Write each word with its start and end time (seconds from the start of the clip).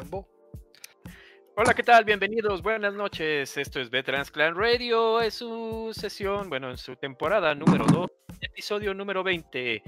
Mambo. 0.00 0.26
Hola, 1.56 1.74
¿qué 1.74 1.82
tal? 1.82 2.06
Bienvenidos, 2.06 2.62
buenas 2.62 2.94
noches. 2.94 3.54
Esto 3.58 3.80
es 3.80 3.90
Veterans 3.90 4.30
Clan 4.30 4.54
Radio. 4.54 5.20
Es 5.20 5.34
su 5.34 5.90
sesión, 5.92 6.48
bueno, 6.48 6.70
en 6.70 6.78
su 6.78 6.96
temporada 6.96 7.54
número 7.54 7.84
2, 7.84 8.10
episodio 8.40 8.94
número 8.94 9.22
20. 9.22 9.82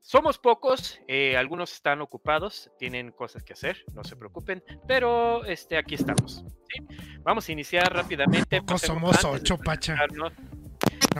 Somos 0.00 0.38
pocos, 0.38 0.98
eh, 1.06 1.36
algunos 1.36 1.72
están 1.72 2.00
ocupados, 2.00 2.72
tienen 2.80 3.12
cosas 3.12 3.44
que 3.44 3.52
hacer, 3.52 3.84
no 3.94 4.02
se 4.02 4.16
preocupen, 4.16 4.64
pero 4.88 5.44
este, 5.44 5.76
aquí 5.76 5.94
estamos. 5.94 6.42
¿sí? 6.68 6.84
Vamos 7.22 7.48
a 7.48 7.52
iniciar 7.52 7.92
rápidamente. 7.94 8.60
Pocos 8.62 8.80
somos 8.82 9.24
ocho, 9.24 9.56
Pacha. 9.58 9.94
Nada 9.94 10.32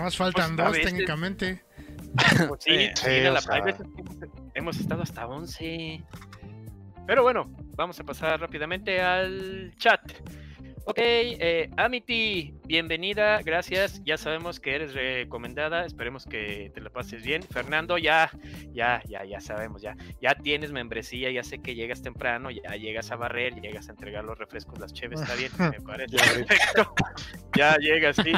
más 0.02 0.16
faltan 0.16 0.56
Pues, 0.56 0.66
dos 0.66 0.76
veces- 0.76 0.90
técnicamente. 0.92 1.64
Pues 2.48 2.64
sí, 2.64 2.88
Sí, 2.96 3.04
sí, 3.20 3.26
o 3.26 3.32
la- 3.32 3.40
sea. 3.40 3.54
hay 3.54 3.60
veces 3.62 3.86
que 3.94 4.00
hemos- 4.00 4.16
hemos 4.54 4.76
estado 4.80 5.02
hasta 5.02 5.26
11. 5.28 6.02
Pero 7.06 7.22
bueno, 7.22 7.54
vamos 7.78 7.98
a 8.00 8.04
pasar 8.04 8.40
rápidamente 8.40 9.00
al 9.00 9.72
chat. 9.76 10.00
Ok, 10.84 10.96
eh, 10.98 11.70
Amity, 11.76 12.54
bienvenida, 12.64 13.40
gracias. 13.42 14.02
Ya 14.04 14.16
sabemos 14.16 14.58
que 14.58 14.74
eres 14.74 14.94
recomendada, 14.94 15.84
esperemos 15.86 16.24
que 16.24 16.72
te 16.74 16.80
la 16.80 16.90
pases 16.90 17.22
bien. 17.22 17.42
Fernando, 17.42 17.98
ya, 17.98 18.30
ya, 18.72 19.00
ya, 19.06 19.22
ya 19.24 19.38
sabemos, 19.40 19.80
ya, 19.82 19.94
ya 20.20 20.34
tienes 20.34 20.72
membresía, 20.72 21.30
ya 21.30 21.44
sé 21.44 21.58
que 21.60 21.74
llegas 21.76 22.02
temprano, 22.02 22.50
ya 22.50 22.74
llegas 22.74 23.12
a 23.12 23.16
barrer, 23.16 23.60
llegas 23.60 23.88
a 23.88 23.92
entregar 23.92 24.24
los 24.24 24.36
refrescos, 24.38 24.80
las 24.80 24.92
cheves, 24.92 25.20
está 25.20 25.34
bien, 25.36 25.52
me 25.58 25.80
parece 25.86 26.16
perfecto. 26.16 26.94
Ya 27.54 27.76
llegas, 27.76 28.16
sí. 28.16 28.32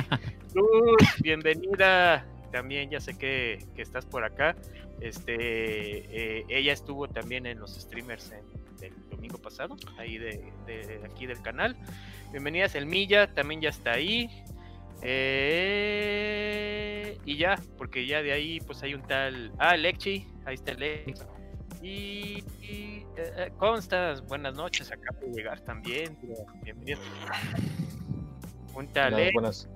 Luz, 0.55 0.98
bienvenida. 1.23 2.27
También 2.53 2.91
ya 2.91 3.01
sé 3.01 3.17
que, 3.17 3.65
que 3.75 3.83
estás 3.83 4.05
por 4.05 4.25
acá. 4.25 4.55
Este, 5.01 5.34
eh, 5.39 6.45
ella 6.48 6.73
estuvo 6.75 7.09
también 7.09 7.47
en 7.47 7.59
los 7.61 7.75
streamers 7.81 8.33
en- 8.33 8.70
del 8.80 8.95
domingo 9.11 9.39
pasado, 9.39 9.77
ahí 9.98 10.19
de, 10.19 10.52
de 10.66 11.01
aquí 11.05 11.27
del 11.27 11.41
canal. 11.43 11.77
Bienvenidas, 12.33 12.75
el 12.75 12.87
Milla 12.87 13.33
también 13.34 13.61
ya 13.61 13.69
está 13.69 13.92
ahí. 13.92 14.28
Eh, 15.03 16.39
y 17.25 17.36
ya, 17.36 17.58
porque 17.78 18.06
ya 18.06 18.23
de 18.23 18.33
ahí 18.33 18.61
pues 18.61 18.83
hay 18.83 18.95
un 18.95 19.03
tal... 19.03 19.53
Ah, 19.58 19.77
Lexi, 19.77 20.27
ahí 20.45 20.55
está 20.55 20.73
Lexi. 20.75 21.25
Y, 21.83 22.45
y, 22.61 23.06
eh, 23.17 23.33
eh, 23.36 23.53
Constas, 23.56 24.27
buenas 24.27 24.55
noches, 24.55 24.91
acaba 24.92 25.19
de 25.20 25.33
llegar 25.33 25.61
también. 25.61 26.19
Bienvenido. 26.62 27.01
Un 28.75 28.86
tal 28.89 29.12
Buenas, 29.12 29.27
Lex. 29.27 29.33
buenas. 29.34 29.69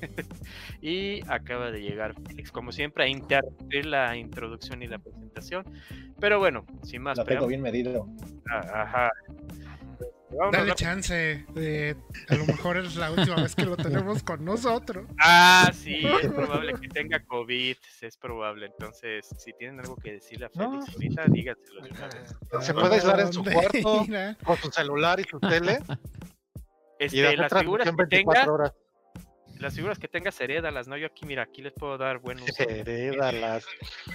Y 0.80 1.20
acaba 1.28 1.70
de 1.70 1.80
llegar 1.80 2.14
Félix, 2.26 2.52
como 2.52 2.70
siempre, 2.72 3.04
a 3.04 3.08
interrumpir 3.08 3.86
la 3.86 4.16
introducción 4.16 4.82
y 4.82 4.86
la 4.86 4.98
presentación. 4.98 5.64
Pero 6.20 6.38
bueno, 6.38 6.64
sin 6.82 7.02
más 7.02 7.18
La 7.18 7.24
tengo 7.24 7.46
bien 7.46 7.60
medido. 7.62 8.06
ah, 8.50 8.82
Ajá. 8.82 9.10
Vámonos 10.30 10.52
Dale 10.52 10.74
chance. 10.74 11.46
de- 11.54 11.96
a 12.28 12.34
lo 12.34 12.44
mejor 12.44 12.76
es 12.76 12.96
la 12.96 13.10
última 13.10 13.36
vez 13.36 13.54
que 13.56 13.64
lo 13.64 13.78
tenemos 13.78 14.22
con 14.22 14.44
nosotros. 14.44 15.06
Ah, 15.18 15.70
sí, 15.72 16.02
es 16.22 16.30
probable 16.30 16.74
que 16.80 16.86
tenga 16.88 17.18
COVID, 17.24 17.76
es 18.02 18.16
probable. 18.18 18.66
Entonces, 18.66 19.26
si 19.38 19.54
tienen 19.54 19.80
algo 19.80 19.96
que 19.96 20.12
decirle 20.12 20.46
a 20.46 20.50
No. 20.54 20.82
Félix 20.82 20.94
ahorita, 20.94 21.24
díganselo 21.28 21.80
de 21.80 21.90
una 21.90 22.08
vez. 22.08 22.36
Se 22.60 22.74
puede 22.74 22.94
aislar 22.96 23.20
en 23.20 23.32
su 23.32 23.42
¿Dónde 23.42 23.52
cuarto 23.82 24.06
con 24.44 24.56
su 24.58 24.70
celular 24.70 25.18
y 25.18 25.24
su 25.24 25.40
tele 25.40 25.78
y 27.00 27.04
Este, 27.04 27.26
hacer 27.26 27.38
las 27.38 27.52
figuras 27.60 27.88
que 27.88 27.96
24 27.96 28.08
tenga, 28.42 28.52
horas. 28.52 28.72
Las 29.60 29.74
figuras 29.74 29.98
que 29.98 30.08
tengas, 30.08 30.40
herédalas, 30.40 30.88
¿no? 30.88 30.96
Yo 30.96 31.06
aquí, 31.06 31.26
mira, 31.26 31.42
aquí 31.42 31.62
les 31.62 31.72
puedo 31.72 31.98
dar 31.98 32.18
buen 32.18 32.40
uso. 32.40 32.52
Herédalas. 32.68 33.64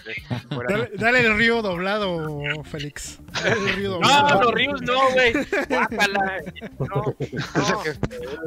Dale, 0.67 0.91
dale 0.95 1.19
el 1.22 1.36
río 1.38 1.61
doblado, 1.61 2.41
Félix. 2.63 3.19
Dale 3.44 3.52
el 3.52 3.69
río 3.75 3.89
No, 3.91 3.95
doblado. 3.95 4.41
los 4.44 4.53
ríos 4.53 4.81
no, 4.81 5.11
güey. 5.11 5.33
Guácala. 5.69 6.41
No, 6.80 6.86
no. 6.88 7.16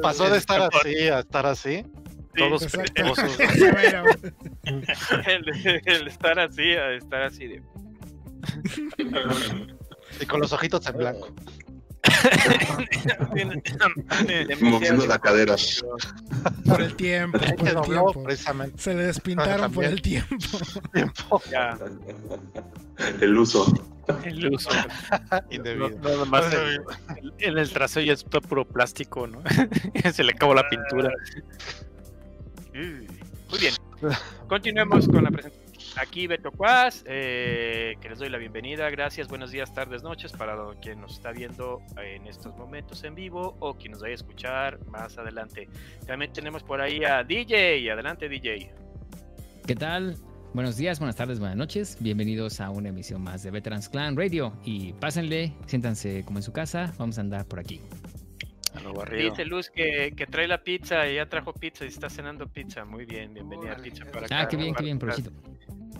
pasó 0.01 0.29
de 0.29 0.37
estar 0.37 0.61
así 0.73 1.07
a 1.09 1.19
estar 1.19 1.45
así. 1.45 1.83
Sí, 1.83 2.43
Todos 2.43 2.65
perezosos. 2.67 3.39
El, 5.25 5.81
el 5.85 6.07
estar 6.07 6.39
así, 6.39 6.73
a 6.73 6.91
estar 6.93 7.23
así 7.23 7.47
de. 7.47 7.61
Y 10.21 10.25
con 10.25 10.39
los 10.39 10.53
ojitos 10.53 10.85
en 10.87 10.97
blanco. 10.97 11.33
Moviendo 14.61 15.05
la 15.07 15.19
cadera. 15.19 15.55
Por 16.65 16.81
el 16.81 16.95
tiempo, 16.95 17.37
Es 17.37 17.53
por 17.53 17.63
que 17.63 17.69
el 17.69 17.75
dobló 17.75 18.03
tiempo. 18.11 18.23
precisamente 18.23 18.81
Se 18.81 18.93
le 18.93 19.03
despintaron 19.05 19.71
por 19.71 19.83
el 19.85 20.01
tiempo. 20.01 20.35
Ya, 21.51 21.77
El 23.21 23.37
uso. 23.37 23.71
El 24.23 24.53
uso. 24.53 24.69
indebido. 25.51 25.89
No, 25.89 26.09
nada 26.09 26.25
más 26.25 26.53
el- 26.53 26.81
en 27.39 27.57
el 27.57 27.69
trasero 27.69 28.05
ya 28.05 28.13
es 28.13 28.23
todo 28.25 28.41
puro 28.41 28.65
plástico, 28.65 29.27
¿no? 29.27 29.41
Se 30.13 30.23
le 30.23 30.31
acabó 30.31 30.53
la 30.55 30.67
pintura. 30.69 31.11
Muy 32.73 33.59
bien. 33.59 33.73
Continuemos 34.47 35.07
con 35.07 35.23
la 35.23 35.31
presentación. 35.31 35.66
Aquí 35.95 36.27
Beto 36.27 36.51
Cuas, 36.51 37.03
eh, 37.07 37.95
que 38.01 38.09
les 38.09 38.19
doy 38.19 38.29
la 38.29 38.37
bienvenida. 38.37 38.89
Gracias, 38.89 39.27
buenos 39.27 39.51
días, 39.51 39.73
tardes, 39.73 40.03
noches 40.03 40.31
para 40.31 40.55
quien 40.81 41.01
nos 41.01 41.13
está 41.13 41.31
viendo 41.31 41.81
en 41.97 42.27
estos 42.27 42.55
momentos 42.55 43.03
en 43.03 43.15
vivo 43.15 43.55
o 43.59 43.75
quien 43.75 43.93
nos 43.93 44.01
vaya 44.01 44.11
a 44.11 44.15
escuchar 44.15 44.85
más 44.87 45.17
adelante. 45.17 45.69
También 46.05 46.33
tenemos 46.33 46.63
por 46.63 46.81
ahí 46.81 47.03
a 47.03 47.23
DJ. 47.23 47.91
Adelante, 47.91 48.29
DJ. 48.29 48.71
¿Qué 49.65 49.75
tal? 49.75 50.17
Buenos 50.53 50.77
días, 50.77 50.99
buenas 50.99 51.15
tardes, 51.15 51.39
buenas 51.39 51.57
noches. 51.57 51.97
Bienvenidos 51.99 52.61
a 52.61 52.69
una 52.69 52.89
emisión 52.89 53.21
más 53.21 53.43
de 53.43 53.51
Veterans 53.51 53.89
Clan 53.89 54.15
Radio. 54.15 54.53
Y 54.63 54.93
pásenle, 54.93 55.53
siéntanse 55.65 56.23
como 56.25 56.39
en 56.39 56.43
su 56.43 56.51
casa. 56.51 56.93
Vamos 56.97 57.17
a 57.17 57.21
andar 57.21 57.45
por 57.45 57.59
aquí. 57.59 57.81
A. 58.73 59.09
Dice 59.09 59.45
Luz 59.45 59.69
que, 59.69 60.13
que 60.15 60.27
trae 60.27 60.47
la 60.47 60.63
pizza 60.63 61.07
y 61.09 61.15
ya 61.15 61.25
trajo 61.27 61.53
pizza 61.53 61.85
y 61.85 61.87
está 61.87 62.09
cenando 62.09 62.47
pizza. 62.47 62.85
Muy 62.85 63.05
bien, 63.05 63.33
bienvenida 63.33 63.71
Órale. 63.71 63.83
pizza 63.83 64.05
para 64.05 64.25
acá. 64.25 64.41
Ah, 64.41 64.47
qué 64.47 64.55
bien, 64.55 64.75
qué 64.75 64.83
bien, 64.83 64.99
provechito. 64.99 65.31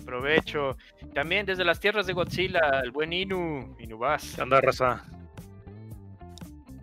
Provecho. 0.07 0.77
También 1.13 1.45
desde 1.45 1.65
las 1.65 1.81
tierras 1.81 2.07
de 2.07 2.13
Godzilla, 2.13 2.79
el 2.81 2.91
buen 2.91 3.11
Inu, 3.11 3.75
Inubas. 3.77 4.35
¿Qué 4.35 4.41
onda, 4.41 4.61
raza? 4.61 5.03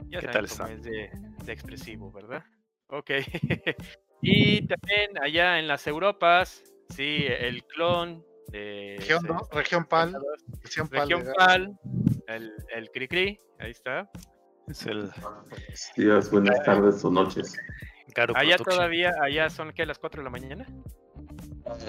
Ya 0.09 0.21
¿Qué 0.21 0.29
tal 0.29 0.45
está? 0.45 0.71
es 0.71 0.83
de, 0.83 1.11
de 1.43 1.53
expresivo, 1.53 2.13
¿verdad? 2.13 2.45
Ok. 2.89 3.11
y 4.21 4.67
también 4.67 5.19
allá 5.23 5.59
en 5.59 5.67
las 5.67 5.87
Europas, 5.87 6.63
sí, 6.91 7.25
el 7.27 7.65
clon 7.65 8.23
de 8.49 8.97
Región, 8.99 9.25
¿no? 9.27 9.49
Región 9.51 9.87
PAL. 9.87 10.15
Región 10.63 10.89
PAL. 10.89 11.09
Región. 11.09 11.35
Pal, 11.35 11.81
el, 12.29 12.53
el 12.77 12.91
Cricri, 12.91 13.41
ahí 13.59 13.71
está. 13.71 14.11
Es 14.69 14.85
el 14.85 15.11
Días, 15.97 16.31
buenas 16.31 16.63
tardes 16.65 17.03
o 17.03 17.11
noches. 17.11 17.57
Allá 18.35 18.59
todavía, 18.59 19.15
allá 19.23 19.49
son 19.49 19.73
que 19.73 19.87
las 19.87 19.99
4 19.99 20.21
de 20.21 20.25
la 20.25 20.31
mañana. 20.31 20.67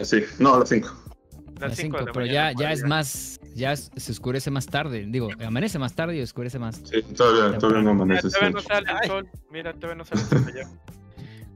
Sí, 0.01 0.23
no, 0.39 0.55
a 0.55 0.59
las 0.59 0.69
5. 0.69 1.14
Las 1.59 1.75
cinco 1.77 1.97
5, 1.97 1.99
de 1.99 2.05
la 2.05 2.11
pero 2.11 2.25
mañana 2.25 2.51
ya, 2.51 2.59
ya 2.59 2.71
es 2.73 2.83
más, 2.83 3.39
ya 3.55 3.75
se 3.75 4.11
oscurece 4.11 4.51
más 4.51 4.65
tarde. 4.65 5.05
Digo, 5.07 5.29
amanece 5.45 5.79
más 5.79 5.93
tarde 5.95 6.17
y 6.17 6.21
oscurece 6.21 6.59
más. 6.59 6.81
Sí, 6.83 7.01
todavía, 7.15 7.57
todavía 7.57 7.81
no 7.83 7.93
Mira, 7.93 8.03
amanece. 8.03 8.29
todavía 8.29 8.49
no 8.51 8.61
sale 8.61 8.91
el 9.01 9.07
sol. 9.07 9.29
Mira, 9.49 9.73
todavía 9.73 9.95
no 9.95 10.05
sale 10.05 10.21
el 10.21 10.27
sol 10.27 10.45
allá. 10.53 10.69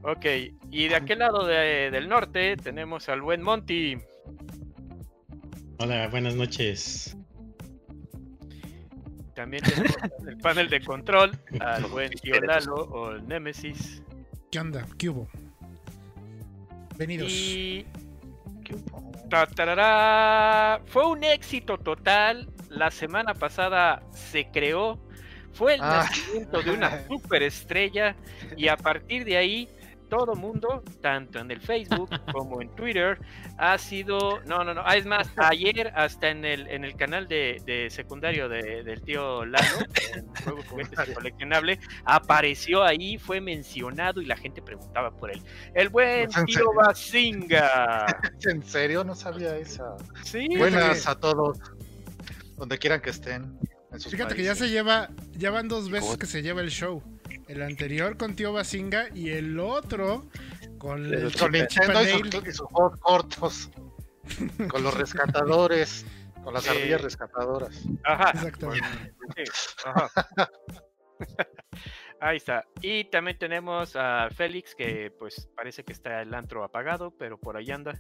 Ok, 0.02 0.26
y 0.72 0.88
de 0.88 0.96
aquel 0.96 1.20
lado 1.20 1.46
de- 1.46 1.92
del 1.92 2.08
norte 2.08 2.56
tenemos 2.56 3.10
al 3.10 3.22
buen 3.22 3.42
Monty. 3.42 3.98
Hola, 5.80 6.08
buenas 6.08 6.36
noches. 6.36 7.18
También 9.36 9.64
tenemos 9.64 9.96
en 10.22 10.30
el 10.30 10.38
panel 10.38 10.70
de 10.70 10.82
control 10.82 11.32
al 11.60 11.84
buen 11.86 12.10
tío 12.12 12.40
Lalo 12.42 12.76
o 12.76 13.12
el 13.12 13.28
Nemesis. 13.28 14.02
¿Qué 14.52 14.60
onda? 14.60 14.86
¿Qué 14.98 15.10
hubo? 15.10 15.28
Venidos. 16.98 17.32
Y. 17.32 17.86
Ta, 19.30 20.80
Fue 20.88 21.06
un 21.06 21.24
éxito 21.24 21.78
total. 21.78 22.50
La 22.70 22.92
semana 22.92 23.34
pasada 23.34 24.02
se 24.12 24.46
creó. 24.52 25.00
Fue 25.54 25.76
el 25.76 25.82
Ah. 25.82 26.06
nacimiento 26.08 26.62
de 26.62 26.72
una 26.72 27.04
superestrella. 27.08 28.16
Y 28.58 28.68
a 28.68 28.78
partir 28.78 29.26
de 29.26 29.38
ahí, 29.38 29.70
todo 30.10 30.36
mundo, 30.36 30.84
tanto 31.02 31.40
en 31.40 31.52
el 31.52 31.62
Facebook 31.62 32.10
como 32.34 32.62
en 32.62 32.70
Twitter, 32.76 33.18
ha 33.58 33.78
sido. 33.78 34.42
No, 34.46 34.64
no, 34.64 34.74
no. 34.74 34.82
ah, 34.86 34.98
Es 34.98 35.06
más, 35.06 35.30
ayer 35.38 35.92
hasta 35.96 36.30
en 36.30 36.44
el, 36.46 36.68
en 36.68 36.84
el 36.84 36.96
canal 36.96 37.28
de, 37.28 37.62
de 37.66 37.90
secundario 37.90 38.50
de- 38.50 38.84
del 38.84 39.02
tío 39.02 39.46
Lalo, 39.46 39.78
en 40.16 40.28
Juguetes 40.64 41.00
y 41.10 41.14
Coleccionable, 41.14 41.80
apareció 42.06 42.84
ahí, 42.84 43.18
fue 43.18 43.40
mencionado 43.40 44.22
y 44.22 44.26
la 44.26 44.36
gente 44.36 44.62
preguntaba 44.62 45.12
por 45.12 45.32
él. 45.32 45.42
El 45.74 45.90
buen 45.90 46.30
¿Es 46.30 46.38
en 46.38 46.46
tío? 46.46 46.74
Basinga. 46.74 48.06
¿En 48.50 48.64
serio? 48.64 49.04
No 49.04 49.16
sabía 49.16 49.56
esa. 49.58 49.96
Sí, 50.24 50.48
Buenas 50.58 51.08
a 51.08 51.16
todos. 51.20 51.58
Donde 52.58 52.78
quieran 52.78 53.00
que 53.02 53.12
estén. 53.12 53.58
Fíjate 54.10 54.36
que 54.36 54.44
ya 54.44 54.54
se 54.56 54.70
lleva, 54.70 55.10
ya 55.32 55.50
van 55.50 55.68
dos 55.68 55.90
veces 55.90 56.18
que 56.18 56.26
se 56.26 56.42
lleva 56.42 56.62
el 56.62 56.70
show. 56.70 57.02
El 57.50 57.64
anterior 57.64 58.16
con 58.16 58.36
Tío 58.36 58.54
Basinga 58.54 59.08
y 59.16 59.32
el 59.32 59.60
otro 59.60 60.28
con 60.78 61.04
el 61.04 61.36
Con 61.36 61.52
Nintendo 61.52 62.04
y 62.04 62.32
sus, 62.32 62.48
y 62.48 62.52
sus 62.52 62.68
juegos 62.68 63.00
cortos. 63.00 63.72
Con 64.70 64.84
los 64.84 64.94
rescatadores. 64.94 66.06
Con 66.44 66.54
las 66.54 66.70
ardillas 66.70 67.02
rescatadoras. 67.02 67.86
Ajá. 68.04 68.30
Exactamente. 68.36 68.88
Ajá. 69.84 70.10
Ahí 72.22 72.38
está. 72.38 72.66
Y 72.82 73.06
también 73.06 73.40
tenemos 73.40 73.96
a 73.96 74.30
Félix, 74.30 74.76
que 74.76 75.12
pues 75.18 75.50
parece 75.56 75.84
que 75.84 75.94
está 75.94 76.22
el 76.22 76.36
antro 76.36 76.64
apagado, 76.64 77.12
pero 77.18 77.40
por 77.40 77.58
ahí 77.58 77.72
anda. 77.72 78.00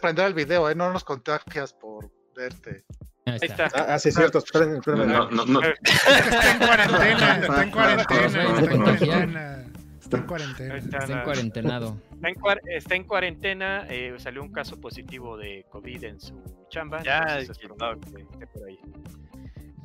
Prender 0.00 0.26
el 0.26 0.34
video, 0.34 0.70
¿eh? 0.70 0.74
No 0.74 0.90
nos 0.92 1.04
contagias 1.04 1.74
por 1.74 2.10
verte. 2.34 2.84
Ahí 3.24 3.38
está. 3.40 3.68
Ah, 3.74 3.86
ah, 3.90 3.98
sí, 3.98 4.10
cierto. 4.10 4.38
Espérenme, 4.38 4.78
espérenme. 4.78 5.06
No, 5.06 5.30
no, 5.30 5.44
no. 5.46 5.60
Está 5.62 6.52
en 6.52 6.58
cuarentena, 6.58 7.38
está 7.38 7.62
en 7.62 7.70
cuarentena, 7.70 8.22
está 8.26 8.42
en 8.42 8.82
cuarentena. 8.82 9.64
Está 10.02 10.16
en 10.18 10.26
cuarentena. 10.26 10.76
está, 10.76 11.04
en 11.12 11.24
cuarentenado. 11.24 11.98
está 12.12 12.28
en 12.28 12.34
cuar- 12.34 12.60
está 12.68 12.94
en 12.96 13.04
cuarentena, 13.04 13.86
eh, 13.88 14.14
salió 14.18 14.42
un 14.42 14.52
caso 14.52 14.78
positivo 14.80 15.36
de 15.38 15.64
COVID 15.70 16.04
en 16.04 16.20
su 16.20 16.42
chamba. 16.68 17.02
Ya, 17.02 17.18
entonces 17.20 17.50
es 17.50 17.58
que 17.58 17.66
esperamos 17.66 18.04
que 18.12 18.22
esté 18.22 18.46
por 18.48 18.68
ahí. 18.68 18.78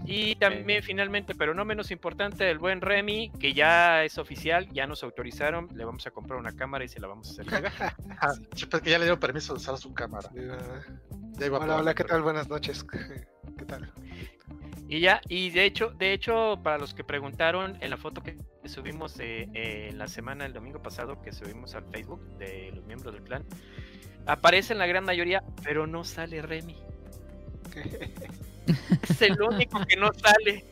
Y 0.09 0.35
también 0.35 0.81
finalmente, 0.83 1.35
pero 1.35 1.53
no 1.53 1.65
menos 1.65 1.91
importante, 1.91 2.49
el 2.49 2.59
buen 2.59 2.79
Remy, 2.79 3.29
que 3.37 3.53
ya 3.53 4.05
es 4.05 4.17
oficial, 4.17 4.69
ya 4.71 4.87
nos 4.87 5.03
autorizaron, 5.03 5.67
le 5.75 5.83
vamos 5.83 6.07
a 6.07 6.11
comprar 6.11 6.39
una 6.39 6.55
cámara 6.55 6.85
y 6.85 6.87
se 6.87 7.01
la 7.01 7.07
vamos 7.07 7.27
a 7.27 7.31
hacer 7.33 7.45
llegar. 7.45 7.73
Ah, 8.21 8.33
que 8.81 8.89
ya 8.89 8.99
le 8.99 9.03
dieron 9.03 9.19
permiso 9.19 9.53
de 9.53 9.57
usar 9.57 9.77
su 9.77 9.93
cámara. 9.93 10.29
Ya 10.33 11.45
iba 11.45 11.59
Hola, 11.59 11.93
¿qué 11.93 12.05
tal? 12.05 12.21
Buenas 12.21 12.47
noches. 12.47 12.85
¿Qué 12.85 13.65
tal? 13.65 13.91
Y 14.87 15.01
ya, 15.01 15.19
y 15.27 15.49
de 15.49 15.65
hecho, 15.65 15.89
de 15.89 16.13
hecho, 16.13 16.57
para 16.63 16.77
los 16.77 16.93
que 16.93 17.03
preguntaron, 17.03 17.77
en 17.81 17.89
la 17.89 17.97
foto 17.97 18.23
que 18.23 18.37
subimos 18.63 19.19
eh, 19.19 19.49
eh, 19.53 19.89
en 19.89 19.97
la 19.97 20.07
semana, 20.07 20.45
el 20.45 20.53
domingo 20.53 20.81
pasado, 20.81 21.21
que 21.21 21.33
subimos 21.33 21.75
al 21.75 21.83
Facebook 21.91 22.21
de 22.37 22.71
los 22.73 22.85
miembros 22.85 23.13
del 23.13 23.23
clan, 23.23 23.43
aparecen 24.25 24.77
la 24.77 24.87
gran 24.87 25.03
mayoría, 25.03 25.43
pero 25.63 25.85
no 25.85 26.05
sale 26.05 26.41
Remy. 26.41 26.77
Es 29.09 29.21
el 29.21 29.41
único 29.41 29.79
que 29.85 29.95
no 29.95 30.09
sale. 30.13 30.65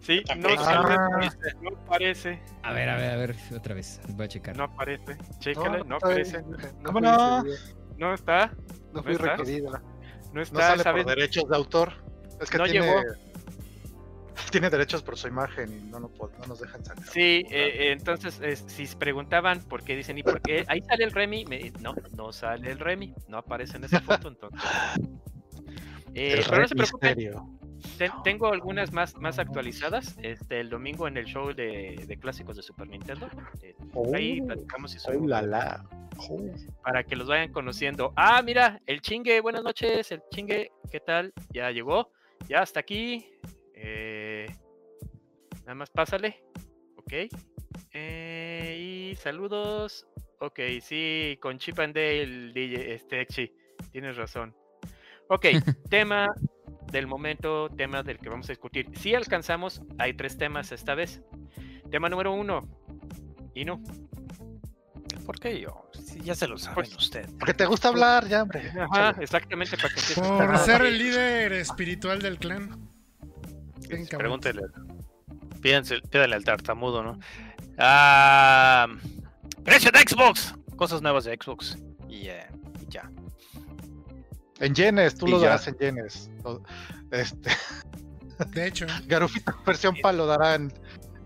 Sí, 0.00 0.22
no 0.36 0.48
Ah. 0.58 0.64
sale, 0.64 1.30
no 1.60 1.70
aparece, 1.84 2.42
A 2.62 2.72
ver, 2.72 2.88
a 2.88 2.96
ver, 2.96 3.10
a 3.10 3.16
ver, 3.16 3.36
otra 3.54 3.74
vez. 3.74 4.00
Voy 4.10 4.24
a 4.24 4.28
checar. 4.28 4.56
no 4.56 4.64
aparece. 4.64 5.16
Chécale, 5.40 5.84
no 5.84 5.96
está 5.96 6.06
aparece. 6.08 6.42
¿Cómo 6.84 7.00
no? 7.00 7.44
No 7.98 8.14
está, 8.14 8.46
No 8.46 8.92
¿No 8.94 9.02
fui 9.02 9.12
está? 9.12 9.36
requerido. 9.36 9.70
no 9.72 9.80
No 10.32 10.42
está, 10.42 10.68
sale 10.68 10.82
¿sabes? 10.82 11.04
por 11.04 11.14
derechos 11.14 11.48
de 11.48 11.56
autor. 11.56 11.92
Es 12.40 12.48
que 12.48 12.56
No 12.58 12.64
tiene, 12.64 12.86
llegó. 12.86 13.02
tiene 14.50 14.70
derechos 14.70 15.02
por 15.02 15.18
su 15.18 15.28
imagen 15.28 15.70
y 15.70 15.82
no, 15.90 16.00
no, 16.00 16.10
no 16.38 16.46
nos 16.46 16.58
dejan 16.60 16.82
salir. 16.84 17.04
Sí, 17.06 17.44
eh, 17.50 17.88
eh, 17.88 17.92
entonces, 17.92 18.40
es- 18.42 18.64
si 18.68 18.86
se 18.86 18.96
preguntaban 18.96 19.60
por 19.64 19.84
qué 19.84 19.94
dicen, 19.96 20.16
¿y 20.18 20.22
por 20.22 20.40
qué? 20.40 20.64
Ahí 20.66 20.80
sale 20.80 21.04
el 21.04 21.10
Remy. 21.12 21.44
Me- 21.44 21.72
no, 21.80 21.94
no 22.16 22.32
sale 22.32 22.70
el 22.70 22.78
Remy, 22.78 23.14
no 23.28 23.36
aparece 23.38 23.76
en 23.76 23.84
esa 23.84 24.00
foto, 24.00 24.28
entonces. 24.28 24.60
Eh, 26.14 26.42
pero 26.48 26.62
no 26.62 26.68
se 26.68 26.74
preocupen, 26.74 27.30
ten- 27.98 28.12
tengo 28.24 28.52
algunas 28.52 28.92
más, 28.92 29.16
más 29.16 29.38
actualizadas. 29.38 30.16
Este, 30.22 30.60
el 30.60 30.68
domingo 30.70 31.06
en 31.08 31.16
el 31.16 31.24
show 31.26 31.52
de, 31.54 32.02
de 32.06 32.16
clásicos 32.18 32.56
de 32.56 32.62
Super 32.62 32.88
Nintendo. 32.88 33.28
eh, 33.62 33.74
ahí 34.14 34.40
platicamos 34.42 34.94
y 34.94 34.98
subimos 34.98 35.28
la. 35.28 35.84
para 36.82 37.04
que 37.04 37.16
los 37.16 37.28
vayan 37.28 37.52
conociendo. 37.52 38.12
Ah, 38.16 38.42
mira, 38.42 38.80
el 38.86 39.00
chingue, 39.00 39.40
buenas 39.40 39.62
noches, 39.62 40.10
el 40.12 40.22
chingue, 40.30 40.70
¿qué 40.90 41.00
tal? 41.00 41.32
Ya 41.52 41.70
llegó, 41.70 42.12
ya 42.48 42.60
hasta 42.62 42.80
aquí. 42.80 43.26
Eh, 43.74 44.46
nada 45.60 45.74
más 45.74 45.90
pásale, 45.90 46.42
ok. 46.96 47.12
Eh, 47.92 49.10
y 49.12 49.16
saludos, 49.16 50.06
ok, 50.40 50.60
sí, 50.80 51.38
con 51.40 51.58
Chip 51.58 51.78
and 51.78 51.94
Dale, 51.94 52.52
DJ, 52.52 52.94
este, 52.94 53.20
Exi, 53.22 53.52
tienes 53.90 54.16
razón. 54.16 54.54
Ok, 55.30 55.46
tema 55.90 56.28
del 56.90 57.06
momento, 57.06 57.70
tema 57.70 58.02
del 58.02 58.18
que 58.18 58.28
vamos 58.28 58.48
a 58.48 58.52
discutir. 58.52 58.88
Si 58.98 59.14
alcanzamos, 59.14 59.80
hay 59.98 60.12
tres 60.14 60.36
temas 60.36 60.72
esta 60.72 60.94
vez. 60.96 61.22
Tema 61.90 62.08
número 62.08 62.32
uno, 62.32 62.68
Inu. 63.54 63.82
¿Por 65.24 65.38
qué 65.38 65.60
yo? 65.60 65.88
Si 65.92 66.20
ya 66.20 66.34
se 66.34 66.48
lo 66.48 66.58
saben 66.58 66.74
Pues- 66.74 66.96
usted. 66.96 67.28
Porque 67.38 67.54
te 67.54 67.64
gusta 67.66 67.88
hablar, 67.88 68.26
ya, 68.26 68.42
hombre. 68.42 68.72
Ajá, 68.80 69.14
exactamente 69.20 69.76
para 69.76 69.94
que 69.94 70.20
Por 70.20 70.58
ser 70.58 70.82
el 70.82 70.98
líder 70.98 71.52
espiritual 71.52 72.20
del 72.20 72.38
clan. 72.38 72.88
Pregúntele. 74.10 74.62
Pídanse, 75.62 76.00
pídanle 76.10 76.36
al 76.36 76.44
tartamudo, 76.44 77.02
¿no? 77.04 77.18
Ah, 77.78 78.88
precio 79.62 79.92
de 79.92 80.00
Xbox. 80.00 80.54
Cosas 80.76 81.02
nuevas 81.02 81.24
de 81.24 81.36
Xbox. 81.40 81.78
Y 82.08 82.16
y 82.16 82.22
ya. 82.24 82.49
En 84.60 84.74
yenes, 84.74 85.14
tú 85.16 85.26
Y 85.26 85.30
lo 85.32 85.40
ya. 85.40 85.46
darás 85.48 85.66
en 85.68 85.76
yenes. 85.78 86.30
Este, 87.10 87.50
De 88.54 88.66
hecho, 88.66 88.86
Garufito 89.06 89.52
versión 89.66 89.94
PAL 90.00 90.16
lo 90.18 90.26
darán 90.26 90.72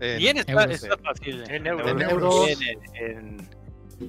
en, 0.01 0.17
Bien, 0.17 0.37
está, 0.37 0.51
euros. 0.51 0.83
está 0.83 0.97
fácil. 0.97 1.43
En 1.49 1.67
euros. 1.67 1.91
En 1.91 2.01
euros. 2.01 2.47
En, 2.49 2.59
en- 2.95 3.55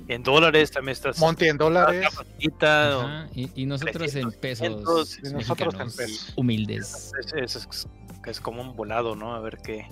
en 0.08 0.22
dólares 0.24 0.72
también 0.72 0.94
estás. 0.94 1.20
Monty 1.20 1.46
en 1.46 1.58
dólares. 1.58 2.08
está 2.40 2.98
Ajá, 2.98 3.28
y, 3.32 3.50
y 3.62 3.66
nosotros 3.66 4.14
en 4.16 4.30
300, 4.32 4.36
pesos 4.36 5.18
y 5.22 5.32
nosotros 5.32 5.74
en 5.74 5.80
pesos. 5.92 6.32
humildes. 6.34 7.12
Es, 7.24 7.32
es- 7.34 7.56
es- 7.56 7.88
es 8.26 8.40
como 8.40 8.62
un 8.62 8.74
volado, 8.74 9.14
¿no? 9.14 9.34
A 9.36 9.40
ver 9.40 9.58
qué. 9.62 9.86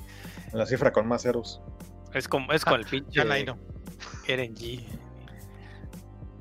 La 0.53 0.67
cifra 0.67 0.93
con 0.93 1.07
más 1.07 1.23
ceros. 1.23 1.61
Es 2.13 2.27
como, 2.27 2.53
es 2.53 2.65
con 2.65 2.81
el 2.81 2.87
pinche 2.91 3.11
Ya 3.13 3.25
no, 3.25 3.33
ahí 3.35 3.45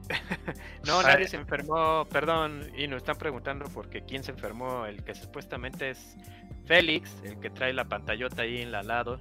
no. 0.86 1.00
Ay. 1.00 1.06
nadie 1.06 1.28
se 1.28 1.38
enfermó, 1.38 2.06
perdón, 2.10 2.70
y 2.78 2.88
nos 2.88 2.98
están 2.98 3.18
preguntando 3.18 3.66
porque 3.74 4.04
quién 4.04 4.24
se 4.24 4.32
enfermó, 4.32 4.86
el 4.86 5.04
que 5.04 5.16
supuestamente 5.16 5.92
es 5.92 6.16
Félix, 6.66 7.14
el 7.24 7.40
que 7.40 7.50
trae 7.50 7.74
la 7.74 7.86
pantallota 7.86 8.42
ahí 8.44 8.62
en 8.62 8.72
la 8.72 8.84
lado, 8.84 9.20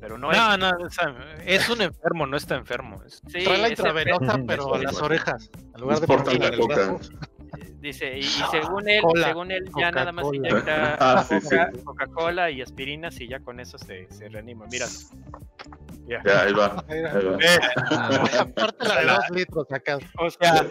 pero 0.00 0.16
no, 0.18 0.30
No, 0.32 0.52
es. 0.54 0.58
no, 0.58 0.70
es 1.44 1.68
un 1.68 1.82
enfermo, 1.82 2.26
no 2.26 2.36
está 2.36 2.56
enfermo. 2.56 3.02
Es- 3.06 3.20
Sí, 3.28 3.44
Trae 3.44 3.58
la 3.58 3.68
intravenosa, 3.68 4.38
pero 4.46 4.74
a 4.74 4.78
las 4.78 5.00
orejas. 5.02 5.50
En 5.74 5.80
lugar 5.80 6.00
de 6.00 6.38
la 6.38 6.56
coca. 6.56 6.96
Dice, 7.80 8.16
y, 8.16 8.20
y 8.20 8.42
según 8.50 8.88
él, 8.88 9.02
Cola, 9.02 9.26
según 9.28 9.50
él 9.50 9.64
ya 9.78 9.90
nada 9.90 10.12
más 10.12 10.26
inyecta 10.32 10.96
Ah, 11.00 11.24
sí, 11.28 11.40
Coca- 11.40 11.70
sí. 11.74 11.78
Coca-Cola 11.84 12.50
y 12.50 12.62
aspirinas 12.62 13.20
y 13.20 13.28
ya 13.28 13.40
con 13.40 13.60
eso 13.60 13.78
se, 13.78 14.06
se 14.12 14.28
reanima. 14.28 14.66
Mira, 14.70 14.86
ya. 16.06 16.22
Ya, 16.24 16.42
ahí 16.42 16.52
va. 16.52 16.84
Ahí 16.88 17.02
va. 17.02 17.10
Ahí 17.12 17.24
va. 17.24 17.36
Eh, 17.40 17.58
Ah, 17.92 18.24
Aparte 18.40 18.88
la 18.88 19.00
de 19.00 19.06
dos 19.06 19.30
litros 19.30 19.66
acá. 19.72 19.98
O 20.18 20.30
sea, 20.30 20.66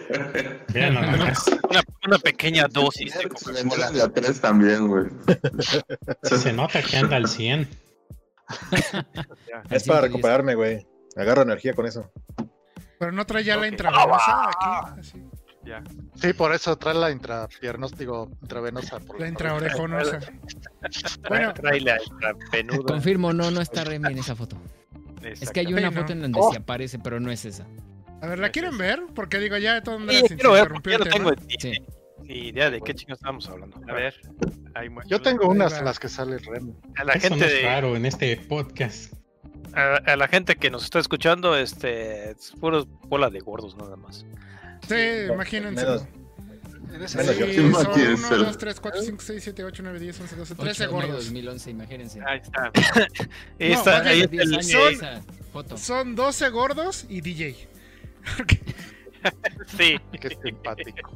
una, 1.70 1.82
una 2.08 2.18
pequeña 2.20 2.68
dosis 2.68 3.18
de 3.18 3.28
Coca-Cola. 3.30 3.90
La 3.92 4.10
tres 4.10 4.40
también, 4.42 4.88
güey. 4.88 5.06
Se 6.24 6.54
nota 6.54 6.82
que 6.82 6.98
anda 6.98 7.16
al 7.18 7.28
100. 7.28 7.68
ya. 9.48 9.64
Es 9.70 9.84
para 9.88 10.02
recuperarme, 10.02 10.56
güey. 10.56 10.86
Agarro 11.16 11.42
energía 11.44 11.74
con 11.74 11.86
eso. 11.86 12.12
pero 13.00 13.12
no 13.12 13.26
trae 13.26 13.44
ya 13.44 13.58
la 13.58 13.68
intravenosa 13.68 14.50
aquí. 14.50 15.00
así. 15.00 15.24
Ya. 15.70 15.84
Sí, 16.16 16.34
por 16.34 16.54
eso 16.54 16.76
trae 16.78 16.96
la 16.96 17.12
intrapiernos, 17.12 17.98
digo, 17.98 18.30
intravenosa. 18.42 19.00
Por 19.00 19.20
La 19.20 19.28
intraorejonosa. 19.28 20.20
Bueno, 21.30 21.54
Trae 21.54 21.80
la, 21.82 21.98
la 22.22 22.34
penuda. 22.52 22.84
Confirmo, 22.94 23.34
no, 23.34 23.52
no 23.52 23.62
está 23.62 23.84
Remy 23.84 24.12
en 24.12 24.18
esa 24.20 24.36
foto. 24.36 24.58
Es 25.22 25.50
que 25.52 25.60
hay 25.62 25.68
una 25.74 25.90
Sí, 25.90 25.96
no. 25.96 26.02
foto 26.02 26.14
en 26.14 26.22
donde 26.22 26.40
Oh. 26.42 26.52
sí 26.52 26.58
aparece, 26.58 27.00
pero 27.00 27.20
no 27.20 27.32
es 27.32 27.46
esa. 27.46 27.66
a 28.22 28.28
ver, 28.28 28.40
¿la 28.40 28.50
quieren 28.50 28.78
ver? 28.78 29.02
Porque 29.14 29.38
digo, 29.40 29.58
ya 29.58 29.74
de 29.76 29.82
todas 29.82 30.00
Sí, 30.00 30.06
maneras 30.06 30.28
se 30.30 30.36
quiero 30.36 30.52
ver, 30.54 30.62
interrumpió 30.64 30.98
porque 30.98 31.10
ya 31.12 31.20
lo 31.24 31.32
tengo 31.36 31.46
Sí. 31.60 31.72
Ni 32.24 32.48
idea 32.50 32.70
de 32.70 32.80
qué 32.82 32.94
chingos 32.94 33.18
estamos 33.18 33.50
hablando. 33.50 33.82
A 33.90 33.94
ver, 33.94 34.14
Yo 35.08 35.22
tengo 35.22 35.48
unas 35.50 35.78
en 35.80 35.86
las 35.86 36.00
que 36.00 36.08
sale 36.10 36.36
el 36.36 36.46
Remy. 36.46 36.74
A 36.98 37.04
la 37.04 37.14
Eso 37.14 37.22
gente 37.30 37.40
no 37.40 37.46
es 37.46 37.54
de, 37.54 37.62
raro 37.64 37.96
en 37.96 38.06
este 38.06 38.38
podcast. 38.38 39.14
a, 39.74 39.96
a 39.96 40.16
la 40.16 40.28
gente 40.28 40.56
que 40.56 40.70
nos 40.70 40.84
está 40.84 41.00
escuchando, 41.00 41.58
este, 41.58 42.32
es 42.32 42.52
puro 42.60 42.86
bola 43.08 43.30
de 43.30 43.40
gordos 43.40 43.76
nada 43.78 43.96
más. 43.96 44.26
Sí, 44.90 45.32
imagínense. 45.34 45.86
Menos, 45.86 46.06
En 46.92 47.04
ese 47.04 47.18
Menos 47.20 47.36
Sí, 47.36 47.56
son 47.56 47.72
Mati, 47.72 48.02
es 48.02 48.20
1, 48.20 48.36
el- 48.36 48.46
2, 48.46 48.58
3, 48.58 48.80
4, 48.80 49.02
5, 49.04 49.22
6, 49.22 49.44
7, 49.44 49.64
8, 49.64 49.84
9, 49.84 50.00
10, 50.00 50.20
11, 50.22 50.36
12, 50.36 50.56
13 50.56 50.72
8 50.72 50.82
de 50.84 50.88
mayo 50.88 51.06
de 51.06 51.08
gordos. 51.12 51.26
2011, 51.26 51.70
imagínense. 51.72 52.20
Ahí 52.26 52.40
está. 52.40 52.72
Ahí 53.60 53.72
está, 53.72 53.98
ahí 54.02 54.22
está 54.22 54.32
10 54.32 54.44
el- 54.44 54.64
son- 54.64 54.94
esa 54.94 55.22
foto. 55.54 55.78
Son 55.78 56.16
12 56.16 56.50
gordos 56.50 57.06
y 57.10 57.22
DJ. 57.22 57.68
Sí. 59.78 59.98
Qué 60.20 60.30
simpático. 60.44 61.12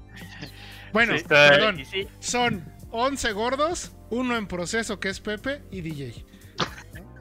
Bueno, 0.91 1.17
Sí, 1.17 1.23
perdón. 1.27 1.81
Sí, 1.89 2.05
Son 2.19 2.63
11 2.91 3.31
gordos, 3.31 3.93
uno 4.09 4.35
en 4.35 4.45
proceso 4.47 4.99
que 4.99 5.07
es 5.09 5.19
Pepe 5.21 5.61
y 5.71 5.81
DJ. 5.81 6.25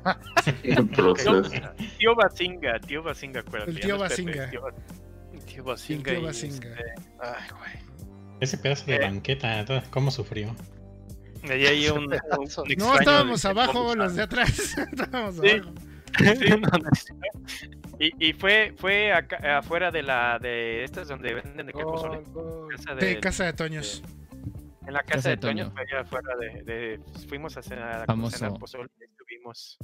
El 0.64 0.88
proceso. 0.88 1.42
tío 1.98 2.14
Basinga, 2.16 2.80
tío 2.80 3.02
Basinga, 3.02 3.40
acuérdate. 3.40 3.70
El 3.70 3.80
tío 3.80 3.96
no 3.96 4.04
Basinga. 5.60 6.10
tío 6.12 6.22
Basinga 6.22 6.68
y, 6.68 6.72
este, 6.72 6.94
Ay, 7.20 7.48
güey. 7.50 7.72
Ese 8.40 8.58
pedazo 8.58 8.86
de 8.86 8.96
Eh. 8.96 8.98
banqueta, 9.00 9.82
¿cómo 9.90 10.10
sufrió? 10.10 10.54
Ahí 11.48 11.66
hay 11.66 11.88
un, 11.88 12.04
un 12.04 12.10
No, 12.78 12.94
estábamos 12.98 13.42
de- 13.42 13.48
abajo 13.48 13.94
los 13.94 14.14
de 14.14 14.22
atrás. 14.22 14.76
estábamos 14.92 15.36
Sí. 15.36 15.50
abajo. 15.50 15.72
No, 16.60 16.78
no, 16.78 16.90
Y, 17.98 18.28
y 18.28 18.32
fue, 18.32 18.74
fue 18.76 19.12
acá- 19.12 19.58
afuera 19.58 19.90
de 19.90 20.02
la 20.02 20.38
de 20.38 20.84
estas 20.84 21.08
donde 21.08 21.34
venden 21.34 21.66
de 21.66 21.72
qué 21.72 21.82
pozole. 21.82 22.22
Casa 22.70 22.94
Sí, 22.98 23.06
de, 23.06 23.20
casa 23.20 23.44
de 23.44 23.52
Toños. 23.52 24.02
en 24.82 24.88
En 24.88 24.94
la 24.94 25.02
casa 25.04 25.28
de 25.30 25.36
Toño, 25.36 25.72
allá 25.76 26.00
afuera 26.00 26.36
de, 26.36 26.62
de- 26.64 27.00
fuimos 27.28 27.56
a 27.56 27.62
cenar, 27.62 28.02
a 28.02 28.50
pozole, 28.54 28.88
estuvimos 29.00 29.78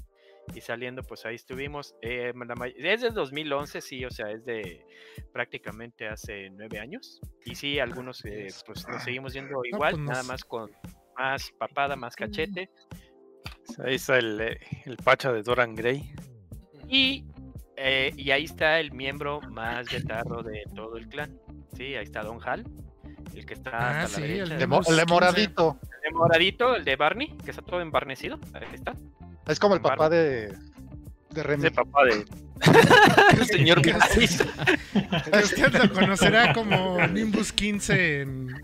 y 0.54 0.60
saliendo, 0.60 1.02
pues 1.02 1.24
ahí 1.26 1.34
estuvimos. 1.34 1.94
Eh, 2.02 2.32
es 2.76 3.00
del 3.00 3.14
2011, 3.14 3.80
sí, 3.80 4.04
o 4.04 4.10
sea, 4.10 4.30
es 4.30 4.44
de 4.44 4.84
prácticamente 5.32 6.08
hace 6.08 6.50
nueve 6.50 6.78
años. 6.78 7.20
Y 7.44 7.54
sí, 7.54 7.78
algunos 7.78 8.24
eh, 8.24 8.48
pues 8.66 8.86
nos 8.88 9.02
seguimos 9.02 9.32
yendo 9.32 9.60
igual, 9.64 9.94
pues, 9.94 10.04
nada 10.04 10.22
más 10.24 10.44
con 10.44 10.70
más 11.16 11.50
papada, 11.58 11.96
más 11.96 12.14
cachete. 12.16 12.70
Ahí 13.84 13.96
está 13.96 14.18
el, 14.18 14.40
eh, 14.40 14.60
el 14.86 14.96
pacha 14.96 15.32
de 15.32 15.42
Doran 15.42 15.74
Gray. 15.74 16.12
Y, 16.88 17.26
eh, 17.76 18.12
y 18.16 18.30
ahí 18.30 18.44
está 18.44 18.80
el 18.80 18.92
miembro 18.92 19.40
más 19.42 19.88
guetarro 19.88 20.42
de 20.42 20.62
todo 20.74 20.96
el 20.96 21.08
clan. 21.08 21.38
Sí, 21.76 21.94
ahí 21.94 22.04
está 22.04 22.22
Don 22.22 22.38
Hal, 22.42 22.64
el 23.34 23.44
que 23.46 23.54
está 23.54 23.70
Ah, 23.72 24.02
hasta 24.04 24.16
sí, 24.16 24.22
la 24.22 24.26
el 24.26 24.48
derecha. 24.48 24.54
de 24.54 24.58
De, 24.58 24.64
el 24.64 24.96
de 24.96 25.02
15. 25.02 25.04
moradito. 25.12 25.78
El 26.02 26.14
moradito, 26.14 26.76
el 26.76 26.84
de 26.84 26.96
Barney, 26.96 27.36
que 27.44 27.50
está 27.50 27.62
todo 27.62 27.80
embarnecido. 27.80 28.38
Ahí 28.54 28.66
está. 28.72 28.94
Es 29.48 29.58
como 29.58 29.74
el 29.74 29.80
papá 29.80 30.08
de, 30.08 30.52
de 31.30 31.42
Remy. 31.42 31.66
Ese 31.66 31.74
papá 31.74 32.04
de. 32.04 32.24
el 33.40 33.46
señor 33.46 33.80
que 33.82 33.94
usted 35.42 35.72
lo 35.72 35.92
conocerá 35.92 36.52
como 36.52 36.98
Nimbus 37.06 37.52
15 37.52 38.20
en, 38.22 38.54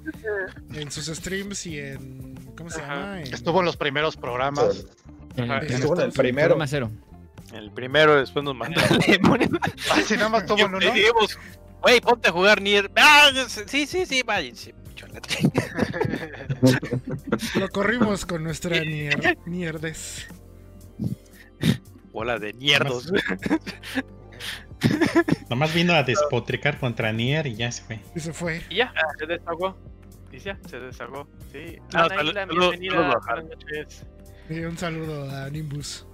en 0.74 0.90
sus 0.90 1.06
streams 1.06 1.66
y 1.66 1.78
en. 1.78 2.34
¿Cómo 2.56 2.70
se 2.70 2.80
llama? 2.80 3.20
En- 3.22 3.32
Estuvo 3.34 3.60
en 3.60 3.66
los 3.66 3.76
primeros 3.76 4.16
programas. 4.16 4.84
Ajá, 5.36 5.58
estuvo 5.58 5.94
en 5.96 6.02
el 6.06 6.12
primero. 6.12 6.48
programa 6.48 6.66
cero. 6.66 6.90
El 7.52 7.70
primero, 7.72 8.16
después 8.16 8.44
nos 8.44 8.54
mandó 8.56 8.80
el. 9.06 9.60
Ay, 9.92 10.02
si 10.04 10.14
nada 10.16 10.28
más 10.28 10.42
estuvo 10.42 10.58
en 10.60 10.74
uno. 10.74 10.86
Güey, 11.82 12.00
ponte 12.00 12.28
a 12.28 12.32
jugar 12.32 12.60
Nier. 12.62 12.90
Ah, 12.96 13.30
sí, 13.66 13.86
sí, 13.86 14.06
sí, 14.06 14.22
váyanse. 14.22 14.74
chulate". 14.94 15.50
Lo 17.58 17.68
corrimos 17.68 18.24
con 18.26 18.42
nuestra 18.42 18.80
nier, 18.80 19.38
nierdes. 19.46 20.26
Bola 22.12 22.38
de 22.38 22.52
mierdos. 22.54 23.12
Nomás 25.48 25.74
vino 25.74 25.94
a 25.94 26.02
despotricar 26.02 26.78
contra 26.78 27.12
Nier 27.12 27.46
y 27.46 27.56
ya 27.56 27.72
se 27.72 27.82
fue. 27.82 28.00
Y 28.14 28.20
se 28.20 28.32
fue. 28.32 28.62
Y 28.68 28.76
ya, 28.76 28.92
se 29.18 29.26
desahogó. 29.26 29.76
Y 30.32 30.38
ya, 30.38 30.58
se 30.68 30.78
desahogó. 30.80 31.28
Sí. 31.52 31.76
No, 31.92 32.00
Ana 32.00 32.22
Isla, 32.22 32.46
bienvenida. 32.46 32.94
saludo 32.94 33.12
a 33.12 33.18
Buenas 33.34 33.44
noches. 33.58 34.06
Y 34.50 34.58
un 34.60 34.76
saludo 34.78 35.30
a 35.30 35.50
Nimbus. 35.50 36.06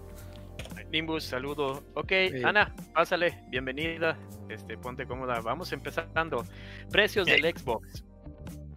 Nimbus, 0.92 1.24
saludo. 1.24 1.82
Ok, 1.94 2.12
Sí. 2.30 2.42
Ana, 2.44 2.74
pásale, 2.94 3.42
bienvenida. 3.48 4.16
Este, 4.48 4.76
ponte 4.76 5.06
cómoda. 5.06 5.40
Vamos 5.40 5.72
empezando. 5.72 6.44
Precios 6.90 7.26
del 7.26 7.42
Xbox. 7.42 8.04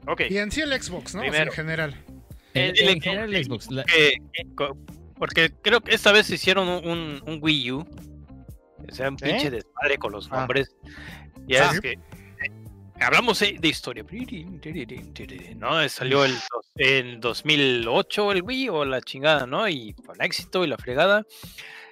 Ok, 0.07 0.21
Y 0.29 0.37
en 0.37 0.51
sí 0.51 0.61
el 0.61 0.71
Xbox, 0.81 1.15
¿no? 1.15 1.21
O 1.21 1.23
sea, 1.23 1.31
Primero. 1.31 1.51
en 1.51 1.55
general. 1.55 1.95
El, 2.53 2.77
El- 2.77 2.89
en 2.89 3.01
general 3.01 3.33
el 3.33 3.45
Xbox. 3.45 3.71
la- 3.71 3.85
co- 4.55 4.77
porque 5.17 5.51
creo 5.61 5.81
que 5.81 5.93
esta 5.93 6.11
vez 6.11 6.29
hicieron 6.29 6.67
un, 6.67 6.85
un- 6.87 7.23
un 7.25 7.39
Wii 7.41 7.71
U. 7.71 7.85
O 8.89 8.93
sea, 8.93 9.09
un 9.09 9.17
¿Sí? 9.17 9.25
pinche 9.25 9.49
desmadre 9.49 9.97
con 9.97 10.11
los 10.11 10.29
Ah. 10.31 10.37
nombres. 10.39 10.75
Ya 11.47 11.69
Ah. 11.69 11.73
es 11.73 11.81
que. 11.81 11.91
eh, 11.93 11.99
Hablamos 13.01 13.41
eh, 13.41 13.57
de 13.59 13.67
historia. 13.67 14.05
¿No? 15.57 15.89
Salió 15.89 16.23
el, 16.25 16.35
en 16.75 17.19
2008 17.19 18.31
el 18.31 18.43
Wii 18.43 18.69
o 18.69 18.85
la 18.85 19.01
chingada, 19.01 19.45
¿no? 19.47 19.67
Y 19.67 19.93
con 19.93 20.21
éxito 20.21 20.63
y 20.63 20.67
la 20.67 20.77
fregada. 20.77 21.25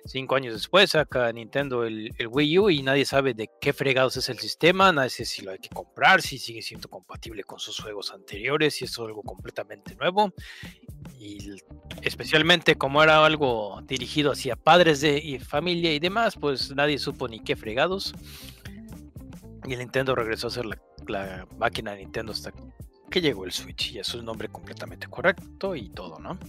Cinco 0.06 0.36
años 0.36 0.54
después 0.54 0.92
saca 0.92 1.32
Nintendo 1.32 1.84
el, 1.84 2.12
Wii 2.28 2.60
U 2.60 2.70
y 2.70 2.82
nadie 2.82 3.06
sabe 3.06 3.34
de 3.34 3.50
qué 3.60 3.72
fregados 3.72 4.18
es 4.18 4.30
el 4.30 4.40
sistema, 4.40 4.92
nadie 4.92 5.10
sabe 5.10 5.26
si 5.26 5.42
lo 5.44 5.52
hay 5.52 5.60
que 5.60 5.70
comprar, 5.70 6.22
si 6.22 6.38
sigue 6.38 6.62
siendo 6.62 6.90
compatible 6.90 7.44
con 7.44 7.60
sus 7.60 7.80
juegos 7.80 8.12
anteriores, 8.12 8.76
si 8.76 8.86
es 8.86 8.98
algo 8.98 9.22
completamente 9.22 9.96
nuevo. 9.96 10.34
Y 11.20 11.56
especialmente 12.02 12.76
como 12.76 13.04
era 13.04 13.24
algo 13.24 13.80
dirigido 13.84 14.32
hacia 14.32 14.56
padres 14.56 15.02
de 15.02 15.20
y 15.20 15.38
familia 15.40 15.94
y 15.94 16.00
demás, 16.00 16.36
pues 16.36 16.76
nadie 16.76 16.98
supo 16.98 17.28
ni 17.28 17.40
qué 17.40 17.56
fregados. 17.56 18.16
Y 19.66 19.74
el 19.74 19.80
Nintendo 19.80 20.16
regresó 20.16 20.48
a 20.48 20.52
ser 20.52 20.66
la, 20.66 20.82
la 21.08 21.48
máquina 21.58 21.92
de 21.92 22.00
Nintendo 22.00 22.32
hasta 22.32 22.52
que 23.12 23.22
llegó 23.22 23.46
el 23.46 23.52
Switch 23.52 23.92
y 23.92 24.00
es 24.00 24.16
un 24.16 24.26
nombre 24.26 24.48
completamente 24.48 25.06
correcto 25.08 25.76
y 25.76 25.90
todo, 25.90 26.18
¿no? 26.18 26.40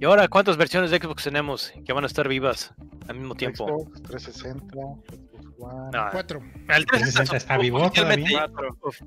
Y 0.00 0.04
ahora, 0.04 0.28
¿cuántas 0.28 0.56
versiones 0.56 0.90
de 0.90 0.98
Xbox 0.98 1.24
tenemos 1.24 1.72
que 1.84 1.92
van 1.92 2.04
a 2.04 2.06
estar 2.06 2.28
vivas 2.28 2.72
al 3.08 3.16
mismo 3.16 3.34
tiempo? 3.34 3.66
Xbox 3.66 4.02
360, 4.02 4.64
Xbox 4.74 5.54
One. 5.58 5.90
No, 5.92 6.08
Cuatro. 6.12 6.40
el 6.68 6.86
360 6.86 7.36
está 7.36 7.58
vivo 7.58 7.78
oficialmente, 7.82 8.30
todavía. 8.30 8.52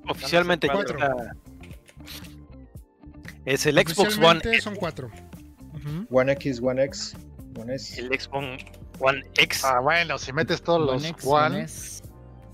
Oficialmente 0.10 0.68
ya 0.68 0.74
Cuatro. 0.74 0.98
está- 1.00 1.36
Es 3.46 3.66
el 3.66 3.76
Xbox 3.80 4.18
One, 4.18 4.60
son 4.60 4.76
cuatro. 4.76 5.10
Ujú. 5.74 6.08
One 6.12 6.32
X, 6.34 6.60
One 6.62 6.84
X, 6.84 7.16
One 7.58 7.74
S. 7.76 8.00
el 8.00 8.08
Xbox 8.20 8.64
One 9.00 9.22
X. 9.38 9.64
Ah, 9.64 9.80
bueno, 9.80 10.18
si 10.20 10.34
metes 10.34 10.62
todos 10.62 10.82
One 10.82 10.92
los 10.92 11.06
X, 11.06 11.26
One, 11.26 11.46
One 11.56 11.62
S. 11.64 12.04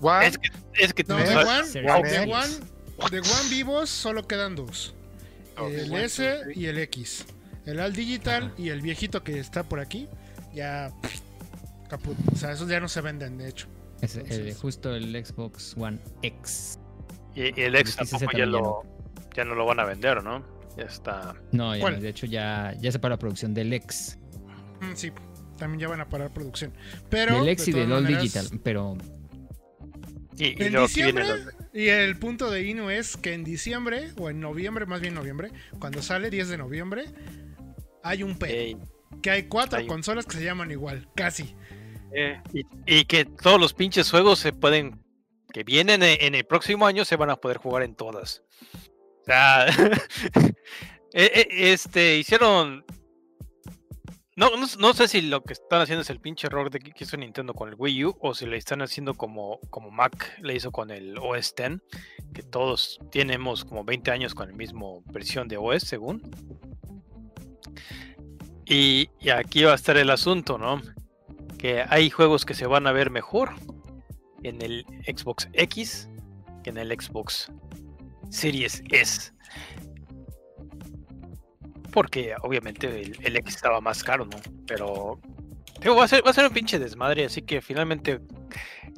One, 0.00 0.26
Es 0.26 0.38
que, 0.38 0.48
es 0.74 0.94
que 0.94 1.02
tú 1.04 1.14
No, 1.14 1.18
de 1.18 1.26
sabes- 1.26 1.74
One, 1.76 1.92
One 1.92 2.08
de 2.08 2.22
X. 2.22 2.60
One, 2.98 3.10
de 3.10 3.18
One 3.20 3.48
vivos 3.50 3.90
solo 3.90 4.26
quedan 4.28 4.54
dos. 4.54 4.94
El 5.56 5.90
one, 5.90 6.04
S 6.04 6.40
y 6.54 6.66
el 6.66 6.78
X. 6.78 7.26
El 7.70 7.80
Al 7.80 7.92
Digital 7.92 8.52
y 8.56 8.70
el 8.70 8.80
viejito 8.80 9.22
que 9.22 9.38
está 9.38 9.62
por 9.62 9.80
aquí, 9.80 10.08
ya 10.54 10.90
caput. 11.88 12.16
O 12.32 12.36
sea, 12.36 12.52
esos 12.52 12.68
ya 12.68 12.80
no 12.80 12.88
se 12.88 13.00
venden, 13.00 13.36
de 13.38 13.48
hecho. 13.48 13.66
Es 14.00 14.14
el- 14.16 14.22
Entonces- 14.22 14.58
justo 14.58 14.94
el 14.94 15.24
Xbox 15.24 15.74
One 15.76 15.98
X. 16.22 16.78
y, 17.34 17.42
y 17.60 17.64
el 17.64 17.76
X 17.76 17.96
tampoco 17.96 18.36
ya 18.36 18.46
lo, 18.46 18.82
ya 19.36 19.44
no 19.44 19.54
lo 19.54 19.66
van 19.66 19.80
a 19.80 19.84
vender, 19.84 20.22
¿no? 20.24 20.44
Ya 20.76 20.84
está. 20.84 21.34
No, 21.52 21.74
ya 21.74 21.80
¿Cuál? 21.80 21.94
no, 21.96 22.00
de 22.00 22.08
hecho 22.08 22.26
ya, 22.26 22.74
ya 22.80 22.90
se 22.92 22.98
para 22.98 23.14
la 23.14 23.18
producción 23.18 23.52
del 23.54 23.72
X. 23.72 24.18
Mm, 24.80 24.94
sí, 24.94 25.12
también 25.56 25.80
ya 25.80 25.88
van 25.88 26.00
a 26.00 26.08
parar 26.08 26.32
producción. 26.32 26.72
Pero. 27.10 27.36
del 27.36 27.46
de 27.46 27.52
X 27.52 27.68
y 27.68 27.72
del 27.72 27.92
All 27.92 28.02
maneras, 28.04 28.22
Digital. 28.22 28.60
Pero 28.62 28.96
Y, 30.36 30.44
y 30.46 30.54
En 30.62 30.72
diciembre, 30.80 31.26
los- 31.26 31.40
y 31.74 31.88
el 31.88 32.16
punto 32.18 32.48
de 32.50 32.62
Inu 32.64 32.90
es 32.90 33.16
que 33.16 33.34
en 33.34 33.42
diciembre, 33.42 34.12
o 34.18 34.30
en 34.30 34.38
noviembre, 34.40 34.86
más 34.86 35.00
bien 35.00 35.14
noviembre, 35.14 35.50
cuando 35.80 36.00
sale 36.00 36.30
10 36.30 36.48
de 36.48 36.56
noviembre, 36.58 37.06
hay 38.08 38.22
un 38.22 38.38
pedo. 38.38 38.52
Ey, 38.52 38.76
Que 39.22 39.30
hay 39.30 39.42
cuatro 39.48 39.78
hay 39.78 39.86
consolas 39.86 40.26
que 40.26 40.36
se 40.36 40.44
llaman 40.44 40.70
igual, 40.70 41.08
casi. 41.14 41.54
Eh, 42.12 42.40
y, 42.54 42.62
y 42.86 43.04
que 43.04 43.24
todos 43.24 43.60
los 43.60 43.74
pinches 43.74 44.10
juegos 44.10 44.38
se 44.38 44.52
pueden. 44.52 45.02
que 45.52 45.62
vienen 45.64 46.02
en 46.02 46.34
el 46.34 46.44
próximo 46.44 46.86
año 46.86 47.04
se 47.04 47.16
van 47.16 47.30
a 47.30 47.36
poder 47.36 47.58
jugar 47.58 47.82
en 47.82 47.94
todas. 47.94 48.42
O 49.22 49.24
sea. 49.26 49.66
e- 51.12 51.32
e- 51.52 51.72
este, 51.72 52.18
hicieron. 52.18 52.84
No, 54.36 54.50
no, 54.56 54.66
no 54.78 54.94
sé 54.94 55.08
si 55.08 55.20
lo 55.22 55.42
que 55.42 55.52
están 55.52 55.80
haciendo 55.82 56.02
es 56.02 56.10
el 56.10 56.20
pinche 56.20 56.46
error 56.46 56.70
de 56.70 56.78
que 56.78 56.92
hizo 57.02 57.16
Nintendo 57.16 57.54
con 57.54 57.68
el 57.70 57.74
Wii 57.76 58.04
U 58.04 58.16
o 58.20 58.34
si 58.34 58.46
le 58.46 58.56
están 58.56 58.80
haciendo 58.82 59.14
como, 59.14 59.58
como 59.68 59.90
Mac 59.90 60.38
le 60.40 60.54
hizo 60.54 60.70
con 60.70 60.92
el 60.92 61.18
OS 61.18 61.54
X, 61.58 61.80
que 62.32 62.44
todos 62.44 63.00
tenemos 63.10 63.64
como 63.64 63.82
20 63.82 64.12
años 64.12 64.36
con 64.36 64.48
la 64.48 64.56
misma 64.56 64.86
versión 65.06 65.48
de 65.48 65.56
OS, 65.56 65.82
según. 65.82 66.22
Y, 68.66 69.08
aquí 69.30 69.64
va 69.64 69.72
a 69.72 69.76
estar 69.76 69.96
el 69.96 70.10
asunto, 70.10 70.58
¿no? 70.58 70.80
Que 71.58 71.84
hay 71.88 72.10
juegos 72.10 72.44
que 72.44 72.54
se 72.54 72.66
van 72.66 72.86
a 72.86 72.92
ver 72.92 73.10
mejor 73.10 73.54
en 74.42 74.62
el 74.62 74.84
Xbox 75.06 75.48
X 75.54 76.08
que 76.62 76.70
en 76.70 76.76
el 76.76 76.90
Xbox 76.90 77.50
Series 78.30 78.82
S. 78.90 79.32
Porque 81.92 82.34
obviamente 82.42 83.00
el, 83.00 83.16
el 83.22 83.36
X 83.36 83.56
estaba 83.56 83.80
más 83.80 84.04
caro, 84.04 84.26
¿no? 84.26 84.38
Pero 84.66 85.18
digo, 85.80 85.96
va, 85.96 86.04
a 86.04 86.08
ser, 86.08 86.24
va 86.26 86.30
a 86.30 86.34
ser 86.34 86.46
un 86.46 86.52
pinche 86.52 86.78
desmadre, 86.78 87.24
así 87.24 87.42
que 87.42 87.60
finalmente 87.60 88.20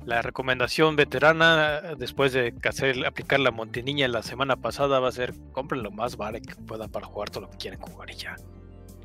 la 0.05 0.23
recomendación 0.23 0.97
veterana 0.97 1.95
después 1.97 2.33
de 2.33 2.55
hacer, 2.69 3.07
aplicar 3.07 3.41
la 3.41 3.51
Monteniña 3.51 4.09
la 4.09 4.23
semana 4.23 4.57
pasada 4.57 4.99
va 4.99 5.09
a 5.09 5.13
ser 5.13 5.35
compren 5.53 5.83
lo 5.83 5.91
más 5.91 6.17
barato 6.17 6.49
que 6.49 6.55
puedan 6.55 6.91
para 6.91 7.07
jugar 7.07 7.31
todo 7.31 7.43
lo 7.43 7.51
que 7.51 7.59
quieren 7.59 7.81
jugar 7.81 8.11
y 8.11 8.15
ya. 8.15 8.37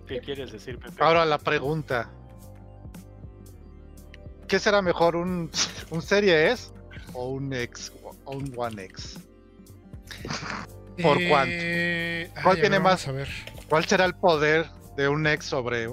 ¿Qué 0.07 0.19
quieres 0.19 0.51
decir, 0.51 0.77
Pepe? 0.77 1.03
Ahora 1.03 1.25
la 1.25 1.37
pregunta. 1.37 2.11
¿Qué 4.47 4.59
será 4.59 4.81
mejor, 4.81 5.15
un, 5.15 5.49
un 5.89 6.01
Serie 6.01 6.51
S 6.51 6.71
o 7.13 7.29
un 7.29 7.51
X 7.51 7.91
o 8.25 8.35
un 8.35 8.53
One 8.55 8.83
X? 8.83 9.19
¿Por 11.01 11.17
cuánto? 11.27 11.51
Eh, 11.51 12.29
¿Cuál 12.41 12.55
ay, 12.55 12.61
tiene 12.61 12.77
ver, 12.77 12.81
más? 12.81 13.07
vamos 13.07 13.07
A 13.07 13.11
ver. 13.11 13.29
¿Cuál 13.67 13.85
será 13.85 14.05
el 14.05 14.15
poder 14.15 14.67
de 14.95 15.09
un 15.09 15.25
X 15.27 15.47
sobre 15.47 15.89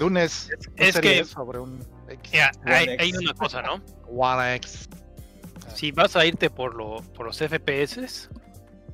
de 0.00 0.04
un 0.06 0.16
S, 0.16 0.52
un 0.54 0.74
es 0.76 0.94
Serie 0.94 1.18
que- 1.18 1.24
sobre 1.24 1.58
un 1.58 1.78
X? 2.08 2.32
Hay, 2.64 2.84
X. 2.88 2.96
hay 2.98 3.12
una 3.12 3.34
cosa, 3.34 3.62
¿no? 3.62 3.82
One 4.08 4.54
X. 4.56 4.88
Si 5.74 5.92
vas 5.92 6.16
a 6.16 6.26
irte 6.26 6.50
por, 6.50 6.74
lo, 6.74 6.96
por 7.14 7.26
los 7.26 7.38
FPS, 7.38 8.28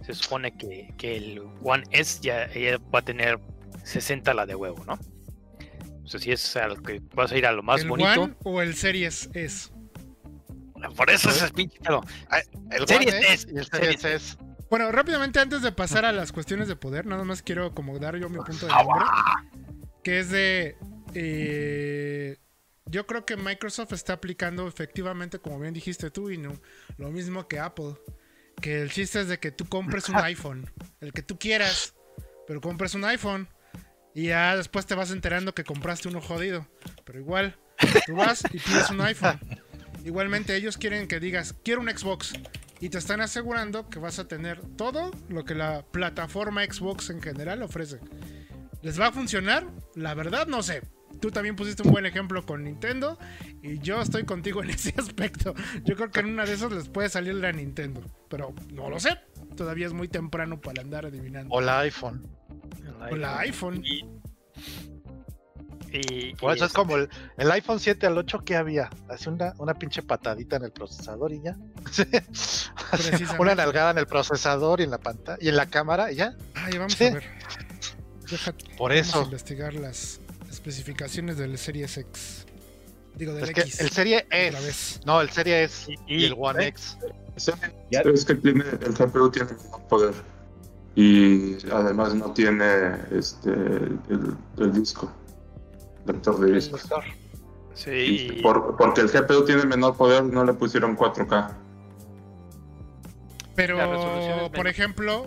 se 0.04 0.14
supone 0.14 0.56
que, 0.56 0.92
que 0.98 1.16
el 1.16 1.42
One 1.62 1.84
S 1.90 2.18
ya, 2.20 2.52
ya 2.52 2.78
va 2.94 2.98
a 2.98 3.02
tener 3.02 3.38
60 3.84 4.34
la 4.34 4.44
de 4.46 4.54
huevo, 4.54 4.84
¿no? 4.84 4.98
O 6.04 6.08
sea, 6.08 6.20
si 6.20 6.30
es 6.32 6.54
a 6.56 6.68
lo 6.68 6.76
que 6.76 7.00
vas 7.14 7.32
a 7.32 7.36
ir 7.36 7.46
a 7.46 7.52
lo 7.52 7.62
más 7.62 7.80
¿El 7.82 7.88
bonito, 7.88 8.22
One 8.22 8.34
o 8.44 8.60
el 8.60 8.74
Series 8.74 9.30
S? 9.32 9.70
por 10.96 11.10
eso 11.10 11.30
es 11.30 11.42
el 11.42 11.50
pinche 11.52 11.80
pedo. 11.80 12.00
El 12.70 12.86
Series 12.86 13.14
S, 13.14 13.48
y 13.52 13.58
el 13.58 13.66
Series 13.66 14.00
Series 14.00 14.04
S. 14.04 14.36
Bueno, 14.68 14.90
rápidamente 14.92 15.38
antes 15.38 15.62
de 15.62 15.72
pasar 15.72 16.04
a 16.04 16.12
las 16.12 16.32
cuestiones 16.32 16.68
de 16.68 16.76
poder, 16.76 17.06
nada 17.06 17.24
más 17.24 17.42
quiero 17.42 17.72
como 17.74 17.98
dar 17.98 18.16
yo 18.16 18.28
mi 18.28 18.38
punto 18.38 18.66
de 18.66 18.72
nombre. 18.72 19.04
Que 20.02 20.20
es 20.20 20.30
de... 20.30 20.76
eh, 21.14 22.38
yo 22.86 23.06
creo 23.06 23.26
que 23.26 23.36
Microsoft 23.36 23.92
está 23.92 24.14
aplicando 24.14 24.66
efectivamente, 24.68 25.38
como 25.38 25.58
bien 25.58 25.74
dijiste 25.74 26.10
tú, 26.10 26.30
Inu, 26.30 26.58
lo 26.98 27.10
mismo 27.10 27.48
que 27.48 27.58
Apple. 27.58 27.94
Que 28.60 28.80
el 28.80 28.90
chiste 28.90 29.20
es 29.20 29.28
de 29.28 29.38
que 29.38 29.50
tú 29.50 29.68
compres 29.68 30.08
un 30.08 30.16
iPhone, 30.22 30.70
el 31.00 31.12
que 31.12 31.22
tú 31.22 31.38
quieras, 31.38 31.94
pero 32.46 32.60
compres 32.60 32.94
un 32.94 33.04
iPhone 33.04 33.48
y 34.14 34.28
ya 34.28 34.56
después 34.56 34.86
te 34.86 34.94
vas 34.94 35.10
enterando 35.10 35.54
que 35.54 35.62
compraste 35.62 36.08
uno 36.08 36.22
jodido. 36.22 36.66
Pero 37.04 37.18
igual, 37.18 37.56
tú 38.06 38.14
vas 38.14 38.42
y 38.50 38.58
pides 38.58 38.88
un 38.90 39.02
iPhone. 39.02 39.38
Igualmente 40.06 40.56
ellos 40.56 40.78
quieren 40.78 41.06
que 41.06 41.20
digas, 41.20 41.54
quiero 41.62 41.82
un 41.82 41.90
Xbox. 41.90 42.32
Y 42.80 42.90
te 42.90 42.98
están 42.98 43.20
asegurando 43.20 43.90
que 43.90 43.98
vas 43.98 44.18
a 44.18 44.28
tener 44.28 44.60
todo 44.76 45.10
lo 45.28 45.44
que 45.44 45.54
la 45.54 45.84
plataforma 45.90 46.64
Xbox 46.64 47.10
en 47.10 47.20
general 47.20 47.62
ofrece. 47.62 47.98
¿Les 48.82 48.98
va 48.98 49.08
a 49.08 49.12
funcionar? 49.12 49.66
La 49.94 50.14
verdad 50.14 50.46
no 50.46 50.62
sé. 50.62 50.82
Tú 51.20 51.30
también 51.30 51.56
pusiste 51.56 51.82
un 51.82 51.90
buen 51.92 52.06
ejemplo 52.06 52.44
con 52.44 52.64
Nintendo 52.64 53.18
y 53.62 53.78
yo 53.78 54.00
estoy 54.02 54.24
contigo 54.24 54.62
en 54.62 54.70
ese 54.70 54.94
aspecto. 54.98 55.54
Yo 55.84 55.96
creo 55.96 56.10
que 56.10 56.20
en 56.20 56.26
una 56.26 56.44
de 56.44 56.54
esas 56.54 56.70
les 56.72 56.88
puede 56.88 57.08
salir 57.08 57.34
la 57.34 57.52
Nintendo, 57.52 58.02
pero 58.28 58.54
no 58.72 58.90
lo 58.90 59.00
sé. 59.00 59.18
Todavía 59.56 59.86
es 59.86 59.92
muy 59.92 60.08
temprano 60.08 60.60
para 60.60 60.82
andar 60.82 61.06
adivinando. 61.06 61.54
O 61.54 61.60
la 61.60 61.80
iPhone. 61.80 62.26
O 63.10 63.16
la 63.16 63.38
iPhone. 63.40 63.82
Y, 63.84 64.04
y- 65.92 66.34
eso 66.52 66.64
es 66.66 66.72
como 66.72 66.96
el, 66.96 67.08
el 67.38 67.50
iPhone 67.52 67.80
7 67.80 68.06
al 68.06 68.18
8 68.18 68.40
que 68.44 68.56
había. 68.56 68.90
Hace 69.08 69.30
una, 69.30 69.54
una 69.58 69.74
pinche 69.74 70.02
patadita 70.02 70.56
en 70.56 70.64
el 70.64 70.72
procesador 70.72 71.32
y 71.32 71.40
ya. 71.42 71.56
Precisamente. 72.90 73.36
una 73.38 73.54
nalgada 73.54 73.92
en 73.92 73.98
el 73.98 74.06
procesador 74.06 74.80
y 74.80 74.84
en 74.84 74.90
la 74.90 74.98
pantalla 74.98 75.38
y 75.40 75.48
en 75.48 75.56
la 75.56 75.66
cámara 75.66 76.12
y 76.12 76.16
ya. 76.16 76.34
Ay, 76.54 76.76
vamos 76.76 76.92
Sí. 76.94 77.04
a 77.04 77.10
ver. 77.14 77.24
Deja- 78.30 78.52
Por 78.76 78.90
vamos 78.90 79.06
a 79.06 79.10
eso. 79.10 79.22
investigar 79.22 79.74
las 79.74 80.20
especificaciones 80.66 81.36
del 81.38 81.56
Series 81.58 81.96
X. 81.96 82.46
Digo, 83.14 83.32
del 83.34 83.44
Es 83.44 83.50
que 83.52 83.60
X. 83.62 83.80
el 83.80 83.90
serie 83.90 84.26
vez. 84.30 85.00
No, 85.06 85.20
el 85.20 85.30
serie 85.30 85.64
es. 85.64 85.88
Y- 85.88 85.94
Y, 86.06 86.24
el 86.26 86.34
One 86.36 86.64
¿eh? 86.64 86.68
X. 86.68 86.98
Es 87.36 88.24
que 88.24 88.34
tiene, 88.34 88.64
el 88.80 88.92
GPU 88.94 89.30
tiene 89.30 89.50
poder. 89.88 90.14
Y 90.96 91.56
además 91.70 92.14
no 92.14 92.32
tiene 92.32 92.96
este 93.12 93.50
el, 93.50 94.34
el 94.58 94.72
disco. 94.72 95.12
Lector 96.06 96.40
de 96.40 96.48
El 96.48 96.54
discos. 96.54 96.82
lector. 96.82 97.04
Sí, 97.74 97.90
Y 97.90 98.38
y- 98.38 98.42
por- 98.42 98.76
porque 98.76 99.02
el 99.02 99.08
GPU 99.08 99.44
tiene 99.44 99.64
menor 99.66 99.96
poder, 99.96 100.24
no 100.24 100.44
le 100.44 100.54
pusieron 100.54 100.96
4K. 100.96 101.54
Pero, 103.54 103.76
por 103.76 104.50
menor. 104.52 104.66
ejemplo, 104.68 105.26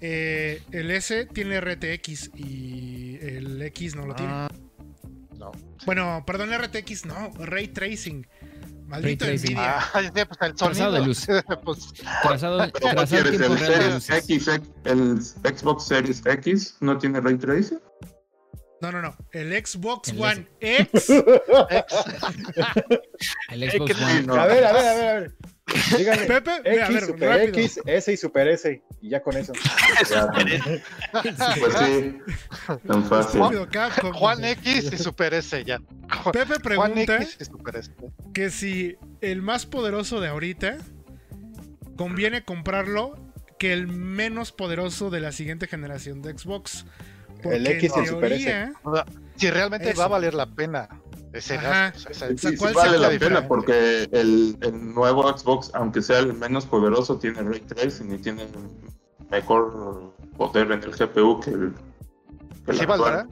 eh, 0.00 0.62
el 0.72 0.90
S 0.90 1.26
tiene 1.26 1.60
RTX 1.60 2.30
y 2.34 3.18
el 3.20 3.60
X 3.62 3.94
no 3.96 4.06
lo 4.06 4.14
tiene. 4.14 4.32
Ah, 4.32 4.48
no. 5.52 5.76
Bueno, 5.84 6.24
perdón, 6.26 6.50
RTX 6.52 7.06
no, 7.06 7.32
Ray 7.38 7.68
Tracing. 7.68 8.26
Maldito 8.86 9.24
Ray 9.24 9.36
tracing. 9.36 9.56
Nvidia. 9.56 9.78
Ah, 9.78 9.90
pues 9.92 10.40
el 10.42 10.54
Trazado 10.54 10.92
de 10.92 11.00
luz. 11.06 11.26
pues, 11.64 11.92
Trazado, 12.22 12.58
Pero 12.58 12.72
¿cuál 12.80 12.94
trazado 12.94 13.22
quieres? 13.30 13.40
¿El 13.40 14.00
Series. 14.00 14.48
X, 14.48 14.60
el 14.84 15.20
Xbox 15.20 15.84
Series 15.86 16.24
X 16.24 16.76
no 16.80 16.96
tiene 16.98 17.20
Ray 17.20 17.36
Tracing? 17.36 17.80
No, 18.80 18.92
no, 18.92 19.02
no. 19.02 19.16
El 19.32 19.52
Xbox 19.52 20.10
El 20.10 20.20
One 20.20 20.46
X. 20.60 21.08
El 23.50 23.70
Xbox 23.70 24.00
One. 24.00 24.22
No. 24.22 24.34
A 24.34 24.46
ver, 24.46 24.64
a 24.64 24.72
ver, 24.72 24.86
a 24.86 24.94
ver, 24.94 25.08
a 25.08 25.14
ver. 25.20 25.34
Díganme. 25.98 26.26
Pepe, 26.26 26.50
mira, 26.70 26.86
a 26.86 26.88
X, 26.88 26.94
ver, 26.94 27.06
Super 27.06 27.28
rápido. 27.28 27.48
X, 27.48 27.80
S 27.86 28.12
y 28.12 28.16
Super 28.16 28.48
S. 28.48 28.82
Y 29.00 29.08
ya 29.10 29.22
con 29.22 29.36
eso. 29.36 29.52
Ya. 30.10 30.26
Pues 31.22 31.74
sí, 31.78 32.18
tan 32.86 33.04
fácil. 33.04 33.40
Rápido, 33.40 33.68
Capcom. 33.68 34.12
Juan 34.12 34.44
X 34.44 34.92
y 34.92 34.98
Super 34.98 35.34
S 35.34 35.64
ya. 35.64 35.78
Pepe 36.32 36.46
Juan 36.74 36.92
pregunta 36.92 37.16
X 37.16 37.36
y 37.40 37.44
Super 37.44 37.76
S. 37.76 37.90
que 38.34 38.50
si 38.50 38.96
el 39.20 39.42
más 39.42 39.66
poderoso 39.66 40.20
de 40.20 40.28
ahorita 40.28 40.76
conviene 41.96 42.44
comprarlo 42.44 43.18
que 43.58 43.72
el 43.72 43.86
menos 43.88 44.52
poderoso 44.52 45.08
de 45.10 45.20
la 45.20 45.32
siguiente 45.32 45.66
generación 45.66 46.20
de 46.22 46.36
Xbox. 46.38 46.84
Porque 47.42 47.56
El 47.56 47.66
X 47.66 47.92
y 47.96 48.00
el 48.00 48.06
Super 48.06 48.32
S. 48.32 48.44
teoría, 48.44 48.72
Si 49.36 49.50
realmente 49.50 49.90
Eso. 49.90 49.98
va 49.98 50.04
a 50.04 50.08
valer 50.08 50.34
la 50.34 50.46
pena 50.46 50.88
ese 51.32 51.54
Ajá. 51.56 51.90
gasto. 51.90 52.10
o 52.10 52.14
sea, 52.14 52.28
Sí, 52.30 52.36
sí 52.48 52.56
¿cuál 52.56 52.74
vale 52.74 52.98
la 52.98 53.10
la 53.10 53.18
pena 53.18 53.46
porque 53.48 54.08
el, 54.12 54.56
el 54.60 54.94
nuevo 54.94 55.28
Xbox, 55.36 55.70
aunque 55.74 56.02
sea 56.02 56.20
el 56.20 56.32
menos 56.34 56.66
poderoso, 56.66 57.18
tiene 57.18 57.42
Ray 57.42 57.60
Tracing 57.60 58.12
y 58.14 58.18
tiene 58.18 58.46
mejor 59.30 60.12
poder 60.36 60.70
en 60.72 60.82
el 60.82 60.90
GPU 60.92 61.40
que 61.40 61.50
el, 61.50 61.72
que 62.64 62.70
el 62.72 62.76
¿Sí 62.76 62.82
actual. 62.82 63.00
valdrá? 63.00 63.26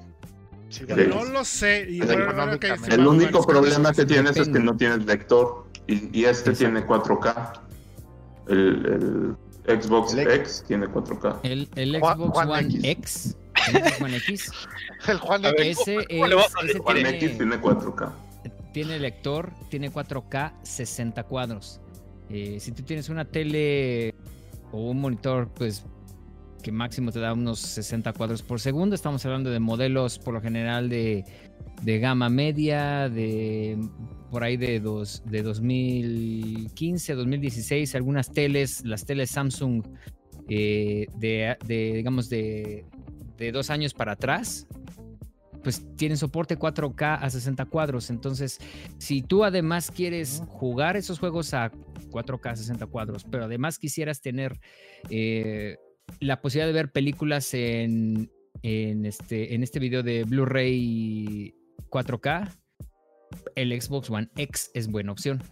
Sí, 0.71 0.85
no 0.89 1.25
lo 1.27 1.45
sé. 1.45 1.87
Y 1.89 2.01
El 2.01 2.07
bueno, 2.07 2.59
El 2.89 3.07
único 3.07 3.47
problema 3.47 3.93
que 3.93 4.05
tienes 4.05 4.37
es 4.37 4.49
que 4.49 4.59
no 4.59 4.77
tienes 4.77 5.05
lector 5.07 5.67
y, 5.87 6.19
y 6.19 6.25
este 6.25 6.51
Exacto. 6.51 6.59
tiene 6.59 6.87
4K. 6.87 7.61
El, 8.49 9.37
el 9.67 9.81
Xbox 9.83 10.13
El 10.15 10.21
X. 10.21 10.35
X 10.35 10.65
tiene 10.67 10.87
4K. 10.89 11.39
El, 11.45 11.69
Xbox 11.99 12.31
Juan 12.33 12.51
One 12.51 12.69
X. 12.69 12.85
X. 12.85 13.37
One 14.01 14.17
X. 14.17 14.51
El 15.09 15.19
Juan 15.19 15.45
X. 15.45 15.79
Ese, 15.81 16.07
¿cómo 16.09 16.27
le 16.27 16.37
es, 16.37 16.47
ese 16.47 16.67
decir? 16.67 16.83
One 16.85 17.01
X 17.01 17.19
tiene, 17.19 17.35
tiene 17.35 17.61
4K. 17.61 18.13
tiene 18.73 18.99
lector, 18.99 19.53
tiene 19.69 19.93
4K 19.93 20.53
60 20.63 21.23
cuadros. 21.25 21.81
Eh, 22.31 22.59
si 22.61 22.73
tú 22.73 22.83
tienes 22.83 23.09
una 23.09 23.25
tele 23.25 24.15
o 24.73 24.91
un 24.91 25.01
monitor, 25.01 25.49
pues 25.55 25.85
que 26.63 26.73
máximo 26.73 27.13
te 27.13 27.21
da 27.21 27.35
unos 27.35 27.61
60 27.61 28.15
cuadros 28.15 28.43
por 28.43 28.59
segundo, 28.59 28.95
estamos 28.95 29.25
hablando 29.27 29.51
de 29.51 29.61
modelos 29.61 30.19
por 30.19 30.33
lo 30.33 30.41
general 30.41 30.89
de, 30.89 31.25
de 31.83 31.99
gama 31.99 32.31
media, 32.31 33.11
de 33.11 33.79
por 34.31 34.43
ahí 34.43 34.57
de, 34.57 34.81
dos, 34.81 35.23
de 35.27 35.43
2015, 35.43 37.15
2016, 37.15 37.95
algunas 37.95 38.33
teles, 38.33 38.83
las 38.85 39.05
teles 39.05 39.31
Samsung 39.31 39.85
eh, 40.49 41.07
de, 41.17 41.57
de, 41.67 41.93
digamos, 41.93 42.31
de, 42.31 42.87
de 43.37 43.53
dos 43.53 43.71
años 43.71 43.95
para 43.95 44.13
atrás, 44.13 44.67
pues 45.63 45.83
tienen 45.97 46.19
soporte 46.19 46.59
4K 46.59 47.19
a 47.21 47.31
60 47.31 47.65
cuadros. 47.67 48.11
Entonces, 48.11 48.59
si 48.99 49.23
tú 49.23 49.45
además 49.45 49.91
quieres 49.91 50.43
jugar 50.47 50.97
esos 50.97 51.19
juegos 51.19 51.55
a 51.55 51.73
4K 52.11 52.51
a 52.51 52.57
60 52.57 52.87
cuadros, 52.87 53.25
pero 53.25 53.45
además 53.45 53.79
quisieras 53.79 54.21
tener 54.21 54.61
eh, 55.11 55.77
la 56.21 56.41
posibilidad 56.41 56.67
de 56.69 56.75
ver 56.75 56.93
películas 56.93 57.55
en, 57.55 58.31
en, 58.63 59.07
este, 59.07 59.55
en 59.55 59.63
este 59.63 59.79
video 59.81 60.03
de 60.03 60.25
Blu-ray 60.25 61.55
4K, 61.91 62.51
el 63.57 63.81
Xbox 63.81 64.11
One 64.11 64.29
X 64.37 64.71
es 64.75 64.89
buena 64.89 65.13
opción. 65.13 65.43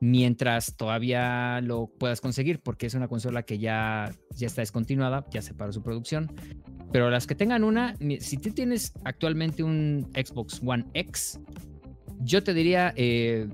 Mientras 0.00 0.76
todavía 0.76 1.60
lo 1.60 1.88
puedas 1.98 2.20
conseguir, 2.20 2.60
porque 2.60 2.86
es 2.86 2.94
una 2.94 3.08
consola 3.08 3.42
que 3.42 3.58
ya, 3.58 4.14
ya 4.36 4.46
está 4.46 4.62
descontinuada, 4.62 5.26
ya 5.30 5.42
se 5.42 5.54
paró 5.54 5.72
su 5.72 5.82
producción. 5.82 6.32
Pero 6.92 7.10
las 7.10 7.26
que 7.26 7.34
tengan 7.34 7.64
una, 7.64 7.94
si 8.20 8.38
tú 8.38 8.50
tienes 8.50 8.92
actualmente 9.04 9.62
un 9.62 10.06
Xbox 10.14 10.60
One 10.64 10.84
X, 10.94 11.38
yo 12.20 12.42
te 12.42 12.54
diría, 12.54 12.92
eh, 12.96 13.46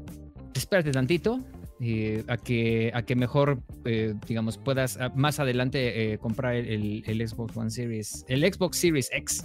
espérate 0.55 0.93
tantito 0.93 1.41
eh, 1.81 2.23
a, 2.29 2.37
que, 2.37 2.93
a 2.95 3.03
que 3.03 3.17
mejor, 3.17 3.61
eh, 3.85 4.15
digamos, 4.29 4.57
puedas 4.57 4.97
ah, 5.01 5.13
más 5.17 5.41
adelante 5.41 6.13
eh, 6.13 6.19
comprar 6.19 6.55
el, 6.55 7.03
el 7.07 7.29
Xbox 7.29 7.57
One 7.57 7.71
Series, 7.71 8.25
el 8.29 8.41
Xbox 8.51 8.79
Series 8.79 9.11
X, 9.13 9.45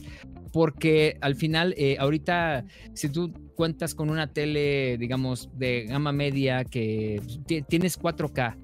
porque 0.54 1.18
al 1.22 1.36
final, 1.36 1.76
ahorita, 2.00 2.66
si 2.94 3.10
tú 3.10 3.34
cuentas 3.56 3.94
con 3.96 4.10
una 4.10 4.32
tele, 4.32 4.98
digamos, 5.00 5.50
de 5.58 5.86
gama 5.86 6.12
media 6.12 6.64
que 6.64 7.22
ti- 7.46 7.64
tienes 7.64 8.00
4K, 8.00 8.56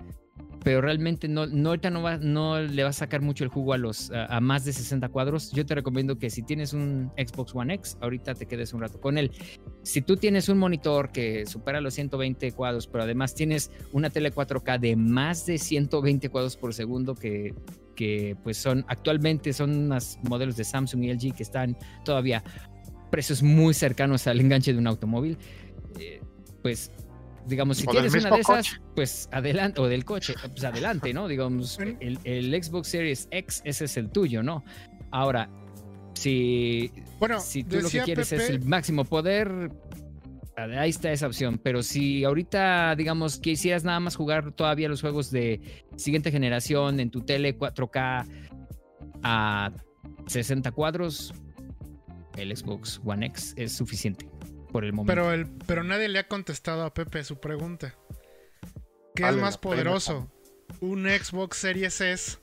pero 0.66 0.82
realmente 0.82 1.28
no, 1.28 1.46
no, 1.46 1.70
ahorita 1.70 1.92
no, 1.92 2.02
va, 2.02 2.18
no 2.18 2.60
le 2.60 2.84
vas 2.84 2.96
a 2.96 3.00
sacar 3.02 3.22
mucho 3.22 3.44
el 3.44 3.52
jugo 3.52 3.74
a, 3.74 3.78
los, 3.78 4.10
a 4.10 4.40
más 4.42 4.66
de 4.66 4.74
60 4.74 5.10
cuadros. 5.10 5.52
Yo 5.52 5.64
te 5.64 5.76
recomiendo 5.76 6.18
que 6.18 6.32
si 6.32 6.42
tienes 6.42 6.74
un 6.74 7.12
Xbox 7.16 7.54
One 7.54 7.76
X, 7.76 8.00
ahorita 8.02 8.34
te 8.34 8.48
quedes 8.48 8.74
un 8.74 8.82
rato 8.82 9.00
con 9.00 9.20
él. 9.20 9.30
Si 9.84 10.02
tú 10.02 10.18
tienes 10.18 10.50
un 10.50 10.58
monitor 10.58 11.12
que 11.12 11.46
supera 11.46 11.82
los 11.82 11.94
120 11.94 12.52
cuadros, 12.54 12.88
pero 12.88 13.04
además 13.04 13.36
tienes 13.36 13.70
una 13.92 14.10
tele 14.10 14.34
4K 14.34 14.80
de 14.80 14.96
más 14.96 15.46
de 15.46 15.60
120 15.60 16.30
cuadros 16.30 16.58
por 16.58 16.74
segundo, 16.74 17.14
que, 17.14 17.54
que 17.96 18.36
pues 18.44 18.58
son 18.58 18.86
actualmente 18.88 19.54
son 19.54 19.70
unos 19.70 20.18
modelos 20.24 20.58
de 20.58 20.64
Samsung 20.64 21.04
y 21.04 21.14
LG 21.14 21.36
que 21.36 21.44
están 21.44 21.78
todavía 22.04 22.44
precios 23.12 23.44
muy 23.44 23.76
cercanos 23.76 24.26
al 24.26 24.42
enganche 24.42 24.74
de 24.74 24.80
un 24.80 24.88
automóvil, 24.88 25.38
eh, 26.00 26.22
pues 26.64 26.92
digamos, 27.48 27.78
si 27.78 27.88
O 27.88 27.92
tienes 27.92 28.14
una 28.14 28.30
de 28.32 28.42
esas, 28.42 28.70
coche. 28.70 28.82
pues 28.96 29.30
adelante, 29.32 29.82
o 29.82 29.88
del 29.88 30.06
coche, 30.06 30.36
pues 30.42 30.64
adelante, 30.64 31.14
¿no? 31.14 31.28
Digamos, 31.28 31.80
el, 31.80 32.20
el 32.24 32.64
Xbox 32.64 32.88
Series 32.88 33.28
X, 33.32 33.62
ese 33.66 33.86
es 33.86 33.98
el 33.98 34.10
tuyo, 34.10 34.44
¿no? 34.44 34.64
Ahora, 35.12 35.50
si, 36.14 36.92
Bueno, 37.20 37.40
si 37.40 37.64
tú 37.64 37.78
lo 37.80 37.90
que 37.90 38.02
quieres 38.02 38.30
Pepe, 38.30 38.44
es 38.44 38.50
el 38.50 38.66
máximo 38.66 39.06
poder, 39.06 39.72
Ahí 40.58 40.90
está 40.90 41.12
esa 41.12 41.28
opción, 41.28 41.60
pero 41.62 41.84
si 41.84 42.24
ahorita, 42.24 42.96
digamos, 42.96 43.40
quisieras 43.40 43.84
nada 43.84 44.00
más 44.00 44.16
jugar 44.16 44.54
todavía 44.54 44.88
los 44.88 45.02
juegos 45.02 45.30
de 45.30 45.60
siguiente 45.98 46.32
generación 46.32 47.02
en 47.02 47.12
tu 47.12 47.22
tele 47.22 47.58
4K 47.58 48.26
a 49.22 49.72
60 50.28 50.72
cuadros, 50.72 51.34
el 52.38 52.56
Xbox 52.56 53.02
One 53.04 53.26
X 53.26 53.54
es 53.58 53.74
suficiente 53.74 54.30
por 54.76 54.84
el 54.84 54.92
momento. 54.92 55.10
Pero, 55.22 55.32
el, 55.32 55.48
pero 55.66 55.84
nadie 55.86 56.10
le 56.10 56.20
ha 56.20 56.28
contestado 56.28 56.84
a 56.84 56.94
Pepe 56.94 57.24
su 57.24 57.40
pregunta. 57.40 57.96
¿Qué 59.16 59.24
Vale 59.24 59.38
es 59.38 59.42
más 59.42 59.58
pena. 59.58 59.72
poderoso? 59.74 60.30
¿Un 60.82 61.06
Xbox 61.08 61.56
Series 61.56 62.02
S 62.02 62.38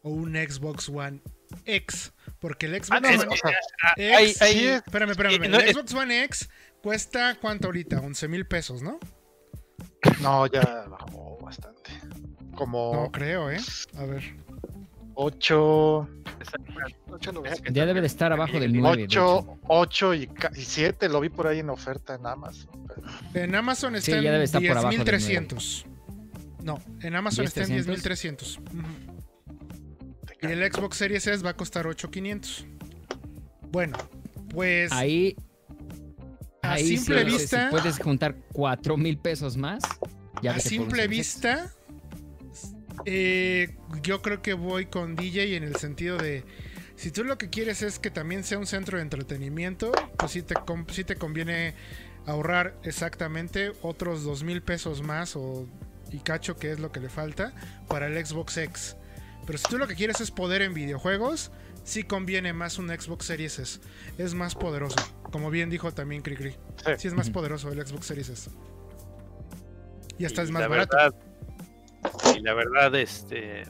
o 0.00 0.08
un 0.08 0.34
Xbox 0.34 0.88
One 0.88 1.20
X? 1.66 2.14
Porque 2.38 2.64
el 2.64 2.82
Xbox 2.82 2.90
Ah, 2.92 2.96
One 3.06 3.16
o 3.16 3.20
sea, 3.36 3.50
X... 3.50 3.56
hay- 4.06 4.34
hay- 4.40 4.54
sí, 4.54 4.66
Espérame, 4.66 5.10
espérame. 5.10 5.44
eh, 5.44 5.48
no, 5.50 5.58
el 5.58 5.68
es- 5.68 5.76
Xbox 5.76 5.92
One 5.92 6.24
X 6.24 6.48
cuesta 6.82 7.36
¿cuánto 7.38 7.66
ahorita? 7.68 8.00
11 8.00 8.28
mil 8.28 8.46
pesos, 8.46 8.80
¿no? 8.80 8.98
no, 10.22 10.46
ya 10.46 10.86
bajó 10.88 11.36
bastante. 11.42 11.90
No 12.50 12.56
Como 12.56 13.12
creo, 13.12 13.50
¿eh? 13.50 13.58
A 13.98 14.04
ver. 14.06 14.22
8, 15.14 16.08
ya 17.72 17.86
debe 17.86 18.00
de 18.00 18.06
estar 18.06 18.32
abajo 18.32 18.58
del 18.60 18.72
9. 18.72 19.04
8, 19.04 19.58
8 19.68 20.14
y 20.14 20.28
7 20.54 21.08
lo 21.08 21.20
vi 21.20 21.28
por 21.28 21.46
ahí 21.46 21.60
en 21.60 21.70
oferta 21.70 22.14
en 22.14 22.26
Amazon. 22.26 22.86
pero- 22.86 23.02
En 23.44 23.54
Amazon 23.54 23.92
Sí, 24.00 24.12
está 24.12 24.42
estar 24.44 24.62
en 24.62 24.68
por 24.68 24.78
abajo 24.78 24.90
del 24.96 25.04
10.300. 25.06 25.86
No, 26.62 26.80
en 27.00 27.14
Amazon 27.16 27.44
está 27.44 27.62
en 27.62 27.68
10,300. 27.68 28.58
10.300. 28.58 28.58
Ujú. 28.58 29.18
Y 30.42 30.46
el 30.52 30.72
Xbox 30.72 30.96
Series 30.96 31.26
S 31.26 31.42
va 31.44 31.50
a 31.50 31.56
costar 31.56 31.86
8.500. 31.86 32.66
Bueno, 33.70 33.96
pues 34.50 34.92
Ahí, 34.92 35.36
a 36.62 36.72
ahí 36.74 36.96
simple 36.96 37.24
sí, 37.24 37.30
si 37.30 37.36
vista, 37.38 37.68
puedes 37.70 37.98
juntar 37.98 38.36
4 38.52 38.96
mil 38.96 39.18
pesos 39.18 39.56
más. 39.56 39.82
Ya 40.42 40.52
a 40.54 40.60
simple 40.60 41.08
vista, 41.08 41.72
eh, 43.06 43.76
yo 44.02 44.22
creo 44.22 44.42
que 44.42 44.52
voy 44.54 44.86
con 44.86 45.16
DJ 45.16 45.56
en 45.56 45.64
el 45.64 45.76
sentido 45.76 46.16
de 46.18 46.44
si 46.96 47.10
tú 47.10 47.24
lo 47.24 47.38
que 47.38 47.48
quieres 47.50 47.82
es 47.82 47.98
que 47.98 48.10
también 48.10 48.42
sea 48.44 48.58
un 48.58 48.66
centro 48.66 48.96
de 48.98 49.02
entretenimiento, 49.02 49.92
pues 50.18 50.32
sí 50.32 50.42
te, 50.42 50.54
sí 50.92 51.04
te 51.04 51.16
conviene 51.16 51.74
ahorrar 52.26 52.76
exactamente 52.82 53.72
otros 53.82 54.24
dos 54.24 54.42
mil 54.42 54.62
pesos 54.62 55.02
más 55.02 55.36
o 55.36 55.66
y 56.10 56.18
cacho 56.20 56.56
que 56.56 56.72
es 56.72 56.80
lo 56.80 56.90
que 56.90 57.00
le 57.00 57.08
falta 57.08 57.52
para 57.88 58.06
el 58.06 58.24
Xbox 58.26 58.56
X. 58.56 58.96
Pero 59.46 59.58
si 59.58 59.64
tú 59.68 59.78
lo 59.78 59.86
que 59.86 59.94
quieres 59.94 60.20
es 60.20 60.30
poder 60.30 60.60
en 60.62 60.74
videojuegos, 60.74 61.50
sí 61.84 62.02
conviene 62.02 62.52
más 62.52 62.78
un 62.78 62.88
Xbox 62.88 63.26
Series 63.26 63.58
S. 63.58 63.80
Es 64.18 64.34
más 64.34 64.54
poderoso. 64.54 64.96
Como 65.30 65.50
bien 65.50 65.70
dijo 65.70 65.92
también 65.92 66.22
Cricri. 66.22 66.50
Sí. 66.84 66.92
Sí 66.98 67.08
es 67.08 67.14
más 67.14 67.30
poderoso 67.30 67.70
el 67.70 67.86
Xbox 67.86 68.06
Series 68.06 68.28
S. 68.30 68.50
Y 70.18 70.24
hasta 70.24 70.42
Y 70.42 70.44
es 70.46 70.50
más 70.50 70.62
la 70.62 70.68
barato. 70.68 70.96
verdad- 70.96 71.14
y 72.36 72.40
la 72.40 72.54
verdad, 72.54 72.94
este. 72.94 73.62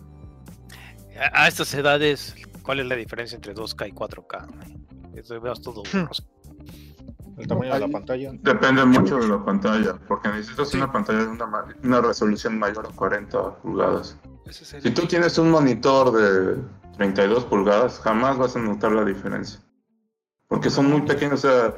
A, 1.19 1.45
a 1.45 1.49
estas 1.49 1.73
edades, 1.75 2.35
¿cuál 2.63 2.81
es 2.81 2.87
la 2.87 2.97
diferencia 2.97 3.37
entre 3.37 3.55
2K 3.55 3.89
y 3.89 3.93
4K? 3.93 5.15
Eso 5.15 5.41
veo 5.41 5.55
todo 5.55 5.83
borroso. 5.93 6.25
El 7.37 7.47
tamaño 7.47 7.75
de 7.75 7.81
la 7.81 7.89
pantalla. 7.89 8.31
Depende 8.35 8.85
mucho 8.85 9.19
de 9.19 9.29
la 9.29 9.45
pantalla, 9.45 9.95
porque 10.09 10.29
necesitas 10.29 10.75
una 10.75 10.91
pantalla 10.91 11.21
de 11.21 11.29
una, 11.29 11.67
una 11.85 12.01
resolución 12.01 12.59
mayor 12.59 12.87
a 12.87 12.97
40 12.97 13.59
pulgadas. 13.59 14.17
Si 14.51 14.91
tú 14.91 15.07
tienes 15.07 15.39
un 15.39 15.51
monitor 15.51 16.11
de 16.13 16.61
32 16.97 17.45
pulgadas, 17.45 18.01
jamás 18.01 18.39
vas 18.39 18.57
a 18.57 18.59
notar 18.59 18.93
la 18.93 19.05
diferencia. 19.05 19.61
Porque 20.49 20.69
son 20.71 20.91
muy 20.91 21.03
pequeños, 21.03 21.45
o 21.45 21.49
sea... 21.49 21.75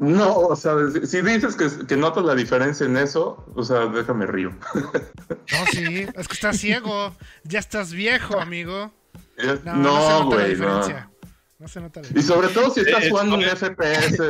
No, 0.00 0.36
o 0.38 0.56
sea, 0.56 0.74
si- 1.06 1.20
dices 1.22 1.54
que, 1.54 1.86
que 1.86 1.96
notas 1.96 2.24
la 2.24 2.34
diferencia 2.34 2.84
en 2.86 2.96
eso, 2.96 3.44
o 3.54 3.62
sea, 3.62 3.86
déjame 3.86 4.26
río. 4.26 4.50
No, 5.30 5.66
sí, 5.72 6.06
es 6.14 6.28
que 6.28 6.34
estás 6.34 6.58
ciego. 6.58 7.14
Ya 7.44 7.58
estás 7.60 7.92
viejo, 7.92 8.38
amigo. 8.40 8.92
Es- 9.36 9.64
No, 9.64 9.74
no, 9.76 10.00
se 10.00 10.08
No, 10.08 10.24
nota 10.24 10.36
la 10.36 10.42
güey, 10.42 10.56
no. 10.56 11.68
se 11.68 11.80
nota 11.80 12.00
la 12.02 12.08
Y 12.20 12.22
sobre 12.22 12.48
todo 12.48 12.70
si 12.70 12.80
estás 12.80 13.04
Es 13.04 13.10
jugando 13.10 13.36
un 13.36 13.42
como- 13.44 13.56
FPS, 13.56 14.22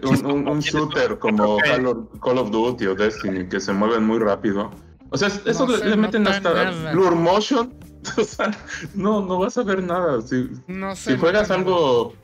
un, 0.04 0.26
un- 0.26 0.48
un 0.48 0.60
shooter 0.60 1.18
como 1.18 1.58
Call 1.58 1.86
of, 1.86 1.98
Call 2.22 2.38
of 2.38 2.50
Duty 2.50 2.86
o 2.88 2.94
Destiny, 2.94 3.48
que 3.48 3.58
se 3.60 3.72
mueven 3.72 4.04
muy 4.04 4.18
rápido. 4.18 4.70
O 5.10 5.16
sea, 5.18 5.28
eso 5.28 5.66
No 5.66 5.72
le, 5.72 5.78
se 5.78 5.86
le 5.88 5.96
meten 5.96 6.26
hasta 6.28 6.52
nada. 6.54 6.92
Blur 6.92 7.14
Motion. 7.14 7.74
O 8.16 8.24
sea, 8.24 8.50
no, 8.94 9.20
no 9.20 9.38
vas 9.38 9.58
a 9.58 9.62
ver 9.62 9.82
nada. 9.82 10.22
Si, 10.22 10.48
No 10.68 10.96
sé. 10.96 11.12
si 11.12 11.18
juegas 11.18 11.50
algo, 11.50 12.14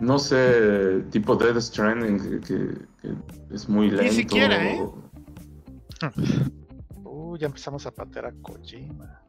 no 0.00 0.18
sé, 0.18 1.02
tipo 1.10 1.36
Dead 1.36 1.58
Stranding, 1.60 2.18
que, 2.18 2.40
que- 2.40 2.78
que 3.02 3.54
es 3.54 3.68
muy 3.68 3.90
lento. 3.90 4.12
siquiera, 4.14 4.64
¿eh? 4.72 4.80
Uh, 7.04 7.36
ya 7.36 7.46
empezamos 7.46 7.84
a 7.86 7.90
patear 7.92 8.26
a 8.26 8.32
Kojima. 8.40 9.20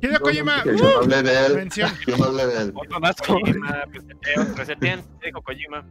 Yo 0.00 0.10
no 0.12 0.20
Kojima. 0.20 0.62
yo 0.64 0.72
no 0.72 0.78
¡uh! 0.84 1.02
hablé 1.02 1.22
de 1.22 1.46
él. 1.46 1.54
Mención. 1.56 1.90
Yo 2.06 2.16
no 2.16 2.24
hablé 2.26 2.46
de 2.46 2.62
él. 2.62 2.72
Otro 2.74 3.00
más 3.00 3.16
Kojima, 3.16 3.84
resetean, 3.92 4.56
resetean, 4.56 5.02
dijo 5.24 5.42
Kojima. 5.42 5.84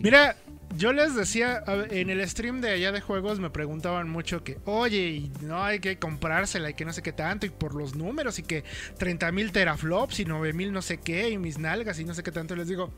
Mira, 0.00 0.36
yo 0.76 0.92
les 0.92 1.14
decía 1.14 1.62
en 1.66 2.10
el 2.10 2.28
stream 2.28 2.60
de 2.60 2.70
allá 2.70 2.92
de 2.92 3.00
juegos 3.00 3.40
me 3.40 3.50
preguntaban 3.50 4.08
mucho 4.08 4.42
que, 4.42 4.58
oye, 4.64 5.08
y 5.08 5.32
no 5.42 5.62
hay 5.62 5.80
que 5.80 5.98
comprársela 5.98 6.70
y 6.70 6.74
que 6.74 6.84
no 6.84 6.92
sé 6.92 7.02
qué 7.02 7.12
tanto, 7.12 7.46
y 7.46 7.50
por 7.50 7.74
los 7.74 7.94
números, 7.94 8.38
y 8.38 8.42
que 8.42 8.64
30 8.98 9.32
mil 9.32 9.52
teraflops 9.52 10.20
y 10.20 10.24
9 10.24 10.52
mil 10.52 10.72
no 10.72 10.82
sé 10.82 10.98
qué, 10.98 11.30
y 11.30 11.38
mis 11.38 11.58
nalgas 11.58 11.98
y 11.98 12.04
no 12.04 12.14
sé 12.14 12.22
qué 12.22 12.32
tanto. 12.32 12.54
Y 12.54 12.58
les 12.58 12.68
digo, 12.68 12.90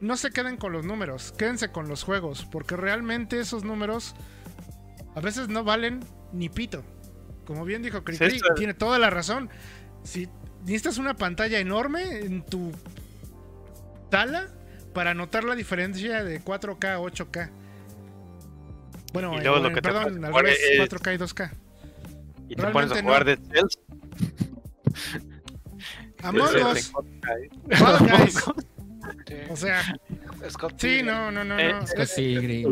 no 0.00 0.16
se 0.16 0.30
queden 0.30 0.56
con 0.56 0.72
los 0.72 0.84
números, 0.84 1.32
quédense 1.36 1.70
con 1.70 1.88
los 1.88 2.02
juegos, 2.02 2.46
porque 2.50 2.76
realmente 2.76 3.38
esos 3.38 3.64
números 3.64 4.14
a 5.14 5.20
veces 5.20 5.48
no 5.48 5.64
valen 5.64 6.00
ni 6.32 6.48
pito. 6.48 6.84
Como 7.44 7.64
bien 7.64 7.82
dijo 7.82 8.04
Cricri, 8.04 8.30
Sí, 8.30 8.40
tiene 8.56 8.74
toda 8.74 8.98
la 8.98 9.10
razón. 9.10 9.50
Si 10.04 10.28
necesitas 10.62 10.98
una 10.98 11.14
pantalla 11.14 11.58
enorme 11.58 12.20
en 12.20 12.42
tu 12.44 12.72
sala 14.10 14.48
para 14.92 15.14
notar 15.14 15.44
la 15.44 15.54
diferencia 15.54 16.24
de 16.24 16.40
4K 16.42 16.84
a 16.94 16.98
8K. 17.00 17.50
Bueno, 19.12 19.34
Y 19.36 19.40
luego 19.40 19.56
eh, 19.58 19.60
lo 19.62 19.72
que 19.74 19.82
perdón, 19.82 20.24
al 20.24 20.34
revés, 20.34 20.58
es- 20.62 20.78
4K 20.80 21.14
y 21.14 21.18
2K. 21.18 21.50
Y 22.48 22.56
te 22.56 22.62
pones 22.66 22.90
a 22.90 22.94
Realmente 22.94 23.02
jugar 23.02 23.24
no. 23.24 23.30
de 23.30 23.36
Cells. 23.36 23.78
Among 26.22 26.42
Us. 26.72 26.92
Sí. 29.26 29.34
O 29.48 29.56
sea, 29.56 29.82
Scott 30.50 30.74
sí, 30.78 31.02
no, 31.02 31.30
no, 31.32 31.42
no, 31.44 31.58
Eh, 31.58 31.72
no. 31.72 31.86
Scott. 31.86 32.08
Eh, 32.18 32.66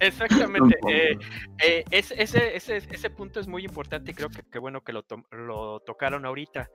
Exactamente. 0.00 0.76
eh, 0.88 1.18
eh, 1.62 1.84
es- 1.90 2.12
ese, 2.16 2.56
ese, 2.56 2.76
ese 2.78 3.10
punto 3.10 3.40
es 3.40 3.46
muy 3.46 3.64
importante 3.64 4.10
y 4.12 4.14
creo 4.14 4.30
que, 4.30 4.42
que 4.50 4.58
bueno 4.58 4.82
que 4.82 4.92
lo, 4.92 5.02
to- 5.02 5.26
lo 5.32 5.80
tocaron 5.80 6.24
ahorita. 6.24 6.70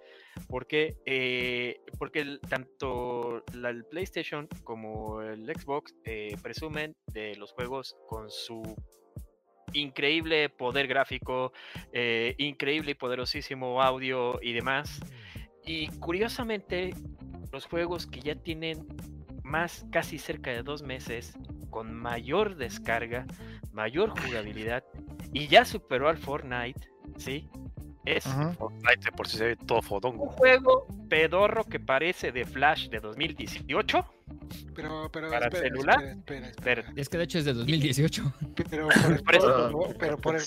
Porque, 0.48 0.96
eh, 1.06 1.82
porque 1.98 2.20
el- 2.20 2.40
tanto 2.42 3.44
la, 3.54 3.70
el 3.70 3.86
PlayStation 3.86 4.48
como 4.64 5.22
el 5.22 5.46
Xbox 5.46 5.94
eh, 6.06 6.36
presumen 6.42 6.96
de 7.14 7.36
los 7.36 7.52
juegos 7.54 7.96
con 8.08 8.30
su 8.30 8.62
increíble 9.74 10.50
poder 10.50 10.88
gráfico, 10.88 11.54
eh, 11.94 12.36
increíble 12.38 12.92
y 12.92 12.96
poderosísimo 12.96 13.82
audio 13.82 14.40
y 14.42 14.54
demás. 14.54 15.00
Y 15.66 15.88
curiosamente, 16.00 16.92
los 17.52 17.66
juegos 17.66 18.08
que 18.08 18.20
ya 18.22 18.36
tienen 18.36 18.86
más 19.44 19.86
casi 19.92 20.18
cerca 20.18 20.52
de 20.52 20.64
dos 20.64 20.82
meses, 20.82 21.34
con 21.70 21.94
mayor 21.94 22.56
descarga, 22.58 23.26
mayor 23.72 24.10
jugabilidad, 24.10 24.84
y 25.34 25.48
ya 25.48 25.64
superó 25.64 26.10
al 26.10 26.18
Fortnite, 26.18 26.82
¿sí? 27.18 27.48
Es 28.06 28.26
Ajá. 28.26 28.54
Fortnite 28.54 29.06
de 29.06 29.12
por 29.12 29.28
si 29.28 29.38
se 29.38 29.46
ve 29.46 29.56
todo 29.56 29.78
un 29.80 29.84
fodón. 29.84 30.18
juego 30.18 30.88
pedorro 31.10 31.64
que 31.66 31.80
parece 31.80 32.32
de 32.32 32.46
Flash 32.46 32.90
de 32.90 33.00
2018, 33.00 34.06
Pero, 34.76 35.10
pero, 35.12 35.30
¿Para 35.30 35.46
espera, 35.48 35.64
celular? 35.68 35.96
espera, 36.04 36.14
espera, 36.16 36.48
espera. 36.48 36.84
pero 36.88 37.00
Es 37.02 37.10
que 37.10 37.18
de 37.20 37.24
hecho 37.26 37.38
es 37.40 37.46
de 37.46 37.54
2018. 37.54 38.34
Pero 38.70 38.88
por 39.04 39.12
el 39.14 39.24
Por 39.24 39.36
eso- 39.36 39.94
pero 40.00 40.18
por 40.18 40.36
el 40.36 40.42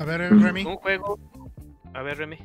A 0.00 0.04
ver, 0.04 0.20
Remy. 0.32 0.64
un 0.64 0.76
juego, 0.76 1.18
a 1.94 2.02
ver 2.02 2.18
Remy, 2.18 2.38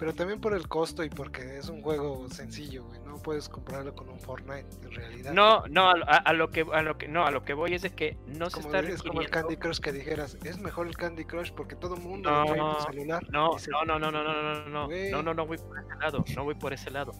pero 0.00 0.14
también 0.14 0.40
por 0.40 0.54
el 0.54 0.66
costo 0.66 1.04
y 1.04 1.10
porque 1.10 1.58
es 1.58 1.68
un 1.68 1.82
juego 1.82 2.26
sencillo, 2.30 2.84
güey. 2.84 3.00
No 3.00 3.18
puedes 3.18 3.50
compararlo 3.50 3.94
con 3.94 4.08
un 4.08 4.18
Fortnite 4.18 4.66
en 4.82 4.92
realidad. 4.92 5.34
No, 5.34 5.66
no, 5.68 5.90
a, 5.90 5.94
a, 5.94 6.32
lo 6.32 6.50
que 6.50 6.64
a 6.72 6.80
lo 6.80 6.96
que 6.96 7.06
no, 7.06 7.26
a 7.26 7.30
lo 7.30 7.44
que 7.44 7.52
voy 7.52 7.74
es 7.74 7.82
de 7.82 7.90
que 7.90 8.16
no 8.26 8.48
como 8.48 8.50
se 8.50 8.60
está 8.60 8.80
dices, 8.80 9.02
requiriendo... 9.02 9.08
como 9.08 9.20
el 9.20 9.28
Candy 9.28 9.56
Crush 9.58 9.78
que 9.78 9.92
dijeras, 9.92 10.38
es 10.42 10.58
mejor 10.58 10.86
el 10.86 10.96
Candy 10.96 11.26
Crush 11.26 11.52
porque 11.52 11.76
todo 11.76 11.96
el 11.96 12.00
mundo 12.00 12.30
no, 12.30 12.46
trae 12.46 12.62
un 12.62 12.80
celular. 12.80 13.26
No, 13.30 13.58
se... 13.58 13.70
no, 13.70 13.84
no, 13.84 13.98
no, 13.98 14.10
no, 14.10 14.24
no, 14.24 14.32
no, 14.32 14.42
no, 14.64 14.88
no, 14.88 15.22
no, 15.22 15.34
no 15.34 15.46
voy 15.46 15.58
por 15.58 15.78
ese 15.78 15.96
lado, 16.00 16.24
no 16.34 16.44
voy 16.44 16.54
por 16.54 16.72
ese 16.72 16.90
lado. 16.90 17.12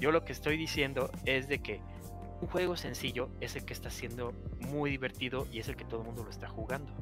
Yo 0.00 0.10
lo 0.10 0.24
que 0.24 0.32
estoy 0.32 0.56
diciendo 0.56 1.10
es 1.26 1.48
de 1.48 1.62
que 1.62 1.82
un 2.40 2.48
juego 2.48 2.78
sencillo 2.78 3.28
es 3.42 3.56
el 3.56 3.66
que 3.66 3.74
está 3.74 3.90
siendo 3.90 4.32
muy 4.58 4.90
divertido 4.90 5.46
y 5.52 5.58
es 5.58 5.68
el 5.68 5.76
que 5.76 5.84
todo 5.84 6.00
el 6.00 6.06
mundo 6.06 6.24
lo 6.24 6.30
está 6.30 6.48
jugando. 6.48 6.94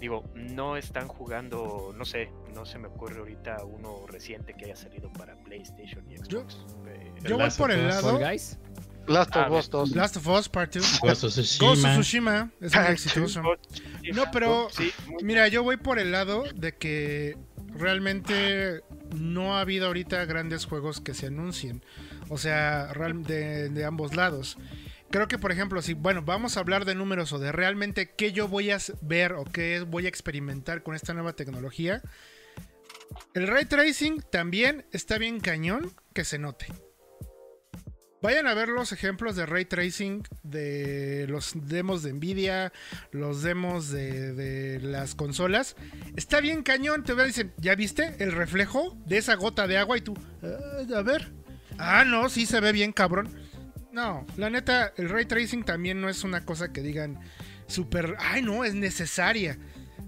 Digo, 0.00 0.24
no 0.34 0.76
están 0.76 1.08
jugando, 1.08 1.92
no 1.96 2.04
sé, 2.04 2.30
no 2.54 2.66
se 2.66 2.78
me 2.78 2.88
ocurre 2.88 3.18
ahorita 3.18 3.64
uno 3.64 4.06
reciente 4.06 4.54
que 4.54 4.66
haya 4.66 4.76
salido 4.76 5.10
para 5.12 5.34
PlayStation 5.36 6.04
y 6.10 6.16
Yo- 6.28 6.40
Xbox. 6.42 6.58
Eh, 6.88 7.12
Yo 7.24 7.38
voy 7.38 7.50
por 7.56 7.70
el 7.70 7.88
lado. 7.88 8.18
Guys. 8.18 8.58
Last 9.06 9.36
of 9.36 9.52
Us 9.52 9.70
2. 9.70 9.90
Last 9.94 10.16
of 10.16 10.26
Us 10.26 10.48
Part 10.48 10.74
2. 10.74 11.00
Ghost 11.00 11.24
of 11.24 11.32
Tsushima. 11.32 11.68
Ghost 11.70 11.84
of 11.84 11.90
Tsushima 11.92 12.50
es 12.60 12.74
muy 12.74 12.84
exitoso. 12.88 13.42
No, 14.14 14.24
pero 14.32 14.68
muy- 14.76 14.92
mira, 15.22 15.46
yo 15.48 15.62
voy 15.62 15.76
por 15.76 15.98
el 15.98 16.10
lado 16.12 16.44
de 16.54 16.74
que 16.74 17.36
realmente 17.68 18.82
no 19.14 19.56
ha 19.56 19.60
habido 19.60 19.86
ahorita 19.86 20.24
grandes 20.24 20.66
juegos 20.66 21.00
que 21.00 21.14
se 21.14 21.26
anuncien. 21.28 21.84
O 22.28 22.36
sea, 22.38 22.92
de 23.70 23.84
ambos 23.84 24.14
lados. 24.16 24.58
Creo 25.16 25.28
que, 25.28 25.38
por 25.38 25.50
ejemplo, 25.50 25.80
si, 25.80 25.94
bueno, 25.94 26.20
vamos 26.20 26.58
a 26.58 26.60
hablar 26.60 26.84
de 26.84 26.94
números 26.94 27.32
o 27.32 27.38
de 27.38 27.50
realmente 27.50 28.10
qué 28.10 28.32
yo 28.32 28.48
voy 28.48 28.70
a 28.70 28.76
ver 29.00 29.32
o 29.32 29.44
qué 29.44 29.80
voy 29.80 30.04
a 30.04 30.10
experimentar 30.10 30.82
con 30.82 30.94
esta 30.94 31.14
nueva 31.14 31.32
tecnología. 31.32 32.02
El 33.32 33.46
ray 33.46 33.64
tracing 33.64 34.20
también 34.30 34.84
está 34.92 35.16
bien 35.16 35.40
cañón 35.40 35.94
que 36.12 36.22
se 36.26 36.38
note. 36.38 36.66
Vayan 38.20 38.46
a 38.46 38.52
ver 38.52 38.68
los 38.68 38.92
ejemplos 38.92 39.36
de 39.36 39.46
ray 39.46 39.64
tracing 39.64 40.22
de 40.42 41.24
los 41.30 41.54
demos 41.66 42.02
de 42.02 42.12
Nvidia, 42.12 42.74
los 43.10 43.42
demos 43.42 43.88
de, 43.88 44.80
las 44.82 45.14
consolas. 45.14 45.76
Está 46.14 46.42
bien 46.42 46.62
cañón, 46.62 47.04
te 47.04 47.14
ven 47.14 47.24
y 47.24 47.28
dicen, 47.28 47.54
¿ya 47.56 47.74
viste 47.74 48.16
el 48.18 48.32
reflejo 48.32 48.94
de 49.06 49.16
esa 49.16 49.34
gota 49.36 49.66
de 49.66 49.78
agua? 49.78 49.96
Y 49.96 50.02
tú, 50.02 50.12
"Ah, 50.42 50.98
a 50.98 51.00
ver. 51.00 51.32
Ah, 51.78 52.04
no, 52.04 52.28
sí 52.28 52.44
se 52.44 52.60
ve 52.60 52.72
bien 52.72 52.92
cabrón. 52.92 53.45
No, 53.96 54.26
la 54.36 54.50
neta, 54.50 54.92
el 54.98 55.08
ray 55.08 55.24
tracing 55.24 55.64
también 55.64 56.02
no 56.02 56.10
es 56.10 56.22
una 56.22 56.44
cosa 56.44 56.70
que 56.70 56.82
digan 56.82 57.18
súper, 57.66 58.14
ay 58.18 58.42
no, 58.42 58.62
es 58.62 58.74
necesaria. 58.74 59.56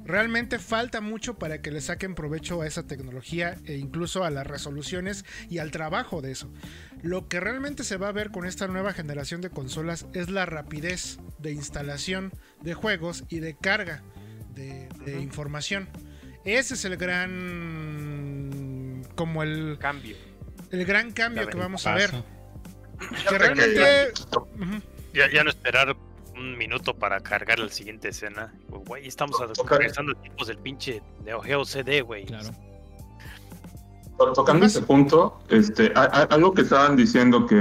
Realmente 0.04 0.58
falta 0.58 1.00
mucho 1.00 1.38
para 1.38 1.62
que 1.62 1.70
le 1.70 1.80
saquen 1.80 2.14
provecho 2.14 2.60
a 2.60 2.66
esa 2.66 2.86
tecnología 2.86 3.56
e 3.64 3.78
incluso 3.78 4.24
a 4.24 4.30
las 4.30 4.46
resoluciones 4.46 5.24
y 5.48 5.56
al 5.56 5.70
trabajo 5.70 6.20
de 6.20 6.32
eso. 6.32 6.52
Lo 7.00 7.28
que 7.28 7.40
realmente 7.40 7.82
se 7.82 7.96
va 7.96 8.08
a 8.08 8.12
ver 8.12 8.30
con 8.30 8.44
esta 8.44 8.68
nueva 8.68 8.92
generación 8.92 9.40
de 9.40 9.48
consolas 9.48 10.04
es 10.12 10.28
la 10.28 10.44
rapidez 10.44 11.18
de 11.38 11.52
instalación 11.52 12.30
de 12.60 12.74
juegos 12.74 13.24
y 13.30 13.38
de 13.38 13.56
carga 13.56 14.02
de, 14.54 14.90
de 15.06 15.18
información. 15.22 15.88
Ese 16.44 16.74
es 16.74 16.84
el 16.84 16.98
gran 16.98 17.42
como 19.14 19.42
el, 19.42 19.78
cambio. 19.80 20.14
el 20.72 20.84
gran 20.84 21.10
cambio 21.12 21.48
que 21.48 21.56
vamos 21.56 21.86
a 21.86 21.94
ver. 21.94 22.37
Que 23.28 23.38
realmente. 23.38 24.12
Ya, 25.14 25.30
ya 25.32 25.42
no 25.44 25.50
esperar 25.50 25.96
un 26.34 26.56
minuto 26.56 26.94
para 26.94 27.20
cargar 27.20 27.58
la 27.58 27.68
siguiente 27.68 28.08
escena. 28.08 28.52
Güey, 28.68 29.08
estamos 29.08 29.36
regresando 29.68 30.14
tiempos 30.14 30.46
del 30.48 30.58
pinche 30.58 31.02
Neo 31.24 31.40
Geo 31.40 31.64
CD, 31.64 32.02
güey. 32.02 32.24
Claro. 32.26 32.50
Tocando 34.34 34.66
ese 34.66 34.82
punto, 34.82 35.38
este, 35.48 35.92
a- 35.94 36.02
a- 36.02 36.22
algo 36.34 36.52
que 36.52 36.62
estaban 36.62 36.96
diciendo 36.96 37.46
que 37.46 37.54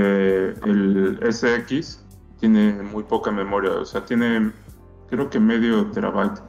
el 0.66 1.20
SX 1.32 2.04
tiene 2.40 2.74
muy 2.74 3.04
poca 3.04 3.30
memoria, 3.32 3.72
o 3.72 3.86
sea, 3.86 4.04
tiene 4.06 4.52
creo 5.10 5.30
que 5.30 5.40
medio 5.40 5.86
terabyte. 5.92 6.42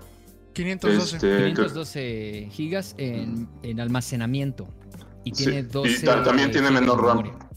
512. 0.55 1.17
Este, 1.17 1.29
que- 1.29 1.45
512 1.49 2.49
gigas 2.51 2.95
en, 2.99 3.49
en 3.63 3.81
almacenamiento. 3.81 4.67
Y 5.25 5.35
Sí, 5.35 5.45
tiene 5.45 5.61
y 5.61 5.63
12 5.65 6.07
ta- 6.07 6.23
también 6.23 6.51
tiene 6.51 6.69
gigas 6.69 6.81
de 6.81 6.87
menor 6.87 7.05
RAM. 7.05 7.17
memoria. 7.19 7.48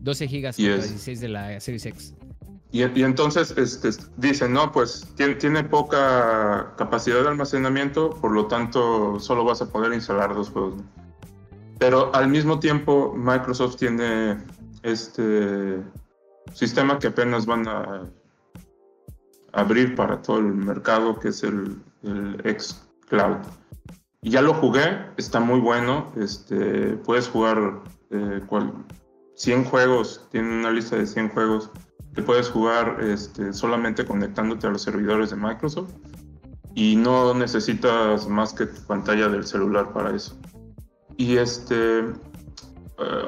12 0.00 0.28
gigas 0.28 0.58
Y 0.58 0.64
contra 0.68 0.84
es- 0.84 0.90
16 0.90 1.20
de 1.20 1.28
la 1.28 1.60
Series 1.60 1.86
X. 1.86 2.14
Y, 2.70 2.82
y 3.00 3.02
entonces 3.02 3.54
este, 3.56 3.88
dicen, 4.18 4.52
no, 4.52 4.70
pues 4.72 5.06
tiene, 5.16 5.36
tiene 5.36 5.64
poca 5.64 6.74
capacidad 6.76 7.22
de 7.22 7.28
almacenamiento, 7.28 8.10
por 8.10 8.32
lo 8.32 8.46
tanto 8.46 9.18
solo 9.20 9.42
vas 9.44 9.62
a 9.62 9.70
poder 9.70 9.94
instalar 9.94 10.34
dos 10.34 10.50
juegos. 10.50 10.76
¿no? 10.76 10.84
Pero 11.78 12.14
al 12.14 12.28
mismo 12.28 12.58
tiempo 12.60 13.14
Microsoft 13.16 13.76
tiene 13.76 14.36
este 14.82 15.82
sistema 16.52 16.98
que 16.98 17.06
apenas 17.06 17.46
van 17.46 17.66
a 17.68 18.02
abrir 19.52 19.94
para 19.94 20.20
todo 20.20 20.38
el 20.38 20.52
mercado, 20.54 21.18
que 21.18 21.28
es 21.28 21.42
el, 21.42 21.76
el 22.02 22.36
xCloud. 22.60 23.38
Y 24.20 24.30
ya 24.30 24.42
lo 24.42 24.52
jugué, 24.54 25.06
está 25.16 25.40
muy 25.40 25.60
bueno, 25.60 26.12
este, 26.20 26.96
puedes 27.04 27.28
jugar 27.28 27.80
eh, 28.10 28.40
cual- 28.46 28.72
100 29.38 29.64
juegos, 29.64 30.26
tiene 30.32 30.48
una 30.60 30.70
lista 30.72 30.96
de 30.96 31.06
100 31.06 31.28
juegos 31.30 31.70
que 32.14 32.22
puedes 32.22 32.48
jugar 32.50 32.98
este, 33.00 33.52
solamente 33.52 34.04
conectándote 34.04 34.66
a 34.66 34.70
los 34.70 34.82
servidores 34.82 35.30
de 35.30 35.36
Microsoft 35.36 35.90
y 36.74 36.96
no 36.96 37.32
necesitas 37.34 38.28
más 38.28 38.52
que 38.52 38.66
tu 38.66 38.80
pantalla 38.82 39.28
del 39.28 39.46
celular 39.46 39.92
para 39.92 40.14
eso. 40.14 40.36
Y 41.16 41.36
este, 41.36 42.00
eh, 42.00 42.04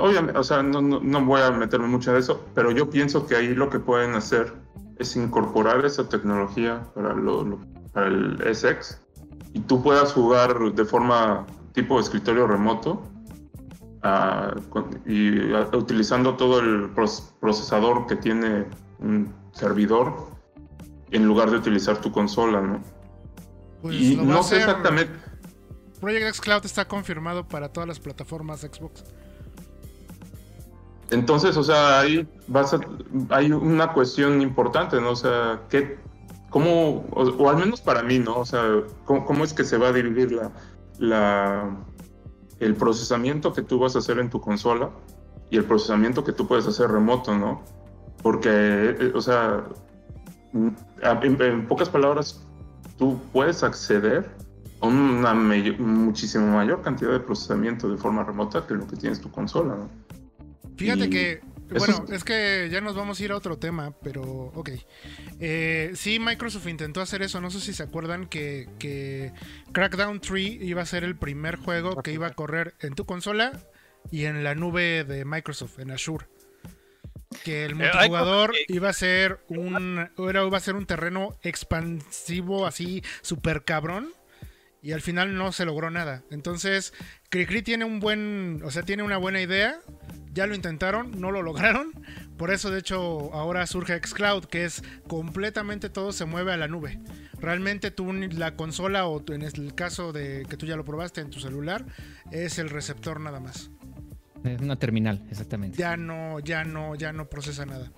obviamente, 0.00 0.36
o 0.38 0.42
sea, 0.42 0.62
no, 0.64 0.82
no, 0.82 0.98
no 1.00 1.24
voy 1.24 1.40
a 1.42 1.50
meterme 1.52 1.86
mucho 1.86 2.10
en 2.10 2.16
eso, 2.18 2.44
pero 2.54 2.72
yo 2.72 2.90
pienso 2.90 3.26
que 3.26 3.36
ahí 3.36 3.54
lo 3.54 3.70
que 3.70 3.78
pueden 3.78 4.14
hacer 4.14 4.52
es 4.98 5.14
incorporar 5.14 5.84
esa 5.84 6.08
tecnología 6.08 6.82
para, 6.94 7.14
lo- 7.14 7.58
para 7.92 8.08
el 8.08 8.38
SX 8.54 9.00
y 9.54 9.60
tú 9.60 9.80
puedas 9.82 10.12
jugar 10.12 10.58
de 10.74 10.84
forma 10.84 11.46
tipo 11.72 12.00
escritorio 12.00 12.48
remoto 12.48 13.02
con- 14.70 15.00
y 15.06 15.52
utilizando 15.76 16.36
todo 16.36 16.60
el 16.60 16.90
procesador 17.40 18.06
que 18.06 18.16
tiene 18.16 18.66
un 18.98 19.32
servidor 19.52 20.28
en 21.10 21.26
lugar 21.26 21.50
de 21.50 21.58
utilizar 21.58 21.98
tu 22.00 22.10
consola, 22.12 22.60
¿no? 22.60 22.80
Pues 23.82 23.94
y 23.96 24.16
lo 24.16 24.24
no 24.24 24.42
sé 24.42 24.56
exactamente, 24.58 25.12
Project 26.00 26.26
X 26.28 26.40
Cloud 26.40 26.64
está 26.64 26.86
confirmado 26.86 27.46
para 27.46 27.68
todas 27.72 27.88
las 27.88 27.98
plataformas 28.00 28.60
Xbox. 28.60 29.04
entonces, 31.10 31.56
o 31.56 31.64
sea, 31.64 32.00
ahí 32.00 32.26
vas 32.46 32.72
a- 32.74 32.80
hay 33.30 33.50
una 33.52 33.92
cuestión 33.92 34.40
importante, 34.40 35.00
¿no? 35.00 35.10
O 35.10 35.16
sea, 35.16 35.62
¿qué, 35.68 35.98
cómo, 36.50 37.04
o, 37.10 37.22
o 37.24 37.50
al 37.50 37.56
menos 37.56 37.80
para 37.80 38.02
mí, 38.02 38.18
¿no? 38.20 38.36
O 38.38 38.46
sea, 38.46 38.62
¿cómo, 39.04 39.24
cómo 39.26 39.42
es 39.44 39.52
que 39.52 39.64
se 39.64 39.76
va 39.76 39.88
a 39.88 39.92
dividir 39.92 40.30
la, 40.32 40.52
la, 40.98 41.76
el 42.60 42.74
procesamiento 42.76 43.52
que 43.52 43.62
tú 43.62 43.78
vas 43.78 43.96
a 43.96 43.98
hacer 43.98 44.18
en 44.18 44.30
tu 44.30 44.40
consola 44.40 44.90
y 45.50 45.56
el 45.56 45.64
procesamiento 45.64 46.22
que 46.22 46.32
tú 46.32 46.46
puedes 46.46 46.66
hacer 46.66 46.90
remoto, 46.90 47.36
¿no? 47.36 47.62
Porque, 48.22 48.50
eh, 48.50 49.12
o 49.14 49.20
sea, 49.20 49.64
mm, 50.52 50.68
en, 51.22 51.42
en 51.42 51.66
pocas 51.66 51.88
palabras, 51.88 52.40
tú 52.98 53.18
puedes 53.32 53.62
acceder 53.62 54.30
a 54.80 54.86
una 54.86 55.34
muchísimo 55.34 56.46
mayor 56.46 56.82
cantidad 56.82 57.12
de 57.12 57.20
procesamiento 57.20 57.88
de 57.88 57.96
forma 57.96 58.22
remota 58.22 58.66
que 58.66 58.74
lo 58.74 58.86
que 58.86 58.96
tienes 58.96 59.20
tu 59.20 59.30
consola, 59.30 59.74
¿no? 59.74 59.88
Fíjate 60.76 61.06
Y 61.06 61.10
que, 61.10 61.40
bueno, 61.78 62.04
es- 62.08 62.16
es 62.16 62.24
que 62.24 62.68
ya 62.70 62.80
nos 62.80 62.94
vamos 62.96 63.20
a 63.20 63.24
ir 63.24 63.32
a 63.32 63.36
otro 63.36 63.58
tema, 63.58 63.92
pero 64.02 64.22
ok. 64.22 64.70
Eh, 65.40 65.92
sí, 65.94 66.18
Microsoft 66.18 66.66
intentó 66.68 67.00
hacer 67.00 67.22
eso, 67.22 67.40
no 67.40 67.50
sé 67.50 67.60
si 67.60 67.72
se 67.72 67.82
acuerdan 67.82 68.26
que, 68.26 68.68
que 68.78 69.32
Crackdown 69.72 70.20
3 70.20 70.62
iba 70.62 70.82
a 70.82 70.86
ser 70.86 71.04
el 71.04 71.16
primer 71.16 71.56
juego 71.56 72.02
que 72.02 72.12
iba 72.12 72.26
a 72.26 72.34
correr 72.34 72.74
en 72.80 72.94
tu 72.94 73.06
consola 73.06 73.52
y 74.10 74.24
en 74.24 74.42
la 74.44 74.54
nube 74.54 75.04
de 75.04 75.24
Microsoft, 75.24 75.78
en 75.78 75.90
Azure. 75.90 76.26
Que 77.44 77.64
el 77.64 77.72
Eh, 77.72 77.74
multijugador 77.76 78.52
iba 78.68 78.88
a 78.88 78.92
ser 78.92 79.40
un 79.48 80.08
era, 80.18 80.44
iba 80.44 80.56
a 80.56 80.60
ser 80.60 80.74
un 80.74 80.84
terreno 80.86 81.38
expansivo 81.42 82.66
así 82.66 83.02
super 83.22 83.64
cabrón 83.64 84.08
y 84.82 84.92
al 84.92 85.00
final 85.00 85.36
no 85.36 85.52
se 85.52 85.64
logró 85.64 85.90
nada. 85.90 86.24
Entonces, 86.30 86.92
Cricri 87.28 87.62
tiene 87.62 87.84
un 87.84 88.00
buen, 88.00 88.60
o 88.64 88.70
sea, 88.70 88.82
tiene 88.82 89.02
una 89.04 89.16
buena 89.18 89.40
idea. 89.40 89.78
Ya 90.32 90.46
lo 90.46 90.54
intentaron, 90.54 91.20
no 91.20 91.30
lo 91.30 91.42
lograron. 91.42 91.92
Por 92.36 92.50
eso, 92.50 92.70
de 92.70 92.78
hecho, 92.78 93.32
ahora 93.34 93.66
surge 93.66 93.98
xCloud, 93.98 94.44
que 94.44 94.64
es 94.64 94.82
completamente 95.08 95.90
todo 95.90 96.12
se 96.12 96.24
mueve 96.24 96.52
a 96.52 96.56
la 96.56 96.68
nube. 96.68 97.00
Realmente 97.40 97.90
tú, 97.90 98.12
la 98.12 98.54
consola, 98.54 99.06
o 99.06 99.22
en 99.32 99.42
el 99.42 99.74
caso 99.74 100.12
de 100.12 100.46
que 100.48 100.56
tú 100.56 100.66
ya 100.66 100.76
lo 100.76 100.84
probaste 100.84 101.20
en 101.20 101.30
tu 101.30 101.40
celular, 101.40 101.84
es 102.30 102.58
el 102.58 102.70
receptor 102.70 103.20
nada 103.20 103.40
más. 103.40 103.70
Es 104.44 104.60
una 104.60 104.76
terminal, 104.76 105.26
exactamente. 105.30 105.76
Ya 105.76 105.96
no, 105.96 106.38
ya 106.40 106.64
no, 106.64 106.94
ya 106.94 107.12
no 107.12 107.28
procesa 107.28 107.66
nada. 107.66 107.90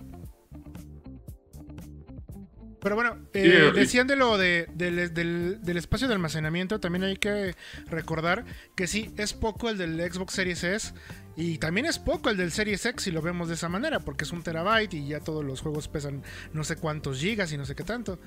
Pero 2.83 2.95
bueno, 2.95 3.17
eh, 3.33 3.71
decían 3.73 4.05
de 4.07 4.15
lo 4.17 4.37
de, 4.37 4.67
del, 4.73 5.13
del- 5.13 5.59
del 5.61 5.77
espacio 5.77 6.07
de 6.07 6.13
almacenamiento, 6.13 6.79
también 6.79 7.03
hay 7.05 7.15
que 7.15 7.55
recordar 7.87 8.43
que 8.75 8.87
sí, 8.87 9.13
es 9.17 9.33
poco 9.33 9.69
el 9.69 9.77
del 9.77 9.99
Xbox 10.11 10.33
Series 10.33 10.63
S 10.63 10.93
y 11.35 11.57
también 11.57 11.85
es 11.85 11.97
poco 11.97 12.29
el 12.29 12.37
del 12.37 12.51
Series 12.51 12.85
X 12.85 13.03
si 13.05 13.11
lo 13.11 13.21
vemos 13.21 13.47
de 13.47 13.53
esa 13.55 13.69
manera, 13.69 13.99
porque 14.01 14.25
es 14.25 14.31
un 14.31 14.43
terabyte 14.43 14.93
y 14.95 15.07
ya 15.07 15.19
todos 15.21 15.43
los 15.45 15.61
juegos 15.61 15.87
pesan 15.87 16.21
no 16.51 16.63
sé 16.63 16.75
cuántos 16.75 17.19
gigas 17.19 17.51
y 17.53 17.57
no 17.57 17.65
sé 17.65 17.73
qué 17.75 17.83
tanto. 17.83 18.19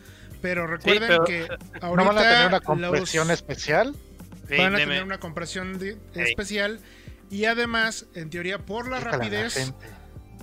Pero 0.42 0.66
recuerden 0.66 1.08
pero, 1.08 1.24
que 1.24 1.40
¿No 1.80 1.86
ahorita 1.88 2.04
van 2.08 2.18
a 2.18 2.22
tener 2.22 2.46
una 2.46 2.50
los- 2.56 2.62
compresión 2.62 3.30
especial? 3.30 3.94
Sí, 4.48 4.56
van 4.56 4.74
a 4.74 4.78
deme. 4.78 4.92
tener 4.92 5.04
una 5.04 5.18
compresión 5.20 5.78
de- 5.78 5.94
Sí. 6.14 6.20
especial 6.20 6.80
y 7.30 7.44
además, 7.44 8.06
en 8.14 8.30
teoría, 8.30 8.58
por 8.58 8.88
la 8.88 9.00
rapidez. 9.00 9.72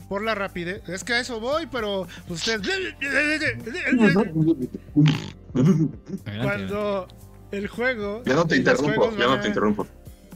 Por 0.09 0.23
la 0.23 0.35
rapidez, 0.35 0.87
es 0.89 1.03
que 1.03 1.13
a 1.13 1.19
eso 1.19 1.39
voy, 1.39 1.67
pero 1.67 2.07
ustedes 2.29 2.61
Adelante. 6.25 6.43
cuando 6.43 7.07
el 7.51 7.67
juego, 7.67 8.23
Ya 8.25 8.33
no 8.35 8.45
te 8.47 8.57
interrumpo, 8.57 9.11
ya 9.17 9.27
van 9.27 9.35
no 9.35 9.39
te 9.39 9.45
a- 9.45 9.47
interrumpo. 9.47 9.87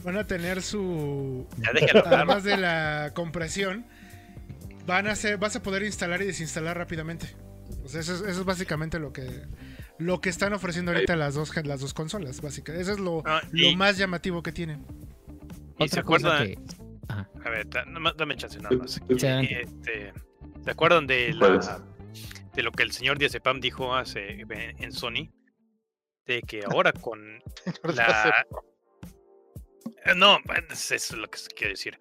van 0.04 0.16
a 0.16 0.26
tener 0.26 0.62
su 0.62 1.46
Ya 1.58 1.70
además 2.06 2.44
de 2.44 2.56
la 2.56 3.12
compresión 3.14 3.86
van 4.86 5.06
a 5.06 5.16
ser, 5.16 5.36
vas 5.38 5.54
a 5.56 5.62
poder 5.62 5.82
instalar 5.82 6.22
y 6.22 6.26
desinstalar 6.26 6.78
rápidamente. 6.78 7.34
Eso 7.84 7.98
es, 7.98 8.08
eso 8.08 8.24
es 8.26 8.44
básicamente 8.44 8.98
lo 8.98 9.12
que 9.12 9.42
lo 9.98 10.20
que 10.20 10.30
están 10.30 10.52
ofreciendo 10.52 10.92
ahorita 10.92 11.16
las 11.16 11.34
dos 11.34 11.52
las 11.64 11.80
dos 11.80 11.92
consolas, 11.92 12.40
básicamente. 12.40 12.82
Eso 12.82 12.92
es 12.92 13.00
lo, 13.00 13.22
Ah, 13.26 13.42
lo 13.50 13.76
más 13.76 13.98
llamativo 13.98 14.42
que 14.44 14.52
tienen. 14.52 14.86
Y 15.78 15.88
se 15.88 16.00
Otra 16.00 16.02
cosa 16.04 16.28
acuerdan, 16.36 16.46
que. 16.46 16.87
Ajá. 17.08 17.28
a 17.44 17.50
ver, 17.50 17.66
dame 17.68 18.36
chance 18.36 18.58
nada 18.60 18.76
más. 18.76 19.00
Este, 19.08 20.12
¿Se 20.64 20.70
acuerdan 20.70 21.06
de, 21.06 21.32
la, 21.34 21.82
de 22.54 22.62
lo 22.62 22.72
que 22.72 22.82
el 22.82 22.92
señor 22.92 23.18
Diazepam 23.18 23.60
dijo 23.60 23.94
hace 23.94 24.44
en 24.50 24.92
Sony? 24.92 25.30
De 26.26 26.42
que 26.42 26.62
ahora 26.64 26.92
con 26.92 27.42
la... 27.84 28.44
Eh, 30.04 30.14
No, 30.14 30.38
bueno, 30.44 30.66
eso 30.70 30.94
es 30.94 31.12
lo 31.12 31.28
que 31.28 31.38
se 31.38 31.48
quiere 31.48 31.72
decir. 31.72 31.98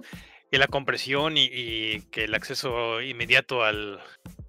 Que 0.51 0.57
la 0.57 0.67
compresión 0.67 1.37
y, 1.37 1.49
y 1.51 2.01
que 2.11 2.25
el 2.25 2.35
acceso 2.35 3.01
inmediato 3.01 3.63
al, 3.63 3.99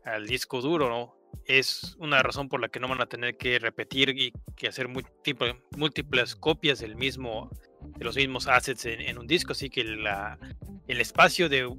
al 0.05 0.27
disco 0.27 0.61
duro 0.61 0.89
¿no? 0.89 1.19
es 1.45 1.97
una 1.99 2.23
razón 2.23 2.49
por 2.49 2.61
la 2.61 2.69
que 2.69 2.79
no 2.79 2.89
van 2.89 3.01
a 3.01 3.07
tener 3.07 3.37
que 3.37 3.59
repetir 3.59 4.11
y 4.11 4.33
que 4.57 4.69
hacer 4.69 4.89
múltiples, 4.89 5.57
múltiples 5.77 6.37
copias 6.37 6.79
del 6.81 6.95
mismo, 6.97 7.51
de 7.81 8.05
los 8.05 8.17
mismos 8.17 8.47
assets 8.49 8.85
en, 8.87 9.01
en 9.01 9.19
un 9.19 9.27
disco. 9.27 9.53
Así 9.53 9.71
que 9.71 9.85
la, 9.85 10.39
el 10.87 11.01
espacio 11.01 11.49
de 11.49 11.73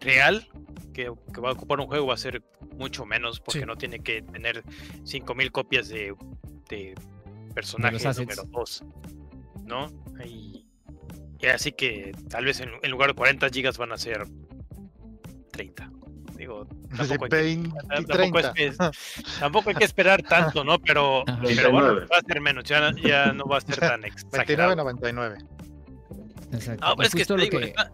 real 0.00 0.48
que, 0.92 1.12
que 1.32 1.40
va 1.40 1.50
a 1.50 1.52
ocupar 1.52 1.80
un 1.80 1.86
juego 1.86 2.06
va 2.08 2.14
a 2.14 2.18
ser 2.18 2.42
mucho 2.76 3.04
menos 3.04 3.40
porque 3.40 3.60
Sí. 3.60 3.66
no 3.66 3.76
tiene 3.76 4.00
que 4.00 4.22
tener 4.22 4.62
5000 5.04 5.52
copias 5.52 5.88
de, 5.88 6.14
de 6.68 6.94
personaje 7.54 7.96
assets. 7.96 8.18
número 8.18 8.44
2. 8.44 8.84
¿No? 9.64 9.90
Y, 10.26 10.64
y 11.38 11.46
así 11.46 11.72
que 11.72 12.12
tal 12.28 12.44
vez 12.44 12.60
en, 12.60 12.70
en 12.82 12.90
lugar 12.90 13.08
de 13.10 13.14
40 13.14 13.48
gigas 13.50 13.78
van 13.78 13.92
a 13.92 13.98
ser 13.98 14.24
30. 15.52 15.90
Digo, 16.42 16.66
tampoco 16.96 17.24
hay, 17.24 17.30
que, 17.30 17.36
20 17.36 17.68
y 17.68 18.04
tampoco, 18.04 18.38
es 18.40 18.52
30. 18.52 18.90
que- 18.90 18.96
tampoco 19.38 19.68
hay 19.70 19.76
que 19.76 19.84
esperar 19.84 20.22
tanto, 20.24 20.64
¿no? 20.64 20.78
Pero, 20.80 21.22
bueno, 21.26 21.40
29. 21.42 22.06
va 22.12 22.16
a 22.18 22.20
ser 22.22 22.40
menos, 22.40 22.64
ya, 22.64 22.92
ya 23.00 23.32
no 23.32 23.44
va 23.44 23.58
a 23.58 23.60
ser 23.60 23.78
tan 23.78 24.04
exagerado. 24.04 24.74
29.99. 24.74 25.46
Exacto. 26.52 26.84
Ah, 26.84 26.92
Y 26.92 26.96
pero 26.96 27.06
es 27.08 27.14
que, 27.14 27.24
te 27.24 27.36
digo, 27.36 27.58
que- 27.60 27.64
está- 27.66 27.92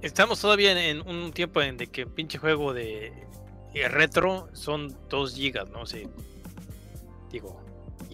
estamos 0.00 0.40
todavía 0.40 0.70
en, 0.72 0.78
en 0.78 1.08
un 1.08 1.32
tiempo 1.32 1.60
en 1.60 1.76
de 1.76 1.88
que 1.88 2.06
pinche 2.06 2.38
juego 2.38 2.72
de, 2.72 3.12
de 3.74 3.88
retro 3.88 4.48
son 4.52 4.96
2 5.08 5.34
gigas, 5.34 5.68
¿no? 5.70 5.84
Sí. 5.84 6.04
Digo, 7.32 7.60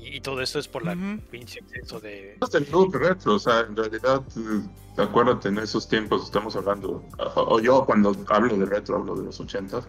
y, 0.04 0.16
y 0.16 0.20
todo 0.20 0.40
eso 0.42 0.58
es 0.58 0.68
por 0.68 0.84
la 0.84 0.92
Ujú. 0.92 1.20
pinche 1.30 1.60
exceso 1.60 2.00
de... 2.00 2.36
Es 2.40 2.54
el 2.54 2.70
look 2.70 2.94
retro, 2.96 3.34
o 3.34 3.38
sea, 3.38 3.60
en 3.60 3.76
realidad, 3.76 4.22
eh, 4.36 5.00
acuérdate, 5.02 5.48
en 5.48 5.58
esos 5.58 5.88
tiempos 5.88 6.24
estamos 6.24 6.54
hablando, 6.56 7.02
o, 7.18 7.40
o 7.54 7.60
yo 7.60 7.84
cuando 7.84 8.14
hablo 8.28 8.56
de 8.56 8.66
retro 8.66 8.96
hablo 8.96 9.14
de 9.16 9.24
los 9.24 9.40
80. 9.40 9.80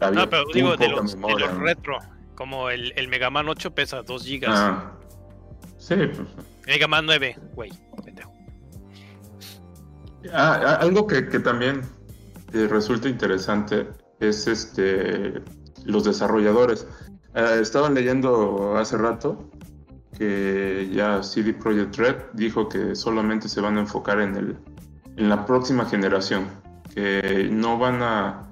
Había 0.00 0.22
Ah, 0.22 0.26
pero 0.28 0.44
muy 0.44 0.52
digo 0.54 0.76
de 0.76 0.88
los, 0.88 1.10
de 1.12 1.16
memoria, 1.16 1.46
los 1.46 1.58
¿no? 1.58 1.64
retro, 1.64 1.98
como 2.34 2.70
el, 2.70 2.92
el 2.96 3.08
Mega 3.08 3.30
Man 3.30 3.48
8 3.48 3.70
pesa 3.74 4.02
2 4.02 4.24
gigas. 4.24 4.52
Ah, 4.54 4.92
sí, 5.78 5.94
pues, 5.96 6.28
Mega 6.66 6.86
Man 6.88 7.06
9, 7.06 7.36
güey, 7.54 7.70
pendejo. 8.04 8.32
Ah, 10.32 10.78
algo 10.80 11.06
que, 11.06 11.28
que 11.28 11.38
también 11.38 11.82
eh, 12.52 12.66
resulta 12.68 13.08
interesante 13.08 13.88
es 14.20 14.46
este 14.46 15.34
los 15.84 16.04
desarrolladores. 16.04 16.86
Eh, 17.36 17.58
estaban 17.60 17.94
leyendo 17.94 18.76
hace 18.76 18.96
rato 18.96 19.50
que 20.18 20.90
ya 20.92 21.22
CD 21.22 21.52
Projekt 21.52 21.96
Red 21.96 22.16
dijo 22.32 22.68
que 22.68 22.94
solamente 22.94 23.48
se 23.48 23.60
van 23.60 23.76
a 23.76 23.80
enfocar 23.80 24.20
en 24.20 24.36
el 24.36 24.56
en 25.16 25.28
la 25.28 25.46
próxima 25.46 25.84
generación, 25.86 26.46
que 26.94 27.48
no 27.50 27.78
van 27.78 28.02
a 28.02 28.42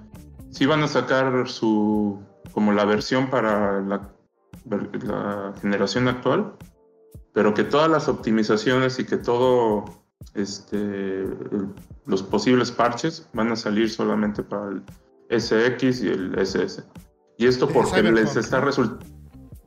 sí 0.51 0.66
van 0.66 0.83
a 0.83 0.88
sacar 0.88 1.49
su 1.49 2.20
como 2.53 2.73
la 2.73 2.85
versión 2.85 3.29
para 3.31 3.81
la, 3.81 4.09
la 4.66 5.55
generación 5.61 6.09
actual, 6.09 6.55
pero 7.33 7.53
que 7.53 7.64
todas 7.64 7.90
las 7.90 8.09
optimizaciones 8.09 8.99
y 8.99 9.05
que 9.05 9.16
todo 9.16 9.85
este, 10.35 11.25
los 12.07 12.23
posibles 12.23 12.70
parches 12.70 13.29
van 13.33 13.51
a 13.51 13.57
salir 13.57 13.90
solamente 13.90 14.42
para 14.42 14.68
el 14.68 14.83
SX 15.40 16.03
y 16.03 16.09
el 16.09 16.38
SS. 16.38 16.85
Y 17.37 17.47
esto 17.47 17.68
porque 17.68 18.03
les 18.03 18.37
está, 18.37 18.62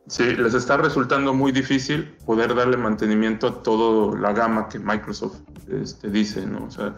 sí, 0.08 0.24
les 0.36 0.54
está 0.54 0.78
resultando 0.78 1.34
muy 1.34 1.52
difícil 1.52 2.14
poder 2.26 2.56
darle 2.56 2.78
mantenimiento 2.78 3.48
a 3.48 3.64
toda 3.64 4.18
la 4.20 4.32
gama 4.34 4.70
que 4.70 4.80
Microsoft 4.80 5.42
este, 5.70 6.10
dice, 6.10 6.46
¿no? 6.46 6.66
O 6.66 6.72
sea, 6.72 6.96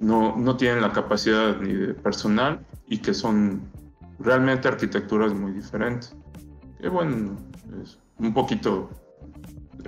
no, 0.00 0.36
no 0.36 0.56
tienen 0.56 0.80
la 0.82 0.92
capacidad 0.92 1.60
ni 1.60 1.72
de 1.72 1.94
personal 1.94 2.60
y 2.88 2.98
que 2.98 3.14
son 3.14 3.62
realmente 4.18 4.66
arquitecturas 4.68 5.32
muy 5.32 5.52
diferentes. 5.52 6.14
Que 6.80 6.88
bueno, 6.88 7.36
es 7.82 7.98
un 8.18 8.34
poquito 8.34 8.90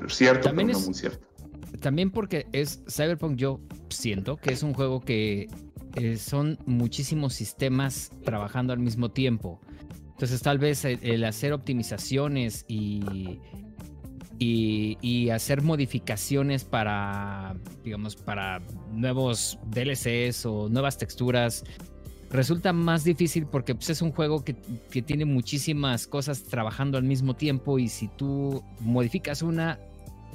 cierto, 0.09 0.49
También 0.49 0.69
pero 0.69 0.79
no 0.79 0.81
es- 0.81 0.87
muy 0.87 0.95
cierto. 0.95 1.27
También 1.81 2.11
porque 2.11 2.47
es 2.53 2.83
Cyberpunk, 2.89 3.37
yo 3.37 3.61
siento 3.89 4.37
que 4.37 4.53
es 4.53 4.63
un 4.63 4.75
juego 4.75 5.01
que 5.01 5.49
eh, 5.95 6.17
son 6.17 6.59
muchísimos 6.67 7.33
sistemas 7.35 8.11
trabajando 8.25 8.73
al 8.73 8.79
mismo 8.81 9.11
tiempo. 9.11 9.61
Entonces 10.21 10.43
tal 10.43 10.59
vez 10.59 10.85
el, 10.85 11.25
hacer 11.25 11.55
optimizaciones 11.55 12.67
y, 12.69 13.41
y, 14.39 14.99
y 15.01 15.31
hacer 15.31 15.63
modificaciones 15.63 16.63
para, 16.63 17.57
digamos, 17.83 18.17
para 18.17 18.61
nuevos 18.93 19.59
DLCs 19.69 20.45
o 20.45 20.69
nuevas 20.69 20.99
texturas 20.99 21.65
resulta 22.29 22.75
más 22.75 23.03
difícil 23.03 23.47
porque 23.47 23.75
pues, 23.75 23.89
es 23.89 24.03
un 24.03 24.13
juego 24.13 24.45
que, 24.45 24.57
que 24.91 25.01
tiene 25.01 25.25
muchísimas 25.25 26.07
cosas 26.07 26.43
trabajando 26.43 26.99
al 26.99 27.05
mismo 27.05 27.33
tiempo 27.33 27.79
y 27.79 27.89
si 27.89 28.09
tú 28.09 28.63
modificas 28.81 29.41
una, 29.41 29.79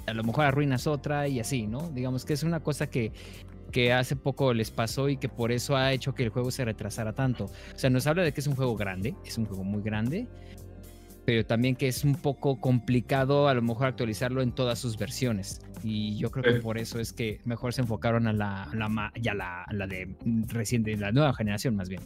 a 0.07 0.13
lo 0.15 0.23
mejor 0.23 0.45
arruinas 0.45 0.87
otra 0.87 1.27
y 1.27 1.39
así, 1.39 1.67
¿no? 1.67 1.91
Digamos 1.91 2.25
que 2.25 2.33
es 2.33 2.41
una 2.41 2.59
cosa 2.59 2.89
que, 2.89 3.11
que 3.75 3.91
hace 3.91 4.15
poco 4.15 4.53
les 4.53 4.71
pasó 4.71 5.09
y 5.09 5.17
que 5.17 5.27
por 5.27 5.51
eso 5.51 5.75
ha 5.75 5.91
hecho 5.91 6.15
que 6.15 6.23
el 6.23 6.29
juego 6.29 6.49
se 6.49 6.63
retrasara 6.63 7.11
tanto. 7.11 7.43
O 7.43 7.77
sea, 7.77 7.89
nos 7.89 8.07
habla 8.07 8.23
de 8.23 8.31
que 8.31 8.39
es 8.39 8.47
un 8.47 8.55
juego 8.55 8.77
grande, 8.77 9.15
es 9.25 9.37
un 9.37 9.45
juego 9.45 9.65
muy 9.65 9.81
grande, 9.81 10.27
pero 11.25 11.45
también 11.45 11.75
que 11.75 11.89
es 11.89 12.05
un 12.05 12.15
poco 12.15 12.61
complicado 12.61 13.49
a 13.49 13.53
lo 13.53 13.61
mejor 13.61 13.87
actualizarlo 13.87 14.41
en 14.41 14.53
todas 14.53 14.79
sus 14.79 14.97
versiones. 14.97 15.59
Y 15.83 16.15
yo 16.17 16.31
creo 16.31 16.53
que 16.55 16.61
por 16.61 16.77
eso 16.77 16.99
es 17.01 17.11
que 17.11 17.41
mejor 17.43 17.73
se 17.73 17.81
enfocaron 17.81 18.27
a 18.27 18.31
la, 18.33 18.63
a 18.63 18.73
la, 18.75 19.11
ya 19.21 19.33
la, 19.33 19.63
a 19.63 19.73
la 19.73 19.87
de 19.87 20.15
reciente, 20.47 20.95
la 20.95 21.11
nueva 21.11 21.33
generación 21.33 21.75
más 21.75 21.89
bien. 21.89 22.01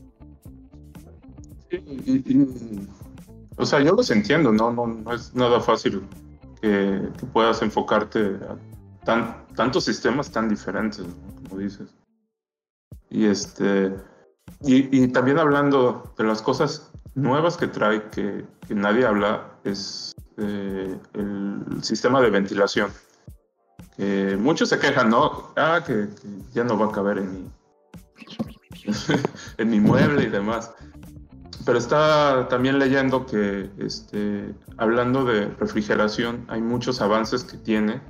Sí, 1.69 1.77
y- 2.07 2.33
y- 2.33 2.87
o 3.57 3.65
sea, 3.67 3.79
yo 3.83 3.93
los 3.93 4.09
entiendo, 4.09 4.51
¿no? 4.51 4.71
No, 4.73 4.87
no 4.87 5.13
es 5.13 5.35
nada 5.35 5.59
fácil 5.59 6.01
que, 6.63 6.99
que 7.19 7.25
puedas 7.27 7.61
enfocarte 7.61 8.19
a 8.19 8.57
tan, 9.03 9.45
tantos 9.55 9.85
sistemas 9.85 10.31
tan 10.31 10.49
diferentes, 10.49 11.05
como 11.43 11.59
dices. 11.59 11.95
Y 13.09 13.25
este 13.25 13.93
y, 14.61 15.07
también 15.09 15.39
hablando 15.39 16.13
de 16.17 16.25
las 16.25 16.41
cosas 16.41 16.91
nuevas 17.15 17.55
que 17.55 17.67
trae 17.67 18.09
que, 18.09 18.45
que 18.67 18.75
nadie 18.75 19.05
habla 19.05 19.51
es 19.63 20.13
eh, 20.37 20.97
el 21.13 21.83
sistema 21.83 22.21
de 22.21 22.29
ventilación. 22.29 22.91
Que 23.95 24.37
muchos 24.37 24.69
se 24.69 24.79
quejan, 24.79 25.09
¿no? 25.09 25.53
Ah, 25.55 25.81
que, 25.85 26.09
que 26.09 26.27
ya 26.53 26.63
no 26.63 26.77
va 26.77 26.87
a 26.87 26.91
caber 26.91 27.19
en 27.19 27.33
mi, 27.33 27.51
en 29.57 29.69
mi 29.69 29.79
mueble 29.79 30.23
y 30.23 30.29
demás. 30.29 30.73
Pero 31.65 31.77
está 31.77 32.47
también 32.49 32.79
leyendo 32.79 33.25
que, 33.25 33.69
este, 33.77 34.53
hablando 34.77 35.23
de 35.23 35.47
refrigeración, 35.55 36.45
hay 36.49 36.61
muchos 36.61 37.01
avances 37.01 37.43
que 37.43 37.57
tiene 37.57 38.01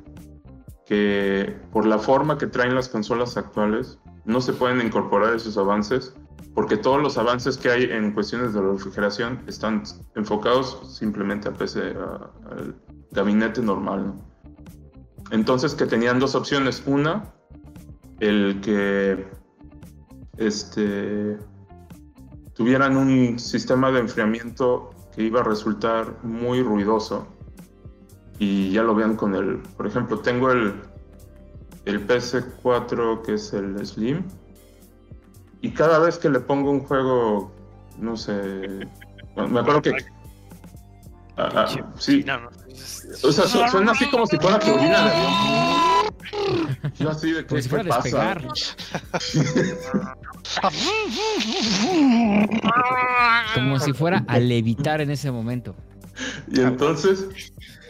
que 0.89 1.55
por 1.71 1.85
la 1.85 1.99
forma 1.99 2.39
que 2.39 2.47
traen 2.47 2.73
las 2.73 2.89
consolas 2.89 3.37
actuales 3.37 3.99
no 4.25 4.41
se 4.41 4.53
pueden 4.53 4.81
incorporar 4.81 5.35
esos 5.35 5.55
avances 5.55 6.15
porque 6.55 6.77
todos 6.77 6.99
los 6.99 7.15
avances 7.19 7.57
que 7.57 7.69
hay 7.69 7.83
en 7.83 8.11
cuestiones 8.11 8.53
de 8.55 8.61
refrigeración 8.61 9.39
están 9.45 9.83
enfocados 10.15 10.97
simplemente 10.97 11.47
a 11.47 11.53
PC, 11.53 11.95
al 12.49 12.75
gabinete 13.11 13.61
normal. 13.61 14.07
¿no? 14.07 14.29
Entonces 15.29 15.75
que 15.75 15.85
tenían 15.85 16.19
dos 16.19 16.33
opciones. 16.33 16.81
Una, 16.87 17.35
el 18.19 18.59
que 18.61 19.27
este, 20.37 21.37
tuvieran 22.53 22.97
un 22.97 23.37
sistema 23.37 23.91
de 23.91 23.99
enfriamiento 23.99 24.89
que 25.15 25.21
iba 25.21 25.41
a 25.41 25.43
resultar 25.43 26.17
muy 26.23 26.63
ruidoso. 26.63 27.27
Y 28.39 28.71
ya 28.71 28.83
lo 28.83 28.95
vean 28.95 29.15
con 29.15 29.35
el, 29.35 29.57
por 29.75 29.85
ejemplo, 29.85 30.19
tengo 30.19 30.51
el, 30.51 30.75
el 31.85 32.07
PS4 32.07 33.21
que 33.23 33.33
es 33.33 33.51
el 33.53 33.85
Slim. 33.85 34.23
Y 35.61 35.71
cada 35.71 35.99
vez 35.99 36.17
que 36.17 36.29
le 36.29 36.39
pongo 36.39 36.71
un 36.71 36.79
juego, 36.81 37.51
no 37.97 38.15
sé, 38.15 38.87
bueno, 39.35 39.49
me 39.49 39.59
acuerdo 39.59 39.81
que... 39.81 39.91
Ah, 41.35 41.49
ah, 41.55 41.67
sí, 41.97 42.23
No, 42.25 42.39
no. 42.41 42.47
o 42.49 43.31
sea, 43.31 43.45
su- 43.45 43.67
suena 43.69 43.91
así 43.91 44.09
como 44.09 44.25
si 44.25 44.37
fuera 44.37 44.57
turbina 44.59 45.03
de 45.05 45.11
avión. 45.11 45.33
Yo 46.97 47.09
así 47.09 47.31
de 47.31 47.45
Como 47.45 47.57
que 47.57 47.61
si 47.63 47.69
¿qué 47.69 47.75
fuera 47.75 47.95
a 47.95 47.97
pasa? 47.97 48.03
despegar. 48.03 48.47
Como 53.55 53.79
si 53.79 53.93
fuera 53.93 54.23
a 54.27 54.39
levitar 54.39 55.01
en 55.01 55.11
ese 55.11 55.31
momento. 55.31 55.75
Y 56.51 56.61
entonces, 56.61 57.27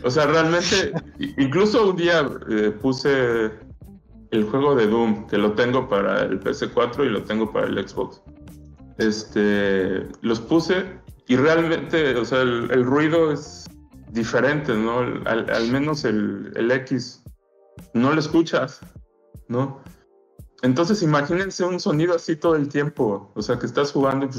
o 0.03 0.09
sea, 0.09 0.25
realmente, 0.27 0.93
incluso 1.37 1.89
un 1.89 1.95
día 1.95 2.29
eh, 2.49 2.71
puse 2.81 3.51
el 4.31 4.43
juego 4.45 4.75
de 4.75 4.87
Doom, 4.87 5.27
que 5.27 5.37
lo 5.37 5.53
tengo 5.53 5.89
para 5.89 6.21
el 6.21 6.39
PC4 6.39 7.05
y 7.05 7.09
lo 7.09 7.23
tengo 7.23 7.51
para 7.51 7.67
el 7.67 7.87
Xbox. 7.87 8.21
Este, 8.97 10.07
los 10.21 10.39
puse 10.41 10.85
y 11.27 11.35
realmente, 11.35 12.15
o 12.15 12.25
sea, 12.25 12.41
el, 12.41 12.83
ruido 12.83 13.31
es 13.31 13.65
diferente, 14.11 14.73
¿no? 14.73 14.99
Al 15.25 15.71
menos 15.71 16.03
el, 16.05 16.51
el 16.55 16.71
X 16.71 17.23
no 17.93 18.13
lo 18.13 18.19
escuchas, 18.19 18.81
¿no? 19.47 19.81
Entonces 20.61 21.01
imagínense 21.01 21.63
un 21.63 21.79
sonido 21.79 22.15
así 22.15 22.35
todo 22.35 22.55
el 22.55 22.67
tiempo, 22.67 23.31
o 23.33 23.41
sea, 23.41 23.57
que 23.57 23.65
estás 23.65 23.91
jugando 23.91 24.25
y 24.25 24.29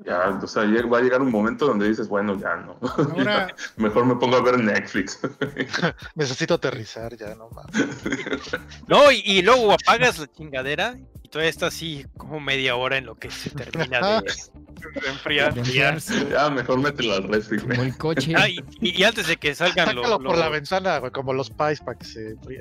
ya, 0.00 0.38
o 0.42 0.46
sea, 0.46 0.64
va 0.64 0.98
a 0.98 1.00
llegar 1.00 1.22
un 1.22 1.30
momento 1.30 1.66
donde 1.66 1.88
dices, 1.88 2.08
bueno, 2.08 2.38
ya 2.38 2.56
no. 2.56 2.78
Ahora, 3.16 3.54
Mejor 3.76 4.06
me 4.06 4.16
pongo 4.16 4.36
a 4.36 4.42
ver 4.42 4.58
Netflix. 4.58 5.20
Necesito 6.14 6.54
aterrizar 6.54 7.16
ya, 7.16 7.34
no 7.34 7.48
mames. 7.50 8.50
No, 8.86 9.10
y, 9.10 9.22
y 9.24 9.42
luego 9.42 9.72
apagas 9.72 10.18
la 10.18 10.26
chingadera 10.26 10.96
y 11.22 11.28
todavía 11.28 11.50
está 11.50 11.66
así 11.66 12.06
como 12.16 12.40
media 12.40 12.76
hora 12.76 12.98
en 12.98 13.06
lo 13.06 13.14
que 13.16 13.30
se 13.30 13.50
termina 13.50 14.20
de, 14.20 14.22
De 14.22 14.69
enfriar. 15.08 15.56
enfriarse, 15.58 16.28
ya, 16.30 16.50
mejor 16.50 16.80
mételo 16.80 17.14
al 17.14 17.24
refri, 17.24 17.58
güey. 17.58 17.70
como 17.76 17.82
el 17.82 17.96
coche. 17.96 18.32
Ah, 18.36 18.48
y, 18.48 18.58
y- 18.80 19.00
y 19.00 19.04
antes 19.04 19.26
de 19.28 19.36
que 19.36 19.54
salgan 19.54 19.94
los, 19.94 20.04
Sácalo 20.06 20.22
por 20.24 20.36
la 20.38 20.44
los- 20.46 20.52
ventana, 20.52 20.98
güey, 20.98 21.12
como 21.12 21.32
los 21.32 21.50
pies 21.50 21.80
para 21.80 21.98
que 21.98 22.04
se 22.04 22.30
enfríe 22.30 22.60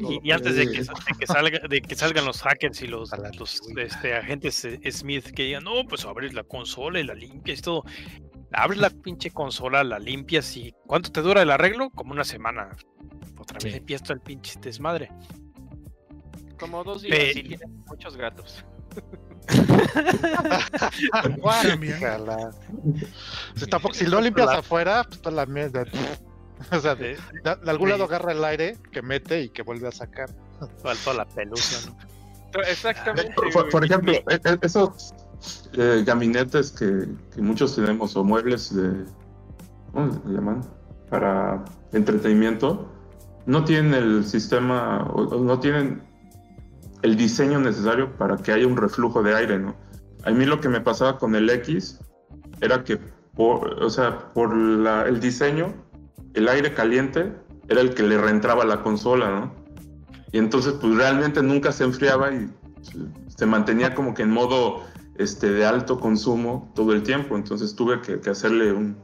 y, 0.00 0.28
y 0.28 0.30
antes 0.32 0.56
de 0.56 0.64
que, 0.70 0.80
de 0.82 0.88
que 1.18 1.26
salga, 1.26 1.58
de 1.68 1.82
que 1.82 1.94
salgan 1.94 2.24
los 2.24 2.42
hackers 2.42 2.82
y 2.82 2.86
los, 2.86 3.10
los, 3.38 3.60
este, 3.76 4.14
agentes 4.14 4.64
eh, 4.64 4.80
Smith 4.90 5.26
que 5.32 5.44
digan, 5.44 5.64
no, 5.64 5.84
pues 5.88 6.04
abres 6.04 6.34
la 6.34 6.42
consola 6.44 7.00
y 7.00 7.04
la 7.04 7.14
limpias 7.14 7.58
y 7.58 7.62
todo. 7.62 7.84
Abres 8.52 8.78
la 8.78 8.90
pinche 8.90 9.30
consola, 9.30 9.82
la 9.82 9.98
limpias 9.98 10.56
y 10.56 10.72
¿cuánto 10.86 11.10
te 11.10 11.22
dura 11.22 11.42
el 11.42 11.50
arreglo? 11.50 11.90
Como 11.90 12.12
una 12.12 12.24
semana. 12.24 12.70
Otra 13.36 13.58
vez 13.58 13.72
Sí. 13.72 13.78
empieza 13.78 14.12
el 14.12 14.20
pinche 14.20 14.58
desmadre. 14.60 15.10
Como 16.58 16.84
dos 16.84 17.02
días. 17.02 17.16
Pe- 17.18 17.32
Sí, 17.34 17.42
tiene 17.42 17.66
muchos 17.86 18.16
gatos. 18.16 18.64
Si, 23.56 23.66
tampoco, 23.66 23.94
si 23.94 24.04
no 24.06 24.20
limpias 24.20 24.48
afuera, 24.48 25.04
pues 25.04 25.20
toda 25.20 25.36
la 25.36 25.46
mierda. 25.46 25.84
O 26.70 26.78
sea, 26.80 26.94
de, 26.94 27.16
de- 27.42 27.56
de 27.62 27.70
algún 27.70 27.90
lado 27.90 28.04
agarra 28.04 28.32
el 28.32 28.42
aire 28.44 28.78
que 28.92 29.02
mete 29.02 29.42
y 29.42 29.48
que 29.50 29.62
vuelve 29.62 29.88
a 29.88 29.92
sacar. 29.92 30.30
Toda 31.04 31.14
la 31.16 31.24
pelusa, 31.26 31.90
¿no? 31.90 32.60
Exactamente. 32.62 33.34
Por, 33.52 33.68
por 33.68 33.84
ejemplo, 33.84 34.12
e- 34.12 34.24
e- 34.28 34.58
esos 34.62 35.12
eh, 35.74 36.02
gabinetes 36.06 36.70
que, 36.70 37.06
que 37.34 37.42
muchos 37.42 37.74
tenemos, 37.74 38.16
o 38.16 38.24
muebles 38.24 38.74
de. 38.74 39.04
¿Cómo 39.92 40.12
se 40.12 40.28
llaman? 40.32 40.62
Para 41.10 41.62
entretenimiento, 41.92 42.88
no 43.46 43.64
tienen 43.64 43.92
el 43.92 44.24
sistema, 44.24 45.02
o, 45.12 45.22
o 45.36 45.40
no 45.44 45.58
tienen 45.58 46.02
el 47.04 47.16
diseño 47.16 47.60
necesario 47.60 48.16
para 48.16 48.38
que 48.38 48.50
haya 48.50 48.66
un 48.66 48.78
reflujo 48.78 49.22
de 49.22 49.34
aire, 49.36 49.58
¿no? 49.58 49.76
A 50.24 50.30
mí 50.30 50.46
lo 50.46 50.58
que 50.58 50.70
me 50.70 50.80
pasaba 50.80 51.18
con 51.18 51.34
el 51.34 51.50
X 51.50 52.00
era 52.62 52.82
que, 52.82 52.98
por, 53.36 53.82
o 53.82 53.90
sea, 53.90 54.32
por 54.32 54.56
la- 54.56 55.06
el 55.06 55.20
diseño, 55.20 55.74
el 56.32 56.48
aire 56.48 56.72
caliente 56.72 57.30
era 57.68 57.82
el 57.82 57.92
que 57.92 58.04
le 58.04 58.16
reentraba 58.16 58.62
a 58.62 58.66
la 58.66 58.82
consola, 58.82 59.28
¿no? 59.28 59.54
Y 60.32 60.38
entonces, 60.38 60.72
pues 60.80 60.96
realmente 60.96 61.42
nunca 61.42 61.72
se 61.72 61.84
enfriaba 61.84 62.32
y 62.32 62.50
se 63.28 63.44
mantenía 63.44 63.94
como 63.94 64.14
que 64.14 64.22
en 64.22 64.30
modo 64.30 64.82
este, 65.16 65.52
de 65.52 65.66
alto 65.66 66.00
consumo 66.00 66.72
todo 66.74 66.94
el 66.94 67.02
tiempo. 67.02 67.36
Entonces 67.36 67.76
tuve 67.76 68.00
que, 68.00 68.30
hacerle 68.30 68.72
un 68.72 68.96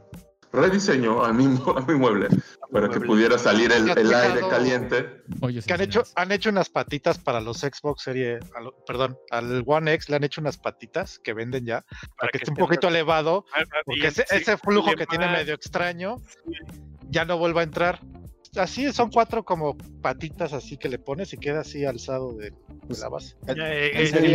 rediseño 0.51 1.23
a 1.23 1.31
mi, 1.33 1.45
a 1.77 1.81
mi 1.87 1.93
mueble 1.93 2.29
para 2.71 2.89
que 2.89 3.01
pudiera 3.01 3.37
salir 3.37 3.71
el, 3.71 3.85
¿Te 3.85 3.91
has 3.91 3.97
el 3.97 4.13
aire 4.13 4.39
caliente. 4.49 5.23
Hoyos 5.41 5.65
Que 5.65 5.73
han 5.73 5.81
hecho, 5.81 6.03
han 6.15 6.31
hecho 6.31 6.49
unas 6.49 6.69
patitas 6.69 7.17
para 7.17 7.41
los 7.41 7.57
Xbox 7.59 8.03
serie, 8.03 8.39
a 8.55 8.61
lo- 8.61 8.73
perdón, 8.85 9.17
al 9.29 9.63
One 9.65 9.93
X 9.93 10.09
le 10.09 10.15
han 10.15 10.23
hecho 10.23 10.39
unas 10.41 10.57
patitas 10.57 11.19
que 11.19 11.33
venden 11.33 11.65
ya, 11.65 11.83
para 12.17 12.31
que 12.31 12.37
esté 12.37 12.51
un 12.51 12.57
poquito 12.57 12.87
elevado, 12.87 13.45
ah, 13.53 13.61
y 13.61 13.65
porque 13.85 14.07
ese, 14.07 14.25
ese 14.31 14.57
flujo 14.57 14.93
que 14.95 15.05
tiene 15.05 15.27
medio 15.27 15.53
extraño 15.53 16.15
ya 17.09 17.25
no 17.25 17.37
vuelva 17.37 17.61
a 17.61 17.63
entrar. 17.65 17.99
Así 18.57 18.91
son 18.91 19.09
cuatro 19.11 19.43
como 19.45 19.77
patitas 20.01 20.51
así 20.51 20.77
que 20.77 20.89
le 20.89 20.99
pones 20.99 21.31
y 21.33 21.37
queda 21.37 21.61
así 21.61 21.85
alzado 21.85 22.33
de, 22.33 22.51
de 22.51 22.99
la 22.99 23.07
base. 23.07 23.35
Eh, 23.47 23.91
eh, 23.93 24.11
a 24.13 24.19
mí- 24.19 24.27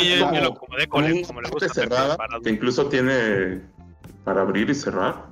mí 0.00 0.12
es 0.12 0.18
yo, 0.18 0.30
lo 0.30 0.48
acomodé 0.52 0.86
Como 0.88 1.02
como, 1.02 1.06
un 1.06 1.12
le- 1.20 1.26
como 1.26 1.40
le 1.42 1.50
gusta. 1.50 1.68
cerrada 1.74 2.16
que 2.42 2.50
incluso 2.50 2.88
tiene 2.88 3.60
para 4.24 4.40
abrir 4.42 4.70
y 4.70 4.74
cerrar. 4.74 5.26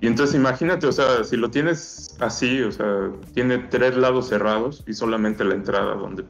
Y 0.00 0.06
entonces 0.06 0.36
imagínate, 0.36 0.86
o 0.86 0.92
sea, 0.92 1.24
si 1.24 1.36
lo 1.36 1.50
tienes 1.50 2.16
así, 2.20 2.60
o 2.62 2.70
sea, 2.70 3.10
tiene 3.34 3.58
tres 3.58 3.96
lados 3.96 4.28
cerrados 4.28 4.84
y 4.86 4.92
solamente 4.92 5.42
la 5.44 5.54
entrada 5.54 5.94
donde 5.94 6.24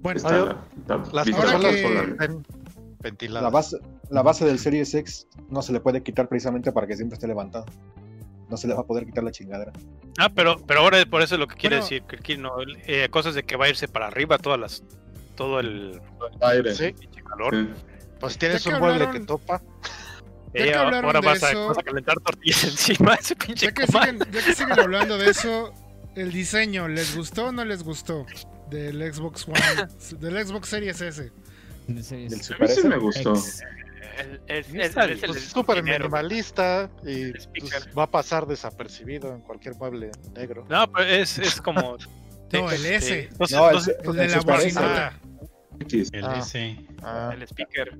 Bueno, 0.00 0.18
está 0.18 0.30
yo- 0.36 0.46
la, 0.46 0.96
la 0.96 1.10
Las 1.12 1.24
que-. 3.18 3.28
La 3.28 3.50
base, 3.50 3.78
la 4.10 4.22
base 4.22 4.44
del 4.44 4.58
Series 4.60 4.94
X 4.94 5.26
no 5.50 5.62
se 5.62 5.72
le 5.72 5.80
puede 5.80 6.02
quitar 6.04 6.28
precisamente 6.28 6.70
para 6.70 6.86
que 6.86 6.94
siempre 6.96 7.14
esté 7.14 7.26
levantado. 7.26 7.66
No 8.48 8.56
se 8.56 8.68
le 8.68 8.74
va 8.74 8.80
a 8.82 8.86
poder 8.86 9.06
quitar 9.06 9.24
la 9.24 9.32
chingadera. 9.32 9.72
Ah, 10.18 10.30
pero, 10.32 10.56
pero 10.66 10.80
ahora 10.80 10.98
por 11.06 11.22
eso 11.22 11.34
es 11.34 11.40
lo 11.40 11.48
que 11.48 11.56
quiere 11.56 11.76
Bueno. 11.76 11.84
decir, 11.84 12.02
que 12.04 12.16
aquí 12.16 12.36
no, 12.36 12.60
el- 12.60 12.76
eh, 12.86 13.08
cosas 13.10 13.34
de 13.34 13.42
que 13.42 13.56
va 13.56 13.64
a 13.64 13.68
irse 13.70 13.88
para 13.88 14.06
arriba 14.06 14.38
todas 14.38 14.60
las, 14.60 14.84
todo 15.34 15.58
el 15.58 16.00
aire. 16.42 16.74
Sí, 16.74 16.92
pinche 16.92 17.22
calor. 17.24 17.52
Sí. 17.54 17.68
pues 18.20 18.38
tienes 18.38 18.64
un 18.66 18.74
mueble 18.78 19.04
hablaron- 19.06 19.12
que 19.12 19.20
topa. 19.26 19.60
Ya 20.54 20.60
Eh, 20.64 20.68
que 20.68 20.74
hablaron 20.74 21.04
ahora 21.06 21.20
de 21.20 21.26
vas 21.26 21.42
a, 21.42 21.50
eso- 21.50 21.68
vas 21.68 21.78
a 21.78 21.82
calentar 21.82 22.20
tortillas 22.20 22.64
encima 22.64 23.14
de 23.14 23.20
ese 23.20 23.36
pinche 23.36 23.66
ya 23.66 23.72
que, 23.72 23.86
siguen, 23.86 24.18
ya 24.18 24.44
que 24.44 24.54
siguen 24.54 24.78
hablando 24.80 25.16
de 25.18 25.30
eso, 25.30 25.72
el 26.14 26.30
diseño, 26.32 26.88
¿les 26.88 27.16
gustó 27.16 27.46
o 27.46 27.52
no 27.52 27.64
les 27.64 27.82
gustó? 27.82 28.26
Del 28.70 29.12
Xbox 29.12 29.46
One, 29.48 29.58
del 30.20 30.46
Xbox 30.46 30.68
Series 30.68 31.00
S. 31.00 31.30
Del 31.86 31.98
es- 31.98 32.50
A 32.50 32.58
mí 32.58 32.68
sí 32.68 32.86
me 32.88 32.96
gustó. 32.98 33.32
Ex. 33.34 33.62
El- 34.46 34.80
es 34.80 34.96
el 34.96 35.18
Pues 35.30 35.44
súper 35.44 35.82
minimalista 35.82 36.90
y 37.04 37.22
El 37.22 37.32
pues, 37.58 37.88
va 37.96 38.02
a 38.04 38.10
pasar 38.10 38.46
desapercibido 38.46 39.34
en 39.34 39.40
cualquier 39.40 39.74
mueble 39.76 40.10
negro. 40.34 40.66
No, 40.68 40.90
pero 40.92 41.08
es, 41.08 41.38
es 41.38 41.60
como. 41.60 41.96
No, 42.52 42.70
el 42.70 42.84
S. 42.84 43.30
no 43.50 43.70
el, 43.70 43.76
El 44.04 44.16
de 44.28 44.72
la. 44.74 45.18
X. 45.80 46.10
El 46.12 46.24
Ah. 46.26 46.38
S. 46.38 46.76
Ah, 47.02 47.30
El 47.34 47.42
speaker. 47.44 47.96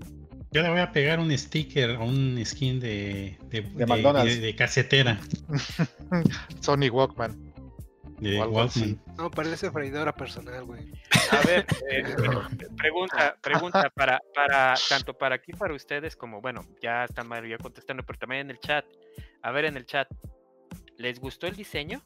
Yo 0.53 0.63
le 0.63 0.69
voy 0.71 0.81
a 0.81 0.93
pegar 0.93 1.19
un 1.19 1.37
sticker 1.37 1.91
o 1.97 2.05
un 2.05 2.41
skin 2.45 2.79
de, 2.79 3.39
de, 3.49 3.63
de- 3.63 3.87
McDonald's. 3.87 4.35
de- 4.37 4.41
de 4.41 4.55
casetera 4.57 5.19
Sony 6.61 6.89
Walkman. 6.91 7.53
de 8.21 8.39
Walkman. 8.41 9.01
No, 9.17 9.31
parece 9.31 9.71
freidora 9.71 10.15
personal, 10.15 10.65
güey. 10.65 10.93
A 11.33 11.47
ver, 11.47 11.67
eh, 11.91 12.05
pregunta, 12.77 13.37
pregunta 13.43 13.91
para, 13.91 14.21
para 14.35 14.75
tanto 14.89 15.15
para 15.17 15.37
aquí 15.37 15.53
para 15.53 15.75
ustedes 15.75 16.15
como 16.17 16.41
bueno, 16.43 16.67
ya 16.83 17.05
está 17.05 17.25
Mario 17.25 17.57
contestando, 17.59 18.03
pero 18.05 18.19
también 18.19 18.43
en 18.43 18.51
el 18.51 18.59
chat. 18.61 18.85
A 19.43 19.51
ver 19.53 19.65
en 19.65 19.77
el 19.79 19.87
chat, 19.87 20.09
¿les 20.99 21.19
gustó 21.19 21.47
el 21.47 21.57
diseño? 21.57 22.03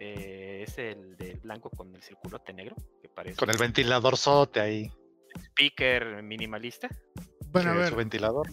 Eh, 0.00 0.64
es 0.66 0.78
el 0.78 1.16
del 1.16 1.38
blanco 1.40 1.70
con 1.70 1.94
el 1.94 2.02
circulote 2.02 2.52
negro, 2.54 2.74
que 3.02 3.08
parece 3.08 3.36
Con 3.36 3.50
el 3.50 3.58
ventilador 3.58 4.16
sote 4.16 4.60
ahí. 4.60 4.90
speaker 5.52 6.22
minimalista. 6.22 6.88
Bueno, 7.52 7.70
a 7.70 7.74
ver. 7.74 7.88
su 7.90 7.96
ventilador. 7.96 8.48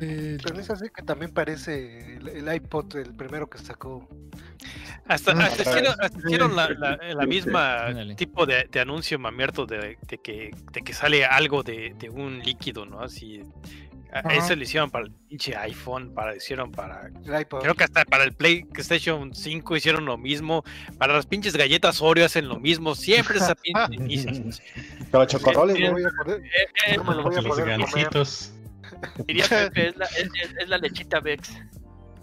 eh, 0.00 0.38
Pero 0.42 0.60
es 0.60 0.70
así 0.70 0.86
que 0.94 1.02
también 1.02 1.32
parece 1.32 2.16
el, 2.16 2.28
el 2.28 2.54
iPod, 2.54 2.96
el 2.96 3.14
primero 3.14 3.48
que 3.48 3.58
sacó. 3.58 4.08
Hasta, 5.06 5.32
hasta 5.32 5.44
otra 5.46 5.62
hicieron, 5.62 5.96
vez. 5.96 6.00
hasta 6.00 6.18
hicieron 6.18 6.56
la, 6.56 6.68
la- 6.70 6.96
la 7.14 7.26
misma 7.26 7.86
tipo 8.16 8.46
de, 8.46 8.68
de 8.70 8.80
anuncio 8.80 9.18
mamierto 9.18 9.66
de, 9.66 9.98
de 10.06 10.18
que, 10.18 10.50
de 10.72 10.80
que 10.82 10.92
sale 10.92 11.24
algo 11.24 11.62
de, 11.62 11.94
de 11.98 12.08
un 12.10 12.38
líquido, 12.38 12.86
¿no? 12.86 13.00
Así. 13.00 13.42
Ajá. 14.12 14.34
Eso 14.34 14.54
lo 14.54 14.62
hicieron 14.62 14.90
para 14.90 15.06
el 15.06 15.10
pinche 15.28 15.56
iPhone, 15.56 16.12
para, 16.14 16.36
hicieron 16.36 16.70
para. 16.70 17.10
Creo 17.60 17.74
que 17.74 17.84
hasta 17.84 18.04
para 18.04 18.24
el 18.24 18.32
PlayStation 18.34 19.34
5 19.34 19.76
hicieron 19.76 20.04
lo 20.04 20.18
mismo. 20.18 20.64
Para 20.98 21.14
las 21.14 21.24
pinches 21.26 21.56
galletas 21.56 22.02
Oreo 22.02 22.26
hacen 22.26 22.46
lo 22.48 22.60
mismo. 22.60 22.94
Siempre 22.94 23.38
esa 23.38 23.54
pinche. 23.62 24.28
Pero 25.10 25.24
chocorroles, 25.24 25.78
No 25.80 25.90
güey. 25.92 26.04
voy 26.04 26.12
a 26.12 26.24
poder- 26.24 26.42
Eh, 26.44 26.48
eh, 26.88 26.96
no 26.98 27.04
me 27.04 27.14
lo 27.14 27.22
voy 27.22 27.36
a 27.36 27.40
Los 27.40 28.52
diría 29.26 29.46
Pepe, 29.48 29.88
es 29.88 29.96
la, 29.96 30.04
es, 30.06 30.28
es- 30.42 30.54
es 30.58 30.68
la 30.68 30.78
lechita 30.78 31.20
Vex. 31.20 31.50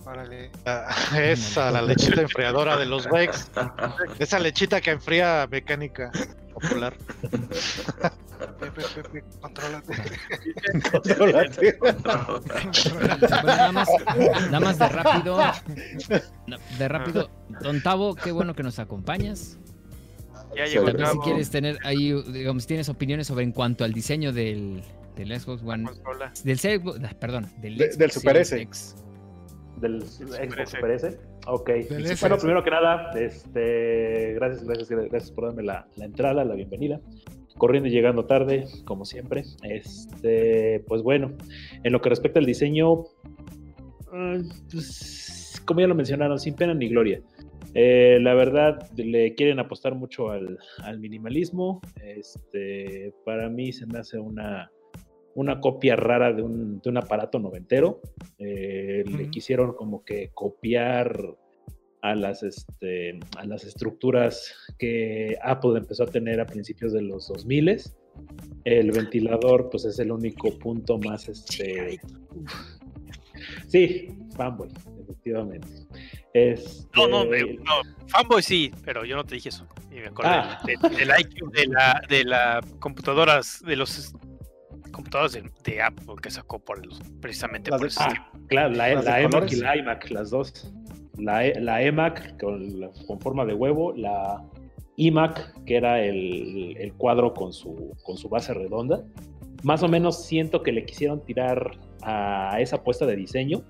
Órale. 0.10 0.52
Ah, 0.66 0.90
esa, 1.22 1.70
la 1.72 1.82
lechita 1.82 2.22
enfriadora 2.22 2.78
de 2.78 2.86
los 2.86 3.08
Vex. 3.10 3.52
Esa 4.20 4.40
lechita 4.40 4.82
que 4.82 4.92
enfría 4.92 5.48
mecánica 5.52 6.12
popular. 6.54 6.96
Pepe, 8.60 8.82
Pepe, 8.96 9.24
contrólate. 9.40 9.94
Bueno, 11.80 12.00
nada 13.44 13.72
más, 13.72 13.88
nada 14.50 14.60
más 14.60 14.80
de 14.80 14.90
rápido. 14.90 15.38
De 16.78 16.88
rápido. 16.88 17.30
Don 17.62 17.82
Tavo, 17.84 18.16
qué 18.16 18.32
bueno 18.32 18.56
que 18.56 18.64
nos 18.64 18.80
acompañas. 18.80 19.58
Ya 20.56 20.66
llegó 20.66 20.86
vez 20.86 21.10
si 21.12 21.20
quieres 21.20 21.50
tener 21.52 21.78
ahí, 21.84 22.12
digamos, 22.32 22.66
tienes 22.66 22.90
opiniones 22.90 23.28
sobre 23.28 23.44
en 23.44 23.52
cuanto 23.52 23.84
al 23.84 23.94
diseño 23.94 24.34
del, 24.34 24.82
del 25.16 25.40
Xbox 25.40 25.62
One. 25.64 25.90
Del 26.44 26.58
Xbox, 26.60 27.00
perdón, 27.20 27.52
del, 27.62 27.78
De- 27.78 27.86
Xbox 27.86 27.98
del 28.00 28.12
Super 28.12 28.38
S. 28.38 28.60
X. 28.62 28.96
Del 29.80 30.02
Xbox. 30.02 30.72
Super 30.72 30.92
S. 30.92 31.20
Ok. 31.48 31.70
Del. 31.70 32.18
Bueno, 32.20 32.38
primero 32.38 32.64
que 32.64 32.70
nada, 32.70 33.12
este, 33.18 34.34
gracias, 34.34 34.64
gracias, 34.64 34.90
gracias 34.90 35.32
por 35.32 35.46
darme 35.46 35.64
la, 35.64 35.88
la 35.96 36.06
entrada, 36.06 36.44
la 36.44 36.56
bienvenida. 36.56 37.00
Corriendo 37.58 37.90
y 37.90 37.92
llegando 37.92 38.26
tarde, 38.26 38.66
como 38.86 39.06
siempre. 39.06 39.44
Este, 39.64 40.84
pues 40.88 41.02
bueno, 41.02 41.34
en 41.84 41.92
lo 41.92 42.02
que 42.02 42.10
respecta 42.10 42.40
al 42.40 42.46
diseño, 42.46 43.04
ah, 44.14 44.38
pues, 44.72 45.62
como 45.66 45.82
ya 45.82 45.88
lo 45.88 45.96
mencionaron, 45.96 46.40
sin 46.40 46.56
pena 46.56 46.74
ni 46.74 46.90
gloria. 46.90 47.22
Eh, 47.74 48.18
la 48.22 48.34
verdad, 48.34 48.90
le 48.96 49.36
quieren 49.36 49.60
apostar 49.60 49.94
mucho 49.94 50.32
al, 50.32 50.58
al 50.84 51.00
minimalismo. 51.00 51.82
Este, 52.04 53.14
para 53.26 53.50
mí 53.50 53.72
se 53.72 53.86
me 53.86 54.00
hace 54.00 54.18
una, 54.20 54.72
una 55.36 55.60
copia 55.60 55.96
rara 55.96 56.34
de 56.34 56.42
un, 56.42 56.80
de 56.82 56.90
un 56.90 56.98
aparato 56.98 57.40
noventero. 57.40 58.02
Eh, 58.38 59.04
Le 59.08 59.30
quisieron 59.30 59.74
como 59.74 60.04
que 60.04 60.32
copiar 60.34 61.18
a 62.02 62.16
las, 62.16 62.44
este, 62.44 63.20
a 63.38 63.46
las 63.46 63.64
estructuras 63.66 64.54
que 64.78 65.38
Apple 65.44 65.78
empezó 65.78 66.04
a 66.04 66.08
tener 66.08 66.40
a 66.40 66.46
principios 66.46 66.94
de 66.94 67.02
los 67.02 67.28
2000 67.28 67.78
El 68.64 68.92
ventilador, 68.92 69.70
pues 69.70 69.86
es 69.86 70.00
el 70.00 70.12
único 70.12 70.58
punto 70.60 70.98
más, 70.98 71.28
este... 71.30 72.00
Sí, 73.68 74.08
fanboy, 74.36 74.70
efectivamente. 75.02 75.68
Este, 76.34 76.88
No, 76.96 77.08
no, 77.08 77.26
me- 77.26 77.54
no, 77.56 77.82
fanboy 78.08 78.42
sí, 78.42 78.72
pero 78.84 79.06
yo 79.06 79.16
no 79.16 79.24
te 79.24 79.36
dije 79.36 79.50
eso. 79.50 79.66
Y 79.92 79.96
me 79.96 80.08
acordé 80.08 80.30
Ah. 80.32 80.62
del, 80.66 80.80
del 80.96 81.10
IQ 81.20 81.52
de 81.52 81.68
la, 81.68 82.02
de 82.10 82.24
la 82.26 82.62
computadoras, 82.80 83.62
de 83.66 83.76
los 83.76 84.14
computadoras 84.92 85.34
de, 85.34 85.50
de 85.64 85.82
Apple 85.82 86.16
que 86.22 86.30
sacó 86.32 86.60
por 86.60 86.86
los, 86.86 87.00
precisamente 87.22 87.72
Las 87.72 87.80
por 87.80 87.88
de- 87.88 87.92
eso. 87.94 88.02
Ah, 88.04 88.32
claro, 88.48 88.70
la, 88.76 88.90
¿Las 88.96 89.06
de 89.06 89.12
la 89.12 89.22
EMAC 89.22 89.52
y 89.52 89.56
la 89.58 89.78
iMac, 89.78 90.10
las 90.12 90.30
dos. 90.30 90.74
La, 91.18 91.46
E- 91.46 91.60
la 91.60 91.82
EMAC 91.82 92.40
con, 92.40 92.80
la- 92.80 92.90
con 93.08 93.20
forma 93.20 93.46
de 93.46 93.54
huevo, 93.54 93.94
la 93.94 94.44
iMac, 94.98 95.64
que 95.66 95.78
era 95.78 96.02
el, 96.04 96.76
el 96.78 96.94
cuadro 96.94 97.34
con 97.34 97.54
su, 97.54 97.94
con 98.04 98.18
su 98.18 98.30
base 98.30 98.54
redonda. 98.54 99.04
Más 99.64 99.84
o 99.84 99.88
menos 99.90 100.24
siento 100.26 100.64
que 100.64 100.72
le 100.72 100.86
quisieron 100.86 101.24
tirar 101.26 101.72
a 102.02 102.60
esa 102.60 102.78
apuesta 102.78 103.06
de 103.06 103.16
diseño. 103.16 103.62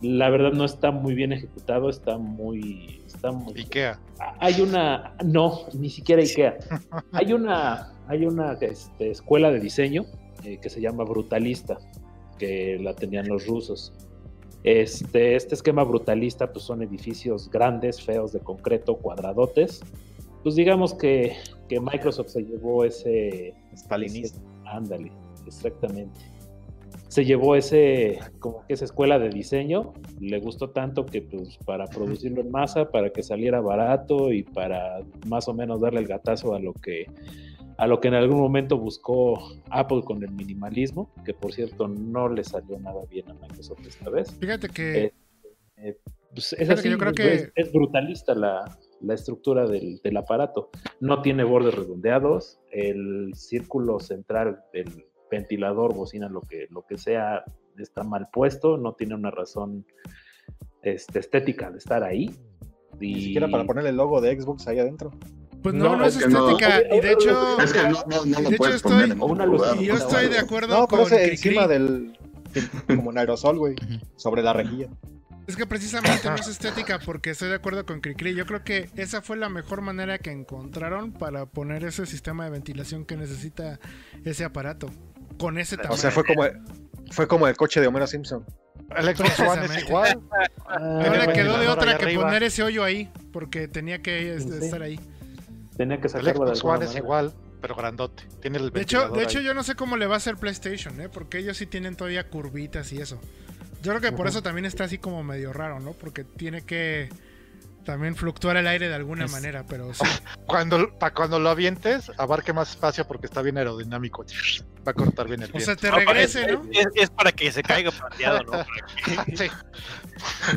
La 0.00 0.28
verdad 0.28 0.52
no 0.52 0.64
está 0.64 0.90
muy 0.90 1.14
bien 1.14 1.32
ejecutado, 1.32 1.88
está 1.88 2.18
muy... 2.18 3.02
Está 3.06 3.32
muy 3.32 3.54
Ikea. 3.58 3.98
hay 4.38 4.60
una, 4.60 5.14
no, 5.24 5.60
ni 5.72 5.88
siquiera 5.88 6.20
IKEA. 6.22 6.58
Hay 7.12 7.32
una, 7.32 7.92
hay 8.08 8.26
una 8.26 8.52
este, 8.60 9.10
escuela 9.10 9.50
de 9.50 9.60
diseño 9.60 10.04
eh, 10.44 10.58
que 10.60 10.70
se 10.70 10.80
llama 10.80 11.04
Brutalista, 11.04 11.78
que 12.38 12.78
la 12.78 12.94
tenían 12.94 13.28
los 13.28 13.46
rusos. 13.46 13.92
Este, 14.64 15.36
este 15.36 15.54
esquema 15.54 15.84
brutalista, 15.84 16.50
pues 16.50 16.64
son 16.64 16.82
edificios 16.82 17.50
grandes, 17.50 18.02
feos, 18.02 18.32
de 18.32 18.40
concreto, 18.40 18.96
cuadradotes. 18.96 19.82
Pues 20.42 20.54
digamos 20.54 20.94
que, 20.94 21.36
que 21.68 21.80
Microsoft 21.80 22.28
se 22.28 22.42
llevó 22.42 22.84
ese, 22.84 23.54
Stalinista. 23.76 24.40
ándale, 24.64 25.12
exactamente. 25.46 26.18
Se 27.08 27.24
llevó 27.24 27.56
ese, 27.56 28.18
como 28.40 28.66
que 28.66 28.74
esa 28.74 28.86
escuela 28.86 29.18
de 29.18 29.28
diseño, 29.28 29.92
le 30.18 30.40
gustó 30.40 30.70
tanto 30.70 31.04
que 31.06 31.22
pues 31.22 31.58
para 31.64 31.86
producirlo 31.86 32.40
en 32.40 32.50
masa, 32.50 32.90
para 32.90 33.10
que 33.10 33.22
saliera 33.22 33.60
barato 33.60 34.32
y 34.32 34.42
para 34.42 35.00
más 35.26 35.46
o 35.46 35.54
menos 35.54 35.80
darle 35.80 36.00
el 36.00 36.06
gatazo 36.06 36.54
a 36.54 36.58
lo 36.58 36.72
que 36.72 37.06
a 37.76 37.86
lo 37.86 38.00
que 38.00 38.08
en 38.08 38.14
algún 38.14 38.38
momento 38.40 38.78
buscó 38.78 39.38
Apple 39.70 40.02
con 40.04 40.22
el 40.22 40.30
minimalismo, 40.30 41.10
que 41.24 41.34
por 41.34 41.52
cierto 41.52 41.88
no 41.88 42.28
le 42.28 42.44
salió 42.44 42.78
nada 42.78 43.04
bien 43.10 43.28
a 43.30 43.34
Microsoft 43.34 43.86
esta 43.86 44.10
vez. 44.10 44.32
Fíjate 44.38 44.68
que 44.68 45.04
Eh, 45.04 45.12
eh, 45.78 45.98
pues 46.34 46.52
es, 46.52 46.58
Fíjate 46.60 46.74
que 46.74 46.80
así, 46.80 46.90
yo 46.90 46.98
creo 46.98 47.10
es- 47.10 47.16
que- 47.16 47.34
es, 47.34 47.52
es 47.56 47.72
brutalista 47.72 48.34
la, 48.34 48.78
la 49.00 49.14
estructura 49.14 49.66
del, 49.66 50.00
del 50.02 50.16
aparato. 50.16 50.70
No 51.00 51.20
tiene 51.22 51.44
bordes 51.44 51.74
redondeados, 51.74 52.60
el 52.72 53.32
círculo 53.34 53.98
central 54.00 54.60
del 54.72 55.06
ventilador, 55.30 55.94
bocina, 55.94 56.28
lo 56.28 56.40
que, 56.42 56.66
lo 56.70 56.86
que 56.86 56.96
sea, 56.98 57.44
está 57.78 58.04
mal 58.04 58.28
puesto, 58.32 58.76
no 58.76 58.94
tiene 58.94 59.14
una 59.16 59.30
razón 59.32 59.84
este, 60.82 61.18
estética 61.18 61.70
de 61.70 61.78
estar 61.78 62.02
ahí. 62.04 62.30
Ni 63.00 63.20
siquiera 63.20 63.48
para 63.48 63.64
ponerle 63.64 63.90
el 63.90 63.96
logo 63.96 64.20
de 64.20 64.40
Xbox 64.40 64.68
ahí 64.68 64.78
adentro. 64.78 65.10
Pues 65.64 65.74
no, 65.74 65.84
No, 65.84 65.96
no 65.96 66.04
es 66.04 66.14
es 66.16 66.22
que 66.24 66.28
no. 66.30 66.50
estética. 66.50 66.94
Y 66.94 67.00
de 67.00 67.12
hecho, 67.12 67.58
Es 67.60 67.72
que 67.72 67.82
no, 67.84 67.88
no, 67.88 68.04
no 68.06 68.22
De 68.24 68.42
lo 68.42 68.48
hecho, 68.50 68.56
puedes 68.58 68.76
estoy- 68.76 68.92
poner 68.92 69.04
en 69.12 69.12
una 69.22 69.24
otro 69.24 69.46
luz- 69.46 69.60
lugar, 69.62 69.76
y 69.82 69.86
yo 69.86 69.94
estoy 69.96 70.28
de 70.28 70.38
acuerdo 70.38 70.78
No, 70.78 70.86
con 70.86 71.04
pero 71.04 71.16
ese 71.16 71.28
Cricri. 71.30 71.48
encima 71.48 71.66
del. 71.66 72.18
Como 72.86 73.10
en 73.10 73.18
aerosol, 73.18 73.58
güey. 73.58 73.74
Sobre 74.16 74.42
la 74.42 74.52
rejilla. 74.52 74.88
Es 75.46 75.56
que 75.56 75.66
precisamente 75.66 76.28
no 76.28 76.36
es 76.36 76.46
estética 76.48 76.98
porque 77.04 77.30
estoy 77.30 77.48
de 77.48 77.54
acuerdo 77.56 77.84
con 77.86 78.00
Cricri. 78.00 78.34
Yo 78.34 78.46
creo 78.46 78.62
que 78.62 78.90
esa 78.96 79.22
fue 79.22 79.36
la 79.38 79.48
mejor 79.48 79.80
manera 79.80 80.18
que 80.18 80.30
encontraron 80.30 81.12
para 81.12 81.46
poner 81.46 81.82
ese 81.84 82.04
sistema 82.06 82.44
de 82.44 82.50
ventilación 82.50 83.04
que 83.06 83.16
necesita 83.16 83.80
ese 84.24 84.44
aparato. 84.44 84.88
Con 85.38 85.58
ese 85.58 85.76
tamaño. 85.76 85.94
O 85.94 85.98
sea, 85.98 86.10
fue 86.10 86.24
como, 86.24 86.44
fue 87.10 87.26
como 87.26 87.48
el 87.48 87.56
coche 87.56 87.80
de 87.80 87.86
Homero 87.88 88.06
Simpson. 88.06 88.44
El 88.96 89.16
Xbox 89.16 89.40
One 89.40 89.64
es 89.64 89.82
igual. 89.88 90.20
Ah, 90.68 90.78
no 90.78 91.14
le 91.14 91.32
quedó 91.32 91.58
de 91.58 91.68
otra 91.68 91.96
que 91.98 92.04
arriba. 92.04 92.22
poner 92.24 92.42
ese 92.44 92.62
hoyo 92.62 92.84
ahí 92.84 93.10
porque 93.32 93.66
tenía 93.66 94.00
que 94.02 94.38
Sí. 94.40 94.48
estar 94.62 94.82
ahí. 94.82 95.00
Tenía 95.76 95.96
que 95.98 96.06
El 96.06 96.10
sacarlo 96.10 96.44
de 96.44 96.54
Xbox 96.56 96.60
alguna 96.60 96.74
One 96.76 96.84
es 96.86 96.96
igual, 96.96 97.34
pero 97.60 97.74
grandote. 97.74 98.24
Tiene 98.40 98.58
el 98.58 98.70
De 98.70 98.80
hecho, 98.82 99.08
de 99.10 99.22
hecho 99.22 99.38
ahí. 99.38 99.44
yo 99.44 99.54
no 99.54 99.62
sé 99.62 99.74
cómo 99.74 99.96
le 99.96 100.06
va 100.06 100.14
a 100.14 100.18
hacer 100.18 100.36
PlayStation, 100.36 101.00
¿eh? 101.00 101.08
Porque 101.08 101.38
ellos 101.38 101.56
sí 101.56 101.66
tienen 101.66 101.96
todavía 101.96 102.28
curvitas 102.28 102.92
y 102.92 102.98
eso. 103.00 103.20
Yo 103.82 103.92
creo 103.92 104.00
que 104.00 104.12
por 104.12 104.26
eso 104.26 104.42
también 104.42 104.64
está 104.64 104.84
así 104.84 104.98
como 104.98 105.22
medio 105.22 105.52
raro, 105.52 105.78
¿no? 105.80 105.92
Porque 105.92 106.24
tiene 106.24 106.62
que 106.62 107.10
también 107.84 108.16
fluctuar 108.16 108.56
el 108.56 108.66
aire 108.66 108.88
de 108.88 108.94
alguna 108.94 109.26
Es- 109.26 109.30
manera, 109.32 109.64
pero 109.68 109.92
sí. 109.94 110.04
Cuando, 110.46 110.98
para 110.98 111.12
cuando 111.12 111.38
lo 111.38 111.50
avientes, 111.50 112.10
abarque 112.16 112.52
más 112.54 112.70
espacio 112.70 113.06
porque 113.06 113.26
está 113.26 113.42
bien 113.42 113.58
aerodinámico. 113.58 114.24
Va 114.86 114.92
a 114.92 114.94
cortar 114.94 115.26
bien 115.28 115.42
el 115.42 115.50
O 115.50 115.52
viento. 115.52 115.66
sea, 115.66 115.76
te 115.76 115.90
regrese, 115.90 116.46
¿no? 116.46 116.62
Es, 116.72 116.86
es 116.94 117.10
para 117.10 117.32
que 117.32 117.52
se 117.52 117.62
caiga 117.62 117.90
plateado, 117.90 118.42
¿no? 118.44 118.52
Para 119.16 119.24
que- 119.26 119.36
Sí. 119.36 119.46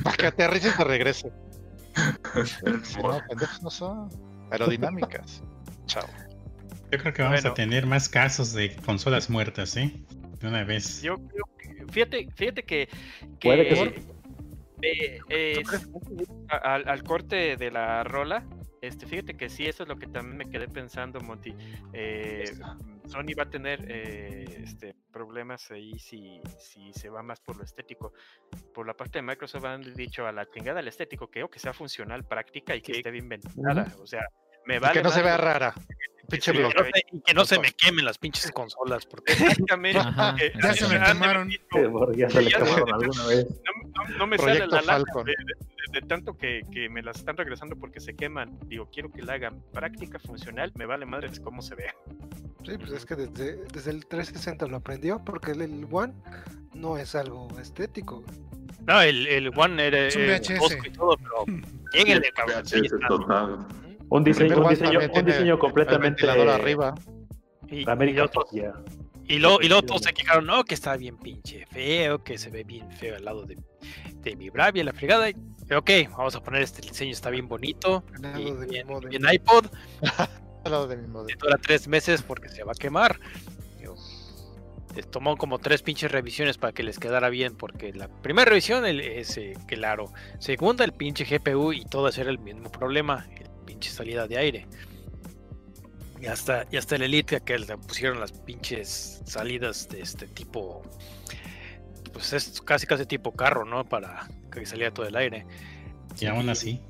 Para 0.04 0.16
que 0.18 0.28
aterrice 0.28 0.70
y 0.70 0.78
te 0.78 0.84
regrese. 0.86 1.32
Si 2.84 3.02
no, 3.02 3.20
pendejos 3.28 3.62
no 3.64 3.70
son. 3.72 4.10
Aerodinámicas. 4.52 5.44
Chao. 5.86 6.06
Yo 6.92 7.00
creo 7.00 7.14
que 7.14 7.22
vamos 7.22 7.42
Bueno. 7.42 7.52
a 7.52 7.54
tener 7.54 7.86
más 7.86 8.08
casos 8.10 8.54
de 8.54 8.76
consolas 8.78 9.30
muertas, 9.30 9.76
¿eh? 9.78 9.94
De 10.40 10.48
una 10.48 10.64
vez. 10.64 11.02
Yo 11.02 11.18
creo 11.18 11.46
que, 11.58 11.92
fíjate, 11.92 12.30
fíjate 12.36 12.64
que, 12.64 12.88
que 13.40 13.50
Puede 13.50 13.68
que 13.68 13.76
sí. 13.76 13.82
eh, 14.84 15.20
eh, 15.30 15.64
al 16.50 17.04
corte 17.04 17.58
de 17.58 17.72
la 17.72 18.04
rola, 18.04 18.46
este, 18.88 19.06
fíjate 19.06 19.36
que 19.36 19.50
sí, 19.50 19.66
eso 19.66 19.84
es 19.84 19.90
lo 19.90 19.98
que 19.98 20.08
también 20.08 20.38
me 20.38 20.50
quedé 20.50 20.68
pensando, 20.68 21.20
Monty. 21.22 21.54
Eh, 21.94 22.54
Sony 23.08 23.34
va 23.38 23.44
a 23.44 23.50
tener 23.50 23.86
eh, 23.88 24.62
este, 24.64 24.96
problemas 25.12 25.70
ahí 25.72 25.98
si, 26.00 26.42
si 26.60 26.92
se 26.94 27.10
va 27.10 27.22
más 27.24 27.40
por 27.40 27.58
lo 27.58 27.64
estético. 27.64 28.14
Por 28.74 28.86
la 28.88 28.94
parte 28.96 29.20
de 29.20 29.24
Microsoft 29.24 29.66
han 29.66 29.94
dicho 29.94 30.26
a 30.28 30.32
la 30.32 30.50
chingada 30.50 30.80
el 30.80 30.88
estético, 30.88 31.30
que, 31.30 31.44
o 31.44 31.50
que 31.50 31.60
sea 31.60 31.74
funcional, 31.74 32.26
práctica 32.26 32.76
y 32.76 32.82
que 32.82 32.94
Sí. 32.94 32.98
esté 33.00 33.12
bien 33.12 33.30
ventilada. 33.30 33.94
O 34.02 34.08
sea, 34.08 34.26
me 34.66 34.76
Y 34.76 34.80
vale. 34.80 34.94
que 34.94 35.04
no 35.04 35.10
se 35.12 35.22
vea 35.22 35.38
rara. 35.38 35.74
Pinche 36.30 36.52
que 36.52 36.58
bloque. 36.60 36.76
no 37.14 37.22
que 37.24 37.34
no 37.34 37.46
se 37.46 37.60
me 37.60 37.72
quemen 37.72 38.04
las 38.06 38.18
pinches 38.18 38.52
consolas, 38.52 39.06
porque 39.10 39.34
Exactamente. 39.34 40.00
Eh, 40.44 40.52
Ya 40.62 40.74
se 40.74 40.88
me 40.88 41.04
quemaron. 41.06 41.48
dicho, 41.48 41.64
porque 41.92 42.18
ya 42.18 42.30
se 42.30 42.42
le 42.42 42.50
Ya 42.52 42.58
quemaron 42.60 42.88
sé. 42.88 42.94
alguna 42.94 43.26
vez. 43.28 43.48
no, 43.50 44.04
no- 44.10 44.18
no 44.18 44.28
me 44.28 44.38
Proyecto 44.38 44.70
sale 44.72 44.86
la 44.88 44.94
Falcon. 44.94 45.26
de, 45.26 45.32
de- 45.32 45.78
de 45.90 46.02
tanto 46.06 46.38
que, 46.38 46.64
que 46.70 46.90
me 46.90 47.02
las 47.02 47.16
están 47.18 47.38
regresando 47.38 47.78
porque 47.78 48.02
se 48.02 48.14
queman. 48.14 48.60
Digo, 48.66 48.90
quiero 48.92 49.10
que 49.10 49.22
la 49.22 49.34
hagan 49.36 49.64
práctica, 49.74 50.20
funcional, 50.20 50.74
me 50.76 50.86
vale 50.86 51.06
madres 51.06 51.40
cómo 51.40 51.62
se 51.62 51.76
vea. 51.76 51.96
Sí, 52.66 52.78
pues 52.78 52.92
es 52.92 53.06
que 53.06 53.16
desde, 53.16 53.56
desde 53.72 53.92
el 53.92 54.06
360 54.06 54.68
lo 54.68 54.76
aprendió, 54.78 55.24
porque 55.24 55.52
el, 55.52 55.62
el 55.62 55.88
One 55.90 56.14
no 56.74 56.98
es 56.98 57.16
algo 57.16 57.48
estético. 57.62 58.26
no, 58.86 59.02
el, 59.02 59.28
el 59.28 59.52
One 59.58 59.88
era 59.88 60.08
Es 60.08 60.16
un 60.18 60.24
eh, 60.24 60.40
VHS. 60.42 60.78
y 60.88 60.90
todo, 60.92 61.16
pero 61.18 61.46
lléguenle, 61.94 62.32
cabrón. 62.36 62.64
VHS 62.66 63.08
total. 63.08 63.68
Un 64.10 64.24
diseño, 64.24 64.58
un 64.62 64.70
diseño, 64.70 65.00
un 65.14 65.26
diseño 65.26 65.54
El 65.54 65.60
completamente 65.60 66.26
ventilador 66.26 66.50
arriba. 66.50 66.96
Y, 67.70 67.82
y 67.82 67.90
América 67.90 68.24
otros- 68.26 68.50
ya. 68.52 68.74
Y 69.30 69.40
luego, 69.40 69.60
y 69.62 69.68
luego 69.68 69.84
todos 69.84 70.04
se 70.04 70.14
quejaron, 70.14 70.46
no, 70.46 70.64
que 70.64 70.74
está 70.74 70.96
bien 70.96 71.18
pinche 71.18 71.66
feo, 71.66 72.24
que 72.24 72.38
se 72.38 72.50
ve 72.50 72.64
bien 72.64 72.90
feo 72.94 73.18
al 73.18 73.26
lado 73.26 73.44
de, 73.46 73.58
de 74.22 74.36
mi 74.38 74.50
Bravia, 74.50 74.86
la 74.86 74.94
fregada. 74.94 75.30
Y, 75.30 75.34
ok, 75.76 75.90
vamos 76.18 76.34
a 76.36 76.42
poner 76.42 76.62
este 76.62 76.82
diseño, 76.82 77.12
está 77.12 77.30
bien 77.30 77.50
bonito. 77.50 78.06
Al 78.16 78.22
lado 78.22 78.40
Y 78.40 78.46
de 78.46 78.52
mi 78.54 78.66
bien, 78.68 78.88
modem. 78.88 79.10
bien 79.10 79.24
iPod, 79.30 79.66
Al 80.64 80.72
lado 80.72 80.88
de 80.88 80.96
mi 80.96 81.08
modelo. 81.08 81.38
dura 81.42 81.58
tres 81.58 81.90
meses 81.90 82.22
porque 82.22 82.48
se 82.48 82.64
va 82.64 82.72
a 82.72 82.76
quemar. 82.76 83.20
Tomó 85.12 85.38
como 85.38 85.60
tres 85.60 85.84
pinches 85.84 86.12
revisiones 86.12 86.58
para 86.58 86.74
que 86.74 86.82
les 86.82 86.98
quedara 86.98 87.30
bien, 87.30 87.56
porque 87.56 87.94
la 87.94 88.08
primera 88.08 88.50
revisión 88.50 88.84
el, 88.84 89.00
es 89.00 89.38
eh, 89.38 89.54
claro. 89.68 90.12
Segunda, 90.40 90.84
el 90.84 90.92
pinche 90.92 91.24
GPU 91.24 91.72
y 91.72 91.86
todo 91.86 92.10
era 92.10 92.32
el 92.32 92.40
mismo 92.40 92.72
problema, 92.72 93.28
el 93.40 93.47
pinche 93.68 93.92
salida 93.92 94.28
de 94.28 94.38
aire. 94.38 94.68
Y 96.20 96.26
hasta, 96.26 96.66
y 96.72 96.78
hasta 96.78 96.96
el 96.96 97.04
Elite 97.04 97.42
que 97.42 97.60
le 97.60 97.78
pusieron 97.78 98.20
las 98.20 98.32
pinches 98.32 99.22
salidas 99.26 99.88
de 99.90 100.02
este 100.02 100.26
tipo. 100.28 100.82
Pues 102.12 102.34
es 102.34 102.60
casi 102.62 102.88
casi 102.88 103.06
tipo 103.06 103.32
carro, 103.34 103.66
¿no? 103.66 103.84
Para 103.88 104.28
que 104.52 104.66
saliera 104.66 104.92
todo 104.92 105.06
el 105.06 105.16
aire. 105.16 105.46
Y 106.20 106.26
aún 106.26 106.50
así. 106.50 106.82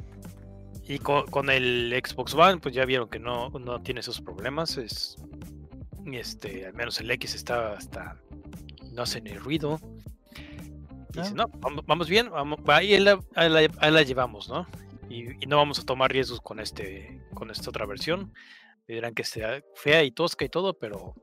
Y 0.87 0.99
con, 0.99 1.25
con 1.27 1.49
el 1.49 1.93
Xbox 2.01 2.33
One, 2.33 2.59
pues 2.59 2.73
ya 2.73 2.85
vieron 2.85 3.09
que 3.09 3.19
no, 3.19 3.49
no 3.49 3.81
tiene 3.81 3.99
esos 3.99 4.21
problemas. 4.21 4.77
Es. 4.77 5.17
Este, 6.09 6.65
al 6.65 6.73
menos 6.73 6.97
el 7.01 7.11
X 7.11 7.35
está 7.35 7.73
hasta. 7.73 8.15
No 8.93 9.01
hace 9.01 9.19
ni 9.19 9.33
ruido. 9.33 9.81
Y 11.13 11.19
dice, 11.19 11.33
no, 11.33 11.47
vamos, 11.59 11.83
vamos 11.85 12.07
bien, 12.07 12.29
vamos, 12.29 12.59
ahí 12.67 12.97
la, 12.99 13.19
ahí 13.35 13.49
la- 13.49 13.71
ahí 13.79 13.91
la 13.91 14.03
llevamos, 14.03 14.47
¿no? 14.49 14.67
Y, 15.09 15.43
y 15.43 15.47
no 15.47 15.57
vamos 15.57 15.79
a 15.79 15.85
tomar 15.85 16.11
riesgos 16.11 16.41
con 16.41 16.59
este, 16.59 17.21
con 17.33 17.49
esta 17.49 17.69
otra 17.69 17.85
versión. 17.85 18.33
Me 18.87 18.95
dirán 18.95 19.13
que 19.13 19.23
sea 19.23 19.61
fea 19.75 20.03
y 20.03 20.11
tosca 20.11 20.45
y 20.45 20.49
todo, 20.49 20.77
pero 20.77 21.15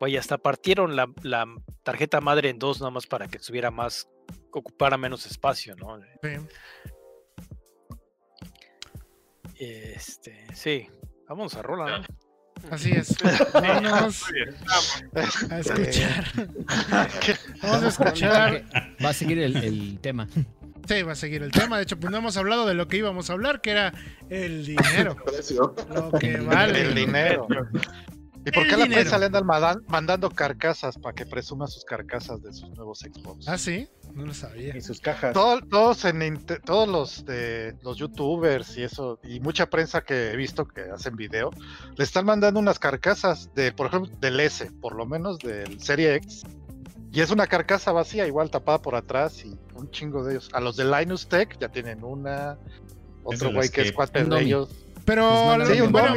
vaya, 0.00 0.20
hasta 0.20 0.38
partieron 0.38 0.96
la, 0.96 1.10
la 1.22 1.46
tarjeta 1.82 2.20
madre 2.20 2.50
en 2.50 2.58
dos 2.58 2.80
nada 2.80 2.90
más 2.90 3.06
para 3.06 3.28
que 3.28 3.38
estuviera 3.38 3.70
más, 3.70 4.08
ocupara 4.52 4.96
menos 4.96 5.26
espacio, 5.26 5.76
¿no? 5.76 6.00
Sí. 6.22 6.30
Este, 9.58 10.46
sí, 10.54 10.88
vamos 11.28 11.54
a 11.54 11.62
rola, 11.62 11.98
¿no? 11.98 12.04
Así 12.70 12.92
es. 12.92 13.16
Vámonos 13.52 14.24
a 15.50 15.58
escuchar. 15.58 16.24
Vamos 17.62 17.82
a 17.82 17.88
escuchar. 17.88 18.64
Va 19.04 19.08
a 19.10 19.12
seguir 19.12 19.38
el, 19.38 19.56
el 19.56 19.98
tema. 20.00 20.28
Sí, 20.86 21.02
va 21.02 21.12
a 21.12 21.16
seguir 21.16 21.42
el 21.42 21.50
tema. 21.50 21.76
De 21.78 21.84
hecho, 21.84 21.98
pues 21.98 22.10
no 22.10 22.18
hemos 22.18 22.36
hablado 22.36 22.66
de 22.66 22.74
lo 22.74 22.88
que 22.88 22.98
íbamos 22.98 23.30
a 23.30 23.32
hablar, 23.34 23.60
que 23.60 23.70
era 23.70 23.92
el 24.28 24.66
dinero. 24.66 25.16
Precio. 25.24 25.74
Lo 25.94 26.10
que 26.12 26.36
vale. 26.38 26.82
El 26.82 26.94
dinero. 26.94 27.46
¿Y 28.46 28.50
por 28.50 28.64
El 28.64 28.68
qué 28.68 28.74
a 28.74 28.78
la 28.78 28.84
dinero. 28.84 29.00
prensa 29.00 29.18
le 29.18 29.24
andan 29.26 29.46
manda- 29.46 29.80
mandando 29.88 30.28
carcasas 30.28 30.98
para 30.98 31.14
que 31.14 31.24
presuma 31.24 31.66
sus 31.66 31.82
carcasas 31.86 32.42
de 32.42 32.52
sus 32.52 32.68
nuevos 32.76 32.98
Xbox? 32.98 33.48
Ah, 33.48 33.56
sí, 33.56 33.88
no 34.12 34.26
lo 34.26 34.34
sabía. 34.34 34.76
Y 34.76 34.82
sus 34.82 35.00
cajas. 35.00 35.32
Todo- 35.32 35.62
todos 35.62 36.04
en 36.04 36.44
todos 36.66 36.86
los 36.86 37.24
de 37.24 37.74
los 37.82 37.96
youtubers 37.96 38.76
y 38.76 38.82
eso 38.82 39.18
y 39.24 39.40
mucha 39.40 39.70
prensa 39.70 40.02
que 40.02 40.32
he 40.32 40.36
visto 40.36 40.68
que 40.68 40.82
hacen 40.82 41.16
video 41.16 41.50
le 41.96 42.04
están 42.04 42.26
mandando 42.26 42.60
unas 42.60 42.78
carcasas 42.78 43.48
de 43.54 43.72
por 43.72 43.86
ejemplo 43.86 44.12
del 44.20 44.38
S 44.40 44.70
por 44.82 44.94
lo 44.94 45.06
menos 45.06 45.38
del 45.38 45.80
Serie 45.80 46.14
X 46.16 46.42
y 47.14 47.20
es 47.20 47.30
una 47.30 47.46
carcasa 47.46 47.92
vacía 47.92 48.26
igual 48.26 48.50
tapada 48.50 48.82
por 48.82 48.96
atrás 48.96 49.44
y 49.44 49.56
un 49.74 49.90
chingo 49.90 50.24
de 50.24 50.32
ellos 50.34 50.50
a 50.52 50.60
los 50.60 50.76
de 50.76 50.84
Linus 50.84 51.28
Tech 51.28 51.56
ya 51.58 51.68
tienen 51.68 52.02
una 52.02 52.58
otro 53.22 53.52
güey 53.52 53.68
que 53.68 53.82
es 53.82 53.92
cuate 53.92 54.24
de 54.24 54.40
ellos 54.40 54.70
Pero, 55.04 55.56
Sí, 55.66 55.74
sí 55.74 55.80
un 55.80 55.92
bueno, 55.92 56.14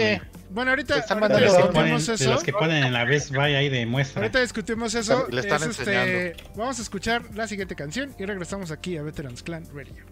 bueno, 0.49 0.71
ahorita, 0.71 0.97
están 0.97 1.21
ahorita 1.21 1.39
mandando 1.39 1.53
De 1.53 1.59
los, 1.59 1.63
que 1.63 1.71
Pero 1.71 1.73
ponen, 1.73 1.95
discutimos 1.95 2.07
de 2.07 2.13
eso. 2.13 2.33
los 2.33 2.43
que 2.43 2.53
ponen 2.53 2.83
en 2.85 2.93
la 2.93 3.05
Best 3.05 3.31
Buy 3.31 3.53
ahí 3.55 3.69
de 3.69 3.85
muestra. 3.85 4.21
Ahorita 4.21 4.39
discutimos 4.41 4.95
eso. 4.95 5.27
Le 5.29 5.41
están 5.41 5.61
Es, 5.61 5.79
este, 5.79 6.35
vamos 6.55 6.79
a 6.79 6.81
escuchar 6.81 7.23
la 7.35 7.47
siguiente 7.47 7.75
canción 7.75 8.15
y 8.17 8.25
regresamos 8.25 8.71
aquí 8.71 8.97
a 8.97 9.03
Veterans 9.03 9.43
Clan 9.43 9.65
Radio. 9.73 10.05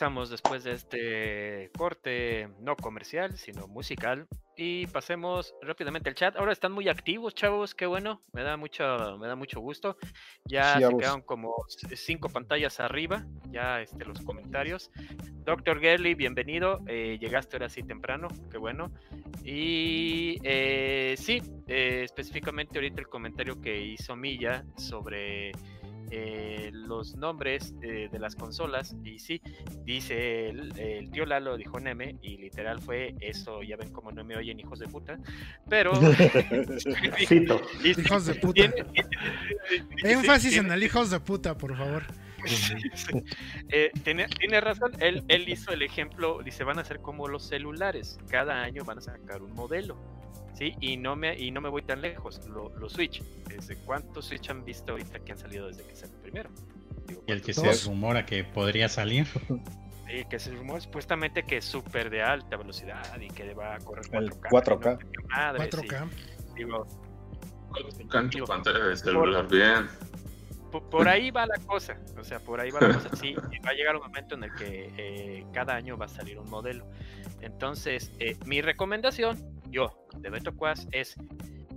Regresamos 0.00 0.30
después 0.30 0.64
de 0.64 0.72
este 0.72 1.70
corte 1.76 2.48
no 2.58 2.74
comercial, 2.74 3.36
sino 3.36 3.68
musical. 3.68 4.26
Y 4.56 4.86
pasemos 4.86 5.54
rápidamente 5.60 6.08
al 6.08 6.14
chat. 6.14 6.36
Ahora 6.36 6.52
están 6.52 6.72
muy 6.72 6.88
activos, 6.88 7.34
chavos. 7.34 7.74
Qué 7.74 7.84
bueno. 7.84 8.22
Me 8.32 8.42
da 8.42 8.56
mucho, 8.56 8.82
me 9.18 9.26
da 9.26 9.36
mucho 9.36 9.60
gusto. 9.60 9.98
Ya 10.46 10.74
Sí, 10.74 10.84
se 10.84 10.96
quedaron 10.96 11.20
como 11.20 11.54
cinco 11.94 12.30
pantallas 12.30 12.80
arriba. 12.80 13.26
Ya 13.50 13.82
este, 13.82 14.06
los 14.06 14.20
comentarios. 14.22 14.90
Doctor 15.44 15.80
Gerly, 15.80 16.14
bienvenido. 16.14 16.80
eh, 16.86 17.18
llegaste 17.20 17.56
ahora 17.56 17.68
sí 17.68 17.82
temprano. 17.82 18.28
Qué 18.50 18.56
bueno. 18.56 18.90
Y 19.44 20.38
eh, 20.44 21.14
sí, 21.18 21.42
eh, 21.66 22.02
específicamente 22.04 22.78
ahorita 22.78 23.00
el 23.00 23.08
comentario 23.08 23.60
que 23.60 23.78
hizo 23.82 24.16
Milla 24.16 24.64
sobre 24.76 25.52
eh, 26.10 26.70
los 26.72 27.14
nombres 27.16 27.74
eh, 27.82 28.08
de 28.10 28.18
las 28.18 28.34
consolas. 28.34 28.96
Y 29.04 29.18
sí, 29.18 29.40
dice 29.84 30.48
el, 30.48 30.78
el 30.78 31.10
tío 31.10 31.26
Lalo, 31.26 31.56
dijo 31.56 31.78
Neme, 31.80 32.16
y 32.22 32.36
literal 32.36 32.80
fue 32.80 33.14
eso. 33.20 33.62
Ya 33.62 33.76
ven 33.76 33.92
cómo 33.92 34.10
no 34.12 34.24
me 34.24 34.36
oyen 34.36 34.58
hijos 34.60 34.78
de 34.78 34.88
puta. 34.88 35.18
Pero. 35.68 35.92
Cito. 37.26 37.60
y 37.84 37.94
sí, 37.94 38.00
Hijos 38.00 38.26
de 38.26 38.34
puta. 38.34 38.62
Énfasis 40.04 40.56
en 40.56 40.70
el 40.70 40.82
hijos 40.82 41.10
de 41.10 41.20
puta, 41.20 41.56
por 41.56 41.76
favor. 41.76 42.04
Eh, 43.68 43.90
tiene, 44.02 44.26
tiene 44.26 44.60
razón, 44.60 44.92
él, 45.00 45.24
él 45.28 45.48
hizo 45.48 45.72
el 45.72 45.82
ejemplo, 45.82 46.40
dice, 46.42 46.64
van 46.64 46.78
a 46.78 46.84
ser 46.84 47.00
como 47.00 47.28
los 47.28 47.46
celulares, 47.46 48.18
cada 48.30 48.62
año 48.62 48.84
van 48.84 48.98
a 48.98 49.00
sacar 49.02 49.42
un 49.42 49.52
modelo, 49.54 49.98
¿sí? 50.54 50.74
Y 50.80 50.96
no 50.96 51.16
me, 51.16 51.36
y 51.38 51.50
no 51.50 51.60
me 51.60 51.68
voy 51.68 51.82
tan 51.82 52.00
lejos, 52.00 52.44
lo- 52.46 52.70
los 52.78 52.92
Switch, 52.92 53.22
¿desde 53.48 53.76
cuántos 53.76 54.26
Switch 54.26 54.48
han 54.50 54.64
visto 54.64 54.92
ahorita 54.92 55.20
que 55.20 55.32
han 55.32 55.38
salido 55.38 55.66
desde 55.68 55.84
que 55.84 55.94
salió 55.96 56.14
el 56.16 56.20
primero? 56.22 56.50
Digo, 57.06 57.22
Y 57.26 57.32
el 57.32 57.42
que 57.42 57.52
se 57.54 57.72
rumora 57.88 58.24
que 58.26 58.44
podría 58.44 58.88
salir. 58.88 59.26
Sí, 60.10 60.24
que 60.28 60.40
se 60.40 60.50
rumora 60.52 60.80
supuestamente 60.80 61.44
que 61.44 61.58
es 61.58 61.64
súper 61.64 62.10
de 62.10 62.20
alta 62.20 62.56
velocidad 62.56 63.00
y 63.20 63.28
que 63.28 63.54
va 63.54 63.76
a 63.76 63.78
correr 63.78 64.04
4K. 64.06 64.18
El 64.18 64.30
que 64.30 64.38
4K. 64.48 64.92
no 64.92 64.98
sé 64.98 65.06
qué 65.12 65.22
madre, 65.28 65.64
sí. 65.70 65.76
4K. 65.78 66.08
Digo, 66.56 66.86
Canto 68.08 68.44
pantalla 68.44 68.86
de 68.86 68.96
celular, 68.96 69.46
bien. 69.48 69.86
po- 70.72 70.82
por 70.90 71.08
ahí 71.08 71.30
va 71.30 71.46
la 71.46 71.58
cosa, 71.64 71.96
o 72.18 72.24
sea, 72.24 72.40
por 72.40 72.58
ahí 72.58 72.72
va 72.72 72.80
la 72.80 72.94
cosa. 72.94 73.14
Sí, 73.16 73.34
va 73.64 73.70
a 73.70 73.72
llegar 73.72 73.94
un 73.94 74.02
momento 74.02 74.34
en 74.34 74.42
el 74.44 74.54
que 74.56 74.92
eh, 74.96 75.46
cada 75.52 75.76
año 75.76 75.96
va 75.96 76.06
a 76.06 76.08
salir 76.08 76.38
un 76.40 76.50
modelo. 76.50 76.84
Entonces, 77.40 78.10
eh, 78.18 78.36
mi 78.46 78.60
recomendación, 78.62 79.38
yo, 79.70 80.06
de 80.18 80.30
Beto 80.30 80.54
Quas, 80.56 80.88
es 80.92 81.16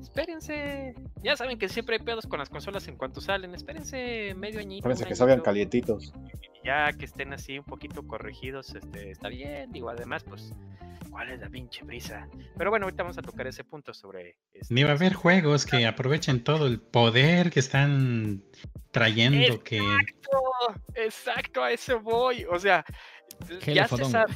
espérense. 0.04 0.94
Ya 1.24 1.36
saben 1.36 1.58
que 1.58 1.70
siempre 1.70 1.96
hay 1.96 2.04
pedos 2.04 2.28
con 2.28 2.40
las 2.40 2.50
consolas 2.50 2.88
en 2.88 2.98
cuanto 2.98 3.20
salen. 3.22 3.56
Espérense 3.56 4.36
medio 4.38 4.60
añito. 4.60 4.84
Parece 4.84 5.04
un 5.04 5.10
que 5.10 5.16
salgan 5.16 5.42
calientitos. 5.42 6.14
Ya 6.64 6.92
que 6.94 7.06
estén 7.06 7.34
así 7.34 7.58
un 7.58 7.66
poquito 7.66 8.06
corregidos, 8.08 8.76
este, 8.76 9.12
está 9.12 9.30
bien. 9.30 9.72
Digo, 9.72 9.90
además, 9.90 10.24
pues, 10.24 10.54
¿cuál 11.10 11.32
es 11.32 11.40
la 11.40 11.50
pinche 11.50 11.84
prisa? 11.84 12.28
Pero 12.58 12.70
bueno, 12.70 12.86
ahorita 12.86 13.04
vamos 13.04 13.18
a 13.18 13.22
tocar 13.22 13.48
ese 13.48 13.64
punto 13.64 13.94
sobre. 13.94 14.38
este, 14.54 14.74
Ni 14.74 14.84
va 14.84 14.92
a 14.92 14.94
haber 14.94 15.14
juegos 15.14 15.66
que 15.66 15.86
aprovechen 15.86 16.44
todo 16.44 16.68
el 16.68 16.80
poder 16.80 17.50
que 17.50 17.60
están 17.60 18.44
trayendo. 18.92 19.64
Que 19.64 19.78
Exacto, 19.78 20.42
exacto, 20.96 21.64
a 21.64 21.72
eso 21.72 22.00
voy. 22.00 22.46
O 22.46 22.60
sea, 22.60 22.86
ya 23.66 23.88
se 23.88 24.06
sabe 24.06 24.34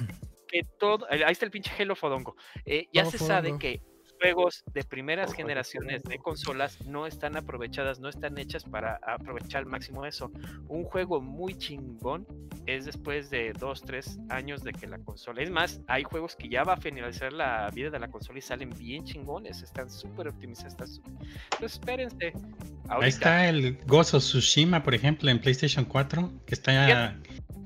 que 0.47 0.63
todo. 0.79 1.05
Ahí 1.09 1.21
está 1.31 1.45
el 1.45 1.51
pinche 1.51 1.71
Hello 1.77 1.95
Fodongo. 1.95 2.35
Eh, 2.65 2.87
ya 2.93 3.03
Oh, 3.05 3.11
se 3.11 3.17
sabe 3.17 3.49
Fodongo. 3.49 3.59
que 3.59 3.81
juegos 4.19 4.63
de 4.73 4.83
primeras 4.83 5.31
generaciones 5.31 6.01
de 6.01 6.17
consolas 6.17 6.81
no 6.87 7.05
están 7.05 7.37
aprovechadas, 7.37 7.99
no 7.99 8.09
están 8.09 8.35
hechas 8.39 8.63
para 8.63 8.99
aprovechar 9.05 9.59
al 9.59 9.65
máximo 9.67 10.07
eso. 10.07 10.31
Un 10.67 10.85
juego 10.85 11.21
muy 11.21 11.55
chingón 11.55 12.25
es 12.65 12.85
después 12.85 13.29
de 13.29 13.53
dos, 13.53 13.83
tres 13.83 14.17
años 14.29 14.63
de 14.63 14.73
que 14.73 14.87
la 14.87 14.97
consola. 14.97 15.43
Es 15.43 15.51
más, 15.51 15.81
hay 15.87 16.01
juegos 16.03 16.35
que 16.35 16.49
ya 16.49 16.63
va 16.63 16.73
a 16.73 16.77
finalizar 16.77 17.31
la 17.31 17.69
vida 17.69 17.91
de 17.91 17.99
la 17.99 18.07
consola 18.07 18.39
y 18.39 18.41
salen 18.41 18.71
bien 18.71 19.03
chingones, 19.05 19.61
están 19.61 19.87
súper 19.91 20.29
optimizados. 20.29 20.73
Están 20.73 20.87
súper- 20.87 21.13
Entonces, 21.51 21.73
espérense. 21.73 22.25
ahí 22.25 22.41
Ahorita, 22.89 23.07
está 23.07 23.49
el 23.49 23.77
Gozo 23.85 24.17
Tsushima, 24.17 24.81
por 24.81 24.95
ejemplo, 24.95 25.29
en 25.29 25.39
PlayStation 25.39 25.85
4, 25.85 26.31
que 26.47 26.55
está 26.55 27.05
a, 27.05 27.15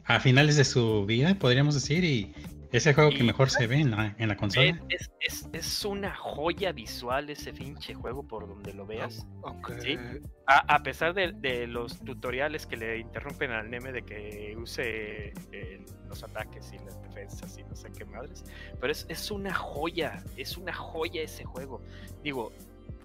a 0.03 0.19
finales 0.19 0.57
de 0.57 0.65
su 0.65 1.05
vida, 1.05 1.34
podríamos 1.36 1.75
decir, 1.75 2.03
y 2.03 2.34
es 2.72 2.86
el 2.88 2.95
juego 2.95 3.09
que 3.09 3.24
mejor 3.24 3.49
se 3.49 3.67
ve 3.67 3.78
en 3.78 3.91
la, 3.91 4.15
en 4.17 4.28
la 4.28 4.34
Es, 4.36 4.39
consola. 4.39 4.80
es, 4.89 5.11
es- 5.19 5.49
es 5.51 5.86
una 5.86 6.15
joya 6.15 6.72
visual 6.72 7.30
ese 7.30 7.51
pinche 7.53 7.93
juego 7.93 8.24
por 8.24 8.47
donde 8.47 8.74
lo 8.74 8.86
veas. 8.86 9.26
Sí. 9.82 9.97
A, 10.47 10.76
a 10.76 10.80
pesar 10.84 11.13
de, 11.13 11.32
de 11.34 11.67
los 11.67 11.99
tutoriales 11.99 12.65
que 12.65 12.78
le 12.78 12.99
interrumpen 12.99 13.51
al 13.51 13.69
Neme 13.69 13.91
de 13.91 14.03
que 14.03 14.55
use 14.57 15.34
eh, 15.51 15.86
los 16.07 16.24
ataques 16.24 16.72
y 16.74 16.78
las 16.80 17.01
defensas 17.01 17.57
y 17.57 17.63
no 17.63 17.76
sé 17.76 17.91
qué 17.91 18.05
madres. 18.05 18.43
Pero 18.80 18.91
es, 18.91 19.05
es 19.09 19.32
una 19.32 19.53
joya, 19.53 20.24
es 20.38 20.57
una 20.57 20.74
joya 20.74 21.22
ese 21.22 21.43
juego. 21.43 21.82
Digo, 22.24 22.51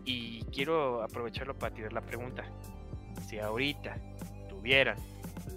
y 0.04 0.42
quiero 0.52 1.02
aprovecharlo 1.02 1.58
para 1.58 1.74
tirar 1.74 1.92
la 1.92 2.00
pregunta. 2.02 2.44
Si 3.28 3.38
ahorita 3.38 3.96
tuvieran 4.48 4.96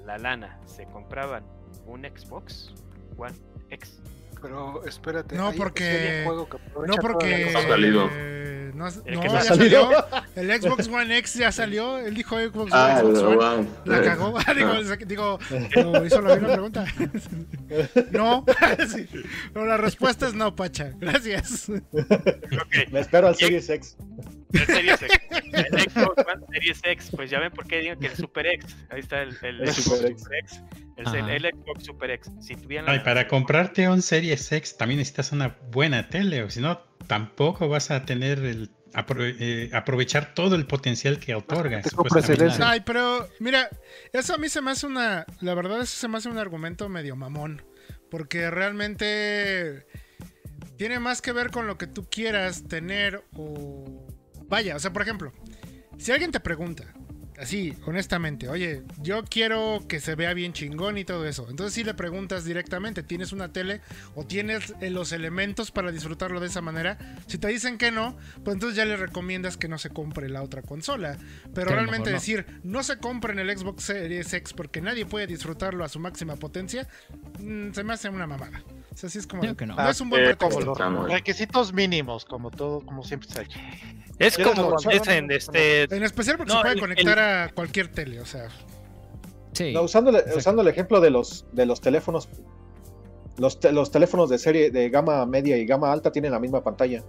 la 0.06 0.18
lana, 0.18 0.60
¿se 0.66 0.86
compraban 0.86 1.44
un 1.86 2.02
Xbox 2.04 2.74
One 3.18 3.36
X? 3.72 4.00
Pero 4.42 4.86
espérate. 4.86 5.36
No, 5.36 5.52
porque- 5.52 6.22
juego 6.26 6.48
que 6.50 6.58
No 6.88 6.96
porque. 7.02 7.54
Ha 7.56 7.62
salido. 7.68 8.10
eh, 8.12 8.72
no, 8.74 8.88
El 8.88 9.16
no, 9.16 9.22
que 9.22 9.28
ya 9.30 9.38
ha 9.40 9.42
salió. 9.42 9.90
El 10.36 10.62
Xbox 10.62 10.88
One 10.88 11.18
X 11.18 11.34
ya 11.34 11.52
salió. 11.52 11.98
Él 11.98 12.16
dijo 12.16 12.38
Xbox 12.38 12.72
One. 12.72 12.74
Ah, 12.74 13.00
Xbox 13.02 13.20
One. 13.20 13.36
wow. 13.36 13.68
La 13.84 14.02
cagó. 14.02 14.34
digo, 15.06 15.40
digo, 15.76 16.06
hizo 16.06 16.22
la 16.22 16.36
misma 16.36 16.54
pregunta. 16.54 16.86
no. 18.12 18.46
Sí. 18.88 19.08
Pero 19.54 19.66
la 19.66 19.76
respuesta 19.78 20.28
es 20.28 20.34
no, 20.34 20.56
Pacha. 20.56 20.94
Gracias. 21.00 21.70
Me 22.92 23.00
espero 23.02 23.28
al 23.28 23.36
Series 23.36 23.70
X. 23.70 23.98
el 24.54 24.66
Series 24.66 25.02
X. 25.02 25.20
El 25.54 25.80
Xbox 25.90 26.26
One 26.26 26.46
Series 26.52 26.82
X. 26.84 27.12
Pues 27.16 27.30
ya 27.30 27.40
ven 27.40 27.52
por 27.52 27.68
qué 27.68 27.80
digo 27.80 27.98
que 28.00 28.08
el 28.08 28.16
Super 28.16 28.48
X. 28.48 28.76
Ahí 28.90 29.00
está 29.00 29.22
el, 29.22 29.36
el 29.42 29.62
El 29.62 29.74
Xbox 29.74 29.84
Super 29.84 30.12
X. 30.12 30.22
Super 30.24 30.38
X. 30.38 30.62
El, 30.98 31.42
Xbox 31.42 31.84
Super 31.86 32.12
X. 32.12 32.32
Si 32.42 32.56
tuvieran 32.56 32.86
la 32.86 32.92
Ay, 32.94 33.00
para 33.00 33.28
comprarte 33.28 33.88
un 33.88 34.02
Series 34.02 34.52
X 34.52 34.78
también 34.78 35.00
necesitas 35.00 35.32
una 35.32 35.58
buena 35.72 36.10
tele, 36.10 36.44
o 36.44 36.50
si 36.50 36.60
no, 36.60 36.80
tampoco 37.08 37.70
vas 37.70 37.92
a 37.92 38.06
tener 38.06 38.40
el 38.40 38.72
eh, 39.18 39.70
aprovechar 39.72 40.34
todo 40.34 40.56
el 40.56 40.66
potencial 40.66 41.20
que 41.20 41.36
otorga. 41.36 41.82
te 41.82 41.92
compras 41.92 42.28
el 42.30 42.38
supuestamente. 42.38 42.56
S. 42.56 42.64
Ay, 42.64 42.82
pero 42.86 43.28
mira, 43.40 43.70
eso 44.14 44.34
a 44.34 44.38
mí 44.38 44.50
se 44.50 44.62
me 44.62 44.72
hace 44.72 44.88
una. 44.88 45.26
La 45.42 45.54
verdad, 45.54 45.82
eso 45.82 45.96
se 45.96 46.08
me 46.08 46.18
hace 46.18 46.30
un 46.30 46.38
argumento 46.38 46.90
medio 46.90 47.16
mamón. 47.16 47.64
Porque 48.10 48.50
realmente 48.50 49.86
tiene 50.78 51.00
más 51.00 51.22
que 51.22 51.32
ver 51.32 51.52
con 51.52 51.68
lo 51.68 51.78
que 51.78 51.88
tú 51.88 52.10
quieras 52.10 52.68
tener 52.68 53.24
o. 53.36 54.08
Vaya, 54.50 54.76
o 54.76 54.80
sea, 54.80 54.92
por 54.92 55.02
ejemplo, 55.04 55.32
si 55.98 56.12
alguien 56.12 56.32
te 56.32 56.40
pregunta, 56.40 56.86
así, 57.40 57.74
honestamente, 57.86 58.50
oye, 58.50 58.84
yo 59.02 59.24
quiero 59.24 59.86
que 59.88 60.00
se 60.00 60.16
vea 60.16 60.34
bien 60.34 60.54
chingón 60.54 60.98
y 60.98 61.06
todo 61.06 61.26
eso. 61.26 61.48
Entonces, 61.50 61.74
si 61.74 61.84
le 61.84 61.94
preguntas 61.94 62.44
directamente, 62.44 63.04
¿tienes 63.04 63.32
una 63.32 63.54
tele 63.54 63.82
o 64.16 64.26
tienes 64.26 64.74
eh, 64.82 64.90
los 64.90 65.12
elementos 65.12 65.72
para 65.72 65.92
disfrutarlo 65.92 66.40
de 66.40 66.48
esa 66.48 66.62
manera? 66.62 66.98
Si 67.28 67.38
te 67.38 67.48
dicen 67.48 67.78
que 67.78 67.92
no, 67.92 68.18
pues 68.44 68.56
entonces 68.56 68.76
ya 68.76 68.86
le 68.86 68.98
recomiendas 68.98 69.56
que 69.56 69.68
no 69.68 69.78
se 69.78 69.90
compre 69.90 70.30
la 70.30 70.42
otra 70.44 70.62
consola. 70.62 71.18
Pero 71.54 71.68
Que 71.68 71.76
realmente 71.76 72.10
no. 72.10 72.16
decir, 72.16 72.46
no 72.64 72.84
se 72.84 72.98
compren 72.98 73.40
el 73.40 73.58
Xbox 73.58 73.84
Series 73.84 74.34
X 74.34 74.54
porque 74.54 74.82
nadie 74.82 75.06
puede 75.06 75.28
disfrutarlo 75.28 75.84
a 75.86 75.90
su 75.90 76.00
máxima 76.00 76.36
potencia, 76.36 76.88
mm, 77.40 77.72
se 77.72 77.84
me 77.84 77.94
hace 77.94 78.10
una 78.10 78.28
mamada. 78.28 78.64
O 79.00 79.02
sea, 79.02 79.10
sí 79.10 79.18
es 79.20 79.28
como. 79.28 79.42
Creo 79.42 79.56
que 79.56 79.66
no. 79.66 79.76
no 79.78 79.90
es 79.90 80.02
un 80.02 80.10
buen 80.10 80.24
Eh, 80.26 80.32
Está 80.32 80.90
muy- 80.90 81.10
requisitos 81.10 81.72
mínimos, 81.72 82.26
como 82.26 82.52
todo, 82.52 82.82
como 82.82 83.02
siempre 83.02 83.30
se 83.30 83.40
ha 83.40 83.44
hecho. 83.44 83.58
Es 84.18 84.36
¿Quieres 84.36 84.54
como 84.56 84.76
dicen, 84.92 85.32
este, 85.32 85.84
En 85.84 86.04
especial 86.04 86.36
porque 86.36 86.52
No, 86.52 86.58
se 86.58 86.62
puede 86.64 86.74
el- 86.76 86.80
conectar 86.82 87.18
a 87.20 87.50
cualquier 87.54 87.88
tele, 87.88 88.20
o 88.20 88.26
sea. 88.26 88.50
Sí. 89.54 89.72
No, 89.72 89.84
usando, 89.84 90.10
el- 90.10 90.18
Exacto. 90.18 90.38
usando 90.40 90.62
el 90.64 90.68
ejemplo 90.68 91.00
de 91.00 91.12
los, 91.12 91.46
de 91.54 91.66
los 91.66 91.80
teléfonos, 91.80 92.28
los, 93.38 93.62
te- 93.62 93.72
los 93.72 93.90
teléfonos 93.90 94.30
de 94.30 94.38
serie 94.38 94.70
de 94.70 94.90
gama 94.90 95.26
media 95.26 95.56
y 95.56 95.66
gama 95.66 95.94
alta 95.94 96.12
tienen 96.12 96.34
la 96.34 96.40
misma 96.42 96.62
pantalla. 96.62 97.02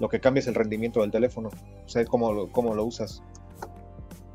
Lo 0.00 0.08
que 0.08 0.20
cambia 0.20 0.40
es 0.40 0.46
el 0.46 0.54
rendimiento 0.54 1.02
del 1.02 1.10
teléfono, 1.10 1.50
o 1.84 1.88
sea, 1.90 2.06
cómo 2.06 2.32
lo, 2.32 2.50
cómo 2.50 2.74
lo 2.74 2.84
usas. 2.86 3.22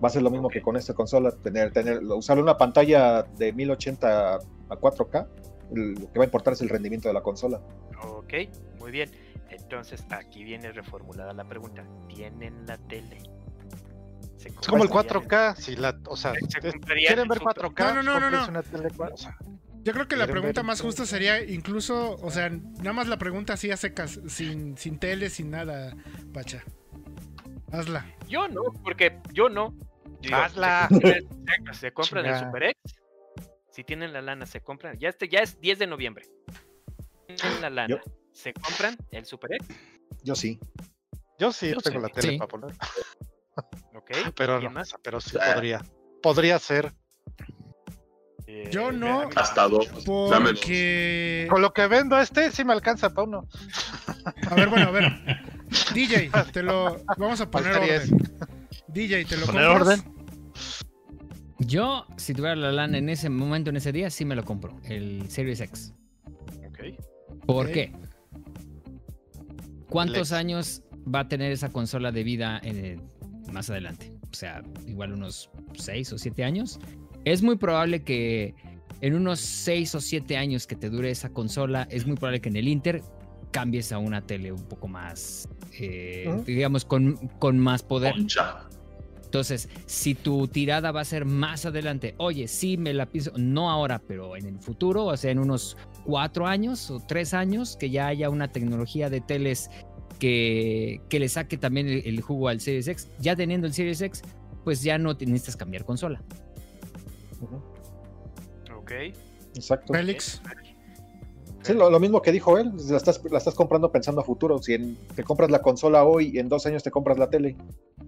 Va 0.03 0.10
a 0.10 0.12
ser 0.12 0.22
lo 0.22 0.30
mismo 0.30 0.47
que 0.47 0.62
con 0.62 0.78
esta 0.78 0.93
consola, 0.93 1.32
tener, 1.32 1.74
tener, 1.74 2.03
usar 2.03 2.38
una 2.39 2.55
pantalla 2.55 3.24
de 3.24 3.51
1080 3.51 4.36
a 4.36 4.76
4K, 4.80 5.28
lo 5.74 6.11
que 6.11 6.20
va 6.20 6.24
a 6.24 6.26
importar 6.26 6.53
es 6.53 6.61
el 6.61 6.70
rendimiento 6.70 7.07
de 7.07 7.13
la 7.13 7.22
consola. 7.22 7.59
Ok, 8.03 8.34
muy 8.80 8.91
bien. 8.91 9.09
Entonces 9.49 10.05
aquí 10.11 10.43
viene 10.43 10.72
reformulada 10.72 11.34
la 11.34 11.43
pregunta. 11.47 11.84
¿Tienen 12.07 12.65
la 12.67 12.78
tele? 12.78 13.17
¿Se 14.38 14.49
Es 14.49 14.55
como 14.67 14.84
el 14.84 14.89
comprarían 14.89 15.24
4K, 15.28 15.55
si 15.55 15.76
la, 15.76 15.99
o 16.07 16.15
sea, 16.15 16.34
Se 16.34 16.59
quieren 16.59 17.28
ver 17.28 17.39
super- 17.39 17.55
4K, 17.72 17.93
No, 17.95 18.03
no, 18.03 18.20
no, 18.20 18.30
no, 18.30 18.47
una 18.47 18.63
tele 18.63 18.89
cua- 18.89 19.11
o 19.13 19.17
sea, 19.17 19.36
Yo 19.84 19.91
creo 19.93 20.07
que 20.07 20.15
la 20.15 20.28
pregunta 20.28 20.63
más 20.63 20.82
justa 20.82 21.05
sería 21.05 21.43
incluso, 21.43 22.15
o 22.22 22.32
sea, 22.32 22.49
nada 22.49 22.93
más 22.93 23.07
la 23.07 23.17
pregunta 23.17 23.53
así 23.53 23.70
a 23.72 23.76
secas, 23.78 24.20
sin, 24.28 24.78
sin 24.78 24.97
tele, 24.99 25.30
sin 25.30 25.49
nada, 25.51 25.93
Pacha. 26.34 26.63
Hazla. 27.72 28.05
Yo 28.28 28.47
no, 28.47 28.61
porque 28.84 29.20
yo 29.34 29.49
no. 29.49 29.74
Digo, 30.22 30.36
Hazla. 30.36 30.88
Se 30.89 31.01
compran, 31.24 31.74
se- 31.74 31.80
se 31.80 31.91
compran 31.93 32.26
el. 32.26 32.39
Super 32.39 32.63
X. 32.63 32.99
si 33.80 33.86
tienen 33.86 34.11
la 34.11 34.21
lana, 34.21 34.45
se 34.45 34.59
compran. 34.59 34.97
Ya, 34.99 35.07
este, 35.07 35.30
ya 35.30 35.39
es 35.39 35.57
10 35.61 35.80
de 35.80 35.88
noviembre. 35.88 36.25
Tienen 37.27 37.61
la 37.61 37.69
lana. 37.69 37.88
Yo- 37.95 38.01
¿Se 38.34 38.51
compran 38.53 38.97
el 39.11 39.23
Super 39.25 39.53
X? 39.53 39.67
Yo 40.21 40.36
sí. 40.36 40.59
Yo 41.39 41.53
sí 41.53 41.69
Yo 41.69 41.77
tengo 41.80 41.99
sí. 41.99 42.03
la 42.07 42.09
tele 42.09 42.34
Sí. 42.34 42.38
para 42.38 42.47
poner. 42.49 42.75
Ok. 43.95 44.11
Pero 44.36 44.59
¿Quién 44.59 44.73
no, 44.73 44.80
más? 44.80 44.93
pero 45.01 45.19
sí 45.21 45.38
podría. 45.38 45.82
Podría 46.21 46.57
ser. 46.59 46.91
Eh, 48.47 48.69
Yo 48.71 48.91
no. 48.91 49.30
Hasta 49.36 49.67
dos. 49.67 49.88
Porque. 50.05 51.47
Con 51.49 51.61
lo 51.61 51.73
que 51.73 51.88
vendo 51.88 52.17
este, 52.19 52.51
sí 52.51 52.63
me 52.65 52.73
alcanza 52.73 53.13
para 53.13 53.27
uno. 53.27 53.47
A 54.49 54.55
ver, 54.55 54.69
bueno, 54.69 54.88
a 54.88 54.91
ver. 54.91 55.05
DJ, 55.93 56.32
te 56.53 56.63
lo. 56.63 57.01
Vamos 57.17 57.39
a 57.41 57.49
poner 57.51 57.75
orden. 57.77 58.09
DJ, 58.88 59.25
te 59.25 59.38
lo 59.38 59.45
¿Poner 59.45 59.67
compras? 59.67 59.99
orden? 59.99 60.18
Yo, 61.60 62.05
si 62.18 62.34
tuviera 62.34 62.55
la 62.55 62.72
lana 62.72 62.97
en 62.97 63.10
ese 63.10 63.30
momento, 63.30 63.70
en 63.70 63.78
ese 63.78 63.91
día, 63.91 64.10
sí 64.10 64.24
me 64.26 64.36
lo 64.36 64.43
compro. 64.45 64.78
El 64.86 65.30
Series 65.30 65.60
X. 65.62 65.93
Ok. 66.68 67.45
¿Por 67.45 67.72
qué? 67.72 67.91
¿Cuántos 69.89 70.30
Lex. 70.30 70.32
años 70.34 70.84
va 71.14 71.22
a 71.22 71.28
tener 71.28 71.51
esa 71.51 71.70
consola 71.70 72.12
de 72.12 72.24
vida 72.24 72.60
en 72.64 72.78
el- 72.86 73.01
más 73.51 73.70
adelante? 73.70 74.12
O 74.32 74.34
sea, 74.36 74.62
igual 74.88 75.14
unos 75.14 75.49
6 75.74 76.14
o 76.14 76.18
7 76.18 76.43
años. 76.43 76.80
Es 77.26 77.41
muy 77.41 77.57
probable 77.57 78.03
que 78.03 78.53
en 79.01 79.16
unos 79.16 79.39
6 79.39 79.95
o 79.95 80.01
7 80.01 80.38
años 80.38 80.68
que 80.68 80.76
te 80.76 80.89
dure 80.89 81.10
esa 81.10 81.30
consola, 81.30 81.88
es 81.89 82.05
muy 82.05 82.16
probable 82.16 82.39
que 82.41 82.49
en 82.49 82.55
el 82.57 82.68
Inter 82.68 83.01
cambies 83.51 83.91
a 83.91 83.97
una 83.97 84.22
tele 84.22 84.51
un 84.51 84.64
poco 84.68 84.88
más, 84.88 85.49
eh, 85.80 86.32
digamos, 86.45 86.86
con, 86.86 87.16
con 87.39 87.57
más 87.57 87.82
poder. 87.82 88.14
Concha. 88.14 88.68
Entonces, 89.30 89.69
si 89.86 90.15
tu 90.15 90.47
tirada 90.47 90.91
va 90.91 91.01
a 91.01 91.05
ser 91.05 91.23
más 91.23 91.63
adelante, 91.63 92.15
oye, 92.17 92.47
sí 92.47 92.77
me 92.77 92.95
la 92.95 93.05
pienso, 93.05 93.32
no 93.38 93.69
ahora, 93.69 94.01
pero 94.07 94.36
en 94.36 94.47
el 94.47 94.57
futuro, 94.57 95.05
o 95.05 95.15
sea, 95.15 95.30
en 95.30 95.38
unos 95.38 95.77
cuatro 96.03 96.47
años 96.47 96.89
o 96.89 96.99
tres 96.99 97.36
años, 97.36 97.77
que 97.80 97.91
ya 97.91 98.07
haya 98.07 98.32
una 98.32 98.51
tecnología 98.51 99.07
de 99.07 99.21
teles 99.21 99.69
que, 100.17 100.99
que 101.09 101.19
le 101.19 101.30
saque 101.30 101.57
también 101.57 101.88
el, 101.88 102.07
el 102.07 102.21
jugo 102.21 102.47
al 102.47 102.59
Series 102.59 102.88
X, 102.88 103.11
ya 103.19 103.36
teniendo 103.36 103.67
el 103.67 103.73
Series 103.73 104.01
X, 104.01 104.23
pues 104.63 104.82
ya 104.82 104.97
no 104.97 105.15
te 105.15 105.27
necesitas 105.27 105.57
cambiar 105.57 105.86
consola. 105.86 106.23
Ok. 108.75 108.91
Exacto. 109.53 109.93
Félix. 109.93 110.41
Sí, 111.62 111.74
lo, 111.74 111.89
lo 111.89 111.99
mismo 111.99 112.22
que 112.22 112.32
dijo 112.32 112.57
él, 112.57 112.72
la 112.89 112.97
estás, 112.97 113.22
la 113.30 113.38
estás 113.38 113.53
comprando 113.55 113.91
pensando 113.91 114.22
a 114.22 114.24
futuro. 114.24 114.60
Si 114.60 114.74
en- 114.74 114.95
te 115.16 115.24
compras 115.24 115.51
la 115.51 115.62
consola 115.62 116.03
hoy 116.05 116.32
y 116.34 116.39
en 116.39 116.47
dos 116.49 116.66
años 116.66 116.84
te 116.84 116.91
compras 116.91 117.18
la 117.18 117.30
tele, 117.30 117.55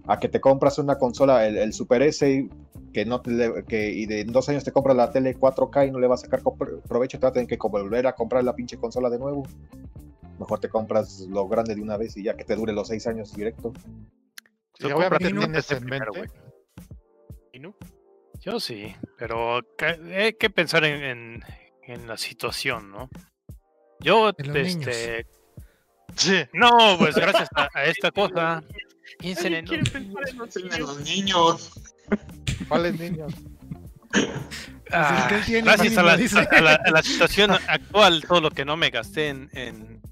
a 0.06 0.18
que 0.18 0.28
te 0.28 0.40
compras 0.40 0.78
una 0.78 0.96
consola, 0.96 1.46
el, 1.46 1.58
el 1.58 1.72
Super 1.72 2.02
S, 2.02 2.48
que 2.92 3.04
no 3.04 3.20
te 3.20 3.30
le- 3.30 3.64
que, 3.64 3.90
y 3.90 4.06
de 4.06 4.20
en 4.22 4.32
dos 4.32 4.48
años 4.48 4.64
te 4.64 4.72
compras 4.72 4.96
la 4.96 5.10
tele 5.12 5.36
4K 5.36 5.86
y 5.88 5.90
no 5.90 5.98
le 6.00 6.06
vas 6.06 6.22
a 6.22 6.26
sacar 6.26 6.42
provecho, 6.88 7.18
te 7.18 7.26
vas 7.26 7.30
a 7.30 7.34
tener 7.34 7.46
que 7.48 7.56
volver 7.68 8.06
a 8.06 8.14
comprar 8.14 8.42
la 8.42 8.54
pinche 8.54 8.78
consola 8.78 9.10
de 9.10 9.18
nuevo. 9.18 9.42
Mejor 10.38 10.58
te 10.58 10.68
compras 10.68 11.20
lo 11.28 11.46
grande 11.46 11.74
de 11.74 11.82
una 11.82 11.96
vez 11.96 12.16
y 12.16 12.24
ya 12.24 12.34
que 12.36 12.44
te 12.44 12.56
dure 12.56 12.72
los 12.72 12.88
seis 12.88 13.06
años 13.06 13.34
directo. 13.34 13.72
Y 14.78 14.84
Tú 14.84 14.88
obviamente 14.96 15.28
tienes. 15.40 15.56
Yo 18.40 18.58
sí, 18.58 18.92
pero 19.18 19.60
ca- 19.76 19.98
hay 20.16 20.32
que 20.32 20.50
pensar 20.50 20.84
en, 20.84 21.02
en- 21.02 21.42
en 21.84 22.08
la 22.08 22.16
situación, 22.16 22.90
¿no? 22.90 23.08
Yo, 24.02 24.30
este, 24.36 25.26
Sí. 26.16 26.42
no, 26.52 26.96
pues 26.98 27.14
gracias 27.14 27.48
a, 27.54 27.68
a 27.74 27.84
esta 27.84 28.10
cosa, 28.12 28.62
piensen 29.18 29.54
en 29.54 29.72
en 29.72 29.84
los 30.38 30.56
En 30.56 30.62
niños. 30.68 30.78
los 30.80 31.00
niños. 31.00 31.80
¿Cuáles 32.68 32.98
niños? 33.00 33.32
Ah, 34.92 35.40
tiene 35.46 35.62
gracias 35.62 35.96
a 35.96 36.02
la, 36.02 36.12
a 36.12 36.60
la- 36.60 36.80
a 36.84 36.90
la 36.90 37.02
situación 37.02 37.50
actual, 37.66 38.22
todo 38.28 38.40
lo 38.42 38.50
que 38.50 38.64
no 38.64 38.76
me 38.76 38.90
gasté 38.90 39.28
en, 39.30 39.48
en, 39.54 40.02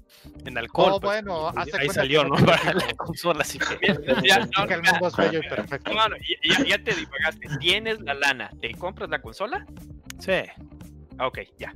en 0.43 0.57
alcohol, 0.57 0.93
Oh, 0.95 0.99
pues, 0.99 1.23
bueno, 1.23 1.53
ahí 1.55 1.87
salió, 1.89 2.23
¿no? 2.23 2.35
Para 2.43 2.73
la 2.73 2.93
consola, 2.95 3.41
así 3.41 3.59
que 3.59 3.77
Ya, 3.83 3.93
no, 3.93 3.99
el 4.63 4.81
ya, 4.81 4.91
mundo 4.91 5.07
es 5.07 5.15
bello 5.15 5.39
y 5.43 5.47
perfecto. 5.47 5.93
no, 5.93 6.07
no, 6.09 6.15
ya, 6.17 6.65
ya- 6.65 6.83
te 6.83 6.95
divagaste. 6.95 7.47
Tienes 7.59 8.01
la 8.01 8.15
lana. 8.15 8.49
¿Te 8.59 8.71
compras 8.73 9.09
la 9.11 9.21
consola? 9.21 9.65
sí. 10.19 10.31
Ah, 11.19 11.27
ok. 11.27 11.39
Ya. 11.59 11.71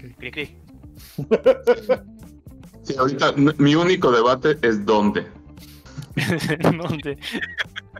Cri, 0.00 0.30
cri. 0.30 0.56
Sí, 2.82 2.96
ahorita 2.96 3.32
mi 3.58 3.74
único 3.74 4.10
debate 4.10 4.56
es 4.62 4.84
dónde. 4.86 5.26
¿Dónde? 6.60 7.18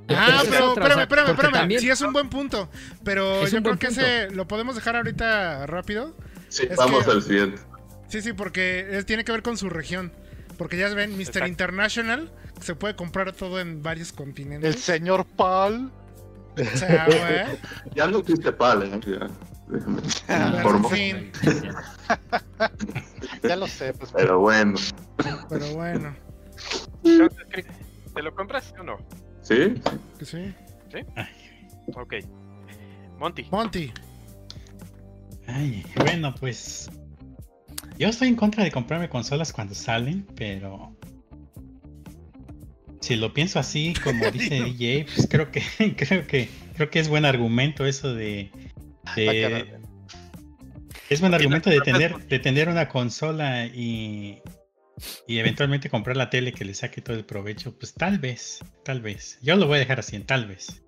Ah, 0.09 0.41
es 0.43 0.49
pero 0.49 0.69
espérame, 0.73 1.01
espérame, 1.03 1.29
espérame. 1.31 1.53
también- 1.53 1.81
Sí, 1.81 1.91
es 1.91 2.01
un 2.01 2.13
buen 2.15 2.29
punto. 2.31 2.69
Pero 3.05 3.43
Es 3.45 3.53
yo 3.53 3.63
creo 3.63 3.79
que 3.79 3.89
punto. 3.89 4.01
ese 4.01 4.31
lo 4.31 4.49
podemos 4.49 4.75
dejar 4.75 4.97
ahorita 4.97 5.67
rápido. 5.67 6.17
Sí, 6.49 6.67
Es 6.69 6.77
vamos 6.77 7.05
que- 7.05 7.11
al 7.11 7.23
siguiente. 7.23 7.61
Sí, 8.09 8.23
sí, 8.23 8.33
porque 8.33 8.89
él 8.97 9.05
tiene 9.05 9.25
que 9.25 9.33
ver 9.33 9.43
con 9.43 9.57
su 9.59 9.69
región. 9.69 10.13
Porque 10.57 10.77
ya 10.79 10.89
ven, 10.95 11.13
Mr. 11.13 11.21
Exacto. 11.21 11.47
International 11.49 12.33
se 12.61 12.75
puede 12.75 12.97
comprar 12.97 13.33
todo 13.33 13.61
en 13.61 13.83
varios 13.83 14.11
El 14.11 14.17
continentes. 14.17 14.81
señor 14.81 15.27
Paul. 15.37 15.93
O 16.59 16.77
sea, 16.77 17.05
güey. 17.07 17.59
Ya 17.95 18.07
no 18.09 18.19
existe 18.19 18.51
PAL, 18.51 18.83
¿eh? 18.83 18.91
Déjame- 19.71 20.03
informo. 20.57 20.91
en 20.95 20.95
fin, 20.95 21.33
Ya 23.43 23.57
lo 23.57 23.67
sé, 23.67 23.93
pues. 23.95 24.11
Pero 24.15 24.41
bueno. 24.41 24.79
pero 25.49 25.75
bueno. 25.75 26.15
¿Te 27.03 28.23
lo 28.23 28.35
compras 28.35 28.75
o 28.79 28.83
no? 28.83 28.99
¿Sí? 29.43 29.75
que 30.19 30.25
sí. 30.25 30.55
Ok. 31.95 32.15
Monty. 33.19 33.47
Monty. 33.51 33.93
Ay, 35.47 35.85
bueno, 35.97 36.35
pues. 36.35 36.91
Yo 37.99 38.09
estoy 38.09 38.29
en 38.29 38.37
contra 38.37 38.65
de 38.65 38.71
comprarme 38.71 39.09
consolas 39.09 39.53
cuando 39.53 39.75
salen, 39.75 40.27
pero. 40.37 40.95
Si 43.01 43.17
lo 43.17 43.33
pienso 43.33 43.59
así, 43.59 43.95
como 44.05 44.25
dice 44.31 44.61
DJ, 44.63 45.07
pues 45.15 45.27
creo 45.31 45.51
que, 45.51 45.63
creo 45.97 46.27
que, 46.27 46.49
creo 46.77 46.91
que 46.91 46.99
es 47.01 47.09
buen 47.09 47.25
argumento 47.25 47.87
eso 47.87 48.15
de. 48.15 48.51
De- 49.17 49.81
es 51.09 51.21
buen 51.21 51.35
argumento 51.35 51.71
de 51.71 51.81
tener, 51.81 52.17
de 52.27 52.39
tener 52.39 52.69
una 52.69 52.89
consola 52.89 53.67
y, 53.67 54.41
y 55.27 55.39
eventualmente 55.39 55.91
comprar 55.91 56.17
la 56.17 56.31
tele 56.31 56.53
que 56.53 56.65
le 56.65 56.75
saque 56.75 57.01
todo 57.01 57.17
el 57.17 57.25
provecho. 57.25 57.77
Pues 57.77 57.95
tal 57.95 58.19
vez, 58.19 58.61
tal 58.85 59.01
vez. 59.01 59.39
Yo 59.43 59.57
lo 59.57 59.67
voy 59.67 59.77
a 59.77 59.81
dejar 59.81 59.99
así, 59.99 60.17
en 60.17 60.27
tal 60.27 60.47
vez. 60.47 60.83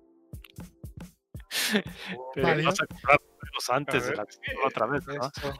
Pero 2.33 2.47
Vale. 2.47 2.63
vas 2.63 2.81
a 2.81 2.85
comprar 2.85 3.19
antes 3.69 4.03
A 4.03 4.07
de 4.07 4.15
la 4.15 4.25
otra 4.65 4.85
vez, 4.87 5.05
¿no? 5.07 5.13
Esto. 5.13 5.53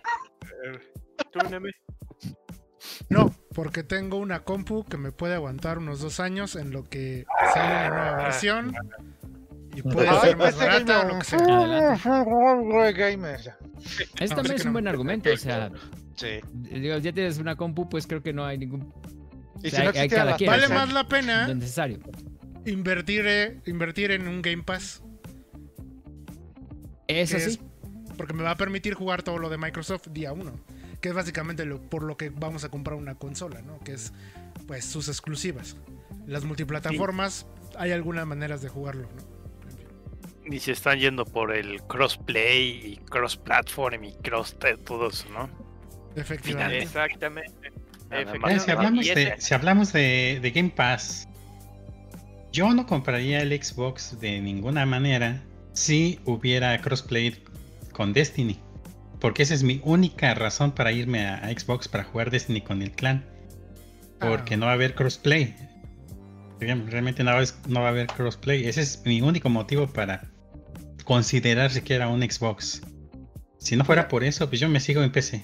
Tú, 1.31 1.39
Neme. 1.49 1.71
No, 3.09 3.33
porque 3.53 3.83
tengo 3.83 4.17
una 4.17 4.43
compu 4.43 4.83
que 4.83 4.97
me 4.97 5.11
puede 5.11 5.35
aguantar 5.35 5.77
unos 5.77 5.99
dos 6.01 6.19
años 6.19 6.55
en 6.55 6.71
lo 6.71 6.83
que 6.83 7.25
sale 7.53 7.73
una 7.75 7.89
nueva 7.89 8.15
versión. 8.23 8.75
Y 9.75 9.81
puede 9.81 10.07
ser 10.21 10.37
más 10.37 10.49
ese 10.55 10.57
barata 10.65 10.99
o 10.99 11.01
gamer. 11.01 11.13
lo 11.13 11.19
que 11.19 11.25
sea. 11.25 11.39
Adelante. 11.39 12.93
Gamer. 12.99 13.41
ya. 13.41 13.57
Ese 14.19 14.35
también 14.35 14.55
es 14.55 14.61
un 14.61 14.67
no. 14.67 14.73
buen 14.73 14.87
argumento, 14.87 15.29
o 15.33 15.37
sea, 15.37 15.71
Sí. 16.15 16.27
digo, 16.53 16.97
ya 16.99 17.11
tienes 17.11 17.37
una 17.39 17.55
compu, 17.55 17.89
pues 17.89 18.05
creo 18.07 18.21
que 18.21 18.33
no 18.33 18.45
hay 18.45 18.57
ningún 18.57 18.93
Y 19.63 19.67
O 19.67 19.69
si 19.69 19.69
sea, 19.71 19.85
no 19.85 19.89
hay- 19.91 19.97
hay 19.97 20.05
existieran 20.05 20.09
cada 20.09 20.25
las 20.31 20.37
quien, 20.37 20.49
Vale 20.51 20.65
o 20.65 20.67
sea, 20.67 20.75
más 20.77 20.93
la 20.93 21.07
pena 21.07 21.47
necesario. 21.53 21.99
invertir, 22.65 23.25
eh, 23.25 23.61
invertir 23.65 24.11
en 24.11 24.27
un 24.27 24.41
Game 24.41 24.63
Pass. 24.63 25.01
Eso 27.07 27.39
sí. 27.39 27.45
es- 27.51 27.59
porque 28.17 28.33
me 28.33 28.43
va 28.43 28.51
a 28.51 28.57
permitir 28.57 28.93
jugar 28.93 29.23
todo 29.23 29.37
lo 29.39 29.49
de 29.49 29.57
Microsoft 29.57 30.07
día 30.11 30.33
uno. 30.33 30.53
Que 31.01 31.09
es 31.09 31.15
básicamente 31.15 31.65
lo, 31.65 31.81
por 31.81 32.03
lo 32.03 32.15
que 32.15 32.29
vamos 32.29 32.63
a 32.63 32.69
comprar 32.69 32.95
una 32.97 33.15
consola, 33.15 33.61
¿no? 33.61 33.79
Que 33.79 33.93
es 33.93 34.13
pues 34.67 34.85
sus 34.85 35.07
exclusivas. 35.09 35.75
Las 36.25 36.45
multiplataformas, 36.45 37.45
hay 37.77 37.91
algunas 37.91 38.25
maneras 38.25 38.61
de 38.61 38.69
jugarlo, 38.69 39.09
¿no? 39.15 39.42
Y 40.49 40.59
se 40.59 40.73
están 40.73 40.99
yendo 40.99 41.25
por 41.25 41.55
el 41.55 41.81
crossplay 41.83 42.93
y 42.93 42.97
cross-platform 43.09 44.03
y 44.03 44.13
cross 44.15 44.55
todo 44.85 45.07
eso, 45.09 45.27
¿no? 45.29 45.49
Efectivamente. 46.15 46.79
Exactamente. 46.83 47.51
Bueno, 48.09 48.31
si 48.31 48.37
Efectivamente. 48.37 48.71
hablamos, 48.71 49.05
de, 49.07 49.35
si 49.39 49.53
hablamos 49.53 49.93
de, 49.93 50.39
de 50.41 50.51
Game 50.51 50.69
Pass, 50.69 51.27
yo 52.51 52.73
no 52.73 52.85
compraría 52.85 53.41
el 53.41 53.51
Xbox 53.63 54.19
de 54.19 54.39
ninguna 54.41 54.85
manera 54.85 55.41
si 55.73 56.19
hubiera 56.25 56.79
crossplay 56.81 57.41
con 57.93 58.13
Destiny. 58.13 58.59
Porque 59.19 59.43
esa 59.43 59.53
es 59.53 59.63
mi 59.63 59.79
única 59.83 60.33
razón 60.35 60.73
para 60.73 60.91
irme 60.91 61.25
a, 61.25 61.35
a 61.37 61.49
Xbox 61.49 61.87
para 61.87 62.03
jugar 62.03 62.29
Destiny 62.29 62.61
con 62.61 62.81
el 62.81 62.91
clan. 62.91 63.25
Porque 64.19 64.53
Ah. 64.55 64.57
no 64.57 64.65
va 64.65 64.73
a 64.73 64.75
haber 64.75 64.93
crossplay. 64.93 65.55
Realmente 66.59 67.23
no 67.23 67.31
va, 67.31 67.37
a 67.37 67.39
haber- 67.39 67.53
no 67.67 67.81
va 67.81 67.87
a 67.87 67.89
haber 67.89 68.07
crossplay. 68.07 68.65
Ese 68.67 68.81
es 68.81 69.01
mi 69.05 69.21
único 69.21 69.49
motivo 69.49 69.87
para 69.87 70.29
considerar 71.03 71.71
siquiera 71.71 72.07
un 72.07 72.21
Xbox. 72.21 72.81
Si 73.57 73.75
no 73.75 73.85
fuera 73.85 74.07
por 74.07 74.23
eso, 74.23 74.47
pues 74.49 74.59
yo 74.59 74.67
me 74.69 74.79
sigo 74.79 75.01
en 75.03 75.11
PC. 75.11 75.43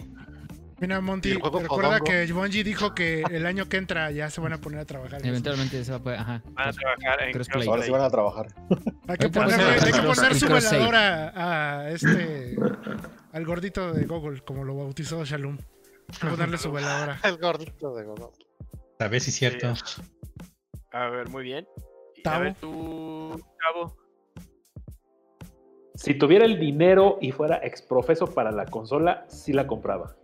Mira, 0.81 1.01
Monty, 1.01 1.33
recuerda 1.33 1.67
Fodongo. 1.67 2.03
que 2.05 2.31
Bungie 2.31 2.63
dijo 2.63 2.95
que 2.95 3.21
el 3.29 3.45
año 3.45 3.67
que 3.67 3.75
entra 3.77 4.11
ya 4.11 4.29
se 4.29 4.39
van 4.39 4.53
a 4.53 4.59
poner 4.61 4.79
a 4.79 4.85
trabajar. 4.85 5.25
Eventualmente 5.25 5.83
se 5.83 5.91
va 5.91 5.97
a 5.97 6.01
poder. 6.01 6.19
Ajá. 6.19 6.41
Van 6.53 6.69
a 6.69 6.71
trabajar 6.71 7.23
en 7.23 7.31
Crossplay. 7.33 7.67
Ahora 7.67 7.83
sí 7.83 7.91
van 7.91 8.01
a 8.01 8.09
trabajar. 8.09 8.47
Hay 9.07 9.17
que 9.17 9.25
hay 9.25 9.31
poner 9.31 10.35
su 10.35 10.45
cross 10.47 10.63
save. 10.63 10.77
velador 10.77 10.95
a, 10.95 11.79
a 11.81 11.89
este. 11.91 12.55
al 13.33 13.45
gordito 13.45 13.91
de 13.93 14.05
Google, 14.05 14.41
como 14.41 14.63
lo 14.63 14.75
bautizó 14.77 15.23
Shalom. 15.25 15.57
Hay 15.57 16.19
que 16.19 16.27
ponerle 16.27 16.57
su 16.57 16.71
veladora. 16.71 17.19
El 17.25 17.37
gordito 17.37 17.93
de 17.95 18.03
Godot. 18.05 18.33
A 18.99 19.07
ver 19.09 19.19
si 19.19 19.31
es 19.31 19.35
cierto. 19.35 19.73
A 20.93 21.09
ver, 21.09 21.27
muy 21.27 21.43
bien. 21.43 21.67
Y 22.15 22.21
A 22.21 22.23
Tavo. 22.23 22.43
ver, 22.43 22.55
tú, 22.55 23.45
Cabo. 23.57 23.97
Si 25.99 26.13
tuviera 26.13 26.45
el 26.45 26.59
dinero 26.59 27.17
y 27.19 27.33
fuera 27.33 27.59
exprofeso 27.61 28.25
para 28.27 28.51
la 28.51 28.65
consola, 28.65 29.25
sí 29.27 29.51
la 29.51 29.67
compraba. 29.67 30.15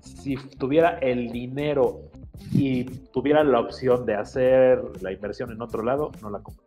Si 0.00 0.36
tuviera 0.36 0.98
el 0.98 1.32
dinero 1.32 2.02
y 2.52 2.84
tuviera 2.84 3.42
la 3.42 3.58
opción 3.58 4.06
de 4.06 4.14
hacer 4.14 4.80
la 5.00 5.10
inversión 5.10 5.50
en 5.50 5.60
otro 5.60 5.82
lado, 5.82 6.12
no 6.22 6.30
la 6.30 6.38
compro. 6.38 6.64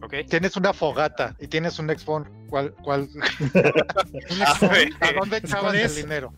Ok. 0.00 0.14
Tienes 0.28 0.56
una 0.56 0.72
fogata 0.72 1.34
y 1.40 1.48
tienes 1.48 1.80
un 1.80 1.88
Xbox. 1.88 2.30
¿Cuál, 2.48 2.72
cuál, 2.84 3.08
Un 3.40 4.42
¿A 5.00 5.12
dónde 5.18 5.38
echabas 5.38 5.72
¿Cuál 5.72 5.76
el 5.76 5.94
dinero? 5.96 6.32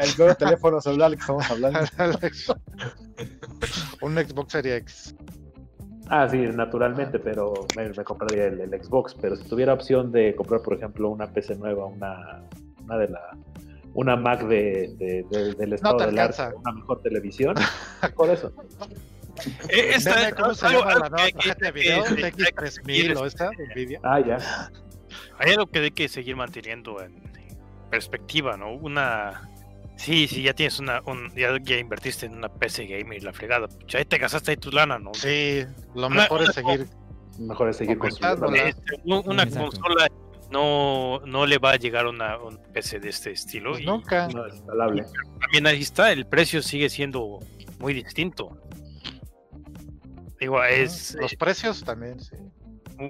El 0.00 0.16
nuevo 0.16 0.34
teléfono 0.36 0.80
celular 0.80 1.10
que 1.10 1.20
estamos 1.20 1.44
hablando. 1.50 1.80
un 4.00 4.14
Xbox 4.16 4.52
Series 4.52 4.80
X. 4.80 5.14
Ah, 6.08 6.28
sí, 6.28 6.38
naturalmente, 6.38 7.18
pero 7.18 7.52
me, 7.76 7.88
me 7.88 8.04
compraría 8.04 8.46
el, 8.46 8.60
el 8.60 8.82
Xbox. 8.82 9.14
Pero 9.20 9.36
si 9.36 9.44
tuviera 9.48 9.72
opción 9.72 10.12
de 10.12 10.34
comprar, 10.36 10.60
por 10.62 10.74
ejemplo, 10.74 11.08
una 11.10 11.26
PC 11.32 11.56
nueva, 11.56 11.86
una, 11.86 12.42
una 12.84 12.98
de 12.98 13.08
la 13.08 13.20
una 13.94 14.14
Mac 14.14 14.42
de, 14.46 14.94
de- 14.98 15.24
de- 15.30 15.54
del 15.54 15.72
estado 15.72 15.96
te 15.96 16.06
del 16.06 16.18
arte, 16.18 16.42
una 16.54 16.72
mejor 16.72 17.00
televisión, 17.00 17.54
por 18.14 18.28
eso. 18.28 18.52
Eh, 19.70 19.92
esta- 19.94 20.32
¿Cómo 20.34 20.52
se 20.54 20.68
llama 20.68 20.94
la 20.94 21.08
nueva 21.08 21.26
que- 21.26 21.32
tarjeta 21.32 21.66
de 21.66 21.72
que- 21.72 21.80
video? 21.80 22.04
que- 22.04 22.32
TX3000 22.54 23.16
o 23.16 23.24
esta, 23.26 23.50
Nvidia. 23.74 24.00
Ah, 24.02 24.20
ya. 24.20 24.38
Hay 25.38 25.52
algo 25.52 25.66
que 25.66 25.78
hay 25.78 25.90
que 25.90 26.08
seguir 26.08 26.36
manteniendo 26.36 27.00
en 27.02 27.22
perspectiva, 27.90 28.56
¿no? 28.56 28.74
Una. 28.74 29.48
Sí, 29.96 30.28
sí, 30.28 30.42
ya 30.42 30.52
tienes 30.54 30.78
una. 30.78 31.00
un- 31.06 31.34
ya, 31.34 31.56
ya 31.62 31.78
invertiste 31.78 32.26
en 32.26 32.36
una 32.36 32.48
PC 32.48 32.86
gamer 32.86 33.18
y 33.18 33.20
la 33.22 33.32
fregada. 33.32 33.66
Pucha, 33.68 33.98
ahí 33.98 34.04
te 34.04 34.18
gastaste 34.18 34.50
ahí 34.52 34.56
tu 34.56 34.70
lana, 34.70 34.98
¿no? 34.98 35.12
Sí, 35.14 35.64
lo 35.94 36.06
Una- 36.08 36.22
mejor 36.22 36.42
es 36.42 36.48
una- 36.48 36.52
seguir. 36.52 36.86
Mejor 37.38 37.68
es 37.70 37.76
seguir 37.76 37.98
construyendo. 37.98 38.46
Una 38.46 39.42
Exacto. 39.44 39.70
consola 39.70 40.08
no, 40.50 41.20
no 41.26 41.44
le 41.46 41.58
va 41.58 41.72
a 41.72 41.76
llegar 41.76 42.06
una, 42.06 42.38
un 42.38 42.58
PC 42.72 43.00
de 43.00 43.08
este 43.08 43.32
estilo. 43.32 43.70
Pues 43.72 43.82
y 43.82 43.86
nunca. 43.86 44.28
No 44.28 44.46
es 44.46 44.54
instalable. 44.54 45.04
también 45.40 45.66
ahí 45.66 45.80
está, 45.82 46.12
el 46.12 46.26
precio 46.26 46.62
sigue 46.62 46.88
siendo 46.88 47.40
muy 47.78 47.94
distinto. 47.94 48.56
Digo, 50.38 50.62
es 50.62 51.14
Los 51.20 51.32
eh, 51.32 51.36
precios 51.38 51.82
también, 51.82 52.20
sí. 52.20 52.36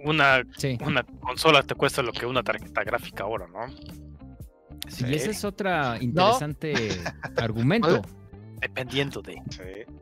una, 0.04 0.42
Sí. 0.56 0.78
una 0.84 1.02
consola 1.04 1.62
te 1.62 1.74
cuesta 1.74 2.02
lo 2.02 2.12
que 2.12 2.24
una 2.26 2.42
tarjeta 2.42 2.84
gráfica 2.84 3.24
ahora, 3.24 3.46
¿no? 3.48 3.66
Y 5.06 5.14
ese 5.14 5.30
es 5.30 5.44
otro 5.44 5.96
interesante 6.00 6.74
argumento. 7.36 8.02
Dependiendo 8.60 9.20
de. 9.22 9.34
sí. 9.50 9.92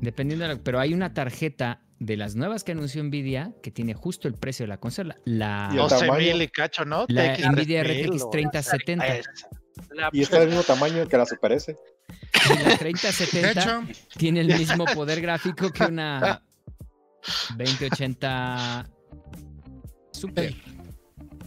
Dependiendo 0.00 0.46
de 0.46 0.54
la- 0.54 0.60
pero 0.60 0.80
hay 0.80 0.92
una 0.92 1.14
tarjeta 1.14 1.80
de 1.98 2.16
las 2.16 2.34
nuevas 2.36 2.62
que 2.64 2.72
anunció 2.72 3.02
Nvidia 3.02 3.52
que 3.62 3.70
tiene 3.70 3.94
justo 3.94 4.28
el 4.28 4.34
precio 4.34 4.64
de 4.64 4.68
la 4.68 4.76
consola. 4.78 5.16
La, 5.24 5.68
Y 5.70 5.76
el 5.76 5.82
12 5.82 5.98
tamaño. 6.06 6.18
mil 6.26 6.42
y 6.42 6.48
cacho, 6.48 6.84
¿no? 6.84 7.06
la 7.08 7.36
TX3000 7.36 7.52
Nvidia 7.52 7.82
RTX 7.84 8.30
3070. 8.30 9.06
Esa. 9.06 9.30
La- 9.92 10.10
Y 10.12 10.22
está 10.22 10.40
del 10.40 10.48
mismo 10.48 10.62
tamaño 10.62 11.06
que 11.08 11.16
la 11.16 11.24
Super 11.26 11.52
S. 11.52 11.74
Y 12.50 12.62
la 12.62 12.70
De 12.70 12.76
3070 12.76 13.50
hecho, 13.52 13.82
tiene 14.18 14.40
el 14.40 14.48
mismo 14.48 14.84
poder 14.84 15.20
gráfico 15.22 15.70
que 15.70 15.84
una 15.84 16.42
2080 17.56 18.86
Super. 20.12 20.54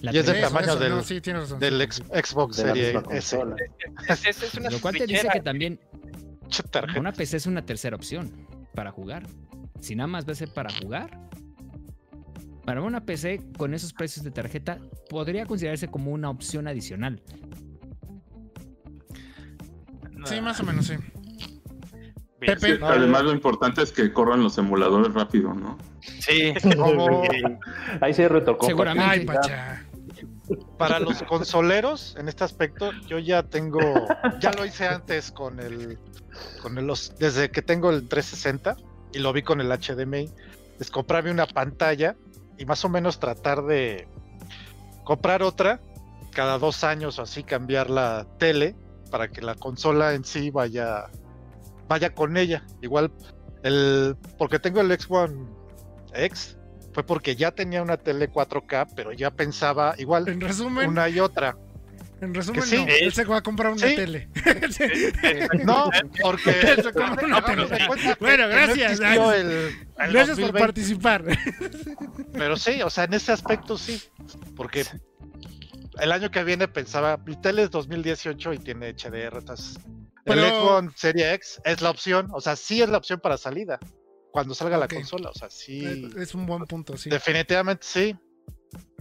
La 0.02 0.14
Y 0.14 0.18
es 0.20 0.26
del 0.28 0.36
eso, 0.38 0.48
3070. 0.48 0.48
tamaño 0.50 0.72
eso, 0.72 0.80
del- 0.80 0.90
no, 0.92 1.04
sí, 1.04 1.22
tienes 1.22 1.42
razón. 1.44 1.60
Del 1.60 1.82
ex- 1.82 2.04
Xbox 2.14 2.58
De 2.58 2.64
Series 2.64 2.96
S. 3.12 3.38
es 4.30 4.54
una 4.56 4.70
Lo 4.70 4.80
cual 4.80 4.96
te 4.98 5.08
dice 5.08 5.28
que 5.34 5.40
también 5.42 5.80
una 6.98 7.12
PC 7.12 7.38
es 7.38 7.46
una 7.48 7.66
tercera 7.66 7.96
opción 7.96 8.32
para 8.76 8.92
jugar. 8.92 9.24
Si 9.80 9.96
nada 9.96 10.08
más 10.08 10.28
va 10.28 10.32
a 10.34 10.36
ser 10.36 10.50
para 10.54 10.70
jugar. 10.82 11.20
Para 12.66 12.82
una 12.82 13.06
PC 13.06 13.42
con 13.58 13.74
esos 13.74 13.94
precios 13.94 14.24
de 14.26 14.32
tarjeta 14.32 14.78
podría 15.10 15.46
considerarse 15.46 15.88
como 15.88 16.12
una 16.12 16.30
opción 16.30 16.68
adicional. 16.68 17.22
Sí, 20.26 20.42
más 20.42 20.60
o 20.60 20.64
menos, 20.64 20.88
sí. 20.88 20.96
Bien. 22.40 22.84
Además, 22.84 23.24
lo 23.24 23.32
importante 23.32 23.82
es 23.82 23.92
que 23.92 24.12
corran 24.14 24.44
los 24.44 24.58
emuladores 24.58 25.14
rápido, 25.14 25.54
¿no? 25.54 25.78
Sí, 26.20 26.54
Como 26.78 27.22
Ahí 28.02 28.14
hay 28.14 28.28
retrocompatibilidad. 28.28 28.68
Seguramente. 28.68 29.04
Ay, 29.12 29.26
pacha. 29.26 29.86
Para 30.78 31.00
los 31.00 31.22
consoleros, 31.24 32.16
en 32.18 32.30
este 32.30 32.44
aspecto, 32.44 32.92
yo 33.08 33.20
ya 33.20 33.44
tengo, 33.44 34.06
ya 34.40 34.52
lo 34.52 34.66
hice 34.66 34.88
antes 34.88 35.32
con 35.32 35.60
el, 35.60 35.98
con 36.62 36.78
el- 36.78 36.86
los, 36.86 37.16
desde 37.18 37.50
que 37.50 37.62
tengo 37.62 37.90
el 37.90 38.08
360 38.08 38.76
y 39.14 39.20
lo 39.20 39.34
vi 39.34 39.42
con 39.42 39.60
el 39.62 39.72
HDMI, 39.72 40.30
es 40.80 40.92
comprarme 40.92 41.32
una 41.32 41.48
pantalla 41.48 42.16
y 42.58 42.66
más 42.66 42.84
o 42.86 42.90
menos 42.90 43.20
tratar 43.20 43.64
de 43.66 44.08
comprar 45.04 45.42
otra 45.42 45.80
cada 46.32 46.60
dos 46.60 46.84
años 46.84 47.18
o 47.18 47.24
así 47.24 47.44
cambiar 47.44 47.90
la 47.90 48.28
tele 48.38 48.76
para 49.10 49.30
que 49.30 49.42
la 49.42 49.56
consola 49.56 50.14
en 50.14 50.24
sí 50.24 50.52
vaya 50.52 51.06
vaya 51.88 52.14
con 52.14 52.38
ella. 52.38 52.66
Igual 52.82 53.12
el 53.64 54.16
porque 54.38 54.60
tengo 54.60 54.82
el 54.82 54.92
Xbox 54.92 55.34
X 56.14 56.57
fue 56.98 57.04
porque 57.06 57.36
ya 57.36 57.52
tenía 57.52 57.84
una 57.84 57.96
tele 57.98 58.28
4K 58.28 58.88
pero 58.96 59.12
ya 59.14 59.30
pensaba 59.30 59.94
igual 60.00 60.28
En 60.30 60.42
resumen, 60.42 60.90
una 60.90 61.08
y 61.08 61.20
otra 61.20 61.56
en 62.22 62.34
resumen, 62.34 62.64
sí. 62.64 62.78
no. 62.78 62.88
Él 62.88 63.14
se 63.14 63.24
va 63.26 63.38
a 63.38 63.42
comprar 63.44 63.72
una 63.74 63.88
Sí. 63.88 63.96
tele. 63.96 64.28
no 65.64 65.92
porque 66.20 66.50
Él 66.62 66.82
se 66.84 66.92
compra 66.92 67.28
una 67.28 67.38
hagamos 67.38 67.70
de 67.70 67.76
tele. 67.78 67.88
cuenta 67.88 68.14
que- 68.16 68.20
Bueno, 68.20 68.44
que 68.48 68.50
no 68.50 68.56
gracias. 68.56 69.00
el- 69.00 69.52
el 69.52 69.76
Gracias 69.96 70.40
por 70.40 70.52
2020. 70.52 70.60
participar. 70.60 71.24
Pero 72.34 72.58
sí, 72.58 72.82
o 72.82 72.90
sea, 72.90 73.04
en 73.04 73.14
ese 73.14 73.32
aspecto 73.32 73.78
sí. 73.78 74.02
Porque 74.56 74.84
el 76.00 76.12
año 76.12 76.32
que 76.32 76.44
viene 76.44 76.68
pensaba, 76.68 77.18
mi 77.18 77.40
tele 77.40 77.62
es 77.62 77.70
2018 77.70 78.54
y 78.54 78.58
tiene 78.58 78.90
HDR. 78.96 79.38
Entonces, 79.38 79.78
el 79.86 79.94
Pero- 80.26 80.48
Xbox 80.82 81.00
Serie 81.00 81.34
X 81.36 81.62
es 81.66 81.82
la 81.84 81.92
opción, 81.92 82.30
o 82.34 82.42
sea, 82.42 82.56
sí 82.56 82.82
es 82.82 82.90
la 82.90 82.98
opción 82.98 83.20
para 83.20 83.38
salida. 83.38 83.78
Cuando 84.32 84.54
salga 84.54 84.78
la 84.78 84.88
consola, 84.88 85.30
o 85.30 85.34
sea, 85.34 85.50
sí. 85.50 86.10
Es 86.18 86.36
un 86.36 86.46
buen 86.46 86.64
punto, 86.66 86.96
sí. 86.98 87.10
Definitivamente 87.10 87.86
sí. 87.88 88.16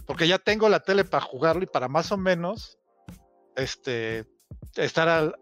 Porque 0.06 0.28
ya 0.28 0.38
tengo 0.38 0.68
la 0.68 0.80
tele 0.80 1.04
para 1.04 1.24
jugarlo 1.24 1.62
y 1.64 1.66
para 1.66 1.88
más 1.88 2.12
o 2.12 2.16
menos 2.16 2.78
este 3.56 4.24
estar 4.76 5.08
al, 5.08 5.34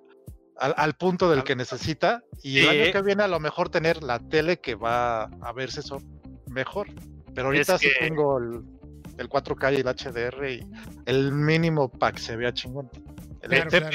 al, 0.56 0.74
al 0.76 0.94
punto 0.94 1.30
del 1.30 1.44
que 1.44 1.54
necesita. 1.56 2.22
Y 2.42 2.60
el 2.60 2.68
año 2.68 2.92
que 2.92 3.02
viene 3.02 3.22
a 3.22 3.28
lo 3.28 3.40
mejor 3.40 3.68
tener 3.68 4.02
la 4.02 4.18
tele 4.18 4.60
que 4.60 4.74
va 4.74 5.24
a 5.24 5.52
verse 5.52 5.80
eso 5.80 6.00
mejor. 6.48 6.88
Pero 7.34 7.48
ahorita 7.48 7.74
Es 7.74 7.80
sí 7.80 7.88
que- 7.88 8.06
tengo 8.06 8.38
el, 8.38 8.62
el 9.18 9.28
4K 9.28 9.72
y 9.72 9.76
el 9.80 9.86
HDR 9.88 10.50
y 10.50 10.66
el 11.06 11.32
mínimo 11.32 11.90
para 11.90 12.12
que 12.12 12.20
se 12.20 12.36
vea 12.36 12.52
chingón. 12.52 12.90
El- 13.42 13.50
Claro, 13.50 13.68
claro. 13.68 13.90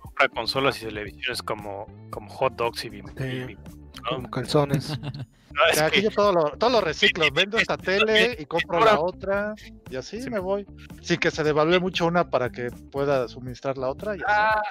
Compra 0.00 0.28
consolas 0.30 0.82
y 0.82 0.86
televisiones 0.86 1.42
como, 1.42 1.86
como 2.10 2.28
hot 2.30 2.54
dogs 2.56 2.84
y 2.84 2.90
bim- 2.90 3.08
Sí. 3.16 3.24
y 3.24 3.54
bim- 3.54 3.83
¿no? 4.04 4.16
Como 4.16 4.30
calzones. 4.30 4.98
No, 5.54 5.60
es 5.70 5.80
aquí 5.80 5.98
que- 5.98 6.02
yo 6.02 6.10
todo 6.10 6.32
lo, 6.32 6.50
todo 6.58 6.68
lo 6.68 6.80
reciclo, 6.80 7.26
vendo 7.32 7.58
esta 7.58 7.76
tele 7.78 8.36
y 8.40 8.44
compro 8.44 8.80
la 8.80 8.98
otra 8.98 9.54
y 9.88 9.94
así 9.94 10.20
Sí. 10.20 10.28
me 10.28 10.40
voy. 10.40 10.66
Sin 11.00 11.18
que 11.18 11.30
se 11.30 11.44
devalúe 11.44 11.78
mucho 11.80 12.06
una 12.06 12.28
para 12.28 12.50
que 12.50 12.72
pueda 12.90 13.28
suministrar 13.28 13.78
la 13.78 13.88
otra. 13.88 14.16
y 14.16 14.18
así. 14.18 14.24
Ah, 14.26 14.62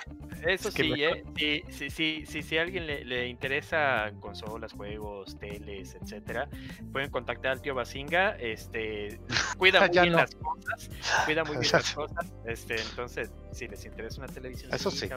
eso 0.46 0.68
Es 0.68 0.76
que 0.76 0.84
sí, 0.84 0.90
me- 0.90 1.06
¿eh? 1.06 1.24
Sí, 1.38 1.64
sí, 1.70 1.90
sí, 1.90 2.26
sí, 2.28 2.42
si 2.44 2.58
a 2.58 2.64
alguien 2.64 2.86
le, 2.86 3.06
le 3.06 3.30
interesa 3.30 4.12
consolas, 4.20 4.74
juegos, 4.74 5.40
teles, 5.40 5.96
etcétera, 6.02 6.50
pueden 6.92 7.10
contactar 7.12 7.54
al 7.54 7.62
tío 7.62 7.74
Basinga. 7.76 8.32
Este, 8.32 9.22
cuida 9.58 9.80
muy 9.88 9.90
bien 10.02 10.12
no. 10.12 10.18
las 10.18 10.36
cosas, 10.36 10.90
cuida 11.24 11.46
muy 11.46 11.56
bien 11.60 11.72
las 11.72 11.94
cosas. 11.94 12.26
Este, 12.46 12.82
entonces, 12.82 13.32
si 13.54 13.70
les 13.70 13.86
interesa 13.86 14.18
una 14.22 14.28
televisión, 14.34 14.70
Eso 14.74 14.92
sí. 14.92 15.08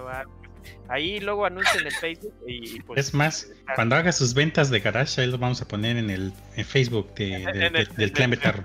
Ahí 0.89 1.21
luego 1.21 1.45
anuncien 1.47 1.85
en 1.87 1.93
Facebook 1.93 2.35
y, 2.47 2.77
y, 2.77 2.81
pues. 2.81 2.99
Es 3.01 3.15
más, 3.15 3.49
cuando 3.75 3.97
haga 3.97 4.13
sus 4.13 4.35
ventas 4.35 4.71
de 4.71 4.81
garage, 4.81 5.21
ahí 5.21 5.27
lo 5.31 5.39
vamos 5.39 5.61
a 5.63 5.69
poner 5.69 5.97
en 5.97 6.11
el 6.11 6.33
en 6.57 6.65
Facebook 6.65 7.15
de- 7.15 7.25
de- 7.25 7.35
en 7.67 7.73
de- 7.73 7.79
el- 7.81 7.89
del 7.97 8.13
clan 8.13 8.31
Betarro. 8.31 8.63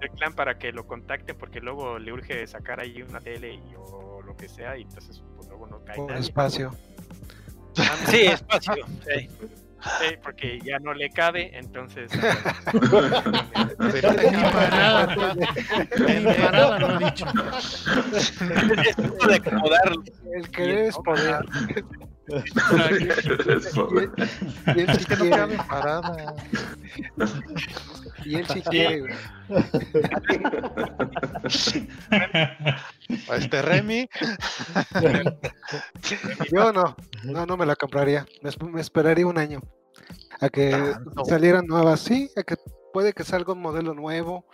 del 0.00 0.10
clan 0.10 0.34
para 0.34 0.58
que 0.58 0.72
lo 0.72 0.86
contacten 0.86 1.36
porque 1.38 1.60
luego 1.60 1.98
le 1.98 2.12
urge 2.12 2.46
sacar 2.46 2.80
ahí 2.80 3.02
una 3.02 3.20
tele 3.20 3.54
y, 3.54 3.62
o 3.78 4.20
lo 4.22 4.36
que 4.36 4.48
sea 4.48 4.76
y 4.76 4.82
entonces 4.82 5.22
pues 5.36 5.48
luego 5.48 5.66
no 5.66 5.84
cae 5.84 5.96
Por 5.96 6.10
nadie. 6.10 6.20
espacio. 6.22 6.70
Sí, 8.10 8.22
espacio. 8.26 8.74
sí. 9.04 9.28
Sí, 9.82 10.16
porque 10.22 10.58
ya 10.64 10.78
no 10.78 10.94
le 10.94 11.10
cabe, 11.10 11.50
entonces. 11.56 12.10
Ni 12.72 14.00
parada. 14.52 15.34
Ni 15.98 16.34
parada 16.34 16.78
lo 16.78 16.86
ha 16.88 16.98
dicho. 16.98 17.26
Es 18.12 18.96
tiempo 18.96 19.26
de 19.26 19.34
acomodarlo. 19.36 20.02
El 20.34 20.50
querer 20.50 20.78
es 20.86 20.96
poder. 20.98 21.44
Y 22.28 22.34
Que 24.74 24.84
no 24.86 24.96
quiere. 25.16 25.30
cabe 25.30 25.56
parada. 25.68 26.34
Y 28.26 28.34
él 28.34 28.46
sí 28.48 28.60
quiere, 28.70 29.00
güey. 29.00 29.14
Este 33.36 33.62
Remy, 33.62 34.08
Yo 36.52 36.72
no, 36.72 36.96
no, 37.24 37.46
no 37.46 37.56
me 37.56 37.66
la 37.66 37.76
compraría. 37.76 38.26
Me, 38.42 38.50
me 38.70 38.80
esperaría 38.80 39.26
un 39.26 39.38
año 39.38 39.60
a 40.40 40.48
que 40.48 40.70
Tanto. 40.70 41.24
salieran 41.24 41.66
nuevas. 41.66 42.00
Sí, 42.00 42.30
a 42.36 42.42
que 42.42 42.56
puede 42.92 43.12
que 43.12 43.24
salga 43.24 43.52
un 43.52 43.60
modelo 43.60 43.94
nuevo. 43.94 44.44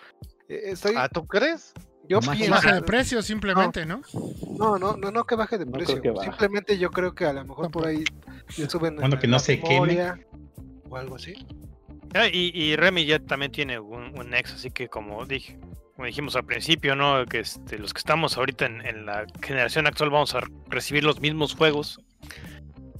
Eh, 0.48 0.60
Estoy, 0.66 0.94
¿ah, 0.96 1.08
tú 1.08 1.26
crees? 1.26 1.72
yo 2.08 2.20
pienso, 2.20 2.50
baje 2.50 2.74
de 2.74 2.82
precio 2.82 3.22
simplemente, 3.22 3.86
¿no? 3.86 4.02
no, 4.58 4.76
no, 4.78 4.96
no, 4.96 5.10
no 5.10 5.24
que 5.24 5.36
baje 5.36 5.56
de 5.56 5.64
No 5.64 5.72
precio. 5.72 6.02
Simplemente 6.22 6.76
yo 6.76 6.90
creo 6.90 7.14
que 7.14 7.24
a 7.24 7.32
lo 7.32 7.44
mejor 7.44 7.70
por 7.70 7.86
ahí 7.86 8.04
le 8.58 8.68
suben 8.68 8.96
Bueno, 8.96 9.18
que 9.18 9.28
no 9.28 9.38
se 9.38 9.60
queme. 9.60 10.26
o 10.90 10.96
algo 10.96 11.16
así. 11.16 11.34
Y, 12.32 12.52
y 12.54 12.76
Remy 12.76 13.06
ya 13.06 13.18
también 13.18 13.52
tiene 13.52 13.78
un, 13.78 14.34
ex, 14.34 14.54
así 14.54 14.70
que 14.70 14.88
como 14.88 15.24
dije, 15.24 15.58
como 15.94 16.06
dijimos 16.06 16.36
al 16.36 16.44
principio, 16.44 16.94
¿no? 16.94 17.24
Que 17.26 17.40
este, 17.40 17.78
los 17.78 17.94
que 17.94 17.98
estamos 17.98 18.36
ahorita 18.36 18.66
en, 18.66 19.06
la 19.06 19.26
generación 19.42 19.86
actual 19.86 20.10
vamos 20.10 20.34
a 20.34 20.40
recibir 20.68 21.04
los 21.04 21.20
mismos 21.20 21.54
juegos. 21.54 22.00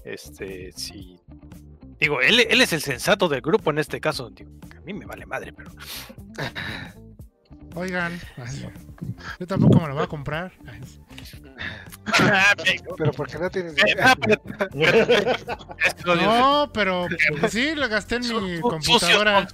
Este, 0.05 0.73
si 0.73 1.21
digo, 2.01 2.21
él, 2.21 2.41
él 2.49 2.61
es 2.61 2.73
el 2.73 2.81
sensato 2.81 3.29
del 3.29 3.41
grupo 3.41 3.71
en 3.71 3.79
este 3.79 4.01
caso. 4.01 4.31
Digo, 4.31 4.51
a 4.77 4.81
mí 4.81 4.95
me 4.95 5.07
vale 5.07 5.27
madre, 5.27 5.53
pero 5.53 5.71
Oigan, 7.75 8.20
yo 9.39 9.47
tampoco 9.47 9.81
me 9.81 9.89
lo 9.89 9.95
voy 9.95 10.05
a 10.05 10.07
comprar. 10.07 10.53
Pero 12.99 13.12
porque 13.12 13.39
no 13.39 13.51
tienen 13.51 13.75
eh, 13.87 15.37
No, 16.05 16.70
pero 16.73 17.07
pues, 17.41 17.53
sí, 17.53 17.75
lo 17.75 17.89
gasté 17.89 18.16
en 18.16 18.23
mi 18.29 18.61
computadora. 18.61 19.47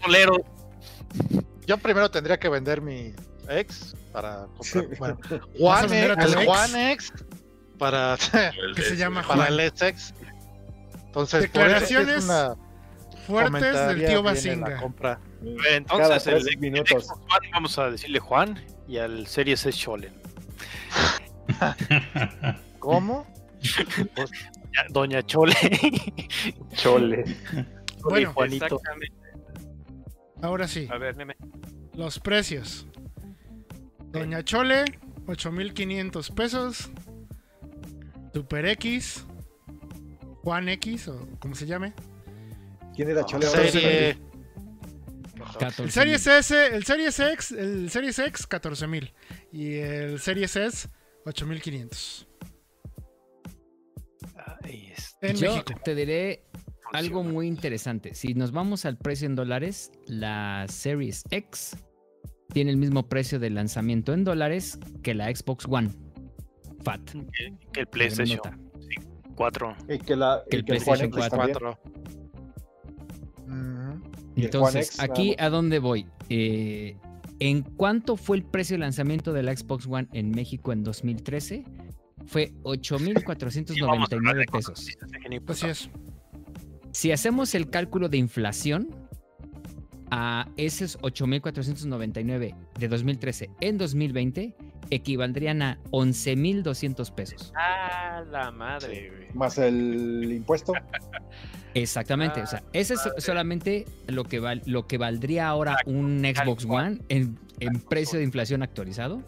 Yo 1.67 1.79
primero 1.79 2.11
tendría 2.11 2.39
que 2.39 2.49
vender 2.49 2.81
mi 2.81 3.15
ex 3.49 3.95
para 4.13 4.47
comprar. 4.57 4.99
Bueno, 4.99 5.19
¿Vas 5.61 5.83
a 5.83 5.85
One 5.85 5.89
vender 5.89 6.11
a 6.11 6.15
X, 6.15 6.33
tu 6.33 6.39
el 6.39 6.43
ex? 6.43 6.49
One 6.49 6.93
X 6.93 7.13
para, 7.79 8.17
Que 8.75 8.83
se 8.83 8.97
llama 8.97 9.23
para 9.23 9.47
Juan. 9.47 9.61
el 9.61 9.71
SX. 9.71 10.15
Entonces, 11.07 11.51
por 11.51 11.67
eso 11.67 11.77
es 11.77 11.91
Declaraciones 11.91 12.25
una 12.25 12.57
Fuertes 13.29 13.75
del 13.89 14.07
tío 14.07 14.23
Basinga. 14.23 14.77
compra. 14.81 15.21
Entonces, 15.71 16.27
el, 16.27 16.49
el 16.49 16.59
minutos. 16.59 17.05
Xbox 17.07 17.21
One, 17.39 17.51
vamos 17.53 17.79
a 17.79 17.91
decirle 17.91 18.19
Juan 18.19 18.59
y 18.89 18.97
al 18.99 19.27
Series 19.27 19.65
S 19.67 19.79
Cholen. 19.79 20.13
¿Cómo? 22.79 23.27
Doña 24.91 25.23
Chole. 25.25 25.55
Chole. 26.75 27.25
Bueno, 28.01 28.33
Juanito. 28.33 28.65
Exactamente. 28.65 29.13
ahora 30.41 30.69
sí, 30.69 30.87
A 30.89 30.99
ver, 30.99 31.17
meme. 31.17 31.37
los 31.95 32.21
precios. 32.21 32.87
Doña 34.13 34.45
Chole, 34.45 34.85
8500 35.27 36.31
pesos. 36.31 36.91
Super 38.33 38.67
X. 38.67 39.27
Juan 40.45 40.69
X, 40.69 41.09
o 41.09 41.29
como 41.41 41.57
se 41.57 41.67
llame. 41.67 41.93
¿Quién 42.99 43.11
era? 43.11 43.21
Ahora 43.23 43.49
Serie. 43.49 44.15
sí. 44.15 44.21
14 45.61 45.83
El 45.85 45.91
Series 45.93 46.27
S, 46.27 46.67
el 46.75 46.85
Series 46.85 47.21
X, 47.21 47.53
el 47.53 47.91
Series 47.91 48.19
X, 48.19 48.47
14000. 48.49 49.15
Y 49.53 49.75
el 49.77 50.19
Series 50.19 50.57
S, 50.57 50.89
8500. 51.25 52.29
Ay, 54.65 54.93
es- 54.97 55.17
En 55.23 55.37
Yo 55.37 55.53
México. 55.53 55.75
te 55.85 55.95
diré 55.95 56.45
algo 56.93 57.23
muy 57.23 57.47
interesante. 57.47 58.15
Si 58.15 58.35
nos 58.35 58.51
vamos 58.51 58.85
al 58.85 58.99
precio 58.99 59.27
en 59.27 59.37
dólares, 59.37 59.93
la 60.07 60.67
Series 60.69 61.23
X 61.31 61.77
tiene 62.53 62.73
el 62.73 62.77
mismo 62.79 63.09
precio 63.09 63.39
de 63.39 63.51
lanzamiento 63.51 64.13
en 64.15 64.25
dólares 64.25 64.77
que 65.05 65.15
la 65.15 65.33
Xbox 65.35 65.67
One. 65.69 65.91
Fat. 66.83 67.01
que, 67.73 67.81
el 67.81 67.87
PlayStation 67.87 68.39
Nota. 68.39 68.59
4. 69.37 69.77
Y 69.89 69.99
que, 69.99 70.17
la, 70.17 70.43
Que 70.51 70.57
y 70.57 70.59
el 70.61 70.65
PlayStation 70.65 71.07
X 71.07 71.17
4. 71.29 71.39
también. 71.39 71.59
4. 71.61 72.18
Entonces, 74.45 74.89
X, 74.89 75.01
aquí 75.01 75.37
a 75.39 75.51
dónde 75.51 75.79
voy. 75.79 76.07
Eh, 76.29 76.97
¿En 77.41 77.63
cuánto 77.63 78.17
fue 78.17 78.39
el 78.39 78.45
precio 78.45 78.75
de 78.75 78.81
lanzamiento 78.81 79.33
de 79.33 79.43
la 79.43 79.57
Xbox 79.57 79.87
One 79.87 80.09
en 80.13 80.31
México 80.31 80.73
en 80.73 80.83
2013? 80.83 81.65
Fue 82.27 82.53
8.499 82.63 84.51
pesos. 84.51 84.89
Así 85.47 85.67
es. 85.67 85.91
Si 86.93 87.13
hacemos 87.13 87.55
el 87.55 87.71
cálculo 87.71 88.09
de 88.09 88.19
inflación 88.19 88.89
a 90.11 90.49
esos 90.57 90.99
8.499 91.01 92.55
de 92.79 92.89
2013 92.89 93.51
en 93.61 93.79
2020, 93.79 94.57
equivaldrían 94.91 95.63
a 95.63 95.79
11.200 95.91 97.15
pesos. 97.15 97.53
Ah, 97.57 98.25
la 98.31 98.51
madre, 98.51 99.11
güey. 99.11 99.35
Más 99.35 99.59
el 99.59 100.33
impuesto. 100.33 100.73
Exactamente. 101.83 102.43
o 102.43 102.47
sea, 102.47 102.63
ese 102.73 102.95
es 102.95 103.01
solamente 103.19 103.85
lo 104.07 104.25
que, 104.25 104.41
val- 104.41 104.63
lo 104.67 104.87
que 104.87 104.99
valdría 104.99 105.49
ahora 105.49 105.77
un 105.87 106.21
Xbox 106.25 106.65
One 106.65 107.01
en, 107.09 107.39
en 107.61 107.81
precio 107.81 108.19
de 108.19 108.25
inflación 108.25 108.63
actualizado. 108.63 109.23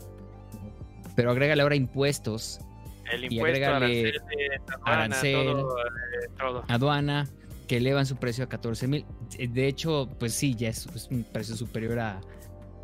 Pero 1.16 1.30
agrégale 1.32 1.62
ahora 1.62 1.76
impuestos, 1.76 2.60
El 3.12 3.24
Y 3.24 3.34
impuesto, 3.36 3.44
agrégale 3.46 4.12
arancel, 4.14 4.20
aduana, 4.68 5.02
arancel. 5.04 5.34
todo, 5.34 5.78
eh, 5.78 6.28
todo. 6.38 6.64
aduana, 6.68 7.28
que 7.66 7.76
elevan 7.78 8.06
su 8.06 8.16
precio 8.16 8.44
a 8.44 8.48
14 8.48 8.86
mil. 8.88 9.04
De 9.38 9.66
hecho, 9.66 10.08
pues 10.18 10.32
sí, 10.34 10.54
ya 10.54 10.68
es, 10.68 10.86
es 10.94 11.08
un 11.10 11.24
precio 11.24 11.56
superior 11.56 11.98
a, 11.98 12.20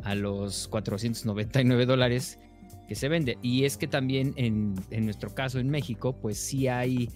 a 0.03 0.15
los 0.15 0.67
499 0.67 1.85
dólares 1.85 2.39
que 2.87 2.95
se 2.95 3.07
vende. 3.09 3.37
Y 3.41 3.63
es 3.65 3.77
que 3.77 3.87
también 3.87 4.33
en, 4.37 4.75
en 4.91 5.05
nuestro 5.05 5.33
caso 5.33 5.59
en 5.59 5.69
México, 5.69 6.17
pues 6.21 6.37
sí 6.37 6.67
hay 6.67 7.09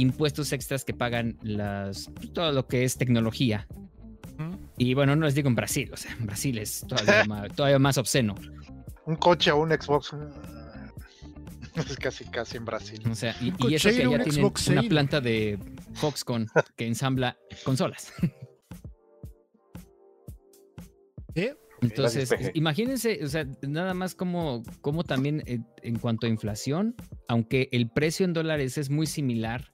impuestos 0.00 0.52
extras 0.52 0.84
que 0.84 0.94
pagan 0.94 1.38
las, 1.42 2.10
pues, 2.14 2.32
todo 2.32 2.52
lo 2.52 2.66
que 2.66 2.84
es 2.84 2.96
tecnología. 2.96 3.66
Y 4.76 4.94
bueno, 4.94 5.16
no 5.16 5.26
les 5.26 5.34
digo 5.34 5.48
en 5.48 5.56
Brasil, 5.56 5.90
o 5.92 5.96
sea, 5.96 6.12
en 6.12 6.26
Brasil 6.26 6.58
es 6.58 6.84
todavía 6.86 7.24
más, 7.28 7.52
todavía 7.54 7.78
más 7.78 7.98
obsceno. 7.98 8.34
Un 9.04 9.16
coche 9.16 9.50
o 9.50 9.60
un 9.60 9.70
Xbox. 9.70 10.14
Es 11.76 11.96
casi, 11.96 12.24
casi 12.24 12.56
en 12.56 12.64
Brasil. 12.64 13.00
O 13.08 13.14
sea, 13.14 13.36
y, 13.40 13.52
y 13.68 13.74
eso 13.76 13.88
que 13.90 13.98
ya 13.98 14.08
un 14.08 14.16
tienen 14.24 14.32
Xboxeiro. 14.32 14.80
una 14.80 14.88
planta 14.88 15.20
de 15.20 15.56
Foxconn 15.94 16.48
que 16.76 16.88
ensambla 16.88 17.38
consolas. 17.62 18.12
¿Eh? 21.36 21.54
Entonces, 21.80 22.34
imagínense, 22.54 23.20
o 23.22 23.28
sea, 23.28 23.46
nada 23.62 23.94
más 23.94 24.16
como, 24.16 24.64
como 24.80 25.04
también 25.04 25.44
eh, 25.46 25.60
en 25.82 25.98
cuanto 26.00 26.26
a 26.26 26.30
inflación, 26.30 26.96
aunque 27.28 27.68
el 27.70 27.88
precio 27.88 28.24
en 28.24 28.32
dólares 28.32 28.76
es 28.78 28.90
muy 28.90 29.06
similar 29.06 29.72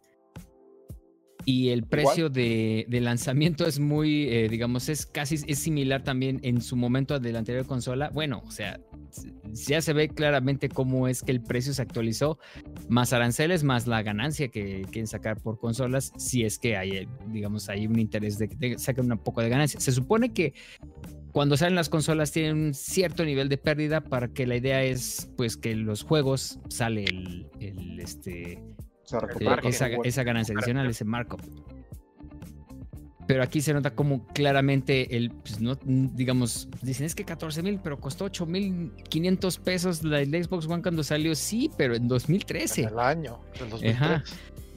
y 1.45 1.69
el 1.71 1.85
precio 1.85 2.29
de, 2.29 2.87
de 2.89 3.01
lanzamiento 3.01 3.67
es 3.67 3.79
muy, 3.79 4.29
eh, 4.29 4.49
digamos, 4.49 4.89
es 4.89 5.07
casi 5.07 5.37
es 5.47 5.59
similar 5.59 6.03
también 6.03 6.41
en 6.43 6.61
su 6.61 6.77
momento 6.77 7.19
de 7.19 7.33
la 7.33 7.39
anterior 7.41 7.67
consola. 7.67 8.11
Bueno, 8.11 8.43
o 8.47 8.51
sea, 8.51 8.81
ya 9.53 9.81
se 9.81 9.93
ve 9.93 10.09
claramente 10.09 10.69
cómo 10.69 11.09
es 11.09 11.23
que 11.23 11.33
el 11.33 11.43
precio 11.43 11.75
se 11.75 11.83
actualizó, 11.83 12.39
más 12.89 13.13
aranceles, 13.13 13.63
más 13.63 13.87
la 13.87 14.03
ganancia 14.03 14.49
que 14.49 14.83
quieren 14.91 15.07
sacar 15.07 15.41
por 15.41 15.59
consolas, 15.59 16.13
si 16.17 16.45
es 16.45 16.59
que 16.59 16.77
hay, 16.77 16.91
eh, 16.91 17.09
digamos, 17.29 17.69
hay 17.69 17.87
un 17.87 17.99
interés 17.99 18.39
de 18.39 18.49
que 18.49 18.79
saquen 18.79 19.11
un 19.11 19.19
poco 19.19 19.41
de 19.41 19.49
ganancia. 19.49 19.81
Se 19.81 19.93
supone 19.93 20.33
que 20.33 20.55
cuando 21.33 21.57
salen 21.57 21.75
las 21.75 21.89
consolas 21.89 22.31
tienen 22.31 22.57
un 22.57 22.75
cierto 22.75 23.25
nivel 23.25 23.49
de 23.49 23.59
pérdida 23.59 24.01
para 24.01 24.29
que 24.29 24.47
la 24.47 24.57
idea 24.57 24.85
es 24.85 25.29
pues 25.37 25.57
que 25.57 25.75
los 25.75 26.03
juegos 26.05 26.61
sale 26.69 27.05
el, 27.05 27.49
el, 27.59 28.01
este 28.01 28.63
Se 29.05 29.21
recupera 29.21 29.61
con 29.61 29.71
esa, 29.71 30.23
ganancia 30.23 30.55
adicional, 30.55 30.89
ese 30.89 31.05
markup. 31.05 31.41
Pero 33.27 33.43
aquí 33.43 33.61
se 33.63 33.73
nota 33.73 33.95
como 33.95 34.27
claramente 34.29 35.17
el, 35.17 35.31
pues, 35.31 35.61
no, 35.61 35.77
digamos, 35.85 36.69
dicen 36.83 37.07
es 37.07 37.15
que 37.15 37.25
14 37.25 37.63
mil, 37.63 37.81
pero 37.83 37.99
costó 37.99 38.27
8 38.27 38.45
mil 38.45 38.93
500 39.09 39.59
pesos 39.59 40.05
la, 40.05 40.21
el 40.21 40.45
Xbox 40.45 40.67
One 40.67 40.83
cuando 40.83 41.03
salió, 41.03 41.35
sí, 41.35 41.71
pero 41.77 41.95
en 41.95 42.07
2013. 42.07 42.83
En 42.83 42.89
el 42.89 42.99
año 42.99 43.41
del 43.59 43.71
2003. 43.71 43.95
Ajá. 43.95 44.25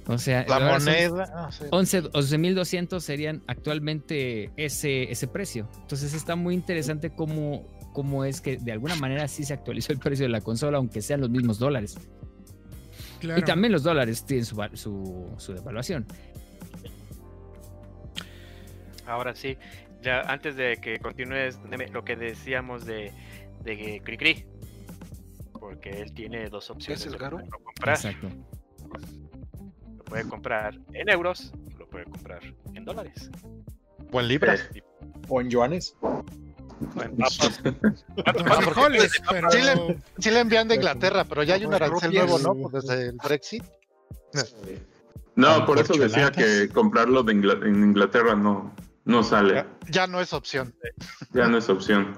O 0.07 0.17
sea, 0.17 0.45
La 0.47 0.79
son 0.79 0.85
moneda. 0.85 1.25
ah, 1.35 1.49
sí. 1.51 1.65
11 1.69 2.03
11.200 2.03 2.99
serían 3.01 3.43
actualmente 3.47 4.51
ese, 4.55 5.11
ese 5.11 5.27
precio. 5.27 5.69
Entonces 5.81 6.13
está 6.13 6.37
muy 6.37 6.53
interesante 6.53 7.09
cómo, 7.09 7.65
cómo 7.91 8.23
es 8.23 8.39
que 8.39 8.55
de 8.55 8.71
alguna 8.71 8.95
manera 8.95 9.27
sí 9.27 9.43
se 9.43 9.53
actualizó 9.53 9.91
el 9.91 9.99
precio 9.99 10.23
de 10.23 10.29
la 10.29 10.39
consola, 10.39 10.77
aunque 10.77 11.01
sean 11.01 11.19
los 11.19 11.29
mismos 11.29 11.59
dólares. 11.59 11.97
Claro. 13.19 13.39
Y 13.39 13.43
también 13.43 13.71
los 13.71 13.83
dólares 13.83 14.25
tienen 14.25 14.45
su, 14.45 14.55
su, 14.73 15.33
su 15.37 15.53
devaluación. 15.53 16.05
Ahora 19.05 19.33
sí, 19.35 19.57
ya 20.01 20.21
antes 20.21 20.55
de 20.55 20.77
que 20.77 20.99
continúes 20.99 21.57
lo 21.93 22.03
que 22.03 22.15
decíamos 22.15 22.85
de, 22.85 23.13
de 23.63 24.01
Cricri, 24.03 24.45
porque 25.59 26.01
él 26.01 26.13
tiene 26.13 26.49
dos 26.49 26.69
opciones 26.69 27.05
el 27.05 27.13
de 27.13 27.17
Garo? 27.17 27.37
poderlo 27.37 27.59
comprar. 27.63 27.95
Exacto. 27.95 28.29
Lo 29.97 30.03
puede 30.03 30.27
comprar 30.27 30.77
en 30.93 31.09
euros, 31.09 31.53
lo 31.77 31.87
puede 31.87 32.05
comprar 32.05 32.41
en 32.73 32.85
dólares. 32.85 33.31
O 34.11 34.19
en 34.19 34.27
libras. 34.27 34.69
O 35.29 35.41
en 35.41 35.49
yuanes. 35.49 35.95
O 36.95 37.01
en 37.01 37.17
papas. 37.17 37.61
Los 38.45 38.65
frijoles, 38.65 39.11
pero. 39.29 39.51
Sí 39.51 39.61
le, 39.61 39.97
sí 40.19 40.31
le 40.31 40.39
envían 40.39 40.67
de 40.67 40.75
Inglaterra, 40.75 41.25
pero 41.25 41.43
ya 41.43 41.55
hay 41.55 41.65
un 41.65 41.73
arancel 41.73 42.13
nuevo, 42.13 42.39
¿no? 42.39 42.53
Pues 42.55 42.85
desde 42.85 43.09
el 43.09 43.17
Brexit. 43.23 43.63
No, 45.35 45.65
por 45.65 45.79
eso 45.79 45.93
decía 45.93 46.31
que 46.31 46.69
comprarlo 46.69 47.23
de 47.23 47.33
en 47.33 47.83
Inglaterra 47.83 48.35
no, 48.35 48.73
no 49.05 49.23
sale. 49.23 49.53
Ya, 49.53 49.67
ya 49.89 50.07
no 50.07 50.19
es 50.19 50.33
opción. 50.33 50.73
Ya 51.33 51.47
no 51.47 51.57
es 51.57 51.69
opción. 51.69 52.17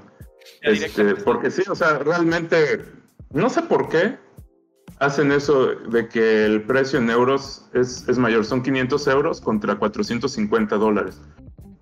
Este, 0.62 1.16
porque 1.16 1.52
sí, 1.52 1.64
o 1.70 1.76
sea, 1.76 2.00
realmente, 2.00 2.86
no 3.32 3.50
sé 3.50 3.62
por 3.64 3.90
qué 3.90 4.18
hacen 5.00 5.32
eso 5.32 5.68
de 5.68 6.08
que 6.08 6.46
el 6.46 6.64
precio 6.64 7.00
en 7.00 7.10
euros 7.10 7.66
es, 7.74 8.08
es 8.08 8.18
mayor. 8.18 8.46
Son 8.46 8.62
500 8.62 9.08
euros 9.08 9.42
contra 9.42 9.76
450 9.78 10.76
dólares. 10.78 11.22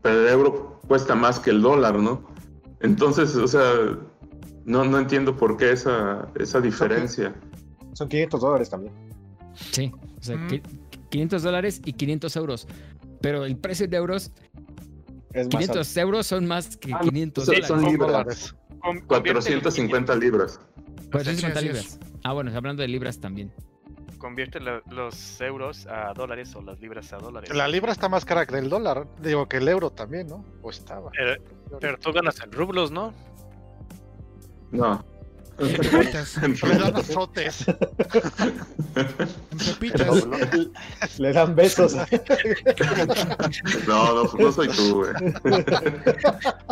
Pero 0.01 0.21
el 0.21 0.27
euro 0.27 0.81
cuesta 0.87 1.15
más 1.15 1.39
que 1.39 1.49
el 1.49 1.61
dólar, 1.61 1.95
¿no? 1.95 2.27
Entonces, 2.81 3.35
o 3.35 3.47
sea, 3.47 3.63
no, 4.65 4.85
no 4.85 4.99
entiendo 4.99 5.35
por 5.35 5.57
qué 5.57 5.71
esa, 5.71 6.27
esa 6.39 6.61
diferencia. 6.61 7.33
Son 7.93 8.07
500 8.07 8.41
dólares 8.41 8.69
también. 8.69 8.93
Sí. 9.71 9.91
O 10.19 10.23
sea, 10.23 10.35
Mm. 10.37 10.47
qui- 10.47 10.61
500 11.09 11.43
dólares 11.43 11.81
y 11.85 11.93
500 11.93 12.35
euros. 12.35 12.67
Pero 13.21 13.45
el 13.45 13.57
precio 13.57 13.87
de 13.87 13.97
euros, 13.97 14.31
Es 15.33 15.45
más 15.45 15.47
500 15.49 15.97
euros 15.97 16.27
son 16.27 16.47
más 16.47 16.77
que 16.77 16.93
Ah, 16.93 16.99
500 17.01 17.45
son- 17.45 17.53
dólares. 17.53 17.67
son 17.67 17.81
Son 17.81 17.89
libras. 17.91 18.11
dólares. 18.11 18.55
Con- 18.81 18.99
convierte 19.01 19.33
los 19.33 19.45
450 19.45 20.15
libras. 20.15 20.59
450 21.11 21.59
Sí, 21.61 21.69
así 21.69 21.77
es. 21.79 21.91
libras. 21.99 22.09
Ah, 22.23 22.33
bueno, 22.33 22.51
hablando 22.55 22.81
de 22.81 22.87
libras 22.87 23.19
también. 23.19 23.51
Convierte 24.17 24.59
la- 24.59 24.81
los 24.89 25.39
euros 25.41 25.85
a 25.87 26.13
dólares 26.13 26.55
o 26.55 26.61
las 26.61 26.79
libras 26.79 27.13
a 27.13 27.17
dólares. 27.17 27.53
La 27.55 27.67
libra 27.67 27.91
está 27.91 28.09
más 28.09 28.25
cara 28.25 28.45
que 28.45 28.57
el 28.57 28.69
dólar. 28.69 29.05
Digo 29.21 29.47
que 29.47 29.57
el 29.57 29.67
euro 29.67 29.89
también, 29.91 30.27
¿no? 30.27 30.43
O 30.61 30.69
estaba. 30.69 31.11
Pero, 31.11 31.41
pero 31.79 31.97
tú 31.99 32.11
ganas 32.11 32.39
en 32.41 32.51
rublos, 32.51 32.91
¿no? 32.91 33.13
No. 34.71 35.03
En 35.59 35.73
pepitas. 35.73 36.37
Le 36.37 36.77
dan 36.77 36.95
azotes. 36.95 37.65
En 37.67 39.57
pepitas. 39.57 40.23
Le 41.17 41.33
dan 41.33 41.55
besos. 41.55 41.95
No, 43.87 44.13
no, 44.23 44.31
no 44.37 44.51
soy 44.51 44.67
tú, 44.69 44.95
güey. 44.95 45.13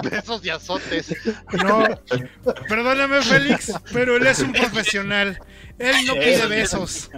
Besos 0.04 0.46
y 0.46 0.50
azotes. 0.50 1.16
No, 1.64 1.84
perdóname, 2.70 3.22
Félix, 3.24 3.74
pero 3.92 4.18
él 4.18 4.28
es 4.28 4.40
un 4.40 4.54
profesional. 4.54 5.40
Él 5.80 5.96
no 6.06 6.14
pide 6.14 6.46
besos 6.46 7.10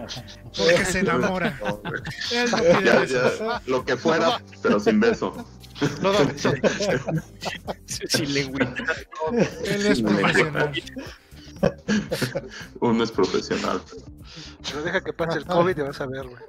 porque 0.57 0.85
se 0.85 0.99
enamora. 0.99 1.57
No. 1.59 1.81
Él 2.31 2.51
no 2.51 2.57
pide 2.57 2.83
Ya, 2.85 2.99
besos. 2.99 3.39
ya, 3.39 3.61
lo 3.65 3.83
que 3.85 3.97
fuera, 3.97 4.41
pero 4.63 4.79
sin 4.79 4.99
beso. 4.99 5.45
No 6.01 6.11
da 6.11 6.23
besos. 6.23 6.53
Sin 8.07 8.33
lengüita. 8.33 8.83
Él 9.65 9.85
es 9.85 10.01
profesional. 10.01 10.71
Uno 12.79 13.03
es 13.03 13.11
profesional. 13.11 13.81
Pero 14.63 14.83
deja 14.83 15.03
que 15.03 15.13
pase 15.13 15.39
el 15.39 15.45
COVID 15.45 15.77
y 15.77 15.81
vas 15.81 16.01
a 16.01 16.05
ver, 16.05 16.25
güey. 16.27 16.43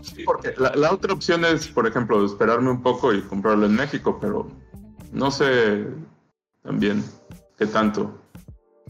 Sí, 0.00 0.24
porque 0.24 0.54
la, 0.58 0.74
la 0.76 0.92
otra 0.92 1.12
opción 1.12 1.44
es, 1.44 1.68
por 1.68 1.86
ejemplo, 1.86 2.24
esperarme 2.24 2.70
un 2.70 2.82
poco 2.82 3.12
y 3.12 3.22
comprarlo 3.22 3.66
en 3.66 3.74
México, 3.74 4.18
pero 4.20 4.50
no 5.12 5.30
sé 5.30 5.86
también 6.62 7.04
qué 7.56 7.66
tanto 7.66 8.24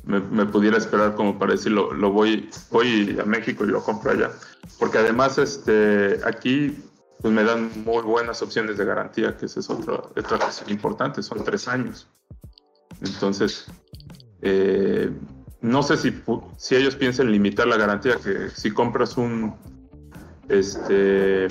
me, 0.06 0.20
me 0.20 0.46
pudiera 0.46 0.76
esperar 0.76 1.14
como 1.14 1.38
para 1.38 1.52
decir 1.52 1.72
lo, 1.72 1.92
lo 1.92 2.10
voy, 2.10 2.48
voy 2.70 3.18
a 3.20 3.24
México 3.24 3.64
y 3.64 3.68
lo 3.68 3.82
compro 3.82 4.12
allá. 4.12 4.30
Porque 4.78 4.98
además 4.98 5.38
este, 5.38 6.20
aquí 6.24 6.76
pues 7.20 7.32
me 7.32 7.44
dan 7.44 7.70
muy 7.84 8.02
buenas 8.02 8.42
opciones 8.42 8.76
de 8.76 8.84
garantía, 8.84 9.36
que 9.36 9.46
esa 9.46 9.60
es 9.60 9.70
otra, 9.70 9.94
otra 9.94 10.38
cuestión 10.38 10.70
importante, 10.70 11.22
son 11.22 11.42
tres 11.42 11.66
años. 11.68 12.06
Entonces, 13.02 13.66
eh, 14.42 15.10
no 15.60 15.82
sé 15.82 15.96
si, 15.96 16.10
pu- 16.10 16.44
si 16.56 16.76
ellos 16.76 16.96
piensan 16.96 17.30
limitar 17.32 17.66
la 17.66 17.76
garantía, 17.76 18.16
que 18.22 18.50
si 18.50 18.70
compras 18.70 19.16
un, 19.16 19.54
este, 20.48 21.44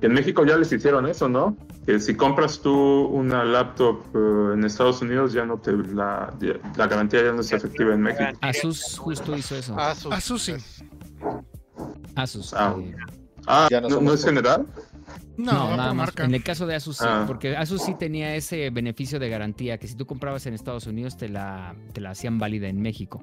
en 0.00 0.12
México 0.12 0.44
ya 0.44 0.56
les 0.56 0.72
hicieron 0.72 1.06
eso, 1.06 1.28
¿no? 1.28 1.56
Que 1.86 2.00
si 2.00 2.14
compras 2.16 2.60
tú 2.60 2.72
una 3.06 3.44
laptop 3.44 4.02
eh, 4.14 4.54
en 4.54 4.64
Estados 4.64 5.00
Unidos, 5.02 5.32
ya 5.32 5.44
no 5.46 5.58
te, 5.58 5.72
la, 5.72 6.32
ya- 6.40 6.58
la 6.76 6.86
garantía 6.88 7.22
ya 7.24 7.32
no 7.32 7.40
es 7.40 7.52
efectiva 7.52 7.94
en 7.94 8.02
México. 8.02 8.24
Asus 8.40 8.98
justo 8.98 9.36
hizo 9.36 9.54
eso. 9.56 9.78
Asus. 9.78 10.12
Asus 10.12 10.42
sí. 10.42 10.54
Asus. 12.14 12.52
Ah. 12.54 12.74
eh, 12.78 12.94
Ah, 13.48 13.68
Ya 13.70 13.80
no 13.80 13.88
¿no, 13.88 13.94
somos 13.96 14.04
no 14.08 14.14
es 14.14 14.24
general? 14.24 14.66
No, 15.38 15.52
No, 15.52 15.76
nada 15.76 15.88
más. 15.92 16.06
marca. 16.08 16.24
En 16.24 16.34
el 16.34 16.42
caso 16.42 16.66
de 16.66 16.74
Asus 16.74 16.96
sí, 16.98 17.04
Ah. 17.06 17.24
porque 17.26 17.56
Asus 17.56 17.82
sí 17.82 17.94
tenía 17.98 18.34
ese 18.36 18.70
beneficio 18.70 19.18
de 19.18 19.28
garantía 19.28 19.78
que 19.78 19.86
si 19.88 19.94
tú 19.94 20.06
comprabas 20.06 20.46
en 20.46 20.54
Estados 20.54 20.86
Unidos 20.86 21.16
te 21.16 21.28
la, 21.28 21.74
te 21.92 22.00
la 22.00 22.10
hacían 22.10 22.38
válida 22.38 22.68
en 22.68 22.80
México. 22.80 23.22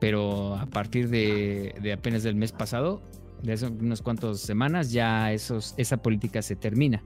Pero 0.00 0.56
a 0.56 0.66
partir 0.66 1.08
de, 1.08 1.74
de 1.80 1.92
apenas 1.92 2.22
del 2.22 2.34
mes 2.36 2.52
pasado, 2.52 3.02
de 3.42 3.52
hace 3.52 3.66
unos 3.66 4.02
cuantos 4.02 4.40
semanas, 4.40 4.92
ya 4.92 5.32
esos, 5.32 5.74
esa 5.76 5.98
política 5.98 6.42
se 6.42 6.56
termina. 6.56 7.02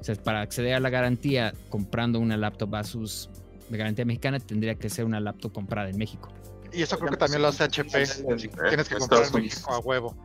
O 0.00 0.04
sea, 0.04 0.14
para 0.16 0.40
acceder 0.40 0.74
a 0.74 0.80
la 0.80 0.90
garantía 0.90 1.52
comprando 1.68 2.18
una 2.18 2.36
laptop 2.36 2.74
Asus 2.74 3.30
de 3.68 3.78
garantía 3.78 4.04
mexicana, 4.04 4.40
tendría 4.40 4.74
que 4.74 4.90
ser 4.90 5.04
una 5.04 5.20
laptop 5.20 5.52
comprada 5.52 5.88
en 5.90 5.96
México. 5.98 6.32
Y 6.72 6.82
eso 6.82 6.98
creo 6.98 7.10
que 7.10 7.16
también 7.18 7.42
lo 7.42 7.48
hace 7.48 7.64
HP. 7.64 8.04
Tienes 8.68 8.88
que 8.88 8.96
comprar 8.96 9.24
en. 9.26 9.42
México 9.42 9.72
a 9.72 9.78
huevo. 9.80 10.16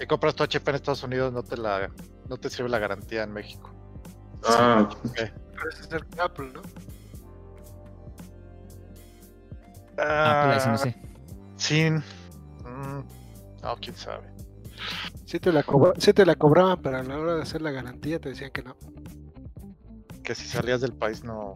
Si 0.00 0.06
compras 0.06 0.34
tu 0.34 0.42
HP 0.42 0.70
en 0.70 0.74
Estados 0.76 1.02
Unidos, 1.02 1.32
no 1.32 1.42
te 1.42 1.56
la 1.58 1.90
no 2.32 2.38
te 2.38 2.48
sirve 2.48 2.70
la 2.70 2.78
garantía 2.78 3.24
en 3.24 3.32
México. 3.34 3.70
Ah, 4.48 4.88
HP. 4.90 5.32
Parece 5.54 5.82
ser 5.84 6.06
Apple, 6.18 6.50
¿no? 6.54 6.62
Ah, 9.98 10.58
sí 10.58 10.68
no 10.70 10.78
sé. 10.78 10.96
Sin. 11.56 11.96
mm, 11.96 13.02
no, 13.62 13.76
quién 13.82 13.94
sabe. 13.96 14.32
Sí 15.26 15.38
te, 15.38 15.52
la 15.52 15.62
cobra- 15.62 15.92
sí 15.98 16.14
te 16.14 16.24
la 16.24 16.34
cobraban, 16.36 16.80
pero 16.80 16.96
a 16.96 17.02
la 17.02 17.18
hora 17.18 17.34
de 17.36 17.42
hacer 17.42 17.60
la 17.60 17.70
garantía 17.70 18.18
te 18.18 18.30
decían 18.30 18.50
que 18.50 18.62
no. 18.62 18.76
Que 20.24 20.34
si 20.34 20.46
salías 20.48 20.80
del 20.80 20.94
país 20.94 21.22
no. 21.22 21.54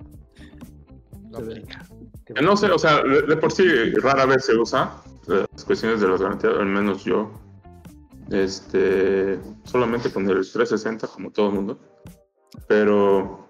No 1.30 1.38
aplica. 1.38 1.86
No 2.42 2.54
sé, 2.54 2.70
o 2.70 2.78
sea, 2.78 3.02
de, 3.02 3.22
de 3.22 3.36
por 3.38 3.50
sí 3.50 3.64
rara 3.94 4.26
vez 4.26 4.44
se 4.44 4.54
usa 4.54 4.92
eh, 5.28 5.46
las 5.50 5.64
cuestiones 5.64 6.02
de 6.02 6.08
las 6.08 6.20
garantías, 6.20 6.52
al 6.52 6.66
menos 6.66 7.02
yo. 7.02 7.30
Este, 8.30 9.38
solamente 9.64 10.10
con 10.12 10.24
el 10.28 10.34
360 10.34 11.06
como 11.08 11.30
todo 11.30 11.48
el 11.48 11.54
mundo. 11.54 11.78
Pero, 12.66 13.48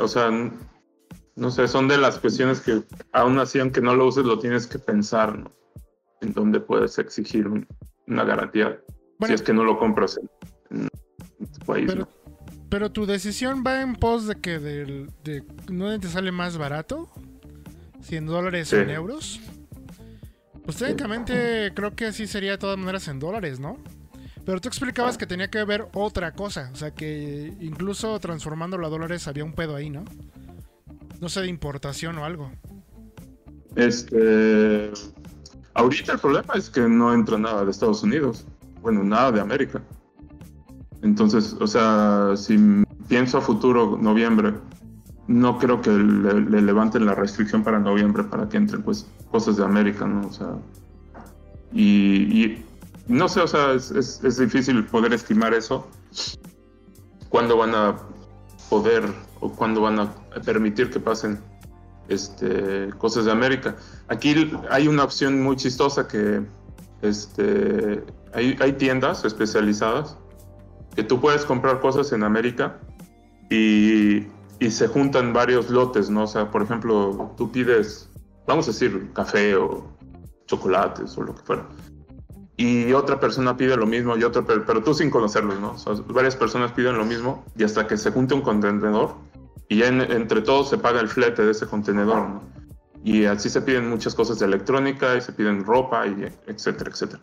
o 0.00 0.08
sea, 0.08 0.30
no 1.36 1.50
sé, 1.50 1.68
son 1.68 1.88
de 1.88 1.98
las 1.98 2.18
cuestiones 2.18 2.60
que 2.60 2.82
aún 3.12 3.38
así, 3.38 3.58
aunque 3.58 3.80
no 3.80 3.94
lo 3.94 4.06
uses, 4.06 4.24
lo 4.24 4.38
tienes 4.38 4.66
que 4.66 4.78
pensar, 4.78 5.38
¿no? 5.38 5.52
En 6.20 6.32
dónde 6.32 6.60
puedes 6.60 6.98
exigir 6.98 7.48
un- 7.48 7.66
una 8.06 8.24
garantía 8.24 8.80
si 9.26 9.32
es 9.32 9.42
que 9.42 9.52
no 9.52 9.64
lo 9.64 9.78
compras 9.78 10.18
en, 10.70 10.88
en 11.40 11.46
tu 11.52 11.60
país. 11.66 11.86
Pero- 11.92 12.00
¿no? 12.00 12.08
pero 12.68 12.90
tu 12.90 13.04
decisión 13.06 13.62
va 13.66 13.82
en 13.82 13.94
pos 13.94 14.26
de 14.26 14.36
que 14.40 14.58
del, 14.58 15.10
de, 15.24 15.44
no 15.70 15.98
te 16.00 16.08
sale 16.08 16.32
más 16.32 16.56
barato, 16.58 17.10
100 18.00 18.26
dólares 18.26 18.68
Sí. 18.68 18.76
en 18.76 18.90
euros. 18.90 19.40
Pues 20.64 20.76
técnicamente 20.76 21.72
creo 21.74 21.94
que 21.94 22.12
sí 22.12 22.26
sería 22.26 22.52
de 22.52 22.58
todas 22.58 22.78
maneras 22.78 23.08
en 23.08 23.18
dólares, 23.18 23.58
¿no? 23.58 23.78
Pero 24.44 24.60
tú 24.60 24.68
explicabas 24.68 25.18
que 25.18 25.26
tenía 25.26 25.48
que 25.48 25.62
ver 25.64 25.86
otra 25.94 26.32
cosa, 26.32 26.70
o 26.72 26.76
sea 26.76 26.92
que 26.92 27.52
incluso 27.60 28.18
transformándolo 28.18 28.86
a 28.86 28.90
dólares 28.90 29.28
había 29.28 29.44
un 29.44 29.52
pedo 29.52 29.76
ahí, 29.76 29.90
¿no? 29.90 30.04
No 31.20 31.28
sé, 31.28 31.42
de 31.42 31.48
importación 31.48 32.18
o 32.18 32.24
algo. 32.24 32.50
Este. 33.76 34.90
Ahorita 35.74 36.12
el 36.12 36.18
problema 36.18 36.54
es 36.54 36.68
que 36.68 36.80
no 36.80 37.14
entra 37.14 37.38
nada 37.38 37.64
de 37.64 37.70
Estados 37.70 38.02
Unidos. 38.02 38.44
Bueno, 38.80 39.02
nada 39.04 39.32
de 39.32 39.40
América. 39.40 39.80
Entonces, 41.02 41.56
o 41.58 41.66
sea, 41.66 42.32
si 42.36 42.58
pienso 43.08 43.38
a 43.38 43.40
futuro, 43.40 43.96
noviembre, 44.00 44.54
no 45.28 45.58
creo 45.58 45.80
que 45.80 45.90
le, 45.90 46.40
le 46.40 46.62
levanten 46.62 47.06
la 47.06 47.14
restricción 47.14 47.62
para 47.62 47.78
noviembre 47.78 48.24
para 48.24 48.48
que 48.48 48.56
entren 48.56 48.82
pues 48.82 49.06
cosas 49.30 49.56
de 49.56 49.64
América, 49.64 50.06
¿no? 50.06 50.26
O 50.26 50.32
sea. 50.32 50.48
Y, 51.72 52.58
no 53.08 53.28
sé, 53.28 53.40
o 53.40 53.46
sea, 53.46 53.72
es, 53.72 53.90
es- 53.90 54.22
es 54.22 54.36
difícil 54.38 54.84
poder 54.84 55.12
estimar 55.12 55.54
eso. 55.54 55.86
¿Cuándo 57.28 57.56
van 57.56 57.74
a 57.74 57.96
poder 58.68 59.04
o 59.40 59.50
cuándo 59.52 59.80
van 59.80 59.98
a 60.00 60.12
permitir 60.44 60.90
que 60.90 61.00
pasen 61.00 61.38
este, 62.08 62.90
cosas 62.98 63.24
de 63.24 63.32
América. 63.32 63.76
Aquí 64.08 64.50
hay 64.70 64.88
una 64.88 65.04
opción 65.04 65.42
muy 65.42 65.56
chistosa 65.56 66.06
que 66.08 66.42
este, 67.00 68.04
hay, 68.34 68.56
hay 68.60 68.72
tiendas 68.74 69.24
especializadas 69.24 70.16
que 70.94 71.02
tú 71.04 71.20
puedes 71.20 71.44
comprar 71.44 71.80
cosas 71.80 72.12
en 72.12 72.22
América 72.22 72.78
y, 73.50 74.26
y 74.58 74.70
se 74.70 74.88
juntan 74.88 75.32
varios 75.32 75.70
lotes, 75.70 76.08
¿no? 76.10 76.24
O 76.24 76.26
sea, 76.26 76.50
por 76.50 76.62
ejemplo, 76.62 77.32
tú 77.36 77.50
pides, 77.50 78.08
vamos 78.46 78.66
a 78.68 78.70
decir, 78.72 79.10
café 79.12 79.56
o 79.56 79.88
chocolates 80.46 81.16
o 81.18 81.22
lo 81.22 81.34
que 81.34 81.42
fuera. 81.42 81.66
Y 82.56 82.92
otra 82.92 83.18
persona 83.18 83.56
pide 83.56 83.76
lo 83.76 83.86
mismo 83.86 84.16
y 84.16 84.22
otra, 84.24 84.42
pero, 84.42 84.64
pero 84.64 84.82
tú 84.82 84.94
sin 84.94 85.10
conocerlos, 85.10 85.58
¿no? 85.58 85.72
O 85.72 85.78
sea, 85.78 85.94
varias 86.08 86.36
personas 86.36 86.72
piden 86.72 86.96
lo 86.98 87.04
mismo 87.04 87.44
y 87.56 87.64
hasta 87.64 87.86
que 87.86 87.96
se 87.96 88.10
junte 88.12 88.34
un 88.34 88.42
contenedor 88.42 89.14
y 89.68 89.78
ya 89.78 89.88
en- 89.88 90.00
entre 90.02 90.42
todos 90.42 90.68
se 90.68 90.78
paga 90.78 91.00
el 91.00 91.08
flete 91.08 91.42
de 91.44 91.52
ese 91.52 91.66
contenedor, 91.66 92.28
¿no? 92.28 92.42
Y 93.04 93.24
así 93.24 93.48
se 93.48 93.62
piden 93.62 93.88
muchas 93.88 94.14
cosas 94.14 94.38
de 94.38 94.46
electrónica 94.46 95.16
y 95.16 95.20
se 95.22 95.32
piden 95.32 95.64
ropa 95.64 96.06
y 96.06 96.28
etcétera, 96.46 96.90
etcétera. 96.90 97.20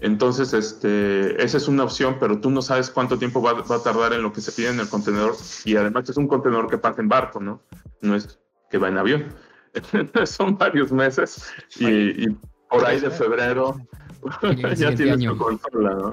Entonces, 0.00 0.52
este, 0.52 1.42
esa 1.42 1.56
es 1.56 1.68
una 1.68 1.84
opción, 1.84 2.16
pero 2.20 2.38
tú 2.40 2.50
no 2.50 2.60
sabes 2.60 2.90
cuánto 2.90 3.18
tiempo 3.18 3.40
va, 3.40 3.54
va 3.54 3.76
a 3.76 3.82
tardar 3.82 4.12
en 4.12 4.22
lo 4.22 4.32
que 4.32 4.40
se 4.40 4.52
pide 4.52 4.68
en 4.68 4.80
el 4.80 4.88
contenedor. 4.88 5.34
Y 5.64 5.76
además 5.76 6.08
es 6.08 6.16
un 6.16 6.28
contenedor 6.28 6.68
que 6.68 6.78
pasa 6.78 7.00
en 7.00 7.08
barco, 7.08 7.40
¿no? 7.40 7.62
No 8.02 8.14
es 8.14 8.38
que 8.70 8.78
va 8.78 8.88
en 8.88 8.98
avión. 8.98 9.34
Son 10.26 10.56
varios 10.58 10.92
meses 10.92 11.50
y, 11.78 12.24
y 12.24 12.38
por 12.68 12.84
ahí 12.84 13.00
de 13.00 13.10
febrero 13.10 13.76
ya 14.76 14.94
tienes 14.94 15.20
tu 15.20 15.36
consola, 15.36 15.94
¿no? 15.94 16.12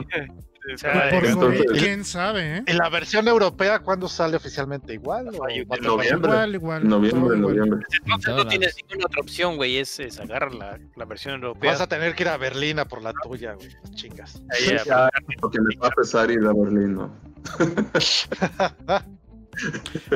Por 0.66 1.26
entonces- 1.26 1.66
COVID, 1.68 1.80
quién 1.80 2.06
sabe, 2.06 2.58
¿eh? 2.58 2.64
¿Y 2.68 2.74
la 2.74 2.90
versión 2.90 3.28
europea 3.28 3.80
cuándo 3.80 4.08
sale 4.08 4.38
oficialmente? 4.38 4.94
¿Igual? 4.94 5.28
o 5.38 5.50
en 5.50 5.68
noviembre. 5.82 6.32
Igual, 6.32 6.56
igual. 6.56 6.88
Noviembre, 6.88 7.38
noviembre. 7.38 7.86
entonces 8.06 8.34
no 8.36 8.48
tienes 8.48 8.76
ninguna 8.78 9.06
otra 9.08 9.22
opción, 9.22 9.56
güey. 9.58 9.78
Es, 9.78 10.00
es 10.00 10.20
agarrar 10.20 10.54
la, 10.56 10.80
la 10.96 11.06
versión 11.06 11.36
europea. 11.36 11.72
Vas 11.72 11.82
a 11.82 11.88
tener 11.88 12.16
que 12.16 12.24
ir 12.24 12.30
a 12.30 12.38
Berlín 12.38 12.80
a 12.80 12.86
por 12.86 13.02
la 13.02 13.12
tuya, 13.14 13.54
güey. 13.54 13.70
A- 13.70 14.84
Ya, 14.86 15.10
porque 15.42 15.58
les 15.70 15.80
va 15.82 15.88
a 15.88 15.92
pesar 15.92 16.32
ir 16.32 16.40
a 16.46 16.54
Berlín, 16.54 16.94
¿no? 16.96 17.14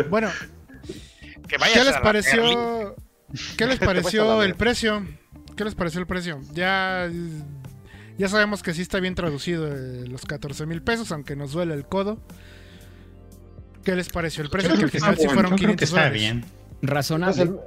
Bueno, 0.10 0.30
que 1.48 1.57
¿qué 1.57 1.64
a 1.64 1.68
les 1.68 1.86
Berlín. 1.86 2.02
pareció? 2.03 2.95
¿Qué 3.57 3.65
les 3.65 3.80
pareció 3.90 4.41
el 4.44 4.56
precio? 4.56 5.06
¿Qué 5.56 5.64
les 5.64 5.76
pareció 5.76 5.99
el 5.99 6.07
precio? 6.07 6.40
Ya, 6.53 7.10
ya 8.18 8.27
sabemos 8.30 8.64
que 8.64 8.73
sí 8.73 8.81
está 8.81 8.99
bien 8.99 9.15
traducido 9.15 9.68
eh, 9.68 10.06
los 10.07 10.26
14 10.26 10.65
mil 10.65 10.81
pesos, 10.81 11.11
aunque 11.11 11.35
nos 11.35 11.52
duele 11.52 11.73
el 11.73 11.85
codo. 11.85 12.18
¿Qué 13.84 13.95
les 13.95 14.10
pareció 14.10 14.44
el 14.44 14.49
precio? 14.49 14.72
Yo 14.72 14.77
Que 14.77 14.84
al 14.85 14.91
final 14.91 15.14
está 15.14 15.22
sí 15.30 15.34
fueron 15.34 15.52
yo 15.52 15.57
creo 15.57 15.76
que 15.76 15.85
500 15.85 15.89
está 15.89 15.95
dólares. 16.02 16.19
bien. 16.22 16.45
Es 16.81 16.89
Razonable. 16.89 17.41
el, 17.44 17.60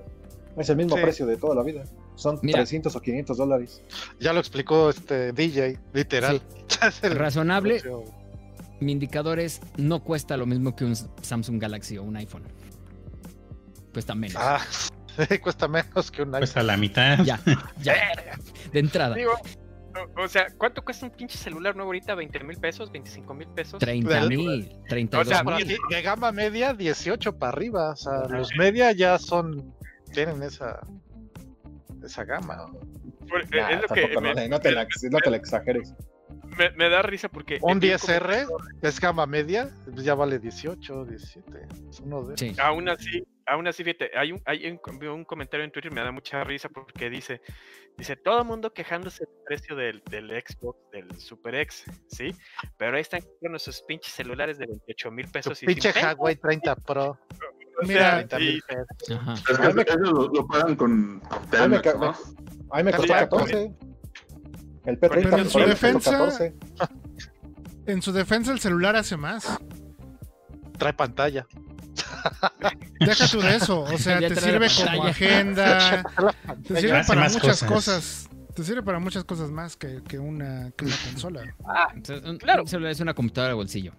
es 0.58 0.68
el 0.70 0.76
mismo 0.76 0.96
Sí. 0.96 1.02
precio 1.02 1.26
de 1.26 1.36
toda 1.36 1.54
la 1.54 1.62
vida. 1.62 1.84
Son 2.16 2.38
Mira. 2.42 2.58
300 2.58 2.94
o 2.94 3.00
500 3.00 3.36
dólares. 3.38 3.82
Ya 4.18 4.32
lo 4.34 4.40
explicó 4.40 4.90
este 4.90 5.32
DJ, 5.32 5.78
literal. 5.94 6.42
Razonable. 7.02 7.80
precio. 7.80 8.04
Mi 8.80 8.92
indicador 8.92 9.40
es 9.40 9.60
no 9.76 10.02
cuesta 10.02 10.36
lo 10.36 10.46
mismo 10.46 10.74
que 10.76 10.84
un 10.84 10.94
Samsung 10.96 11.60
Galaxy 11.60 11.96
o 11.98 12.02
un 12.02 12.16
iPhone. 12.16 12.42
Cuesta 13.92 14.14
menos. 14.14 14.36
Ah, 14.38 14.60
cuesta 15.42 15.68
menos 15.68 16.10
que 16.10 16.22
un 16.22 16.34
iPhone. 16.34 16.58
a 16.58 16.62
la 16.62 16.76
mitad. 16.76 17.24
Ya, 17.24 17.40
ya. 17.82 17.94
De 18.72 18.78
entrada. 18.78 19.14
Digo, 19.16 19.32
o, 20.16 20.22
o 20.22 20.28
sea, 20.28 20.46
¿cuánto 20.56 20.82
cuesta 20.82 21.06
un 21.06 21.12
pinche 21.12 21.36
celular 21.38 21.74
nuevo 21.74 21.88
ahorita? 21.90 22.14
¿20 22.14 22.44
mil 22.44 22.58
pesos? 22.58 22.92
¿25 22.92 23.34
mil 23.36 23.48
pesos? 23.48 23.78
30 23.80 24.26
mil, 24.28 24.76
32 24.88 25.26
O 25.26 25.30
sea, 25.30 25.42
mil. 25.42 25.78
de 25.88 26.02
gama 26.02 26.32
media, 26.32 26.74
18 26.74 27.38
para 27.38 27.52
arriba. 27.52 27.90
O 27.90 27.96
sea, 27.96 28.26
los 28.28 28.50
media 28.56 28.92
ya 28.92 29.18
son. 29.18 29.74
Tienen 30.12 30.42
esa. 30.42 30.80
Esa 32.04 32.24
gama. 32.24 32.66
Por- 33.28 33.48
Nah, 33.54 33.70
es 33.70 33.82
lo 33.82 33.88
que 33.88 34.08
me, 34.20 34.34
no, 34.34 34.48
no 34.48 34.58
te 34.60 34.72
la, 34.72 34.86
no 35.10 35.18
te 35.18 35.30
la 35.30 35.36
exageres. 35.36 35.94
me- 36.58 36.70
me 36.72 36.88
da 36.88 37.00
risa 37.02 37.28
porque... 37.28 37.58
Un 37.62 37.78
vi 37.78 37.90
10R 37.90 38.46
es 38.82 39.00
gama 39.00 39.24
media, 39.26 39.70
pues 39.84 40.04
ya 40.04 40.14
vale 40.16 40.38
18, 40.40 41.04
17. 41.04 41.66
Es 41.90 42.00
uno 42.00 42.24
de 42.24 42.36
Sí. 42.36 42.56
Aún 42.60 42.88
así, 42.88 43.22
aún 43.46 43.68
así, 43.68 43.84
fíjate, 43.84 44.10
hay 44.18 44.32
un, 44.32 44.40
hay 44.46 44.66
un, 44.66 44.80
un 45.08 45.24
comentario 45.24 45.64
en 45.64 45.70
Twitter, 45.70 45.92
me 45.92 46.00
da 46.00 46.10
mucha 46.10 46.42
risa 46.42 46.68
porque 46.70 47.08
dice, 47.08 47.40
dice, 48.00 48.16
todo 48.16 48.40
el 48.40 48.44
mundo 48.46 48.72
quejándose 48.72 49.24
del 49.24 49.34
precio 49.46 49.76
del, 49.76 50.02
del 50.10 50.28
Xbox, 50.30 50.78
del 50.92 51.20
Super 51.20 51.54
X, 51.54 51.84
¿sí? 52.08 52.34
Pero 52.76 52.96
ahí 52.96 53.02
están 53.02 53.20
con 53.40 53.54
esos 53.54 53.82
pinches 53.82 54.12
celulares 54.12 54.58
de 54.58 54.66
28 54.66 55.10
mil 55.12 55.26
Tu 55.26 55.32
pesos. 55.32 55.62
y 55.62 55.66
pinche 55.66 55.92
Huawei 55.92 56.36
30 56.36 56.74
Pro. 56.76 57.18
o 57.82 57.86
Mira, 57.86 58.00
sea, 58.20 58.28
30 58.28 58.40
y- 58.40 58.44
mil 58.44 58.62
pesos. 58.62 59.10
Ajá. 59.20 59.34
Es 59.34 59.74
que 59.84 59.92
ellos 59.92 60.10
lo, 60.12 60.28
lo 60.28 60.46
pagan 60.46 60.76
con 60.76 61.16
me, 61.16 61.22
Telmex, 61.50 61.82
ca- 61.82 61.94
¿no? 61.94 62.00
me- 62.00 62.16
a 62.72 62.76
mí 62.78 62.82
me 62.84 62.92
costó 62.92 63.12
Calidad, 63.12 63.30
14. 63.30 63.74
El 64.86 64.98
Pero 64.98 65.14
P30 65.14 65.38
en 65.38 65.50
su 65.50 65.58
me 65.58 65.66
defensa- 65.66 66.10
14. 66.10 66.54
En 67.86 68.02
su 68.02 68.12
defensa, 68.12 68.52
el 68.52 68.60
celular 68.60 68.96
hace 68.96 69.16
más. 69.16 69.58
Trae 70.78 70.92
pantalla. 70.94 71.46
Deja 72.98 73.28
tú 73.28 73.40
de 73.40 73.56
eso. 73.56 73.82
O 73.82 73.98
sea, 73.98 74.18
te 74.20 74.34
sirve 74.36 74.68
como 74.86 75.04
agenda. 75.06 76.02
Te 76.66 76.80
sirve 76.80 77.04
para 77.04 77.20
más 77.22 77.32
muchas 77.34 77.62
cosas. 77.62 77.68
cosas. 77.68 78.28
Te 78.54 78.64
sirve 78.64 78.82
para 78.82 78.98
muchas 78.98 79.24
cosas 79.24 79.50
más 79.50 79.76
que, 79.76 80.02
que 80.06 80.18
una, 80.18 80.70
que 80.76 80.84
una 80.84 80.96
consola. 81.10 81.54
Entonces, 81.94 82.28
un- 82.28 82.38
Claro. 82.38 82.64
es 82.64 83.00
una 83.00 83.14
computadora 83.14 83.50
de 83.50 83.54
bolsillo. 83.54 83.92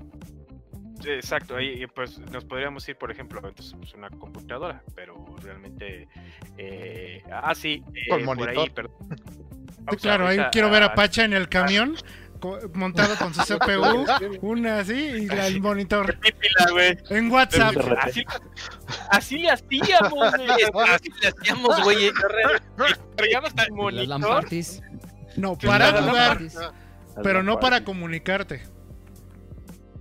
Exacto, 1.04 1.56
ahí 1.56 1.84
pues 1.96 2.20
nos 2.20 2.46
podríamos 2.46 2.88
ir, 2.88 2.96
por 2.96 3.10
ejemplo, 3.12 3.42
entonces 3.44 3.74
pues, 3.76 3.94
una 3.96 4.10
computadora, 4.12 4.84
pero 4.94 5.26
realmente... 5.42 6.08
Eh, 6.60 7.24
ah, 7.32 7.56
sí, 7.56 7.82
eh, 7.96 8.08
Con 8.08 8.24
por 8.24 8.38
monitor. 8.38 8.64
ahí, 8.66 8.70
perdón. 8.70 8.94
Sí, 9.90 9.98
claro, 9.98 10.28
ahí 10.28 10.38
quiero 10.52 10.70
ver 10.70 10.84
a 10.84 10.94
Pacha 10.94 11.26
en 11.26 11.34
el 11.34 11.50
camión, 11.50 11.96
montado 12.74 13.16
con 13.18 13.34
su 13.34 13.42
CPU, 13.42 14.06
una 14.42 14.80
así, 14.80 14.94
y 14.94 15.26
la- 15.28 15.48
el 15.48 15.62
monitor 15.62 16.18
Pípila, 16.20 16.96
en 17.10 17.32
WhatsApp. 17.32 17.76
Así, 18.00 18.24
así 19.10 19.38
le 19.38 19.52
hacíamos, 19.52 20.34
güey. 20.36 20.50
Así 20.90 21.10
le 21.22 21.28
hacíamos, 21.30 21.84
güey. 21.84 22.08
El 22.08 22.14
Las 22.14 23.72
monitor. 23.72 24.08
Lampartis. 24.08 24.82
No, 25.38 25.58
para 25.58 26.02
jugar, 26.02 26.40
pero 27.24 27.44
no 27.44 27.60
para 27.60 27.84
comunicarte. 27.84 28.64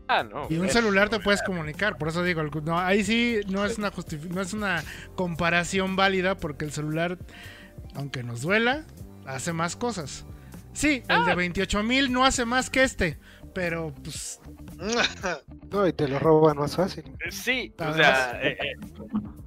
Ah, 0.08 0.24
no. 0.24 0.46
Y 0.50 0.54
un 0.54 0.60
güey. 0.60 0.70
celular 0.70 1.08
te 1.08 1.20
puedes 1.20 1.40
comunicar, 1.42 1.96
por 1.96 2.08
eso 2.08 2.24
digo, 2.24 2.40
el- 2.40 2.50
no, 2.64 2.78
ahí 2.80 3.04
sí 3.04 3.40
no 3.48 3.64
es 3.64 3.78
una 3.78 3.92
no 4.30 4.40
es 4.40 4.52
una 4.52 4.82
comparación 5.14 5.94
válida 5.94 6.36
porque 6.36 6.64
el 6.64 6.72
celular, 6.72 7.18
aunque 7.94 8.24
nos 8.24 8.40
duela, 8.42 8.84
hace 9.24 9.52
más 9.52 9.76
cosas. 9.76 10.26
Sí, 10.72 11.02
el 11.08 11.24
de 11.24 11.34
28 11.34 11.82
mil 11.82 12.12
no 12.12 12.24
hace 12.24 12.44
más 12.44 12.70
que 12.70 12.82
este, 12.82 13.18
pero 13.54 13.92
pues 14.02 14.40
No, 15.70 15.86
y 15.86 15.92
te 15.92 16.08
lo 16.08 16.18
roban 16.18 16.56
más 16.58 16.76
fácil. 16.76 17.04
Sí, 17.30 17.72
o 17.78 17.94
sea, 17.94 18.40
eh, 18.42 18.56
eh, 18.60 18.74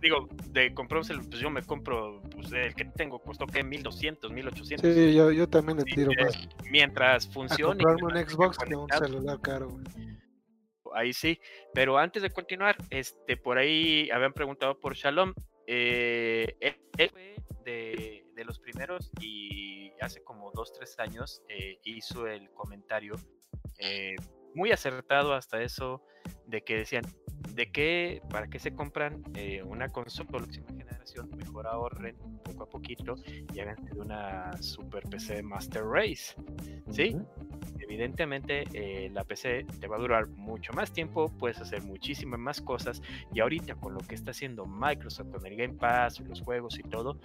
digo, 0.02 0.28
de 0.52 0.74
comprar 0.74 1.00
un 1.00 1.06
celular, 1.06 1.30
pues 1.30 1.42
yo 1.42 1.50
me 1.50 1.64
compro, 1.64 2.22
pues 2.32 2.52
el 2.52 2.76
que 2.76 2.86
tengo 2.86 3.20
costó 3.20 3.48
que 3.48 3.64
1200, 3.64 4.32
1800. 4.32 4.94
Sí, 4.94 5.14
yo, 5.14 5.32
yo 5.32 5.48
también 5.48 5.78
le 5.80 5.86
tiro 5.86 6.12
eh, 6.12 6.26
más 6.26 6.48
Mientras 6.70 7.28
a 7.28 7.32
funcione. 7.32 7.84
comprarme 7.84 8.26
que 8.26 8.34
un 8.34 8.38
Xbox 8.38 8.58
que 8.58 8.76
un 8.76 8.90
celular 8.90 9.40
caro, 9.42 9.70
güey. 9.70 9.86
ahí 10.94 11.14
sí. 11.14 11.40
Pero 11.74 11.98
antes 11.98 12.22
de 12.22 12.30
continuar, 12.30 12.76
este, 12.90 13.38
por 13.38 13.58
ahí 13.58 14.10
habían 14.12 14.34
preguntado 14.34 14.80
por 14.80 14.94
Shalom. 14.96 15.34
Eh, 15.66 16.58
él 16.60 17.10
fue 17.12 17.36
de, 17.66 18.23
de 18.36 18.46
los 18.46 18.60
primeros 18.60 19.12
y 19.20 19.92
hace 20.02 20.24
como 20.24 20.52
dos, 20.52 20.74
tres 20.74 20.98
años 21.00 21.42
eh, 21.50 21.80
hizo 21.84 22.28
el 22.28 22.50
comentario 22.52 23.16
eh, 23.80 24.16
muy 24.54 24.72
acertado 24.72 25.34
hasta 25.34 25.62
eso 25.62 26.04
de 26.48 26.64
que 26.64 26.78
decían 26.78 27.04
de 27.52 27.72
que 27.72 28.22
para 28.30 28.48
qué 28.48 28.60
se 28.60 28.74
compran 28.74 29.24
eh, 29.36 29.62
una 29.64 29.90
consola 29.90 30.28
de 30.28 30.38
próxima 30.38 30.68
generación 30.70 31.30
mejor 31.36 31.68
ahorren 31.68 32.18
poco 32.44 32.64
a 32.64 32.70
poquito 32.70 33.16
y 33.54 33.60
hagan 33.60 33.84
de 33.86 34.00
una 34.00 34.52
super 34.62 35.04
PC 35.04 35.44
Master 35.44 35.84
Race 35.84 36.36
sí 36.92 37.16
evidentemente 37.94 38.64
eh, 38.74 39.10
la 39.12 39.24
PC 39.24 39.66
te 39.80 39.88
va 39.88 39.98
a 39.98 40.00
durar 40.00 40.28
mucho 40.28 40.74
más 40.74 40.92
tiempo, 40.92 41.30
puedes 41.38 41.60
hacer 41.62 41.84
muchísimas 41.84 42.40
más 42.40 42.60
cosas 42.60 43.02
y 43.32 43.40
ahorita 43.40 43.76
con 43.76 43.94
lo 43.94 44.00
que 44.00 44.16
está 44.16 44.32
haciendo 44.32 44.66
Microsoft 44.66 45.30
con 45.30 45.46
el 45.46 45.56
Game 45.56 45.76
Pass, 45.76 46.20
los 46.22 46.42
juegos 46.42 46.80
y 46.80 46.84
todo, 46.84 47.20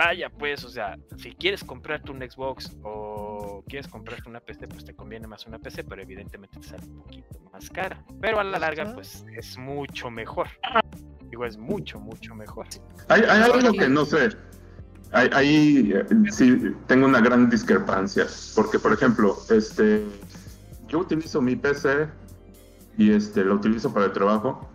vaya 0.00 0.30
pues, 0.30 0.64
o 0.64 0.70
sea, 0.70 0.98
si 1.18 1.32
quieres 1.32 1.62
comprarte 1.62 2.10
un 2.10 2.20
Xbox 2.20 2.74
o 2.82 3.62
quieres 3.68 3.86
comprarte 3.86 4.30
una 4.30 4.40
PC, 4.40 4.66
pues 4.66 4.82
te 4.84 4.94
conviene 4.94 5.26
más 5.26 5.46
una 5.46 5.58
PC, 5.58 5.84
pero 5.84 6.00
evidentemente 6.00 6.58
te 6.58 6.68
sale 6.68 6.84
un 6.86 7.02
poquito 7.02 7.38
más 7.52 7.68
cara, 7.68 8.02
pero 8.18 8.40
a 8.40 8.44
la 8.44 8.58
larga 8.58 8.94
pues 8.94 9.24
es 9.36 9.58
mucho 9.58 10.10
mejor. 10.10 10.48
Digo, 11.28 11.44
es 11.44 11.58
mucho, 11.58 12.00
mucho 12.00 12.34
mejor. 12.34 12.66
Hay, 13.08 13.22
hay 13.28 13.42
algo 13.42 13.72
que 13.72 13.88
no 13.88 14.04
sé. 14.06 14.30
Ahí, 15.12 15.28
ahí, 15.32 15.92
eh, 15.94 16.04
sí 16.30 16.74
tengo 16.86 17.06
una 17.06 17.20
gran 17.20 17.50
discrepancia. 17.50 18.26
Porque, 18.56 18.78
por 18.78 18.92
ejemplo, 18.92 19.36
este, 19.50 20.04
yo 20.88 20.98
utilizo 20.98 21.40
mi 21.40 21.56
PC 21.56 22.08
y 22.96 23.12
este, 23.12 23.44
lo 23.44 23.56
utilizo 23.56 23.92
para 23.92 24.06
el 24.06 24.12
trabajo. 24.12 24.68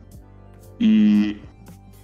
Y 0.80 1.42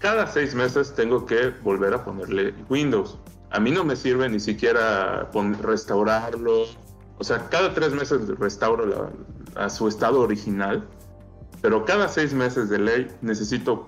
cada 0.02 0.28
seis 0.28 0.53
meses 0.56 0.94
tengo 0.95 1.26
que 1.26 1.49
volver 1.64 1.94
a 1.94 2.03
ponerle 2.03 2.53
Windows. 2.69 3.18
A 3.52 3.60
mí 3.60 3.72
no 3.72 3.84
me 3.84 3.95
sirve 3.95 4.28
ni 4.30 4.40
siquiera 4.40 5.30
restaurarlo. 5.61 6.64
O 7.18 7.23
sea, 7.23 7.48
cada 7.49 7.73
tres 7.73 7.94
meses 7.94 8.28
restauro 8.40 8.86
la, 8.86 9.10
a 9.64 9.69
su 9.69 9.88
estado 9.88 10.22
original, 10.22 10.88
pero 11.61 11.86
cada 11.86 12.07
seis 12.07 12.34
meses 12.34 12.69
de 12.69 12.80
ley 12.80 13.07
necesito 13.22 13.88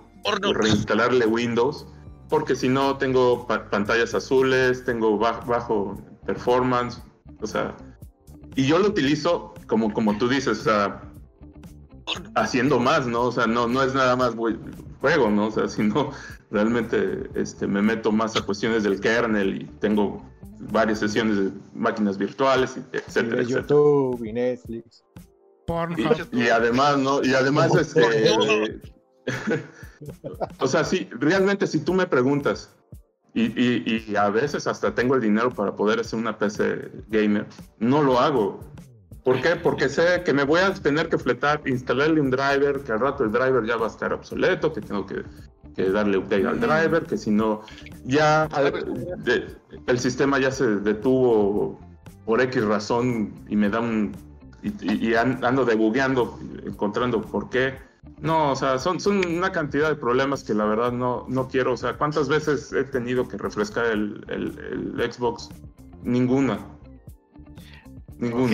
reinstalarle 0.54 1.26
Windows, 1.26 1.86
porque 2.30 2.56
si 2.56 2.70
no 2.70 2.98
tengo 2.98 3.48
pa- 3.48 3.70
pantallas 3.70 4.14
azules, 4.14 4.84
tengo 4.86 5.18
ba- 5.18 5.40
bajo 5.48 5.98
performance, 6.26 7.02
o 7.42 7.48
sea, 7.48 7.76
y 8.56 8.68
yo 8.68 8.78
lo 8.80 8.90
utilizo 8.90 9.54
como, 9.68 9.92
como 9.92 10.18
tú 10.18 10.30
dices, 10.30 10.60
o 10.60 10.64
sea, 10.64 11.02
haciendo 12.36 12.80
más, 12.80 13.08
¿no? 13.08 13.24
O 13.24 13.32
sea, 13.32 13.48
no, 13.48 13.68
no 13.68 13.82
es 13.82 13.94
nada 13.96 14.16
más 14.16 14.36
voy- 14.36 14.60
juego, 15.04 15.30
¿no? 15.30 15.48
O 15.48 15.52
sea, 15.52 15.68
sino 15.68 16.12
realmente 16.50 17.30
este, 17.36 17.68
me 17.68 17.82
meto 17.82 18.10
más 18.14 18.38
a 18.38 18.42
cuestiones 18.42 18.84
del 18.84 19.02
kernel 19.02 19.62
y 19.64 19.66
tengo 19.82 20.24
varias 20.72 21.00
sesiones 21.00 21.36
de 21.38 21.52
máquinas 21.74 22.18
virtuales, 22.18 22.78
Y 22.78 22.96
etcétera, 22.98 23.36
de 23.36 23.42
etcétera. 23.44 23.62
YouTube 23.68 24.24
y 24.26 24.32
Netflix. 24.32 25.04
Y, 26.32 26.38
y 26.44 26.48
además, 26.48 26.98
¿no? 27.00 27.22
Y 27.22 27.34
además, 27.34 27.76
este. 27.76 28.80
o 30.60 30.68
sea, 30.68 30.84
sí, 30.86 31.10
realmente, 31.12 31.68
si 31.68 31.80
tú 31.80 31.94
me 31.94 32.06
preguntas, 32.08 32.70
y, 33.34 33.44
y- 33.62 34.06
y 34.08 34.16
a 34.16 34.30
veces 34.30 34.68
hasta 34.68 34.94
tengo 34.96 35.16
el 35.16 35.22
dinero 35.22 35.50
para 35.50 35.76
poder 35.76 36.00
hacer 36.00 36.18
una 36.20 36.38
PC 36.38 36.92
gamer, 37.10 37.46
no 37.80 38.02
lo 38.04 38.20
hago. 38.20 38.60
¿Por 39.24 39.42
qué? 39.42 39.56
Porque 39.56 39.88
sé 39.90 40.22
que 40.26 40.34
me 40.34 40.44
voy 40.44 40.60
a 40.60 40.74
tener 40.74 41.08
que 41.10 41.18
fletar, 41.18 41.62
instalarle 41.66 42.20
un 42.20 42.30
driver, 42.30 42.82
que 42.84 42.92
al 42.92 43.00
rato 43.00 43.24
el 43.24 43.32
driver 43.32 43.64
ya 43.66 43.78
va 43.78 43.86
a 43.88 43.90
estar 43.90 44.12
obsoleto, 44.14 44.74
que 44.74 44.82
tengo 44.82 45.06
que, 45.06 45.24
que 45.76 45.90
darle 45.90 46.18
update 46.18 46.46
al 46.48 46.60
driver, 46.60 47.04
que 47.06 47.18
si 47.18 47.32
no, 47.32 47.62
ya 48.04 48.48
eh, 49.26 49.48
el 49.88 50.00
sistema 50.00 50.40
ya 50.40 50.52
se 50.52 50.68
detuvo 50.68 51.80
por 52.26 52.42
X 52.42 52.64
razón 52.66 53.34
y 53.48 53.56
me 53.56 53.70
da 53.70 53.80
un 53.80 54.12
y, 54.62 54.70
y- 54.94 55.10
y 55.10 55.16
an- 55.16 55.44
ando 55.44 55.66
debugueando, 55.66 56.40
encontrando 56.66 57.22
por 57.22 57.50
qué. 57.50 57.76
No, 58.20 58.52
o 58.52 58.56
sea, 58.56 58.78
son, 58.80 59.00
son 59.00 59.26
una 59.26 59.52
cantidad 59.52 59.90
de 59.90 59.96
problemas 59.96 60.44
que 60.44 60.54
la 60.54 60.66
verdad 60.66 60.92
no, 60.92 61.26
no 61.28 61.48
quiero. 61.50 61.74
O 61.74 61.78
sea, 61.78 61.98
¿cuántas 61.98 62.28
veces 62.30 62.72
he 62.74 62.84
tenido 62.86 63.28
que 63.28 63.38
refrescar 63.38 63.86
el, 63.88 64.24
el- 64.30 64.94
el 65.00 65.12
Xbox? 65.12 65.50
Ninguna. 66.04 66.60
Ok. 68.22 68.52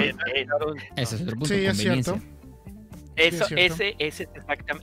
Ese 0.95 1.15
es 1.15 1.22
otro 1.22 1.34
punto, 1.36 1.45
Sí, 1.48 1.65
es 1.65 1.77
cierto. 1.77 2.19
Eso, 3.15 3.45
Sí, 3.45 3.56
es 3.57 3.76
cierto. 3.76 3.84
ese, 3.84 3.95
ese, 3.99 4.23
es 4.23 4.30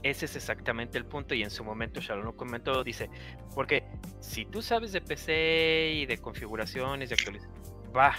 ese 0.03 0.25
es 0.25 0.35
exactamente 0.35 0.97
el 0.99 1.05
punto 1.05 1.33
y 1.33 1.41
en 1.41 1.49
su 1.49 1.63
momento 1.63 1.99
Shalom 2.01 2.23
lo 2.25 2.35
comentó, 2.35 2.83
dice, 2.83 3.09
porque 3.55 3.83
si 4.19 4.45
tú 4.45 4.61
sabes 4.61 4.91
de 4.91 5.01
PC 5.01 5.91
y 5.95 6.05
de 6.05 6.19
configuraciones 6.19 7.09
y 7.09 7.13
actualizaciones, 7.15 7.63
va, 7.95 8.13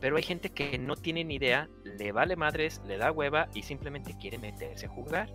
pero 0.00 0.16
hay 0.16 0.22
gente 0.22 0.48
que 0.50 0.78
no 0.78 0.96
tiene 0.96 1.24
ni 1.24 1.34
idea, 1.34 1.68
le 1.84 2.10
vale 2.12 2.36
madres, 2.36 2.80
le 2.86 2.96
da 2.96 3.12
hueva 3.12 3.48
y 3.52 3.62
simplemente 3.62 4.16
quiere 4.18 4.38
meterse 4.38 4.86
a 4.86 4.88
jugar. 4.88 5.28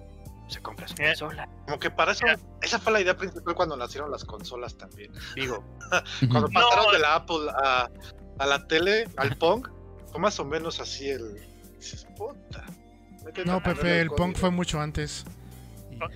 Se 0.48 0.60
compra 0.62 0.88
su 0.88 0.94
Eh. 1.00 1.08
consola. 1.08 1.48
Como 1.66 1.80
que 1.80 1.90
para 1.92 2.12
eso, 2.12 2.26
esa 2.62 2.80
fue 2.80 2.94
la 2.94 3.02
idea 3.02 3.16
principal 3.18 3.54
cuando 3.56 3.76
nacieron 3.78 4.10
las 4.12 4.24
consolas 4.26 4.76
también. 4.78 5.12
Digo, 5.36 5.64
Cuando 6.32 6.50
pasaron 6.50 6.92
de 6.94 7.00
la 7.00 7.16
Apple 7.16 7.48
a, 7.64 7.90
a 8.40 8.46
la 8.46 8.68
tele, 8.68 9.08
al 9.18 9.36
Pong, 9.38 9.68
fue 10.16 10.22
más 10.22 10.40
o 10.40 10.46
menos 10.46 10.80
así 10.80 11.10
el. 11.10 11.36
dices, 11.78 12.08
puta, 12.18 12.64
No, 13.46 13.62
Pepe, 13.62 14.00
el. 14.02 14.10
Pong 14.10 14.36
fue 14.36 14.50
mucho 14.50 14.80
antes. 14.80 15.26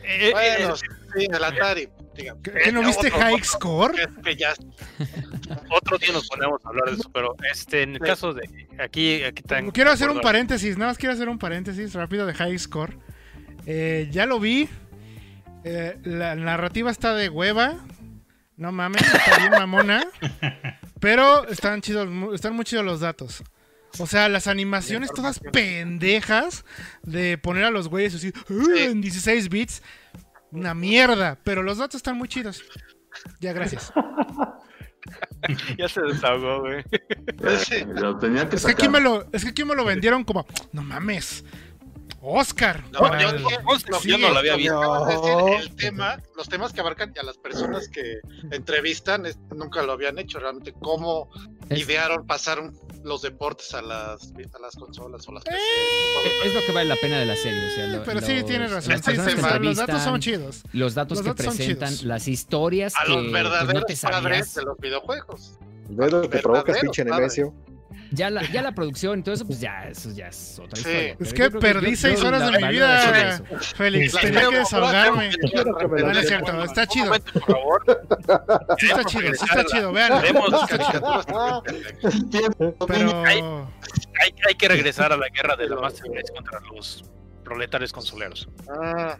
Eh, 0.03 0.29
eh, 0.29 0.31
Bueno, 0.31 0.75
eh, 0.75 0.77
sí, 1.17 1.27
el 1.31 1.43
Atari, 1.43 1.89
digamos. 2.15 2.43
¿Qué, 2.43 2.71
no 2.71 2.81
viste 2.83 3.07
otro- 3.07 3.19
High 3.19 3.33
otro- 3.35 3.45
Score? 3.45 3.91
Que, 3.95 4.21
que 4.21 4.35
ya 4.35 4.53
otro 5.71 5.97
día 5.97 6.11
nos 6.13 6.27
ponemos 6.27 6.63
a 6.65 6.69
hablar 6.69 6.85
de 6.89 6.93
eso, 6.95 7.09
pero 7.13 7.35
este, 7.51 7.83
en 7.83 7.91
el 7.95 7.99
Sí. 7.99 8.05
caso 8.05 8.33
de 8.33 8.49
aquí, 8.79 9.23
aquí 9.23 9.41
están. 9.41 9.71
Quiero 9.71 9.91
hacer 9.91 10.09
un 10.09 10.19
paréntesis, 10.21 10.77
nada 10.77 10.91
más 10.91 10.97
quiero 10.97 11.13
hacer 11.13 11.29
un 11.29 11.39
paréntesis 11.39 11.93
rápido 11.93 12.25
de 12.25 12.33
High 12.33 12.59
Score. 12.59 12.97
Eh, 13.65 14.07
ya 14.11 14.25
lo 14.25 14.39
vi. 14.39 14.69
Eh, 15.63 15.97
la 16.03 16.35
narrativa 16.35 16.89
está 16.91 17.13
de 17.15 17.29
hueva. 17.29 17.75
No 18.57 18.71
mames, 18.71 19.01
está 19.01 19.37
bien 19.39 19.51
mamona. 19.51 20.03
Pero 20.99 21.47
están 21.47 21.81
chidos, 21.81 22.09
están 22.33 22.53
muy 22.53 22.65
chidos 22.65 22.83
los 22.83 22.99
datos. 22.99 23.41
O 23.97 24.05
sea, 24.07 24.29
las 24.29 24.47
animaciones 24.47 25.09
todas 25.11 25.39
pendejas 25.39 26.63
de 27.03 27.37
poner 27.37 27.63
a 27.65 27.71
los 27.71 27.87
güeyes 27.87 28.13
así 28.15 28.31
en 28.77 29.01
16 29.01 29.49
bits. 29.49 29.81
Una 30.51 30.73
mierda, 30.73 31.37
pero 31.43 31.63
los 31.63 31.77
datos 31.79 31.95
están 31.95 32.17
muy 32.17 32.27
chidos. 32.27 32.63
Ya, 33.39 33.53
gracias. 33.53 33.91
Ya 35.77 35.87
se 35.87 36.01
desahogó, 36.01 36.59
güey. 36.59 36.83
Sí. 37.65 37.83
Lo 37.87 38.17
tenía 38.19 38.47
que 38.49 38.57
Es 38.57 38.65
que 38.65 38.73
aquí 38.73 38.89
me 38.89 38.99
lo, 38.99 39.25
es 39.31 39.43
que 39.43 39.51
aquí 39.51 39.63
me 39.63 39.73
lo 39.73 39.85
vendieron 39.85 40.25
como, 40.25 40.45
no 40.73 40.83
mames, 40.83 41.45
Oscar. 42.21 42.83
No, 42.91 42.99
para 42.99 43.21
yo, 43.21 43.31
no, 43.39 43.49
sí, 44.01 44.09
yo 44.09 44.17
no 44.17 44.29
lo 44.31 44.39
había 44.39 44.57
visto. 44.57 44.73
No. 44.81 45.47
el 45.57 45.73
tema, 45.75 46.21
los 46.35 46.49
temas 46.49 46.73
que 46.73 46.81
abarcan 46.81 47.13
y 47.15 47.19
a 47.19 47.23
las 47.23 47.37
personas 47.37 47.87
que 47.87 48.19
entrevistan 48.51 49.25
es- 49.25 49.39
nunca 49.55 49.81
lo 49.81 49.93
habían 49.93 50.19
hecho 50.19 50.39
realmente. 50.39 50.73
¿Cómo 50.73 51.29
Es- 51.69 51.79
idearon 51.79 52.27
pasar 52.27 52.59
un- 52.59 52.77
los 53.03 53.21
deportes 53.21 53.73
a 53.73 53.81
las, 53.81 54.31
a 54.53 54.59
las 54.59 54.75
consolas 54.75 55.27
o 55.27 55.31
las 55.31 55.43
PC? 55.43 55.57
Es 56.45 56.53
lo 56.53 56.61
que 56.65 56.71
vale 56.71 56.89
la 56.89 56.95
pena 56.95 57.19
de 57.19 57.25
la 57.25 57.35
serie. 57.35 57.59
o 57.67 57.75
sea, 57.75 57.87
lo- 57.87 58.03
Pero 58.03 58.21
sí, 58.21 58.35
los- 58.35 58.45
tienes 58.45 58.71
razón. 58.71 58.93
Sí, 58.97 59.01
que 59.11 59.11
sí, 59.31 59.59
los 59.61 59.77
datos 59.77 60.01
son 60.03 60.19
chidos. 60.19 60.63
Los 60.73 60.93
datos 60.95 61.17
Los 61.17 61.23
que 61.23 61.29
datos 61.43 61.55
presentan, 61.57 61.93
las 62.07 62.27
historias 62.27 62.93
A 62.97 63.03
que 63.05 63.09
los 63.11 63.21
pues, 63.21 63.31
verdaderos 63.33 63.73
no 63.73 63.81
te 63.83 63.95
padres 63.95 64.53
de 64.55 64.63
los 64.63 64.77
videojuegos. 64.77 65.53
El 65.89 65.95
dedo 65.97 66.29
que 66.29 66.39
provocas, 66.39 66.79
pinche. 66.79 67.03
Nemesio. 67.05 67.53
Ya 68.11 68.29
la, 68.29 68.41
ya 68.51 68.61
la 68.61 68.71
producción 68.71 69.19
y 69.19 69.23
todo 69.23 69.35
eso, 69.35 69.45
pues 69.45 69.59
ya, 69.59 69.87
eso 69.87 70.11
ya 70.11 70.27
es 70.29 70.59
otra 70.59 70.75
Sí. 70.75 70.81
historia. 70.89 71.15
Es 71.19 71.33
que 71.33 71.51
perdí 71.51 71.95
seis 71.95 72.21
yo 72.21 72.27
horas 72.27 72.51
de 72.51 72.57
mi 72.59 72.67
vida. 72.69 73.41
Félix, 73.75 74.13
La 74.15 74.21
tenía 74.21 74.49
que 74.49 74.57
desahogarme. 74.59 75.29
No, 75.31 76.11
es 76.11 76.27
cierto, 76.27 76.63
está 76.63 76.87
chido. 76.87 77.05
Momento, 77.05 77.31
por 77.33 77.43
favor. 77.45 77.83
Sí 78.79 78.85
está 78.87 79.03
chido, 79.05 79.33
sí 79.35 79.45
está 79.45 79.63
chido, 79.65 79.91
vean. 79.91 80.21
Pero 82.87 83.23
Hay, 83.25 83.43
hay 84.47 84.55
que 84.57 84.67
regresar 84.67 85.13
a 85.13 85.17
la 85.17 85.29
guerra 85.29 85.55
de 85.55 85.69
la 85.69 85.75
Master 85.77 86.11
Race 86.13 86.33
contra 86.33 86.59
los 86.73 87.03
proletarios 87.43 87.91
consoleros. 87.93 88.47
Ah, 88.69 89.17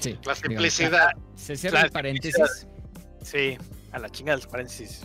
Sí, 0.00 0.12
la 0.12 0.18
digamos, 0.34 0.38
simplicidad. 0.38 1.10
Se 1.34 1.54
cierra 1.54 1.82
el 1.82 1.90
paréntesis. 1.90 2.66
Sí, 3.20 3.58
a 3.92 3.98
la 3.98 4.08
chingada 4.08 4.36
los 4.38 4.46
paréntesis. 4.46 5.02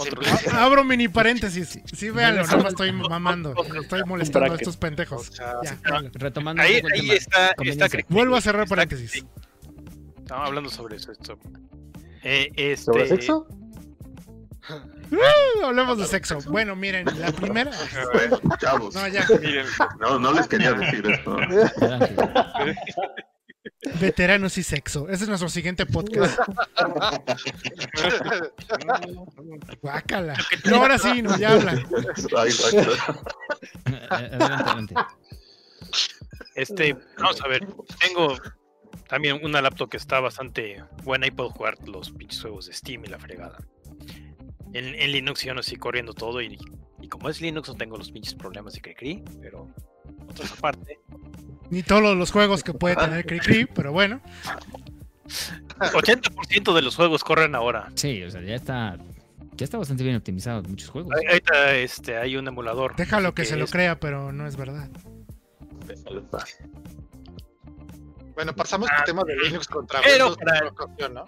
Contra- 0.00 0.22
Simplicidad. 0.24 0.62
abro 0.62 0.84
mini 0.84 1.08
paréntesis. 1.08 1.78
Sí, 1.92 2.10
véanlo, 2.10 2.44
no 2.46 2.56
me 2.62 2.68
estoy 2.68 2.92
mamando. 2.92 3.54
Estoy 3.80 4.02
molestando 4.04 4.52
a 4.52 4.56
estos 4.56 4.76
pendejos. 4.76 5.30
Ya. 5.30 5.54
Retomando 6.14 6.62
Ahí, 6.62 6.82
está. 7.12 7.54
Vuelvo 8.08 8.36
a 8.36 8.40
cerrar 8.40 8.66
paréntesis. 8.68 9.24
Estamos 10.18 10.46
hablando 10.48 10.70
sobre 10.70 10.96
eso. 10.96 11.12
Esto. 11.12 11.38
Eh, 12.22 12.50
este, 12.56 12.84
¿Sobre 12.84 13.08
sexo? 13.08 13.46
Uh, 15.10 15.64
hablemos 15.64 15.98
de 15.98 16.06
sexo. 16.06 16.38
Bueno, 16.46 16.76
miren, 16.76 17.04
la 17.18 17.32
primera. 17.32 17.70
Chavos, 18.60 18.94
No, 18.94 19.08
ya. 19.08 19.26
Miren, 19.40 19.66
no, 19.98 20.18
no 20.18 20.32
les 20.32 20.46
quería 20.46 20.72
decir 20.72 21.04
esto. 21.10 21.36
Veteranos 24.00 24.58
y 24.58 24.62
sexo. 24.62 25.08
Ese 25.08 25.24
es 25.24 25.28
nuestro 25.28 25.48
siguiente 25.48 25.86
podcast. 25.86 26.38
Guácala. 29.82 30.36
No, 30.66 30.76
ahora 30.76 30.98
sí, 30.98 31.22
no, 31.22 31.36
ya 31.38 31.52
habla. 31.52 31.72
Ay, 32.36 32.50
exacto. 32.50 32.92
Adelante, 34.10 34.44
adelante. 34.44 34.94
Este, 36.54 36.94
vamos 37.18 37.40
a 37.42 37.48
ver, 37.48 37.66
tengo 38.06 38.36
también 39.08 39.40
una 39.42 39.62
laptop 39.62 39.88
que 39.88 39.96
está 39.96 40.20
bastante 40.20 40.84
buena 41.04 41.26
y 41.26 41.30
puedo 41.30 41.48
jugar 41.50 41.78
los 41.86 42.10
pinches 42.10 42.42
juegos 42.42 42.66
de 42.66 42.74
Steam 42.74 43.04
y 43.04 43.06
la 43.08 43.18
fregada. 43.18 43.56
En, 44.74 44.94
en 44.94 45.12
Linux 45.12 45.42
yo 45.42 45.54
no 45.54 45.60
estoy 45.60 45.78
corriendo 45.78 46.12
todo 46.12 46.42
y, 46.42 46.58
y 47.00 47.08
como 47.08 47.30
es 47.30 47.40
Linux 47.40 47.68
no 47.68 47.76
tengo 47.76 47.96
los 47.96 48.12
pinches 48.12 48.34
problemas 48.34 48.74
de 48.74 48.82
Cricri, 48.82 49.24
pero 49.40 49.72
otras 50.28 50.52
aparte. 50.52 51.00
Ni 51.70 51.82
todos 51.82 52.16
los 52.16 52.30
juegos 52.32 52.62
que 52.62 52.74
puede 52.74 52.96
tener 52.96 53.24
Cricri, 53.26 53.66
pero 53.66 53.92
bueno. 53.92 54.20
80% 55.78 56.74
de 56.74 56.82
los 56.82 56.96
juegos 56.96 57.22
corren 57.24 57.54
ahora. 57.54 57.90
Sí, 57.94 58.22
o 58.22 58.30
sea, 58.30 58.42
ya 58.42 58.54
está. 58.56 58.96
Ya 59.52 59.64
está 59.64 59.78
bastante 59.78 60.02
bien 60.04 60.16
optimizado 60.16 60.62
muchos 60.62 60.88
juegos. 60.90 61.12
Ahí- 61.16 61.26
Ahorita 61.26 61.74
este, 61.76 62.16
hay 62.16 62.36
un 62.36 62.48
emulador. 62.48 62.96
Déjalo 62.96 63.34
que 63.34 63.44
se 63.44 63.56
lo 63.56 63.66
crea, 63.66 63.98
pero 64.00 64.32
no 64.32 64.46
es 64.46 64.56
verdad. 64.56 64.88
Bueno, 68.34 68.54
pasamos 68.54 68.88
al 68.90 69.04
tema 69.04 69.22
de 69.24 69.36
Linux 69.36 69.66
contra 69.68 70.00
Pero 70.02 70.34
para- 70.36 70.68
ocasión, 70.68 71.14
¿no? 71.14 71.24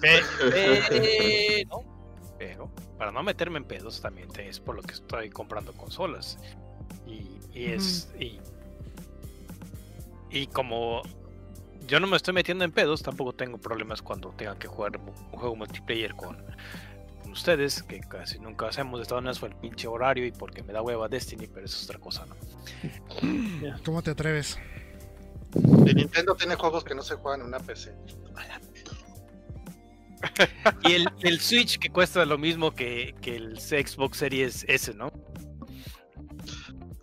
Pe- 0.00 0.22
Pero, 0.50 1.82
pero, 2.38 2.70
para 2.96 3.12
no 3.12 3.22
meterme 3.22 3.58
en 3.58 3.64
pedos 3.64 4.00
también 4.00 4.28
es 4.38 4.58
por 4.60 4.74
lo 4.76 4.82
que 4.82 4.94
estoy 4.94 5.28
comprando 5.28 5.72
consolas. 5.74 6.38
Y, 7.06 7.28
y 7.52 7.66
es. 7.72 8.10
Y, 8.18 8.40
y 10.36 10.46
como 10.46 11.02
yo 11.86 12.00
no 12.00 12.06
me 12.06 12.16
estoy 12.16 12.34
metiendo 12.34 12.64
en 12.64 12.72
pedos, 12.72 13.02
tampoco 13.02 13.32
tengo 13.32 13.58
problemas 13.58 14.02
cuando 14.02 14.30
tenga 14.30 14.58
que 14.58 14.66
jugar 14.66 14.96
un 14.98 15.14
juego 15.38 15.56
multiplayer 15.56 16.14
con, 16.14 16.36
con 17.22 17.32
ustedes, 17.32 17.82
que 17.82 18.00
casi 18.00 18.38
nunca 18.38 18.68
hacemos 18.68 18.98
de 18.98 19.02
Estados 19.02 19.22
Unidos 19.22 19.38
fue 19.38 19.48
el 19.50 19.56
pinche 19.56 19.86
horario 19.86 20.26
y 20.26 20.32
porque 20.32 20.62
me 20.62 20.72
da 20.72 20.82
hueva 20.82 21.08
Destiny, 21.08 21.46
pero 21.46 21.66
eso 21.66 21.76
es 21.78 21.84
otra 21.84 21.98
cosa, 21.98 22.26
¿no? 22.26 22.36
¿Cómo 23.84 24.02
te 24.02 24.10
atreves? 24.10 24.58
De 25.52 25.94
Nintendo 25.94 26.34
tiene 26.34 26.56
juegos 26.56 26.84
que 26.84 26.94
no 26.94 27.02
se 27.02 27.14
juegan 27.14 27.40
en 27.40 27.46
una 27.46 27.60
PC. 27.60 27.94
Y 30.82 30.92
el, 30.94 31.08
el 31.20 31.40
Switch 31.40 31.78
que 31.78 31.90
cuesta 31.90 32.24
lo 32.24 32.36
mismo 32.36 32.74
que, 32.74 33.14
que 33.20 33.36
el 33.36 33.60
Xbox 33.60 34.18
Series 34.18 34.64
S, 34.66 34.92
¿no? 34.94 35.12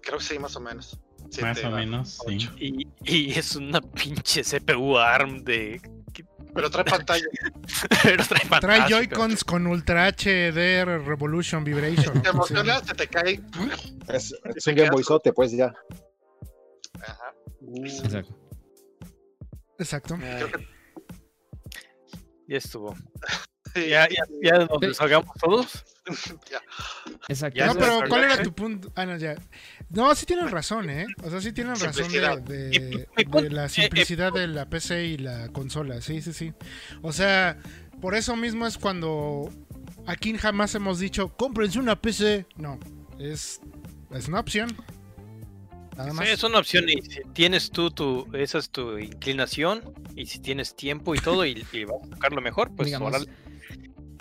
Creo 0.02 0.18
que 0.18 0.24
sí, 0.24 0.38
más 0.40 0.56
o 0.58 0.60
menos. 0.60 1.00
Más 1.42 1.64
o 1.64 1.72
menos, 1.72 2.20
sí. 2.28 2.50
Y, 2.60 2.88
y 3.04 3.32
es 3.32 3.56
una 3.56 3.82
pinche 3.82 4.44
CPU 4.44 4.98
ARM 4.98 5.44
de. 5.44 5.82
Pero 6.54 6.70
trae 6.70 6.84
pantalla. 6.86 7.26
Pero 8.04 8.24
trae 8.26 8.40
Trae 8.42 8.48
fantástico. 8.48 8.90
Joy-Cons 8.90 9.44
con 9.44 9.66
Ultra 9.66 10.08
HD 10.12 10.86
Revolution 10.86 11.64
Vibration. 11.64 12.22
Te 12.24 12.30
emocionas, 12.30 12.84
se 12.86 12.94
te 12.94 13.08
cae. 13.08 13.40
Es, 14.08 14.36
es 14.56 14.68
un 14.68 14.76
Game 14.76 14.92
Boyzote, 14.92 15.34
pues 15.34 15.52
ya. 15.52 15.74
Ajá. 17.02 17.34
Exacto. 17.84 18.38
Exacto. 19.80 20.18
Que 20.20 20.68
Ya 22.48 22.58
estuvo. 22.58 22.96
sí, 23.74 23.90
Ya, 23.90 24.08
ya, 24.08 24.24
ya 24.44 24.60
nos 24.60 24.80
Sí. 24.80 24.88
deshagamos 24.88 25.36
todos. 25.42 25.84
ya. 26.52 26.62
Exacto. 27.30 27.66
No, 27.66 27.74
pero. 27.76 28.04
¿cuál 28.08 28.24
era 28.26 28.44
tu 28.44 28.54
punto? 28.54 28.92
Ah, 28.96 29.06
no, 29.08 29.18
ya. 29.18 29.36
No, 29.94 30.14
sí 30.16 30.26
tienen 30.26 30.50
razón, 30.50 30.90
¿eh? 30.90 31.06
O 31.24 31.30
sea, 31.30 31.40
sí 31.40 31.54
tienen 31.54 31.76
razón 31.76 31.92
de, 31.92 31.94
Simplicidad. 32.04 32.42
de- 32.42 33.50
la 33.52 33.66
eh, 33.66 33.70
simplicidad 33.70 34.34
de 34.34 34.48
la 34.48 34.68
PC 34.68 35.06
y 35.06 35.18
la 35.18 35.50
consola. 35.50 36.02
Sí, 36.02 36.22
sí, 36.22 36.34
sí. 36.34 36.52
O 37.04 37.14
sea, 37.14 37.58
por 38.02 38.16
eso 38.16 38.36
mismo 38.36 38.66
es 38.66 38.78
cuando 38.78 39.50
aquí 40.08 40.36
jamás 40.38 40.74
hemos 40.76 40.98
dicho, 41.00 41.30
cómprense 41.38 41.78
una 41.80 42.02
PC. 42.02 42.48
No, 42.58 42.80
es, 43.20 43.62
es 44.12 44.28
una 44.28 44.40
opción. 44.40 44.76
Nada 45.96 46.12
Sí, 46.26 46.32
es 46.32 46.44
una 46.44 46.58
opción 46.58 46.90
y 46.90 47.00
si 47.04 47.20
tienes 47.34 47.70
tú 47.70 47.92
tu, 47.92 48.28
esa 48.34 48.58
es 48.58 48.72
tu 48.72 48.98
inclinación 48.98 49.94
y 50.16 50.26
si 50.26 50.40
tienes 50.40 50.76
tiempo 50.76 51.14
y 51.14 51.20
todo 51.20 51.46
y, 51.46 51.64
y 51.72 51.84
vas 51.86 51.98
a 52.04 52.16
sacar 52.16 52.34
lo 52.34 52.42
mejor, 52.42 52.72
pues 52.76 52.88
Digamos. 52.88 53.28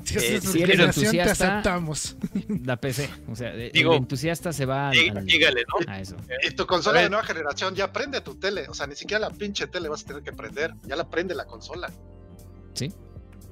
Si 0.05 0.17
eh, 0.19 0.41
si 0.41 0.63
eres 0.63 0.77
te 0.77 0.83
entusiasta, 0.85 1.33
aceptamos. 1.33 2.17
La 2.65 2.77
PC. 2.77 3.09
O 3.31 3.37
sea, 3.37 3.53
Digo, 3.53 3.93
el 3.93 3.99
entusiasta 3.99 4.53
se 4.53 4.67
va 4.67 4.89
al- 4.89 4.95
Dí- 4.97 5.11
al- 5.17 5.25
Dígale, 5.27 5.63
¿no? 5.87 5.93
a 5.93 6.01
eso. 6.01 6.17
Y 6.47 6.51
tu 6.53 6.67
consola 6.67 7.01
de 7.03 7.09
nueva 7.11 7.25
generación 7.25 7.75
ya 7.75 7.93
prende 7.93 8.21
tu 8.21 8.35
tele. 8.35 8.67
O 8.69 8.75
sea, 8.75 8.87
ni 8.87 8.97
siquiera 8.97 9.21
la 9.21 9.31
pinche 9.31 9.67
tele 9.67 9.89
vas 9.89 10.03
a 10.03 10.07
tener 10.07 10.23
que 10.23 10.33
prender. 10.33 10.75
Ya 10.85 10.97
la 10.97 11.09
prende 11.09 11.35
la 11.35 11.45
consola. 11.47 11.91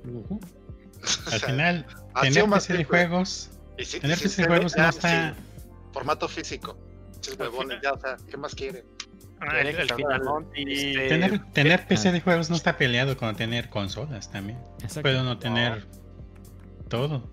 O 0.05 0.39
Al 1.33 1.39
sea, 1.41 1.49
final, 1.49 1.87
tener 2.21 2.47
más 2.47 2.67
PC 2.67 2.79
de 2.79 2.85
juegos, 2.85 3.51
Y 3.79 3.85
sí, 3.85 4.01
tener 4.01 4.17
sí, 4.19 4.25
PC 4.25 4.43
de 4.43 4.49
juegos 4.49 4.77
no 4.77 4.89
está. 4.89 5.35
sí, 5.35 5.41
formato 5.93 6.29
físico. 6.29 6.77
Chis 7.21 7.39
huevones, 7.39 7.81
ya, 7.83 7.93
o 7.93 8.01
sea, 8.01 8.17
¿qué 8.31 8.37
más 8.37 8.55
quieren? 8.55 8.85
Ah, 9.41 9.59
el 9.61 9.75
final, 9.91 10.21
este, 10.55 11.09
Tener, 11.09 11.53
tener 11.53 11.87
PC 11.87 12.09
ah. 12.09 12.13
de 12.13 12.21
juegos 12.21 12.51
no 12.51 12.57
está 12.57 12.77
peleado 12.77 13.17
con 13.17 13.35
tener 13.37 13.71
consolas 13.71 14.31
también. 14.31 14.59
Exacto. 14.83 15.03
Puede 15.03 15.21
uno 15.21 15.39
tener 15.39 15.87
todo. 16.91 17.31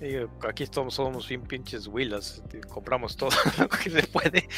digo, 0.00 0.30
aquí 0.48 0.62
estamos, 0.62 0.94
somos 0.94 1.28
bien 1.28 1.42
pinches 1.42 1.86
huilas, 1.86 2.36
este, 2.44 2.60
compramos 2.60 3.16
todo 3.16 3.30
lo 3.58 3.68
que 3.68 3.90
se 3.90 4.02
puede, 4.04 4.48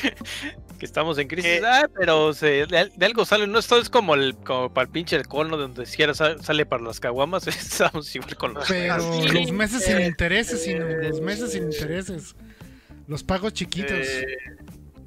que 0.78 0.84
estamos 0.86 1.16
en 1.18 1.26
crisis, 1.28 1.50
Eh, 1.50 1.62
ah, 1.66 1.88
pero 1.98 2.32
se- 2.34 2.66
de, 2.66 2.92
de 2.94 3.06
algo 3.06 3.24
sale, 3.24 3.46
no 3.46 3.58
esto 3.58 3.78
es 3.78 3.88
como 3.88 4.14
el 4.14 4.36
como 4.36 4.72
para 4.72 4.84
el 4.84 4.90
pinche 4.92 5.16
el 5.16 5.26
cono 5.26 5.56
donde 5.56 5.86
siquiera 5.86 6.12
sa- 6.14 6.38
sale 6.42 6.66
para 6.66 6.82
las 6.84 7.00
caguamas, 7.00 7.46
estamos 7.48 8.14
igual 8.14 8.36
con 8.36 8.54
los 8.54 8.68
Pero 8.68 9.00
Sí. 9.00 9.28
los 9.28 9.52
meses 9.52 9.84
sin 9.84 9.96
Eh, 9.98 10.06
intereses, 10.06 10.62
sin, 10.62 10.76
eh, 10.82 11.08
los 11.08 11.20
meses 11.20 11.52
sin 11.52 11.64
intereses. 11.64 12.36
Los 13.08 13.24
pagos 13.24 13.52
chiquitos. 13.54 14.06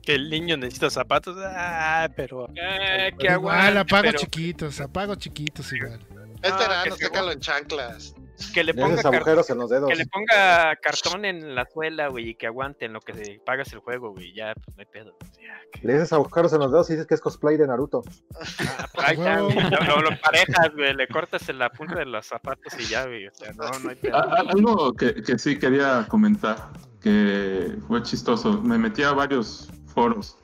Que 0.02 0.16
el 0.16 0.30
niño 0.30 0.58
necesita 0.58 0.90
zapatos, 0.90 1.36
ah, 1.40 2.10
pero 2.16 2.48
Ah, 2.62 3.10
que 3.18 3.26
igual, 3.28 3.58
aguante, 3.78 3.80
a 3.80 3.86
pagos 3.86 4.06
pero 4.12 4.20
chiquitos, 4.20 4.80
a 4.82 4.88
pagos 4.88 5.18
chiquitos 5.18 5.72
igual. 5.72 6.00
Es 6.44 6.52
Ah, 6.52 6.58
verano, 6.58 6.96
se 6.98 7.06
sácalo 7.06 7.32
en 7.32 7.40
chanclas. 7.40 8.15
Que 8.54 8.64
le 8.64 8.74
ponga 8.74 9.00
agujeros 9.02 9.50
en 9.50 9.58
los 9.58 9.70
dedos. 9.70 9.90
que 9.90 9.96
le 9.96 10.06
ponga 10.08 10.76
cartón 10.78 11.26
en 11.26 11.56
la 11.56 11.66
suela, 11.66 12.08
güey, 12.10 12.30
y 12.30 12.36
que 12.36 12.48
aguante 12.48 12.86
en 12.86 12.94
lo 12.94 13.00
que 13.02 13.14
se 13.14 13.40
pagas 13.46 13.72
el 13.74 13.80
juego, 13.80 14.12
güey. 14.12 14.34
Ya, 14.34 14.54
pues 14.56 14.76
no 14.76 14.82
hay 14.82 14.86
pedo. 14.86 15.18
Ya, 15.42 15.60
que- 15.72 15.88
Le 15.88 15.96
haces 15.96 16.12
agujeros 16.14 16.52
en 16.54 16.60
los 16.60 16.72
dedos 16.72 16.90
y 16.90 16.94
dices 16.94 17.08
que 17.08 17.16
es 17.16 17.22
cosplay 17.22 17.58
de 17.58 17.68
Naruto. 17.68 18.04
Ah, 18.36 18.88
pues 18.94 19.08
ahí 19.08 19.14
está, 19.18 19.36
huevo. 19.36 19.52
güey. 19.54 19.70
Lo, 19.70 19.80
lo- 19.80 20.02
lo 20.10 20.20
parejas, 20.22 20.72
güey. 20.76 20.94
Le 20.94 21.08
cortas 21.08 21.48
en 21.50 21.60
la 21.60 21.70
punta 21.70 21.96
de 22.00 22.06
los 22.06 22.26
zapatos 22.26 22.74
y 22.80 22.84
ya, 22.86 23.06
güey. 23.06 23.28
O 23.28 23.32
sea, 23.34 23.52
no, 23.54 23.70
no 23.80 23.90
hay 23.90 23.96
pedo. 23.96 24.16
Ah, 24.18 24.28
ah, 24.38 24.44
Algo 24.50 24.94
que, 24.94 25.14
que 25.24 25.38
sí 25.40 25.58
quería 25.58 26.06
comentar, 26.10 26.58
que 27.02 27.76
fue 27.88 28.02
chistoso. 28.04 28.62
Me 28.62 28.78
metí 28.78 29.04
a 29.04 29.12
varios 29.14 29.70
foros 29.94 30.38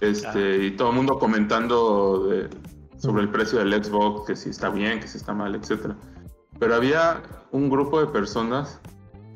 este, 0.00 0.64
y 0.66 0.70
todo 0.72 0.90
el 0.90 0.96
mundo 0.96 1.18
comentando 1.18 2.26
de- 2.28 2.48
sobre 2.98 3.22
el 3.22 3.28
precio 3.30 3.58
del 3.58 3.72
Xbox, 3.84 4.26
que 4.26 4.36
si 4.36 4.50
está 4.50 4.68
bien, 4.70 5.00
que 5.00 5.06
si 5.08 5.18
está 5.18 5.32
mal, 5.34 5.54
etc. 5.54 5.94
Pero 6.58 6.74
había 6.74 7.22
un 7.52 7.68
grupo 7.70 8.00
de 8.00 8.06
personas 8.06 8.80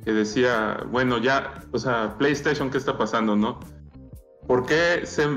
que 0.04 0.12
decía, 0.12 0.82
bueno, 0.90 1.18
ya, 1.18 1.62
o 1.72 1.78
sea, 1.78 2.16
PlayStation, 2.18 2.70
¿qué 2.70 2.78
está 2.78 2.96
pasando, 2.96 3.36
no? 3.36 3.60
¿Por 4.46 4.66
qué 4.66 5.02
sé- 5.04 5.28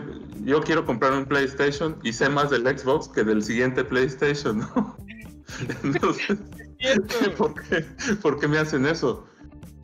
yo 0.43 0.61
quiero 0.61 0.85
comprar 0.85 1.13
un 1.13 1.25
PlayStation 1.25 1.97
y 2.03 2.13
sé 2.13 2.29
más 2.29 2.49
del 2.49 2.63
Xbox 2.65 3.09
que 3.09 3.23
del 3.23 3.43
siguiente 3.43 3.83
PlayStation, 3.83 4.59
no? 4.59 4.97
Entonces, 5.83 6.37
¿por 7.37 7.53
qué, 7.53 7.85
por 8.21 8.39
qué 8.39 8.47
me 8.47 8.57
hacen 8.57 8.85
eso? 8.85 9.25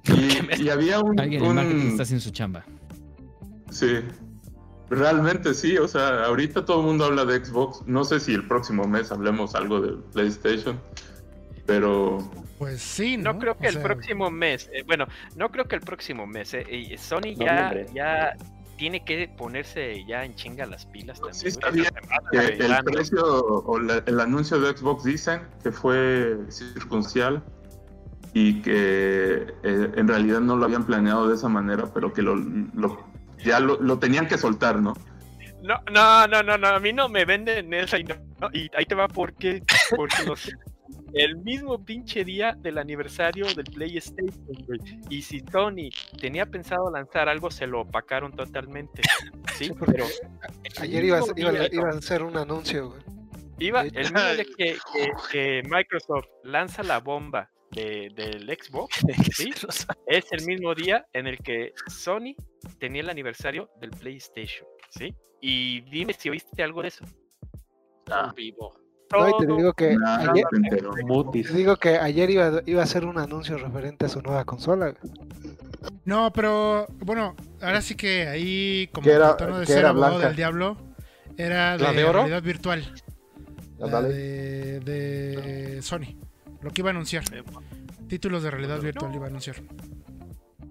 Y, 0.05 0.63
y 0.63 0.69
había 0.69 0.99
un, 1.01 1.19
Alguien 1.19 1.43
en 1.43 1.49
un- 1.49 1.55
marketing 1.55 1.87
está 1.89 2.03
haciendo 2.03 2.23
su 2.23 2.31
chamba. 2.31 2.65
Sí, 3.69 3.99
realmente 4.89 5.53
sí, 5.53 5.77
o 5.77 5.87
sea, 5.87 6.25
ahorita 6.25 6.65
todo 6.65 6.79
el 6.79 6.87
mundo 6.87 7.05
habla 7.05 7.25
de 7.25 7.43
Xbox, 7.45 7.83
no 7.85 8.03
sé 8.03 8.19
si 8.19 8.33
el 8.33 8.47
próximo 8.47 8.87
mes 8.87 9.11
hablemos 9.11 9.53
algo 9.53 9.79
de 9.81 9.91
PlayStation, 10.13 10.79
pero 11.69 12.17
Pues 12.57 12.81
sí, 12.81 13.15
¿no? 13.17 13.33
No 13.33 13.39
creo 13.39 13.57
que 13.57 13.67
O 13.67 13.69
el 13.69 13.73
sea, 13.75 13.83
próximo 13.83 14.29
mes, 14.31 14.69
eh, 14.73 14.83
bueno, 14.85 15.05
no 15.35 15.49
creo 15.49 15.65
que 15.65 15.75
el 15.75 15.81
próximo 15.81 16.25
mes, 16.27 16.53
eh, 16.53 16.65
y 16.69 16.97
Sony 16.97 17.35
ya, 17.37 17.73
ya 17.93 18.35
tiene 18.75 19.03
que 19.05 19.27
ponerse 19.37 20.03
ya 20.05 20.25
en 20.25 20.35
chinga 20.35 20.65
las 20.65 20.85
pilas 20.85 21.19
también. 21.19 21.35
Sí, 21.35 21.47
está 21.47 21.69
bien 21.69 21.87
que 22.31 22.37
el 22.65 22.77
precio 22.83 23.23
o 23.25 23.79
la- 23.79 24.03
el 24.05 24.19
anuncio 24.19 24.59
de 24.59 24.75
Xbox 24.75 25.03
dicen 25.03 25.41
que 25.63 25.71
fue 25.71 26.37
circunstancial 26.49 27.43
y 28.33 28.61
que 28.61 29.47
eh, 29.63 29.91
en 29.95 30.07
realidad 30.07 30.39
no 30.39 30.55
lo 30.55 30.65
habían 30.65 30.85
planeado 30.85 31.27
de 31.27 31.35
esa 31.35 31.49
manera, 31.49 31.85
pero 31.93 32.13
que 32.13 32.21
lo, 32.21 32.35
lo- 32.35 33.05
ya 33.43 33.59
lo, 33.59 33.79
lo 33.81 33.99
tenían 33.99 34.27
que 34.27 34.37
soltar, 34.37 34.81
¿no? 34.81 34.93
No, 35.61 35.75
no, 35.91 36.25
no, 36.27 36.41
no, 36.41 36.57
no, 36.57 36.67
a 36.67 36.79
mí 36.79 36.93
no 36.93 37.09
me 37.09 37.25
venden 37.25 37.73
esa 37.73 37.97
y, 37.99 38.03
no- 38.05 38.15
no, 38.39 38.49
y 38.53 38.69
ahí 38.77 38.85
te 38.85 38.95
va 38.95 39.07
porque, 39.09 39.61
porque 39.95 40.23
los- 40.25 40.49
el 41.13 41.37
mismo 41.37 41.83
pinche 41.83 42.23
día 42.23 42.55
del 42.59 42.77
aniversario 42.77 43.45
del 43.53 43.65
PlayStation, 43.65 44.45
güey. 44.67 44.79
Y 45.09 45.21
si 45.21 45.39
Sony 45.51 45.89
tenía 46.19 46.45
pensado 46.45 46.89
lanzar 46.91 47.29
algo, 47.29 47.49
se 47.51 47.67
lo 47.67 47.81
opacaron 47.81 48.31
totalmente. 48.33 49.01
Sí, 49.59 49.71
pero 49.85 50.05
Ayer 50.79 51.03
iba, 51.03 51.17
a- 51.17 51.21
mismo 51.21 51.33
iba, 51.37 51.51
día, 51.51 51.67
iba 51.69 51.89
a 51.89 51.97
hacer 51.97 52.23
un 52.23 52.37
anuncio, 52.37 52.91
güey. 52.91 53.01
Iba, 53.59 53.81
el 53.81 53.91
mismo 53.91 54.19
día 54.19 54.45
que, 54.57 54.77
que- 54.93 55.11
que 55.31 55.61
Microsoft 55.69 56.27
lanza 56.43 56.81
la 56.81 56.99
bomba 56.99 57.49
de- 57.71 58.09
del 58.15 58.45
Xbox, 58.57 58.99
¿sí? 59.35 59.51
es 60.07 60.31
el 60.31 60.45
mismo 60.45 60.73
día 60.73 61.05
en 61.11 61.27
el 61.27 61.39
que 61.39 61.73
Sony 61.87 62.35
tenía 62.79 63.01
el 63.01 63.09
aniversario 63.09 63.69
del 63.81 63.89
PlayStation, 63.89 64.65
¿sí? 64.91 65.13
Y 65.41 65.81
dime 65.81 66.13
si 66.13 66.29
oíste 66.29 66.63
algo 66.63 66.81
de 66.81 66.87
eso. 66.87 67.03
Ah. 68.09 68.31
Vivo. 68.35 68.79
No, 69.11 69.27
y 69.29 69.31
te 69.39 69.45
digo 69.47 69.73
que 69.73 69.95
Nada, 69.97 70.31
ayer, 70.31 70.45
te 71.43 71.53
digo 71.53 71.75
que 71.77 71.97
ayer 71.97 72.29
iba, 72.29 72.61
iba 72.65 72.81
a 72.81 72.83
hacer 72.83 73.05
un 73.05 73.17
anuncio 73.17 73.57
referente 73.57 74.05
a 74.05 74.09
su 74.09 74.21
nueva 74.21 74.45
consola. 74.45 74.93
No, 76.05 76.31
pero 76.33 76.85
bueno, 76.99 77.35
ahora 77.61 77.81
sí 77.81 77.95
que 77.95 78.27
ahí, 78.27 78.87
como 78.93 79.05
Que 79.05 79.11
era- 79.13 79.35
tratando 79.37 79.59
de 79.61 79.65
que 79.65 79.73
ser 79.73 79.85
abogado 79.85 80.19
del 80.19 80.35
diablo, 80.35 80.77
era 81.37 81.77
de, 81.77 81.83
¿La 81.83 81.93
de 81.93 82.03
oro? 82.03 82.19
realidad 82.19 82.43
virtual. 82.43 82.93
La 83.79 84.01
de, 84.01 84.79
de 84.81 85.81
Sony. 85.81 86.15
Lo 86.61 86.69
que 86.71 86.81
iba 86.81 86.89
a 86.89 86.91
anunciar. 86.91 87.23
Eh, 87.33 87.43
Títulos 88.07 88.41
de 88.43 88.49
realidad 88.51 88.79
virtual 88.81 89.13
iba 89.13 89.25
a 89.25 89.29
anunciar. 89.29 89.57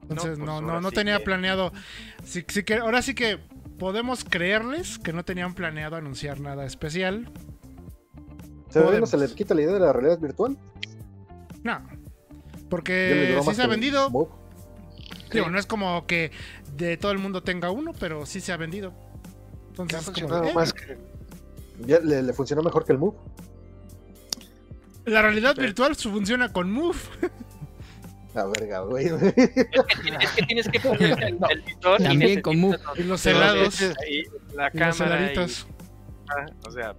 Entonces 0.02 0.36
pues 0.36 0.39
no, 0.39 0.60
no, 0.60 0.81
no 0.81 0.89
sí 0.90 0.94
tenía 0.97 1.19
que- 1.19 1.24
planeado. 1.24 1.73
Sí, 2.24 2.44
sí 2.48 2.62
que, 2.65 2.74
ahora 2.74 3.01
sí 3.02 3.15
que 3.15 3.39
podemos 3.78 4.24
creerles 4.24 4.98
que 4.98 5.12
no 5.12 5.24
tenían 5.24 5.55
planeado 5.55 5.97
anunciar 5.97 6.40
nada 6.40 6.65
especial. 6.66 7.31
¿Se, 8.70 8.81
ve, 8.81 9.01
no 9.01 9.07
se 9.07 9.16
le 9.16 9.27
quita 9.35 9.55
la 9.55 9.62
idea 9.62 9.74
de 9.74 9.81
la 9.81 9.93
realidad 9.93 10.19
virtual? 10.19 10.57
No. 11.62 11.81
Porque 12.69 13.39
sí 13.45 13.55
se 13.55 13.62
ha 13.62 13.66
vendido. 13.66 14.11
Move. 14.11 14.28
Digo, 15.32 15.49
no 15.51 15.59
es 15.59 15.66
como 15.66 16.07
que 16.07 16.31
de 16.77 16.97
todo 16.97 17.12
el 17.12 17.19
mundo 17.19 17.43
tenga 17.43 17.70
uno, 17.70 17.93
pero 17.99 18.27
sí 18.27 18.40
se 18.40 18.53
ha 18.53 18.57
vendido. 18.57 18.93
Entonces 19.69 20.09
es 20.09 20.23
como 20.23 20.40
de, 20.40 20.51
eh, 20.51 20.55
más 20.55 20.73
que. 20.73 20.99
Ya 21.86 21.99
le, 22.01 22.23
le 22.23 22.32
funcionó 22.32 22.62
mejor 22.62 22.85
que 22.85 22.93
el 22.93 22.99
Move. 22.99 23.16
La 25.07 25.23
realidad 25.23 25.55
Sí. 25.55 25.62
virtual 25.62 25.97
su- 25.97 26.11
funciona 26.11 26.53
con 26.53 26.70
Move. 26.70 26.99
La 28.35 28.45
verga, 28.47 28.81
güey. 28.81 29.07
Es 29.07 29.12
que, 29.32 30.03
tienes- 30.03 30.23
es 30.24 30.31
que 30.32 30.43
tienes 30.43 30.69
que 30.69 30.81
poner 30.81 31.23
el, 31.24 31.39
el 31.51 31.62
visor 31.62 32.01
y 32.01 32.05
También 32.05 32.19
necesitas 32.19 32.43
como- 32.43 32.74
los- 33.05 33.27
Y 33.27 33.28
helados. 33.31 33.81
ahí, 33.81 34.23
la 34.55 34.70
Y 34.73 34.78
los 34.78 35.01
y, 35.01 35.03
heladitos. 35.03 35.66
ah, 36.28 36.47
o 36.66 36.70
sea, 36.70 36.95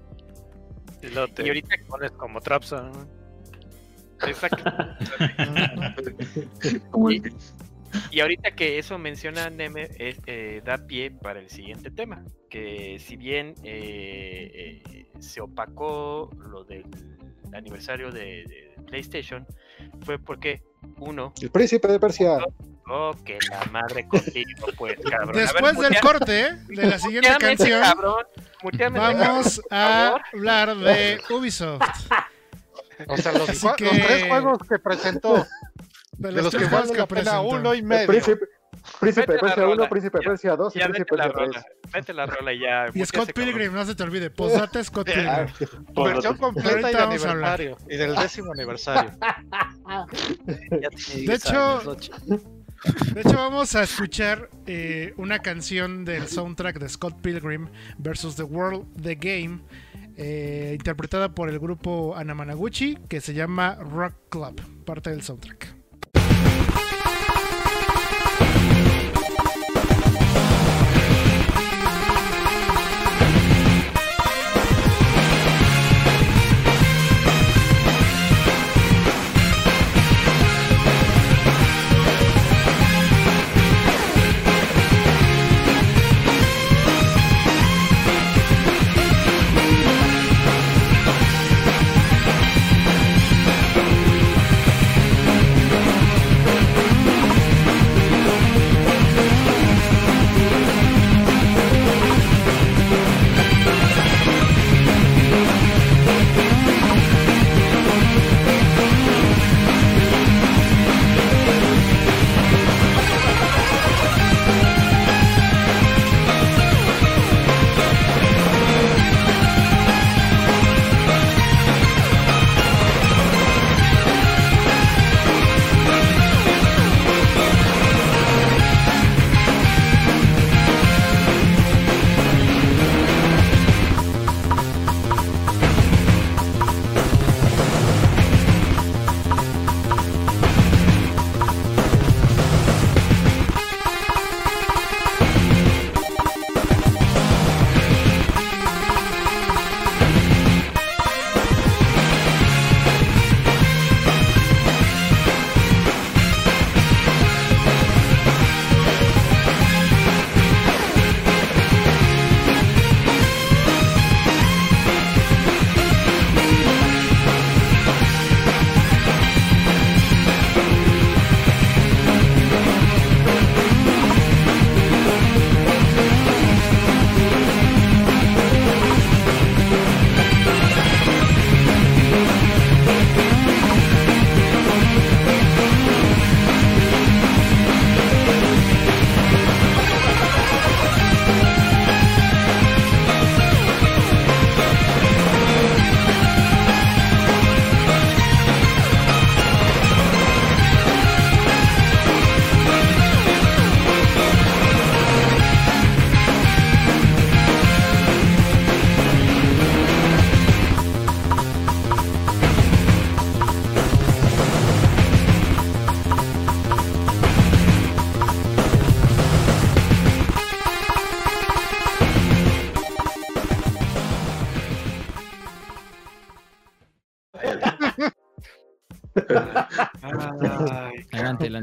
Y 1.01 1.47
ahorita 1.47 1.75
pones 1.87 2.11
como 2.11 2.41
trapsa. 2.41 2.83
¿no? 2.83 3.07
exacto. 4.27 4.63
Y 8.11 8.19
ahorita 8.19 8.51
que 8.51 8.77
eso 8.77 8.99
menciona 8.99 9.49
Neme, 9.49 9.89
es, 9.97 10.19
eh, 10.27 10.61
da 10.63 10.77
pie 10.77 11.11
para 11.11 11.39
el 11.39 11.49
siguiente 11.49 11.89
tema, 11.89 12.23
que 12.49 12.99
si 12.99 13.17
bien 13.17 13.55
eh, 13.63 14.81
eh, 14.85 15.07
se 15.19 15.41
opacó 15.41 16.29
lo 16.37 16.63
del 16.63 16.85
aniversario 17.53 18.11
de, 18.11 18.45
de 18.45 18.75
PlayStation, 18.85 19.47
fue 20.01 20.19
porque 20.19 20.61
uno, 20.97 21.33
El 21.41 21.49
príncipe 21.49 21.87
de 21.87 21.99
Persia. 21.99 22.37
Oh, 22.89 23.15
que 23.25 23.37
la 23.49 23.63
madre 23.71 24.07
contigo, 24.07 24.67
pues, 24.77 24.95
cabrón. 25.09 25.29
A 25.29 25.31
ver, 25.33 25.35
Después 25.47 25.77
del 25.77 25.99
corte 26.01 26.41
¿eh? 26.41 26.57
de 26.67 26.85
la 26.87 26.99
siguiente 26.99 27.29
muteame 27.31 27.57
canción, 27.57 27.81
cabrón, 27.81 28.25
muteame 28.63 28.99
vamos 28.99 29.61
cabrón, 29.69 29.79
a 29.79 30.21
hablar 30.33 30.77
de 30.77 31.21
Ubisoft. 31.29 31.81
O 33.07 33.15
sea, 33.17 33.31
los, 33.31 33.49
Así 33.49 33.67
que- 33.77 33.85
los 33.85 33.93
tres 33.93 34.23
juegos 34.27 34.57
que 34.67 34.79
presentó, 34.79 35.47
De 36.19 36.27
de 36.27 36.33
los, 36.33 36.43
los 36.45 36.51
que 36.51 36.57
tres 36.57 36.71
vale 36.71 36.87
juegos 36.87 36.97
la 36.97 37.07
que 37.07 37.15
pena 37.15 37.21
presentó. 37.31 37.55
uno 37.55 37.73
y 37.73 37.81
medio. 37.81 38.07
príncipe, 38.07 38.45
príncipe 38.99 39.37
Persia 39.39 39.63
rola. 39.63 39.83
1, 39.83 39.89
príncipe 39.89 40.19
Persia 40.19 40.55
2 40.57 40.75
y 40.75 40.79
príncipe 40.79 41.05
Persia 41.05 41.27
rola, 41.31 41.51
3. 41.61 41.93
vete 41.93 42.13
la 42.13 42.25
rola 42.25 42.51
y 42.53 42.59
ya. 42.59 42.85
Y 42.93 43.05
Scott. 43.05 43.31
Pilgrim, 43.33 43.73
no 43.73 43.85
se 43.85 43.95
te 43.95 44.03
olvide. 44.03 44.29
Posdata 44.29 44.83
Scott 44.83 45.05
Pilgrim. 45.05 45.47
Versión 45.95 46.35
completa 46.37 46.91
y 46.91 46.93
de 46.93 46.99
aniversario. 47.01 47.77
Y 47.89 47.95
del 47.95 48.15
décimo 48.15 48.51
aniversario. 48.51 49.11
De 50.45 50.89
10 51.21 51.45
hecho-. 51.45 51.95
De 53.13 53.21
hecho, 53.21 53.33
vamos 53.33 53.75
a 53.75 53.83
escuchar 53.83 54.49
eh, 54.65 55.13
una 55.17 55.39
canción 55.39 56.05
del 56.05 56.27
soundtrack 56.27 56.79
de 56.79 56.89
Scott 56.89 57.19
Pilgrim 57.21 57.67
versus 57.97 58.35
The 58.35 58.43
World 58.43 58.85
The 59.01 59.15
Game, 59.15 59.59
eh, 60.15 60.75
interpretada 60.77 61.33
por 61.33 61.49
el 61.49 61.59
grupo 61.59 62.15
Anamanaguchi, 62.15 62.97
que 63.07 63.21
se 63.21 63.33
llama 63.33 63.75
Rock 63.75 64.13
Club, 64.29 64.61
parte 64.85 65.09
del 65.09 65.21
soundtrack. 65.21 65.75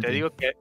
Te 0.06 0.12
digo 0.12 0.30
que 0.36 0.52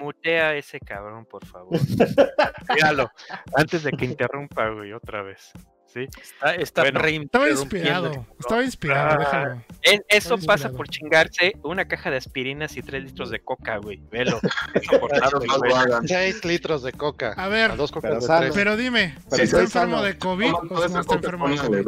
mutea 0.00 0.48
a 0.48 0.54
ese 0.56 0.80
cabrón, 0.80 1.26
por 1.26 1.44
favor. 1.46 1.78
Míralo. 2.74 3.10
Antes 3.54 3.82
de 3.82 3.92
que 3.92 4.04
interrumpa, 4.04 4.68
güey, 4.70 4.92
otra 4.92 5.22
vez. 5.22 5.50
¿Sí? 5.86 6.08
Está, 6.22 6.54
está 6.54 6.82
Bueno, 6.84 7.00
Estaba 7.04 7.50
inspirado, 7.50 8.26
estaba 8.40 8.64
inspirado, 8.64 9.10
Ah. 9.10 9.18
déjalo. 9.18 9.62
Es- 9.82 10.00
eso 10.08 10.36
pasa 10.38 10.68
inspirado. 10.68 10.76
por 10.78 10.88
chingarse 10.88 11.52
una 11.64 11.86
caja 11.86 12.10
de 12.10 12.16
aspirinas 12.16 12.74
y 12.78 12.82
tres 12.82 13.04
litros 13.04 13.28
de 13.28 13.40
coca, 13.40 13.76
güey. 13.76 14.00
Velo. 14.10 14.40
6 16.06 16.44
litros 16.46 16.82
de 16.82 16.92
coca. 16.92 17.34
A 17.36 17.48
ver, 17.48 17.72
A 17.72 17.76
dos 17.76 17.92
cocas 17.92 18.08
pero 18.10 18.20
de 18.20 18.26
sano. 18.26 18.40
tres. 18.40 18.54
pero 18.54 18.76
dime, 18.76 19.14
Pero 19.30 19.42
¿está 19.42 19.60
enfermo 19.60 19.96
sano. 19.96 20.02
de 20.02 20.18
COVID 20.18 20.54
o 20.54 20.88
no 20.88 21.00
está 21.00 21.14
enfermo 21.14 21.48
de 21.48 21.56
COVID? 21.58 21.86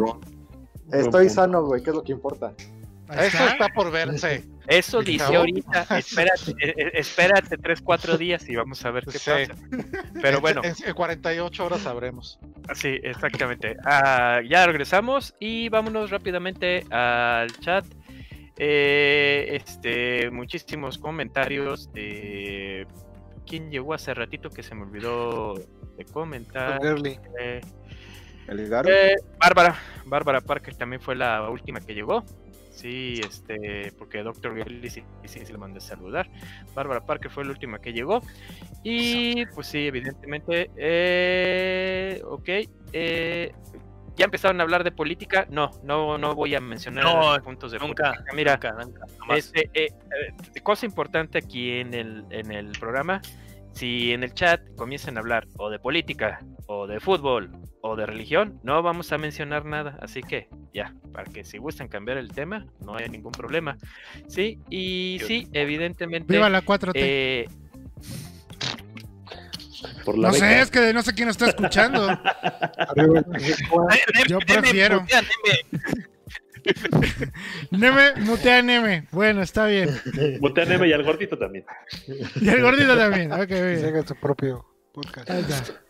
Estoy 0.92 1.30
sano, 1.30 1.64
güey, 1.64 1.82
que 1.82 1.90
es 1.90 1.96
lo 1.96 2.02
que 2.04 2.12
importa. 2.12 2.52
Ahí 3.08 3.26
Eso 3.28 3.36
está. 3.38 3.52
está 3.52 3.68
por 3.68 3.90
verse. 3.90 4.44
Eso 4.66 5.02
dice 5.02 5.36
ahorita. 5.36 5.82
Espérate, 5.98 6.50
eh, 6.62 6.74
eh, 6.76 6.90
espérate 6.94 7.58
3, 7.58 7.82
4 7.82 8.16
días 8.16 8.48
y 8.48 8.56
vamos 8.56 8.82
a 8.84 8.90
ver 8.90 9.04
qué 9.04 9.18
Sí. 9.18 9.30
pasa. 9.30 9.54
Pero 10.22 10.40
bueno, 10.40 10.62
En, 10.64 10.74
en 10.86 10.94
48 10.94 11.66
horas 11.66 11.80
sabremos. 11.82 12.38
sí, 12.74 12.98
exactamente. 13.02 13.76
Ah, 13.84 14.40
ya 14.48 14.64
regresamos 14.66 15.34
y 15.38 15.68
vámonos 15.68 16.10
rápidamente 16.10 16.84
al 16.90 17.52
chat. 17.60 17.84
Eh, 18.56 19.48
este, 19.50 20.30
muchísimos 20.30 20.96
comentarios 20.96 21.92
de 21.92 22.86
quién 23.46 23.70
llegó 23.70 23.92
hace 23.94 24.14
ratito 24.14 24.48
que 24.48 24.62
se 24.62 24.74
me 24.74 24.82
olvidó 24.82 25.54
de 25.98 26.04
comentar. 26.06 26.80
Eh, 26.84 27.60
eh, 28.88 29.16
Bárbara, 29.38 29.76
Bárbara 30.06 30.40
Parker 30.40 30.74
también 30.76 31.00
fue 31.02 31.16
la 31.16 31.48
última 31.50 31.80
que 31.80 31.94
llegó. 31.94 32.24
Sí, 32.74 33.20
este, 33.24 33.92
porque 33.96 34.22
Doctor 34.22 34.56
Gally 34.56 34.90
sí, 34.90 35.04
sí, 35.24 35.40
sí 35.44 35.52
le 35.52 35.58
mandé 35.58 35.78
a 35.78 35.80
saludar. 35.80 36.28
Bárbara 36.74 37.06
Parker 37.06 37.30
fue 37.30 37.44
la 37.44 37.50
última 37.50 37.80
que 37.80 37.92
llegó. 37.92 38.20
Y 38.82 39.46
pues 39.46 39.68
sí, 39.68 39.86
evidentemente. 39.86 40.70
Eh, 40.76 42.20
ok. 42.24 42.48
Eh, 42.92 43.52
¿Ya 44.16 44.26
empezaron 44.26 44.60
a 44.60 44.62
hablar 44.62 44.84
de 44.84 44.92
política? 44.92 45.46
No, 45.50 45.70
no, 45.82 46.18
no 46.18 46.34
voy 46.34 46.54
a 46.54 46.60
mencionar 46.60 47.04
No, 47.04 47.42
puntos 47.42 47.72
de 47.72 47.78
nunca, 47.78 48.12
política. 48.12 48.32
Mira, 48.34 48.52
nunca, 48.54 48.72
nunca, 48.72 49.36
este, 49.36 49.70
eh, 49.74 49.88
eh, 50.54 50.60
cosa 50.62 50.86
importante 50.86 51.38
aquí 51.38 51.78
en 51.80 51.94
el, 51.94 52.24
en 52.30 52.52
el 52.52 52.72
programa, 52.78 53.20
si 53.74 54.12
en 54.12 54.22
el 54.22 54.32
chat 54.34 54.60
comienzan 54.76 55.16
a 55.16 55.20
hablar 55.20 55.46
o 55.56 55.70
de 55.70 55.78
política, 55.78 56.40
o 56.66 56.86
de 56.86 57.00
fútbol, 57.00 57.50
o 57.82 57.96
de 57.96 58.06
religión, 58.06 58.58
no 58.62 58.82
vamos 58.82 59.12
a 59.12 59.18
mencionar 59.18 59.66
nada. 59.66 59.98
Así 60.00 60.22
que 60.22 60.48
ya, 60.72 60.94
para 61.12 61.30
que 61.30 61.44
si 61.44 61.58
gustan 61.58 61.88
cambiar 61.88 62.16
el 62.18 62.32
tema, 62.32 62.66
no 62.80 62.96
hay 62.96 63.08
ningún 63.08 63.32
problema. 63.32 63.76
Sí, 64.28 64.58
y 64.70 65.20
sí, 65.26 65.48
evidentemente... 65.52 66.32
Viva 66.32 66.48
la 66.48 66.64
4T. 66.64 66.92
eh, 66.94 67.48
Por 70.04 70.16
la 70.16 70.28
no 70.28 70.34
sé, 70.34 70.60
es 70.60 70.70
que 70.70 70.92
no 70.94 71.02
sé 71.02 71.12
quién 71.14 71.28
está 71.28 71.46
escuchando. 71.46 72.08
Yo 74.28 74.38
prefiero. 74.38 75.04
Neme. 77.70 78.14
Mutea 78.20 78.58
a 78.58 78.62
Neme. 78.62 79.06
Bueno, 79.12 79.42
está 79.42 79.66
bien. 79.66 79.90
Mutea 80.40 80.64
a 80.64 80.66
Neme 80.66 80.88
y 80.88 80.92
al 80.92 81.02
gordito 81.02 81.36
también. 81.38 81.64
Y 82.40 82.48
el 82.48 82.62
gordito 82.62 82.96
también. 82.96 83.32
Ok, 83.32 83.48
bien. 83.48 83.84
haga 83.84 84.06
su 84.06 84.14
propio 84.16 84.64
podcast. 84.92 85.28
Ahí 85.30 85.40
está. 85.48 85.80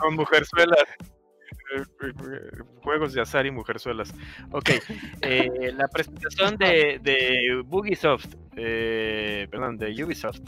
con 0.00 0.14
mujerzuelas. 0.14 0.84
Juegos 2.82 3.12
de 3.12 3.20
azar 3.20 3.44
y 3.46 3.50
mujerzuelas. 3.50 4.14
Ok, 4.52 4.70
eh, 5.22 5.72
la 5.76 5.86
presentación 5.88 6.56
de, 6.56 6.98
de 7.02 7.62
Bugisoft, 7.64 8.26
eh, 8.56 9.46
perdón, 9.50 9.76
de 9.76 10.02
Ubisoft. 10.04 10.40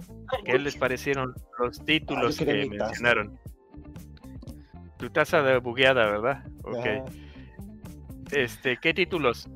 ¿Qué 0.44 0.58
les 0.58 0.76
parecieron 0.76 1.34
los 1.58 1.84
títulos 1.84 2.40
Ah, 2.40 2.44
que 2.44 2.66
mencionaron? 2.70 3.38
Tu 4.98 5.10
taza 5.10 5.42
de 5.42 5.58
bugueada, 5.58 6.06
¿verdad? 6.06 6.44
Ok. 6.62 6.86
Ajá. 6.86 7.04
Este, 8.32 8.76
¿qué 8.78 8.94
títulos? 8.94 9.48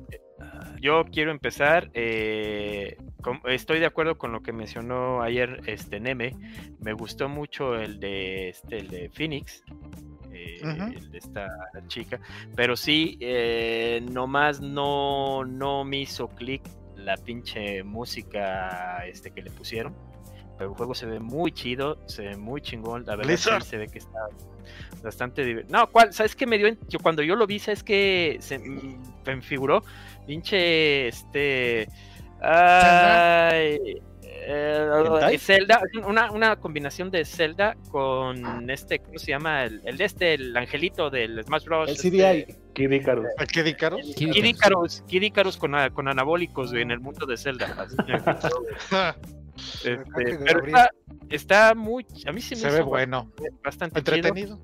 Yo 0.81 1.05
quiero 1.05 1.31
empezar. 1.31 1.89
eh, 1.93 2.97
con- 3.21 3.41
estoy 3.45 3.79
de 3.79 3.85
acuerdo 3.87 4.17
con 4.17 4.31
lo 4.31 4.41
que 4.41 4.51
mencionó 4.53 5.21
ayer 5.21 5.61
este 5.65 5.99
Neme. 5.99 6.33
Me 6.79 6.93
gustó 6.93 7.27
mucho 7.29 7.75
el 7.75 7.99
de 7.99 8.49
este, 8.49 8.77
el 8.79 8.87
de 8.89 9.09
Phoenix. 9.09 9.63
eh, 10.31 10.59
el 10.61 11.11
de 11.11 11.17
esta 11.17 11.47
chica. 11.87 12.19
Pero 12.55 12.75
sí, 12.75 13.17
eh, 13.21 14.03
nomás 14.11 14.59
no, 14.59 15.45
no 15.45 15.85
me 15.85 15.99
hizo 16.01 16.27
clic 16.27 16.61
la 16.97 17.15
pinche 17.15 17.83
música 17.83 19.05
este, 19.07 19.31
que 19.31 19.41
le 19.41 19.51
pusieron. 19.51 19.95
Pero 20.57 20.69
el 20.71 20.75
juego 20.75 20.95
se 20.95 21.05
ve 21.05 21.19
muy 21.19 21.51
chido, 21.51 21.97
se 22.07 22.23
ve 22.23 22.37
muy 22.37 22.61
chingón. 22.61 23.05
La 23.05 23.15
verdad 23.15 23.35
sí 23.35 23.49
se 23.65 23.77
ve 23.77 23.87
que 23.87 23.99
está 23.99 24.19
bastante 25.03 25.45
diver- 25.45 25.65
No, 25.69 25.89
¿cuál? 25.91 26.13
¿Sabes 26.13 26.35
qué 26.35 26.45
me 26.45 26.57
dio? 26.57 26.75
yo 26.87 26.99
cuando 26.99 27.21
yo 27.21 27.35
lo 27.35 27.45
vi, 27.45 27.59
¿sabes 27.59 27.83
qué? 27.83 28.37
Se 28.39 28.57
me 28.59 29.41
figuró 29.41 29.83
pinche 30.25 31.07
este 31.09 31.87
ay, 32.41 33.79
eh. 34.47 35.37
Zelda, 35.39 35.81
una, 36.05 36.31
una 36.31 36.55
combinación 36.57 37.09
de 37.09 37.25
Zelda 37.25 37.75
con 37.89 38.69
este, 38.69 38.99
¿cómo 38.99 39.17
se 39.17 39.31
llama? 39.31 39.63
El, 39.63 39.81
el 39.85 39.97
de 39.97 40.05
este, 40.05 40.33
el 40.35 40.55
angelito 40.55 41.09
del 41.09 41.43
Smash 41.43 41.65
Bros. 41.65 41.89
El 41.89 41.95
este, 41.95 42.11
CDI. 42.11 42.55
Kid 42.73 42.91
Icarus. 42.91 43.25
¿A 43.37 43.45
qué 43.45 43.67
Icarus? 43.67 44.15
Kid 44.15 44.33
Icarus. 44.43 45.03
Kid 45.07 45.21
Icarus 45.21 45.57
con, 45.57 45.73
con 45.93 46.07
anabólicos 46.07 46.71
güey, 46.71 46.83
en 46.83 46.91
el 46.91 46.99
mundo 46.99 47.25
de 47.25 47.37
Zelda. 47.37 47.87
Este, 49.55 49.97
pero 50.45 50.65
está, 50.65 50.89
está 51.29 51.75
muy, 51.75 52.05
a 52.25 52.31
mí 52.31 52.41
sí 52.41 52.55
me 52.55 52.61
Se 52.61 52.69
ve 52.69 52.81
bueno. 52.81 53.31
bastante 53.63 54.01
chido. 54.01 54.15
Entretenido. 54.15 54.59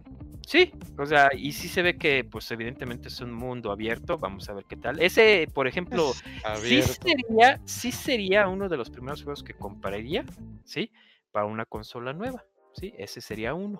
Sí, 0.46 0.74
o 0.98 1.06
sea, 1.06 1.30
y 1.34 1.54
sí 1.54 1.70
se 1.70 1.82
ve 1.82 1.98
que, 1.98 2.26
pues, 2.26 2.52
evidentemente 2.52 3.08
es 3.08 3.22
un 3.22 3.32
mundo 3.32 3.72
abierto. 3.72 4.18
Vamos 4.18 4.50
a 4.50 4.54
ver 4.54 4.66
qué 4.66 4.76
tal. 4.76 5.00
Ese, 5.00 5.48
por 5.54 5.68
ejemplo, 5.68 6.12
sí 6.58 6.82
sería, 6.82 7.62
sí 7.64 7.92
sería 7.92 8.48
uno 8.50 8.68
de 8.68 8.76
los 8.76 8.90
primeros 8.90 9.24
juegos 9.24 9.44
que 9.44 9.54
compraría, 9.54 10.26
¿sí? 10.66 10.92
Para 11.32 11.46
una 11.46 11.66
consola 11.66 12.12
nueva, 12.12 12.44
¿sí? 12.74 12.94
Ese 12.98 13.22
sería 13.22 13.54
uno, 13.54 13.80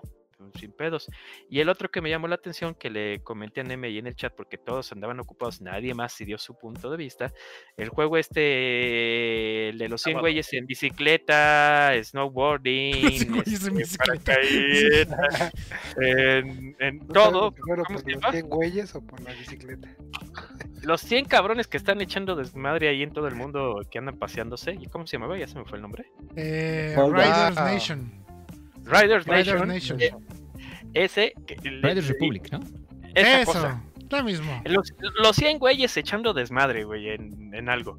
sin 0.54 0.72
pedos. 0.72 1.08
Y 1.48 1.60
el 1.60 1.68
otro 1.68 1.90
que 1.90 2.00
me 2.00 2.10
llamó 2.10 2.28
la 2.28 2.34
atención, 2.36 2.74
que 2.74 2.90
le 2.90 3.22
comenté 3.22 3.60
a 3.60 3.64
Neme 3.64 3.90
y 3.90 3.98
en 3.98 4.06
el 4.06 4.14
chat, 4.16 4.34
porque 4.34 4.58
todos 4.58 4.90
andaban 4.92 5.20
ocupados, 5.20 5.60
nadie 5.60 5.94
más 5.94 6.12
sí 6.12 6.24
dio 6.24 6.38
su 6.38 6.56
punto 6.58 6.90
de 6.90 6.96
vista. 6.96 7.32
El 7.76 7.88
juego 7.88 8.16
este, 8.18 9.68
el 9.70 9.78
de 9.78 9.88
los 9.88 10.02
100 10.02 10.12
Sábado. 10.14 10.22
güeyes 10.22 10.52
en 10.52 10.66
bicicleta, 10.66 11.92
snowboarding, 12.02 12.94
100 13.18 13.32
güeyes 13.32 13.66
en 13.66 13.80
este, 13.80 13.98
bicicleta. 14.04 14.32
paracaídas, 14.34 15.52
en, 15.96 16.76
en 16.78 16.98
¿No 16.98 17.06
todo. 17.12 17.40
sabes 17.50 17.60
primero 17.60 17.84
¿Cómo 17.84 17.98
por 17.98 18.06
los 18.10 18.14
llama? 18.22 18.32
100 18.32 18.48
güeyes 18.48 18.94
o 18.94 19.00
por 19.06 19.20
la 19.20 19.32
bicicleta? 19.32 19.88
Los 20.82 21.00
100 21.02 21.26
cabrones 21.26 21.68
que 21.68 21.76
están 21.76 22.00
echando 22.00 22.34
desmadre 22.34 22.88
ahí 22.88 23.04
en 23.04 23.12
todo 23.12 23.28
el 23.28 23.36
mundo 23.36 23.82
que 23.88 23.98
andan 23.98 24.18
paseándose. 24.18 24.72
¿Y 24.80 24.86
cómo 24.88 25.06
se 25.06 25.16
llamaba? 25.16 25.38
Ya 25.38 25.46
se 25.46 25.56
me 25.56 25.64
fue 25.64 25.76
el 25.78 25.82
nombre. 25.82 26.10
Eh. 26.34 26.96
Riders 26.98 27.56
Ah. 27.56 27.70
Nation. 27.72 28.21
Riders, 28.84 29.26
Riders 29.26 29.66
Nation. 29.66 29.68
Nation. 29.68 30.00
eh, 30.00 30.10
ese. 30.94 31.32
le- 31.62 31.80
Riders 31.88 32.08
Republic, 32.08 32.50
¿no? 32.52 32.60
Esa 33.14 33.40
Eso, 33.42 33.52
cosa. 33.52 33.84
lo 34.10 34.24
mismo. 34.24 34.62
Los, 34.64 34.92
los 35.22 35.36
100 35.36 35.58
güeyes 35.58 35.96
echando 35.96 36.32
desmadre, 36.34 36.84
güey, 36.84 37.10
en, 37.10 37.54
en 37.54 37.68
algo. 37.68 37.98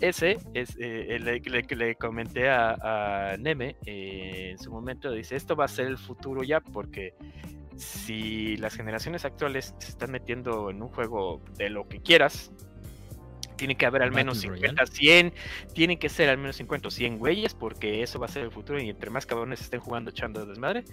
Ese 0.00 0.38
es 0.54 0.76
eh, 0.78 1.06
el 1.16 1.24
le, 1.24 1.40
le- 1.40 1.62
que 1.64 1.74
le 1.74 1.94
comenté 1.96 2.48
a, 2.48 3.32
a 3.32 3.36
Neme 3.36 3.76
eh, 3.86 4.50
en 4.52 4.58
su 4.58 4.70
momento. 4.70 5.10
Dice: 5.10 5.34
Esto 5.36 5.56
va 5.56 5.64
a 5.64 5.68
ser 5.68 5.86
el 5.86 5.98
futuro 5.98 6.42
ya, 6.44 6.60
porque 6.60 7.14
si 7.76 8.56
las 8.58 8.74
generaciones 8.74 9.24
actuales 9.24 9.74
se 9.78 9.88
están 9.90 10.10
metiendo 10.10 10.70
en 10.70 10.82
un 10.82 10.88
juego 10.88 11.42
de 11.56 11.70
lo 11.70 11.88
que 11.88 12.00
quieras, 12.00 12.52
tiene 13.58 13.76
que 13.76 13.84
haber 13.84 14.02
al 14.02 14.12
menos 14.12 14.38
Battle 14.38 14.56
50, 14.56 14.86
100, 14.86 15.34
tienen 15.74 15.98
que 15.98 16.08
ser 16.08 16.30
al 16.30 16.38
menos 16.38 16.56
50 16.56 16.88
o 16.88 16.90
100 16.90 17.18
güeyes, 17.18 17.52
porque 17.52 18.02
eso 18.02 18.18
va 18.18 18.24
a 18.26 18.30
ser 18.30 18.44
el 18.44 18.50
futuro. 18.50 18.80
Y 18.80 18.88
entre 18.88 19.10
más 19.10 19.26
cabrones 19.26 19.60
estén 19.60 19.80
jugando 19.80 20.10
echando 20.10 20.46
desmadre, 20.46 20.84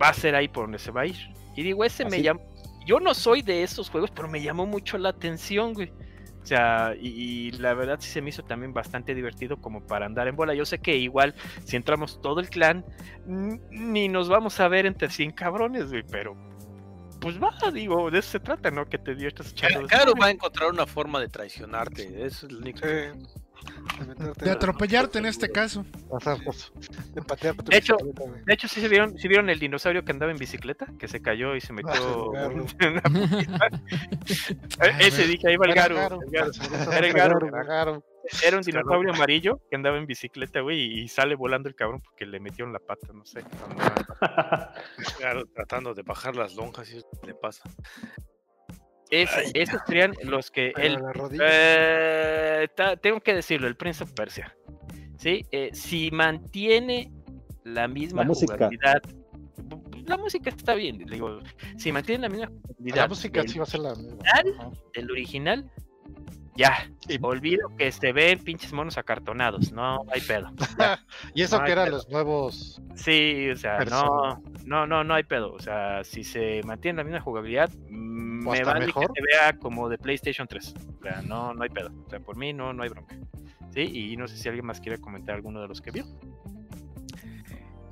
va 0.00 0.08
a 0.08 0.14
ser 0.14 0.34
ahí 0.34 0.48
por 0.48 0.64
donde 0.64 0.78
se 0.78 0.90
va 0.90 1.02
a 1.02 1.06
ir. 1.06 1.16
Y 1.54 1.62
digo, 1.62 1.84
ese 1.84 2.06
me 2.06 2.22
llama. 2.22 2.40
Yo 2.86 3.00
no 3.00 3.12
soy 3.12 3.42
de 3.42 3.62
esos 3.62 3.90
juegos, 3.90 4.10
pero 4.10 4.28
me 4.28 4.42
llamó 4.42 4.64
mucho 4.66 4.96
la 4.96 5.10
atención, 5.10 5.74
güey. 5.74 5.90
O 6.42 6.46
sea, 6.46 6.94
y, 7.00 7.08
y 7.08 7.50
la 7.52 7.72
verdad 7.72 7.98
sí 8.00 8.10
se 8.10 8.20
me 8.20 8.28
hizo 8.28 8.42
también 8.42 8.74
bastante 8.74 9.14
divertido 9.14 9.56
como 9.56 9.86
para 9.86 10.04
andar 10.04 10.28
en 10.28 10.36
bola. 10.36 10.54
Yo 10.54 10.66
sé 10.66 10.78
que 10.78 10.96
igual, 10.96 11.34
si 11.64 11.76
entramos 11.76 12.20
todo 12.20 12.40
el 12.40 12.50
clan, 12.50 12.84
ni 13.26 14.08
nos 14.08 14.28
vamos 14.28 14.60
a 14.60 14.68
ver 14.68 14.84
entre 14.84 15.08
100 15.08 15.32
cabrones, 15.32 15.88
güey, 15.88 16.02
pero 16.02 16.36
pues 17.24 17.42
va, 17.42 17.70
digo, 17.72 18.10
de 18.10 18.18
eso 18.18 18.32
se 18.32 18.40
trata, 18.40 18.70
¿no? 18.70 18.86
Que 18.86 18.98
te 18.98 19.14
diviertas 19.14 19.50
echando. 19.52 19.88
Claro, 19.88 20.12
desmadre. 20.12 20.20
va 20.20 20.26
a 20.26 20.30
encontrar 20.30 20.70
una 20.70 20.84
forma 20.84 21.20
de 21.20 21.28
traicionarte. 21.28 22.26
Eso 22.26 22.44
es 22.46 22.52
lo 22.52 22.58
único. 22.58 22.80
Eh, 22.82 23.14
de, 24.42 24.50
atropellarte 24.50 25.18
en 25.18 25.26
este 25.26 25.50
caso. 25.50 25.84
de 27.14 27.22
patear 27.22 27.54
tu 27.56 27.70
De 27.70 27.76
hecho. 27.76 27.96
De 28.46 28.54
hecho, 28.54 28.68
sí 28.68 28.80
se 28.80 28.88
vieron, 28.88 29.18
sí 29.18 29.28
vieron 29.28 29.48
el 29.50 29.58
dinosaurio 29.58 30.04
que 30.04 30.12
andaba 30.12 30.32
en 30.32 30.38
bicicleta, 30.38 30.86
que 30.98 31.08
se 31.08 31.20
cayó 31.22 31.54
y 31.56 31.60
se 31.60 31.72
metió 31.72 32.30
Garu. 32.30 32.66
en 32.80 32.92
una 32.92 33.02
putiza? 33.02 33.58
E- 34.84 35.06
Ese 35.06 35.26
dije, 35.26 35.48
ahí 35.48 35.56
va 35.56 35.66
el 35.66 35.74
Garu. 35.74 35.96
Era 35.96 37.06
el 37.06 37.12
Garu. 37.12 38.02
Era 38.42 38.56
un 38.56 38.62
dinosaurio 38.62 39.12
amarillo 39.12 39.60
que 39.68 39.76
andaba 39.76 39.98
en 39.98 40.06
bicicleta, 40.06 40.60
güey, 40.60 41.00
y 41.00 41.08
sale 41.08 41.34
volando 41.34 41.68
el 41.68 41.74
cabrón 41.74 42.00
porque 42.00 42.24
le 42.24 42.40
metieron 42.40 42.72
la 42.72 42.78
pata, 42.78 43.08
no 43.12 43.24
sé. 43.26 43.40
andaba- 44.20 45.44
tratando 45.54 45.94
de 45.94 46.02
bajar 46.02 46.34
las 46.36 46.54
lonjas 46.54 46.90
y 46.92 46.96
eso 46.98 47.08
le 47.26 47.34
pasa. 47.34 47.62
Ese- 49.22 49.50
esos 49.54 49.80
serían 49.86 50.14
los 50.24 50.50
que 50.50 50.72
él. 50.76 50.98
Eh, 51.40 52.68
ta- 52.74 52.96
tengo 52.96 53.20
que 53.20 53.34
decirlo, 53.34 53.66
el 53.68 53.76
Prince 53.76 54.02
of 54.04 54.12
Persia. 54.12 54.56
¿sí? 55.18 55.44
Eh, 55.52 55.70
si 55.72 56.10
mantiene 56.10 57.10
la 57.64 57.88
misma 57.88 58.22
La 58.22 58.28
música. 58.28 58.54
jugabilidad. 58.54 59.02
La 60.06 60.18
música 60.18 60.50
está 60.50 60.74
bien, 60.74 60.98
digo. 60.98 61.40
Si 61.78 61.90
mantiene 61.92 62.22
la 62.22 62.28
misma 62.28 62.46
jugabilidad. 62.48 62.96
La 62.96 63.08
música 63.08 63.40
del- 63.40 63.48
sí 63.48 63.58
va 63.58 63.62
a 63.64 63.66
ser 63.66 63.80
la 63.80 63.94
misma. 63.94 64.18
Del 64.92 65.10
original, 65.10 65.70
ya. 66.56 66.90
Y- 67.08 67.18
Olvido 67.22 67.68
que 67.76 67.90
se 67.92 68.12
ven 68.12 68.38
pinches 68.38 68.72
monos 68.72 68.96
acartonados. 68.98 69.72
No 69.72 70.04
hay 70.12 70.20
pedo. 70.20 70.50
Y 71.34 71.42
eso 71.42 71.58
No 71.58 71.64
que 71.64 71.72
eran 71.72 71.86
pedo. 71.86 71.96
los 71.96 72.08
nuevos. 72.08 72.80
Sí, 72.94 73.48
o 73.50 73.56
sea, 73.56 73.78
no, 73.78 73.84
Persona. 73.84 74.40
no, 74.64 74.86
no, 74.86 75.04
no 75.04 75.14
hay 75.14 75.24
pedo. 75.24 75.52
O 75.52 75.58
sea, 75.60 76.02
si 76.04 76.24
se 76.24 76.62
mantiene 76.64 76.98
la 76.98 77.04
misma 77.04 77.20
jugabilidad, 77.20 77.70
O 77.74 77.90
me 77.90 78.62
vale 78.64 78.86
mejor. 78.86 79.06
que 79.12 79.20
se 79.20 79.26
vea 79.36 79.52
como 79.58 79.88
de 79.88 79.98
PlayStation 79.98 80.46
3. 80.46 80.74
O 81.00 81.02
sea, 81.02 81.22
no, 81.22 81.52
no 81.54 81.62
hay 81.62 81.70
pedo. 81.70 81.90
O 82.06 82.10
sea, 82.10 82.20
por 82.20 82.36
mí 82.36 82.52
no, 82.52 82.72
no 82.72 82.82
hay 82.82 82.88
bronca. 82.88 83.16
Sí, 83.72 83.80
y 84.12 84.16
no 84.16 84.28
sé 84.28 84.36
si 84.36 84.48
alguien 84.48 84.64
más 84.66 84.80
quiere 84.80 85.00
comentar 85.00 85.34
alguno 85.34 85.60
de 85.60 85.68
los 85.68 85.80
que 85.80 85.90
vio. 85.90 86.04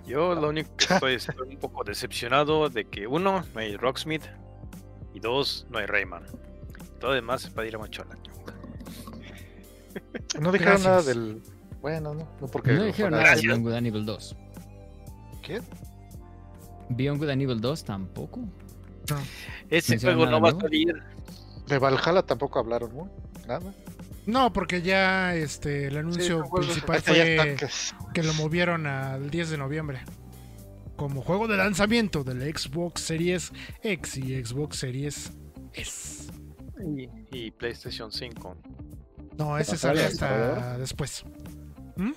Yo 0.06 0.34
lo 0.34 0.48
único 0.48 0.76
que 0.76 0.94
estoy, 0.94 1.14
estoy 1.14 1.55
un 1.55 1.60
poco 1.60 1.84
decepcionado 1.84 2.68
de 2.68 2.84
que 2.84 3.06
uno, 3.06 3.44
no 3.55 3.60
hay 3.60 3.76
Rocksmith 3.76 4.22
y 5.14 5.20
dos, 5.20 5.66
no 5.70 5.78
hay 5.78 5.86
Rayman. 5.86 6.24
Todo 7.02 7.14
demás 7.14 7.44
es 7.44 7.50
para 7.50 7.66
ir 7.66 7.74
a 7.74 7.78
machola. 7.78 8.16
No 10.40 10.52
dijeron 10.52 10.84
nada 10.84 11.02
del. 11.02 11.42
Bueno, 11.80 12.14
no, 12.14 12.28
no 12.40 12.46
porque. 12.46 12.72
No 12.74 12.84
dijeron 12.84 13.10
nada 13.10 13.34
de 13.34 13.42
Beyond 13.42 13.64
Good 13.64 13.72
and 13.72 13.86
Evil 13.88 14.06
2. 14.06 14.36
¿Quién? 15.42 15.62
Beyond 16.90 17.18
Good 17.18 17.30
and 17.30 17.42
Evil 17.42 17.60
2 17.60 17.84
tampoco. 17.84 18.40
Ese 19.68 19.94
¿Mencionan 19.94 20.16
juego 20.16 20.30
no 20.30 20.40
va 20.40 20.50
a 20.50 20.60
salir. 20.60 21.02
De 21.66 21.78
Valhalla 21.80 22.22
tampoco 22.22 22.60
hablaron, 22.60 22.96
¿no? 22.96 23.10
Nada. 23.48 23.74
No, 24.26 24.52
porque 24.52 24.80
ya 24.80 25.34
este 25.34 25.88
el 25.88 25.96
anuncio 25.96 26.48
principal 26.54 27.02
ya 27.02 27.12
fue 27.12 27.56
que 28.14 28.22
lo 28.22 28.32
movieron 28.34 28.86
al 28.86 29.28
10 29.28 29.50
de 29.50 29.58
noviembre. 29.58 30.02
Como 30.94 31.22
juego 31.22 31.48
de 31.48 31.56
lanzamiento 31.56 32.22
del 32.22 32.42
Xbox 32.56 33.00
Series 33.00 33.50
X 33.82 34.18
y 34.18 34.44
Xbox 34.44 34.78
Series 34.78 35.32
S. 35.72 36.30
Y, 36.80 37.08
y 37.30 37.50
PlayStation 37.50 38.10
5. 38.10 38.56
No, 39.38 39.58
ese 39.58 39.72
¿Pasar 39.72 39.96
sale 39.96 40.00
al 40.00 40.06
hasta 40.12 40.78
después. 40.78 41.24
Ujú. 41.96 42.14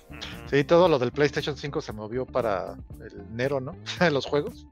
Sí, 0.50 0.64
todo 0.64 0.88
lo 0.88 1.00
del 1.00 1.12
PlayStation 1.12 1.58
5 1.58 1.82
se 1.82 1.92
movió 1.92 2.26
para 2.26 2.76
el 3.02 3.20
enero, 3.32 3.60
¿no? 3.60 3.76
Los 4.12 4.26
juegos. 4.26 4.66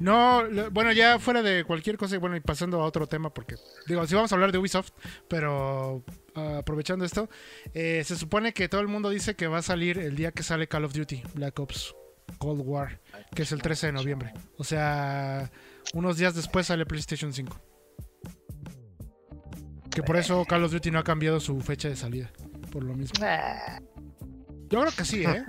No, 0.00 0.42
lo- 0.42 0.70
bueno, 0.72 0.92
ya 0.92 1.18
fuera 1.18 1.40
de 1.40 1.64
cualquier 1.64 1.96
cosa, 1.96 2.16
y 2.16 2.18
bueno, 2.18 2.36
y 2.36 2.40
pasando 2.40 2.80
a 2.82 2.84
otro 2.84 3.06
tema, 3.06 3.32
porque, 3.32 3.54
digo, 3.86 4.04
sí 4.06 4.14
vamos 4.14 4.32
a 4.32 4.34
hablar 4.34 4.50
de 4.50 4.58
Ubisoft, 4.58 4.90
pero 5.28 6.04
ah, 6.34 6.58
aprovechando 6.58 7.04
esto, 7.04 7.30
eh, 7.74 8.02
se 8.04 8.16
supone 8.16 8.52
que 8.52 8.68
todo 8.68 8.80
el 8.80 8.88
mundo 8.88 9.08
dice 9.10 9.36
que 9.36 9.46
va 9.46 9.58
a 9.58 9.62
salir 9.62 9.98
el 9.98 10.16
día 10.16 10.32
que 10.32 10.42
sale 10.42 10.66
Call 10.66 10.84
of 10.84 10.92
Duty, 10.94 11.22
Black 11.34 11.58
Ops 11.60 11.94
Cold 12.38 12.62
War, 12.64 13.00
que 13.34 13.42
es 13.42 13.52
el 13.52 13.62
13 13.62 13.86
de 13.86 13.92
noviembre. 13.92 14.32
O 14.58 14.64
sea, 14.64 15.50
unos 15.94 16.16
días 16.18 16.34
después 16.34 16.66
sale 16.66 16.84
PlayStation 16.86 17.32
5. 17.32 17.56
Que 19.94 20.02
por 20.02 20.16
eso 20.16 20.44
Call 20.44 20.64
of 20.64 20.72
Duty 20.72 20.90
no 20.90 20.98
ha 20.98 21.04
cambiado 21.04 21.38
su 21.40 21.60
fecha 21.60 21.88
de 21.88 21.96
salida, 21.96 22.30
por 22.70 22.82
lo 22.82 22.94
mismo. 22.94 23.24
Yo 24.68 24.80
creo 24.80 24.92
que 24.96 25.04
sí, 25.04 25.22
¿eh? 25.24 25.44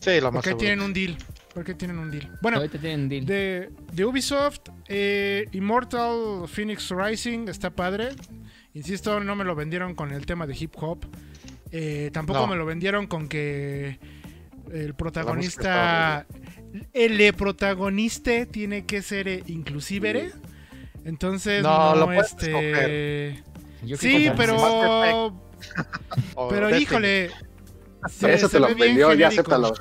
Sí, 0.00 0.20
lo 0.20 0.30
más 0.32 0.38
Porque 0.44 0.50
seguro. 0.50 0.58
tienen 0.58 0.80
un 0.82 0.92
deal. 0.92 1.16
Porque 1.54 1.74
tienen 1.74 1.98
un 1.98 2.10
deal. 2.10 2.30
Bueno, 2.42 2.58
Ahorita 2.58 2.78
tienen 2.78 3.08
deal. 3.08 3.24
de, 3.26 3.70
de 3.92 4.04
Ubisoft, 4.04 4.60
eh, 4.88 5.46
Immortal 5.52 6.48
Phoenix 6.48 6.90
Rising 6.90 7.48
está 7.48 7.70
padre. 7.70 8.10
Insisto, 8.74 9.20
no 9.20 9.36
me 9.36 9.44
lo 9.44 9.54
vendieron 9.54 9.94
con 9.94 10.12
el 10.12 10.24
tema 10.26 10.46
de 10.46 10.56
hip 10.58 10.74
hop. 10.76 11.06
Eh, 11.70 12.10
tampoco 12.12 12.40
No. 12.40 12.46
me 12.48 12.56
lo 12.56 12.66
vendieron 12.66 13.06
con 13.06 13.28
que 13.28 13.98
el 14.72 14.94
protagonista. 14.94 16.26
El 16.94 17.34
protagonista 17.34 18.46
tiene 18.46 18.84
que 18.86 19.02
ser 19.02 19.28
eh, 19.28 19.42
inclusivere. 19.46 20.32
Entonces, 21.04 21.62
No, 21.62 21.90
no, 21.94 21.96
lo 22.00 22.04
puedes 22.06 22.30
este. 22.30 23.42
Sí, 23.98 24.30
pero. 24.36 25.34
Pero 26.50 26.76
híjole. 26.76 27.30
se- 28.08 28.34
Eso 28.34 28.48
se 28.48 28.56
te 28.56 28.60
lo 28.60 28.74
vendió, 28.74 29.12
ya 29.14 29.28
acéptalo. 29.28 29.72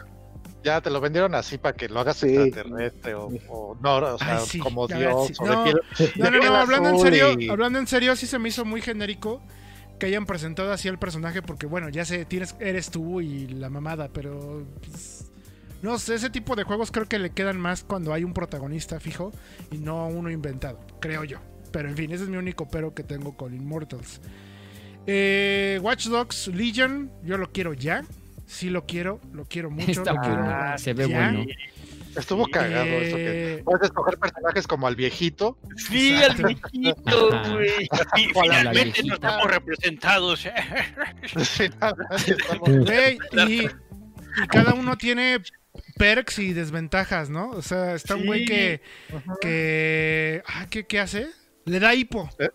Ya 0.64 0.80
te 0.80 0.92
lo 0.92 1.02
vendieron 1.02 1.34
así 1.34 1.58
para 1.58 1.76
que 1.76 1.90
lo 1.90 2.00
hagas 2.02 2.18
Sí. 2.18 2.28
extraterrestre 2.36 3.16
o, 3.16 3.30
o 3.50 3.76
no, 3.82 3.96
o 3.96 4.18
sea, 4.20 4.38
Ay, 4.38 4.44
sí, 4.46 4.60
como 4.60 4.86
Dios 4.88 5.28
sí. 5.30 5.34
o 5.40 5.46
No, 5.48 5.64
de 5.64 5.72
piel. 5.72 6.12
No, 6.18 6.30
no, 6.30 6.38
no, 6.40 6.56
hablando 6.56 6.90
en 6.90 7.00
serio, 7.00 7.34
y- 7.40 7.50
hablando 7.50 7.80
en 7.80 7.88
serio, 7.88 8.16
sí 8.16 8.28
se 8.28 8.38
me 8.38 8.50
hizo 8.50 8.64
muy 8.64 8.80
genérico 8.80 9.42
que 9.98 10.06
hayan 10.06 10.28
presentado 10.28 10.72
así 10.72 10.88
al 10.88 11.00
personaje, 11.00 11.42
porque 11.42 11.66
bueno, 11.66 11.90
ya 11.90 12.06
sé, 12.06 12.26
tienes, 12.26 12.56
eres 12.60 12.92
tú 12.92 13.22
y 13.22 13.48
la 13.48 13.70
mamada, 13.72 14.10
pero 14.14 14.64
pues, 14.88 15.21
no 15.82 15.98
sé, 16.00 16.16
ese 16.16 16.30
tipo 16.30 16.56
de 16.56 16.64
juegos 16.64 16.92
creo 16.92 17.08
que 17.08 17.20
le 17.20 17.32
quedan 17.32 17.60
más 17.60 17.84
cuando 17.84 18.14
hay 18.14 18.24
un 18.24 18.34
protagonista 18.34 19.00
fijo 19.00 19.32
y 19.72 19.78
no 19.78 20.08
uno 20.08 20.30
inventado, 20.30 20.80
creo 21.00 21.24
yo. 21.24 21.40
Pero 21.72 21.90
en 21.90 21.96
fin, 21.96 22.12
ese 22.12 22.24
es 22.24 22.30
mi 22.30 22.38
único 22.38 22.68
pero 22.68 22.94
que 22.94 23.04
tengo 23.04 23.36
con 23.38 23.54
Immortals. 23.54 24.20
Eh, 25.08 25.80
Watch 25.82 26.08
Dogs 26.08 26.48
Legion, 26.48 27.12
yo 27.24 27.38
lo 27.38 27.52
quiero 27.52 27.74
ya. 27.74 28.04
Sí 28.46 28.70
lo 28.70 28.86
quiero, 28.86 29.20
lo 29.34 29.46
quiero 29.46 29.72
mucho. 29.72 29.92
Está 29.92 30.14
lo 30.14 30.22
quiero 30.22 30.44
bueno, 30.44 30.78
se 30.78 30.94
ve 30.94 31.08
ya. 31.10 31.18
bueno. 31.18 31.46
Estuvo 32.18 32.46
cagado 32.48 32.84
eso 32.86 33.16
que 33.16 33.54
Eh, 33.60 33.62
puedes 33.64 33.84
escoger 33.84 34.18
personajes 34.20 34.68
como 34.68 34.86
al 34.86 34.98
viejito. 34.98 35.58
Sí, 35.78 36.14
Exacto. 36.14 36.48
al 36.48 36.56
viejito, 36.74 37.30
güey. 37.54 37.88
Y 38.18 38.26
Finalmente 38.34 39.04
no 39.04 39.14
estamos 39.14 39.48
representados. 39.50 40.46
Estamos- 41.24 41.98
Güey, 42.86 43.18
y, 43.48 43.62
y 43.64 44.48
cada 44.50 44.74
uno 44.74 44.98
tiene 44.98 45.40
perks 45.98 46.40
y 46.40 46.54
desventajas, 46.54 47.30
¿no? 47.30 47.50
O 47.52 47.62
sea, 47.62 47.96
está 47.96 48.16
un 48.16 48.26
güey 48.26 48.42
Sí. 48.42 48.46
que. 48.48 48.82
que 49.42 50.44
ah, 50.48 50.68
¿qué, 50.70 50.86
qué 50.86 51.00
hace? 51.00 51.28
Le 51.66 51.80
da 51.80 51.94
hipo. 51.96 52.30
el- 52.38 52.52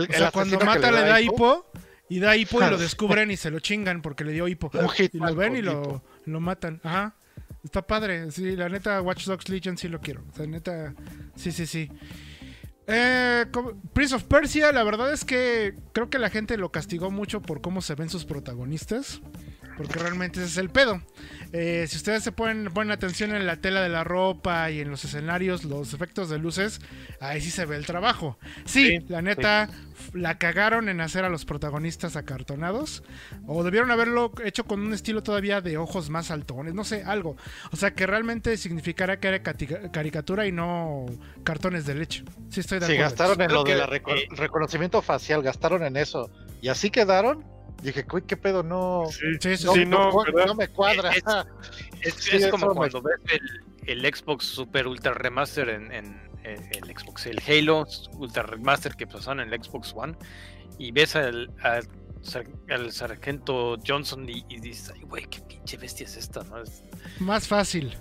O 0.00 0.04
el 0.04 0.08
sea, 0.12 0.30
cuando 0.30 0.58
mata 0.60 0.90
le 0.90 1.00
da 1.02 1.20
hipo, 1.20 1.34
hipo. 1.34 1.66
Y 2.08 2.18
da 2.18 2.36
hipo 2.36 2.60
y 2.62 2.68
lo 2.70 2.76
descubren 2.78 3.30
y 3.30 3.36
se 3.36 3.50
lo 3.50 3.60
chingan 3.60 4.02
porque 4.02 4.24
le 4.24 4.32
dio 4.32 4.48
hipo. 4.48 4.70
Y 4.98 5.18
lo 5.18 5.34
ven 5.34 5.56
y 5.56 5.62
lo, 5.62 6.02
lo 6.26 6.40
matan. 6.40 6.80
Ajá. 6.82 7.14
Está 7.64 7.82
padre. 7.86 8.30
Sí, 8.30 8.56
la 8.56 8.68
neta, 8.68 9.00
Watch 9.02 9.26
Dogs 9.26 9.48
Legion 9.48 9.76
sí 9.76 9.88
lo 9.88 10.00
quiero. 10.00 10.24
O 10.32 10.34
sea, 10.36 10.46
neta, 10.46 10.94
sí, 11.36 11.52
sí, 11.52 11.66
sí. 11.66 11.90
Eh, 12.86 13.46
Prince 13.92 14.14
of 14.16 14.24
Persia, 14.24 14.72
la 14.72 14.82
verdad 14.82 15.12
es 15.12 15.24
que 15.24 15.74
creo 15.92 16.10
que 16.10 16.18
la 16.18 16.30
gente 16.30 16.56
lo 16.56 16.72
castigó 16.72 17.10
mucho 17.10 17.40
por 17.40 17.60
cómo 17.60 17.82
se 17.82 17.94
ven 17.94 18.08
sus 18.08 18.24
protagonistas. 18.24 19.20
Porque 19.76 19.98
realmente 19.98 20.40
ese 20.40 20.48
es 20.48 20.56
el 20.58 20.68
pedo. 20.70 21.00
Eh, 21.52 21.86
si 21.88 21.96
ustedes 21.96 22.22
se 22.22 22.32
ponen, 22.32 22.66
ponen 22.72 22.90
atención 22.92 23.34
en 23.34 23.46
la 23.46 23.56
tela 23.56 23.80
de 23.80 23.88
la 23.88 24.04
ropa 24.04 24.70
y 24.70 24.80
en 24.80 24.90
los 24.90 25.04
escenarios, 25.04 25.64
los 25.64 25.94
efectos 25.94 26.28
de 26.28 26.38
luces, 26.38 26.80
ahí 27.20 27.40
sí 27.40 27.50
se 27.50 27.64
ve 27.64 27.76
el 27.76 27.86
trabajo. 27.86 28.38
Sí, 28.66 28.98
Sí, 28.98 28.98
la 29.08 29.22
neta, 29.22 29.68
la 30.12 30.38
cagaron 30.38 30.88
en 30.88 31.00
hacer 31.00 31.24
a 31.24 31.28
los 31.28 31.44
protagonistas 31.44 32.16
acartonados. 32.16 33.02
O 33.46 33.64
debieron 33.64 33.90
haberlo 33.90 34.32
hecho 34.44 34.64
con 34.64 34.80
un 34.80 34.92
estilo 34.92 35.22
todavía 35.22 35.60
de 35.60 35.76
ojos 35.78 36.10
más 36.10 36.30
altones, 36.30 36.74
no 36.74 36.84
sé, 36.84 37.02
algo. 37.04 37.36
O 37.72 37.76
sea, 37.76 37.92
que 37.94 38.06
realmente 38.06 38.56
significara 38.58 39.18
que 39.18 39.28
era 39.28 39.42
caricatura 39.42 40.46
y 40.46 40.52
no 40.52 41.06
cartones 41.42 41.86
de 41.86 41.94
leche. 41.94 42.24
Sí, 42.50 42.60
estoy 42.60 42.80
de 42.80 42.86
acuerdo. 42.96 43.02
gastaron 43.02 43.40
en 43.42 43.52
lo 43.52 43.64
de 43.64 43.72
que, 43.72 43.76
la 43.78 43.86
reco- 43.86 44.16
eh, 44.16 44.26
reconocimiento 44.30 45.00
facial, 45.02 45.42
gastaron 45.42 45.84
en 45.84 45.96
eso. 45.96 46.30
Y 46.60 46.68
así 46.68 46.90
quedaron. 46.90 47.44
Dije, 47.82 48.04
uy, 48.12 48.22
qué 48.22 48.36
pedo, 48.36 48.62
no. 48.62 49.04
Sí, 49.10 49.56
sí, 49.56 49.64
No, 49.66 49.72
sí. 49.74 49.84
no, 49.86 50.10
no, 50.12 50.24
¿verdad? 50.24 50.46
no 50.46 50.54
me 50.54 50.68
cuadra. 50.68 51.10
Es- 51.12 51.22
Es, 52.02 52.14
Sí, 52.14 52.36
es 52.36 52.42
eso 52.44 52.50
como 52.52 52.68
me- 52.68 52.74
cuando 52.74 53.02
ves 53.02 53.20
el, 53.86 54.00
el 54.04 54.14
Xbox 54.14 54.44
Super 54.46 54.86
Ultra 54.86 55.12
Remaster 55.14 55.68
en, 55.68 55.92
en- 55.92 56.30
en 56.44 56.62
el 56.74 56.96
Xbox, 56.98 57.26
el 57.26 57.38
Halo 57.46 57.86
Ultra 58.12 58.42
Remaster 58.44 58.94
que 58.94 59.06
pasaron 59.06 59.40
en 59.40 59.52
el 59.52 59.62
Xbox 59.62 59.92
One 59.94 60.14
y 60.78 60.92
ves 60.92 61.14
al, 61.16 61.50
al, 61.62 61.86
sar- 62.22 62.46
al 62.70 62.90
sargento 62.92 63.76
Johnson 63.86 64.26
y, 64.28 64.44
y 64.48 64.60
dices, 64.60 64.92
ay, 64.94 65.02
güey, 65.02 65.26
qué 65.26 65.40
pinche 65.42 65.76
bestia 65.76 66.06
es 66.06 66.16
esta, 66.16 66.42
¿no? 66.44 66.62
Es- 66.62 66.82
Más 67.18 67.46
fácil. 67.46 67.94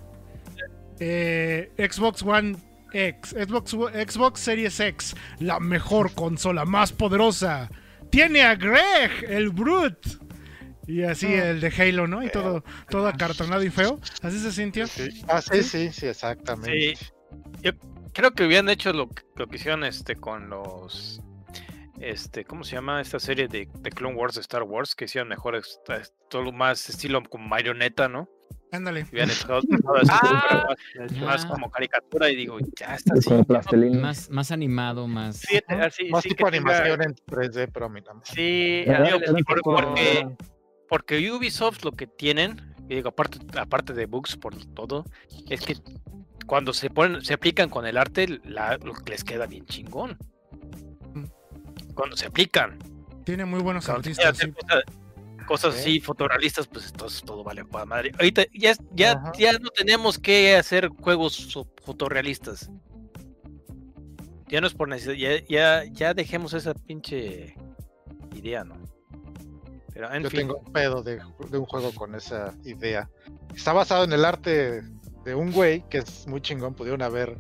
Eh, 1.00 1.72
Xbox 1.78 2.22
One 2.24 2.58
X, 2.92 3.32
Xbox, 3.32 3.72
Xbox 3.72 4.40
Series 4.40 4.80
X, 4.80 5.16
la 5.40 5.60
mejor 5.60 6.14
consola 6.14 6.66
más 6.66 6.92
poderosa. 6.92 7.70
Tiene 8.10 8.42
a 8.44 8.56
Greg, 8.56 9.26
el 9.28 9.50
Brute. 9.50 10.10
Y 10.88 11.04
así 11.04 11.28
el 11.32 11.62
de 11.62 11.68
Halo, 11.78 12.08
¿no? 12.08 12.24
Y 12.24 12.30
todo, 12.30 12.64
todo 12.90 13.08
acartonado 13.08 13.64
y 13.64 13.70
feo. 13.70 14.00
Así 14.24 14.40
se 14.40 14.52
sintió. 14.52 14.88
Sí. 14.88 15.22
Ah, 15.28 15.40
sí, 15.42 15.62
sí, 15.62 15.92
sí, 15.92 16.08
exactamente. 16.08 16.96
Sí. 16.96 17.06
Yo 17.62 17.72
creo 18.12 18.32
que 18.32 18.46
hubieran 18.46 18.70
hecho 18.70 18.92
lo, 18.92 19.08
que- 19.10 19.24
lo 19.36 19.48
que 19.48 19.58
hicieron 19.58 19.84
este 19.84 20.16
con 20.16 20.50
los 20.50 21.22
este, 22.02 22.46
¿cómo 22.46 22.64
se 22.64 22.76
llama 22.76 23.02
esta 23.02 23.20
serie 23.20 23.48
de, 23.48 23.68
de 23.82 23.90
Clone 23.92 24.16
Wars 24.16 24.36
de 24.36 24.42
Star 24.42 24.64
Wars? 24.64 24.96
Que 24.96 25.06
hicieron 25.06 25.28
mejor 25.28 25.62
todo 26.30 26.52
más 26.52 26.90
estilo 26.90 27.22
como 27.24 27.48
marioneta, 27.48 28.08
¿no? 28.08 28.28
Ándale. 28.72 29.04
Hubieran 29.12 29.30
dejado 29.30 29.62
todo 29.62 29.98
eso, 29.98 30.12
Ah. 30.14 30.66
más, 31.00 31.12
más 31.22 31.46
como 31.48 31.72
caricatura 31.72 32.30
y 32.30 32.36
digo, 32.36 32.58
ya 32.80 32.96
está 32.96 33.14
así. 33.16 33.44
Plastilina. 33.46 34.00
Más, 34.00 34.30
más 34.30 34.52
animado, 34.52 35.08
más. 35.08 35.38
Sí, 35.38 35.60
así, 35.68 36.10
Más 36.10 36.24
sí 36.24 36.30
tipo 36.30 36.48
animación 36.48 37.02
en 37.02 37.16
3D, 37.26 37.70
pero 37.74 37.88
a 37.88 37.90
mí 37.90 38.02
no. 38.02 38.22
Sí, 38.24 38.86
porque, 39.48 40.28
porque 40.88 41.32
Ubisoft 41.32 41.84
lo 41.84 41.92
que 41.94 42.06
tienen, 42.08 42.76
y 42.88 42.96
digo, 42.96 43.10
aparte, 43.10 43.40
aparte 43.58 43.94
de 43.94 44.06
bugs 44.06 44.36
por 44.38 44.56
todo, 44.74 45.04
es 45.50 45.62
que 45.62 45.76
cuando 46.46 46.74
se 46.74 46.90
ponen, 46.90 47.22
se 47.24 47.34
aplican 47.34 47.70
con 47.70 47.86
el 47.86 47.98
arte, 47.98 48.40
la- 48.44 48.78
lo 48.78 48.94
que 48.94 49.12
les 49.12 49.24
queda 49.24 49.46
bien 49.48 49.66
chingón. 49.66 50.18
Cuando 51.96 52.16
se 52.16 52.28
aplican, 52.28 52.78
Tiene 53.26 53.46
muy 53.46 53.62
buenos 53.62 53.86
cuando 53.86 54.00
artistas. 54.00 54.38
sí. 54.38 54.52
Cosas, 55.50 55.76
así 55.76 56.00
fotorrealistas, 56.00 56.68
pues 56.68 56.86
entonces 56.88 57.22
todo 57.24 57.44
vale 57.44 57.66
para 57.66 57.86
madre. 57.86 58.12
Ahorita 58.18 58.44
ya, 58.54 58.74
ya, 58.94 59.12
Ajá. 59.14 59.32
ya 59.38 59.54
no 59.54 59.70
tenemos 59.70 60.18
que 60.20 60.56
hacer 60.56 60.88
juegos 60.90 61.54
fotorrealistas. 61.84 62.70
Ya 64.48 64.62
no 64.62 64.68
es 64.68 64.74
por 64.74 64.88
necesidad, 64.88 65.16
ya, 65.16 65.44
ya, 65.48 65.84
ya 65.92 66.14
dejemos 66.14 66.54
esa 66.54 66.74
pinche 66.74 67.56
idea, 68.36 68.64
¿no? 68.64 68.76
Pero 69.94 70.14
en 70.14 70.24
Yo 70.24 70.30
fin. 70.30 70.40
tengo 70.42 70.58
un 70.58 70.72
pedo 70.72 71.04
de, 71.04 71.20
de 71.50 71.58
un 71.58 71.66
juego 71.66 71.92
con 71.94 72.16
esa 72.16 72.54
idea. 72.64 73.10
Está 73.56 73.74
basado 73.74 74.04
en 74.06 74.14
el 74.14 74.24
arte 74.26 74.82
de 75.26 75.36
un 75.36 75.52
güey 75.52 75.84
que 75.90 76.00
es 76.00 76.26
muy 76.28 76.42
chingón. 76.42 76.74
Pudieron 76.74 77.02
haber 77.02 77.38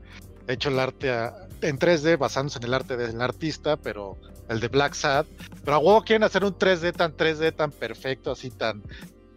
hecho 0.47 0.69
el 0.69 0.79
arte 0.79 1.09
a- 1.11 1.47
en 1.61 1.77
3D 1.79 2.17
basándose 2.17 2.57
en 2.59 2.65
el 2.65 2.73
arte 2.73 2.97
del 2.97 3.21
artista, 3.21 3.77
pero 3.77 4.17
el 4.49 4.59
de 4.59 4.67
Black 4.67 4.93
Sad, 4.93 5.25
pero 5.63 5.77
a 5.77 5.79
huevo 5.79 6.03
quieren 6.03 6.23
hacer 6.23 6.43
un 6.43 6.53
3D 6.53 6.93
tan 6.93 7.15
3D 7.15 7.55
tan 7.55 7.71
perfecto, 7.71 8.31
así 8.31 8.49
tan, 8.49 8.83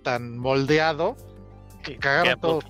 tan 0.02 0.38
moldeado, 0.38 1.16
que 1.82 1.98
cagaron 1.98 2.40
todo. 2.40 2.60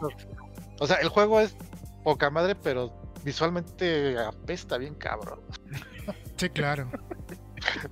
O 0.80 0.86
sea, 0.86 0.96
el 0.96 1.08
juego 1.08 1.40
es 1.40 1.56
poca 2.04 2.30
madre, 2.30 2.54
pero 2.56 2.92
visualmente 3.24 4.18
apesta 4.18 4.76
bien 4.78 4.94
cabrón. 4.94 5.40
Sí, 6.36 6.50
claro. 6.50 6.90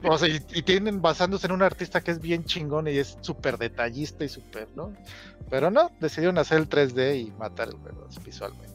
O 0.02 0.18
sea, 0.18 0.28
y, 0.28 0.44
y 0.52 0.62
tienen 0.62 1.00
basándose 1.00 1.46
en 1.46 1.52
un 1.52 1.62
artista 1.62 2.00
que 2.00 2.10
es 2.10 2.20
bien 2.20 2.44
chingón 2.44 2.88
y 2.88 2.98
es 2.98 3.16
súper 3.20 3.56
detallista 3.56 4.24
y 4.24 4.28
súper, 4.28 4.66
¿no? 4.74 4.92
Pero 5.48 5.70
no, 5.70 5.92
decidieron 6.00 6.38
hacer 6.38 6.58
el 6.58 6.68
3D 6.68 7.20
y 7.20 7.30
matar 7.32 7.68
el 7.68 7.74
juego 7.74 8.08
visualmente. 8.24 8.74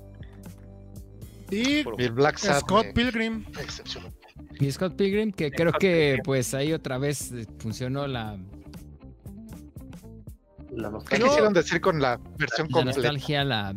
Y 1.51 1.79
Y 1.79 2.03
el 2.03 2.11
Black 2.13 2.37
Sad 2.37 2.61
Scott 2.61 2.87
Pilgrim. 2.93 3.45
me 3.53 3.63
decepcionó. 3.63 4.13
Y 4.59 4.71
Scott 4.71 4.95
Pilgrim, 4.95 5.31
que 5.31 5.51
creo 5.51 5.69
Scott 5.71 5.81
que 5.81 5.89
Pilgrim. 5.91 6.23
pues 6.23 6.53
ahí 6.53 6.71
otra 6.73 6.97
vez 6.97 7.31
eh, 7.31 7.45
funcionó 7.59 8.07
la, 8.07 8.37
La 10.71 10.91
¿Qué 11.09 11.19
quisieron 11.19 11.53
decir 11.53 11.79
con 11.81 12.01
la 12.01 12.17
versión 12.37 12.67
la 12.67 12.73
completa? 12.73 12.97
nostalgia, 13.01 13.43
la, 13.43 13.73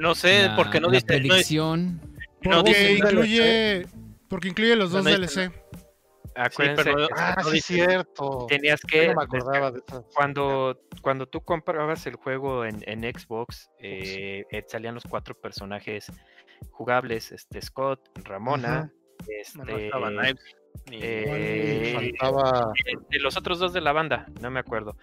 No 0.00 0.14
sé, 0.14 0.46
la- 0.48 0.56
porque 0.56 0.80
no 0.80 0.88
la 0.88 0.94
dice. 0.94 1.06
predicción. 1.06 2.00
no 2.42 2.62
Porque 2.62 2.92
incluye, 2.92 3.86
porque 4.28 4.48
incluye 4.48 4.76
los 4.76 4.92
dos 4.92 5.04
No 5.04 5.10
DLC. 5.10 5.50
Acuérdense 6.36 6.84
pero- 6.84 7.08
que 7.08 7.14
Ah, 7.16 7.34
no 7.38 7.44
sí, 7.48 7.54
dice- 7.56 7.74
cierto. 7.74 8.46
tenías 8.48 8.80
que 8.82 9.08
no 9.08 9.14
me 9.16 9.22
acordaba 9.24 9.72
de 9.72 9.80
eso. 9.86 10.06
cuando 10.14 10.78
cuando 11.02 11.26
tú 11.26 11.40
comprabas 11.40 12.06
el 12.06 12.14
juego 12.14 12.64
en, 12.64 12.80
en 12.86 13.00
Xbox 13.12 13.68
eh, 13.80 14.44
eh, 14.52 14.64
salían 14.68 14.94
los 14.94 15.02
cuatro 15.04 15.34
personajes 15.34 16.12
jugables 16.70 17.32
este 17.32 17.60
Scott 17.60 18.08
Ramona 18.24 18.92
este, 19.26 19.58
No 19.58 19.76
estaba 19.78 20.08
Knives, 20.10 20.44
ni- 20.90 20.98
eh, 21.02 21.92
Faltaba 22.18 22.72
de 23.10 23.18
los 23.20 23.36
otros 23.36 23.58
dos 23.58 23.72
de 23.72 23.80
la 23.80 23.92
banda 23.92 24.26
no 24.40 24.50
me 24.50 24.60
acuerdo 24.60 24.96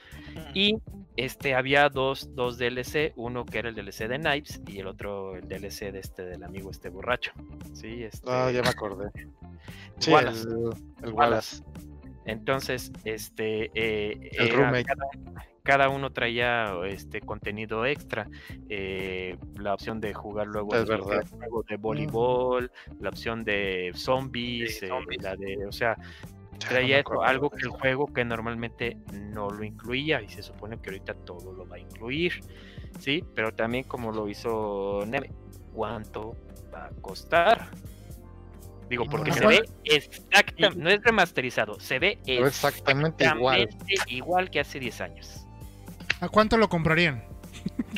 y 0.53 0.77
este 1.17 1.53
había 1.55 1.89
dos, 1.89 2.33
dos 2.35 2.57
DLC 2.57 3.13
uno 3.15 3.45
que 3.45 3.59
era 3.59 3.69
el 3.69 3.75
DLC 3.75 4.07
de 4.07 4.17
Knives 4.19 4.61
y 4.67 4.79
el 4.79 4.87
otro 4.87 5.35
el 5.35 5.47
DLC 5.47 5.91
de 5.91 5.99
este 5.99 6.25
del 6.25 6.43
amigo 6.43 6.71
este 6.71 6.89
borracho 6.89 7.31
sí 7.73 8.03
este 8.03 8.27
Ah, 8.29 8.51
ya 8.51 8.61
me 8.61 8.69
acordé. 8.69 9.11
Sí, 9.99 10.11
Wallace. 10.11 10.41
el, 10.49 10.73
el 11.03 11.13
Wallace. 11.13 11.63
Entonces, 12.25 12.91
este, 13.03 13.71
eh, 13.75 14.29
El 14.33 14.47
era- 14.47 14.55
roommate. 14.55 14.83
cada, 14.85 15.05
cada 15.63 15.89
uno 15.89 16.11
traía 16.11 16.73
este 16.85 17.21
contenido 17.21 17.85
extra. 17.85 18.27
eh, 18.69 19.37
la 19.57 19.73
opción 19.73 19.99
de 20.01 20.13
jugar 20.13 20.47
luego 20.47 20.73
Es 20.75 20.81
lo 20.81 20.85
que 20.87 20.91
verdad. 20.91 21.13
era 21.29 21.37
juego 21.37 21.63
de 21.67 21.77
voleibol, 21.77 22.71
la 22.99 23.09
opción 23.09 23.43
de 23.43 23.91
zombies, 23.95 24.79
Sí, 24.79 24.85
eh, 24.85 24.89
zombies. 24.89 25.21
la 25.21 25.35
de, 25.35 25.65
o 25.67 25.71
sea, 25.71 25.97
traía 26.67 27.03
no 27.03 27.21
algo 27.21 27.49
que 27.49 27.57
el 27.63 27.69
juego 27.69 28.07
que 28.07 28.23
normalmente 28.25 28.97
no 29.13 29.49
lo 29.51 29.63
incluía 29.63 30.21
y 30.21 30.29
se 30.29 30.41
supone 30.41 30.77
que 30.79 30.89
ahorita 30.89 31.13
todo 31.13 31.51
lo 31.53 31.67
va 31.67 31.75
a 31.75 31.79
incluir, 31.79 32.33
sí, 32.99 33.23
pero 33.35 33.53
también 33.53 33.83
como 33.83 34.11
lo 34.11 34.27
hizo 34.29 35.03
Neme, 35.07 35.29
¿cuánto 35.73 36.35
va 36.73 36.85
a 36.87 36.89
costar? 37.01 37.69
Digo, 38.89 39.05
porque 39.05 39.31
se 39.31 39.39
Ajá. 39.39 39.47
ve 39.47 39.65
exactamente, 39.83 40.77
no 40.79 40.89
es 40.89 41.01
remasterizado, 41.03 41.79
se 41.79 41.97
ve 41.99 42.19
exactamente 42.25 43.25
igual. 43.25 43.67
igual 44.07 44.49
que 44.51 44.59
hace 44.59 44.79
10 44.79 45.01
años. 45.01 45.45
¿A 46.21 46.29
cuánto 46.29 46.55
lo 46.57 46.69
comprarían? 46.69 47.23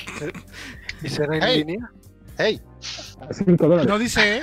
¿Y 1.04 1.10
será 1.10 1.36
en 1.38 1.44
Hey. 1.44 1.58
línea? 1.66 1.92
¡Ey! 2.38 2.62
Cinco 3.32 3.68
dólares. 3.68 3.88
No 3.88 4.00
dice, 4.00 4.38
¿eh? 4.38 4.42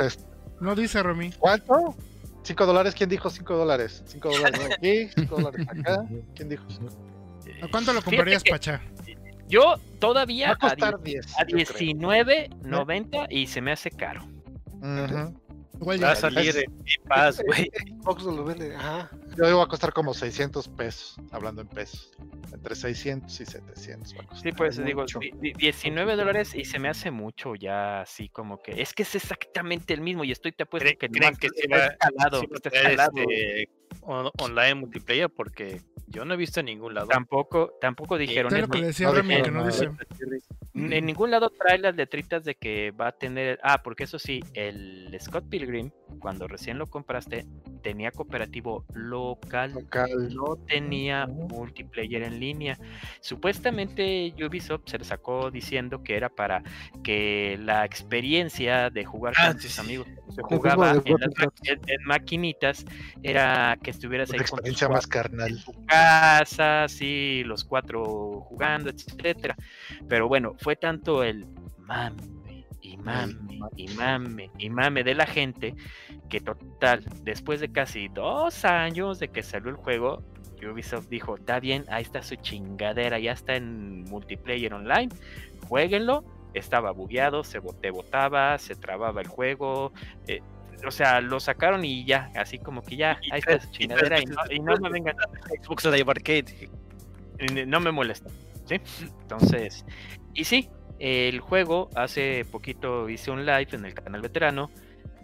No 0.61 0.75
dice 0.75 1.03
Romy. 1.03 1.31
¿Cuánto? 1.39 1.95
¿Cinco 2.43 2.66
dólares? 2.66 2.95
¿Quién 2.95 3.09
dijo 3.09 3.31
cinco 3.31 3.57
dólares? 3.57 4.03
¿Cinco 4.07 4.31
dólares 4.31 4.61
aquí? 4.77 5.09
¿Cinco 5.15 5.37
dólares 5.37 5.66
acá? 5.69 6.05
¿Quién 6.35 6.49
dijo? 6.49 6.65
¿A 7.62 7.69
cuánto 7.69 7.93
lo 7.93 8.03
comprarías, 8.03 8.43
que 8.43 8.51
Pacha? 8.51 8.81
Yo 9.49 9.62
Va 9.62 9.79
todavía 9.99 10.51
a 10.51 10.53
a, 10.53 10.57
costar 10.57 11.01
die- 11.03 11.12
10. 11.15 11.39
a 11.39 11.47
yo 11.47 11.57
creo. 11.57 11.66
19.90 11.66 13.27
y 13.31 13.47
se 13.47 13.61
me 13.61 13.73
hace 13.73 13.91
caro. 13.91 14.25
Ujú. 14.81 15.41
Igual 15.81 16.03
Va 16.03 16.11
a 16.11 16.15
ya. 16.15 16.21
salir 16.21 16.57
en 16.57 16.65
Game 16.79 17.09
Pass, 17.09 17.43
güey. 17.47 17.71
Xbox 18.01 18.23
lo 18.25 18.45
vende, 18.45 18.75
ajá. 18.77 19.11
Yo 19.37 19.47
digo 19.47 19.59
va 19.59 19.65
a 19.65 19.69
costar 19.69 19.93
como 19.93 20.15
600 20.15 20.69
pesos, 20.69 21.17
hablando 21.33 21.63
en 21.63 21.69
pesos. 21.69 22.13
Entre 22.53 22.75
600 22.77 23.41
y 23.41 23.45
700 23.47 24.15
va 24.17 24.23
a 24.23 24.27
costar. 24.29 24.43
Sí, 24.51 24.57
pues 24.57 24.79
es 24.79 24.85
digo, 24.85 25.01
mucho. 25.03 25.19
di- 25.19 25.33
di- 25.41 25.53
19 25.55 26.17
dólares 26.17 26.55
y 26.55 26.65
se 26.65 26.79
me 26.79 26.89
hace 26.89 27.11
mucho 27.11 27.55
ya 27.57 28.03
así 28.03 28.29
como 28.29 28.63
que 28.63 28.81
es 28.81 28.93
que 28.95 29.03
es 29.03 29.15
exactamente 29.17 29.93
el 29.93 30.01
mismo 30.01 30.23
y 30.25 30.31
estoy 30.33 30.53
te 30.53 30.63
apuesto 30.63 30.85
¿Creen, 30.87 30.99
que 30.99 31.09
creen 31.09 31.23
nomás 31.33 31.39
que 31.39 31.49
sí 31.49 31.61
está 31.65 31.77
va, 31.77 31.87
escalado, 31.87 32.41
sí 32.41 32.47
está 32.53 32.69
escalado. 32.69 33.13
este, 33.19 33.69
on- 34.05 34.31
online 34.40 34.74
multiplayer? 34.74 35.28
Porque 35.31 35.81
yo 36.06 36.24
no 36.24 36.35
he 36.35 36.36
visto 36.36 36.60
en 36.60 36.66
ningún 36.66 36.94
lado. 36.94 37.09
Tampoco, 37.09 37.72
tampoco 37.81 38.16
dijeron 38.18 38.52
Es 38.52 38.56
en 38.56 38.60
lo 38.62 38.68
que 38.68 38.82
decía 38.82 39.06
no 39.09 39.14
que 39.14 39.51
no. 39.51 39.64
En 40.74 41.06
ningún 41.06 41.31
lado 41.31 41.51
trae 41.51 41.78
las 41.78 41.94
letritas 41.94 42.44
de 42.44 42.55
que 42.56 42.90
va 42.90 43.09
a 43.09 43.12
tener. 43.12 43.59
Ah, 43.62 43.82
porque 43.82 44.05
eso 44.05 44.18
sí, 44.18 44.43
el 44.55 45.16
Scott 45.20 45.48
Pilgrim, 45.48 45.90
cuando 46.18 46.48
recién 46.48 46.78
lo 46.78 46.86
compraste, 46.86 47.47
tenía 47.85 48.11
cooperativo 48.11 48.85
local. 48.94 49.73
Local. 49.74 50.35
No 50.35 50.56
tenía 50.66 51.27
multiplayer 51.27 52.23
en 52.24 52.40
línea. 52.40 52.78
Supuestamente 53.20 54.35
Ubisoft 54.44 54.82
se 54.86 54.98
le 54.98 55.05
sacó 55.05 55.51
diciendo 55.51 56.02
que 56.02 56.16
era 56.16 56.28
para 56.31 56.62
que 57.05 57.59
la 57.62 57.85
experiencia 57.85 58.89
de 58.90 59.05
jugar 59.05 59.35
Ah, 59.36 59.48
con 59.52 59.61
sí, 59.61 59.69
tus 59.69 59.74
sí. 59.77 59.81
amigos 59.82 60.09
cuando 60.15 60.32
se 60.35 60.43
jugaba 60.43 60.93
en, 61.05 61.16
las 61.20 61.52
en- 61.65 61.81
en 61.86 62.05
maquinitas 62.06 62.85
era 63.23 63.78
que 63.82 63.90
estuvieras 63.90 64.31
Una 64.31 64.36
ahí 64.39 64.39
con 64.40 64.47
tus 64.47 64.52
experiencia 64.69 64.89
más 64.89 65.06
carnal. 65.06 65.62
tu 65.65 65.73
casa, 65.86 66.86
sí, 66.89 67.43
los 67.44 67.65
cuatro 67.65 68.40
jugando, 68.40 68.90
etcétera. 68.90 69.56
Pero 70.09 70.27
bueno, 70.27 70.55
fue 70.59 70.74
tanto 70.77 71.23
el 71.23 71.47
mame 71.78 72.16
y 72.23 72.34
mame 73.05 73.35
y 73.76 73.89
mame 73.89 74.51
y 74.59 74.70
mame 74.70 75.05
de 75.05 75.14
la 75.14 75.26
gente 75.26 75.74
que 76.28 76.40
total, 76.40 77.05
después 77.22 77.60
de 77.60 77.70
casi 77.70 78.09
dos 78.09 78.64
años 78.64 79.18
de 79.18 79.28
que 79.28 79.43
salió 79.43 79.70
el 79.70 79.76
juego, 79.76 80.22
Ubisoft 80.70 81.09
dijo, 81.09 81.36
está 81.36 81.60
bien, 81.60 81.85
ahí 81.89 82.02
está 82.02 82.22
su 82.22 82.36
chingadera, 82.36 83.18
ya 83.18 83.32
está 83.32 83.55
en 83.56 84.05
multiplayer 84.05 84.72
online, 84.72 85.10
jueguenlo. 85.68 86.24
Estaba 86.55 86.93
bugueado, 86.93 87.43
se 87.43 87.60
te 87.81 87.90
botaba, 87.90 88.56
se 88.59 88.76
trababa 88.76 89.20
el 89.20 89.26
juego, 89.26 89.93
eh, 90.28 90.40
o 90.86 90.90
sea, 90.93 91.20
lo 91.20 91.40
sacaron 91.40 91.85
y 91.85 92.05
ya, 92.05 92.31
así 92.36 92.60
como 92.60 92.81
que 92.82 92.97
ya, 92.97 93.18
ahí 93.32 93.40
está 93.40 93.60
su 93.60 93.70
chingadera 93.72 94.20
y 94.20 94.26
no, 94.26 94.36
y 94.48 94.60
no 94.60 94.76
me 94.76 94.89
vengan 94.90 95.16
Xbox 95.62 95.85
Live 95.86 96.09
Arcade. 96.09 96.70
no 97.66 97.81
me 97.81 97.90
molesta, 97.90 98.31
¿sí? 98.66 98.81
Entonces, 99.22 99.85
y 100.32 100.44
sí, 100.44 100.68
el 100.99 101.41
juego 101.41 101.91
hace 101.95 102.45
poquito 102.51 103.09
hice 103.09 103.31
un 103.31 103.45
live 103.47 103.69
en 103.73 103.85
el 103.85 103.95
canal 103.95 104.21
veterano 104.21 104.71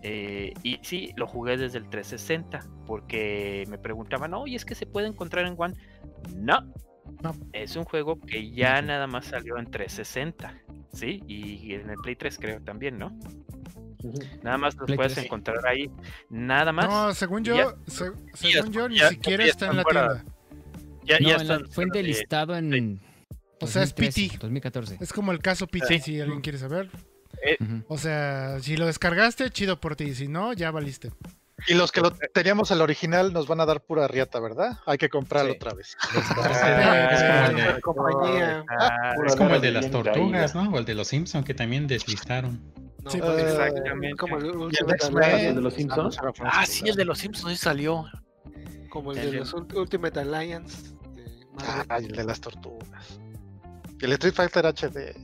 eh, 0.03 0.53
y 0.63 0.79
sí, 0.83 1.13
lo 1.17 1.27
jugué 1.27 1.57
desde 1.57 1.79
el 1.79 1.89
360 1.89 2.61
porque 2.87 3.65
me 3.69 3.79
preguntaban, 3.79 4.33
oye, 4.35 4.57
es 4.57 4.65
que 4.65 4.75
se 4.75 4.87
puede 4.87 5.07
encontrar 5.07 5.47
en 5.47 5.55
One. 5.59 5.75
No, 6.37 6.61
No. 7.23 7.35
es 7.53 7.77
un 7.77 7.85
juego 7.85 8.19
que 8.21 8.51
ya 8.51 8.81
nada 8.83 9.07
más 9.07 9.27
salió 9.27 9.59
en 9.59 9.67
360, 9.71 10.55
¿sí? 10.93 11.23
Y 11.29 11.75
en 11.75 11.91
el 11.91 11.97
Play 12.03 12.17
3 12.17 12.39
creo 12.39 12.61
también, 12.63 12.99
¿no? 12.99 13.11
Nada 14.43 14.57
más 14.57 14.75
los 14.77 14.87
Play 14.87 14.97
puedes 14.97 15.13
3. 15.15 15.27
encontrar 15.27 15.59
ahí, 15.67 15.91
nada 16.31 16.73
más. 16.73 16.89
No, 16.89 17.13
según 17.13 17.45
yo, 17.45 17.55
ya- 17.57 17.75
se- 17.87 18.05
ya- 18.05 18.63
según 18.63 18.73
yo, 18.73 18.89
ni 18.89 18.97
ya- 18.97 19.11
siquiera 19.11 19.45
ya 19.45 19.51
está 19.51 19.67
en 19.71 19.77
la 19.77 19.85
tienda. 19.85 20.25
Ya, 21.05 21.19
No, 21.21 21.29
ya 21.29 21.37
en 21.37 21.49
la- 21.49 21.61
fue 21.71 21.85
eh, 21.85 21.89
delistado 21.93 22.57
en. 22.57 23.01
O 23.61 23.67
sea, 23.67 23.83
es 23.83 23.91
2013, 23.95 24.29
PT. 24.29 24.39
2014. 24.39 24.97
Es 25.01 25.13
como 25.13 25.33
el 25.33 25.41
caso 25.41 25.67
PT, 25.67 25.87
Sí. 25.87 26.01
si 26.01 26.21
alguien 26.21 26.41
quiere 26.41 26.59
saber. 26.59 26.91
Ujú. 27.61 27.85
O 27.89 27.99
sea, 27.99 28.59
si 28.61 28.77
lo 28.77 28.87
descargaste, 28.87 29.51
chido 29.51 29.81
por 29.81 29.97
ti. 29.97 30.15
Si 30.15 30.29
no, 30.29 30.53
ya 30.53 30.71
valiste. 30.71 31.11
Y 31.69 31.75
los 31.75 31.93
que 31.93 32.01
lo 32.01 32.11
teníamos 32.13 32.71
el 32.71 32.81
original 32.81 33.35
nos 33.35 33.47
van 33.47 33.61
a 33.61 33.67
dar 33.67 33.83
pura 33.83 34.09
riata, 34.09 34.41
¿verdad? 34.41 34.79
Hay 34.87 34.97
que 34.97 35.11
comprarlo 35.11 35.53
Sí. 35.53 35.57
otra 35.57 35.75
vez. 35.75 35.95
Es 36.15 36.27
como 36.33 36.49
el 36.49 37.57
de- 37.75 37.81
Compañía. 37.83 38.65
Ah, 38.79 39.13
es 39.27 39.37
como 39.37 39.55
el 39.55 39.61
de 39.61 39.71
Bien 39.71 39.75
las 39.83 39.91
tortugas, 39.91 40.55
¿no? 40.55 40.71
O 40.73 40.79
el 40.79 40.85
de 40.87 40.95
los 40.95 41.09
Simpsons 41.09 41.45
que 41.45 41.53
también 41.55 41.87
deslistaron. 41.87 42.61
No, 43.05 43.11
Sí, 43.11 43.19
pues, 43.19 43.43
exactamente. 43.45 44.17
Como 44.17 44.39
el 44.39 44.47
Y 44.47 44.49
el 44.49 44.57
Ultimate 44.57 44.95
X-Men. 44.97 45.23
Alliance. 45.25 45.49
¿El 45.49 45.55
de 45.57 45.61
los 45.61 45.75
Simpsons? 45.75 46.19
Ah, 46.45 46.67
sí, 46.67 46.89
el 46.89 46.97
de 46.97 47.05
los 47.05 47.19
Simpsons 47.19 47.53
sí 47.53 47.59
salió. 47.63 48.07
Como 48.91 49.13
el 49.13 49.19
El 49.19 49.31
de 49.33 49.37
los 49.39 49.55
Ult- 49.55 49.75
Ultimate 49.75 50.19
Alliance. 50.21 50.95
Ay, 51.89 52.07
el 52.07 52.13
de 52.13 52.25
las 52.25 52.41
tortugas. 52.41 53.20
Y 54.01 54.05
el 54.05 54.13
Street 54.13 54.35
Fighter 54.35 54.65
HD. 54.67 55.15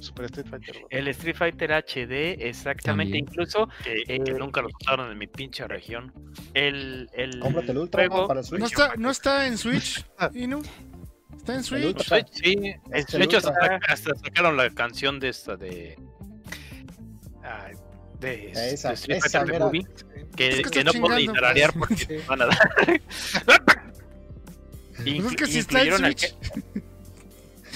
Super 0.00 0.26
Street 0.26 0.46
Fighter. 0.50 0.74
dos. 0.74 0.84
El 0.90 1.08
Street 1.08 1.36
Fighter 1.36 1.72
HD, 1.72 2.36
exactamente. 2.48 3.12
También. 3.12 3.16
Incluso 3.16 3.68
Que, 3.82 4.02
Eh, 4.08 4.20
que 4.24 4.32
nunca 4.34 4.60
lo 4.60 4.68
usaron 4.80 5.10
en 5.10 5.16
mi 5.18 5.26
pinche 5.26 5.66
región. 5.66 6.12
el, 6.54 7.08
el 7.14 7.40
Cómprate 7.40 7.72
el 7.72 7.78
Ultra 7.78 8.06
juego- 8.08 8.28
para 8.28 8.42
Switch. 8.42 8.60
No 8.60 8.66
está, 8.66 8.94
no 8.96 9.10
está 9.10 9.46
en 9.46 9.56
Switch, 9.58 10.04
Inu. 10.34 10.62
Está 11.36 11.54
en 11.54 11.62
Switch. 11.64 11.98
Switch, 12.02 12.28
sí. 12.32 12.74
Hecho, 12.92 13.16
Ultra. 13.18 13.38
hasta, 13.38 13.76
hasta 13.92 14.14
sacaron 14.16 14.56
la 14.56 14.68
canción 14.70 15.18
de 15.18 15.28
esta 15.30 15.56
de. 15.56 15.96
ah, 17.42 17.68
de, 18.20 18.50
Esa, 18.50 18.88
de 18.88 18.94
Street 18.94 19.18
esa 19.24 19.40
Fighter. 19.40 19.60
Movie. 19.60 19.86
que, 20.36 20.48
Es 20.48 20.56
que 20.62 20.70
que 20.70 20.84
no 20.84 20.92
puedo 20.92 21.32
tararear 21.32 21.72
pues. 21.72 21.88
porque 21.88 22.04
te 22.06 22.18
van 22.26 22.42
a 22.42 22.46
dar. 22.46 22.58
Pues 24.96 25.24
es 25.26 25.36
que 25.36 25.46
si 25.46 25.58
está 25.58 25.82
en 25.82 25.92
al 25.92 25.98
Switch. 26.16 26.34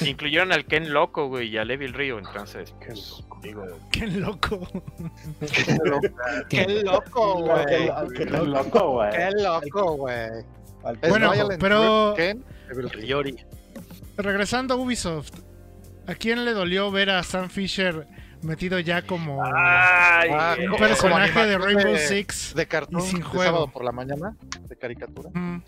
Incluyeron 0.03 0.53
al 0.53 0.65
Ken 0.67 0.93
Loco, 0.93 1.29
güey, 1.29 1.49
y 1.49 1.59
al 1.59 1.71
Evil 1.71 1.93
Rio, 1.93 2.19
entonces. 2.19 2.75
pues, 2.85 3.23
digo, 3.43 3.65
Qué 3.93 4.07
loco. 4.07 4.67
Qué 6.49 6.67
loco, 6.85 7.43
güey. 7.43 7.65
Qué 8.15 8.25
loco, 8.27 8.91
güey. 8.93 9.11
Qué 9.11 9.31
loco, 9.43 9.93
güey. 9.97 10.29
Bueno, 11.09 11.33
Violent 11.33 11.61
pero- 11.61 12.15
Ken, 12.17 12.45
Evil. 12.71 13.45
Regresando 14.17 14.75
a 14.75 14.77
Ubisoft, 14.77 15.33
¿a 16.07 16.15
quién 16.15 16.45
le 16.45 16.53
dolió 16.53 16.91
ver 16.91 17.11
a 17.11 17.23
Sam 17.23 17.49
Fisher 17.49 18.07
metido 18.43 18.79
ya 18.79 19.03
como 19.03 19.43
Ay, 19.45 20.31
Ah, 20.33 20.57
eh, 20.59 20.63
un 20.65 20.73
como 20.73 20.79
personaje 20.87 21.47
de 21.47 21.59
Rainbow 21.59 21.93
de- 21.93 21.99
Six? 21.99 22.55
De 22.55 22.67
cartón, 22.67 23.01
Y 23.01 23.05
sin 23.07 23.19
de 23.19 23.25
juego. 23.25 23.45
sábado 23.45 23.69
por 23.73 23.85
la 23.85 23.93
mañana, 23.93 24.37
de 24.69 24.77
caricatura. 24.77 25.31
Mm, 25.35 25.63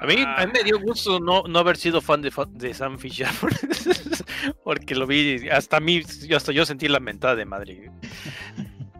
A 0.00 0.06
mí, 0.06 0.14
a 0.24 0.46
mí 0.46 0.52
me 0.52 0.62
dio 0.62 0.78
gusto 0.80 1.18
no, 1.20 1.42
no 1.48 1.58
haber 1.58 1.76
sido 1.76 2.00
fan 2.00 2.22
de, 2.22 2.74
Sam 2.74 2.98
Fisher. 2.98 3.28
Porque 4.64 4.94
lo 4.94 5.06
vi, 5.06 5.48
hasta 5.48 5.76
a 5.78 5.80
mí, 5.80 6.02
hasta 6.34 6.52
yo 6.52 6.64
sentí 6.64 6.88
la 6.88 7.00
mentada 7.00 7.34
de 7.36 7.44
madre. 7.44 7.90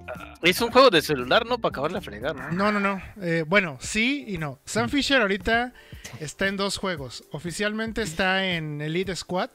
Ah, 0.08 0.34
Es 0.42 0.60
un 0.60 0.70
juego 0.70 0.90
de 0.90 1.00
celular, 1.00 1.46
¿no? 1.46 1.58
Para 1.58 1.70
acabar 1.70 1.92
la 1.92 2.00
fregada. 2.00 2.50
¿no? 2.50 2.70
No, 2.70 2.72
no, 2.72 2.80
no. 2.80 3.02
Eh, 3.22 3.44
bueno, 3.46 3.78
sí 3.80 4.24
y 4.26 4.38
no. 4.38 4.58
Sam 4.64 4.88
Fisher 4.88 5.20
ahorita 5.22 5.72
está 6.18 6.48
en 6.48 6.56
dos 6.56 6.76
juegos. 6.76 7.24
Oficialmente 7.30 8.02
está 8.02 8.44
en 8.46 8.80
Elite 8.80 9.14
Squad, 9.16 9.50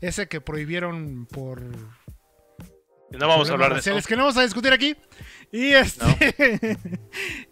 ese 0.00 0.28
que 0.28 0.40
prohibieron 0.40 1.26
por 1.26 1.62
No 3.10 3.28
vamos 3.28 3.48
a 3.50 3.52
hablar 3.54 3.72
de 3.74 3.78
eso. 3.80 4.08
que 4.08 4.16
no 4.16 4.22
vamos 4.22 4.36
a 4.36 4.42
discutir 4.42 4.72
aquí. 4.72 4.96
Y 5.52 5.72
este. 5.72 6.78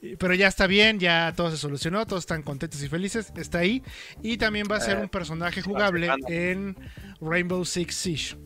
Pero 0.18 0.34
ya 0.34 0.48
está 0.48 0.66
bien, 0.66 0.98
ya 0.98 1.32
todo 1.36 1.50
se 1.50 1.56
solucionó, 1.56 2.06
todos 2.06 2.22
están 2.22 2.42
contentos 2.42 2.82
y 2.82 2.88
felices. 2.88 3.32
Está 3.36 3.58
ahí. 3.58 3.82
Y 4.22 4.36
también 4.36 4.66
va 4.70 4.76
a 4.76 4.80
ser 4.80 4.98
Eh, 4.98 5.02
un 5.02 5.08
personaje 5.08 5.62
jugable 5.62 6.10
en 6.28 6.76
Rainbow 7.20 7.64
Six 7.64 7.94
Siege. 7.94 8.36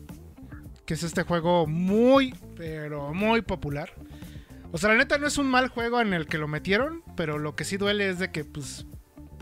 Que 0.85 0.93
es 0.93 1.03
este 1.03 1.23
juego 1.23 1.67
muy, 1.67 2.33
pero 2.55 3.13
muy 3.13 3.41
popular. 3.41 3.93
O 4.71 4.77
sea, 4.77 4.89
la 4.91 4.97
neta 4.97 5.17
no 5.17 5.25
es 5.27 5.37
un 5.39 5.47
mal 5.49 5.67
juego 5.69 5.99
en 5.99 6.13
el 6.13 6.27
que 6.27 6.37
lo 6.37 6.47
metieron, 6.47 7.03
pero 7.15 7.39
lo 7.39 7.55
que 7.55 7.63
sí 7.63 7.77
duele 7.77 8.09
es 8.09 8.19
de 8.19 8.31
que, 8.31 8.45
pues. 8.45 8.85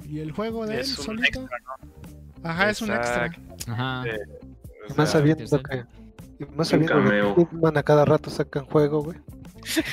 ¿Y 0.06 0.20
el 0.20 0.32
juego 0.32 0.66
de 0.66 0.76
él 0.76 0.80
Es 0.82 0.90
solito? 0.92 1.42
extra, 1.42 1.58
Ajá, 2.44 2.70
es 2.70 2.82
un 2.82 2.92
extra. 2.92 3.30
Ajá. 3.68 4.04
Sí. 4.06 4.47
O 4.90 4.96
Más 4.96 5.12
sabiendo 5.12 5.62
que. 5.64 5.84
y 6.40 6.46
Más 6.56 6.68
sabiendo 6.70 6.94
cameo. 6.94 7.36
que 7.36 7.42
Hitman 7.42 7.78
a 7.78 7.84
cada 7.84 8.06
rato 8.06 8.30
sacan 8.30 8.66
juego, 8.66 9.04
güey. 9.04 9.18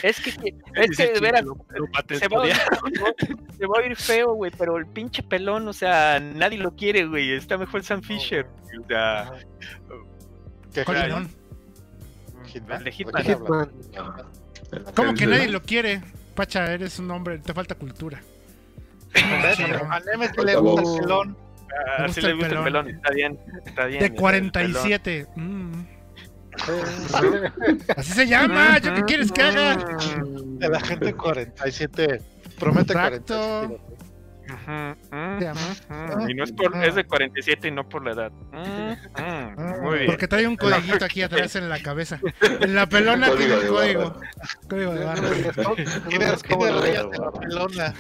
Es 0.03 0.21
que, 0.21 0.31
es 0.75 0.97
que 0.97 1.12
de 1.12 1.21
veras, 1.21 1.43
se 1.43 1.81
va, 1.81 1.87
patentearía. 1.93 2.55
se 3.59 3.66
va 3.66 3.79
a 3.81 3.87
ir 3.87 3.97
feo, 3.97 4.35
güey, 4.35 4.53
pero 4.57 4.77
el 4.77 4.87
pinche 4.87 5.23
pelón, 5.23 5.66
o 5.66 5.73
sea, 5.73 6.21
nadie 6.21 6.59
lo 6.59 6.75
quiere, 6.77 7.07
güey. 7.07 7.33
Está 7.33 7.59
mejor 7.59 7.83
Sam 7.83 8.03
Fisher. 8.03 8.47
O 8.83 8.87
sea, 8.87 9.33
¿Qué 10.73 10.85
¿Cuál 10.85 10.97
fue? 10.97 11.07
pelón? 11.07 11.31
El 12.55 12.66
de 12.66 12.85
¿De 12.85 12.93
Hitman. 12.93 13.23
qué 13.25 13.33
hablas? 13.33 13.69
Hitman. 13.91 14.93
¿Cómo 14.95 15.15
que 15.15 15.27
nadie 15.27 15.49
lo 15.49 15.62
quiere? 15.62 16.03
Pacha, 16.35 16.73
eres 16.73 16.99
un 16.99 17.11
hombre, 17.11 17.39
te 17.39 17.53
falta 17.55 17.75
cultura. 17.77 18.21
A 19.91 20.01
Nemesis 20.01 20.45
le 20.45 20.57
gusta 20.57 20.83
el 20.83 21.01
pelón. 21.01 21.37
Ah, 21.99 22.05
así 22.05 22.07
gusta 22.07 22.20
le 22.23 22.28
el 22.28 22.35
gusta 22.36 22.47
el 22.55 22.62
pelón. 22.65 22.85
pelón. 22.85 22.89
Está 22.97 23.11
bien, 23.12 23.39
está 23.66 23.85
bien. 23.86 24.01
De 24.01 24.07
el 24.07 24.12
pelón. 24.12 24.20
47. 24.23 25.27
Mm. 25.36 25.73
Así 27.97 28.12
se 28.12 28.27
llama. 28.27 28.78
¿Yo 28.78 28.95
qué 28.95 29.03
quieres 29.03 29.32
que 29.32 29.43
haga? 29.43 29.77
De 29.77 30.69
la 30.69 30.81
gente 30.81 31.12
47. 31.15 32.20
Promete 32.59 32.93
Exacto. 32.93 33.78
47. 33.78 33.95
Ujú, 34.47 35.16
ujú, 35.16 35.39
Se 35.39 35.45
llama. 35.45 36.15
ujú. 36.20 36.28
Y 36.28 36.35
no 36.35 36.45
es 36.45 36.53
por, 36.53 36.85
es 36.85 36.95
de 36.95 37.05
47 37.05 37.69
y 37.69 37.70
no 37.70 37.89
por 37.89 38.05
la 38.05 38.12
edad. 38.12 38.31
Mm, 38.53 38.93
mm, 39.23 39.82
Muy 39.82 39.95
bien. 40.01 40.07
Porque 40.07 40.28
trae 40.28 40.47
un 40.47 40.57
codiguito 40.57 41.05
aquí 41.05 41.23
atrás 41.23 41.57
en 41.57 41.69
la 41.70 41.81
cabeza. 41.81 42.20
En 42.61 42.74
la 42.74 42.86
pelona 42.86 43.28
Código 43.31 43.39
tiene 43.47 43.62
de 43.62 43.69
código. 43.69 44.11
barra. 44.11 44.31
Código 44.69 44.93
de 44.95 45.05
barra. 45.05 45.28
Tiene 46.09 46.27
rayas 46.81 47.11
de 47.11 47.19
la 47.19 47.32
pelona. 47.32 47.95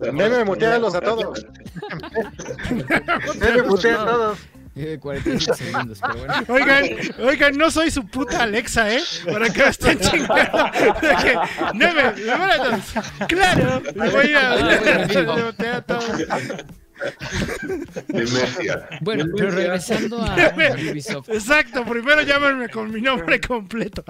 Neme, 0.00 0.44
mutealos 0.44 0.94
a 0.96 1.00
todos. 1.00 1.46
Neme, 3.38 3.62
mutea 3.62 4.02
a 4.02 4.04
todos. 4.04 4.38
Eh, 4.78 4.98
45 5.00 5.54
segundos, 5.54 6.00
pero 6.02 6.18
bueno. 6.18 6.34
Oigan, 6.48 6.84
oigan, 7.26 7.56
no 7.56 7.70
soy 7.70 7.90
su 7.90 8.06
puta 8.06 8.42
Alexa, 8.42 8.92
¿eh? 8.92 9.00
Para 9.24 9.48
que 9.48 9.62
me 9.62 9.68
estén 9.70 9.98
chingando. 9.98 10.70
De 11.00 11.16
que, 11.22 11.38
Neme, 11.72 12.12
me 12.12 12.56
todos. 12.58 12.94
Claro, 13.26 13.82
me 13.94 14.10
voy 14.10 14.26
a 14.26 14.28
ir 14.28 14.36
a 14.36 15.76
a 15.76 15.82
todos. 15.82 16.26
Bueno, 19.00 19.24
pero 19.34 19.50
regresando 19.50 20.20
a, 20.22 20.34
a 20.34 20.74
Ubisoft. 20.74 21.30
Exacto, 21.30 21.82
primero 21.86 22.20
llámenme 22.20 22.68
con 22.68 22.90
mi 22.90 23.00
nombre 23.00 23.40
completo. 23.40 24.04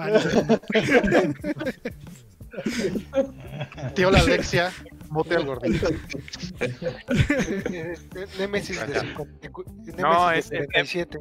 Tío 3.95 4.11
la 4.11 4.19
Alexia, 4.19 4.71
mote 5.09 5.35
al 5.35 5.45
gordito. 5.45 5.87
Nemesis 8.39 8.79
de 8.87 8.99
50 8.99 9.49
No, 9.97 10.29
Nemesis 10.29 10.45
es- 10.45 10.49
de 10.51 10.57
es- 10.59 10.67
37. 10.69 11.19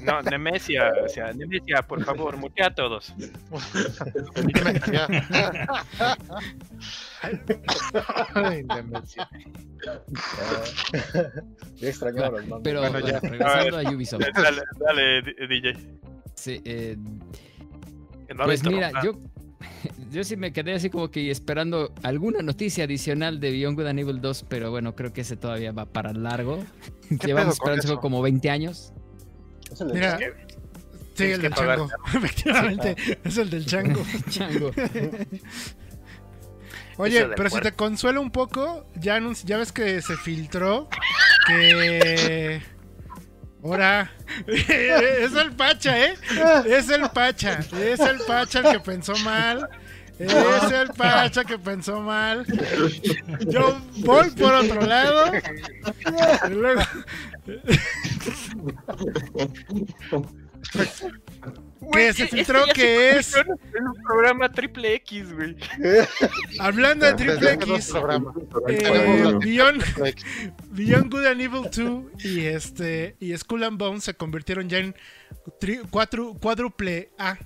No, 0.00 0.20
Nemesia, 0.20 0.92
o 1.04 1.08
sea, 1.08 1.32
Nemesia, 1.32 1.80
por 1.82 2.02
favor, 2.04 2.36
mutea 2.36 2.66
a 2.66 2.74
todos. 2.74 3.14
Demencia. 4.34 5.06
Ay, 8.34 8.62
demencia. 8.62 9.28
Ya 11.76 11.88
extrañaba 11.88 12.30
los 12.40 12.46
nombres. 12.46 12.62
Pero 12.64 12.80
Bueno, 12.80 12.98
ya. 13.06 13.20
regresando 13.20 13.78
a 13.78 13.82
Ubisoft. 13.94 14.22
Dale, 14.34 14.62
dale, 14.80 15.22
DJ. 15.46 15.76
Sí, 16.34 16.60
eh, 16.64 16.96
pues 18.44 18.64
mira, 18.64 18.90
yo, 19.04 19.12
yo 20.12 20.24
sí 20.24 20.36
me 20.36 20.52
quedé 20.52 20.74
así 20.74 20.90
como 20.90 21.10
que 21.10 21.30
esperando 21.30 21.92
alguna 22.02 22.42
noticia 22.42 22.84
adicional 22.84 23.40
de 23.40 23.50
Beyond 23.50 23.78
Good 23.78 23.86
and 23.86 23.98
Evil 24.00 24.20
2, 24.20 24.46
pero 24.48 24.70
bueno, 24.70 24.94
creo 24.94 25.12
que 25.12 25.22
ese 25.22 25.36
todavía 25.36 25.72
va 25.72 25.86
para 25.86 26.12
largo. 26.12 26.64
Llevamos 27.24 27.54
esperando 27.54 28.00
como 28.00 28.22
20 28.22 28.50
años. 28.50 28.92
Es 29.70 29.80
el 29.80 29.88
de 29.88 29.94
Mira, 29.94 30.18
Chango. 30.18 30.36
sí, 31.14 31.24
el 31.24 31.42
del 31.42 31.54
chango. 31.54 31.88
Efectivamente, 32.14 32.96
es 33.24 33.38
el 33.38 33.50
del 33.50 33.66
chango. 33.66 34.02
Chango. 34.28 34.70
Oye, 36.98 37.20
del 37.20 37.34
pero 37.34 37.50
si 37.50 37.60
te 37.60 37.72
consuela 37.72 38.20
un 38.20 38.30
poco, 38.30 38.86
ya, 38.94 39.20
ya 39.44 39.58
ves 39.58 39.72
que 39.72 40.00
se 40.02 40.16
filtró 40.16 40.88
que... 41.46 42.62
Ahora, 43.66 44.12
es 44.46 45.34
el 45.34 45.52
Pacha, 45.56 46.06
¿eh? 46.06 46.14
Es 46.66 46.88
el 46.88 47.10
Pacha, 47.10 47.58
es 47.80 47.98
el 47.98 48.20
Pacha 48.20 48.60
el 48.60 48.72
que 48.72 48.80
pensó 48.80 49.16
mal. 49.18 49.68
Es 50.20 50.70
el 50.70 50.88
Pacha 50.90 51.44
que 51.44 51.58
pensó 51.58 52.00
mal. 52.00 52.46
Yo 53.48 53.80
voy 53.98 54.30
por 54.30 54.54
otro 54.54 54.82
lado. 54.82 55.32
Y 56.48 56.54
luego, 56.54 56.82
que 61.92 62.12
se 62.12 62.24
este 62.24 62.36
filtró 62.36 62.60
ya 62.66 62.66
se 62.66 62.72
que 62.80 63.10
es, 63.18 63.34
un 63.34 64.02
programa 64.02 64.50
triple 64.50 64.94
X, 64.94 65.32
güey. 65.34 65.56
hablando 66.58 67.06
de 67.06 67.14
Triple 67.14 67.52
X, 67.54 67.92
eh, 68.68 69.34
Beyond, 69.40 69.82
Beyond 70.70 71.10
Good 71.12 71.26
and 71.26 71.40
Evil 71.40 71.62
2 71.70 72.24
y 72.24 72.40
este 72.46 73.16
y 73.20 73.36
Skull 73.36 73.64
and 73.64 73.78
Bones 73.78 74.04
se 74.04 74.14
convirtieron 74.14 74.68
ya 74.68 74.78
en 74.78 74.94
tri- 75.60 75.82
cuatro, 75.90 76.34
cuádruple 76.40 77.10
A. 77.18 77.36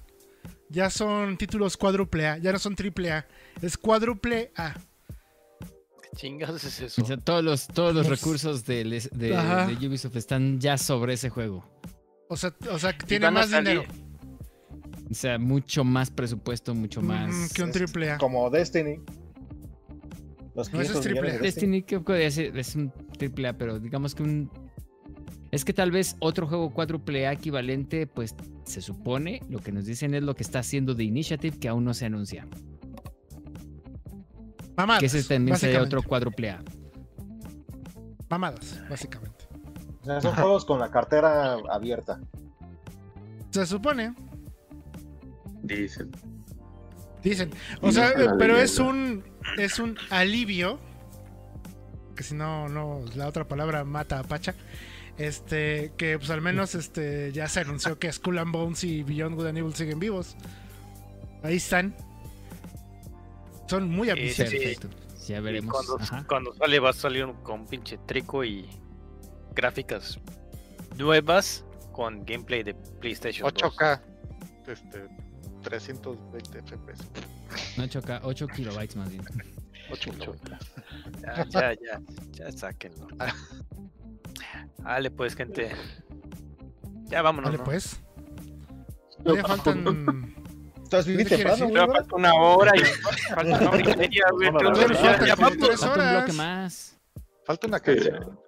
Ya 0.69 0.89
son 0.89 1.37
títulos 1.37 1.77
cuádruple 1.77 2.27
A, 2.29 2.39
ya 2.39 2.53
no 2.53 2.59
son 2.61 2.77
triple 2.77 3.11
A, 3.11 3.27
es 3.61 3.77
cuádruple 3.77 4.53
A. 4.57 4.75
¿Qué 6.03 6.09
chingados 6.17 6.63
es 6.63 6.81
O 6.81 6.87
eso? 6.87 7.05
sea, 7.05 7.17
todos 7.17 7.43
los, 7.43 7.67
todos 7.67 7.93
los 7.95 8.07
recursos 8.07 8.65
de, 8.65 8.85
de- 9.13 9.37
Ajá. 9.37 9.67
de 9.67 9.87
Ubisoft 9.89 10.15
están 10.17 10.61
ya 10.61 10.79
sobre 10.79 11.15
ese 11.15 11.29
juego. 11.29 11.69
O 12.29 12.37
sea, 12.37 12.55
o 12.71 12.79
sea, 12.79 12.97
que 12.97 13.05
tiene 13.07 13.29
más 13.33 13.51
salir- 13.51 13.81
dinero 13.81 14.10
O 15.11 15.15
sea, 15.15 15.39
mucho 15.39 15.83
más 15.83 16.11
presupuesto, 16.11 16.75
mucho 16.75 17.03
más. 17.03 17.35
mm, 17.35 17.55
que 17.55 17.63
un 17.63 17.73
triple 17.73 18.13
A. 18.13 18.19
Como 18.19 18.49
Destiny. 18.49 19.01
Los 20.55 20.73
No, 20.73 20.81
ese 20.81 20.93
es 20.93 21.01
500 21.01 21.01
triple 21.01 21.31
A. 21.31 21.33
de 21.33 21.39
Destiny. 21.41 21.85
Es, 22.25 22.39
es 22.39 22.77
un 22.77 22.93
triple 23.19 23.49
A, 23.49 23.59
pero 23.59 23.79
digamos 23.79 24.15
que 24.15 24.23
un. 24.23 24.51
Es 25.51 25.65
que 25.65 25.73
tal 25.73 25.91
vez 25.91 26.17
otro 26.21 26.47
juego 26.47 26.73
cuádruple 26.73 27.27
A 27.27 27.33
equivalente, 27.33 28.07
pues 28.07 28.37
se 28.65 28.81
supone, 28.81 29.43
lo 29.49 29.59
que 29.59 29.73
nos 29.73 29.85
dicen 29.85 30.15
es 30.15 30.23
lo 30.23 30.37
que 30.37 30.45
está 30.45 30.61
haciendo 30.61 30.95
The 30.95 31.03
Initiative, 31.03 31.59
que 31.59 31.69
aún 31.69 31.85
no 31.85 31.93
se 31.93 32.07
anuncia. 32.07 32.47
Mamadas. 34.77 35.01
que 35.01 35.07
ese 35.07 35.25
también 35.25 35.59
sería 35.59 35.83
otro 35.83 36.03
cuádruple 36.03 36.51
A. 36.51 36.63
Mamadas, 38.29 38.81
básicamente. 38.89 39.49
O 40.03 40.05
sea, 40.05 40.21
son 40.21 40.35
juegos 40.35 40.65
con 40.65 40.79
la 40.79 40.91
cartera 40.93 41.57
abierta. 41.69 42.21
Se 43.51 43.67
supone. 43.67 44.15
Dicen. 45.63 46.11
Dicen. 47.23 47.51
O 47.83 47.93
sea, 47.93 48.09
eh, 48.11 48.15
pero 48.39 48.55
leyenda. 48.55 48.63
es 48.63 48.79
un 48.79 49.25
es 49.59 49.79
un 49.79 49.99
alivio. 50.11 50.79
Que 52.17 52.23
si 52.23 52.35
no, 52.35 52.69
no, 52.69 53.03
la 53.15 53.29
otra 53.29 53.47
palabra 53.49 53.85
mata 53.85 54.19
a 54.19 54.23
Pacha. 54.25 54.55
Este, 55.19 55.93
que 55.99 56.19
pues 56.19 56.31
al 56.31 56.41
menos 56.41 56.75
este 56.75 57.31
ya 57.33 57.47
se 57.49 57.61
anunció 57.61 57.99
que 57.99 58.11
Skull 58.11 58.39
and 58.39 58.53
Bones 58.53 58.85
y 58.85 59.03
Beyond 59.03 59.37
Good 59.37 59.47
and 59.49 59.59
Evil 59.59 59.75
siguen 59.75 59.99
vivos. 59.99 60.37
Ahí 61.43 61.57
están. 61.57 61.95
Son 63.69 63.89
muy 63.89 64.11
ambiciosos. 64.11 64.55
Perfecto. 64.55 64.89
Ya 65.29 65.41
veremos. 65.41 65.75
cuando, 66.27 66.53
sale 66.55 66.79
va 66.81 66.91
a 66.91 66.93
salir 66.93 67.25
un- 67.25 67.35
con 67.43 67.67
pinche 67.67 67.99
trico 68.07 68.43
y 68.45 68.67
gráficas 69.55 70.19
nuevas 70.99 71.65
con 71.93 72.25
gameplay 72.25 72.63
de 72.63 72.75
PlayStation 72.75 73.49
2. 73.53 73.63
8K. 73.63 74.01
Este, 74.67 75.07
320 75.63 76.63
FPS. 76.63 77.05
No 77.77 77.85
8K, 77.85 78.21
8 78.23 78.47
kilobytes 78.49 78.97
más 78.97 79.11
bien. 79.11 79.23
8 79.93 80.11
Ya, 81.23 81.45
ya, 81.49 81.73
ya, 81.75 82.01
ya 82.33 82.53
sáquenlo. 82.53 83.07
Dale 84.79 85.11
pues, 85.11 85.35
gente. 85.35 85.71
Ya 87.07 87.23
vámonos. 87.23 87.51
Vale, 87.51 87.59
¿no? 87.59 87.65
pues. 87.65 88.01
Todavía 89.23 89.45
faltan. 89.45 90.35
Estás 90.83 91.07
bien 91.07 91.19
¿Qué 91.19 91.25
quieres 91.27 91.59
temprano, 91.59 91.87
güey. 91.87 91.97
Falta 91.99 92.17
una 92.17 92.35
hora 92.35 92.73
y 92.77 92.81
falta 93.35 93.59
una 93.59 93.71
hora 93.71 93.81
y 93.81 93.97
media, 93.97 94.25
güey. 94.33 94.51
Ya- 94.51 95.27
ya 95.27 95.37
tres 95.37 95.81
Falta 95.81 95.89
un 95.89 95.95
bloque 95.95 96.07
horas. 96.23 96.35
más. 96.35 97.01
Falta 97.45 97.67
una 97.67 97.81
Que 97.81 97.95
canción. 97.97 98.39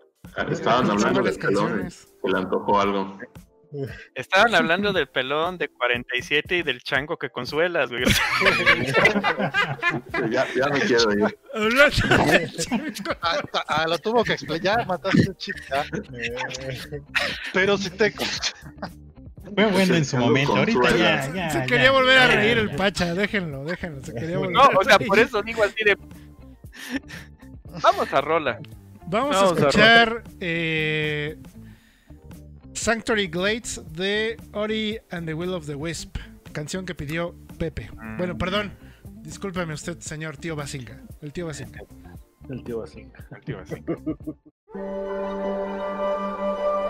estaban 0.51 0.91
hablando 0.91 1.23
canciones. 1.39 2.09
se 2.23 2.29
le 2.31 2.39
antojó 2.39 2.81
algo. 2.81 3.19
Estaban 4.15 4.55
hablando 4.55 4.93
del 4.93 5.09
pelón 5.09 5.59
de 5.59 5.69
47 5.69 6.59
y 6.59 6.63
del 6.63 6.83
chango 6.83 7.17
que 7.17 7.31
consuelas, 7.31 7.91
güey. 7.91 8.05
Ya, 10.31 10.47
ya 10.55 10.67
me 10.69 10.81
quiero 10.81 11.13
ir. 11.13 11.39
Ah, 13.21 13.43
ah, 13.53 13.65
ah, 13.69 13.87
lo 13.87 13.99
tuvo 13.99 14.25
que 14.25 14.33
explicar. 14.33 14.79
Ya 14.79 14.85
mataste 14.87 15.31
a 15.31 15.35
chica. 15.35 15.85
Pero 17.53 17.77
si 17.77 17.91
te. 17.91 18.11
Fue 18.11 19.67
bueno 19.67 19.95
en 19.95 20.05
su 20.05 20.17
momento. 20.17 20.57
Ahorita 20.57 20.97
ya. 20.97 21.23
Se 21.23 21.59
ya, 21.59 21.67
quería 21.67 21.91
volver 21.91 22.19
a 22.19 22.27
reír 22.29 22.57
ya. 22.57 22.63
el 22.63 22.71
Pacha, 22.75 23.15
déjenlo, 23.15 23.65
déjenlo. 23.65 24.03
Se 24.03 24.15
quería 24.15 24.39
volver 24.39 24.53
No, 24.53 24.63
a 24.63 24.69
o 24.69 24.85
sea, 24.85 24.99
por 24.99 25.19
eso 25.19 25.43
digo 25.43 25.63
así 25.63 25.85
de. 25.85 25.97
Vamos 27.83 28.13
a 28.13 28.21
rola. 28.21 28.59
Vamos, 29.07 29.37
Vamos 29.37 29.37
a 29.37 29.43
a 29.43 29.59
escuchar 29.59 30.25
eh, 30.41 31.39
Sanctuary 32.75 33.29
Glades 33.29 33.81
de 33.93 34.37
Ori 34.53 34.99
and 35.11 35.27
the 35.27 35.35
Will 35.35 35.55
of 35.55 35.67
the 35.67 35.75
Wisp, 35.75 36.17
canción 36.53 36.87
que 36.87 36.95
pidió 36.95 37.35
Pepe. 37.59 37.91
Mm. 37.93 38.19
Bueno, 38.19 38.39
perdón, 38.39 38.73
discúlpeme 39.23 39.75
usted, 39.75 39.99
señor 40.01 40.37
tío 40.37 40.57
Basinga. 40.57 41.01
El 41.21 41.33
tío 41.33 41.47
Basinga. 41.47 41.81
El 42.49 42.65
tío 42.65 42.83
así. 43.61 43.77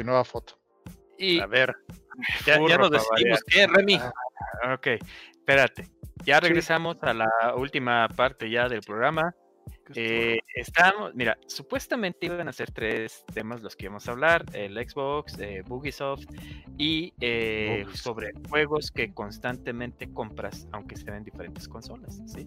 Mi 0.00 0.04
nueva 0.04 0.24
foto. 0.24 0.58
Y 1.18 1.40
A 1.40 1.46
ver, 1.46 1.76
ya, 2.46 2.58
ya 2.66 2.78
nos 2.78 2.90
decidimos. 2.90 3.44
¿Qué, 3.44 3.66
Remy? 3.66 3.96
Ah, 4.62 4.72
ok, 4.72 4.86
espérate. 5.30 5.88
Ya 6.24 6.40
regresamos 6.40 6.96
a 7.02 7.12
la 7.12 7.28
última 7.54 8.08
parte 8.08 8.48
ya 8.48 8.66
del 8.66 8.80
programa. 8.80 9.34
Eh, 9.94 10.38
estamos, 10.54 11.14
mira, 11.14 11.36
supuestamente 11.46 12.26
iban 12.26 12.48
a 12.48 12.52
ser 12.52 12.70
tres 12.70 13.24
temas 13.32 13.62
los 13.62 13.74
que 13.76 13.86
íbamos 13.86 14.08
a 14.08 14.12
hablar: 14.12 14.44
el 14.52 14.74
Xbox, 14.76 15.38
eh, 15.38 15.62
Bugisoft 15.66 16.24
y 16.78 17.12
eh, 17.20 17.80
Bugisoft. 17.84 18.02
sobre 18.02 18.32
juegos 18.48 18.90
que 18.90 19.12
constantemente 19.12 20.12
compras, 20.12 20.68
aunque 20.72 20.94
estén 20.94 21.14
en 21.14 21.24
diferentes 21.24 21.68
consolas, 21.68 22.20
¿sí? 22.26 22.46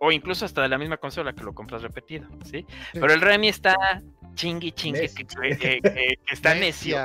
O 0.00 0.12
incluso 0.12 0.44
hasta 0.44 0.62
de 0.62 0.68
la 0.68 0.78
misma 0.78 0.96
consola 0.96 1.32
que 1.32 1.42
lo 1.42 1.52
compras 1.54 1.82
repetido, 1.82 2.28
¿sí? 2.44 2.64
Pero 2.92 3.12
el 3.12 3.20
Remy 3.20 3.48
está 3.48 4.02
chingui 4.34 4.72
chingue, 4.72 5.08
que, 5.10 5.24
que- 5.26 5.80
que- 5.80 5.80
que 5.82 6.34
está 6.34 6.54
necio, 6.54 6.96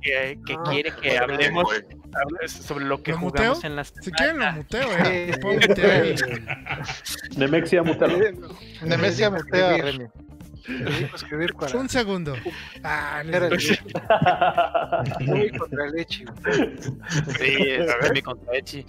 que, 0.00 0.38
que 0.46 0.54
No, 0.54 0.62
quiere 0.64 0.92
que 0.92 1.18
hablemos 1.18 1.70
hable 1.72 2.48
sobre 2.48 2.84
lo 2.86 3.02
que 3.02 3.12
¿Lo 3.12 3.18
jugamos 3.18 3.56
muteo? 3.58 3.70
en 3.70 3.76
las 3.76 3.92
Si 4.00 4.10
quieren 4.10 4.38
lo 4.38 4.52
muteo, 4.52 4.88
eh. 5.04 5.36
Puedo 5.40 5.60
mutear. 5.60 6.04
Nemexia, 7.36 7.82
mutea 9.30 9.74
a 9.74 9.78
Remy. 9.78 10.06
Dedico 10.68 11.12
a 11.12 11.16
escribir 11.16 11.54
para. 11.54 11.78
Un 11.78 11.88
segundo. 11.88 12.34
Ah, 12.84 13.22
Era 13.26 13.46
el- 13.46 13.78
contra 15.58 15.86
el 15.86 15.98
Echi, 15.98 16.24
güey. 16.24 16.76
Sí, 17.38 17.56
es 17.70 17.98
Remy 18.02 18.22
contra 18.22 18.56
Echi. 18.56 18.84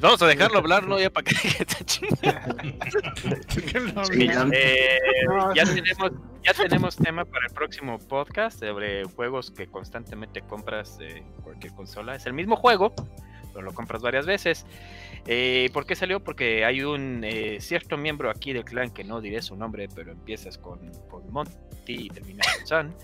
Vamos 0.00 0.20
a 0.22 0.26
dejarlo 0.26 0.58
hablar, 0.58 0.86
¿no? 0.88 0.98
Ya 0.98 1.08
para 1.10 1.24
que 1.24 1.36
Sí, 3.48 4.28
hablar. 4.28 4.50
ya- 4.50 4.52
Eh, 4.52 4.98
No, 5.28 5.54
ya, 5.54 5.64
tenemos, 5.64 6.12
ya 6.44 6.52
tenemos 6.52 6.96
tema 6.96 7.24
para 7.24 7.46
el 7.46 7.54
próximo 7.54 7.98
podcast 7.98 8.60
sobre 8.60 9.04
juegos 9.04 9.50
que 9.50 9.66
constantemente 9.66 10.42
compras 10.42 10.98
en 11.00 11.24
cualquier 11.42 11.72
consola. 11.72 12.14
Es 12.14 12.26
el 12.26 12.34
mismo 12.34 12.56
juego, 12.56 12.94
pero 13.52 13.64
lo 13.64 13.72
compras 13.72 14.02
varias 14.02 14.26
veces. 14.26 14.66
Eh, 15.26 15.70
¿Por 15.72 15.86
qué 15.86 15.96
salió? 15.96 16.22
Porque 16.22 16.66
hay 16.66 16.82
un 16.82 17.22
eh, 17.24 17.58
cierto 17.60 17.96
miembro 17.96 18.30
aquí 18.30 18.52
del 18.52 18.64
clan 18.64 18.90
que 18.90 19.04
no 19.04 19.22
diré 19.22 19.40
su 19.40 19.56
nombre, 19.56 19.88
pero 19.94 20.12
empiezas 20.12 20.58
con, 20.58 20.80
con 21.08 21.30
Monty 21.32 21.54
y 21.86 22.08
terminas 22.10 22.46
con 22.58 22.66
San. 22.66 22.94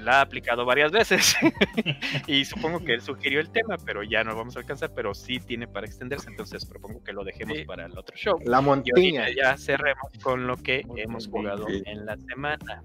La 0.00 0.18
ha 0.18 0.20
aplicado 0.20 0.64
varias 0.64 0.92
veces 0.92 1.36
y 2.26 2.44
supongo 2.44 2.84
que 2.84 2.94
él 2.94 3.00
sugirió 3.00 3.40
el 3.40 3.50
tema, 3.50 3.76
pero 3.84 4.02
ya 4.02 4.22
no 4.24 4.32
lo 4.32 4.36
vamos 4.38 4.56
a 4.56 4.60
alcanzar, 4.60 4.92
pero 4.94 5.14
sí 5.14 5.38
tiene 5.40 5.66
para 5.66 5.86
extenderse, 5.86 6.28
entonces 6.28 6.64
propongo 6.66 7.02
que 7.02 7.12
lo 7.12 7.24
dejemos 7.24 7.56
Sí. 7.58 7.64
para 7.64 7.86
el 7.86 7.96
otro 7.96 8.16
show. 8.16 8.38
La 8.44 8.60
Y 8.60 8.90
ahorita 8.90 9.30
ya 9.30 9.56
cerremos 9.56 10.12
con 10.22 10.46
lo 10.46 10.56
que 10.56 10.84
hemos 10.96 11.28
jugado 11.28 11.66
Sí. 11.68 11.82
en 11.86 12.04
la 12.06 12.16
semana. 12.16 12.82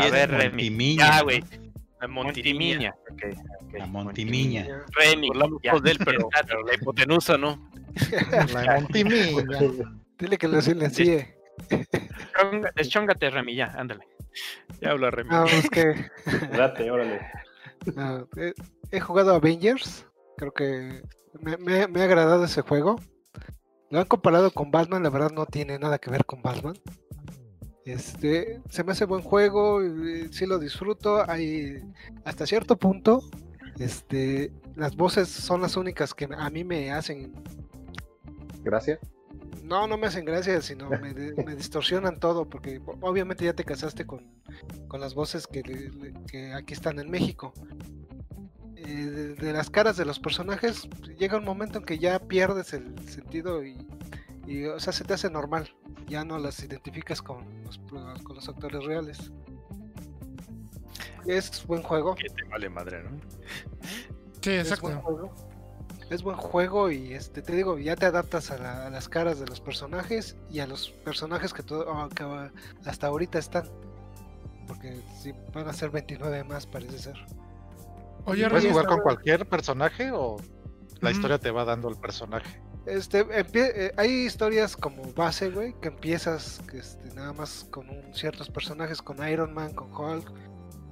A 0.00 0.10
ver, 0.10 0.30
Remy. 0.30 0.70
Montimiña, 0.70 1.06
Ya, 1.10 1.18
¿no? 1.18 1.24
güey. 1.24 1.44
La 2.00 2.08
Montimiña. 2.08 2.94
Montimiña. 3.08 3.44
La 3.78 3.86
Montimiña. 3.86 4.84
Remy. 4.92 5.28
Hablamos 5.30 5.60
ya. 5.62 5.70
todos 5.70 5.82
de 5.82 5.90
él, 5.92 5.98
pero, 6.04 6.28
pero 6.46 6.62
la 6.66 6.74
hipotenusa, 6.74 7.38
¿no? 7.38 7.70
La 8.52 8.80
Montimilla. 8.80 9.44
Dile 10.18 10.38
que 10.38 10.48
lo 10.48 10.60
silencie. 10.62 11.36
Deschóngate, 12.74 13.30
Remy, 13.30 13.54
ya, 13.54 13.66
ándale. 13.76 14.06
Ya 14.80 14.90
habla 14.90 15.10
Remy. 15.10 15.30
No, 15.30 15.44
es 15.44 15.68
que 15.70 16.10
Date, 16.56 16.90
órale. 16.90 17.20
no, 17.94 18.28
he, 18.36 18.52
he 18.90 19.00
jugado 19.00 19.34
Avengers. 19.34 20.06
Creo 20.36 20.52
que 20.52 21.02
me, 21.40 21.56
me- 21.56 21.88
me 21.88 22.00
ha 22.00 22.04
agradado 22.04 22.44
ese 22.44 22.62
juego. 22.62 22.96
Lo 23.90 24.00
han 24.00 24.06
comparado 24.06 24.50
con 24.50 24.70
Batman, 24.70 25.02
la 25.04 25.10
verdad 25.10 25.30
no 25.30 25.46
tiene 25.46 25.78
nada 25.78 25.98
que 25.98 26.10
ver 26.10 26.24
con 26.24 26.42
Batman. 26.42 26.74
Este, 27.84 28.60
se 28.68 28.82
me 28.82 28.92
hace 28.92 29.04
buen 29.04 29.22
juego, 29.22 29.80
eh, 29.80 30.28
sí 30.32 30.44
lo 30.44 30.58
disfruto. 30.58 31.24
Hay 31.30 31.80
hasta 32.24 32.44
cierto 32.46 32.76
punto, 32.76 33.20
este, 33.78 34.50
las 34.74 34.96
voces 34.96 35.28
son 35.28 35.62
las 35.62 35.76
únicas 35.76 36.12
que 36.12 36.28
a 36.36 36.50
mí 36.50 36.64
me 36.64 36.90
hacen 36.90 37.32
Gracias. 38.64 38.98
No, 39.62 39.86
no 39.86 39.98
me 39.98 40.06
hacen 40.06 40.24
gracia, 40.24 40.60
sino 40.62 40.88
me, 40.90 41.12
de- 41.12 41.42
me 41.44 41.54
distorsionan 41.56 42.20
todo, 42.20 42.48
porque 42.48 42.80
obviamente 43.00 43.44
ya 43.44 43.52
te 43.52 43.64
casaste 43.64 44.06
con, 44.06 44.24
con 44.88 45.00
las 45.00 45.14
voces 45.14 45.46
que, 45.46 45.62
que 46.30 46.52
aquí 46.52 46.72
están 46.74 46.98
en 46.98 47.10
México. 47.10 47.52
Eh, 48.76 48.86
de, 48.86 49.34
de 49.34 49.52
las 49.52 49.68
caras 49.70 49.96
de 49.96 50.04
los 50.04 50.20
personajes, 50.20 50.88
llega 51.18 51.38
un 51.38 51.44
momento 51.44 51.78
en 51.78 51.84
que 51.84 51.98
ya 51.98 52.18
pierdes 52.20 52.72
el 52.72 52.96
sentido 53.08 53.64
y, 53.64 53.84
y, 54.46 54.64
o 54.66 54.78
sea, 54.78 54.92
se 54.92 55.02
te 55.04 55.14
hace 55.14 55.28
normal. 55.30 55.68
Ya 56.06 56.24
no 56.24 56.38
las 56.38 56.62
identificas 56.62 57.20
con 57.20 57.44
los, 57.64 57.78
con 58.22 58.36
los 58.36 58.48
actores 58.48 58.84
reales. 58.84 59.32
Es 61.26 61.66
buen 61.66 61.82
juego. 61.82 62.14
Que 62.14 62.28
te 62.28 62.44
vale 62.44 62.68
madre, 62.68 63.02
¿no? 63.02 63.10
Sí, 64.40 64.50
Es 64.52 64.80
buen 64.80 64.94
exacto. 64.94 65.34
Es 66.10 66.22
buen 66.22 66.36
juego 66.36 66.90
y 66.90 67.14
este 67.14 67.42
te 67.42 67.54
digo, 67.56 67.78
ya 67.78 67.96
te 67.96 68.06
adaptas 68.06 68.50
a, 68.52 68.58
la- 68.58 68.86
a 68.86 68.90
las 68.90 69.08
caras 69.08 69.40
de 69.40 69.46
los 69.46 69.60
personajes 69.60 70.36
y 70.50 70.60
a 70.60 70.66
los 70.66 70.90
personajes 70.90 71.52
que, 71.52 71.62
todo, 71.64 71.90
ah, 71.92 72.08
que 72.14 72.22
ah, 72.22 72.52
hasta 72.84 73.08
ahorita 73.08 73.38
están. 73.38 73.68
Porque 74.68 75.00
si 75.20 75.32
van 75.52 75.68
a 75.68 75.72
ser 75.72 75.90
29 75.90 76.44
más, 76.44 76.66
parece 76.66 76.98
ser. 76.98 77.14
Oye, 78.24 78.48
¿Puedes 78.48 78.70
jugar 78.70 78.86
con 78.86 79.00
cualquier 79.00 79.48
personaje 79.48 80.10
o 80.12 80.36
la 81.00 81.10
historia 81.10 81.38
te 81.38 81.50
va 81.50 81.64
dando 81.64 81.88
el 81.88 81.96
personaje? 81.96 82.60
Este, 82.86 83.24
empie- 83.26 83.72
eh, 83.74 83.92
hay 83.96 84.10
historias 84.26 84.76
como 84.76 85.12
base, 85.12 85.50
güey, 85.50 85.74
que 85.80 85.88
empiezas 85.88 86.60
que, 86.70 86.78
este, 86.78 87.12
nada 87.14 87.32
más 87.32 87.66
con 87.70 87.88
un- 87.88 88.14
ciertos 88.14 88.48
personajes, 88.48 89.02
con 89.02 89.28
Iron 89.28 89.52
Man, 89.54 89.74
con 89.74 89.92
Hulk, 89.92 90.32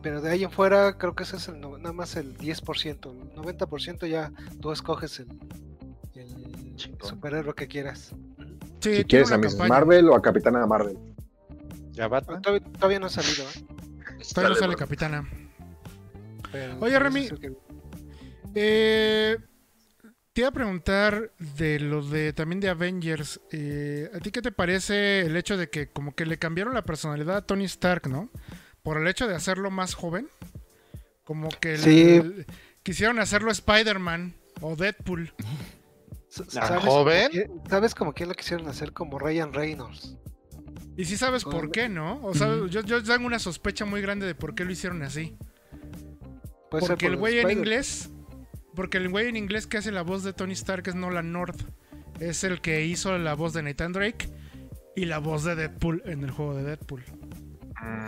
pero 0.04 0.20
de 0.20 0.30
ahí 0.30 0.44
en 0.44 0.50
fuera 0.50 0.98
creo 0.98 1.14
que 1.14 1.22
ese 1.22 1.36
es 1.38 1.48
el, 1.48 1.58
nada 1.60 1.92
más 1.94 2.14
el 2.16 2.36
10%, 2.36 3.10
el 3.10 3.30
90% 3.34 4.06
ya 4.06 4.30
tú 4.60 4.70
escoges 4.70 5.18
el, 5.20 5.28
superhéroe 7.00 7.54
que 7.54 7.66
quieras. 7.66 8.14
sí, 8.80 8.96
Si 8.98 9.04
quieres 9.04 9.32
a 9.32 9.40
campaña. 9.40 9.68
Marvel 9.68 10.08
o 10.10 10.14
a 10.14 10.20
Capitana 10.20 10.66
Marvel. 10.66 10.98
¿Ya 11.92 12.06
Batman? 12.06 12.42
Todavía, 12.42 12.66
todavía 12.72 12.98
no 13.00 13.06
ha 13.06 13.10
salido, 13.10 13.44
¿eh? 13.44 13.64
Todavía 14.34 14.54
no 14.54 14.60
sale 14.60 14.76
Capitana. 14.76 15.28
pero 16.52 16.78
Oye, 16.80 16.98
Remy, 16.98 17.28
que- 17.30 17.52
Eh, 18.54 19.38
te 20.34 20.40
iba 20.42 20.48
a 20.48 20.52
preguntar 20.52 21.32
de 21.56 21.80
lo 21.80 22.02
de 22.02 22.32
también 22.34 22.60
de 22.60 22.68
Avengers. 22.68 23.40
eh, 23.52 24.10
¿A 24.14 24.18
ti 24.20 24.30
qué 24.30 24.42
te 24.42 24.52
parece 24.52 25.20
el 25.22 25.34
hecho 25.36 25.56
de 25.56 25.70
que 25.70 25.88
como 25.88 26.14
que 26.14 26.26
le 26.26 26.38
cambiaron 26.38 26.74
la 26.74 26.84
personalidad 26.84 27.36
a 27.38 27.46
Tony 27.46 27.64
Stark, 27.64 28.06
¿no? 28.08 28.30
Por 28.84 28.98
el 28.98 29.08
hecho 29.08 29.26
de 29.26 29.34
hacerlo 29.34 29.72
más 29.72 29.94
joven. 29.94 30.28
Como 31.24 31.48
que 31.48 31.74
el- 31.74 31.80
Sí. 31.80 32.02
el- 32.02 32.46
quisieron 32.84 33.18
hacerlo 33.18 33.50
Spider-Man 33.50 34.34
o 34.60 34.76
Deadpool. 34.76 35.32
S- 36.30 36.44
¿Tan 36.44 36.50
¿Sabes 36.68 36.84
joven? 36.84 37.30
como 37.48 37.68
¿Sabes 37.68 37.94
como 37.94 38.12
quién 38.12 38.28
lo 38.28 38.34
quisieron 38.36 38.68
hacer? 38.68 38.92
Como 38.92 39.18
Ryan 39.18 39.52
Reynolds. 39.52 40.16
Y 40.96 41.06
sí 41.06 41.16
sabes 41.16 41.44
por 41.44 41.70
qué, 41.72 41.88
¿no? 41.88 42.22
O 42.24 42.34
sea, 42.34 42.56
yo, 42.68 42.82
yo 42.82 43.02
tengo 43.02 43.26
una 43.26 43.38
sospecha 43.40 43.84
muy 43.84 44.00
grande 44.00 44.26
de 44.26 44.34
por 44.36 44.54
qué 44.54 44.64
lo 44.64 44.70
hicieron 44.72 45.02
así. 45.02 45.36
Puede 46.70 46.86
Porque 46.86 47.06
por 47.06 47.12
el 47.14 47.16
güey 47.16 47.38
en 47.38 47.50
inglés, 47.50 48.10
porque 48.76 48.98
el 48.98 49.08
güey 49.08 49.28
en 49.28 49.36
inglés 49.36 49.66
que 49.66 49.78
hace 49.78 49.90
la 49.92 50.02
voz 50.02 50.22
de 50.24 50.32
Tony 50.32 50.52
Stark 50.52 50.86
es 50.88 50.94
Nolan 50.94 51.32
North. 51.32 51.62
Es 52.20 52.44
el 52.44 52.60
que 52.60 52.84
hizo 52.84 53.16
la 53.18 53.34
voz 53.34 53.52
de 53.54 53.62
Nathan 53.62 53.92
Drake 53.92 54.28
y 54.94 55.06
la 55.06 55.18
voz 55.18 55.42
de 55.44 55.56
Deadpool 55.56 56.02
en 56.04 56.22
el 56.22 56.30
juego 56.30 56.54
de 56.54 56.62
Deadpool. 56.64 57.02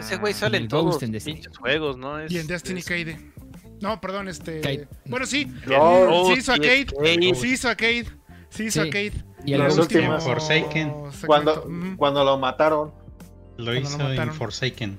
Ese 0.00 0.16
güey 0.16 0.32
sale 0.34 0.58
El 0.58 0.64
en 0.64 0.68
todos 0.68 1.00
los 1.02 1.22
pinches 1.24 1.56
juegos, 1.58 1.96
¿no? 1.96 2.18
Es- 2.18 2.30
y 2.32 2.38
en 2.38 2.46
Destiny 2.46 2.80
es- 2.80 2.86
Cade. 2.86 3.32
No, 3.80 4.00
perdón, 4.00 4.28
este. 4.28 4.60
Cade. 4.60 4.88
Bueno, 5.06 5.26
sí. 5.26 5.44
Ghost, 5.66 6.32
sí 6.34 6.38
hizo 6.40 6.52
a 6.52 6.56
Cade. 6.56 6.86
Sí 7.34 7.48
hizo 7.48 7.68
a 7.68 7.74
Cade. 7.74 8.06
Sí 8.48 8.64
hizo 8.64 8.82
Sí. 8.82 8.88
a 8.88 8.90
Cade. 8.90 9.12
Y 9.44 9.52
el 9.52 9.62
Ghost 9.62 9.78
último 9.78 10.00
últimas. 10.14 10.24
Forsaken. 10.24 10.92
Cuando, 11.26 11.68
cuando 11.96 12.24
lo 12.24 12.38
mataron, 12.38 12.92
Lo 13.58 13.64
Cuando 13.66 13.72
lo 13.72 14.12
hizo 14.12 14.22
en. 14.22 14.32
Forsaken. 14.34 14.98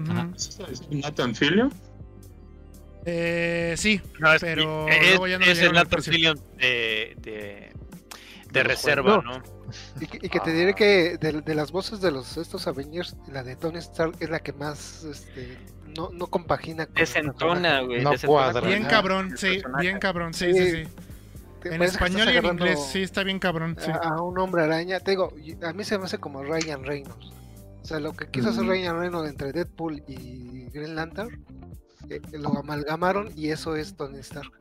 ujú. 0.00 0.10
Ajá. 0.12 0.28
¿Es 0.36 0.82
Nathan 0.90 1.34
Fillion? 1.34 1.72
Eh, 3.06 3.74
sí. 3.76 4.00
No, 4.18 4.32
es, 4.32 4.40
Pero 4.40 4.88
es, 4.88 5.08
luego 5.10 5.26
ya 5.28 5.38
no 5.38 5.44
es 5.44 5.58
el 5.58 5.72
Nathan. 5.72 6.02
Fillion 6.02 6.40
de, 6.56 7.14
de, 7.20 7.72
de 8.54 8.64
los 8.64 8.72
reserva, 8.72 9.20
juegos. 9.22 9.24
¿no? 9.24 10.00
Y 10.00 10.06
que, 10.06 10.26
y 10.26 10.28
que 10.28 10.40
te 10.40 10.52
diré 10.52 10.74
que 10.74 11.18
de, 11.18 11.40
de 11.40 11.54
las 11.54 11.72
voces 11.72 12.00
de 12.00 12.10
los 12.10 12.36
estos 12.36 12.66
Avengers, 12.66 13.16
la 13.32 13.42
de 13.42 13.56
Tony 13.56 13.78
Stark 13.78 14.16
es 14.20 14.30
la 14.30 14.40
que 14.40 14.52
más 14.52 15.04
este, 15.04 15.58
no, 15.96 16.10
no 16.10 16.26
compagina 16.26 16.86
con 16.86 16.94
Desentona, 16.94 17.80
güey. 17.80 18.02
No 18.02 18.12
desentona 18.12 18.60
Bien 18.60 18.84
cabrón, 18.84 19.36
sí. 19.36 19.62
Bien 19.80 19.98
cabrón, 19.98 20.34
sí, 20.34 20.52
sí, 20.52 20.70
sí. 20.70 20.88
En 21.64 21.82
español 21.82 22.28
y 22.30 22.36
en 22.36 22.44
inglés, 22.44 22.78
sí, 22.92 23.02
está 23.02 23.22
bien 23.24 23.38
cabrón. 23.38 23.76
Sí. 23.80 23.90
A, 23.90 23.96
a 23.96 24.22
un 24.22 24.38
hombre 24.38 24.62
araña, 24.62 25.00
te 25.00 25.12
digo, 25.12 25.32
a 25.62 25.72
mí 25.72 25.84
se 25.84 25.98
me 25.98 26.04
hace 26.04 26.18
como 26.18 26.42
Ryan 26.42 26.84
Reynolds. 26.84 27.32
O 27.82 27.86
sea, 27.86 28.00
lo 28.00 28.12
que 28.14 28.28
quiso 28.28 28.50
hacer 28.50 28.64
Mm. 28.64 28.68
Ryan 28.68 28.98
Reynolds 28.98 29.30
entre 29.30 29.52
Deadpool 29.52 30.02
y 30.06 30.68
Green 30.70 30.94
Lantern, 30.94 31.44
eh, 32.10 32.20
lo 32.32 32.58
amalgamaron 32.58 33.30
y 33.36 33.50
eso 33.50 33.76
es 33.76 33.96
Tony 33.96 34.18
Stark. 34.18 34.52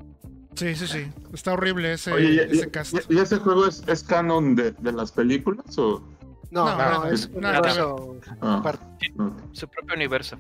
Sí, 0.56 0.76
sí, 0.76 0.88
sí. 0.88 1.12
Está 1.34 1.54
horrible 1.54 1.94
ese, 1.94 2.12
Oye, 2.14 2.34
¿y, 2.34 2.40
ese 2.58 2.70
cast. 2.72 2.96
y 3.10 3.20
ese 3.20 3.38
juego 3.38 3.66
es, 3.68 3.84
es 3.88 4.04
canon 4.04 4.56
de, 4.56 4.72
de 4.72 4.92
las 4.92 5.12
películas 5.12 5.78
o...? 5.78 6.02
No, 6.52 6.66
No, 6.66 6.78
no, 6.78 7.04
no, 7.06 7.12
es 7.12 7.26
un 7.34 7.44
universo 7.46 8.20
Ah, 8.42 8.58
aparte. 8.60 8.86
Su 9.54 9.68
propio 9.68 9.96
universo. 9.96 10.38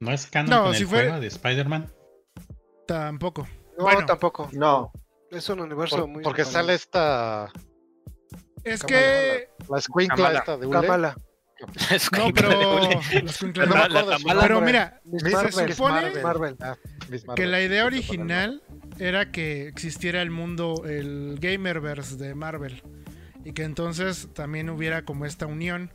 ¿No 0.00 0.10
es 0.12 0.26
canon 0.26 0.50
No, 0.50 0.64
con 0.64 0.74
si 0.74 0.82
el 0.84 0.88
juego 0.88 1.20
de 1.20 1.26
Spider-Man? 1.26 1.92
Tampoco. 2.86 3.46
No, 3.78 3.84
Bueno. 3.84 4.06
tampoco. 4.06 4.48
no. 4.52 4.90
Es 5.30 5.48
un 5.48 5.60
universo 5.60 5.96
Por- 5.98 6.08
muy. 6.08 6.22
porque 6.22 6.44
sale 6.44 6.74
esta. 6.74 7.50
Es 8.64 8.82
Kamala, 8.82 9.00
que. 9.00 9.48
La 9.70 9.78
escuincla 9.78 10.32
esta 10.32 10.56
de 10.58 10.66
Ule. 10.66 10.80
Kamala. 10.80 11.16
No, 12.18 12.32
pero. 12.34 12.80
la 12.80 13.20
de 13.20 13.28
su 13.28 13.52
Kamala- 13.52 14.40
Pero 14.42 14.60
mira, 14.60 15.00
Miss 15.04 15.22
Miss- 15.22 15.32
Marvel. 15.32 15.74
Supone- 15.74 16.22
Marvel. 16.22 16.56
Ah, 16.60 16.76
Que 17.36 17.46
la 17.46 17.62
idea 17.62 17.84
original 17.84 18.62
era 18.98 19.30
que 19.30 19.68
existiera 19.68 20.22
el 20.22 20.30
mundo, 20.30 20.84
el 20.86 21.38
Gamerverse 21.40 22.16
de 22.16 22.34
Marvel. 22.34 22.82
Y 23.44 23.52
que 23.52 23.64
entonces 23.64 24.28
también 24.34 24.70
hubiera 24.70 25.04
como 25.04 25.26
esta 25.26 25.46
unión. 25.46 25.90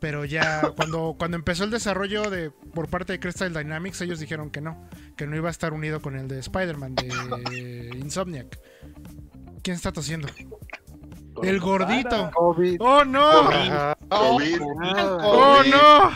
Pero 0.00 0.24
ya 0.24 0.62
cuando, 0.76 1.14
cuando 1.18 1.36
empezó 1.36 1.64
el 1.64 1.70
desarrollo 1.70 2.30
de 2.30 2.50
por 2.50 2.88
parte 2.88 3.12
de 3.12 3.20
Crystal 3.20 3.52
Dynamics, 3.52 4.00
ellos 4.00 4.18
dijeron 4.18 4.50
que 4.50 4.60
no. 4.60 4.88
Que 5.16 5.26
no 5.26 5.36
iba 5.36 5.48
a 5.48 5.50
estar 5.50 5.72
unido 5.72 6.00
con 6.00 6.16
el 6.16 6.28
de 6.28 6.38
Spider-Man, 6.40 6.94
de 6.94 7.90
Insomniac. 7.98 8.58
¿Quién 9.62 9.76
está 9.76 9.92
tosiendo? 9.92 10.28
El 11.42 11.60
gordito. 11.60 12.30
COVID. 12.34 12.76
¡Oh 12.80 13.04
no! 13.04 13.48
Oh, 14.08 14.36
COVID. 14.38 14.60
¡Oh 14.60 15.62
no! 15.70 16.10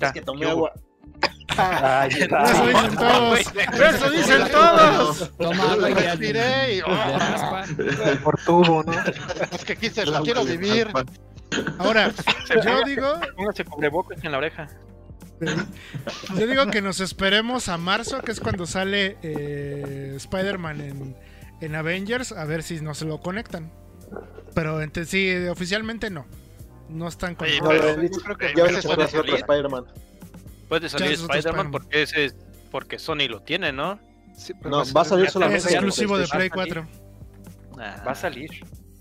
Es 0.00 0.12
que 0.12 0.20
tomé 0.22 0.46
agua. 0.46 0.72
Eso 1.56 2.66
dicen 2.66 2.96
todos. 2.96 3.40
Eso 3.40 4.10
dicen 4.10 4.50
todos. 4.50 5.30
Toma 5.38 5.72
agua 5.72 5.90
y 5.90 6.80
raspa. 6.80 7.64
Por 8.22 8.38
tubo, 8.44 8.82
¿no? 8.84 8.92
Es 9.52 9.64
que 9.64 9.76
quise, 9.76 10.06
lo 10.06 10.22
quiero 10.22 10.44
vivir. 10.44 10.88
Ahora, 11.78 12.10
yo 12.64 12.82
digo, 12.84 13.20
Póngase 13.36 13.64
cubrebocas 13.64 14.22
en 14.24 14.32
la 14.32 14.38
oreja. 14.38 14.68
yo 15.40 16.46
digo 16.46 16.66
que 16.70 16.82
nos 16.82 17.00
esperemos 17.00 17.68
a 17.68 17.76
marzo, 17.78 18.20
que 18.22 18.32
es 18.32 18.40
cuando 18.40 18.66
sale 18.66 19.16
eh, 19.22 20.14
Spider-Man 20.16 20.80
en, 20.80 21.16
en 21.60 21.74
Avengers, 21.74 22.32
a 22.32 22.44
ver 22.44 22.62
si 22.62 22.80
no 22.80 22.94
se 22.94 23.04
lo 23.04 23.20
conectan. 23.20 23.70
Pero 24.54 24.80
ente- 24.82 25.04
sí, 25.04 25.30
oficialmente 25.48 26.10
no. 26.10 26.26
No 26.88 27.08
están 27.08 27.34
conectados. 27.34 27.74
he 27.74 27.96
dicho. 28.00 28.20
pero- 28.38 28.70
Ya 28.72 28.80
que 28.80 28.88
puede. 28.88 29.36
Spider-Man. 29.36 29.84
Puede 30.68 30.88
salir 30.88 31.12
Spider-Man 31.12 31.70
porque 31.70 32.02
ese 32.02 32.24
es 32.26 32.36
porque 32.70 32.98
Sony 32.98 33.28
lo 33.28 33.42
tiene, 33.42 33.72
¿no? 33.72 34.00
Sí, 34.36 34.52
pero 34.54 34.70
No, 34.70 34.92
va 34.92 35.00
a 35.00 35.04
salir 35.04 35.30
solamente 35.30 35.66
Es 35.66 35.72
exclusivo 35.72 36.18
de 36.18 36.26
Play 36.26 36.50
PlayStation. 36.50 36.88
4. 37.72 37.82
Ah, 37.82 38.02
Va 38.06 38.12
a 38.12 38.14
salir. 38.14 38.50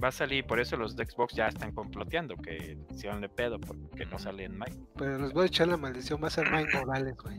Va 0.03 0.09
a 0.09 0.11
salir, 0.11 0.45
por 0.45 0.59
eso 0.59 0.75
los 0.77 0.95
de 0.95 1.05
Xbox 1.05 1.33
ya 1.35 1.47
están 1.47 1.71
comploteando 1.71 2.35
que 2.35 2.77
hicieron 2.93 3.21
de 3.21 3.29
pedo 3.29 3.59
porque 3.59 4.05
no 4.05 4.19
sale 4.19 4.43
en 4.43 4.57
Mike. 4.59 4.75
Pero 4.97 5.17
les 5.19 5.31
voy 5.33 5.43
a 5.43 5.47
echar 5.47 5.67
la 5.69 5.77
maldición, 5.77 6.21
va 6.21 6.27
a 6.27 6.31
ser 6.31 6.51
Mike 6.51 6.77
Morales, 6.77 7.15
güey. 7.17 7.37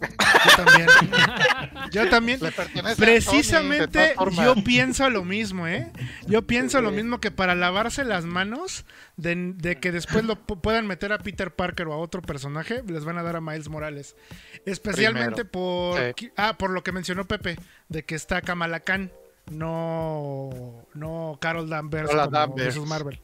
Yo 0.00 0.64
también. 0.64 0.88
Yo 1.92 2.08
también. 2.08 2.40
Sony, 2.40 2.96
Precisamente 2.96 4.14
yo 4.32 4.54
pienso 4.64 5.08
lo 5.10 5.22
mismo, 5.24 5.68
¿eh? 5.68 5.92
Yo 6.26 6.42
pienso 6.46 6.80
lo 6.80 6.90
mismo 6.90 7.20
que 7.20 7.30
para 7.30 7.54
lavarse 7.54 8.04
las 8.04 8.24
manos 8.24 8.84
de, 9.16 9.52
de 9.54 9.76
que 9.78 9.92
después 9.92 10.24
lo 10.24 10.34
pu- 10.44 10.60
puedan 10.60 10.86
meter 10.88 11.12
a 11.12 11.18
Peter 11.18 11.54
Parker 11.54 11.86
o 11.88 11.92
a 11.92 11.98
otro 11.98 12.20
personaje, 12.22 12.82
les 12.86 13.04
van 13.04 13.18
a 13.18 13.22
dar 13.22 13.36
a 13.36 13.40
Miles 13.40 13.68
Morales. 13.68 14.16
Especialmente 14.66 15.44
por 15.44 16.00
Sí. 16.16 16.30
ah, 16.36 16.56
por 16.58 16.70
lo 16.70 16.82
que 16.82 16.90
mencionó 16.92 17.26
Pepe, 17.28 17.56
de 17.88 18.04
que 18.04 18.14
está 18.16 18.40
Kamala 18.42 18.80
Khan, 18.80 19.12
no 19.52 20.50
no 20.94 21.38
Carol 21.40 21.68
Danvers 21.68 22.08
Carol 22.10 22.24
como 22.26 22.36
Danvers. 22.38 22.76
Marvel. 22.86 23.20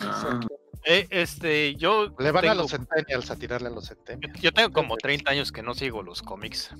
Ah, 0.00 0.40
Eh, 0.84 1.06
este, 1.10 1.74
yo 1.74 2.14
Le 2.18 2.30
van 2.30 2.44
a 2.46 2.50
tengo- 2.50 2.62
los 2.62 2.70
Centennials 2.70 3.30
a 3.30 3.36
tirarle 3.36 3.68
a 3.68 3.70
los 3.72 3.88
Centennials. 3.88 4.34
Yo, 4.36 4.42
yo 4.42 4.52
tengo 4.52 4.70
como 4.72 4.96
30 4.96 5.32
años 5.32 5.50
que 5.52 5.62
no 5.62 5.74
sigo 5.74 6.02
los 6.02 6.22
cómics. 6.22 6.70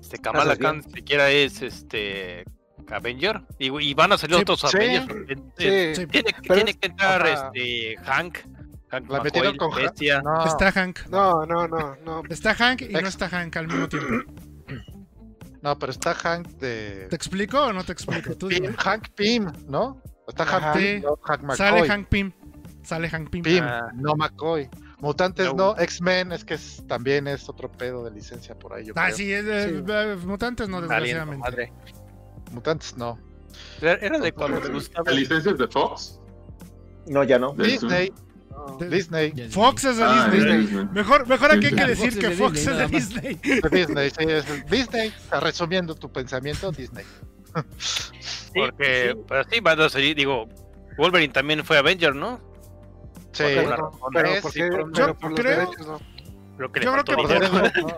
Este 0.00 0.18
Kamala. 0.18 0.56
Khan 0.56 0.82
siquiera 0.92 1.30
es 1.30 1.62
este 1.62 2.44
Avenger 2.90 3.40
y, 3.58 3.70
y 3.80 3.94
van 3.94 4.12
a 4.12 4.18
salir 4.18 4.36
Sí, 4.36 4.42
otros 4.42 4.60
sí. 4.60 4.76
Avengers. 4.76 5.30
Eh, 5.30 5.36
eh, 5.58 5.94
Sí. 5.96 6.06
Tiene, 6.08 6.32
tiene 6.42 6.74
que 6.74 6.88
entrar 6.88 7.22
Ajá. 7.22 7.50
este 7.54 7.96
Hank, 8.04 8.38
Hank 8.90 9.08
La 9.10 9.22
metieron 9.22 9.56
con 9.56 9.70
Hank. 9.70 9.82
Bestia. 9.82 10.20
No, 10.20 10.44
Está 10.44 10.72
Hank. 10.72 11.06
No, 11.08 11.46
no, 11.46 11.68
no, 11.68 11.96
no. 12.04 12.22
Está 12.28 12.54
Hank 12.54 12.82
y 12.82 12.88
no 12.92 12.98
está 13.08 13.28
Hank 13.30 13.56
al 13.56 13.68
mismo 13.68 13.88
tiempo. 13.88 14.30
No, 15.62 15.78
pero 15.78 15.92
está 15.92 16.14
Hank 16.14 16.48
de. 16.58 17.06
¿Te 17.08 17.16
explico 17.16 17.58
o 17.60 17.72
no 17.72 17.84
te 17.84 17.92
explico? 17.92 18.36
Tú 18.36 18.48
dime. 18.48 18.72
Hank 18.76 19.08
Pym, 19.14 19.46
¿no? 19.68 20.02
Está 20.28 20.44
Hank. 20.44 20.76
Pym, 20.76 21.02
no 21.02 21.16
Hank 21.22 21.42
McCoy. 21.42 21.56
Sale 21.56 21.88
Hank 21.88 22.08
Pym. 22.08 22.32
Sale 22.84 23.08
Hank 23.08 23.30
Pym. 23.30 23.42
Pym, 23.42 23.64
Ah. 23.64 23.90
no 23.94 24.14
McCoy. 24.16 24.68
Mutantes 25.00 25.46
No. 25.46 25.74
no, 25.74 25.78
X-Men 25.78 26.30
es 26.32 26.44
que 26.44 26.54
es- 26.54 26.84
también 26.86 27.26
es 27.26 27.48
otro 27.48 27.70
pedo 27.70 28.04
de 28.04 28.10
licencia 28.12 28.56
por 28.56 28.72
ahí. 28.74 28.84
yo 28.86 28.92
Ah, 28.96 29.06
creo. 29.06 29.16
sí, 29.16 29.32
es 29.32 29.44
de- 29.44 29.68
Sí. 29.68 29.84
eh, 29.88 30.16
mutantes 30.26 30.68
no, 30.68 30.80
desgraciadamente. 30.80 31.38
madre. 31.40 31.72
Mutantes 32.52 32.96
no. 32.96 33.18
Era 33.80 34.18
de 34.18 34.32
cuando 34.32 34.60
me 34.60 34.68
gustaba. 34.68 35.10
¿La 35.10 35.16
licencia 35.16 35.52
es 35.52 35.58
de 35.58 35.66
Fox? 35.68 36.20
No, 37.08 37.24
ya 37.24 37.38
no. 37.38 37.52
Disney. 37.54 38.12
De- 38.78 38.88
Disney, 38.88 39.32
Fox 39.50 39.84
es 39.84 39.96
de 39.96 40.04
Ah, 40.04 40.28
Disney. 40.32 40.58
Disney. 40.58 40.86
Mejor, 40.92 41.26
mejor 41.28 41.50
aquí 41.52 41.66
hay 41.66 41.70
Sí, 41.70 41.76
que 41.76 41.82
sí. 41.82 41.88
decir 41.88 42.12
Fox 42.12 42.20
que 42.20 42.26
es 42.26 42.76
de 42.78 42.88
Fox 42.88 42.92
Disney, 42.92 43.38
es 43.42 43.42
de. 43.42 43.58
Disney. 43.60 43.70
Disney, 43.86 44.10
sí, 44.10 44.24
es 44.28 44.70
Disney. 44.70 45.08
Está 45.08 45.40
resumiendo 45.40 45.94
tu 45.94 46.10
pensamiento, 46.10 46.70
Disney. 46.72 47.04
Porque, 48.54 49.16
pues 49.28 49.46
sí, 49.50 49.60
van 49.60 49.80
a 49.80 49.88
salir, 49.88 50.16
digo, 50.16 50.48
Wolverine 50.96 51.32
también 51.32 51.64
fue 51.64 51.78
Avenger, 51.78 52.14
¿no? 52.14 52.40
Sí, 53.32 53.44
Pero, 53.46 53.92
pero 54.12 54.40
¿por 54.42 54.52
sí, 54.52 54.60
pero 54.68 54.90
creo- 54.92 55.16
derechos 55.34 55.86
no. 55.86 56.00
Creo 56.58 56.70
que 56.72 56.80
Yo 56.84 56.92
creo 56.92 57.04
que 57.04 57.14
por 57.14 57.30
no. 57.40 57.88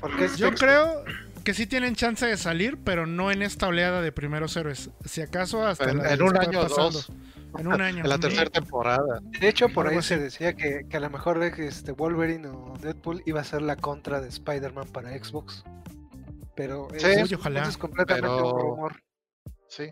Porque 0.00 0.24
es 0.24 0.36
Yo 0.38 0.48
texto. 0.48 0.66
creo 0.66 1.04
que 1.44 1.52
sí 1.54 1.66
tienen 1.66 1.94
chance 1.94 2.26
de 2.26 2.36
salir, 2.38 2.78
pero 2.82 3.06
no 3.06 3.30
en 3.30 3.42
esta 3.42 3.66
oleada 3.68 4.00
de 4.00 4.10
primeros 4.10 4.56
héroes. 4.56 4.90
Si 5.04 5.20
acaso 5.20 5.66
hasta 5.66 5.90
En, 5.90 5.98
la 5.98 6.14
en 6.14 6.22
un 6.22 6.36
año 6.36 6.60
o 6.60 6.64
dos. 6.68 7.12
En 7.58 7.66
un 7.66 7.80
año. 7.80 8.02
En 8.04 8.08
la 8.08 8.18
tercera 8.18 8.48
temporada. 8.50 9.20
De 9.40 9.48
hecho, 9.48 9.68
por 9.68 9.86
ahí 9.88 10.00
se 10.02 10.18
decía 10.18 10.54
que, 10.54 10.86
que 10.88 10.96
a 10.96 11.00
lo 11.00 11.10
mejor 11.10 11.42
este 11.42 11.92
Wolverine 11.92 12.48
o 12.48 12.74
Deadpool 12.80 13.22
iba 13.26 13.40
a 13.40 13.44
ser 13.44 13.62
la 13.62 13.76
contra 13.76 14.20
de 14.20 14.28
Spider-Man 14.28 14.88
para 14.88 15.10
Xbox. 15.22 15.64
Pero 16.54 16.88
Sí, 16.96 17.06
eso 17.06 17.24
Uy, 17.24 17.34
ojalá. 17.34 17.60
eso 17.62 17.70
es 17.70 17.76
completamente 17.78 18.28
pero- 18.28 18.52
un 18.54 18.60
rumor. 18.60 19.02
Sí. 19.68 19.84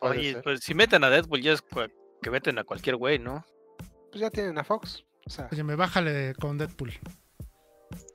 Oye, 0.00 0.32
ser. 0.32 0.42
pues 0.42 0.60
si 0.60 0.74
meten 0.74 1.04
a 1.04 1.10
Deadpool 1.10 1.42
ya 1.42 1.52
es 1.52 1.62
que 2.22 2.30
meten 2.30 2.58
a 2.58 2.64
cualquier 2.64 2.96
güey, 2.96 3.18
¿no? 3.18 3.44
Pues 4.10 4.20
ya 4.20 4.30
tienen 4.30 4.58
a 4.58 4.64
Fox. 4.64 5.04
O 5.26 5.30
sea, 5.30 5.48
Oye, 5.52 5.62
me 5.64 5.74
bájale 5.76 6.34
con 6.40 6.56
Deadpool. 6.58 6.92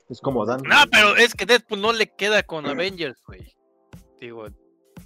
Es 0.08 0.20
como 0.20 0.44
Dan. 0.44 0.60
No, 0.64 0.76
pero 0.90 1.16
es 1.16 1.34
que 1.34 1.46
Deadpool 1.46 1.80
no 1.80 1.92
le 1.92 2.08
queda 2.14 2.42
con 2.42 2.66
Avengers, 2.66 3.22
güey. 3.26 3.54
Digo, 4.20 4.46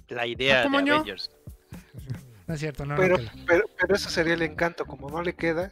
la 0.09 0.25
idea 0.27 0.63
¿Ah, 0.63 0.69
de? 0.69 0.77
Avengers. 0.91 1.29
No 2.47 2.53
es 2.53 2.59
cierto, 2.59 2.85
no. 2.85 2.95
pero, 2.95 3.17
pero, 3.45 3.65
pero 3.79 3.95
eso 3.95 4.09
sería 4.09 4.33
el 4.33 4.41
encanto. 4.41 4.85
Como 4.85 5.09
no 5.09 5.21
le 5.21 5.35
queda. 5.35 5.71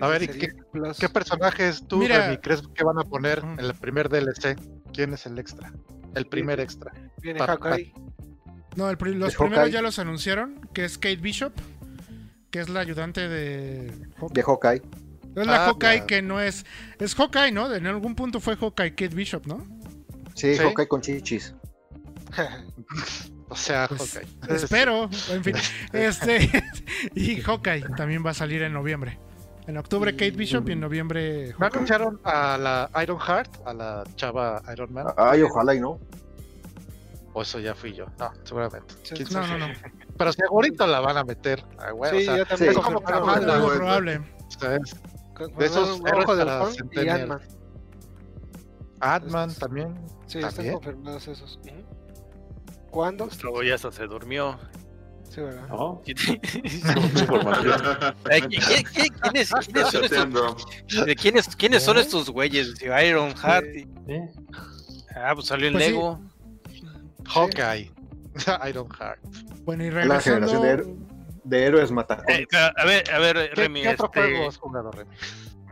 A 0.00 0.08
ver, 0.08 0.22
¿y 0.22 0.28
qué-. 0.28 0.52
¿Qué 0.98 1.08
personajes 1.08 1.84
tú, 1.86 1.98
Mira- 1.98 2.26
Remy, 2.26 2.38
crees 2.38 2.62
que 2.74 2.84
van 2.84 2.98
a 2.98 3.02
poner 3.04 3.38
en 3.40 3.60
el 3.60 3.74
primer 3.74 4.08
DLC? 4.08 4.56
¿Quién 4.92 5.12
es 5.14 5.26
el 5.26 5.38
extra? 5.38 5.72
El 6.14 6.26
primer 6.26 6.60
extra. 6.60 6.92
Viene 7.20 7.40
Hawkeye. 7.40 7.92
No, 8.76 8.90
el 8.90 8.96
los 9.18 9.32
de 9.32 9.36
primeros 9.38 9.58
Hawkeye. 9.58 9.72
ya 9.72 9.82
los 9.82 9.98
anunciaron, 9.98 10.60
que 10.74 10.84
es 10.84 10.96
Kate 10.98 11.16
Bishop, 11.16 11.52
que 12.50 12.60
es 12.60 12.68
la 12.68 12.80
ayudante 12.80 13.26
de 13.28 13.90
Hawkeye. 14.18 14.34
De 14.34 14.42
Hawkeye. 14.42 14.82
Es 15.36 15.46
la 15.46 15.64
Ah, 15.64 15.66
Hawkeye 15.66 16.06
que 16.06 16.22
no 16.22 16.40
es... 16.40 16.64
Es 16.98 17.14
Hawkeye, 17.14 17.52
¿no? 17.52 17.72
En 17.74 17.86
algún 17.86 18.14
punto 18.14 18.40
fue 18.40 18.56
Hawkeye 18.56 18.90
Kate 18.94 19.14
Bishop, 19.14 19.46
¿no? 19.46 19.66
Sí, 20.34 20.54
Sí. 20.54 20.62
Hawkeye 20.62 20.88
con 20.88 21.00
chichis. 21.02 21.54
O 23.48 23.54
sea, 23.56 23.86
Pues, 23.88 24.14
Hawkeye. 24.14 24.28
Espero, 24.56 25.04
en 25.30 25.44
fin. 25.44 25.54
Este, 25.92 26.50
y 27.14 27.40
Hawkeye 27.40 27.84
también 27.96 28.24
va 28.26 28.30
a 28.30 28.34
salir 28.34 28.62
en 28.62 28.72
noviembre. 28.72 29.18
En 29.66 29.76
octubre 29.78 30.12
Kate 30.12 30.30
Bishop 30.32 30.68
y 30.68 30.72
en 30.72 30.80
noviembre 30.80 31.48
¿No 31.52 31.58
Hawkeye. 31.58 31.76
anunciaron 31.78 32.20
a 32.24 32.56
la 32.58 32.90
Iron 33.02 33.18
Heart? 33.18 33.66
A 33.66 33.72
la 33.74 34.04
chava 34.16 34.62
Iron 34.72 34.92
Man. 34.92 35.06
Ay, 35.16 35.42
ojalá 35.42 35.74
y 35.74 35.80
no. 35.80 35.98
O 37.32 37.42
eso 37.42 37.58
ya 37.60 37.74
fui 37.74 37.92
yo. 37.92 38.06
No, 38.18 38.32
seguramente. 38.44 38.94
Sí, 39.02 39.14
¿Quién 39.14 39.28
sí, 39.28 39.34
No, 39.34 39.46
sabe? 39.46 39.58
no, 39.58 39.68
no. 39.68 39.74
Pero 40.18 40.32
seguro 40.32 40.86
la 40.86 41.00
van 41.00 41.16
a 41.18 41.24
meter. 41.24 41.62
Ah, 41.78 41.90
güey, 41.90 42.10
Sí, 42.10 42.16
o 42.16 42.20
sea, 42.24 42.36
ya 42.38 42.44
también 42.46 42.74
sí. 42.74 42.80
como 42.80 42.98
Es 43.00 43.58
muy 43.60 43.76
probable. 43.76 44.16
o 44.18 44.50
sea, 44.58 44.76
es 44.76 44.96
confirmaron 45.34 45.58
de 45.58 45.66
esos 45.66 46.00
héroes 46.06 46.28
Halcón 46.28 46.72
y 46.72 46.76
Centennial. 46.76 47.40
Ant-Man. 49.00 49.54
También. 49.54 49.94
Sí, 50.26 50.38
están 50.38 50.72
confirmados 50.72 51.28
esos. 51.28 51.58
¿Cuándo? 52.96 53.28
Luego 53.42 53.62
ya 53.62 53.74
hasta 53.74 53.92
se 53.92 54.06
durmió. 54.06 54.58
Sí, 55.28 55.42
¿verdad? 55.42 55.68
No, 55.68 56.00
¿Quién- 56.02 56.16
información. 56.16 57.74
Ay, 58.30 58.40
¿quién- 58.40 58.62
quién- 58.62 58.84
quiénes, 59.12 59.12
quiénes 59.20 59.48
son 59.50 59.60
estos, 59.60 60.00
Chateando. 60.00 60.56
de 61.04 61.14
quiénes, 61.14 61.46
quiénes 61.56 61.82
son 61.82 61.98
estos 61.98 62.30
güeyes? 62.30 62.74
Iron 63.06 63.34
Heart. 63.36 63.66
y- 63.76 63.86
¿Eh? 64.10 64.30
Ah, 65.14 65.32
pues 65.34 65.46
salió 65.46 65.66
en 65.66 65.74
Pues 65.74 65.84
sí. 65.84 65.90
Lego. 65.90 66.20
Hawkeye. 67.26 67.92
Iron 68.70 68.88
Heart. 68.88 69.20
Bueno, 69.66 69.84
y 69.84 69.90
La 69.90 70.18
generación 70.18 70.62
de, 70.62 70.70
héro- 70.70 70.96
de 71.44 71.64
héroes 71.64 71.90
matacones. 71.92 72.40
Eh, 72.40 72.46
a 72.76 72.84
ver, 72.86 73.10
a 73.12 73.18
ver, 73.18 73.50
¿Qué, 73.50 73.60
Remy. 73.62 73.82
qué 73.82 73.88
otro 73.90 74.06
este, 74.06 74.20
juego 74.22 74.48
has 74.48 74.56
jugado, 74.56 74.90
Remy? 74.90 75.14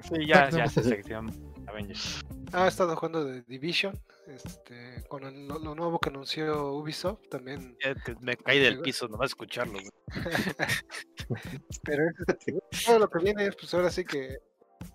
Sí, 0.02 0.26
ya, 0.28 0.50
ya 0.50 0.66
se 0.68 0.82
sección 0.82 1.32
Avengers. 1.68 2.20
Ah, 2.52 2.66
he 2.66 2.68
estado 2.68 2.94
jugando 2.96 3.24
de 3.24 3.40
Division. 3.44 3.98
Este, 4.26 5.04
con 5.08 5.24
el- 5.24 5.46
lo, 5.46 5.58
lo 5.58 5.74
nuevo 5.74 5.98
que 5.98 6.08
anunció 6.08 6.72
Ubisoft 6.74 7.28
también. 7.30 7.76
Me 8.20 8.36
caí 8.36 8.58
del 8.58 8.80
piso 8.80 9.06
nomás 9.08 9.30
escucharlo. 9.30 9.74
güey. 9.74 9.90
Pero 11.84 12.04
es- 12.08 12.84
todo 12.84 12.98
lo 12.98 13.08
que 13.08 13.18
viene, 13.18 13.50
pues 13.52 13.72
ahora 13.74 13.90
sí 13.90 14.04
que. 14.04 14.38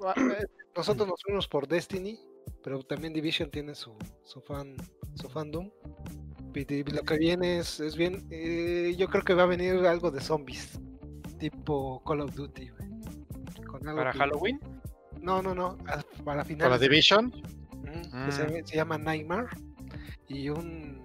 ah, 0.06 0.14
eh, 0.18 0.46
Nosotros 0.76 1.08
nos 1.08 1.22
fuimos 1.24 1.48
por 1.48 1.68
Destiny, 1.68 2.20
pero 2.64 2.82
también 2.84 3.14
Division 3.14 3.50
tiene 3.52 3.76
su, 3.76 3.96
su 4.24 4.42
fan 4.42 4.76
su 5.16 5.30
fandom. 5.30 5.70
Y 6.56 6.84
lo 6.92 7.04
que 7.04 7.18
viene 7.18 7.60
es, 7.60 7.80
es 7.80 7.96
bien. 7.96 8.28
eh, 8.32 8.96
yo 8.98 9.08
creo 9.08 9.24
que 9.24 9.34
va 9.36 9.44
a 9.44 9.48
venir 9.48 9.74
algo 9.86 10.10
de 10.12 10.20
zombies. 10.20 10.80
Tipo 11.38 12.04
Call 12.04 12.22
of 12.22 12.34
Duty. 12.36 12.70
Con 13.68 13.88
algo 13.88 14.00
¿Para 14.02 14.12
que- 14.12 14.18
Halloween? 14.18 14.60
No, 15.22 15.42
no, 15.42 15.54
no. 15.54 15.78
Para 15.78 16.04
¿Para 16.26 16.46
finales. 16.46 16.80
de- 16.80 16.90
Division? 16.90 17.32
Ujú, 17.90 18.26
que 18.26 18.32
se, 18.32 18.44
Mm. 18.45 18.66
se 18.66 18.76
llama 18.76 18.98
Nightmare 18.98 19.48
y 20.28 20.49
un 20.49 21.02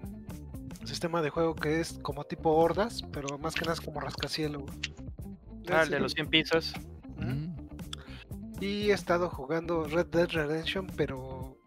sistema 0.83 1.21
de 1.21 1.29
juego 1.29 1.55
que 1.55 1.79
es 1.79 1.99
como 2.01 2.23
tipo 2.25 2.51
hordas, 2.55 3.01
pero 3.11 3.37
más 3.39 3.55
que 3.55 3.61
nada 3.61 3.73
es 3.73 3.81
como 3.81 3.99
rascacielos. 3.99 4.63
Ah, 5.71 5.81
el 5.83 5.89
de 5.89 5.99
los 5.99 6.13
100 6.13 6.27
pisos. 6.27 6.73
Mm. 7.17 7.55
Y 8.61 8.89
he 8.91 8.93
estado 8.93 9.29
jugando 9.29 9.83
Red 9.85 10.07
Dead 10.07 10.29
Redemption, 10.29 10.87
pero 10.95 11.57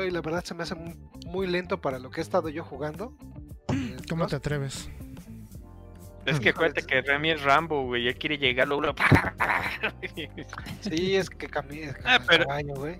ay, 0.00 0.10
la 0.10 0.20
verdad 0.20 0.44
se 0.44 0.54
me 0.54 0.62
hace 0.62 0.74
mu- 0.74 0.94
muy 1.26 1.46
lento 1.46 1.80
para 1.80 1.98
lo 1.98 2.10
que 2.10 2.20
he 2.20 2.22
estado 2.22 2.48
yo 2.50 2.64
jugando. 2.64 3.16
¿Cómo 4.08 4.26
te 4.26 4.36
atreves? 4.36 4.88
Es 6.26 6.38
que 6.40 6.48
acuérdate 6.50 6.82
que 6.84 7.00
Remy 7.02 7.30
es 7.30 7.42
Rambo, 7.42 7.84
güey. 7.86 8.08
Él 8.08 8.16
quiere 8.18 8.36
llegar 8.36 8.66
luego. 8.68 8.94
Sí, 10.80 11.16
es 11.16 11.30
que 11.30 11.46
cambié. 11.48 11.94
Ah, 12.04 12.18
pero- 12.26 12.46
caballo, 12.46 12.74
güey. 12.74 12.98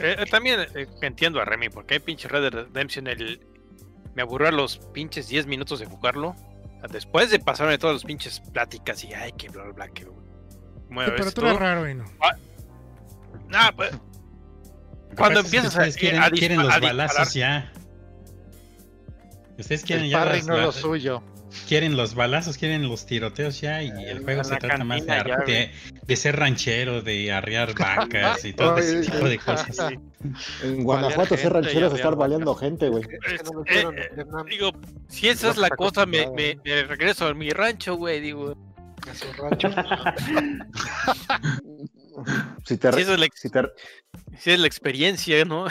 Eh, 0.00 0.16
eh, 0.18 0.24
también 0.30 0.60
eh, 0.74 0.86
entiendo 1.02 1.40
a 1.40 1.44
Remy, 1.44 1.68
porque 1.68 1.94
hay 1.94 2.00
pinche 2.00 2.28
Red 2.28 2.42
Dead 2.42 2.52
Redemption. 2.52 3.06
El... 3.06 3.46
Me 4.14 4.22
aburrió 4.22 4.48
a 4.48 4.52
los 4.52 4.78
pinches 4.92 5.28
10 5.28 5.46
minutos 5.46 5.80
de 5.80 5.86
jugarlo. 5.86 6.34
Después 6.90 7.30
de 7.30 7.38
pasarme 7.38 7.78
todas 7.78 7.94
las 7.96 8.04
pinches 8.04 8.40
pláticas 8.52 9.02
y 9.04 9.12
ay, 9.14 9.32
que 9.32 9.48
bla 9.48 9.62
bla 9.64 9.72
bla. 9.72 9.88
Que... 9.88 10.06
Mueve 10.90 11.12
pero 11.16 11.28
esto. 11.28 11.40
tú 11.40 11.46
eres 11.46 11.58
raro 11.58 11.88
y 11.88 11.94
no. 11.94 12.04
Nah, 13.48 13.70
pues, 13.72 13.90
Cuando 15.16 15.40
empiezas 15.40 15.74
a- 15.76 15.78
ustedes 15.78 15.96
quieren, 15.96 16.22
a 16.22 16.28
dispa- 16.28 16.38
quieren 16.38 16.62
los 16.62 16.72
a 16.74 16.78
balazos 16.80 17.34
ya. 17.34 17.72
Ustedes 19.58 19.84
quieren 19.84 20.04
El 20.06 20.10
ya 20.10 20.24
las- 20.24 20.46
no 20.46 20.56
es 20.58 20.62
lo 20.64 20.72
suyo. 20.72 21.22
Quieren 21.68 21.96
los 21.96 22.14
balazos, 22.14 22.58
quieren 22.58 22.86
los 22.88 23.06
tiroteos 23.06 23.60
ya 23.60 23.82
y 23.82 23.90
el 24.06 24.22
juego 24.22 24.44
se 24.44 24.52
la 24.52 24.58
trata 24.58 24.84
más 24.84 25.00
de, 25.00 25.06
ya, 25.06 25.24
de, 25.46 25.70
de 26.06 26.16
ser 26.16 26.36
ranchero, 26.36 27.02
de 27.02 27.32
arriar 27.32 27.74
vacas 27.74 28.44
y 28.44 28.52
todo 28.52 28.76
ese 28.78 29.10
tipo 29.10 29.28
de 29.28 29.38
cosas. 29.38 29.76
En 30.62 30.84
Guanajuato, 30.84 31.36
ser 31.36 31.52
gente 31.52 31.68
rancheros, 31.68 31.92
y 31.92 31.96
estar 31.96 32.16
baleando 32.16 32.54
gente, 32.54 32.88
güey. 32.88 33.04
Es 33.26 33.40
Eh, 33.66 33.84
eh, 34.16 34.24
Digo, 34.50 34.70
si 35.08 35.28
esa 35.28 35.50
es 35.50 35.56
la 35.56 35.70
cosa, 35.70 36.06
me, 36.06 36.26
me, 36.30 36.56
regreso 36.84 37.26
a 37.26 37.34
mi 37.34 37.50
rancho, 37.50 37.96
güey. 37.96 38.20
Digo, 38.20 38.56
a 39.08 39.14
su 39.14 39.32
rancho. 39.32 39.68
Si 42.64 42.76
te, 42.78 42.92
si 42.92 43.00
esa 43.00 43.14
es 43.14 43.18
la, 43.18 43.26
ex- 43.26 43.40
si 43.40 43.50
te, 43.50 43.60
si 44.38 44.52
es 44.52 44.60
la 44.60 44.68
experiencia, 44.68 45.44
¿no? 45.44 45.66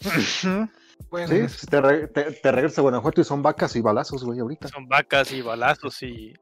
Bueno, 1.10 1.48
sí, 1.48 1.66
te, 1.66 1.80
re- 1.80 2.06
te, 2.08 2.22
te 2.32 2.52
regresas 2.52 2.78
a 2.78 2.82
Guanajuato 2.82 3.20
y 3.20 3.24
son 3.24 3.42
vacas 3.42 3.74
y 3.74 3.80
balazos, 3.80 4.22
güey, 4.24 4.38
ahorita. 4.38 4.68
Son 4.68 4.88
vacas 4.88 5.32
y 5.32 5.42
balazos 5.42 6.00
y. 6.02 6.32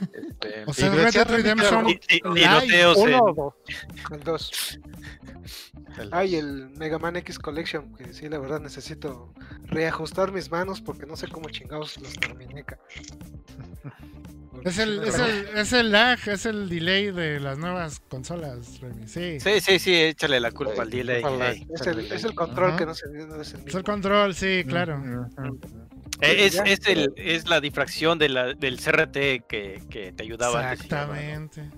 Este, 0.00 0.64
O 0.66 0.72
sea, 0.72 0.90
Red 0.90 1.12
Dead 1.12 1.28
Redemption 1.28 1.86
tiroteos 2.34 2.98
en- 2.98 3.14
Uno 3.14 3.24
o 3.24 3.34
dos. 3.34 3.54
el 4.10 4.20
2. 4.24 4.80
El- 5.98 6.08
Ay, 6.12 6.36
el 6.36 6.70
Mega 6.70 6.98
Man 6.98 7.16
X 7.16 7.38
Collection, 7.38 7.94
que 7.96 8.12
sí, 8.12 8.28
la 8.28 8.38
verdad 8.38 8.60
necesito 8.60 9.32
reajustar 9.64 10.32
mis 10.32 10.50
manos 10.50 10.80
porque 10.80 11.06
no 11.06 11.16
sé 11.16 11.28
cómo 11.28 11.48
chingados 11.50 11.96
los 11.98 12.14
terminé. 12.14 12.64
Es 14.64 14.78
el, 14.78 15.02
es, 15.04 15.18
el, 15.18 15.48
es 15.56 15.72
el 15.72 15.92
lag, 15.92 16.18
es 16.28 16.46
el 16.46 16.68
delay 16.68 17.10
de 17.10 17.40
las 17.40 17.58
nuevas 17.58 18.00
consolas, 18.00 18.80
Remy. 18.80 19.06
Sí. 19.06 19.38
Sí, 19.40 19.60
sí, 19.60 19.78
sí, 19.78 19.94
échale 19.94 20.40
la 20.40 20.50
culpa 20.50 20.82
al 20.82 20.90
delay. 20.90 21.22
Es 21.74 21.86
el, 21.86 22.00
es 22.12 22.24
el 22.24 22.34
control 22.34 22.70
Ajá. 22.70 22.78
que 22.78 22.86
no 22.86 22.94
se 22.94 23.08
no 23.08 23.40
es 23.40 23.52
el 23.54 23.60
Es 23.60 23.64
mismo. 23.66 23.78
el 23.78 23.84
control, 23.84 24.34
sí, 24.34 24.64
claro. 24.66 25.28
Eh, 26.20 26.46
Es, 26.46 26.60
es, 26.64 26.80
el, 26.88 27.12
es 27.16 27.48
la 27.48 27.60
difracción 27.60 28.18
de 28.18 28.28
la, 28.28 28.54
del 28.54 28.78
CRT 28.80 29.46
que, 29.48 29.82
que 29.88 30.12
te 30.12 30.22
ayudaba 30.24 30.70
antes. 30.70 30.84
Exactamente. 30.84 31.60
Eh, 31.62 31.70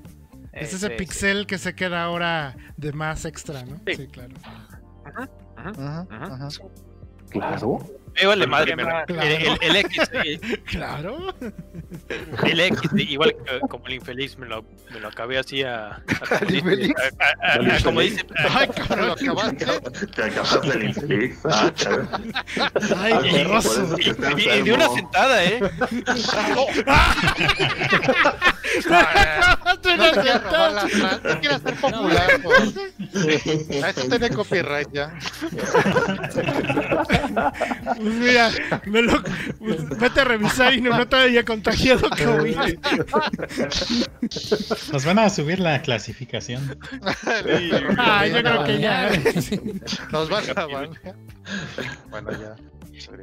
Es 0.53 0.73
ese 0.75 0.89
sí, 0.89 0.95
pixel 0.97 1.47
que 1.47 1.59
se 1.59 1.75
queda 1.75 2.03
ahora 2.03 2.57
de 2.77 2.93
más 2.93 3.25
extra, 3.25 3.65
¿no? 3.65 3.77
Sí. 3.87 3.95
Sí, 3.97 4.07
claro. 4.09 4.35
Ujú, 5.07 5.83
Ajá. 5.83 6.07
ujú. 6.49 6.71
Claro. 7.29 7.79
Me 8.15 8.27
vale 8.27 8.47
madre, 8.47 8.75
Claro. 8.75 9.05
el, 9.09 9.21
el- 9.33 9.59
el 9.63 9.77
X, 9.77 10.11
el, 10.13 10.41
Claro. 10.65 11.35
el 12.45 12.61
X, 12.61 12.91
igual 12.97 13.35
que 13.45 13.61
como 13.69 13.87
el 13.87 13.95
infeliz, 13.95 14.37
me 14.37 14.47
lo, 14.47 14.65
me 14.93 15.01
lo 15.01 15.09
acabé 15.09 15.39
así 15.39 15.63
a, 15.63 15.87
a- 15.97 16.03
como 16.29 16.41
¿El 16.41 16.47
dice- 16.49 16.59
infeliz? 16.59 16.95
a- 16.99 17.25
a- 17.25 17.53
a- 17.53 17.77
a- 17.77 17.83
como 17.83 18.01
dice, 18.01 18.27
Ay, 18.51 18.67
Lo 18.67 18.73
cabrón. 18.75 19.11
acabaste. 19.11 20.07
Te 20.09 20.25
acabas 20.25 20.63
del 20.63 20.85
infeliz. 20.85 21.39
Ah. 21.45 21.73
Ay, 22.99 23.13
Ah, 23.15 23.21
qué 23.23 23.45
roso. 23.45 23.97
y, 23.99 24.49
y 24.49 24.63
de 24.63 24.73
una 24.73 24.89
sentada, 24.89 25.45
¿eh? 25.45 25.61
Tú 29.83 29.89
No 29.97 30.05
eres 30.05 30.15
te 30.15 30.21
quieras 30.21 30.43
robar 30.45 30.73
neta. 30.73 30.83
la 30.83 30.89
frase, 30.89 31.21
no 31.29 31.41
quieras 31.41 31.63
ser 31.63 31.75
popular. 31.75 32.41
por- 32.43 32.55
Ah, 33.83 33.91
Eso 33.91 34.09
tiene 34.09 34.31
copyright 34.31 34.89
ya. 34.93 35.13
Pues 38.01 38.15
mira, 38.15 38.51
me 38.87 39.03
lo- 39.03 39.23
pues 39.59 39.89
vete 39.99 40.21
a 40.21 40.25
revisar 40.25 40.73
y 40.73 40.81
no, 40.81 40.97
no 40.97 41.07
te 41.07 41.17
haya 41.17 41.45
contagiado 41.45 42.09
COVID. 42.17 42.57
Nos 44.93 45.05
van 45.05 45.19
a 45.19 45.31
subir 45.31 45.61
la 45.61 45.83
clasificación. 45.83 46.79
Ah, 47.99 48.27
yo 48.27 48.39
creo 48.43 48.65
que 48.65 48.81
ya. 48.81 49.11
Nos 50.13 50.29
van 50.29 50.45
a 50.59 50.67
banear. 50.67 51.17
Bueno, 52.09 52.31
ya. 52.33 52.57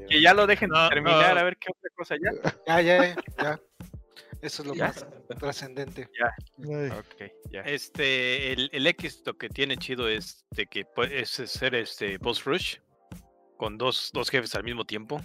Que 0.10 0.22
ya 0.22 0.34
lo 0.34 0.48
dejen 0.48 0.70
No, 0.70 0.90
terminar, 0.90 1.34
no. 1.36 1.40
a 1.40 1.44
ver 1.44 1.58
qué 1.58 1.68
otra 1.76 1.90
cosa 1.96 2.16
ya. 2.22 2.32
Ya, 2.68 2.82
ya, 2.82 3.16
ya. 3.42 3.60
Eso 4.42 4.62
es 4.62 4.68
lo 4.68 4.76
¿Ya? 4.76 4.88
más 4.88 5.06
trascendente. 5.40 6.10
Ay, 6.60 6.90
Ok, 6.92 7.32
ya. 7.52 7.62
Este, 7.62 8.54
el, 8.54 8.70
el 8.72 8.86
X 8.88 9.22
lo 9.26 9.36
que 9.38 9.50
tiene 9.50 9.78
chido 9.78 10.08
es 10.08 10.46
de 10.52 10.68
que 10.68 10.86
puede 10.86 11.22
es 11.22 11.30
ser 11.30 11.74
este 11.76 12.18
boss 12.20 12.44
rush 12.46 12.76
con 13.58 13.78
dos, 13.78 14.12
dos 14.14 14.30
jefes 14.30 14.56
al 14.56 14.64
mismo 14.64 14.86
tiempo 14.86 15.22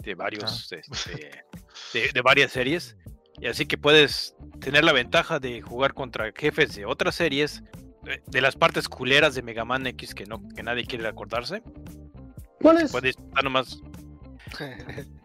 de 0.00 0.14
varios 0.14 0.72
este, 0.72 1.44
de, 1.92 2.10
de 2.12 2.20
varias 2.22 2.52
series. 2.52 2.96
Y 3.40 3.46
así 3.46 3.66
que 3.66 3.76
puedes 3.76 4.36
tener 4.60 4.84
la 4.84 4.92
ventaja 4.92 5.38
de 5.38 5.60
jugar 5.60 5.94
contra 5.94 6.32
jefes 6.36 6.74
de 6.74 6.86
otras 6.86 7.16
series, 7.16 7.62
de, 8.02 8.22
de 8.26 8.40
las 8.40 8.56
partes 8.56 8.88
culeras 8.88 9.34
de 9.34 9.42
Mega 9.42 9.64
Man 9.64 9.86
X 9.86 10.14
que 10.14 10.24
no 10.24 10.42
que 10.54 10.62
nadie 10.62 10.84
quiere 10.84 11.06
acordarse. 11.06 11.62
¿Cuál 12.60 12.78
es? 12.78 12.92
Puedes 12.92 13.16
estar 13.16 13.44
nomás. 13.44 13.80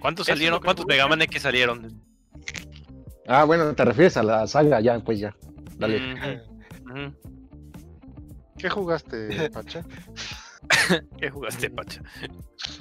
¿Cuántos 0.00 0.26
salieron? 0.26 0.60
¿Cuántos 0.60 0.86
me 0.86 0.94
Mega. 0.94 1.08
Man 1.08 1.22
X 1.22 1.42
salieron? 1.42 2.02
Ah, 3.26 3.44
bueno, 3.44 3.74
te 3.74 3.84
refieres 3.84 4.16
a 4.16 4.22
la 4.22 4.46
saga, 4.46 4.80
ya, 4.80 4.98
pues 5.00 5.18
ya. 5.18 5.34
Dale. 5.78 6.00
Ujú. 6.84 7.12
¿Qué 8.58 8.68
jugaste, 8.70 9.50
Pacha? 9.54 9.82
¿Qué 11.20 11.30
jugaste, 11.30 11.70
Pacha? 11.70 12.02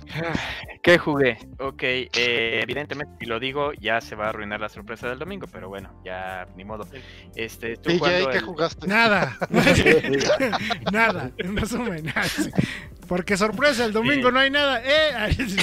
¿Qué 0.83 0.97
jugué? 0.97 1.37
Ok, 1.59 1.83
eh, 1.83 2.59
evidentemente, 2.63 3.13
si 3.19 3.25
lo 3.25 3.39
digo, 3.39 3.73
ya 3.73 4.01
se 4.01 4.15
va 4.15 4.25
a 4.25 4.29
arruinar 4.29 4.59
la 4.59 4.69
sorpresa 4.69 5.07
del 5.09 5.19
domingo, 5.19 5.47
pero 5.51 5.69
bueno, 5.69 6.01
ya 6.03 6.47
ni 6.55 6.63
modo. 6.63 6.87
Este, 7.35 7.75
jugando 7.75 8.29
¿qué 8.31 8.37
el- 8.37 8.43
jugaste? 8.45 8.87
Nada. 8.87 9.37
Nada. 10.91 11.31
En 11.37 11.57
resumen. 11.57 12.11
Porque 13.07 13.37
sorpresa, 13.37 13.85
el 13.85 13.93
domingo 13.93 14.31
no 14.31 14.39
hay 14.39 14.49
nada. 14.49 14.81
Eh, 14.83 15.33
sí. 15.33 15.57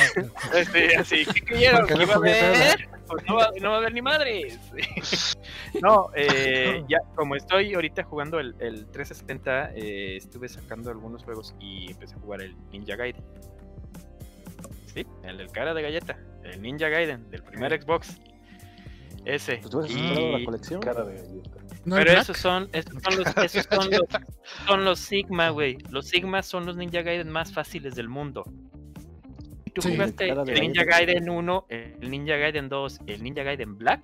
Este, 0.54 0.96
así, 0.96 1.26
¿qué 1.26 1.42
creyeron? 1.42 1.80
Porque 1.80 1.94
¿Que 1.94 1.98
no 1.98 2.04
iba 2.04 2.14
a? 2.14 2.76
Pues 3.12 3.26
no, 3.28 3.36
va, 3.36 3.50
no 3.60 3.68
va 3.68 3.74
a 3.74 3.78
haber 3.78 3.92
ni 3.92 4.00
madres. 4.02 4.58
no, 5.82 6.08
eh, 6.16 6.82
ya, 6.88 6.98
como 7.14 7.36
estoy 7.36 7.74
ahorita 7.74 8.04
jugando 8.04 8.40
el, 8.40 8.54
el 8.58 8.86
360, 8.86 9.72
eh, 9.74 10.16
estuve 10.16 10.48
sacando 10.48 10.90
algunos 10.90 11.22
juegos 11.22 11.54
y 11.60 11.90
empecé 11.90 12.14
a 12.14 12.18
jugar 12.18 12.40
el 12.42 12.56
Ninja 12.70 12.96
Gaiden. 12.96 13.22
Sí, 14.86 15.06
el 15.24 15.38
del 15.38 15.50
cara 15.50 15.74
de 15.74 15.82
galleta, 15.82 16.18
el 16.44 16.60
Ninja 16.62 16.88
Gaiden, 16.88 17.30
del 17.30 17.42
primer 17.42 17.80
Xbox. 17.82 18.18
Ese. 19.24 19.58
Pues 19.58 19.70
tú 19.70 19.80
has 19.80 19.90
instalado 19.90 20.32
la 20.32 20.38
Y- 20.40 20.44
colección. 20.44 20.80
Cara 20.80 21.04
de 21.04 21.14
galleta. 21.16 21.50
¿No 21.84 21.96
hay 21.96 22.04
pero 22.04 22.20
esos 22.20 22.36
son, 22.38 22.68
esos 22.72 22.94
son 23.02 23.18
los, 23.18 23.36
esos 23.44 23.66
son 23.70 23.90
los, 23.90 24.00
son 24.66 24.84
los 24.84 24.98
Sigma, 25.00 25.50
güey. 25.50 25.78
Los 25.90 26.06
Sigma 26.08 26.42
son 26.42 26.64
los 26.66 26.76
Ninja 26.76 27.02
Gaiden 27.02 27.28
más 27.30 27.52
fáciles 27.52 27.94
del 27.94 28.08
mundo. 28.08 28.44
Tú 29.74 29.82
Sí. 29.82 29.92
jugaste 29.92 30.28
el 30.28 30.60
Ninja. 30.60 30.84
Gaiden 30.84 31.30
1, 31.30 31.66
el 31.68 32.10
Ninja 32.10 32.36
Gaiden 32.36 32.68
2, 32.68 33.00
el 33.06 33.22
Ninja 33.22 33.42
Gaiden 33.42 33.78
Black, 33.78 34.00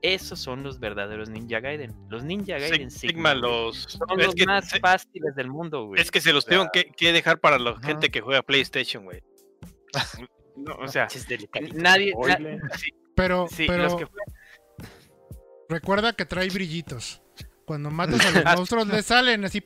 esos 0.00 0.38
son 0.40 0.62
los 0.62 0.78
verdaderos 0.80 1.28
Ninja 1.28 1.60
Gaiden. 1.60 1.94
Los 2.08 2.24
Ninja 2.24 2.58
Gaiden 2.58 2.90
Sigma 2.90 3.30
Sigma, 3.30 3.34
los. 3.34 3.76
son 3.82 4.20
Es 4.20 4.26
los 4.26 4.34
que, 4.34 4.46
más 4.46 4.68
se- 4.70 4.80
fáciles 4.80 5.34
del 5.34 5.48
mundo, 5.50 5.86
güey. 5.86 6.00
es 6.00 6.10
que 6.10 6.20
se 6.20 6.32
los 6.32 6.46
tengo 6.46 6.68
que, 6.72 6.84
que 6.96 7.12
dejar 7.12 7.38
para 7.40 7.58
la 7.58 7.78
gente 7.80 8.08
que 8.10 8.20
juega 8.20 8.42
PlayStation, 8.42 9.04
güey. 9.04 9.22
No, 10.56 10.74
o 10.74 10.88
sea, 10.88 11.04
Es 11.04 11.24
nadie. 11.74 12.12
na- 12.16 12.58
sí, 12.76 12.90
Pero, 13.14 13.46
sí, 13.48 13.66
pero 13.68 13.84
los 13.84 13.94
que 13.94 14.06
recuerda 15.68 16.12
que 16.14 16.24
trae 16.24 16.48
brillitos. 16.48 17.22
Cuando 17.68 17.90
matas 17.90 18.24
a 18.24 18.30
los 18.30 18.44
monstruos 18.56 18.88
le 18.88 19.02
salen 19.02 19.44
así. 19.44 19.62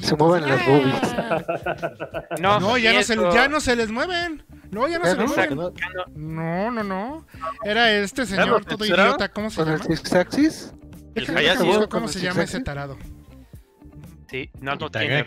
Se 0.00 0.14
mueven 0.14 0.48
las 0.48 0.60
¡Ah! 1.02 1.42
No, 2.38 2.60
No, 2.60 2.78
ya 2.78 2.92
no, 2.92 3.02
se, 3.02 3.16
ya 3.16 3.48
no 3.48 3.58
se 3.58 3.74
les 3.74 3.90
mueven. 3.90 4.44
No, 4.70 4.86
ya 4.86 5.00
no 5.00 5.06
se 5.06 5.16
les 5.16 5.26
mueven. 5.26 5.56
no. 6.14 6.70
No, 6.70 6.84
no. 6.84 7.26
Era 7.64 7.90
este 7.90 8.26
señor 8.26 8.48
¿lo 8.48 8.60
todo 8.60 8.84
idiota. 8.84 9.28
¿Cómo 9.28 9.50
se 9.50 9.56
¿Con 9.56 9.72
el 9.72 9.80
llama? 11.26 11.88
¿Cómo 11.88 12.06
se 12.06 12.20
llama 12.20 12.44
ese 12.44 12.60
tarado? 12.60 12.96
Sí, 14.30 14.48
no, 14.60 14.76
no 14.76 14.88
tiene 14.88 15.24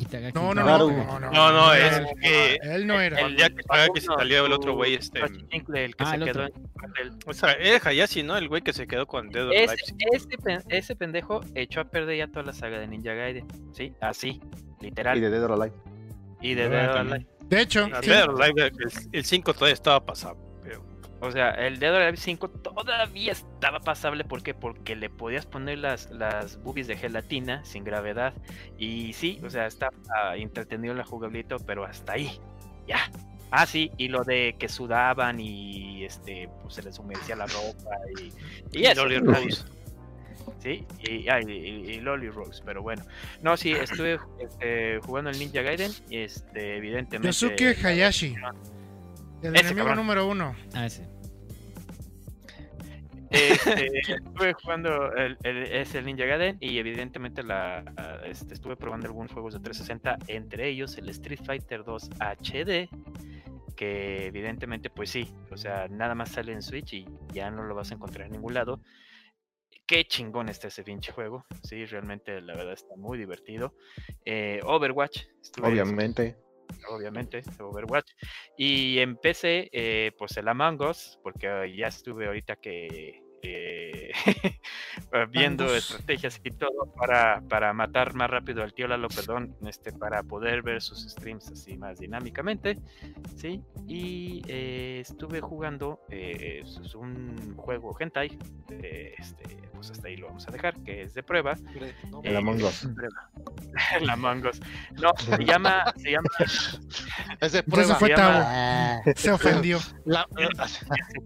Itagaki. 0.00 0.34
No, 0.38 0.54
no, 0.54 0.62
Claro. 0.62 0.90
no, 0.90 1.04
no, 1.04 1.20
no. 1.20 1.30
No, 1.30 1.52
no, 1.52 1.74
es 1.74 1.96
él, 1.98 2.06
que 2.20 2.58
él 2.62 2.86
no 2.86 3.00
era. 3.00 3.20
el 3.20 3.36
día 3.36 3.48
que, 3.50 3.62
que 3.94 4.00
se 4.00 4.06
salió 4.06 4.46
el 4.46 4.52
otro 4.52 4.74
güey, 4.74 4.94
este. 4.94 5.20
El 5.20 5.64
que 5.66 5.94
Ah, 5.98 6.10
se 6.10 6.16
el 6.16 6.24
quedó 6.24 6.44
otro. 6.44 6.46
en 6.46 7.06
el- 7.06 7.12
O 7.26 7.34
sea, 7.34 7.52
era 7.52 7.78
Hayashi, 7.88 8.22
¿no? 8.22 8.36
El 8.36 8.48
güey 8.48 8.62
que 8.62 8.72
se 8.72 8.86
quedó 8.86 9.06
con 9.06 9.28
Dead 9.30 9.46
or 9.46 9.52
Ese, 9.54 9.72
Alive. 9.72 10.06
ese, 10.12 10.38
pen- 10.38 10.62
ese 10.68 10.96
pendejo 10.96 11.40
echó 11.54 11.80
a 11.80 11.84
perder 11.84 12.16
ya 12.18 12.26
toda 12.28 12.42
la 12.44 12.52
saga 12.52 12.78
de 12.78 12.86
Ninja 12.86 13.12
Gaiden. 13.14 13.46
Sí, 13.72 13.92
así, 14.00 14.40
literal. 14.80 15.18
Y 15.18 15.20
de 15.20 15.30
Dead 15.30 15.44
or 15.44 15.52
Alive. 15.52 15.76
Y 16.40 16.54
de 16.54 16.64
Ah, 16.64 16.68
Dead 16.68 16.90
or. 16.90 16.96
Alive. 16.98 17.26
De 17.48 17.60
hecho, 17.60 17.88
No, 17.88 18.00
sí. 18.02 18.08
Dead 18.10 18.28
or 18.28 18.42
Alive, 18.42 18.66
el- 18.66 18.90
el 19.12 19.24
5 19.24 19.52
todavía 19.54 19.74
estaba 19.74 20.04
pasado. 20.04 20.36
O 21.22 21.30
sea, 21.30 21.50
el 21.50 21.78
Dead 21.78 21.94
or 21.94 22.02
Alive 22.02 22.16
5 22.16 22.48
todavía 22.48 23.32
estaba 23.32 23.80
pasable. 23.80 24.24
¿Por 24.24 24.42
qué? 24.42 24.54
Porque 24.54 24.96
le 24.96 25.10
podías 25.10 25.44
poner 25.46 25.78
las, 25.78 26.10
las 26.10 26.56
boobies 26.62 26.86
de 26.86 26.96
gelatina 26.96 27.62
sin 27.64 27.84
gravedad. 27.84 28.32
Y 28.78 29.12
sí, 29.12 29.38
o 29.44 29.50
sea, 29.50 29.66
estaba 29.66 29.92
entretenido 30.36 30.94
la 30.94 31.04
jugabilidad, 31.04 31.58
pero 31.66 31.84
hasta 31.84 32.14
ahí. 32.14 32.40
Ya. 32.86 33.10
Ah, 33.50 33.66
sí, 33.66 33.90
y 33.98 34.08
lo 34.08 34.22
de 34.24 34.54
que 34.58 34.68
sudaban 34.68 35.40
y 35.40 36.04
este 36.04 36.48
pues 36.62 36.74
se 36.74 36.82
les 36.84 36.98
humedecía 36.98 37.34
la 37.36 37.46
ropa 37.46 37.90
y, 38.72 38.78
y 38.80 38.84
eso. 38.86 39.04
Loli. 39.04 39.18
Rose. 39.18 39.64
Sí, 40.60 40.86
y, 41.00 41.28
ah, 41.28 41.40
y, 41.40 41.50
y- 41.50 41.90
y 41.94 42.00
Loli 42.00 42.28
Rose, 42.30 42.62
pero 42.64 42.80
bueno. 42.82 43.02
No, 43.42 43.56
sí, 43.56 43.72
estuve 43.72 44.18
este, 44.38 45.00
jugando 45.00 45.30
el 45.30 45.38
Ninja 45.38 45.62
Gaiden 45.62 45.90
y 46.08 46.18
este, 46.18 46.76
evidentemente. 46.76 47.26
Yosuke 47.28 47.76
Hayashi. 47.84 48.36
El 49.42 49.54
Ese 49.56 49.60
enemigo 49.66 49.86
cabrón. 49.88 49.96
número 50.06 50.26
uno. 50.28 50.54
Ah, 50.74 50.86
ese. 50.86 51.08
Este, 53.30 53.88
estuve 54.08 54.52
jugando 54.54 55.12
el, 55.14 55.36
el- 55.42 55.62
es 55.72 55.94
el 55.94 56.04
Ninja 56.04 56.24
Gaiden 56.24 56.56
y 56.60 56.78
evidentemente 56.78 57.42
la, 57.42 57.84
ah, 57.96 58.18
este, 58.24 58.54
estuve 58.54 58.76
probando 58.76 59.06
algunos 59.06 59.32
juegos 59.32 59.54
de 59.54 59.60
360, 59.60 60.18
entre 60.28 60.68
ellos 60.68 60.96
el 60.98 61.08
Street 61.10 61.40
Fighter 61.44 61.84
2 61.84 62.10
HD, 62.18 62.88
que 63.76 64.26
evidentemente 64.26 64.90
pues 64.90 65.10
sí, 65.10 65.32
o 65.50 65.56
sea, 65.56 65.88
nada 65.88 66.14
más 66.14 66.30
sale 66.32 66.52
en 66.52 66.62
Switch 66.62 66.92
y 66.94 67.06
ya 67.32 67.50
no 67.50 67.62
lo 67.62 67.74
vas 67.74 67.90
a 67.90 67.94
encontrar 67.94 68.26
en 68.26 68.32
ningún 68.32 68.54
lado. 68.54 68.80
Qué 69.86 70.04
chingón 70.04 70.48
está 70.48 70.68
ese 70.68 70.84
pinche 70.84 71.10
juego, 71.10 71.46
sí, 71.64 71.84
realmente 71.84 72.40
la 72.40 72.54
verdad 72.54 72.74
está 72.74 72.94
muy 72.96 73.18
divertido. 73.18 73.74
Eh, 74.24 74.60
Overwatch, 74.64 75.22
estuve 75.40 75.68
Obviamente. 75.68 76.36
Obviamente, 76.88 77.42
Overwatch. 77.58 78.12
Y 78.56 78.98
en 78.98 79.16
PC, 79.16 79.68
eh, 79.72 80.12
pues 80.18 80.36
el 80.36 80.48
Among 80.48 80.80
Us, 80.82 81.18
porque 81.22 81.74
ya 81.76 81.88
estuve 81.88 82.26
ahorita 82.26 82.56
que 82.56 83.22
eh, 83.42 84.12
viendo 85.30 85.74
estrategias 85.74 86.40
y 86.44 86.50
todo 86.50 86.92
para, 86.96 87.42
para 87.48 87.72
matar 87.72 88.14
más 88.14 88.30
rápido 88.30 88.62
al 88.62 88.72
tío 88.72 88.88
Lalo, 88.88 89.08
perdón, 89.08 89.56
este, 89.66 89.92
para 89.92 90.22
poder 90.22 90.62
ver 90.62 90.82
sus 90.82 91.02
streams 91.08 91.50
así 91.50 91.76
más 91.76 91.98
dinámicamente, 91.98 92.78
¿sí? 93.36 93.62
Y 93.86 94.42
eh, 94.48 94.98
estuve 95.00 95.40
jugando 95.40 96.00
eh, 96.10 96.62
es 96.62 96.94
un 96.94 97.54
juego 97.56 97.96
hentai, 97.98 98.38
de, 98.68 99.14
este, 99.18 99.70
pues 99.72 99.90
hasta 99.90 100.08
ahí 100.08 100.16
lo 100.16 100.26
vamos 100.26 100.46
a 100.46 100.50
dejar, 100.50 100.74
que 100.82 101.02
es 101.02 101.14
de 101.14 101.22
prueba. 101.22 101.54
¿no? 102.10 102.20
El 102.22 102.34
eh, 102.34 102.36
Among 102.36 102.62
Us. 102.62 102.86
prueba. 102.94 103.30
el 103.98 104.10
Among 104.10 104.46
Us. 104.46 104.60
No, 105.00 105.10
se 105.16 105.44
llama, 105.44 105.92
se 105.96 106.10
llama 106.10 106.28
Es 107.40 107.52
de 107.52 107.58
Ya 107.58 107.62
se 107.62 107.62
prueba. 107.62 107.94
fue 107.94 108.08
se 108.08 108.14
Tavo. 108.14 108.38
Ah, 108.44 109.00
Se 109.16 109.32
ofendió. 109.32 109.78
la, 110.04 110.26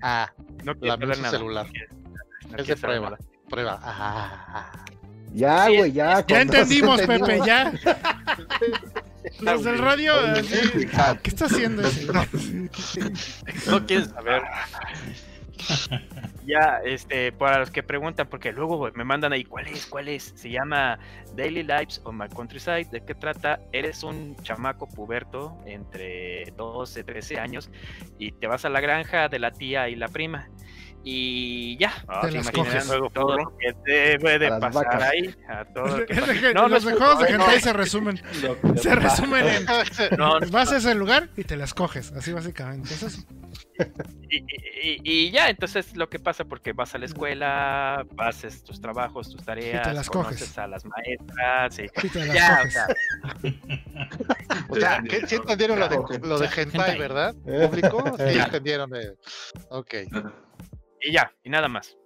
ah, 0.03 0.33
No 0.63 0.75
quiero 0.77 0.97
nada. 0.97 1.31
celular. 1.31 1.67
No 2.57 2.63
Es 2.63 2.67
de 2.69 2.77
prueba. 2.77 3.11
nada. 3.11 3.19
Prueba. 3.49 3.81
Ah, 3.83 4.47
ah. 4.49 4.85
Ya, 5.33 5.67
Sí, 5.67 5.77
güey, 5.77 5.93
ya. 5.93 6.25
Ya 6.27 6.41
entendimos, 6.41 7.01
Pepe, 7.07 7.41
ya. 7.45 7.73
Los 9.41 9.65
del 9.65 9.79
radio, 9.79 10.15
así, 10.21 10.87
¿qué 11.23 11.31
está 11.31 11.47
haciendo 11.47 11.83
ese? 11.83 12.07
No 13.67 13.85
quieres 13.87 14.09
saber. 14.11 14.43
Ya, 16.47 16.81
este, 16.85 17.33
para 17.33 17.59
los 17.59 17.71
que 17.71 17.83
preguntan, 17.83 18.29
porque 18.29 18.53
luego 18.53 18.91
me 18.95 19.03
mandan 19.03 19.33
ahí, 19.33 19.45
¿cuál 19.45 19.67
es? 19.69 19.87
¿Cuál 19.87 20.09
es? 20.09 20.35
Se 20.37 20.51
llama 20.51 20.99
Daily 21.35 21.63
Lives 21.63 22.03
on 22.05 22.19
My 22.19 22.29
Countryside. 22.29 22.89
¿De 22.91 23.03
qué 23.03 23.15
trata? 23.15 23.61
Eres 23.73 24.03
un 24.03 24.37
chamaco 24.43 24.87
puberto 24.87 25.57
entre 25.65 26.53
12, 26.57 27.03
13 27.03 27.39
años 27.39 27.71
y 28.19 28.33
te 28.33 28.47
vas 28.47 28.65
a 28.67 28.69
la 28.69 28.81
granja 28.81 29.29
de 29.29 29.39
la 29.39 29.53
tía 29.53 29.89
y 29.89 29.97
la 29.97 30.09
prima. 30.09 30.51
Y 31.07 31.77
ya, 31.77 31.93
Te 32.23 32.31
se 32.31 32.37
las 32.39 32.51
coges. 32.51 32.87
todo 33.13 33.37
lo 33.37 33.57
que 33.59 33.75
debe 33.85 34.39
de 34.39 34.47
A 34.47 34.51
las 34.51 34.61
pasar 34.61 34.85
vacas. 34.87 35.03
ahí. 35.03 35.35
A 35.49 35.65
todo 35.67 35.99
lo 35.99 36.07
que. 36.07 36.13
Es 36.15 36.55
No, 36.55 36.63
no 36.63 36.69
Los 36.69 36.85
de 36.85 36.93
juegos 36.95 37.19
de 37.19 37.25
no, 37.37 37.45
hentai 37.45 37.61
se 37.61 37.73
resumen. 37.75 38.23
Se 38.77 38.95
resumen 38.95 39.47
en 39.47 39.65
no, 40.19 40.41
no, 40.41 40.51
vas 40.51 40.73
a 40.73 40.79
ese 40.79 40.95
lugar 40.95 41.29
y 41.37 41.45
te 41.45 41.57
las 41.57 41.75
coges, 41.75 42.11
así 42.13 42.33
básicamente. 42.33 42.93
Es 42.95 43.03
eso. 43.03 43.23
y, 44.31 44.37
y- 44.39 44.45
y- 44.83 45.01
y 45.05 45.31
ya, 45.31 45.49
entonces 45.51 45.95
lo 45.97 46.09
que 46.09 46.19
pasa 46.19 46.45
porque 46.45 46.73
vas 46.73 46.95
a 46.95 46.99
la 46.99 47.05
escuela, 47.07 48.05
haces 48.19 48.63
tus 48.65 48.81
trabajos, 48.81 49.31
tus 49.31 49.45
tareas, 49.45 49.93
las 49.95 50.09
conoces 50.09 50.41
coges. 50.41 50.59
a 50.59 50.67
las 50.69 50.85
maestras, 50.87 51.79
y 51.79 52.07
Y 52.07 52.09
te 52.09 52.25
las 52.25 52.35
ya, 52.35 52.63
o 52.67 52.71
sea, 52.71 52.87
O 54.69 54.77
sea, 54.77 55.03
¿qué- 55.09 55.27
¿sí 55.27 55.35
entendieron 55.37 55.79
lo 55.81 55.89
de, 55.89 55.97
lo 56.23 56.39
de 56.39 56.47
hentai, 56.47 56.63
Hentai. 56.63 56.99
verdad? 56.99 57.35
¿Público? 57.45 58.05
Sí, 58.17 58.39
entendieron. 58.39 58.91
de- 58.91 59.17
Ok. 59.71 59.95
Y 61.05 61.13
ya, 61.13 61.33
y 61.43 61.51
nada 61.51 61.69
más. 61.69 61.97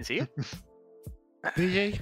¿Sí? 0.00 0.20
DJ, 1.56 2.00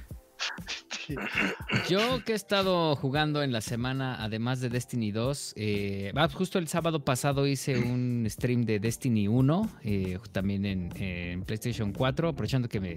Yo 1.89 2.25
que 2.25 2.33
he 2.33 2.35
estado 2.35 2.97
jugando 2.97 3.43
en 3.43 3.53
la 3.53 3.61
semana, 3.61 4.23
además 4.23 4.61
de 4.61 4.71
Destiny 4.71 5.13
2, 5.13 5.55
eh, 5.57 6.13
ah, 6.17 6.29
justo 6.33 6.59
el 6.59 6.67
sábado 6.69 7.05
pasado 7.05 7.47
hice 7.47 7.79
un 7.79 8.27
stream 8.29 8.63
de 8.63 8.81
Destiny 8.81 9.29
1, 9.29 9.71
eh, 9.83 10.19
también 10.33 10.65
en, 10.65 10.91
en 10.97 11.43
PlayStation 11.43 11.93
4, 11.93 12.31
aprovechando 12.31 12.69
que 12.69 12.81
me, 12.81 12.97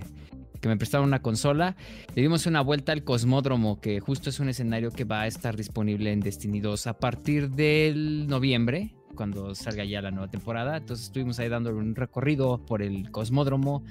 que 0.61 0.67
me 0.67 0.77
prestaron 0.77 1.07
una 1.07 1.21
consola. 1.21 1.75
Le 2.15 2.21
dimos 2.21 2.45
una 2.45 2.61
vuelta 2.61 2.91
al 2.91 3.03
Cosmódromo, 3.03 3.79
que 3.81 3.99
justo 3.99 4.29
es 4.29 4.39
un 4.39 4.49
escenario 4.49 4.91
que 4.91 5.03
va 5.03 5.21
a 5.21 5.27
estar 5.27 5.55
disponible 5.55 6.11
en 6.11 6.21
Destiny 6.21 6.61
2 6.61 6.87
a 6.87 6.97
partir 6.97 7.49
del 7.51 8.27
noviembre, 8.27 8.95
cuando 9.17 9.53
salga 9.53 9.83
ya 9.83 10.01
la 10.01 10.11
nueva 10.11 10.29
temporada. 10.29 10.77
Entonces 10.77 11.07
estuvimos 11.07 11.37
ahí 11.39 11.49
dando 11.49 11.71
un 11.75 11.93
recorrido 11.95 12.65
por 12.65 12.81
el 12.81 13.11
Cosmódromo. 13.11 13.83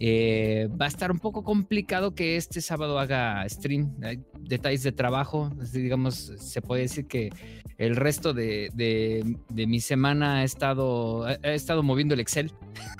Eh, 0.00 0.68
va 0.80 0.84
a 0.86 0.88
estar 0.88 1.10
un 1.10 1.18
poco 1.18 1.42
complicado 1.44 2.14
que 2.14 2.36
este 2.36 2.60
sábado 2.60 2.98
haga 2.98 3.48
stream. 3.48 3.94
Hay 4.02 4.20
detalles 4.40 4.82
de 4.82 4.92
trabajo. 4.92 5.50
digamos, 5.72 6.14
se 6.38 6.60
puede 6.60 6.82
decir 6.82 7.06
que 7.06 7.30
el 7.78 7.96
resto 7.96 8.34
de, 8.34 8.70
de- 8.74 9.36
de 9.48 9.66
mi 9.66 9.80
semana 9.80 10.42
he 10.42 10.44
estado, 10.44 11.26
he 11.28 11.54
estado 11.54 11.82
moviendo 11.82 12.12
el 12.14 12.20
Excel. 12.20 12.50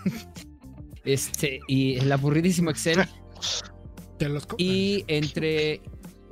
este, 1.05 1.61
y 1.69 1.97
el 1.97 2.11
aburridísimo 2.13 2.71
Excel. 2.71 2.99
te 4.19 4.29
los. 4.29 4.47
Y 4.57 5.05
entre. 5.09 5.81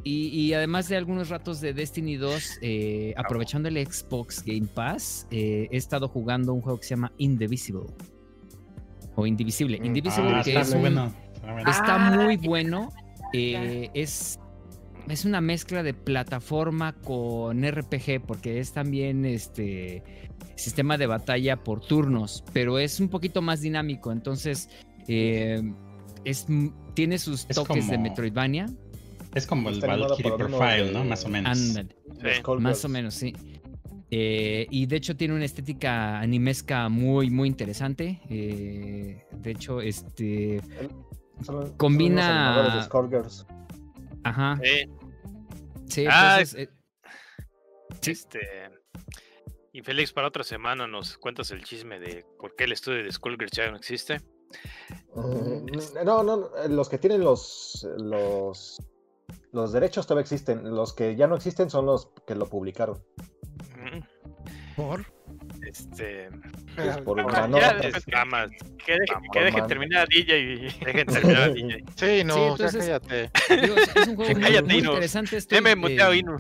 Y, 0.09 0.29
y 0.29 0.53
además 0.55 0.89
de 0.89 0.97
algunos 0.97 1.31
ratos 1.31 1.61
de 1.61 1.73
Destiny 1.73 2.15
2, 2.15 2.59
eh, 2.63 3.13
aprovechando 3.17 3.69
el 3.69 3.85
Xbox 3.85 4.41
Game 4.45 4.69
Pass, 4.73 5.27
eh, 5.33 5.67
he 5.69 5.77
estado 5.77 6.07
jugando 6.07 6.53
un 6.55 6.61
juego 6.61 6.79
que 6.79 6.85
se 6.85 6.91
llama 6.91 7.11
Indivisible. 7.19 7.87
O 9.17 9.27
Indivisible. 9.27 9.81
Indivisible, 9.83 10.31
Ah, 10.33 10.43
que 10.45 10.51
está 10.51 10.61
es 10.61 10.69
muy 10.69 10.77
un- 10.77 10.83
bueno. 10.95 11.15
está 11.69 12.07
Ah, 12.07 12.17
muy 12.25 12.37
bueno. 12.37 12.93
eh, 13.33 13.91
es, 13.95 14.39
es 15.09 15.25
una 15.25 15.41
mezcla 15.41 15.83
de 15.83 15.93
plataforma 15.93 16.93
con 16.93 17.65
RPG, 17.65 18.21
porque 18.25 18.61
es 18.61 18.73
también 18.73 19.25
este 19.25 20.05
sistema 20.55 20.97
de 20.99 21.07
batalla 21.07 21.57
por 21.65 21.81
turnos, 21.81 22.45
pero 22.53 22.79
es 22.79 23.01
un 23.01 23.09
poquito 23.09 23.43
más 23.43 23.61
dinámico. 23.61 24.13
Entonces, 24.13 24.69
eh, 25.09 25.61
es, 26.25 26.47
tiene 26.95 27.19
sus 27.19 27.45
Es 27.49 27.57
toques 27.57 27.89
de 27.91 27.99
Metroidvania. 27.99 28.67
Es 29.35 29.47
como 29.47 29.69
el 29.69 29.81
Valkyrie 29.81 30.33
Profile, 30.37 30.93
¿no? 30.93 31.05
Más 31.05 31.25
o 31.25 31.29
menos. 31.29 31.59
Ándale, 31.59 31.97
Sí, 32.35 32.43
más 32.61 32.85
o 32.85 32.89
menos, 32.89 33.15
sí. 33.15 33.35
Eh, 34.11 34.67
y 34.71 34.87
de 34.87 34.97
hecho 34.97 35.17
tiene 35.17 35.35
una 35.35 35.45
estética 35.45 36.21
animesca 36.21 36.89
muy, 36.89 37.29
muy 37.31 37.49
interesante. 37.49 38.21
Eh, 38.31 39.27
de 39.33 39.51
hecho, 39.51 39.81
este. 39.81 40.61
Son- 41.43 41.45
son 41.67 41.77
Combina- 41.77 42.77
de. 42.77 42.83
Ajá. 44.25 44.59
eh, 44.63 44.89
Sí, 45.89 46.05
Ah, 46.09 46.39
entonces, 46.41 46.55
eh, 46.69 46.71
Sí. 48.01 48.11
este. 48.13 48.41
Y 49.73 49.83
Félix, 49.83 50.13
para 50.13 50.29
otra 50.29 50.43
semana 50.43 50.87
nos 50.87 51.19
cuentas 51.19 51.51
el 51.51 51.63
chisme 51.63 52.01
de 52.01 52.25
por 52.41 52.57
qué 52.57 52.65
el 52.65 52.73
estudio 52.73 53.05
de 53.05 53.13
Skullgirls 53.13 53.53
ya 53.53 53.71
no 53.71 53.77
existe. 53.77 54.21
Mm, 55.15 55.67
No, 56.05 56.23
no, 56.23 56.49
los 56.69 56.89
que 56.89 56.99
tienen 56.99 57.21
los, 57.23 57.87
los, 57.99 58.81
los 59.57 59.73
derechos 59.73 60.07
todavía 60.07 60.23
existen. 60.23 60.63
Los 60.75 60.93
que 60.93 61.17
ya 61.17 61.27
no 61.27 61.35
existen 61.35 61.71
son 61.71 61.87
los 61.87 62.11
que 62.27 62.35
lo 62.35 62.47
publicaron. 62.49 62.99
Por. 64.77 65.05
Este. 65.67 66.29
Pues 66.75 66.99
por 66.99 67.25
mano- 67.25 67.59
ya, 67.59 67.71
es 67.71 68.05
ramas. 68.07 68.51
Que, 68.85 68.93
deje- 68.99 69.45
dejen 69.45 69.61
man. 69.61 69.69
terminar 69.69 70.03
a 70.03 70.07
DJ 70.07 70.39
y 70.39 70.57
Dejen 70.85 71.07
terminar 71.07 71.43
a 71.43 71.49
DJ. 71.49 71.85
Sí, 71.97 72.25
no, 72.25 72.35
Sí, 72.35 72.41
entonces- 72.51 72.85
cállate. 72.85 73.31
digo, 73.63 73.77
es, 73.77 74.09
un 74.09 74.17
juego 74.17 74.33
muy, 74.33 74.43
Cállate, 74.43 74.63
muy 74.63 74.79
Inu. 74.79 74.91
interesante. 74.91 75.37
Estoy, 75.39 75.57
Deme 75.57 75.77
muteado, 75.77 76.15
Inu. 76.15 76.37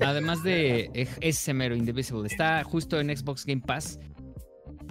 Además 0.00 0.42
de 0.42 0.90
ese 1.20 1.54
mero 1.54 1.76
Indivisible, 1.76 2.26
está 2.26 2.64
justo 2.64 2.98
en 2.98 3.14
Xbox 3.16 3.44
Game 3.46 3.62
Pass. 3.64 4.00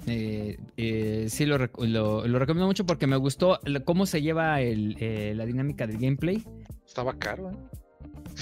Eh, 0.08 0.58
eh, 0.78 1.26
sí, 1.28 1.46
lo, 1.46 1.58
lo- 1.58 2.26
lo 2.28 2.40
recomiendo 2.40 2.68
mucho 2.68 2.86
porque 2.86 3.06
me 3.08 3.18
gustó 3.18 3.60
cómo 3.84 4.06
se 4.06 4.22
lleva 4.22 4.62
el, 4.62 4.96
eh, 5.00 5.34
la 5.36 5.46
dinámica 5.46 5.86
del 5.88 5.98
gameplay. 5.98 6.44
Estaba 6.90 7.14
caro, 7.14 7.52
¿eh? 7.52 7.56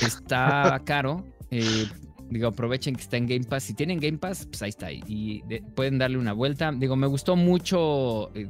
Está 0.01 0.81
caro. 0.85 1.23
eh, 1.51 1.85
digo, 2.29 2.47
aprovechen 2.47 2.95
que 2.95 3.01
está 3.01 3.17
en 3.17 3.27
Game 3.27 3.43
Pass. 3.45 3.63
Si 3.63 3.73
tienen 3.73 3.99
Game 3.99 4.17
Pass, 4.17 4.45
pues 4.47 4.61
ahí 4.61 4.69
está. 4.69 4.91
Y 4.91 5.41
de- 5.47 5.61
pueden 5.75 5.97
darle 5.97 6.17
una 6.17 6.33
vuelta. 6.33 6.71
Digo, 6.71 6.95
me 6.95 7.07
gustó 7.07 7.35
mucho 7.35 8.31
eh, 8.35 8.47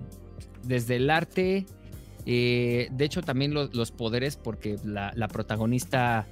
desde 0.64 0.96
el 0.98 1.10
arte. 1.10 1.66
eh, 2.26 2.90
de 2.92 3.06
hecho, 3.06 3.22
también 3.22 3.54
lo- 3.54 3.68
los 3.68 3.92
poderes, 3.92 4.36
porque 4.36 4.78
la, 4.84 5.12
la 5.16 5.28
protagonista 5.28 6.28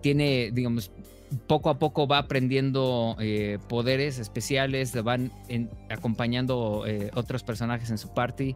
tiene, 0.00 0.50
digamos, 0.52 0.90
poco 1.46 1.68
a 1.68 1.78
poco 1.78 2.06
va 2.08 2.16
aprendiendo 2.18 3.16
eh, 3.20 3.58
poderes 3.68 4.18
especiales, 4.18 4.94
le 4.94 5.02
van 5.02 5.30
en- 5.48 5.68
acompañando 5.90 6.84
eh, 6.86 7.10
otros 7.14 7.42
personajes 7.42 7.90
en 7.90 7.98
su 7.98 8.14
party. 8.14 8.54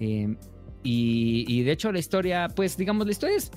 eh, 0.00 0.36
y, 0.82 1.44
y 1.48 1.62
de 1.62 1.72
hecho 1.72 1.92
la 1.92 1.98
historia, 1.98 2.48
pues 2.54 2.76
digamos, 2.76 3.06
la 3.06 3.12
historia 3.12 3.36
es 3.36 3.50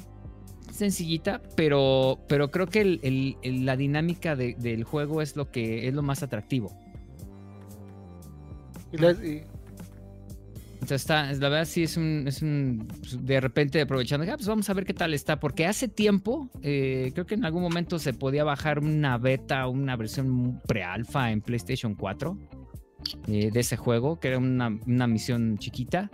sencillita, 0.72 1.42
pero, 1.56 2.20
pero 2.28 2.52
creo 2.52 2.68
que 2.68 2.82
el- 2.82 3.00
el- 3.04 3.38
el- 3.44 3.66
la 3.66 3.78
dinámica 3.78 4.36
de- 4.36 4.56
del 4.56 4.84
juego 4.84 5.22
es 5.22 5.36
lo 5.36 5.50
que 5.52 5.88
es 5.88 5.94
lo 5.94 6.02
más 6.02 6.22
atractivo. 6.24 6.76
Y- 8.94 9.42
Entonces 10.76 11.02
está, 11.02 11.34
la 11.34 11.50
verdad 11.50 11.66
sí 11.66 11.82
es 11.82 11.98
un, 11.98 12.26
es 12.28 12.44
un 12.44 12.88
pues, 13.00 13.26
de 13.26 13.40
repente 13.42 13.82
aprovechando, 13.82 14.32
ah, 14.32 14.36
pues 14.36 14.48
vamos 14.48 14.70
a 14.70 14.74
ver 14.74 14.86
qué 14.86 14.94
tal 14.94 15.16
está, 15.16 15.40
porque 15.40 15.66
hace 15.66 15.88
tiempo, 15.88 16.48
eh, 16.62 17.10
creo 17.16 17.26
que 17.26 17.34
en 17.34 17.44
algún 17.44 17.64
momento 17.64 17.98
se 17.98 18.14
podía 18.14 18.44
bajar 18.44 18.78
una 18.80 19.18
beta, 19.18 19.68
una 19.68 19.96
versión 19.96 20.62
pre-alfa 20.68 21.32
en 21.32 21.42
PlayStation 21.42 21.96
4 21.96 22.38
eh, 23.28 23.50
de 23.52 23.60
ese 23.60 23.78
juego, 23.78 24.20
que 24.20 24.28
era 24.28 24.38
una, 24.38 24.78
una 24.86 25.08
misión 25.08 25.58
chiquita, 25.58 26.12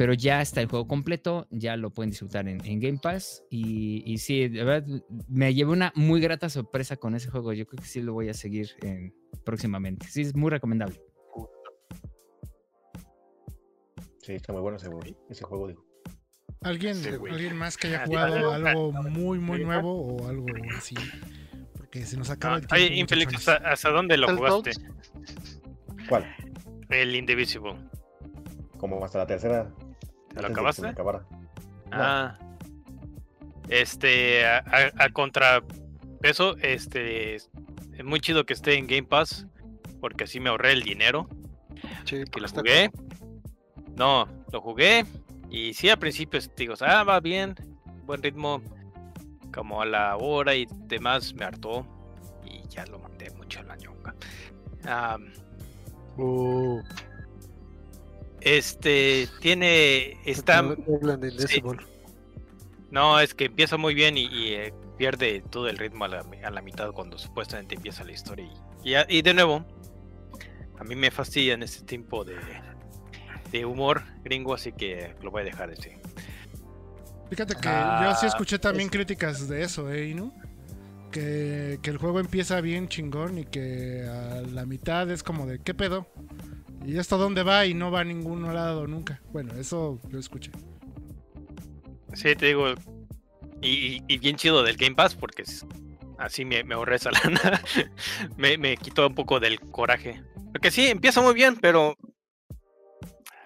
pero 0.00 0.14
ya 0.14 0.40
está 0.40 0.62
el 0.62 0.66
juego 0.66 0.88
completo, 0.88 1.46
ya 1.50 1.76
lo 1.76 1.90
pueden 1.90 2.08
disfrutar 2.08 2.48
en, 2.48 2.64
en 2.64 2.80
Game 2.80 2.98
Pass 3.02 3.44
y, 3.50 4.02
y 4.10 4.16
sí, 4.16 4.48
de 4.48 4.64
verdad 4.64 4.88
me 5.28 5.52
llevé 5.52 5.72
una 5.72 5.92
muy 5.94 6.22
grata 6.22 6.48
sorpresa 6.48 6.96
con 6.96 7.14
ese 7.14 7.28
juego, 7.28 7.52
yo 7.52 7.66
creo 7.66 7.82
que 7.82 7.86
sí 7.86 8.00
lo 8.00 8.14
voy 8.14 8.30
a 8.30 8.32
seguir 8.32 8.70
en- 8.80 9.14
próximamente, 9.44 10.06
sí 10.08 10.22
es 10.22 10.34
muy 10.34 10.48
recomendable. 10.48 10.98
Sí, 14.22 14.32
está 14.32 14.54
muy 14.54 14.62
bueno 14.62 14.78
ese, 14.78 14.88
ese 15.28 15.44
juego, 15.44 15.68
digo. 15.68 15.84
¿Alguien, 16.62 16.94
Sí. 16.94 17.10
¿Alguien 17.30 17.54
más 17.56 17.76
que 17.76 17.88
haya 17.88 18.02
Ah, 18.02 18.06
jugado 18.06 18.52
algo- 18.52 18.52
algo 18.70 18.92
muy, 19.02 19.38
muy 19.38 19.62
nuevo 19.62 20.00
o 20.16 20.28
algo 20.28 20.46
así? 20.78 20.94
Porque 21.76 22.06
se 22.06 22.16
nos 22.16 22.30
acaba 22.30 22.54
el 22.56 22.60
tiempo. 22.66 22.74
Oye, 22.76 22.86
Infelix, 22.96 23.32
muchachones. 23.34 23.48
¿hasta, 23.48 23.70
hasta 23.70 23.90
dónde 23.90 24.16
lo 24.16 24.34
jugaste? 24.34 24.70
¿Cuál? 26.08 26.24
El 26.88 27.14
Indivisible. 27.14 27.74
Como 28.78 29.04
hasta 29.04 29.18
la 29.18 29.26
tercera. 29.26 29.70
¿Te 30.34 30.40
lo 30.42 30.46
antes 30.46 30.48
de 30.48 30.48
que 30.48 30.52
acabaste? 30.52 30.80
se 30.82 30.86
me 30.86 30.92
acabara. 30.92 31.22
Ah. 31.92 32.38
Este, 33.68 34.44
a, 34.46 34.58
a- 34.98 35.08
contrapeso, 35.10 36.56
este, 36.58 37.36
es 37.36 37.50
muy 38.04 38.20
chido 38.20 38.44
que 38.44 38.52
esté 38.52 38.74
en 38.76 38.86
Game 38.86 39.04
Pass, 39.04 39.46
porque 40.00 40.24
así 40.24 40.40
me 40.40 40.50
ahorré 40.50 40.72
el 40.72 40.82
dinero 40.82 41.28
sí, 42.04 42.24
que 42.24 42.40
lo 42.40 42.46
está 42.46 42.60
jugué. 42.60 42.90
No, 43.96 44.26
lo 44.52 44.60
jugué 44.60 45.04
y 45.50 45.74
sí 45.74 45.88
al 45.88 45.98
principio 45.98 46.40
digo, 46.56 46.74
ah, 46.80 47.04
va 47.04 47.20
bien, 47.20 47.54
buen 48.06 48.22
ritmo, 48.22 48.60
como 49.54 49.82
a 49.82 49.86
la 49.86 50.16
hora 50.16 50.54
y 50.54 50.66
demás 50.86 51.34
me 51.34 51.44
hartó 51.44 51.86
y 52.44 52.66
ya 52.68 52.84
lo 52.86 52.98
mandé 52.98 53.30
mucho 53.32 53.60
a 53.60 53.64
la 53.64 53.76
ñonga. 53.76 54.14
Am, 54.84 55.32
Uh, 56.16 56.82
este, 58.40 59.28
tiene, 59.40 60.16
está, 60.24 60.62
No 60.62 60.76
hablan 60.96 61.20
de 61.20 61.30
sí. 61.30 61.36
Indivisible. 61.58 61.86
No, 62.90 63.20
es 63.20 63.34
que 63.34 63.44
empieza 63.46 63.76
muy 63.76 63.94
bien 63.94 64.16
y, 64.18 64.26
y, 64.26 64.52
eh, 64.54 64.74
pierde 64.98 65.42
todo 65.48 65.68
el 65.68 65.78
ritmo 65.78 66.04
a 66.04 66.08
la, 66.08 66.24
a 66.44 66.50
la 66.50 66.60
mitad 66.60 66.90
cuando 66.92 67.18
supuestamente 67.18 67.74
empieza 67.76 68.02
la 68.04 68.12
historia. 68.12 68.48
Y, 68.84 68.94
y, 69.16 69.22
de 69.22 69.32
nuevo, 69.34 69.64
a 70.78 70.84
mí 70.84 70.96
me 70.96 71.10
fastidian 71.10 71.62
este 71.62 71.84
tipo 71.84 72.24
de, 72.24 72.36
de 73.52 73.64
humor 73.64 74.02
gringo, 74.24 74.54
así 74.54 74.72
que 74.72 75.14
lo 75.22 75.30
voy 75.30 75.42
a 75.42 75.44
dejar 75.44 75.70
así. 75.70 75.90
Fíjate 77.30 77.54
que 77.54 77.68
Ah, 77.68 78.00
yo 78.02 78.14
sí 78.16 78.26
escuché 78.26 78.58
también 78.58 78.86
es- 78.86 78.92
críticas 78.92 79.46
de 79.48 79.62
eso, 79.62 79.90
¿eh, 79.92 80.08
Inu? 80.08 80.32
Que, 81.12 81.78
que 81.82 81.90
el 81.90 81.98
juego 81.98 82.20
empieza 82.20 82.60
bien 82.60 82.88
chingón 82.88 83.38
y 83.38 83.44
que 83.44 84.04
a 84.08 84.42
la 84.42 84.64
mitad 84.66 85.08
es 85.10 85.22
como 85.22 85.46
de, 85.46 85.60
¿qué 85.60 85.74
pedo? 85.74 86.06
¿Y 86.84 86.98
esto 86.98 87.18
dónde 87.18 87.42
va? 87.42 87.66
Y 87.66 87.74
no 87.74 87.90
va 87.90 88.00
a 88.00 88.04
ningún 88.04 88.42
lado 88.54 88.86
nunca. 88.86 89.20
Bueno, 89.32 89.54
eso 89.54 89.98
lo 90.10 90.18
escuché. 90.18 90.50
Sí, 92.14 92.34
te 92.34 92.46
digo, 92.46 92.66
y, 93.62 94.02
y 94.12 94.18
bien 94.18 94.36
chido 94.36 94.62
del 94.62 94.76
Game 94.76 94.96
Pass, 94.96 95.14
porque 95.14 95.42
es- 95.42 95.64
así 96.18 96.44
me, 96.44 96.64
me 96.64 96.74
ahorré 96.74 96.96
esa 96.96 97.10
lana. 97.24 97.60
me, 98.36 98.58
me 98.58 98.76
quitó 98.76 99.06
un 99.06 99.14
poco 99.14 99.38
del 99.40 99.60
coraje. 99.60 100.22
Porque 100.52 100.70
sí, 100.70 100.86
empieza 100.88 101.20
muy 101.20 101.34
bien, 101.34 101.56
pero 101.60 101.94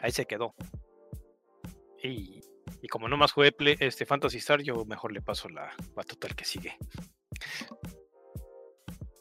ahí 0.01 0.13
se 0.13 0.25
quedó. 0.27 0.55
Y, 2.03 2.41
y 2.83 2.89
como 2.89 3.09
no 3.09 3.17
más 3.17 3.33
jugué 3.33 3.53
Play- 3.53 3.77
este 3.81 4.07
Fantasy 4.07 4.39
Star, 4.39 4.63
yo 4.63 4.85
mejor 4.87 5.13
le 5.13 5.21
paso 5.23 5.49
la 5.49 5.71
batuta 5.95 6.29
al 6.29 6.35
que 6.37 6.45
sigue. 6.45 6.77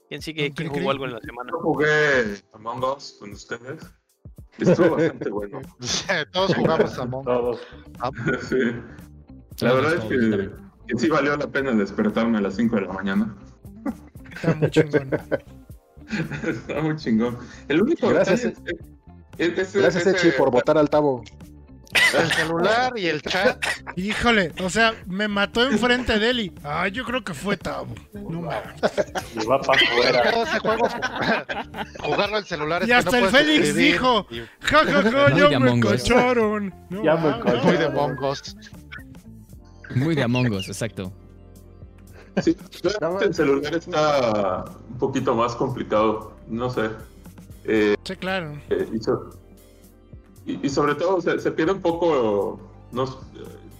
¿Quién 0.07 0.21
sigue? 0.21 0.51
¿Quién 0.51 0.69
jugó 0.69 0.91
algo 0.91 1.05
en 1.05 1.13
la 1.13 1.19
semana? 1.19 1.49
Yo 1.51 1.59
jugué 1.59 2.41
Among 2.53 2.83
Us 2.83 3.17
con 3.19 3.31
ustedes. 3.31 3.83
Estuvo 4.59 4.91
bastante 4.95 5.29
bueno. 5.29 5.61
todos 6.31 6.55
jugamos 6.55 6.99
a 6.99 7.09
Todos. 7.09 7.59
Sí. 8.49 8.55
La 9.61 9.69
Todos, 9.69 9.75
verdad 9.83 9.93
es 9.95 10.03
que, 10.05 10.97
sí 10.97 11.07
valió 11.09 11.37
la 11.37 11.47
pena 11.47 11.71
despertarme 11.71 12.37
a 12.39 12.41
las 12.41 12.55
5 12.55 12.75
de 12.75 12.81
la 12.81 12.93
mañana. 12.93 13.35
Está 14.33 14.55
muy 14.55 14.69
chingón. 14.71 15.09
Está 16.47 16.81
muy 16.81 16.95
chingón. 16.95 17.37
El 17.67 17.81
único 17.81 18.09
Gracias, 18.09 18.41
detalle 18.43 18.77
es- 19.37 19.49
es- 19.49 19.57
es- 19.59 19.75
Gracias, 19.75 20.07
Echi, 20.07 20.31
por 20.37 20.51
votar 20.51 20.77
al 20.77 20.89
Tabo. 20.89 21.23
El 22.19 22.31
celular 22.31 22.93
y 22.97 23.07
el 23.07 23.21
chat. 23.21 23.63
Híjole, 23.95 24.51
o 24.63 24.69
sea, 24.69 24.93
me 25.07 25.27
mató 25.27 25.63
enfrente 25.63 26.19
de 26.19 26.29
él 26.29 26.39
y... 26.39 26.51
Ay, 26.63 26.91
yo 26.91 27.03
creo 27.05 27.23
que 27.23 27.33
fue 27.33 27.57
Tabo. 27.57 27.93
No 28.13 28.41
mames. 28.41 28.81
Y 29.35 29.45
va 29.45 29.61
para 29.61 29.81
afuera. 29.81 31.83
Jugarlo 32.03 32.37
al 32.37 32.45
celular. 32.45 32.81
es 32.83 32.87
Y 32.87 32.91
que 32.91 32.95
hasta 32.95 33.19
no 33.19 33.25
el 33.27 33.31
Félix 33.31 33.67
escribir. 33.69 33.91
dijo, 33.93 34.27
Ja, 34.61 34.77
ja, 34.85 35.11
ja, 35.11 35.49
ya 35.49 35.59
me 35.59 35.79
cacharon. 35.79 36.73
No 36.89 37.03
Ya 37.03 37.15
me 37.15 37.29
mames. 37.31 37.43
cacharon. 37.43 37.65
Muy 37.65 37.77
de 37.77 37.85
Among 37.85 38.23
Us. 38.23 38.55
Muy 39.95 40.15
de 40.15 40.23
Among 40.23 40.51
Us, 40.53 40.67
exacto. 40.67 41.11
Sí, 42.41 42.57
el 43.21 43.33
celular 43.35 43.75
está 43.75 44.65
un 44.89 44.97
poquito 44.97 45.35
más 45.35 45.55
complicado. 45.55 46.33
No 46.47 46.69
sé. 46.69 46.89
Eh, 47.65 47.95
Sí, 48.03 48.15
claro. 48.15 48.59
eh, 48.69 48.89
y- 50.45 50.65
y 50.65 50.69
sobre 50.69 50.95
todo 50.95 51.21
se, 51.21 51.39
se 51.39 51.51
pierde 51.51 51.73
un 51.73 51.81
poco. 51.81 52.59
No, 52.91 53.05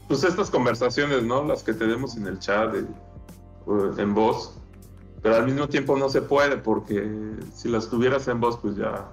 pues 0.07 0.23
estas 0.23 0.49
conversaciones, 0.49 1.23
¿no? 1.23 1.43
Las 1.43 1.63
que 1.63 1.73
tenemos 1.73 2.15
en 2.17 2.27
el 2.27 2.39
chat, 2.39 2.73
o 3.65 3.97
en 3.97 4.13
voz. 4.13 4.57
Pero 5.21 5.35
al 5.37 5.45
mismo 5.45 5.69
tiempo 5.69 5.95
no 5.97 6.09
se 6.09 6.21
puede 6.21 6.57
porque 6.57 7.09
si 7.53 7.69
las 7.69 7.89
tuvieras 7.89 8.27
en 8.27 8.41
voz, 8.41 8.57
pues 8.57 8.75
ya 8.75 9.07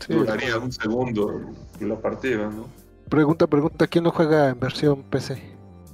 Sí. 0.00 0.14
duraría 0.14 0.56
un 0.58 0.70
segundo 0.70 1.40
la 1.80 1.96
partida, 2.00 2.48
¿no? 2.48 2.66
Pregunta, 3.08 3.46
pregunta, 3.46 3.86
¿quién 3.88 4.04
lo 4.04 4.10
juega 4.12 4.50
en 4.50 4.60
versión 4.60 5.02
PC? 5.02 5.42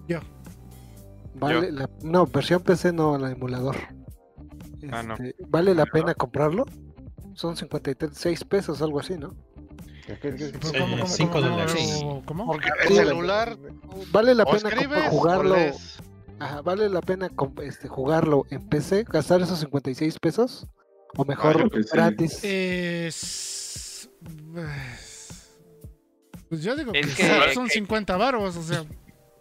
Yo. 0.07 0.18
¿Vale 1.34 1.73
la- 1.73 1.89
no, 2.02 2.26
versión 2.26 2.60
PC 2.62 2.92
no, 2.92 3.17
la 3.17 3.31
emulador. 3.31 3.76
Ah, 4.91 5.02
no. 5.02 5.15
Este, 5.15 5.34
¿Vale 5.49 5.75
la 5.75 5.86
pena 5.86 6.15
comprarlo? 6.15 6.65
Son 7.34 7.57
56 7.57 8.44
pesos, 8.44 8.83
algo 8.83 9.00
así, 9.00 9.17
¿no? 9.17 9.34
Pero 10.20 10.39
Sí, 10.39 10.53
¿cómo, 10.73 10.91
cómo, 10.91 11.07
cinco 11.07 11.33
cómo, 11.35 11.49
dólares. 11.49 12.05
cómo? 12.25 12.47
Porque 12.47 12.69
el 12.89 12.95
celular 12.95 13.57
¿Vale 14.12 14.35
la 14.35 14.45
pena 14.47 14.70
jugarlo? 15.11 15.57
Ajá, 16.41 16.62
¿Vale 16.62 16.89
la 16.89 17.01
pena 17.01 17.28
este, 17.62 17.89
jugarlo 17.89 18.45
en 18.51 18.69
PC? 18.69 19.05
¿Gastar 19.05 19.43
esos 19.43 19.59
56 19.61 20.19
pesos? 20.20 20.67
¿O 21.17 21.25
mejor 21.25 21.70
que 21.70 21.83
sí. 21.83 21.89
gratis? 21.93 22.41
Es... 22.45 24.11
Pues 26.49 26.62
yo 26.62 26.75
digo 26.77 26.93
que, 26.93 27.01
Es 27.01 27.11
sí, 27.11 27.17
que- 27.23 27.55
son 27.55 27.67
que- 27.67 27.73
50 27.75 28.17
varos, 28.17 28.57
o 28.57 28.62
sea... 28.62 28.85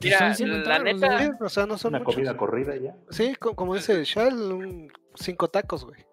Mira, 0.01 0.19
Son 0.19 0.35
50 0.35 0.69
la 0.69 0.77
varos, 0.77 0.93
neta, 1.01 1.19
Sí, 1.23 1.29
o 1.41 1.49
sea, 1.49 1.65
no 1.65 1.77
son 1.77 1.89
Una 1.95 1.99
muchos. 1.99 2.15
comida 2.15 2.37
corrida 2.37 2.75
ya. 2.75 2.95
Sí, 3.09 3.35
co- 3.39 3.55
como 3.55 3.73
dice 3.73 4.03
Shell, 4.03 4.35
un 4.35 4.91
cinco 5.15 5.47
tacos, 5.47 5.85
güey. 5.85 6.05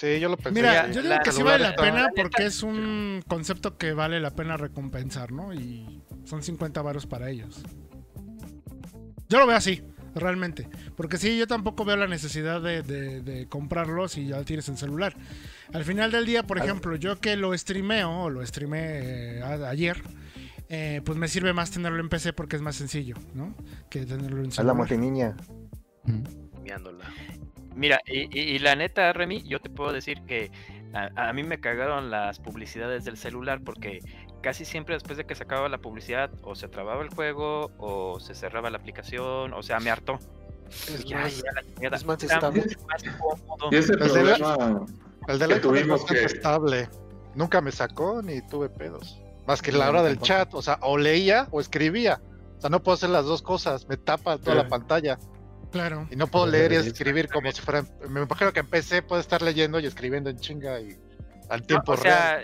Sí, 0.00 0.18
yo 0.18 0.30
lo 0.30 0.36
pensé. 0.38 0.52
Mira, 0.52 0.90
yo 0.90 1.02
digo 1.02 1.14
que 1.22 1.30
sí 1.30 1.36
celular 1.36 1.60
vale 1.60 1.70
la 1.70 1.76
pena 1.76 2.08
porque 2.16 2.46
es 2.46 2.62
un 2.62 3.22
concepto 3.28 3.76
que 3.76 3.92
vale 3.92 4.18
la 4.18 4.30
pena 4.30 4.56
recompensar, 4.56 5.30
¿no? 5.30 5.52
Y 5.52 6.02
son 6.24 6.42
50 6.42 6.80
varos 6.80 7.06
para 7.06 7.28
ellos. 7.28 7.62
Yo 9.28 9.38
lo 9.38 9.46
veo 9.46 9.56
así. 9.56 9.82
realmente. 10.14 10.68
Porque 10.96 11.18
sí, 11.18 11.36
yo 11.38 11.46
tampoco 11.46 11.84
veo 11.84 11.96
la 11.96 12.06
necesidad 12.08 12.60
de, 12.62 12.82
de, 12.82 13.20
de 13.20 13.46
comprarlo 13.46 14.08
si 14.08 14.26
ya 14.26 14.38
lo 14.38 14.44
tienes 14.44 14.68
en 14.70 14.76
celular. 14.78 15.14
Al 15.72 15.84
final 15.84 16.10
del 16.10 16.24
día, 16.26 16.42
por 16.44 16.56
ejemplo, 16.58 16.96
yo 16.96 17.20
que 17.20 17.36
lo 17.36 17.56
streameo, 17.56 18.10
o 18.24 18.30
lo 18.30 18.44
streamé 18.44 19.36
eh, 19.38 19.42
a- 19.42 19.68
ayer, 19.68 20.02
eh, 20.68 21.00
pues 21.04 21.16
me 21.18 21.28
sirve 21.28 21.52
más 21.52 21.70
tenerlo 21.70 22.00
en 22.00 22.08
PC 22.08 22.32
porque 22.32 22.56
es 22.56 22.62
más 22.62 22.74
sencillo, 22.74 23.14
¿no? 23.34 23.54
Que 23.90 24.06
tenerlo 24.06 24.38
en 24.38 24.46
Es 24.48 24.56
la 24.56 24.62
celular. 24.62 24.76
multiniña. 24.76 25.36
Miándola. 26.64 27.04
Mira, 27.74 28.00
y, 28.06 28.22
y- 28.36 28.42
y 28.54 28.58
la 28.58 28.74
neta, 28.76 29.12
Remy, 29.12 29.42
yo 29.44 29.60
te 29.60 29.70
puedo 29.70 29.92
decir 29.92 30.22
que 30.26 30.50
a, 30.92 31.28
a 31.28 31.32
mí 31.32 31.42
me 31.44 31.60
cagaron 31.60 32.10
las 32.10 32.38
publicidades 32.40 33.04
del 33.04 33.16
celular 33.16 33.60
porque 33.64 34.00
casi 34.42 34.64
siempre 34.64 34.94
después 34.94 35.16
de 35.16 35.24
que 35.24 35.34
se 35.34 35.44
acababa 35.44 35.68
la 35.68 35.78
publicidad 35.78 36.30
o 36.42 36.54
se 36.54 36.66
trababa 36.68 37.02
el 37.02 37.10
juego 37.10 37.70
o 37.78 38.18
se 38.20 38.34
cerraba 38.34 38.70
la 38.70 38.78
aplicación, 38.78 39.52
o 39.52 39.62
sea, 39.62 39.78
me 39.80 39.90
hartó. 39.90 40.18
Es 40.70 41.04
Ya, 41.04 41.18
más, 41.20 41.36
ya, 41.42 41.52
la 41.52 41.62
chingada. 41.62 41.96
es 41.96 42.04
más 42.04 42.22
Está 42.22 42.34
estable. 42.36 42.64
más 42.88 43.02
cómodo. 43.18 43.70
El 45.28 45.38
de 45.38 45.46
la- 45.48 45.60
tuvimos 45.60 46.04
que- 46.04 46.24
estable. 46.24 46.88
Nunca 47.34 47.60
me 47.60 47.70
sacó 47.70 48.22
ni 48.22 48.40
tuve 48.48 48.68
pedos. 48.68 49.20
Más 49.46 49.62
que 49.62 49.72
la 49.72 49.88
hora 49.88 50.02
del 50.02 50.18
chat, 50.20 50.52
o 50.54 50.62
sea, 50.62 50.78
o 50.82 50.98
leía 50.98 51.46
o 51.50 51.60
escribía. 51.60 52.20
O 52.58 52.60
sea, 52.60 52.70
no 52.70 52.82
puedo 52.82 52.94
hacer 52.94 53.10
las 53.10 53.24
dos 53.24 53.42
cosas, 53.42 53.86
me 53.88 53.96
tapa 53.96 54.38
toda 54.38 54.56
Sí. 54.56 54.62
la 54.62 54.68
pantalla. 54.68 55.18
Claro. 55.70 56.08
Y 56.10 56.16
no 56.16 56.26
puedo 56.26 56.46
leer 56.46 56.72
y 56.72 56.76
escribir 56.76 57.28
como 57.28 57.50
si 57.52 57.60
fuera. 57.60 57.84
Me 58.08 58.22
imagino 58.22 58.52
que 58.52 58.60
en 58.60 58.66
PC 58.66 59.02
puedo 59.02 59.20
estar 59.20 59.40
leyendo 59.42 59.78
y 59.78 59.86
escribiendo 59.86 60.30
en 60.30 60.38
chinga 60.38 60.80
y 60.80 60.96
al 61.48 61.60
No, 61.60 61.66
tiempo 61.66 61.92
o 61.92 61.96
sea, 61.96 62.42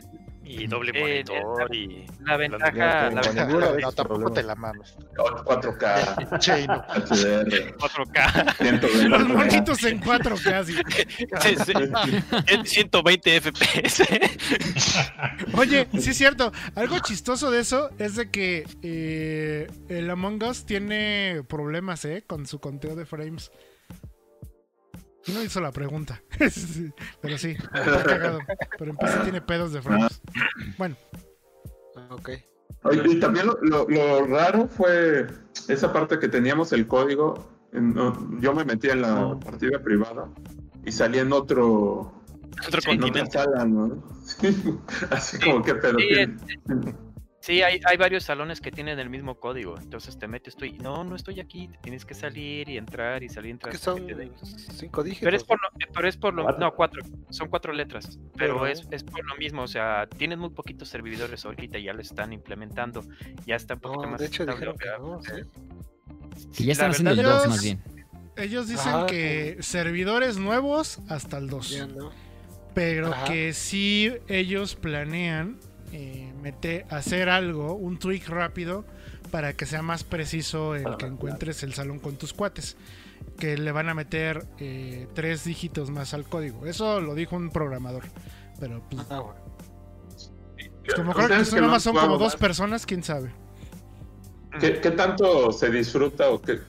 Y 0.49 0.67
doble 0.69 0.93
Eh, 0.95 1.25
monitor 1.25 1.75
y. 1.75 2.07
la 2.25 2.37
ventaja, 2.37 3.11
la 3.11 3.21
ventaja 3.21 3.45
No, 3.81 3.93
tampoco 3.93 4.33
te 4.33 4.43
la 4.45 4.55
mames. 4.55 4.97
4K, 5.17 6.39
Che, 6.39 6.67
no. 6.69 6.85
HDR, 6.89 7.77
4K. 7.77 8.57
120 8.57 9.09
Los 9.09 9.29
monitos 9.29 9.83
en 9.85 9.99
4 9.99 10.37
casi. 10.43 10.75
Sí, 11.41 11.57
sí. 11.65 11.73
En 12.47 12.65
120 12.65 13.41
FPS. 13.41 14.03
Oye, 15.55 15.89
sí 15.99 16.11
es 16.11 16.17
cierto. 16.17 16.53
Algo 16.75 16.99
chistoso 17.01 17.51
de 17.51 17.61
eso 17.61 17.91
es 17.99 18.17
de 18.17 18.31
que 18.31 18.65
eh, 18.83 19.67
el 19.89 20.09
Among 20.11 20.43
Us 20.45 20.65
tiene 20.65 21.43
problemas, 21.49 22.05
¿eh? 22.05 22.23
Con 22.27 22.47
su 22.47 22.61
conteo 22.61 22.95
de 22.95 23.05
frames. 23.07 23.51
No 25.33 25.43
hizo 25.43 25.61
la 25.61 25.73
pregunta. 25.73 26.23
Pero 27.21 27.39
sí, 27.39 27.57
está 27.75 28.03
cagado. 28.05 28.39
Pero 28.79 28.91
en 28.93 28.97
PC 28.97 29.19
tiene 29.25 29.41
pedos 29.41 29.73
de 29.73 29.83
frames. 29.83 30.21
Bueno, 30.79 30.97
Ok. 32.11 32.31
Y 32.93 33.19
también 33.19 33.47
lo, 33.47 33.59
lo- 33.63 33.89
lo 33.89 34.27
raro 34.27 34.69
fue 34.69 35.27
esa 35.69 35.93
parte 35.93 36.19
que 36.19 36.29
teníamos 36.29 36.73
el 36.73 36.87
código. 36.87 37.49
en- 37.73 37.95
yo 38.41 38.55
me 38.55 38.65
metí 38.65 38.89
en 38.89 39.03
la 39.03 39.27
Oh. 39.27 39.41
partida 39.41 39.83
privada 39.83 40.29
y 40.85 40.93
salí 40.93 41.19
en 41.19 41.33
otro 41.33 42.13
Otro 42.67 42.69
otra 42.69 42.81
continente. 42.85 43.33
sala, 43.33 43.65
¿no? 43.65 44.03
Sí, 44.27 44.79
así 45.11 45.39
como 45.41 45.63
que 45.63 45.75
pedo. 45.75 45.99
Sí, 45.99 46.37
Sí, 47.47 47.63
hay, 47.63 47.81
hay 47.87 47.97
varios 47.97 48.25
salones 48.25 48.61
que 48.61 48.73
tienen 48.73 48.99
el 48.99 49.09
mismo 49.09 49.37
código. 49.39 49.79
Entonces 49.79 50.19
te 50.19 50.27
metes 50.27 50.57
tú 50.57 50.65
y 50.65 50.73
no, 50.73 51.05
no 51.05 51.15
estoy 51.15 51.39
aquí. 51.39 51.69
te 51.69 51.79
Tienes 51.79 52.05
que 52.05 52.13
salir 52.15 52.69
y 52.69 52.77
entrar 52.77 53.23
y 53.23 53.29
salir 53.29 53.51
y 53.51 53.53
entrar. 53.53 53.71
Que 53.71 53.79
son 53.79 54.05
cinco 54.75 55.05
dígitos. 55.05 55.25
Pero 55.25 55.37
es 55.37 55.45
por 55.45 55.59
lo, 55.63 55.69
eh, 55.79 55.89
pero 55.95 56.09
es 56.09 56.17
por 56.17 56.35
lo 56.35 56.43
Cuatro. 56.43 56.61
no, 56.61 56.75
cuatro, 56.75 57.03
son 57.31 57.49
cuatro 57.49 57.73
letras, 57.73 58.19
pero 58.37 58.55
Pero- 58.61 58.67
es, 58.67 58.89
es 58.91 59.05
por 59.05 59.25
lo 59.25 59.37
mismo, 59.37 59.63
o 59.63 59.69
sea, 59.69 60.09
tienen 60.09 60.41
muy 60.41 60.51
poquitos 60.51 60.89
servidores 60.89 61.45
ahorita, 61.45 61.79
ya 61.79 61.93
lo 61.93 62.01
están 62.03 62.33
implementando, 62.33 63.05
ya 63.47 63.55
está 63.55 63.75
un 63.75 63.81
poquito 63.81 64.03
No, 64.03 64.11
más 64.11 64.21
de 64.21 64.27
hecho 64.27 64.45
dijeron 64.45 64.77
que 64.77 64.89
no, 64.99 65.21
sí. 65.23 66.53
Que 66.57 66.65
ya 66.65 66.73
están 66.73 66.91
haciendo 66.91 67.13
el 67.13 67.17
verdad, 67.19 67.35
2 67.37 67.45
yo- 67.45 67.51
más 67.51 67.63
bien. 67.63 67.83
ellos 68.37 68.69
dicen 68.69 68.93
Ajá. 68.93 69.07
que 69.07 69.57
servidores 69.61 70.37
nuevos 70.37 70.99
hasta 71.09 71.39
el 71.39 71.49
2. 71.49 71.71
Ya 71.71 71.87
no. 71.87 72.11
Pero 72.75 73.13
Ajá. 73.13 73.25
que 73.25 73.53
sí 73.53 74.13
ellos 74.29 74.75
planean 74.75 75.59
eh, 75.93 76.33
meter, 76.43 76.87
hacer 76.91 77.29
algo, 77.29 77.75
un 77.75 77.99
tweak 77.99 78.29
rápido, 78.29 78.85
para 79.31 79.53
que 79.55 79.67
sea 79.67 79.83
más 79.83 80.05
preciso 80.05 80.75
el 80.75 80.97
que 80.97 81.07
encuentres 81.07 81.63
el 81.63 81.75
salón 81.75 81.99
con 81.99 82.17
tus 82.17 82.33
cuates. 82.33 82.77
Que 83.39 83.59
le 83.59 83.73
van 83.73 83.89
a 83.89 83.95
meter 83.95 84.47
eh, 84.59 85.09
tres 85.15 85.45
dígitos 85.45 85.91
más 85.91 86.15
al 86.15 86.25
código. 86.25 86.67
Eso 86.67 87.01
lo 87.01 87.15
dijo 87.15 87.37
un 87.37 87.51
programador. 87.51 88.05
Pero 88.61 88.83
pues, 88.91 89.07
Ah, 89.11 89.21
bueno. 89.21 89.41
como 90.95 91.13
creo 91.13 91.29
que 91.29 91.45
son 91.45 91.95
como 91.95 92.19
dos 92.19 92.35
más, 92.35 92.37
personas, 92.37 92.87
quién 92.87 93.03
sabe. 93.03 93.31
¿Qué, 94.61 94.81
qué 94.81 94.91
tanto 94.93 95.53
se 95.53 95.71
disfruta 95.71 96.31
o 96.31 96.41
qué, 96.41 96.61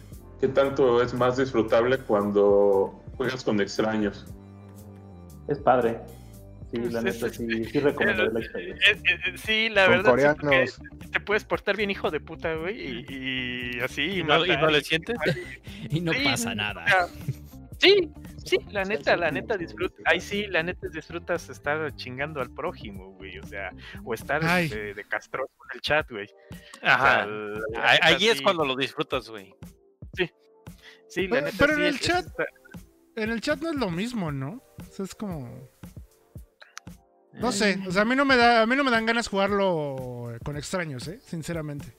qué 0.41 0.47
tanto 0.49 1.01
es 1.01 1.13
más 1.13 1.37
disfrutable 1.37 1.99
cuando 1.99 3.01
juegas 3.15 3.43
con 3.43 3.61
extraños? 3.61 4.25
Es 5.47 5.59
padre. 5.59 6.01
Sí, 6.71 6.77
la 6.89 7.01
neta, 7.01 7.29
sí, 7.29 7.63
sí 7.65 7.79
recomendaría 7.79 8.31
la 8.31 8.39
experiencia. 8.39 8.91
Eh, 8.91 9.01
eh, 9.09 9.19
eh, 9.27 9.37
sí, 9.37 9.69
la 9.69 9.85
Con 9.85 10.03
verdad, 10.17 10.65
sí, 10.67 10.81
te 11.11 11.19
puedes 11.19 11.43
portar 11.45 11.77
bien 11.77 11.89
hijo 11.91 12.11
de 12.11 12.19
puta, 12.19 12.53
güey, 12.55 13.05
y, 13.09 13.75
y 13.77 13.79
así, 13.79 14.19
¿Y 14.19 14.23
no, 14.23 14.45
y 14.45 14.49
no 14.57 14.67
le 14.69 14.81
sientes? 14.81 15.17
Y 15.89 16.01
no 16.01 16.11
Sí, 16.13 16.23
pasa 16.25 16.53
nada. 16.55 16.85
Sí, 17.79 18.09
sí, 18.43 18.57
la 18.71 18.83
neta, 18.83 19.15
la 19.15 19.29
neta 19.29 19.55
disfruta, 19.55 19.95
ahí 20.05 20.19
sí, 20.19 20.47
la 20.47 20.63
neta 20.63 20.87
disfrutas 20.91 21.47
estar 21.49 21.95
chingando 21.95 22.41
al 22.41 22.49
prójimo, 22.51 23.11
güey, 23.11 23.37
o 23.37 23.45
sea, 23.45 23.71
o 24.03 24.13
estar 24.15 24.43
de, 24.43 24.93
de 24.95 25.03
castroso 25.05 25.51
en 25.71 25.75
el 25.75 25.81
chat, 25.81 26.09
güey. 26.09 26.27
Ajá. 26.81 27.27
O 27.27 27.55
sea, 27.71 27.81
la 27.81 27.91
Ahí- 28.01 28.27
es 28.27 28.37
sí, 28.39 28.43
cuando 28.43 28.65
lo 28.65 28.75
disfrutas, 28.75 29.29
güey. 29.29 29.53
Sí, 31.07 31.27
la 31.27 31.35
Pero- 31.35 31.45
neta, 31.45 31.57
pero 31.59 31.73
en 31.73 31.79
sí, 31.79 31.85
el 31.85 31.95
es- 31.95 32.01
chat- 32.01 32.25
está- 32.25 32.45
En 33.15 33.29
el 33.31 33.41
chat 33.41 33.59
no 33.61 33.69
es 33.69 33.75
lo 33.77 33.89
mismo, 33.89 34.31
¿no? 34.31 34.61
O 34.79 34.83
sea, 34.91 35.05
es 35.05 35.15
como. 35.15 35.69
No 37.39 37.51
sé, 37.51 37.79
o 37.87 37.91
sea, 37.91 38.01
a 38.01 38.05
mí 38.05 38.15
no 38.15 38.25
me 38.25 38.35
da, 38.35 38.61
a 38.63 38.65
mí 38.65 38.75
no 38.75 38.83
me 38.83 38.91
dan 38.91 39.05
ganas 39.05 39.27
jugarlo 39.27 40.31
con 40.43 40.57
extraños, 40.57 41.07
¿eh? 41.07 41.19
Sinceramente. 41.23 41.97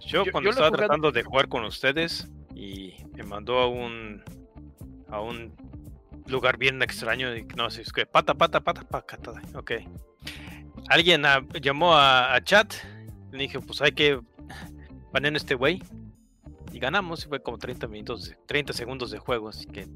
Yo, 0.00 0.24
Yo- 0.24 0.32
cuando 0.32 0.46
yo 0.46 0.50
estaba 0.50 0.68
jugado- 0.68 0.86
tratando 0.86 1.12
de 1.12 1.22
jugar 1.22 1.48
con 1.48 1.64
ustedes 1.64 2.28
y 2.54 2.94
me 3.14 3.22
mandó 3.22 3.58
a 3.58 3.68
un 3.68 4.22
a 5.08 5.20
un 5.20 5.54
lugar 6.26 6.56
bien 6.56 6.80
extraño 6.82 7.36
y 7.36 7.44
no 7.56 7.70
sé, 7.70 7.82
es 7.82 7.92
que 7.92 8.06
pata, 8.06 8.34
pata, 8.34 8.60
pata, 8.60 8.82
pata, 8.82 9.32
ok. 9.54 9.72
Alguien 10.88 11.22
llamó 11.60 11.94
a, 11.94 12.34
a 12.34 12.42
chat, 12.42 12.72
le 13.30 13.38
dije, 13.38 13.60
pues 13.60 13.80
hay 13.82 13.92
que 13.92 14.18
banear 15.12 15.34
a 15.34 15.36
este 15.36 15.54
güey 15.54 15.82
y 16.72 16.78
ganamos, 16.78 17.24
y 17.24 17.28
fue 17.28 17.42
como 17.42 17.58
30 17.58 17.86
minutos, 17.86 18.28
de- 18.30 18.36
30 18.46 18.72
segundos 18.72 19.10
de 19.10 19.18
juego, 19.18 19.50
así 19.50 19.66
que 19.66 19.86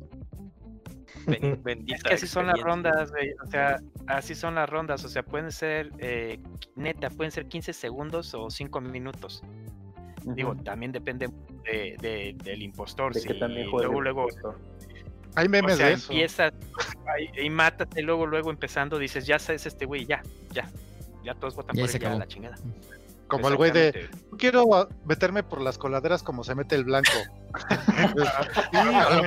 ben- 1.26 1.60
bendita 1.64 1.96
Es 1.96 2.02
que 2.02 2.14
así 2.14 2.26
son 2.26 2.46
las 2.46 2.60
rondas, 2.60 3.10
güey. 3.10 3.32
O 3.44 3.46
sea, 3.50 3.80
así 4.06 4.34
son 4.34 4.54
las 4.54 4.68
rondas. 4.68 5.04
O 5.04 5.08
sea, 5.08 5.22
pueden 5.22 5.52
ser, 5.52 5.90
eh, 5.98 6.38
neta, 6.76 7.10
pueden 7.10 7.30
ser 7.32 7.46
15 7.46 7.72
segundos 7.72 8.32
o 8.34 8.48
5 8.50 8.80
minutos. 8.80 9.42
Digo, 10.24 10.50
Ujú. 10.52 10.64
también 10.64 10.90
depende 10.92 11.28
de, 11.64 11.96
de- 12.00 12.36
del 12.42 12.62
impostor. 12.62 13.12
de 13.14 13.20
si 13.20 13.28
que 13.28 13.34
también 13.34 13.68
luego, 13.70 14.00
luego, 14.00 14.22
impostor. 14.22 14.58
Hay 15.34 15.46
o 15.46 15.50
memes 15.50 15.76
sea, 15.76 15.86
de 15.88 15.92
eso. 15.92 16.12
empiezas 16.12 16.52
ahí- 17.06 17.30
y 17.44 17.50
mátate, 17.50 18.02
luego, 18.02 18.26
luego 18.26 18.50
empezando, 18.50 18.98
dices, 18.98 19.26
ya 19.26 19.38
sabes 19.38 19.66
este 19.66 19.84
güey, 19.84 20.06
ya, 20.06 20.22
ya. 20.52 20.68
Ya 21.22 21.34
todos 21.34 21.54
votan 21.56 21.76
Ya 21.76 21.82
por 21.82 21.90
él, 21.94 22.00
ya 22.00 22.14
la 22.14 22.26
chingada. 22.26 22.56
Como 23.28 23.48
el 23.48 23.56
güey 23.56 23.70
de. 23.72 23.88
Exactamente. 23.88 24.26
"No 24.30 24.36
Quiero 24.38 24.74
ah, 24.74 24.88
meterme 25.06 25.42
por 25.42 25.60
las 25.60 25.78
coladeras 25.78 26.22
como 26.22 26.44
se 26.44 26.54
mete 26.54 26.74
el 26.76 26.84
blanco. 26.84 27.10
Sí, 27.86 28.06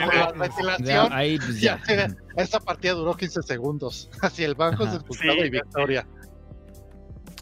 por 0.06 0.16
la 0.16 0.32
ventilación. 0.36 0.86
Ya, 0.88 1.08
ahí 1.16 1.38
pues 1.38 1.60
Ya, 1.62 1.82
ya. 1.88 2.08
sí, 2.10 2.16
esa 2.38 2.60
partida 2.60 2.94
duró 2.94 3.16
15 3.16 3.42
segundos. 3.44 4.10
Así 4.22 4.44
el 4.44 4.56
banco 4.56 4.84
Ajá. 4.84 4.92
se 4.92 4.98
expulsado 4.98 5.34
Sí, 5.34 5.40
y 5.40 5.50
victoria. 5.50 6.08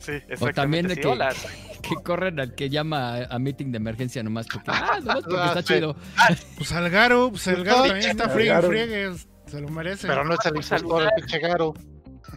Sí, 0.01 0.13
O 0.39 0.51
también 0.53 0.85
exactamente. 0.85 0.87
de 0.87 0.95
sí, 0.95 1.01
que, 1.01 1.07
hola. 1.07 1.33
que 1.81 1.95
corren 2.03 2.39
al 2.39 2.55
que 2.55 2.69
llama 2.69 3.15
a, 3.15 3.35
a 3.35 3.39
meeting 3.39 3.71
de 3.71 3.77
emergencia 3.77 4.23
nomás 4.23 4.47
porque, 4.51 4.71
ah, 4.71 4.99
nomás 5.01 5.23
porque 5.23 5.35
Ah, 5.37 5.45
está 5.47 5.61
sí. 5.61 5.73
chido. 5.73 5.95
Pues 6.57 6.71
al 6.71 6.89
Garo, 6.89 7.29
pues 7.31 7.47
el 7.47 7.63
Garo 7.65 7.83
también 7.87 8.09
está 8.11 8.23
el 8.25 8.29
friegue, 8.31 8.49
Garo. 8.51 8.67
friegue, 8.69 9.11
se 9.47 9.61
lo 9.61 9.67
merece. 9.69 10.07
Pero 10.07 10.23
no 10.23 10.33
es 10.35 10.39
el 10.45 10.55
impostor, 10.55 11.03
el 11.03 11.09
pinche 11.17 11.39
Garo. 11.39 11.73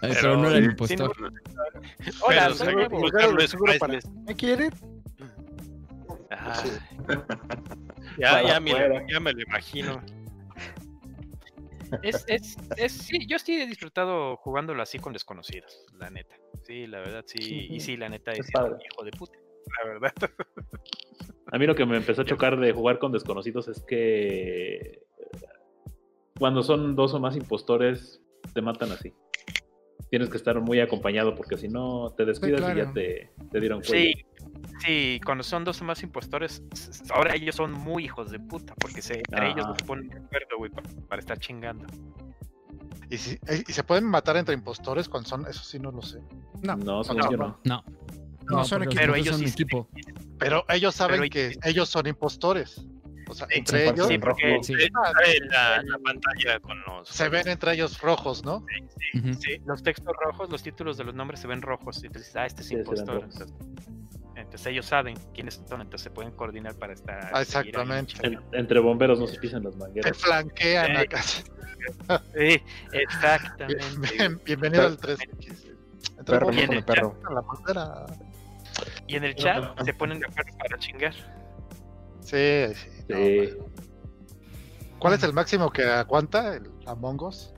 Ay, 0.03 0.13
pero 0.21 0.37
no 0.37 0.49
era 0.49 0.59
el 0.59 0.65
sí, 0.65 0.71
impostor. 0.71 1.13
Hola, 2.23 2.43
Pero 2.45 2.55
soy 2.55 2.67
seguro- 2.67 2.89
nuevo. 2.89 3.11
tal 3.11 3.37
vez 3.37 3.51
seguro 3.51 3.73
para- 3.79 3.93
Priceless. 3.95 4.25
¿Me 4.27 4.35
quieren? 4.37 4.71
Ah. 6.31 6.63
Ya, 8.19 8.43
ya, 8.43 8.61
me, 8.61 8.71
afuera. 8.73 9.05
ya 9.09 9.21
me 9.21 9.33
lo 9.33 9.41
imagino. 9.43 10.01
Es, 12.03 12.25
es, 12.29 12.57
es, 12.77 12.93
sí, 12.93 13.27
yo 13.27 13.39
sí 13.41 13.61
he 13.61 13.67
disfrutado 13.67 14.37
jugándolo 14.37 14.81
así 14.83 14.99
con 15.01 15.13
desconocidos, 15.13 15.85
la 15.99 16.09
neta. 16.09 16.37
Sí, 16.63 16.87
la 16.87 17.01
verdad, 17.01 17.25
sí. 17.27 17.67
Y 17.71 17.81
sí, 17.81 17.97
la 17.97 18.09
neta, 18.09 18.31
Es 18.31 18.49
hijo 18.49 19.05
de 19.05 19.11
puta, 19.11 19.37
la 19.83 19.89
verdad. 19.89 20.13
A 21.53 21.59
mí 21.59 21.67
lo 21.67 21.75
que 21.75 21.85
me 21.85 21.97
empezó 21.97 22.23
a 22.23 22.25
chocar 22.25 22.61
de 22.61 22.73
jugar 22.73 23.01
con 23.01 23.11
desconocidos 23.11 23.67
es 23.67 23.83
que 23.83 25.03
cuando 26.39 26.63
son 26.63 26.95
dos 26.95 27.13
o 27.15 27.19
más 27.19 27.35
impostores, 27.37 28.21
te 28.55 28.63
matan 28.63 28.93
así. 28.93 29.13
Tienes 30.09 30.29
que 30.31 30.37
estar 30.37 30.61
muy 30.61 30.81
acompañado 30.81 31.35
porque 31.35 31.57
si 31.57 31.69
no 31.69 32.13
te 32.17 32.25
descuidas 32.25 32.61
y 32.61 32.65
claro. 32.65 32.85
ya 32.87 32.93
te, 32.93 33.31
te 33.51 33.61
dieron 33.61 33.81
cuello. 33.83 34.13
Sí, 34.17 34.27
Sí, 34.85 35.21
cuando 35.25 35.45
son 35.45 35.63
dos 35.65 35.81
o 35.83 35.85
más 35.85 36.03
impostores, 36.03 36.63
ahora 37.11 37.35
ellos 37.35 37.55
son 37.55 37.73
muy 37.73 38.05
hijos 38.05 38.31
de 38.31 38.41
puta, 38.41 38.75
porque 38.77 39.03
se, 39.03 39.19
entre 39.19 39.49
ellos 39.51 39.67
Ajá. 39.67 39.75
se 39.79 39.85
ponen 39.85 40.09
de 40.09 40.17
acuerdo, 40.17 40.57
güey, 40.59 40.71
pa- 40.71 40.83
para, 41.09 41.21
estar 41.21 41.39
chingando. 41.39 41.87
Y, 43.11 43.19
si, 43.19 43.35
eh, 43.47 43.63
y 43.67 43.73
se 43.73 43.83
pueden 43.85 44.07
matar 44.07 44.37
entre 44.39 44.55
impostores 44.55 45.09
cuando 45.09 45.29
son, 45.29 45.47
eso 45.47 45.63
sí 45.63 45.79
no 45.79 45.91
lo 45.91 46.01
sé. 46.01 46.21
No, 46.63 46.77
No, 46.77 47.05
según 47.05 47.21
no, 47.21 47.31
no. 47.37 47.61
No. 47.65 47.85
No, 48.49 48.65
son 48.65 48.83
equipos. 48.85 49.01
Pero 49.03 49.15
ellos 49.17 49.37
son 49.37 49.47
sí 49.47 49.53
equipo. 49.53 49.89
Pero 50.39 50.65
ellos 50.69 50.95
saben 50.95 51.21
Pero 51.21 51.31
que 51.31 51.47
ellos- 51.49 51.59
ellos 51.67 51.89
son 51.89 52.07
impostores. 52.07 52.85
O 53.31 53.35
sea, 53.35 53.47
entre 53.51 53.85
sí, 53.85 53.89
ellos 53.95 54.07
Sí, 54.09 54.15
en 54.15 54.21
porque 54.21 54.51
rojo. 54.53 54.63
Sí. 54.65 54.75
Sale 54.75 55.41
la, 55.49 55.83
la 55.83 55.99
pantalla 55.99 56.61
con 56.61 56.81
los. 56.83 57.09
se 57.09 57.29
ven 57.29 57.47
entre 57.49 57.73
ellos 57.75 58.01
rojos, 58.01 58.45
¿no? 58.45 58.65
Los 59.67 59.83
textos 59.83 60.15
rojos, 60.25 60.51
los 60.51 60.63
títulos 60.63 60.97
de 60.99 61.05
los 61.05 61.15
nombres 61.15 61.41
se 61.41 61.47
ven 61.47 61.63
rojos. 61.63 62.03
Y 62.03 62.07
entonces, 62.07 62.35
ah, 62.37 62.47
este 62.47 62.63
es 62.63 62.69
se 62.69 62.75
impostor. 62.75 63.23
Entonces, 63.23 63.55
entonces 64.37 64.67
ellos 64.67 64.87
saben 64.87 65.17
quiénes 65.35 65.63
son, 65.69 65.81
entonces 65.83 66.03
se 66.05 66.11
pueden 66.11 66.33
coordinar 66.33 66.75
para 66.75 66.93
estar. 66.95 67.31
Ah, 67.33 67.43
exactamente. 67.43 68.15
En- 68.27 68.41
entre 68.53 68.81
bomberos 68.81 69.19
no 69.21 69.27
se 69.27 69.39
pisan 69.39 69.63
las 69.63 69.75
Te 69.75 69.79
mangueras. 69.79 70.17
flanquean 70.19 70.87
Sí. 70.87 70.97
acá. 70.97 71.21
Sí, 72.37 72.63
exactamente. 72.93 73.87
Bien- 74.19 74.41
bienvenido 74.45 74.87
al 74.87 74.97
3. 74.99 75.19
Entre 75.21 76.25
Perro, 76.25 76.51
el 76.51 76.85
perro. 76.85 77.17
chat, 77.23 77.31
La 77.33 77.41
bandera. 77.41 78.07
Y 79.07 79.17
en 79.17 79.25
el 79.25 79.35
chat 79.35 79.81
se 79.85 79.95
ponen 79.95 80.21
de 80.21 80.27
acuerdo 80.27 80.57
para 80.59 80.79
chingar. 80.79 81.15
Sí, 82.23 82.75
sí. 82.75 82.89
no, 83.09 83.17
Sí. 83.17 83.49
¿Cuál 84.99 85.15
es 85.15 85.23
el 85.23 85.33
máximo 85.33 85.71
que 85.71 85.83
aguanta 85.85 86.55
el 86.57 86.71
Among 86.87 87.23
Us? 87.23 87.53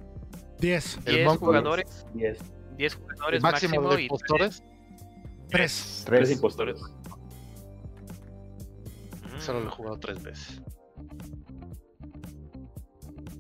10. 0.61 0.99
El 1.07 1.15
10 1.17 1.27
Monk- 1.29 1.39
jugadores, 1.39 2.07
Yes. 2.15 2.39
10 2.77 2.95
¿El 2.95 3.01
jugadores 3.01 3.43
máximo 3.43 3.75
máximo, 3.75 3.95
de 3.97 4.01
y 4.01 4.05
impostores? 4.05 4.63
3. 4.63 4.69
Tres 5.51 6.03
Tres. 6.07 6.31
impostores. 6.31 6.81
Mm, 9.23 9.41
Solo 9.41 9.61
lo 9.61 9.67
he 9.67 9.71
jugado 9.71 9.99
tres 9.99 10.23
veces. 10.23 10.63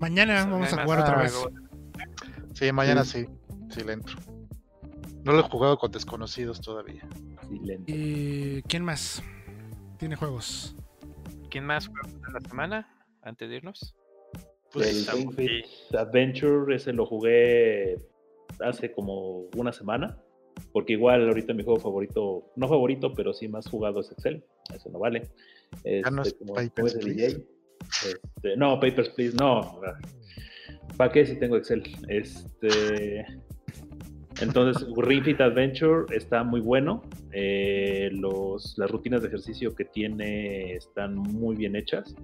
Mañana 0.01 0.45
vamos 0.47 0.73
a 0.73 0.83
jugar 0.83 0.99
otra 1.01 1.17
vez. 1.23 1.33
Sí, 2.55 2.73
mañana 2.73 3.05
sí. 3.05 3.27
Sí, 3.71 3.83
le 3.85 3.93
entro. 3.95 4.17
No 5.25 5.33
lo 5.33 5.39
he 5.41 5.43
jugado 5.43 5.79
con 5.79 5.93
desconocidos 5.93 6.61
todavía. 6.61 7.07
Silente. 7.49 7.93
¿Y 7.93 8.63
quién 8.63 8.85
más? 8.85 9.23
Tiene 9.99 10.17
juegos. 10.17 10.75
¿Quién 11.53 11.67
más 11.67 11.87
juega 11.87 12.09
de 12.09 12.33
la 12.33 12.49
semana? 12.49 13.07
Antes 13.21 13.51
de 13.51 13.57
irnos. 13.57 13.95
Pues, 14.73 14.89
el 14.89 14.97
estamos 15.01 15.37
Ring 15.37 15.49
Fit 15.65 15.95
Adventure, 15.95 16.75
ese 16.75 16.95
lo 16.95 17.05
jugué 17.05 17.97
hace 18.61 18.91
como 18.91 19.49
una 19.59 19.71
semana. 19.71 20.19
Porque 20.73 20.95
igual 20.95 21.29
ahorita 21.29 21.53
mi 21.53 21.63
juego 21.63 21.79
favorito, 21.79 22.51
no 22.57 22.69
favorito, 22.69 23.13
pero 23.13 23.35
sí 23.35 23.49
más 23.49 23.69
jugado 23.69 24.01
es 24.01 24.11
Excel. 24.13 24.43
Eso 24.75 24.89
no 24.91 24.99
vale. 24.99 25.31
Ya 25.85 26.11
no 26.11 26.23
Este, 26.23 26.29
es 26.31 26.35
como- 26.39 26.55
Papers. 26.55 26.99
DJ. 27.01 27.27
Este, 27.27 28.57
no, 28.57 28.81
Papers, 28.81 29.11
Please, 29.11 29.37
no. 29.39 29.79
¿Para 30.97 31.13
qué 31.13 31.27
si 31.27 31.39
tengo 31.39 31.57
Excel? 31.59 31.83
Este. 32.09 33.27
Entonces, 34.43 34.85
Ring 34.97 35.23
Fit 35.23 35.41
Adventure 35.41 36.05
está 36.15 36.43
muy 36.43 36.61
bueno. 36.61 37.03
Eh, 37.31 38.11
los, 38.13 38.77
las 38.77 38.91
rutinas 38.91 39.23
de 39.23 39.29
ejercicio 39.29 39.73
que 39.73 39.85
tiene 39.85 40.75
están 40.75 41.15
muy 41.15 41.55
bien 41.55 41.77
hechas. 41.77 42.17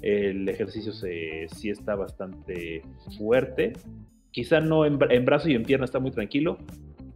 El 0.00 0.48
ejercicio 0.48 0.92
se, 0.92 1.48
sí 1.48 1.70
está 1.70 1.96
bastante 1.96 2.82
fuerte. 3.18 3.72
Quizá 4.30 4.60
no 4.60 4.86
en, 4.86 5.00
en 5.10 5.24
brazo 5.24 5.48
y 5.48 5.56
en 5.56 5.64
pierna 5.64 5.84
está 5.84 5.98
muy 5.98 6.12
tranquilo. 6.12 6.58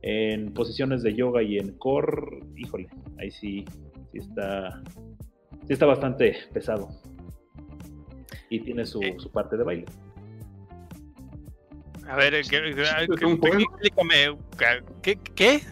En 0.02 0.52
posiciones 0.52 1.04
de 1.04 1.14
yoga 1.14 1.44
y 1.44 1.58
en 1.58 1.78
core, 1.78 2.40
híjole, 2.56 2.88
ahí 3.18 3.30
sí, 3.30 3.64
sí 4.10 4.18
está, 4.18 4.82
sí 5.68 5.72
está 5.72 5.86
bastante 5.86 6.34
pesado. 6.52 6.88
Y 8.50 8.58
tiene 8.58 8.86
su, 8.86 9.00
su 9.18 9.30
parte 9.30 9.56
de 9.56 9.62
baile. 9.62 9.84
A 12.08 12.16
ver, 12.16 12.34
eh, 12.34 12.42
que- 12.42 12.56
explícame. 12.70 14.36
¿Qué? 15.02 15.18
¿Qué? 15.34 15.62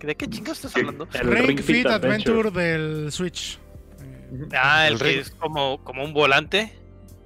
¿De 0.00 0.14
qué 0.16 0.28
chingados 0.28 0.58
estás 0.64 0.76
hablando? 0.76 1.06
El 1.12 1.26
Ring 1.30 1.60
Fit 1.60 1.86
Adventure 1.86 2.50
del 2.50 3.12
Switch. 3.12 3.58
Eh, 4.02 4.48
Ah, 4.54 4.86
el, 4.86 4.94
El 4.94 4.98
que 4.98 5.04
ring. 5.04 5.18
es 5.20 5.30
como, 5.30 5.82
como 5.84 6.04
un 6.04 6.12
volante. 6.12 6.72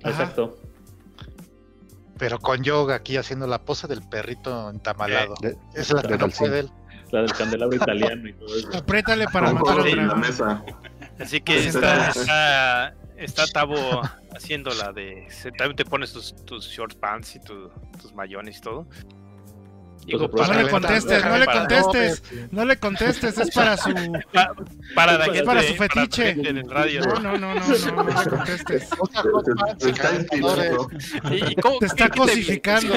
Ajá. 0.03 0.11
Exacto. 0.23 0.59
Pero 2.19 2.39
con 2.39 2.63
yoga 2.63 2.95
aquí 2.97 3.17
haciendo 3.17 3.47
la 3.47 3.61
pose 3.63 3.87
del 3.89 4.03
perrito 4.09 4.71
entamalado. 4.71 5.35
De- 5.41 5.57
Esa 5.75 5.81
es 5.81 5.93
la 5.93 6.03
que 6.03 6.09
de 6.09 6.15
no 6.15 6.19
Dalcín. 6.19 6.47
puede 6.47 6.59
él. 6.61 6.71
La 7.11 7.21
del 7.23 7.33
candelabro 7.33 7.77
italiano 7.83 8.29
y 8.29 8.33
todo 8.35 8.57
eso. 8.57 8.77
Apriétale 8.77 9.27
para 9.33 9.53
matar 9.53 9.87
en 9.87 10.09
la 10.09 10.15
mesa. 10.15 10.65
Así 11.21 11.41
que 11.41 11.67
está, 11.69 12.09
está- 12.11 12.95
está, 13.17 13.47
Tabo 13.47 13.77
haciendo 14.37 14.73
la 14.75 14.93
de. 14.93 15.29
También 15.59 15.77
te 15.77 15.85
pones 15.85 16.13
tus, 16.13 16.35
tus 16.45 16.67
short 16.69 16.95
pants 16.99 17.37
y 17.37 17.41
tu- 17.41 17.71
tus 18.01 18.13
mayones 18.15 18.59
y 18.59 18.61
todo. 18.61 18.87
Digo, 20.07 20.31
Pues 20.31 20.49
No 20.49 20.55
le 20.55 20.61
Para- 20.67 20.71
contestes, 20.71 21.25
no 21.25 21.39
le 21.39 21.45
para- 21.47 21.59
contestes. 21.61 22.23
No 22.51 22.65
le 22.65 22.77
contestes, 22.77 23.39
es 23.39 23.51
para 23.55 23.77
su. 23.77 23.91
Para 24.95 25.19
la 25.19 25.25
Es 25.25 25.31
gente, 25.33 25.45
para 25.45 25.63
su 25.63 25.73
la 25.73 25.79
fetiche. 25.79 26.25
gente 26.35 26.49
en 26.51 26.59
el 26.59 26.71
radio. 26.71 27.01
No, 27.01 27.15
no, 27.19 27.39
no, 27.39 27.55
no, 27.55 27.61
no, 27.67 28.03
no 28.05 28.23
le 28.23 28.31
contestes. 28.31 28.89
Y 29.81 29.89
Está 29.91 30.03
calentadores. 30.03 30.73
inspirado. 30.73 30.89
¿Y, 31.35 31.53
y 31.53 31.55
cómo- 31.57 31.79
Te 31.79 31.87
está 31.87 32.09
cosificando. 32.11 32.95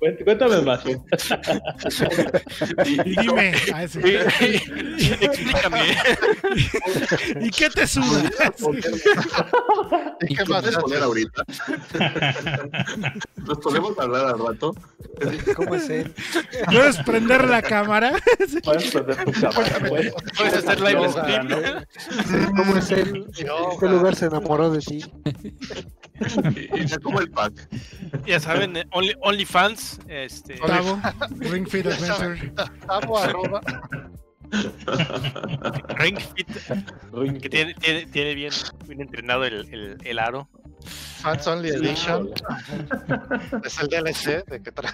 Cuént- 0.00 0.24
Cuéntame 0.24 0.60
más. 0.62 0.80
Y 2.86 3.02
dime. 3.20 3.52
ah, 3.74 3.86
sí. 3.88 4.00
Explícame. 5.20 5.96
¿Y 7.40 7.50
qué 7.50 7.70
te 7.70 7.86
suda? 7.86 8.22
¿Y 10.28 10.34
qué 10.34 10.44
más 10.48 10.62
¿Puedes 10.62 10.76
poner 10.78 11.02
ahorita? 11.02 11.44
¿Nos 13.36 13.58
podemos 13.58 13.98
hablar 13.98 14.26
al 14.26 14.38
rato? 14.38 14.74
¿Cómo 15.56 15.74
es 15.74 15.88
él? 15.90 16.12
¿Puedes 16.66 16.96
prender 16.98 17.48
la 17.48 17.62
cámara? 17.62 18.12
Puedes 18.64 18.90
prender 18.90 19.24
tu 19.24 19.32
cámara, 19.32 19.88
güey. 19.88 20.12
Puedes 20.36 20.54
hacer 20.54 20.80
live 20.80 21.02
Yoga, 21.02 21.22
stream. 21.22 21.48
¿no? 21.48 22.56
¿Cómo 22.56 22.76
es 22.76 22.90
él? 22.90 23.26
¿En 23.38 23.78
qué 23.78 23.86
lugar 23.88 24.14
se 24.14 24.26
enamoró 24.26 24.70
de 24.70 24.80
ti? 24.80 25.04
Y 26.74 26.86
ya 26.86 26.98
como 26.98 27.20
el 27.20 27.30
pack. 27.30 27.68
Ya 28.26 28.40
saben, 28.40 28.76
eh, 28.76 28.84
Only, 28.90 29.14
OnlyFans. 29.20 30.00
Este, 30.08 30.54
Tavo, 30.54 31.00
Ring 31.38 31.66
Fit 31.66 31.86
Adventure. 31.86 32.52
Tabo, 32.86 33.18
arroba. 33.18 33.60
Ring 35.96 36.18
Fit, 36.18 36.48
Ring 37.12 37.40
que 37.40 37.48
tiene, 37.48 37.74
tiene, 37.74 38.06
tiene 38.06 38.34
bien, 38.34 38.52
bien 38.86 39.00
entrenado 39.00 39.44
el, 39.44 39.72
el, 39.72 39.96
el 40.04 40.18
aro. 40.18 40.48
Fans 41.20 41.46
Only 41.46 41.70
Edition. 41.70 42.30
Es 43.64 43.78
el 43.80 43.88
DLC 43.88 44.44
de 44.46 44.62
que 44.62 44.72
trae. 44.72 44.92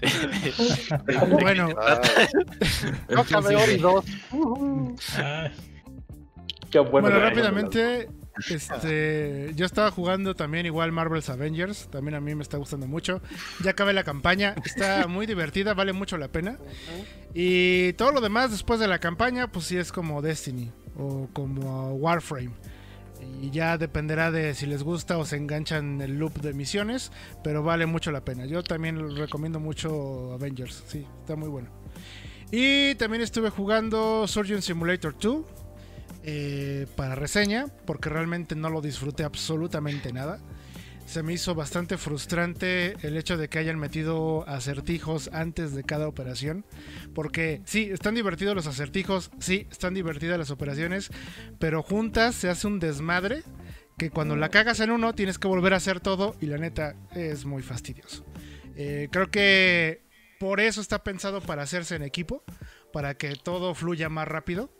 Bueno, 1.40 1.68
Ah, 1.78 2.00
no 3.08 3.20
acabé 3.20 3.56
Ori 3.56 3.76
2. 3.76 4.04
Qué 6.70 6.78
bueno. 6.78 7.08
bueno, 7.08 7.20
rápidamente. 7.20 8.08
Este, 8.50 9.52
yo 9.54 9.64
estaba 9.64 9.92
jugando 9.92 10.34
también 10.34 10.66
igual 10.66 10.90
Marvel's 10.90 11.30
Avengers, 11.30 11.88
también 11.88 12.16
a 12.16 12.20
mí 12.20 12.34
me 12.34 12.42
está 12.42 12.56
gustando 12.56 12.86
mucho. 12.86 13.20
Ya 13.62 13.70
acabé 13.72 13.92
la 13.92 14.02
campaña, 14.02 14.56
está 14.64 15.06
muy 15.06 15.26
divertida, 15.26 15.74
vale 15.74 15.92
mucho 15.92 16.18
la 16.18 16.28
pena. 16.28 16.58
Y 17.32 17.92
todo 17.92 18.10
lo 18.10 18.20
demás 18.20 18.50
después 18.50 18.80
de 18.80 18.88
la 18.88 18.98
campaña, 18.98 19.48
pues 19.52 19.66
sí 19.66 19.76
es 19.76 19.92
como 19.92 20.20
Destiny 20.20 20.72
o 20.96 21.28
como 21.32 21.92
Warframe. 21.94 22.50
Y 23.40 23.50
ya 23.50 23.78
dependerá 23.78 24.30
de 24.30 24.54
si 24.54 24.66
les 24.66 24.82
gusta 24.82 25.18
o 25.18 25.24
se 25.24 25.36
enganchan 25.36 26.00
el 26.00 26.18
loop 26.18 26.40
de 26.40 26.54
misiones, 26.54 27.12
pero 27.42 27.62
vale 27.62 27.86
mucho 27.86 28.10
la 28.10 28.24
pena. 28.24 28.46
Yo 28.46 28.62
también 28.62 29.16
recomiendo 29.16 29.60
mucho 29.60 30.32
Avengers, 30.32 30.84
sí, 30.86 31.06
está 31.20 31.36
muy 31.36 31.48
bueno. 31.48 31.68
Y 32.50 32.94
también 32.94 33.22
estuve 33.22 33.50
jugando 33.50 34.26
Surgeon 34.26 34.62
Simulator 34.62 35.16
2 35.18 35.44
eh, 36.22 36.86
para 36.96 37.14
reseña, 37.14 37.66
porque 37.84 38.08
realmente 38.08 38.54
no 38.54 38.70
lo 38.70 38.80
disfruté 38.80 39.24
absolutamente 39.24 40.12
nada. 40.12 40.40
Se 41.06 41.22
me 41.22 41.32
hizo 41.32 41.54
bastante 41.54 41.96
frustrante 41.98 42.96
el 43.06 43.16
hecho 43.16 43.36
de 43.36 43.48
que 43.48 43.58
hayan 43.58 43.78
metido 43.78 44.48
acertijos 44.48 45.30
antes 45.32 45.74
de 45.74 45.84
cada 45.84 46.08
operación. 46.08 46.64
Porque 47.14 47.60
sí, 47.64 47.88
están 47.92 48.14
divertidos 48.14 48.54
los 48.54 48.66
acertijos, 48.66 49.30
sí, 49.38 49.66
están 49.70 49.94
divertidas 49.94 50.38
las 50.38 50.50
operaciones, 50.50 51.10
pero 51.58 51.82
juntas 51.82 52.34
se 52.34 52.48
hace 52.48 52.66
un 52.66 52.80
desmadre 52.80 53.42
que 53.98 54.10
cuando 54.10 54.34
la 54.34 54.48
cagas 54.48 54.80
en 54.80 54.90
uno 54.90 55.14
tienes 55.14 55.38
que 55.38 55.46
volver 55.46 55.74
a 55.74 55.76
hacer 55.76 56.00
todo 56.00 56.34
y 56.40 56.46
la 56.46 56.58
neta 56.58 56.96
es 57.14 57.44
muy 57.44 57.62
fastidioso. 57.62 58.24
Eh, 58.76 59.08
creo 59.12 59.30
que 59.30 60.02
por 60.40 60.60
eso 60.60 60.80
está 60.80 61.04
pensado 61.04 61.40
para 61.40 61.62
hacerse 61.62 61.94
en 61.94 62.02
equipo, 62.02 62.42
para 62.92 63.14
que 63.14 63.34
todo 63.36 63.74
fluya 63.74 64.08
más 64.08 64.26
rápido. 64.26 64.70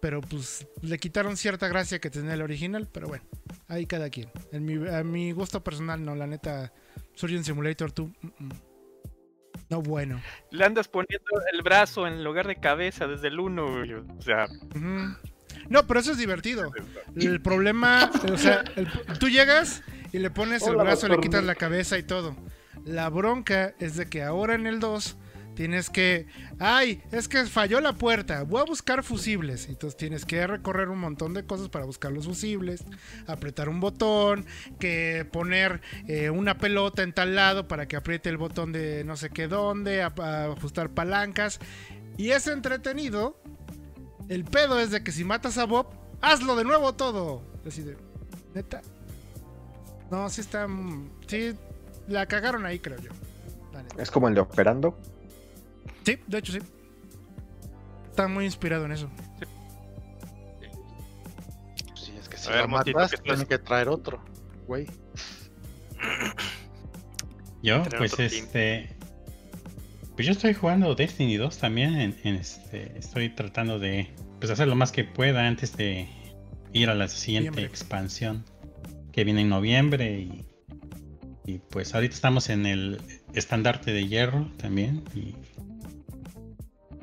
Pero 0.00 0.20
pues 0.20 0.66
le 0.80 0.98
quitaron 0.98 1.36
cierta 1.36 1.66
gracia 1.66 1.98
que 1.98 2.10
tenía 2.10 2.34
el 2.34 2.42
original, 2.42 2.88
pero 2.92 3.08
bueno, 3.08 3.24
ahí 3.68 3.86
cada 3.86 4.10
quien. 4.10 4.30
En 4.52 4.64
mi, 4.64 4.88
a 4.88 5.04
mi 5.04 5.32
gusto 5.32 5.62
personal, 5.62 6.04
no, 6.04 6.14
la 6.14 6.26
neta, 6.26 6.72
Surgeon 7.14 7.44
Simulator 7.44 7.92
2. 7.94 8.08
mm, 8.08 8.26
mm. 8.38 8.48
No 9.70 9.82
bueno. 9.82 10.20
Le 10.50 10.64
andas 10.64 10.88
poniendo 10.88 11.26
el 11.52 11.62
brazo 11.62 12.06
en 12.06 12.24
lugar 12.24 12.46
de 12.46 12.56
cabeza 12.56 13.06
desde 13.06 13.28
el 13.28 13.38
1, 13.38 13.64
O 14.18 14.22
sea. 14.22 14.46
No, 15.68 15.86
pero 15.86 16.00
eso 16.00 16.12
es 16.12 16.18
divertido. 16.18 16.70
El 17.14 17.42
problema, 17.42 18.10
o 18.32 18.36
sea, 18.38 18.64
el- 18.76 18.88
tú 19.18 19.28
llegas 19.28 19.82
y 20.12 20.18
le 20.20 20.30
pones 20.30 20.66
el 20.66 20.76
brazo, 20.76 21.08
le 21.08 21.18
quitas 21.20 21.44
la 21.44 21.54
cabeza 21.54 21.98
y 21.98 22.02
todo. 22.02 22.34
La 22.86 23.10
bronca 23.10 23.74
es 23.78 23.96
de 23.96 24.08
que 24.08 24.22
ahora 24.22 24.54
en 24.54 24.66
el 24.66 24.80
2 24.80 25.18
tienes 25.58 25.90
que, 25.90 26.28
ay, 26.60 27.02
es 27.10 27.26
que 27.26 27.44
falló 27.46 27.80
la 27.80 27.92
puerta, 27.92 28.44
voy 28.44 28.60
a 28.60 28.64
buscar 28.64 29.02
fusibles. 29.02 29.68
Entonces 29.68 29.96
tienes 29.96 30.24
que 30.24 30.46
recorrer 30.46 30.88
un 30.88 31.00
montón 31.00 31.34
de 31.34 31.44
cosas 31.44 31.68
para 31.68 31.84
buscar 31.84 32.12
los 32.12 32.26
fusibles, 32.26 32.84
apretar 33.26 33.68
un 33.68 33.80
botón, 33.80 34.46
que 34.78 35.26
poner 35.32 35.80
eh, 36.06 36.30
una 36.30 36.58
pelota 36.58 37.02
en 37.02 37.12
tal 37.12 37.34
lado 37.34 37.66
para 37.66 37.88
que 37.88 37.96
apriete 37.96 38.28
el 38.28 38.36
botón 38.36 38.70
de 38.70 39.02
no 39.02 39.16
sé 39.16 39.30
qué 39.30 39.48
dónde, 39.48 40.04
ajustar 40.04 40.90
palancas. 40.90 41.58
Y 42.16 42.30
es 42.30 42.46
entretenido. 42.46 43.36
El 44.28 44.44
pedo 44.44 44.78
es 44.78 44.92
de 44.92 45.02
que 45.02 45.10
si 45.10 45.24
matas 45.24 45.58
a 45.58 45.64
Bob, 45.64 45.88
hazlo 46.20 46.54
de 46.54 46.62
nuevo 46.62 46.94
todo. 46.94 47.42
Así 47.66 47.82
de, 47.82 47.96
neta. 48.54 48.80
No, 50.08 50.30
sí 50.30 50.40
está. 50.40 50.68
mm, 50.68 51.10
Sí, 51.26 51.52
la 52.06 52.26
cagaron 52.26 52.64
ahí, 52.64 52.78
creo 52.78 52.98
yo. 53.00 53.10
Es 53.98 54.08
como 54.12 54.28
el 54.28 54.36
de 54.36 54.40
Operando. 54.40 54.96
Sí, 56.12 56.18
de 56.26 56.38
hecho 56.38 56.52
sí. 56.52 56.58
Está 58.08 58.28
muy 58.28 58.44
inspirado 58.44 58.84
en 58.86 58.92
eso. 58.92 59.10
Sí, 61.94 62.12
es 62.18 62.28
que 62.28 62.36
si 62.36 62.48
A 62.48 62.52
ver, 62.52 62.62
lo 62.62 62.68
Montito, 62.68 62.98
matas, 62.98 63.10
¿qué 63.10 63.16
estás- 63.16 63.24
tienen 63.24 63.46
que 63.46 63.58
traer 63.58 63.88
otro, 63.88 64.24
güey. 64.66 64.86
Yo, 67.62 67.82
pues 67.96 68.12
team. 68.12 68.26
este. 68.28 68.96
Pues 70.14 70.26
yo 70.26 70.32
estoy 70.32 70.54
jugando 70.54 70.94
Destiny 70.94 71.36
2 71.36 71.58
también. 71.58 71.94
En, 71.96 72.16
en 72.24 72.34
este, 72.36 72.98
estoy 72.98 73.28
tratando 73.30 73.78
de 73.78 74.10
pues, 74.40 74.50
hacer 74.50 74.66
lo 74.68 74.74
más 74.74 74.90
que 74.92 75.04
pueda 75.04 75.46
antes 75.46 75.76
de 75.76 76.08
ir 76.72 76.90
a 76.90 76.94
la 76.94 77.08
siguiente 77.08 77.50
Noviembre. 77.50 77.70
expansión 77.70 78.44
que 79.12 79.24
viene 79.24 79.42
en 79.42 79.48
noviembre. 79.48 80.20
Y, 80.20 80.44
y, 81.46 81.58
pues 81.58 81.94
ahorita 81.94 82.14
estamos 82.14 82.48
en 82.48 82.66
el 82.66 83.00
estandarte 83.34 83.92
de 83.92 84.06
hierro 84.08 84.50
también. 84.56 85.04
Y, 85.14 85.34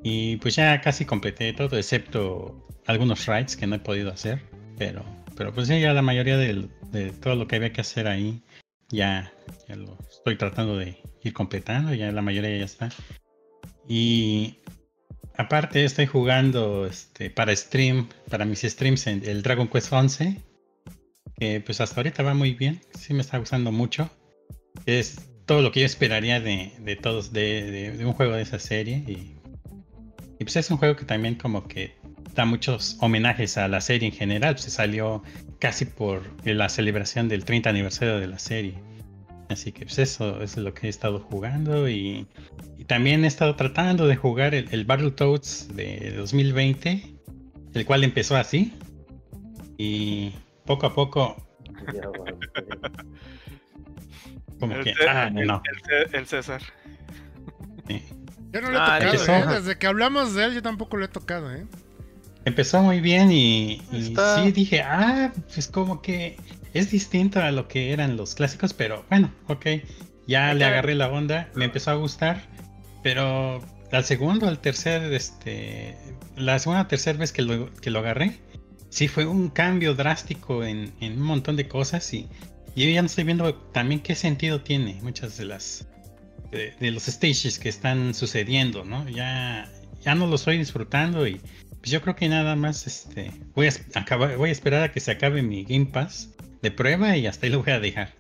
y 0.08 0.38
pues 0.38 0.56
ya 0.56 0.80
casi 0.82 1.04
completé 1.04 1.52
todo, 1.54 1.76
excepto 1.80 2.68
algunos 2.86 3.26
raids 3.26 3.58
que 3.58 3.66
no 3.66 3.76
he 3.76 3.80
podido 3.80 4.12
hacer. 4.12 4.40
Pero, 4.78 5.04
pero 5.36 5.52
pues 5.52 5.68
ya 5.68 5.94
la 5.94 6.04
mayoría 6.04 6.38
de 6.38 7.12
todo 7.24 7.34
lo 7.36 7.48
que 7.48 7.56
había 7.56 7.74
que 7.74 7.82
hacer 7.82 8.08
ahí 8.08 8.44
ya, 8.90 9.34
ya 9.68 9.76
lo 9.76 9.98
estoy 10.08 10.38
tratando 10.38 10.78
de 10.78 10.96
ir 11.24 11.34
completando, 11.34 11.92
ya 11.96 12.12
la 12.12 12.22
mayoría 12.22 12.56
ya 12.56 12.66
está. 12.66 12.90
Y 13.88 14.58
aparte 15.38 15.84
estoy 15.84 16.06
jugando 16.06 16.86
este, 16.86 17.32
para 17.32 17.56
stream, 17.56 18.08
para 18.30 18.46
mis 18.46 18.62
streams 18.62 19.08
en 19.08 19.28
el 19.28 19.42
Dragon 19.42 19.68
Quest 19.68 19.92
11, 19.92 20.38
que 21.40 21.62
pues 21.62 21.82
hasta 21.82 21.96
ahorita 22.02 22.22
va 22.22 22.36
muy 22.36 22.54
bien, 22.54 22.80
sí 22.98 23.16
me 23.16 23.22
está 23.22 23.40
gustando 23.40 23.72
mucho. 23.72 24.08
Es 24.86 25.18
todo 25.48 25.64
lo 25.64 25.72
que 25.72 25.80
yo 25.80 25.88
esperaría 25.88 26.40
de, 26.40 26.74
de 26.80 26.96
todos, 26.96 27.34
de, 27.34 27.72
de- 27.72 27.92
de 27.98 28.06
un 28.06 28.14
juego 28.14 28.34
de 28.34 28.44
esa 28.44 28.60
serie. 28.60 28.98
Y, 29.08 29.35
y, 30.40 30.44
pues 30.44 30.56
es 30.58 30.70
un 30.72 30.78
juego 30.78 30.96
que 30.96 31.06
también 31.06 31.36
como 31.36 31.68
que 31.68 31.96
da 32.34 32.46
muchos 32.46 32.98
homenajes 33.00 33.58
a 33.58 33.68
la 33.68 33.82
serie 33.82 34.10
en 34.10 34.14
general, 34.16 34.58
se 34.60 34.70
salió 34.70 35.24
casi 35.60 35.86
por 35.86 36.22
la 36.46 36.68
celebración 36.70 37.30
del 37.30 37.46
30 37.46 37.70
aniversario 37.70 38.20
de 38.20 38.28
la 38.28 38.40
serie. 38.40 38.76
Así 39.50 39.72
que 39.72 39.86
pues 39.86 40.00
eso 40.00 40.42
es 40.42 40.58
lo 40.58 40.74
que 40.74 40.88
he 40.88 40.90
estado 40.90 41.20
jugando 41.20 41.88
y, 41.88 42.26
y 42.78 42.86
también 42.86 43.24
he 43.24 43.28
estado 43.28 43.56
tratando 43.56 44.08
de 44.08 44.16
jugar 44.16 44.56
el, 44.56 44.68
el 44.72 44.86
Battletoads 44.86 45.76
de 45.76 46.14
2020, 46.18 47.14
el 47.76 47.86
cual 47.86 48.04
empezó 48.04 48.36
así 48.36 48.74
y 49.78 50.32
poco 50.66 50.88
a 50.88 50.96
poco 50.96 51.36
como 54.60 54.74
el, 54.76 54.84
que, 54.84 54.94
ah, 55.08 55.32
el- 55.36 55.48
no. 55.48 55.62
el 55.92 56.16
el 56.16 56.26
César. 56.26 56.62
sí. 57.88 58.02
Yo 58.56 58.62
no 58.62 58.72
lo 58.72 58.78
he 58.78 58.82
Ah, 58.82 59.00
tocado. 59.02 59.52
¿eh? 59.52 59.60
Desde 59.60 59.78
que 59.78 59.86
hablamos 59.86 60.34
de 60.34 60.46
él, 60.46 60.54
yo 60.54 60.62
tampoco 60.62 60.96
lo 60.96 61.04
he 61.04 61.10
tocado, 61.10 61.54
¿eh? 61.54 61.66
Empezó 62.46 62.82
muy 62.82 63.02
bien 63.02 63.30
y, 63.32 63.82
y 63.92 64.08
Está- 64.10 64.36
sí 64.36 64.52
dije, 64.54 64.82
ah, 64.82 65.34
pues 65.54 65.68
como 65.68 66.02
que 66.02 66.38
es 66.74 66.90
distinto 66.90 67.42
a 67.42 67.52
lo 67.52 67.68
que 67.68 67.92
eran 67.92 68.16
los 68.16 68.34
clásicos, 68.34 68.74
pero 68.74 69.04
bueno, 69.10 69.34
ok, 69.48 69.66
ya 70.26 70.54
le 70.54 70.64
agarré 70.64 70.96
la 70.96 71.10
onda, 71.10 71.50
me 71.54 71.66
empezó 71.66 71.92
a 71.92 71.96
gustar, 71.96 72.44
pero 73.04 73.62
al 73.92 74.04
segundo, 74.06 74.48
al 74.48 74.60
tercer, 74.60 75.12
este, 75.12 75.98
la 76.38 76.58
segunda 76.60 76.84
o 76.84 76.88
tercera 76.88 77.18
vez 77.18 77.32
que 77.34 77.42
lo, 77.42 77.74
que 77.74 77.90
lo 77.90 78.00
agarré, 78.00 78.40
sí 78.90 79.08
fue 79.10 79.26
un 79.26 79.50
cambio 79.50 79.94
drástico 79.96 80.64
en, 80.64 80.94
en 81.02 81.14
un 81.14 81.22
montón 81.24 81.56
de 81.58 81.68
cosas 81.68 82.14
y, 82.14 82.30
y 82.76 82.86
yo 82.86 82.90
ya 82.90 83.02
no 83.02 83.08
estoy 83.08 83.26
viendo 83.26 83.54
también 83.74 84.02
qué 84.02 84.16
sentido 84.16 84.62
tiene 84.62 85.00
muchas 85.02 85.36
de 85.38 85.46
las 85.46 85.88
de, 86.52 86.76
de 86.80 86.92
los 86.92 87.04
stages 87.04 87.60
que 87.60 87.70
están 87.70 88.14
sucediendo, 88.14 88.84
¿no? 88.86 89.08
Ya, 89.10 89.70
ya 90.02 90.16
no 90.16 90.28
lo 90.28 90.36
estoy 90.36 90.58
disfrutando 90.58 91.28
y 91.28 91.42
pues 91.80 91.92
yo 91.92 92.02
creo 92.02 92.16
que 92.16 92.28
nada 92.30 92.56
más 92.56 92.88
este 92.88 93.32
voy 93.54 93.68
a 93.68 94.00
acabar, 94.00 94.38
voy 94.38 94.50
a 94.50 94.52
esperar 94.52 94.84
a 94.84 94.92
que 94.92 95.00
se 95.00 95.12
acabe 95.12 95.42
mi 95.44 95.64
Game 95.64 95.88
Pass 95.88 96.30
de 96.62 96.72
prueba 96.72 97.16
y 97.18 97.28
hasta 97.28 97.46
ahí 97.46 97.52
lo 97.52 97.62
voy 97.64 97.72
a 97.74 97.80
dejar. 97.80 98.14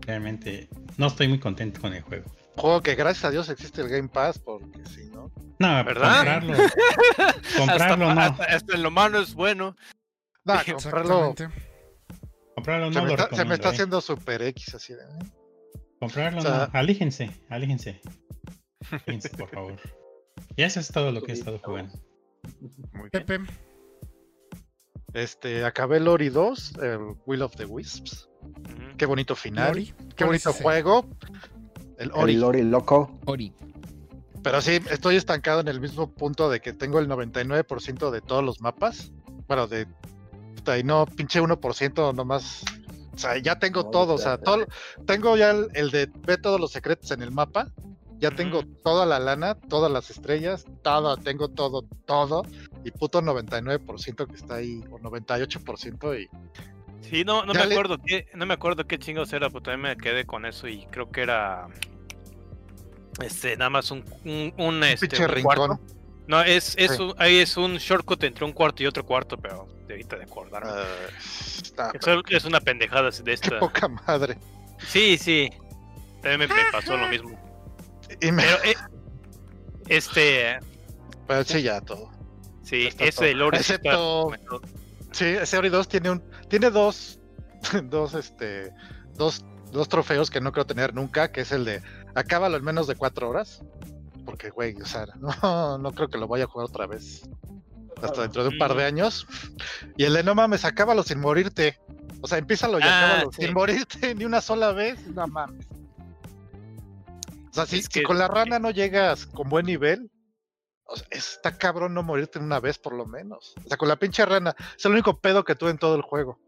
Realmente 0.00 0.68
no 0.96 1.06
estoy 1.06 1.28
muy 1.28 1.38
contento 1.38 1.80
con 1.80 1.94
el 1.94 2.02
juego. 2.02 2.30
Juego 2.56 2.82
que 2.82 2.94
gracias 2.96 3.24
a 3.24 3.30
Dios 3.30 3.48
existe 3.48 3.80
el 3.82 3.88
Game 3.88 4.08
Pass, 4.08 4.38
porque 4.38 4.84
si 4.86 5.06
no. 5.06 5.30
No, 5.60 5.84
¿Verdad? 5.84 6.14
comprarlo. 6.42 6.56
comprarlo 7.58 8.08
hasta, 8.08 8.14
no. 8.14 8.20
hasta- 8.20 8.44
hasta 8.44 8.74
en 8.74 8.82
lo 8.82 8.90
malo 8.90 9.20
es 9.20 9.34
bueno. 9.34 9.76
No, 10.44 10.54
comprarlo. 10.72 11.34
Comprarlo 12.54 12.92
Se 12.92 12.98
no 12.98 13.02
me, 13.04 13.08
lo 13.08 13.14
está, 13.22 13.36
se 13.36 13.44
me 13.44 13.54
está 13.54 13.68
¿eh? 13.68 13.72
haciendo 13.72 14.00
super 14.00 14.42
X 14.42 14.74
así 14.74 14.92
de. 14.94 15.02
Comprarlo 16.00 16.38
o 16.38 16.42
sea- 16.42 16.70
no. 16.72 16.78
Alíjense, 16.78 17.30
alíjense. 17.48 18.00
Alíjense, 19.06 19.28
por 19.30 19.48
favor. 19.50 19.76
Y 20.56 20.62
eso 20.62 20.80
es 20.80 20.88
todo 20.88 21.10
lo 21.12 21.22
que 21.22 21.32
he 21.32 21.34
estado 21.34 21.58
jugando. 21.62 21.92
Muy 22.92 23.08
bien. 23.12 23.24
Pepe, 23.26 23.40
Este, 25.14 25.64
acabé 25.64 25.96
el 25.98 26.08
Ori 26.08 26.28
2, 26.28 26.74
el 26.82 26.98
Will 27.26 27.42
of 27.42 27.56
the 27.56 27.64
Wisps. 27.64 28.28
Qué 28.96 29.06
bonito 29.06 29.34
final. 29.34 29.68
Lori. 29.68 29.86
Qué 29.86 29.92
¿Cuál 30.24 30.36
es 30.36 30.44
bonito 30.44 30.50
ese? 30.50 30.62
juego. 30.62 31.06
El 31.98 32.10
Ori. 32.12 32.34
El 32.34 32.40
Lori 32.40 32.62
loco. 32.62 33.18
Ori. 33.26 33.52
Pero 34.42 34.60
sí, 34.60 34.78
estoy 34.90 35.16
estancado 35.16 35.60
en 35.60 35.68
el 35.68 35.80
mismo 35.80 36.12
punto 36.14 36.48
de 36.48 36.60
que 36.60 36.72
tengo 36.72 37.00
el 37.00 37.08
99% 37.08 38.10
de 38.10 38.20
todos 38.20 38.44
los 38.44 38.60
mapas. 38.60 39.12
Bueno, 39.48 39.66
de. 39.66 39.86
Y 40.78 40.82
no, 40.84 41.06
pinche 41.06 41.40
1% 41.40 42.14
nomás. 42.14 42.62
O 43.18 43.20
sea, 43.20 43.36
ya 43.38 43.58
tengo 43.58 43.82
No, 43.82 43.90
todo. 43.90 44.14
O 44.14 44.18
sea, 44.18 44.38
todo. 44.38 44.64
Tengo 45.04 45.36
ya 45.36 45.50
el, 45.50 45.68
el 45.74 45.90
de 45.90 46.08
ve 46.24 46.38
todos 46.38 46.60
los 46.60 46.70
secretos 46.70 47.10
en 47.10 47.20
el 47.20 47.32
mapa. 47.32 47.68
Ya 48.20 48.30
tengo 48.30 48.62
toda 48.84 49.06
la 49.06 49.18
lana, 49.18 49.54
todas 49.56 49.90
las 49.90 50.08
estrellas, 50.10 50.64
todo, 50.82 51.16
tengo 51.16 51.48
todo, 51.48 51.82
todo. 52.04 52.42
Y 52.84 52.92
puto 52.92 53.20
99% 53.20 54.26
que 54.28 54.34
está 54.36 54.54
ahí, 54.56 54.84
o 54.90 54.98
98%. 55.00 56.14
Y 56.20 56.28
Sí, 57.00 57.24
no, 57.24 57.44
no 57.44 57.54
me 57.54 57.66
le- 57.66 57.74
acuerdo 57.74 57.98
qué, 58.04 58.26
no 58.34 58.46
me 58.46 58.54
acuerdo 58.54 58.84
qué 58.86 58.98
chingos 58.98 59.32
era, 59.32 59.48
pero 59.50 59.62
también 59.62 59.96
me 59.96 59.96
quedé 59.96 60.24
con 60.26 60.46
eso 60.46 60.68
y 60.68 60.86
creo 60.90 61.10
que 61.10 61.22
era 61.22 61.66
este 63.22 63.56
nada 63.56 63.70
más 63.70 63.90
un 63.90 64.04
un, 64.24 64.52
un, 64.58 64.84
este, 64.84 65.08
pinche 65.08 65.26
un 65.26 65.42
cuarto. 65.42 65.80
No, 66.28 66.40
es, 66.42 66.74
es 66.78 66.92
Sí. 66.96 67.02
un, 67.02 67.14
ahí 67.18 67.38
es 67.38 67.56
un 67.56 67.76
shortcut 67.78 68.22
entre 68.22 68.44
un 68.44 68.52
cuarto 68.52 68.82
y 68.82 68.86
otro 68.86 69.04
cuarto, 69.04 69.36
pero 69.38 69.66
de 69.88 69.94
ahorita 69.94 70.16
de 70.16 70.24
acordarme. 70.24 70.70
ah, 71.78 71.90
Eso 71.94 72.22
es 72.28 72.44
una 72.44 72.60
pendejada 72.60 73.10
de 73.10 73.22
qué 73.24 73.32
esta. 73.32 73.58
poca 73.58 73.88
madre. 73.88 74.38
Sí, 74.86 75.18
sí. 75.18 75.50
También 76.22 76.40
me, 76.40 76.46
me 76.48 76.70
pasó 76.70 76.96
lo 76.96 77.08
mismo. 77.08 77.30
Y 78.20 78.30
me, 78.30 78.42
Pero 78.42 78.56
eh, 78.64 78.74
este 79.88 80.58
pero 81.26 81.44
sí, 81.44 81.62
ya 81.62 81.80
todo. 81.80 82.10
sí, 82.62 82.86
Está 82.86 83.04
ese 83.04 83.34
Lore 83.34 83.62
sí 83.62 83.72
está- 83.74 83.90
Excepto- 83.90 84.60
Sí, 85.12 85.24
ese 85.24 85.56
Ori 85.56 85.70
2 85.70 85.88
tiene 85.88 86.10
un. 86.10 86.22
Tiene 86.48 86.70
dos. 86.70 87.18
dos, 87.84 88.12
este. 88.14 88.72
Dos, 89.14 89.42
dos 89.72 89.88
trofeos 89.88 90.30
que 90.30 90.40
no 90.40 90.52
creo 90.52 90.66
tener 90.66 90.94
nunca, 90.94 91.32
que 91.32 91.40
es 91.40 91.50
el 91.52 91.64
de 91.64 91.82
acábalo 92.14 92.56
en 92.58 92.64
menos 92.64 92.86
de 92.86 92.94
cuatro 92.94 93.30
horas. 93.30 93.62
Porque, 94.28 94.50
güey, 94.50 94.76
o 94.78 94.84
sea, 94.84 95.06
no, 95.42 95.78
no 95.78 95.92
creo 95.92 96.08
que 96.08 96.18
lo 96.18 96.28
vaya 96.28 96.44
a 96.44 96.48
jugar 96.48 96.66
otra 96.68 96.86
vez. 96.86 97.26
Hasta 98.02 98.20
dentro 98.20 98.42
de 98.42 98.50
un 98.50 98.58
par 98.58 98.74
de 98.74 98.84
años. 98.84 99.26
Y 99.96 100.04
el 100.04 100.12
de 100.12 100.22
no 100.22 100.34
mames, 100.34 100.66
acábalo 100.66 101.02
sin 101.02 101.18
morirte. 101.18 101.80
O 102.20 102.28
sea, 102.28 102.36
empiézalo 102.36 102.78
y 102.78 102.82
Ah, 102.82 103.06
acábalo 103.06 103.32
sí. 103.32 103.42
sin 103.42 103.54
morirte 103.54 104.14
ni 104.14 104.26
una 104.26 104.42
sola 104.42 104.72
vez. 104.72 105.00
No 105.08 105.26
mames. 105.26 105.66
O 107.50 107.54
sea, 107.54 107.64
si, 107.64 107.78
Es 107.78 107.88
si 107.90 108.02
con 108.02 108.18
la 108.18 108.28
rana 108.28 108.58
no 108.58 108.70
llegas 108.70 109.24
con 109.24 109.48
buen 109.48 109.64
nivel, 109.64 110.10
o 110.84 110.94
sea, 110.94 111.08
está 111.10 111.56
cabrón 111.56 111.94
no 111.94 112.02
morirte 112.02 112.38
una 112.38 112.60
vez 112.60 112.78
por 112.78 112.92
lo 112.92 113.06
menos. 113.06 113.54
O 113.64 113.68
sea, 113.68 113.78
con 113.78 113.88
la 113.88 113.96
pinche 113.96 114.26
rana, 114.26 114.54
es 114.76 114.84
el 114.84 114.92
único 114.92 115.20
pedo 115.22 115.42
que 115.42 115.54
tuve 115.54 115.70
en 115.70 115.78
todo 115.78 115.96
el 115.96 116.02
juego. 116.02 116.38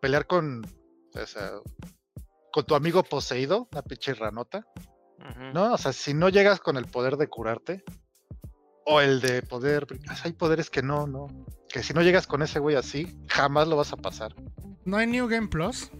Pelear 0.00 0.26
con, 0.26 0.64
o 1.14 1.26
sea, 1.26 1.50
con 2.50 2.64
tu 2.64 2.74
amigo 2.74 3.02
poseído, 3.02 3.68
una 3.70 3.82
pinche 3.82 4.14
ranota. 4.14 4.66
¿No? 5.54 5.74
O 5.74 5.78
sea, 5.78 5.92
si 5.92 6.14
no 6.14 6.28
llegas 6.28 6.60
con 6.60 6.76
el 6.76 6.86
poder 6.86 7.16
de 7.16 7.28
curarte, 7.28 7.82
o 8.86 9.00
el 9.00 9.20
de 9.20 9.42
poder. 9.42 9.86
Hay 10.24 10.32
poderes 10.32 10.70
que 10.70 10.82
no, 10.82 11.06
no. 11.06 11.28
Que 11.68 11.82
si 11.82 11.92
no 11.94 12.02
llegas 12.02 12.26
con 12.26 12.42
ese 12.42 12.58
güey 12.58 12.74
así, 12.76 13.16
jamás 13.28 13.68
lo 13.68 13.76
vas 13.76 13.92
a 13.92 13.96
pasar. 13.96 14.34
¿No 14.84 14.96
hay 14.96 15.06
New 15.06 15.28
Game 15.28 15.48
Plus? 15.48 15.90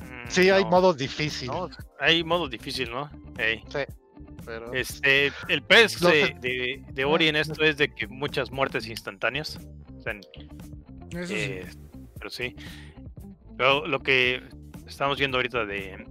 Mm, 0.00 0.28
Sí, 0.28 0.50
hay 0.50 0.64
no, 0.64 0.70
modos 0.70 0.96
difícil. 0.96 1.48
no, 1.48 1.68
hay 2.00 2.22
modo 2.24 2.48
difícil, 2.48 2.90
¿no? 2.90 3.10
Ey. 3.38 3.62
Pero 4.44 4.72
Este, 4.74 5.32
el 5.48 5.62
pez 5.62 5.98
de, 6.00 6.36
de, 6.40 6.84
de 6.92 7.04
Ori 7.04 7.28
en 7.28 7.36
esto 7.36 7.64
es 7.64 7.76
de 7.78 7.92
que 7.94 8.06
muchas 8.06 8.50
muertes 8.50 8.86
instantáneas. 8.86 9.58
O 9.98 10.02
sea, 10.02 10.12
Eso 10.12 11.26
sí. 11.26 11.34
eh, 11.34 11.66
pero 12.18 12.30
sí. 12.30 12.54
Pero 13.56 13.86
lo 13.86 14.00
que 14.00 14.42
estamos 14.86 15.18
viendo 15.18 15.38
ahorita 15.38 15.64
de 15.64 16.06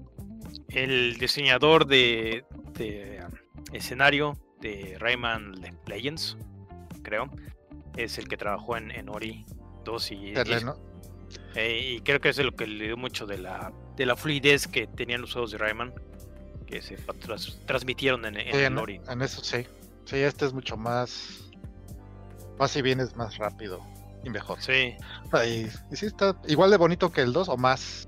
el 0.73 1.17
diseñador 1.17 1.85
de, 1.87 2.45
de, 2.73 3.23
um, 3.25 3.63
escenario 3.75 4.37
de 4.61 4.97
Rayman 4.99 5.53
Le- 5.61 5.73
Legends, 5.87 6.37
creo, 7.03 7.29
es 7.97 8.17
el 8.17 8.27
que 8.27 8.37
trabajó 8.37 8.77
en, 8.77 8.91
en 8.91 9.09
Ori 9.09 9.45
2 9.85 10.11
y, 10.11 10.15
y- 10.29 10.33
Terle, 10.33 10.63
¿no? 10.63 10.75
eh, 11.55 11.95
y 11.97 12.01
creo 12.01 12.19
que 12.19 12.29
es 12.29 12.37
lo 12.37 12.51
que 12.55 12.65
le 12.67 12.85
dio 12.85 12.97
mucho 12.97 13.25
de 13.25 13.37
la, 13.37 13.71
de 13.95 14.05
la 14.05 14.15
fluidez 14.15 14.67
que 14.67 14.87
tenían 14.87 15.21
los 15.21 15.33
juegos 15.33 15.51
de 15.51 15.57
Rayman, 15.57 15.93
que 16.65 16.81
se 16.81 16.97
tras- 16.97 17.59
transmitieron 17.65 18.25
en, 18.25 18.37
en 18.37 18.51
Sí, 18.51 18.57
el 18.59 18.65
en, 18.65 18.77
Ori. 18.77 19.01
en 19.07 19.21
eso 19.21 19.43
sí. 19.43 19.65
Sí, 20.05 20.17
este 20.17 20.45
es 20.45 20.53
mucho 20.53 20.75
más. 20.75 21.39
Más 22.59 22.75
y 22.75 22.81
bien 22.81 22.99
es 22.99 23.15
más 23.15 23.37
rápido 23.37 23.81
y 24.23 24.29
mejor. 24.29 24.61
Sí, 24.61 24.95
Y, 25.45 25.47
y 25.91 25.95
sí 25.95 26.05
está 26.05 26.35
igual 26.47 26.71
de 26.71 26.77
bonito 26.77 27.11
que 27.11 27.21
el 27.21 27.33
2 27.33 27.49
o 27.49 27.57
más. 27.57 28.07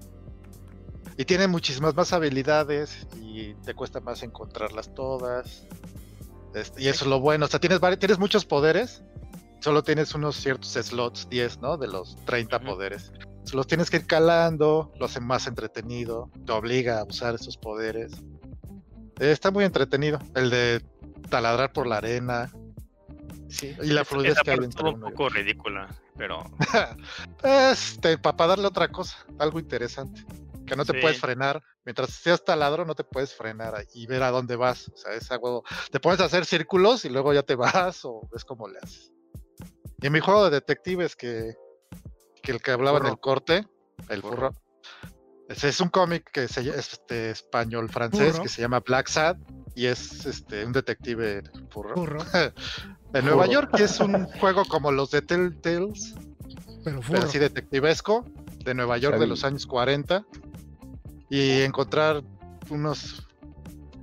Y 1.18 1.26
tiene 1.26 1.48
muchísimas 1.48 1.96
más 1.96 2.12
habilidades 2.14 3.08
y 3.22 3.54
te 3.66 3.74
cuesta 3.74 4.00
más 4.02 4.22
encontrarlas 4.24 4.94
todas. 4.94 5.66
Este, 6.54 6.84
y 6.84 6.88
eso 6.88 7.06
es 7.06 7.10
lo 7.10 7.20
bueno. 7.20 7.46
O 7.46 7.48
sea, 7.48 7.60
tienes, 7.60 7.80
tienes 8.00 8.20
muchos 8.20 8.46
poderes. 8.46 9.02
Solo 9.62 9.84
tienes 9.84 10.14
unos 10.14 10.36
ciertos 10.36 10.74
slots, 10.74 11.28
10, 11.30 11.60
¿no? 11.62 11.78
De 11.78 11.88
los 11.88 12.18
30 12.26 12.58
Ujú. 12.58 12.66
poderes. 12.66 13.12
Los 13.54 13.68
tienes 13.68 13.90
que 13.90 13.98
ir 13.98 14.08
calando, 14.08 14.92
lo 15.00 15.06
hace 15.06 15.20
más 15.20 15.48
entretenido, 15.48 16.30
te 16.46 16.52
obliga 16.52 17.00
a 17.00 17.04
usar 17.04 17.36
esos 17.36 17.58
poderes. 17.58 18.12
Eh, 19.20 19.32
está 19.32 19.52
muy 19.52 19.64
entretenido. 19.64 20.20
El 20.36 20.50
de 20.50 20.84
taladrar 21.30 21.72
por 21.72 21.88
la 21.88 21.98
arena. 21.98 22.52
Sí, 23.48 23.74
y 23.82 23.88
la 23.88 24.04
fluidez 24.04 24.38
que 24.44 24.52
hay 24.52 24.58
entre 24.58 24.90
un 24.90 25.00
poco 25.00 25.30
ridícula, 25.30 25.88
pero 26.18 26.44
Este, 27.44 28.18
para 28.18 28.48
darle 28.48 28.68
otra 28.68 28.90
cosa, 28.90 29.16
algo 29.40 29.60
interesante. 29.60 30.26
Que 30.66 30.76
no 30.76 30.86
te 30.86 30.94
Sí. 30.94 31.00
puedes 31.02 31.20
frenar. 31.20 31.62
Mientras 31.86 32.10
seas 32.10 32.44
taladro, 32.44 32.86
no 32.86 32.96
te 32.96 33.04
puedes 33.04 33.34
frenar 33.34 33.86
y 33.94 34.08
ver 34.08 34.24
a 34.24 34.32
dónde 34.32 34.56
vas. 34.56 34.90
O 34.90 34.98
sea, 34.98 35.14
es 35.14 35.32
a 35.32 35.38
huevo. 35.38 35.64
Te 35.92 36.00
pones 36.00 36.20
a 36.20 36.26
hacer 36.26 36.46
círculos 36.46 37.06
y 37.06 37.10
luego 37.10 37.34
ya 37.34 37.44
te 37.44 37.56
vas 37.94 38.04
o 38.06 38.28
ves 38.32 38.44
cómo 38.46 38.68
le 38.68 38.80
haces. 38.80 39.12
Y 40.02 40.08
en 40.08 40.14
mi 40.14 40.20
juego 40.20 40.46
de 40.46 40.52
detectives, 40.52 41.16
que, 41.16 41.56
que 42.44 42.52
el 42.52 42.62
que 42.62 42.72
hablaba 42.72 43.00
en 43.00 43.06
el 43.08 43.20
corte, 43.20 43.66
el 44.10 44.22
furro. 44.22 44.52
Ese 45.48 45.70
es 45.70 45.80
un 45.80 45.90
cómic 45.90 46.30
que 46.32 46.48
se, 46.48 46.62
es 46.62 46.94
este 46.94 47.30
español 47.30 47.88
francés 47.90 48.32
Furro. 48.32 48.44
que 48.44 48.50
se 48.50 48.62
llama 48.62 48.80
Black 48.80 49.08
Sad 49.08 49.38
y 49.76 49.86
es 49.86 50.26
este 50.26 50.66
un 50.66 50.74
detective. 50.74 51.44
Furro. 51.70 51.94
En 53.14 53.24
Nueva. 53.24 53.46
York 53.46 53.70
y 53.80 53.84
es 53.84 54.02
un 54.02 54.26
juego 54.26 54.66
como 54.66 54.92
los 54.92 55.10
de 55.12 55.22
Telltales, 55.22 56.16
Pero 56.84 57.00
pero 57.08 57.24
así 57.24 57.40
detectivesco 57.40 58.26
de 58.66 58.74
Nueva 58.74 58.98
York 58.98 59.18
de 59.20 59.28
los 59.28 59.46
años 59.46 59.66
40 59.66 60.26
y 61.30 61.62
encontrar 61.62 62.24
unos 62.70 63.28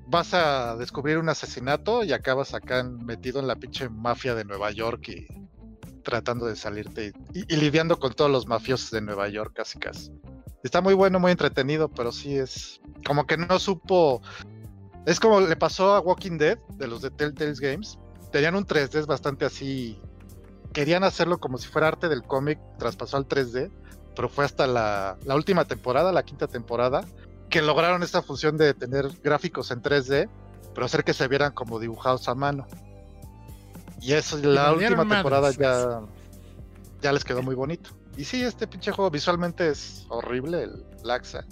vas 0.07 0.35
a 0.35 0.77
descubrir 0.77 1.19
un 1.19 1.29
asesinato 1.29 2.05
y 2.05 2.13
acabas 2.13 2.53
acá 2.53 2.83
metido 2.83 3.41
en 3.41 3.47
la 3.47 3.57
pinche 3.57 3.89
mafia 3.89 4.35
de 4.35 4.45
Nueva 4.45 4.71
York 4.71 5.09
y 5.09 5.27
tratando 6.03 6.47
de 6.47 6.57
salirte 6.57 7.13
y, 7.33 7.57
lidiando 7.57 7.99
con 7.99 8.13
todos 8.13 8.31
los 8.31 8.47
mafiosos 8.47 8.91
de 8.91 9.01
Nueva 9.01 9.29
York 9.29 9.53
casi 9.55 9.79
casi. 9.79 10.13
Está 10.63 10.81
muy 10.81 10.95
bueno, 10.95 11.19
muy 11.19 11.33
entretenido, 11.33 11.89
pero 11.89 12.13
sí 12.13 12.37
es 12.37 12.81
como 13.07 13.27
que 13.27 13.37
no 13.37 13.59
supo 13.59 14.21
es 15.07 15.19
como 15.19 15.41
le 15.41 15.57
pasó 15.57 15.95
a 15.95 16.01
Walking 16.01 16.39
Dead 16.39 16.59
de 16.77 16.87
los 16.87 17.03
de 17.03 17.11
Telltales 17.11 17.59
Games. 17.59 17.99
Tenían 18.31 18.55
un 18.55 18.67
3D 18.67 19.07
bastante 19.07 19.45
así 19.45 19.99
querían 20.73 21.05
hacerlo 21.05 21.39
como 21.39 21.59
si 21.59 21.69
fuera 21.69 21.89
arte 21.89 22.09
del 22.09 22.23
cómic, 22.23 22.59
traspasó 22.79 23.17
al 23.17 23.29
3D, 23.29 23.71
pero 24.15 24.29
fue 24.29 24.45
hasta 24.45 24.67
la, 24.67 25.17
la 25.25 25.35
última 25.35 25.65
temporada, 25.65 26.13
la 26.13 26.23
quinta 26.23 26.47
temporada, 26.47 27.05
que 27.49 27.63
lograron 27.63 28.03
esta 28.03 28.23
función 28.23 28.57
de 28.57 28.75
tener 28.75 29.09
gráficos 29.23 29.71
en 29.71 29.83
3D, 29.83 30.29
pero 30.75 30.87
hacer 30.87 31.05
que 31.05 31.13
se 31.13 31.29
vieran 31.29 31.53
como 31.53 31.79
dibujados 31.79 32.29
a 32.29 32.35
mano. 32.35 32.67
Y 34.01 34.15
eso, 34.15 34.37
la 34.39 34.73
última 34.73 35.07
temporada 35.07 35.43
madres. 35.43 35.59
ya, 35.59 36.01
ya 37.01 37.13
les 37.13 37.25
quedó 37.25 37.43
muy 37.43 37.55
bonito. 37.55 37.91
Y 38.17 38.25
sí, 38.25 38.43
este 38.43 38.67
pinche 38.67 38.91
juego 38.91 39.11
visualmente 39.11 39.69
es 39.69 40.07
horrible, 40.09 40.65
el 40.65 40.85
Laxa. 41.03 41.45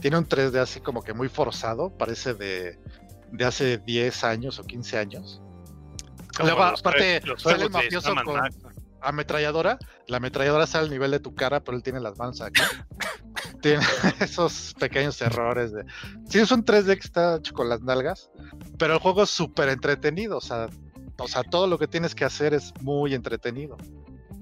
Tiene 0.00 0.18
un 0.18 0.28
3D 0.28 0.58
así 0.58 0.80
como 0.80 1.02
que 1.02 1.12
muy 1.12 1.28
forzado, 1.28 1.90
parece 1.90 2.34
de, 2.34 2.78
de 3.32 3.44
hace 3.44 3.78
10 3.78 4.24
años 4.24 4.58
o 4.58 4.64
15 4.64 4.98
años. 4.98 5.42
como 6.36 6.50
Luego, 6.50 6.70
los 6.70 6.80
aparte, 6.80 7.22
sale 7.36 7.64
el 7.64 7.70
mafioso 7.70 8.14
con-. 8.24 8.67
Ametralladora, 9.00 9.78
la 10.06 10.16
ametralladora 10.18 10.66
sale 10.66 10.84
al 10.84 10.90
nivel 10.90 11.10
de 11.10 11.20
tu 11.20 11.34
cara, 11.34 11.60
pero 11.60 11.76
él 11.76 11.82
tiene 11.82 12.00
las 12.00 12.18
manos 12.18 12.40
aquí. 12.40 12.60
tiene 13.62 13.82
esos 14.20 14.74
pequeños 14.78 15.20
errores 15.20 15.72
de. 15.72 15.84
Sí, 16.28 16.38
es 16.38 16.50
un 16.50 16.64
3D 16.64 16.94
que 16.94 17.06
está 17.06 17.36
hecho 17.36 17.54
con 17.54 17.68
las 17.68 17.82
nalgas, 17.82 18.30
pero 18.78 18.94
el 18.94 19.00
juego 19.00 19.22
es 19.22 19.30
súper 19.30 19.68
entretenido. 19.68 20.38
O 20.38 20.40
sea, 20.40 20.68
o 21.18 21.28
sea, 21.28 21.42
todo 21.42 21.66
lo 21.66 21.78
que 21.78 21.88
tienes 21.88 22.14
que 22.14 22.24
hacer 22.24 22.54
es 22.54 22.72
muy 22.80 23.14
entretenido. 23.14 23.76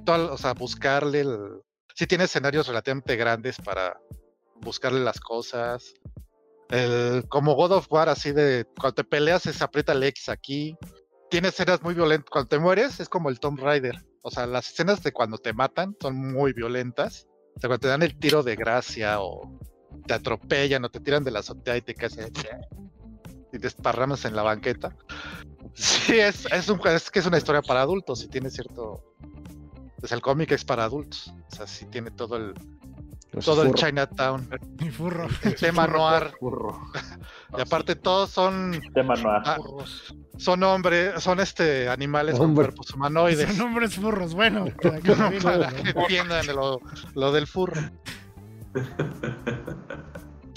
Todo- 0.04 0.32
o 0.32 0.38
sea, 0.38 0.52
buscarle. 0.54 1.20
El... 1.20 1.62
Sí, 1.94 2.06
tiene 2.06 2.24
escenarios 2.24 2.66
relativamente 2.68 3.16
grandes 3.16 3.56
para 3.58 3.98
buscarle 4.60 5.00
las 5.00 5.20
cosas. 5.20 5.94
El, 6.68 7.24
como 7.28 7.54
God 7.54 7.72
of 7.72 7.86
War, 7.90 8.08
así 8.08 8.32
de 8.32 8.66
cuando 8.78 8.96
te 8.96 9.04
peleas, 9.04 9.42
se 9.42 9.64
aprieta 9.64 9.92
el 9.92 10.02
X 10.02 10.28
aquí. 10.28 10.76
Tiene 11.30 11.48
escenas 11.48 11.82
muy 11.82 11.94
violentas. 11.94 12.28
Cuando 12.30 12.48
te 12.48 12.58
mueres, 12.58 13.00
es 13.00 13.08
como 13.08 13.30
el 13.30 13.40
Tomb 13.40 13.60
Raider. 13.60 14.04
O 14.26 14.30
sea, 14.32 14.44
las 14.44 14.72
escenas 14.72 15.04
de 15.04 15.12
cuando 15.12 15.38
te 15.38 15.52
matan 15.52 15.96
son 16.00 16.16
muy 16.16 16.52
violentas. 16.52 17.28
O 17.54 17.60
sea, 17.60 17.68
cuando 17.68 17.78
te 17.78 17.86
dan 17.86 18.02
el 18.02 18.18
tiro 18.18 18.42
de 18.42 18.56
gracia 18.56 19.20
o 19.20 19.56
te 20.04 20.14
atropellan 20.14 20.84
o 20.84 20.88
te 20.88 20.98
tiran 20.98 21.22
de 21.22 21.30
la 21.30 21.38
azotea 21.38 21.76
y 21.76 21.82
te 21.82 21.94
caes 21.94 22.18
y 23.52 23.58
te 23.60 23.66
esparramas 23.68 24.24
en 24.24 24.34
la 24.34 24.42
banqueta. 24.42 24.96
Sí, 25.74 26.18
es, 26.18 26.44
es, 26.52 26.68
un, 26.68 26.80
es 26.88 27.08
que 27.08 27.20
es 27.20 27.26
una 27.26 27.38
historia 27.38 27.62
para 27.62 27.82
adultos 27.82 28.24
y 28.24 28.28
tiene 28.28 28.50
cierto. 28.50 29.04
Pues 30.00 30.10
el 30.10 30.20
cómic 30.20 30.50
es 30.50 30.64
para 30.64 30.82
adultos. 30.82 31.32
O 31.52 31.54
sea, 31.54 31.68
sí 31.68 31.86
tiene 31.86 32.10
todo 32.10 32.36
el, 32.36 32.52
Los 33.36 33.44
todo 33.44 33.62
el 33.62 33.74
Chinatown, 33.74 34.48
Mi 34.80 34.90
furro. 34.90 35.28
el 35.42 35.54
tema 35.54 35.86
noir. 35.86 36.32
furro. 36.40 36.80
Y 37.56 37.60
aparte 37.60 37.94
todos 37.94 38.30
son, 38.30 38.80
Tema 38.94 39.14
noir. 39.14 39.42
ah, 39.44 39.56
son 40.38 40.62
hombres, 40.64 41.22
son 41.22 41.38
este 41.40 41.88
animales 41.88 42.38
con 42.38 42.54
cuerpos 42.54 42.90
humanoides. 42.92 43.54
Son 43.56 43.68
hombres 43.68 43.94
furros. 43.94 44.34
Bueno, 44.34 44.66
para 44.82 45.00
que 45.00 45.90
entiendan 45.90 46.46
lo, 46.48 46.80
lo 47.14 47.32
del 47.32 47.46
furro. 47.46 47.80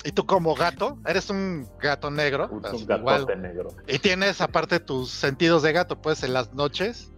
Y 0.06 0.12
tú 0.14 0.26
como 0.26 0.56
gato, 0.56 0.98
eres 1.06 1.30
un 1.30 1.68
gato 1.82 2.10
negro, 2.10 2.48
Un, 2.50 2.58
un 2.58 2.62
gatote 2.62 2.94
igual, 2.96 3.42
negro. 3.42 3.70
y 3.88 4.00
tienes 4.00 4.40
aparte 4.40 4.80
tus 4.80 5.10
sentidos 5.10 5.62
de 5.62 5.74
gato, 5.74 6.02
pues 6.02 6.24
en 6.24 6.34
las 6.34 6.54
noches, 6.54 7.12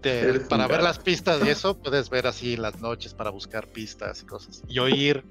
te- 0.00 0.20
Eres 0.20 0.42
un 0.42 0.48
para 0.48 0.66
ver 0.66 0.82
las 0.82 0.98
pistas 0.98 1.40
y 1.44 1.48
eso, 1.50 1.78
puedes 1.78 2.10
ver 2.10 2.26
así 2.26 2.54
en 2.54 2.62
las 2.62 2.80
noches 2.80 3.14
para 3.14 3.30
buscar 3.30 3.68
pistas 3.68 4.22
y 4.22 4.26
cosas. 4.26 4.62
Y 4.68 4.78
oír, 4.78 5.24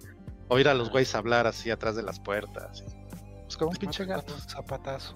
oír 0.47 0.67
a 0.69 0.73
los 0.73 0.89
güeyes 0.89 1.13
hablar 1.15 1.47
así 1.47 1.69
atrás 1.71 1.95
de 1.95 2.03
las 2.03 2.19
puertas. 2.19 2.81
y- 2.87 3.15
Pues 3.43 3.57
como 3.57 3.71
un 3.71 3.77
pinche 3.77 4.05
gato. 4.05 4.33
Zapatazo. 4.47 5.15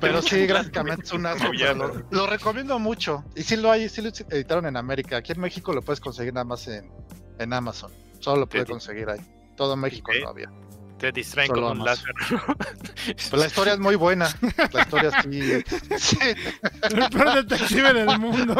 Pero 0.00 0.22
sí, 0.22 0.46
gráficamente 0.46 1.04
es 1.04 1.12
un 1.12 1.26
asco, 1.26 1.52
lo, 1.52 2.02
lo 2.10 2.26
recomiendo 2.26 2.78
mucho. 2.78 3.24
Y 3.36 3.42
sí 3.42 3.56
lo 3.56 3.70
hay, 3.70 3.88
sí 3.88 4.00
lo 4.02 4.08
editaron 4.30 4.66
en 4.66 4.76
América. 4.76 5.18
Aquí 5.18 5.32
en 5.32 5.40
México 5.40 5.72
lo 5.72 5.82
puedes 5.82 6.00
conseguir 6.00 6.32
nada 6.32 6.44
más 6.44 6.66
en, 6.68 6.90
en 7.38 7.52
Amazon. 7.52 7.92
Solo 8.20 8.40
lo 8.40 8.48
puedes 8.48 8.68
conseguir 8.68 9.10
ahí. 9.10 9.20
Todo 9.56 9.76
México 9.76 10.10
Ok. 10.10 10.22
no 10.22 10.28
había. 10.30 10.50
Te 11.02 11.10
distraen 11.10 11.48
Solo 11.48 11.62
con 11.62 11.80
un 11.80 11.84
láser. 11.84 12.14
Pero 12.28 13.36
la 13.36 13.46
historia 13.46 13.72
es 13.72 13.80
muy 13.80 13.96
buena. 13.96 14.32
La 14.72 14.82
historia 14.82 15.10
sí. 15.20 15.64
sí. 15.98 16.16
El 16.82 17.10
peor 17.10 17.44
detective 17.44 17.92
del 17.92 18.20
mundo. 18.20 18.56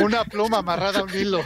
Una 0.00 0.22
pluma 0.26 0.58
amarrada 0.58 1.00
a 1.00 1.04
un 1.04 1.14
hilo. 1.14 1.40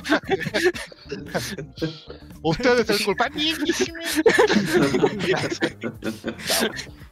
Usted 2.42 2.80
es 2.80 2.90
el 2.90 3.04
culpable. 3.04 3.54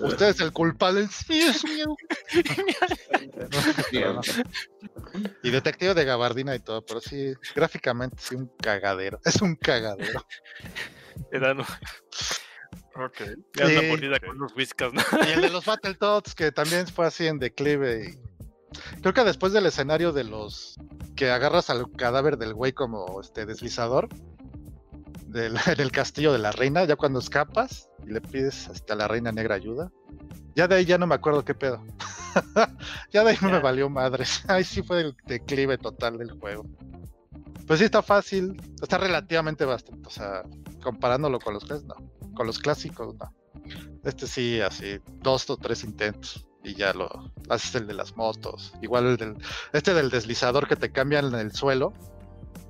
Usted 0.00 0.28
es 0.28 0.40
el 0.40 0.52
culpable. 0.52 1.06
Sí, 1.08 1.40
es 1.40 1.64
mío. 1.64 1.94
Y 5.42 5.50
detective 5.50 5.94
de 5.94 6.04
gabardina 6.04 6.54
y 6.54 6.60
todo, 6.60 6.84
pero 6.84 7.00
sí, 7.00 7.34
gráficamente 7.54 8.16
sí 8.20 8.34
un 8.34 8.48
cagadero. 8.60 9.20
Es 9.24 9.40
un 9.42 9.56
cagadero. 9.56 10.24
Un- 11.30 11.64
te 13.52 13.62
dan 13.62 13.70
Sí. 13.70 14.06
una 14.06 14.20
con 14.20 14.30
unos 14.36 14.54
whiskas, 14.56 14.92
¿no? 14.92 15.02
Y 15.26 15.32
el 15.32 15.40
de 15.42 15.50
los 15.50 15.64
Battletoads, 15.64 16.34
que 16.34 16.52
también 16.52 16.86
fue 16.86 17.06
así 17.06 17.26
en 17.26 17.38
declive. 17.38 18.08
y 18.10 19.00
Creo 19.00 19.14
que 19.14 19.22
después 19.24 19.52
del 19.52 19.66
escenario 19.66 20.12
de 20.12 20.24
los 20.24 20.76
que 21.16 21.30
agarras 21.30 21.70
al 21.70 21.90
cadáver 21.92 22.36
del 22.38 22.54
güey 22.54 22.72
como 22.72 23.20
este 23.20 23.46
deslizador 23.46 24.08
del, 25.34 25.54
del 25.76 25.92
castillo 25.92 26.32
de 26.32 26.38
la 26.38 26.52
reina, 26.52 26.84
ya 26.84 26.96
cuando 26.96 27.18
escapas 27.18 27.90
y 28.06 28.12
le 28.12 28.20
pides 28.20 28.68
hasta 28.68 28.94
la 28.94 29.08
reina 29.08 29.32
negra 29.32 29.56
ayuda. 29.56 29.92
Ya 30.54 30.68
de 30.68 30.76
ahí 30.76 30.84
ya 30.84 30.96
no 30.96 31.06
me 31.06 31.16
acuerdo 31.16 31.44
qué 31.44 31.54
pedo. 31.54 31.84
ya 33.12 33.24
de 33.24 33.30
ahí 33.30 33.36
no 33.42 33.50
me 33.50 33.58
valió 33.58 33.90
madres. 33.90 34.44
Ahí 34.48 34.64
sí 34.64 34.82
fue 34.82 35.00
el 35.00 35.16
declive 35.26 35.78
total 35.78 36.18
del 36.18 36.30
juego. 36.38 36.64
Pues 37.66 37.78
sí 37.78 37.86
está 37.86 38.02
fácil, 38.02 38.60
está 38.80 38.98
relativamente 38.98 39.64
bastante, 39.64 40.06
o 40.06 40.10
sea, 40.10 40.42
comparándolo 40.82 41.38
con 41.38 41.54
los 41.54 41.68
no, 41.84 41.94
con 42.34 42.46
los 42.46 42.58
clásicos, 42.58 43.14
no. 43.14 43.34
Este 44.04 44.26
sí, 44.26 44.60
así, 44.60 45.00
dos 45.22 45.48
o 45.48 45.56
tres 45.56 45.82
intentos 45.82 46.46
y 46.62 46.74
ya 46.74 46.92
lo 46.92 47.32
haces 47.48 47.74
el 47.76 47.86
de 47.86 47.94
las 47.94 48.16
motos. 48.16 48.74
Igual 48.82 49.06
el 49.06 49.16
del, 49.16 49.36
este 49.72 49.94
del 49.94 50.10
deslizador 50.10 50.68
que 50.68 50.76
te 50.76 50.92
cambian 50.92 51.26
en 51.26 51.36
el 51.36 51.52
suelo 51.52 51.94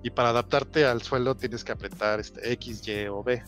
y 0.04 0.10
para 0.10 0.28
adaptarte 0.28 0.84
al 0.84 1.00
suelo 1.00 1.34
tienes 1.34 1.64
que 1.64 1.72
apretar 1.72 2.20
este 2.20 2.52
X, 2.52 2.86
Y 2.86 3.06
o 3.06 3.22
B. 3.22 3.42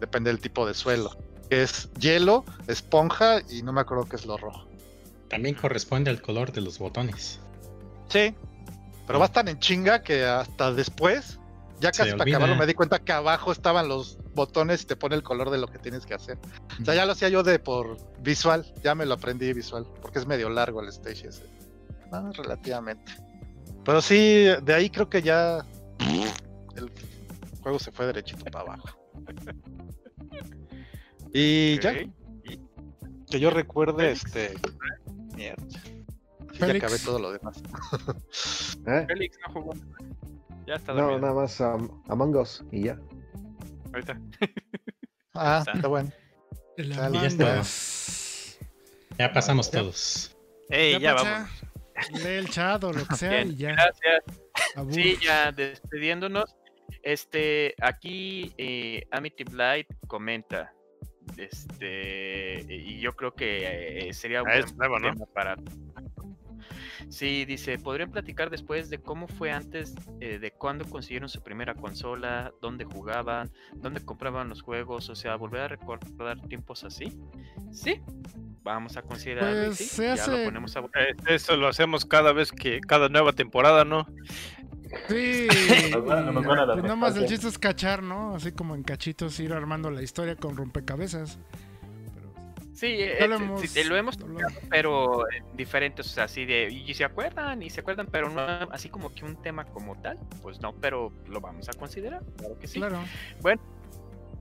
Depende 0.00 0.28
del 0.28 0.40
tipo 0.40 0.66
de 0.66 0.74
suelo. 0.74 1.16
Que 1.48 1.62
es 1.62 1.88
hielo, 2.00 2.44
esponja 2.66 3.40
y 3.48 3.62
no 3.62 3.72
me 3.72 3.80
acuerdo 3.80 4.04
qué 4.06 4.16
es 4.16 4.26
lo 4.26 4.36
rojo. 4.36 4.66
También 5.30 5.54
corresponde 5.54 6.10
al 6.10 6.20
color 6.20 6.52
de 6.52 6.62
los 6.62 6.80
botones. 6.80 7.38
Sí. 8.08 8.34
Pero 9.06 9.20
vas 9.20 9.32
tan 9.32 9.46
en 9.46 9.60
chinga 9.60 10.02
que 10.02 10.24
hasta 10.24 10.72
después, 10.72 11.38
ya 11.78 11.92
casi 11.92 12.10
para 12.10 12.24
acabarlo, 12.24 12.56
me 12.56 12.66
di 12.66 12.74
cuenta 12.74 12.98
que 12.98 13.12
abajo 13.12 13.52
estaban 13.52 13.86
los 13.86 14.18
botones 14.34 14.82
y 14.82 14.86
te 14.86 14.96
pone 14.96 15.14
el 15.14 15.22
color 15.22 15.50
de 15.50 15.58
lo 15.58 15.68
que 15.68 15.78
tienes 15.78 16.06
que 16.06 16.14
hacer. 16.14 16.38
O 16.82 16.84
sea, 16.84 16.96
ya 16.96 17.06
lo 17.06 17.12
hacía 17.12 17.28
yo 17.28 17.44
de 17.44 17.60
por 17.60 17.98
visual, 18.20 18.66
ya 18.82 18.96
me 18.96 19.06
lo 19.06 19.14
aprendí 19.14 19.52
visual, 19.52 19.86
porque 20.02 20.18
es 20.18 20.26
medio 20.26 20.48
largo 20.48 20.80
el 20.80 20.88
stage 20.88 21.28
ese. 21.28 21.44
Ah, 22.10 22.32
relativamente. 22.34 23.12
Pero 23.84 24.00
sí, 24.00 24.46
de 24.62 24.74
ahí 24.74 24.90
creo 24.90 25.08
que 25.08 25.22
ya 25.22 25.64
el 26.76 26.90
juego 27.62 27.78
se 27.78 27.90
fue 27.92 28.06
derechito 28.06 28.44
para 28.46 28.60
abajo. 28.60 28.88
Y 31.32 31.78
ya, 31.80 31.90
Ok. 31.90 31.96
que 33.30 33.40
yo 33.40 33.50
recuerde, 33.50 34.14
Félix. 34.14 34.24
este. 34.26 34.54
Mierda. 35.34 35.64
Sí, 35.68 36.60
ya 36.60 36.66
Félix. 36.66 36.84
acabé 36.84 36.98
todo 37.00 37.18
lo 37.18 37.32
demás. 37.32 37.60
¿Eh? 38.86 39.04
Félix 39.08 39.38
no 39.46 39.52
jugó. 39.52 39.72
Ya 40.66 40.74
está 40.76 40.94
No, 40.94 41.18
nada 41.18 41.34
más 41.34 41.60
um, 41.60 42.02
Among 42.08 42.36
Us 42.36 42.62
y 42.70 42.84
ya. 42.84 42.98
Ahorita. 43.92 44.18
Ah, 45.36 45.58
Está. 45.58 45.72
está 45.72 45.88
bueno. 45.88 46.12
El 46.76 46.92
ya 46.92 47.26
está. 47.26 47.62
Ya 49.18 49.32
pasamos 49.32 49.68
todos. 49.68 50.36
Ey, 50.70 51.00
ya, 51.00 51.16
Pacha, 51.16 51.30
vamos. 51.32 52.22
Lee 52.22 52.30
el 52.36 52.48
chat 52.50 52.84
o 52.84 52.92
lo 52.92 53.04
que 53.04 53.16
sea 53.16 53.30
Bien, 53.30 53.50
y 53.50 53.56
ya. 53.56 53.72
gracias. 53.72 54.22
Abur. 54.76 54.92
Sí, 54.94 55.16
ya 55.22 55.52
despediéndonos. 55.52 56.54
Este, 57.02 57.74
aquí 57.80 58.52
eh, 58.58 59.06
Amity 59.10 59.44
Blight 59.44 59.88
comenta. 60.06 60.72
Este, 61.36 62.64
y 62.68 63.00
yo 63.00 63.14
creo 63.14 63.34
que 63.34 64.08
eh, 64.08 64.12
sería 64.12 64.42
un 64.42 64.48
Ah, 64.50 64.60
buen 64.60 64.76
nuevo, 64.76 64.98
¿no? 64.98 65.12
tema 65.12 65.26
para. 65.32 65.56
Sí, 67.08 67.44
dice, 67.44 67.78
¿podrían 67.78 68.10
platicar 68.10 68.50
después 68.50 68.88
de 68.88 68.98
cómo 68.98 69.28
fue 69.28 69.50
antes 69.50 69.94
eh, 70.20 70.38
de 70.38 70.50
cuándo 70.52 70.84
consiguieron 70.86 71.28
su 71.28 71.42
primera 71.42 71.74
consola, 71.74 72.52
dónde 72.62 72.84
jugaban, 72.84 73.50
dónde 73.74 74.04
compraban 74.04 74.48
los 74.48 74.62
juegos? 74.62 75.10
O 75.10 75.14
sea, 75.14 75.36
volver 75.36 75.62
a 75.62 75.68
recordar 75.68 76.40
tiempos 76.48 76.82
así. 76.84 77.12
Sí, 77.72 78.00
vamos 78.64 78.96
a 78.96 79.02
considerarlo. 79.02 79.62
y 79.62 79.66
Pues, 79.66 79.78
sí, 79.78 79.84
se 79.84 80.04
ya 80.06 80.12
hace- 80.14 80.38
lo 80.38 80.44
ponemos 80.44 80.76
a 80.76 80.80
Eh, 80.80 81.14
Eso 81.28 81.56
lo 81.56 81.68
hacemos 81.68 82.04
cada 82.04 82.32
vez 82.32 82.50
que, 82.50 82.80
cada 82.80 83.08
nueva 83.08 83.32
temporada, 83.32 83.84
¿no? 83.84 84.06
Sí, 85.08 85.46
Nos 85.98 86.04
van- 86.04 86.32
nos 86.34 86.44
van 86.44 86.58
a 86.58 86.66
dar 86.66 86.74
pues 86.76 86.82
nada 86.84 86.96
más 86.96 87.16
el 87.16 87.26
chiste 87.26 87.48
es 87.48 87.58
cachar, 87.58 88.02
¿no? 88.02 88.34
Así 88.34 88.52
como 88.52 88.74
en 88.74 88.82
cachitos 88.82 89.38
ir 89.40 89.52
armando 89.52 89.90
la 89.90 90.02
historia 90.02 90.36
con 90.36 90.56
rompecabezas. 90.56 91.38
Sí, 92.74 92.86
eh, 92.98 93.26
lo 93.28 93.36
hemos 93.36 93.60
sí, 93.60 93.84
lo 93.84 93.96
hemos 93.96 94.18
pero 94.68 95.24
diferentes, 95.54 96.06
o 96.06 96.08
sea, 96.10 96.24
así 96.24 96.44
de, 96.44 96.68
y 96.72 96.92
se 96.94 97.04
acuerdan, 97.04 97.62
y 97.62 97.70
se 97.70 97.80
acuerdan, 97.80 98.08
pero 98.10 98.28
no 98.30 98.40
así 98.72 98.88
como 98.88 99.14
que 99.14 99.24
un 99.24 99.40
tema 99.40 99.64
como 99.64 99.94
tal, 100.02 100.18
pues 100.42 100.60
no, 100.60 100.74
pero 100.74 101.12
lo 101.28 101.40
vamos 101.40 101.68
a 101.68 101.72
considerar, 101.74 102.22
claro 102.36 102.58
que 102.58 102.66
sí. 102.66 102.80
Claro. 102.80 102.98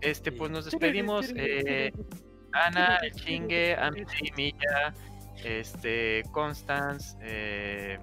Este, 0.01 0.31
pues 0.31 0.49
nos 0.51 0.65
despedimos, 0.65 1.31
eh, 1.35 1.93
Ana, 2.53 2.97
El 2.97 3.11
Chingue, 3.13 3.75
Amity, 3.75 4.31
Milla, 4.37 4.93
este, 5.43 6.23
Constance, 6.31 7.17
eh, 7.21 7.97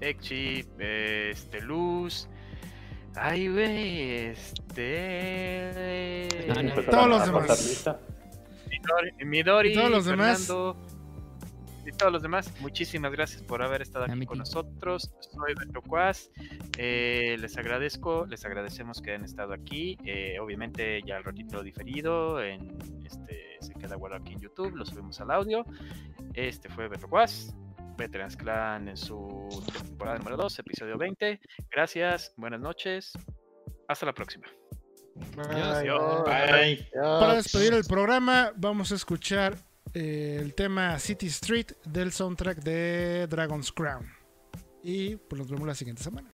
Ekchi, 0.00 0.64
eh, 0.78 1.30
este, 1.32 1.60
Luz, 1.60 2.28
ay, 3.16 3.48
güey, 3.48 4.10
este... 4.28 6.28
Ah. 6.48 6.62
Todos 6.90 7.08
los 7.08 7.20
¿Va 7.20 7.24
a 7.24 7.26
demás. 7.26 7.90
Midori, 8.68 9.24
Midori, 9.24 9.72
Y 9.72 9.74
todos 9.74 9.90
los 9.90 10.04
demás. 10.04 10.48
Y 11.86 11.92
todos 11.92 12.12
los 12.12 12.22
demás, 12.22 12.52
muchísimas 12.60 13.10
gracias 13.12 13.42
por 13.42 13.62
haber 13.62 13.82
estado 13.82 14.04
aquí 14.04 14.26
con 14.26 14.38
nosotros. 14.38 15.10
Soy 15.20 15.54
Beto 15.54 15.80
Cuas. 15.82 16.30
eh, 16.78 17.36
les 17.40 17.56
agradezco, 17.56 18.26
les 18.26 18.44
agradecemos 18.44 19.00
que 19.00 19.10
hayan 19.10 19.24
estado 19.24 19.52
aquí. 19.54 19.96
eh, 20.04 20.38
obviamente 20.40 21.00
ya 21.06 21.16
el 21.16 21.24
ratito 21.24 21.62
diferido, 21.62 22.42
en, 22.42 22.76
este, 23.04 23.56
se 23.60 23.74
queda 23.74 23.96
guardado 23.96 24.22
aquí 24.22 24.34
en 24.34 24.40
YouTube, 24.40 24.76
lo 24.76 24.84
subimos 24.84 25.20
al 25.20 25.30
audio. 25.30 25.64
Este 26.34 26.68
fue 26.68 26.88
Beto 26.88 27.08
Cuas, 27.08 27.54
Veterans 27.96 28.36
Clan 28.36 28.88
en 28.88 28.96
su 28.96 29.48
temporada 29.82 30.18
número 30.18 30.36
2, 30.36 30.58
episodio 30.58 30.98
20. 30.98 31.40
Gracias, 31.70 32.32
buenas 32.36 32.60
noches, 32.60 33.12
hasta 33.88 34.06
la 34.06 34.12
próxima. 34.12 34.46
Adiós. 35.50 36.24
Bye. 36.24 36.88
Para 36.92 37.34
despedir 37.34 37.74
el 37.74 37.84
programa, 37.84 38.52
vamos 38.56 38.92
a 38.92 38.94
escuchar 38.94 39.56
eh, 39.94 40.38
el 40.40 40.54
tema 40.54 40.98
City 40.98 41.26
Street 41.26 41.72
del 41.84 42.12
soundtrack 42.12 42.62
de 42.62 43.26
Dragon's 43.28 43.72
Crown. 43.72 44.06
Y 44.82 45.16
pues 45.16 45.40
nos 45.40 45.50
vemos 45.50 45.66
la 45.66 45.74
siguiente 45.74 46.02
semana. 46.02 46.30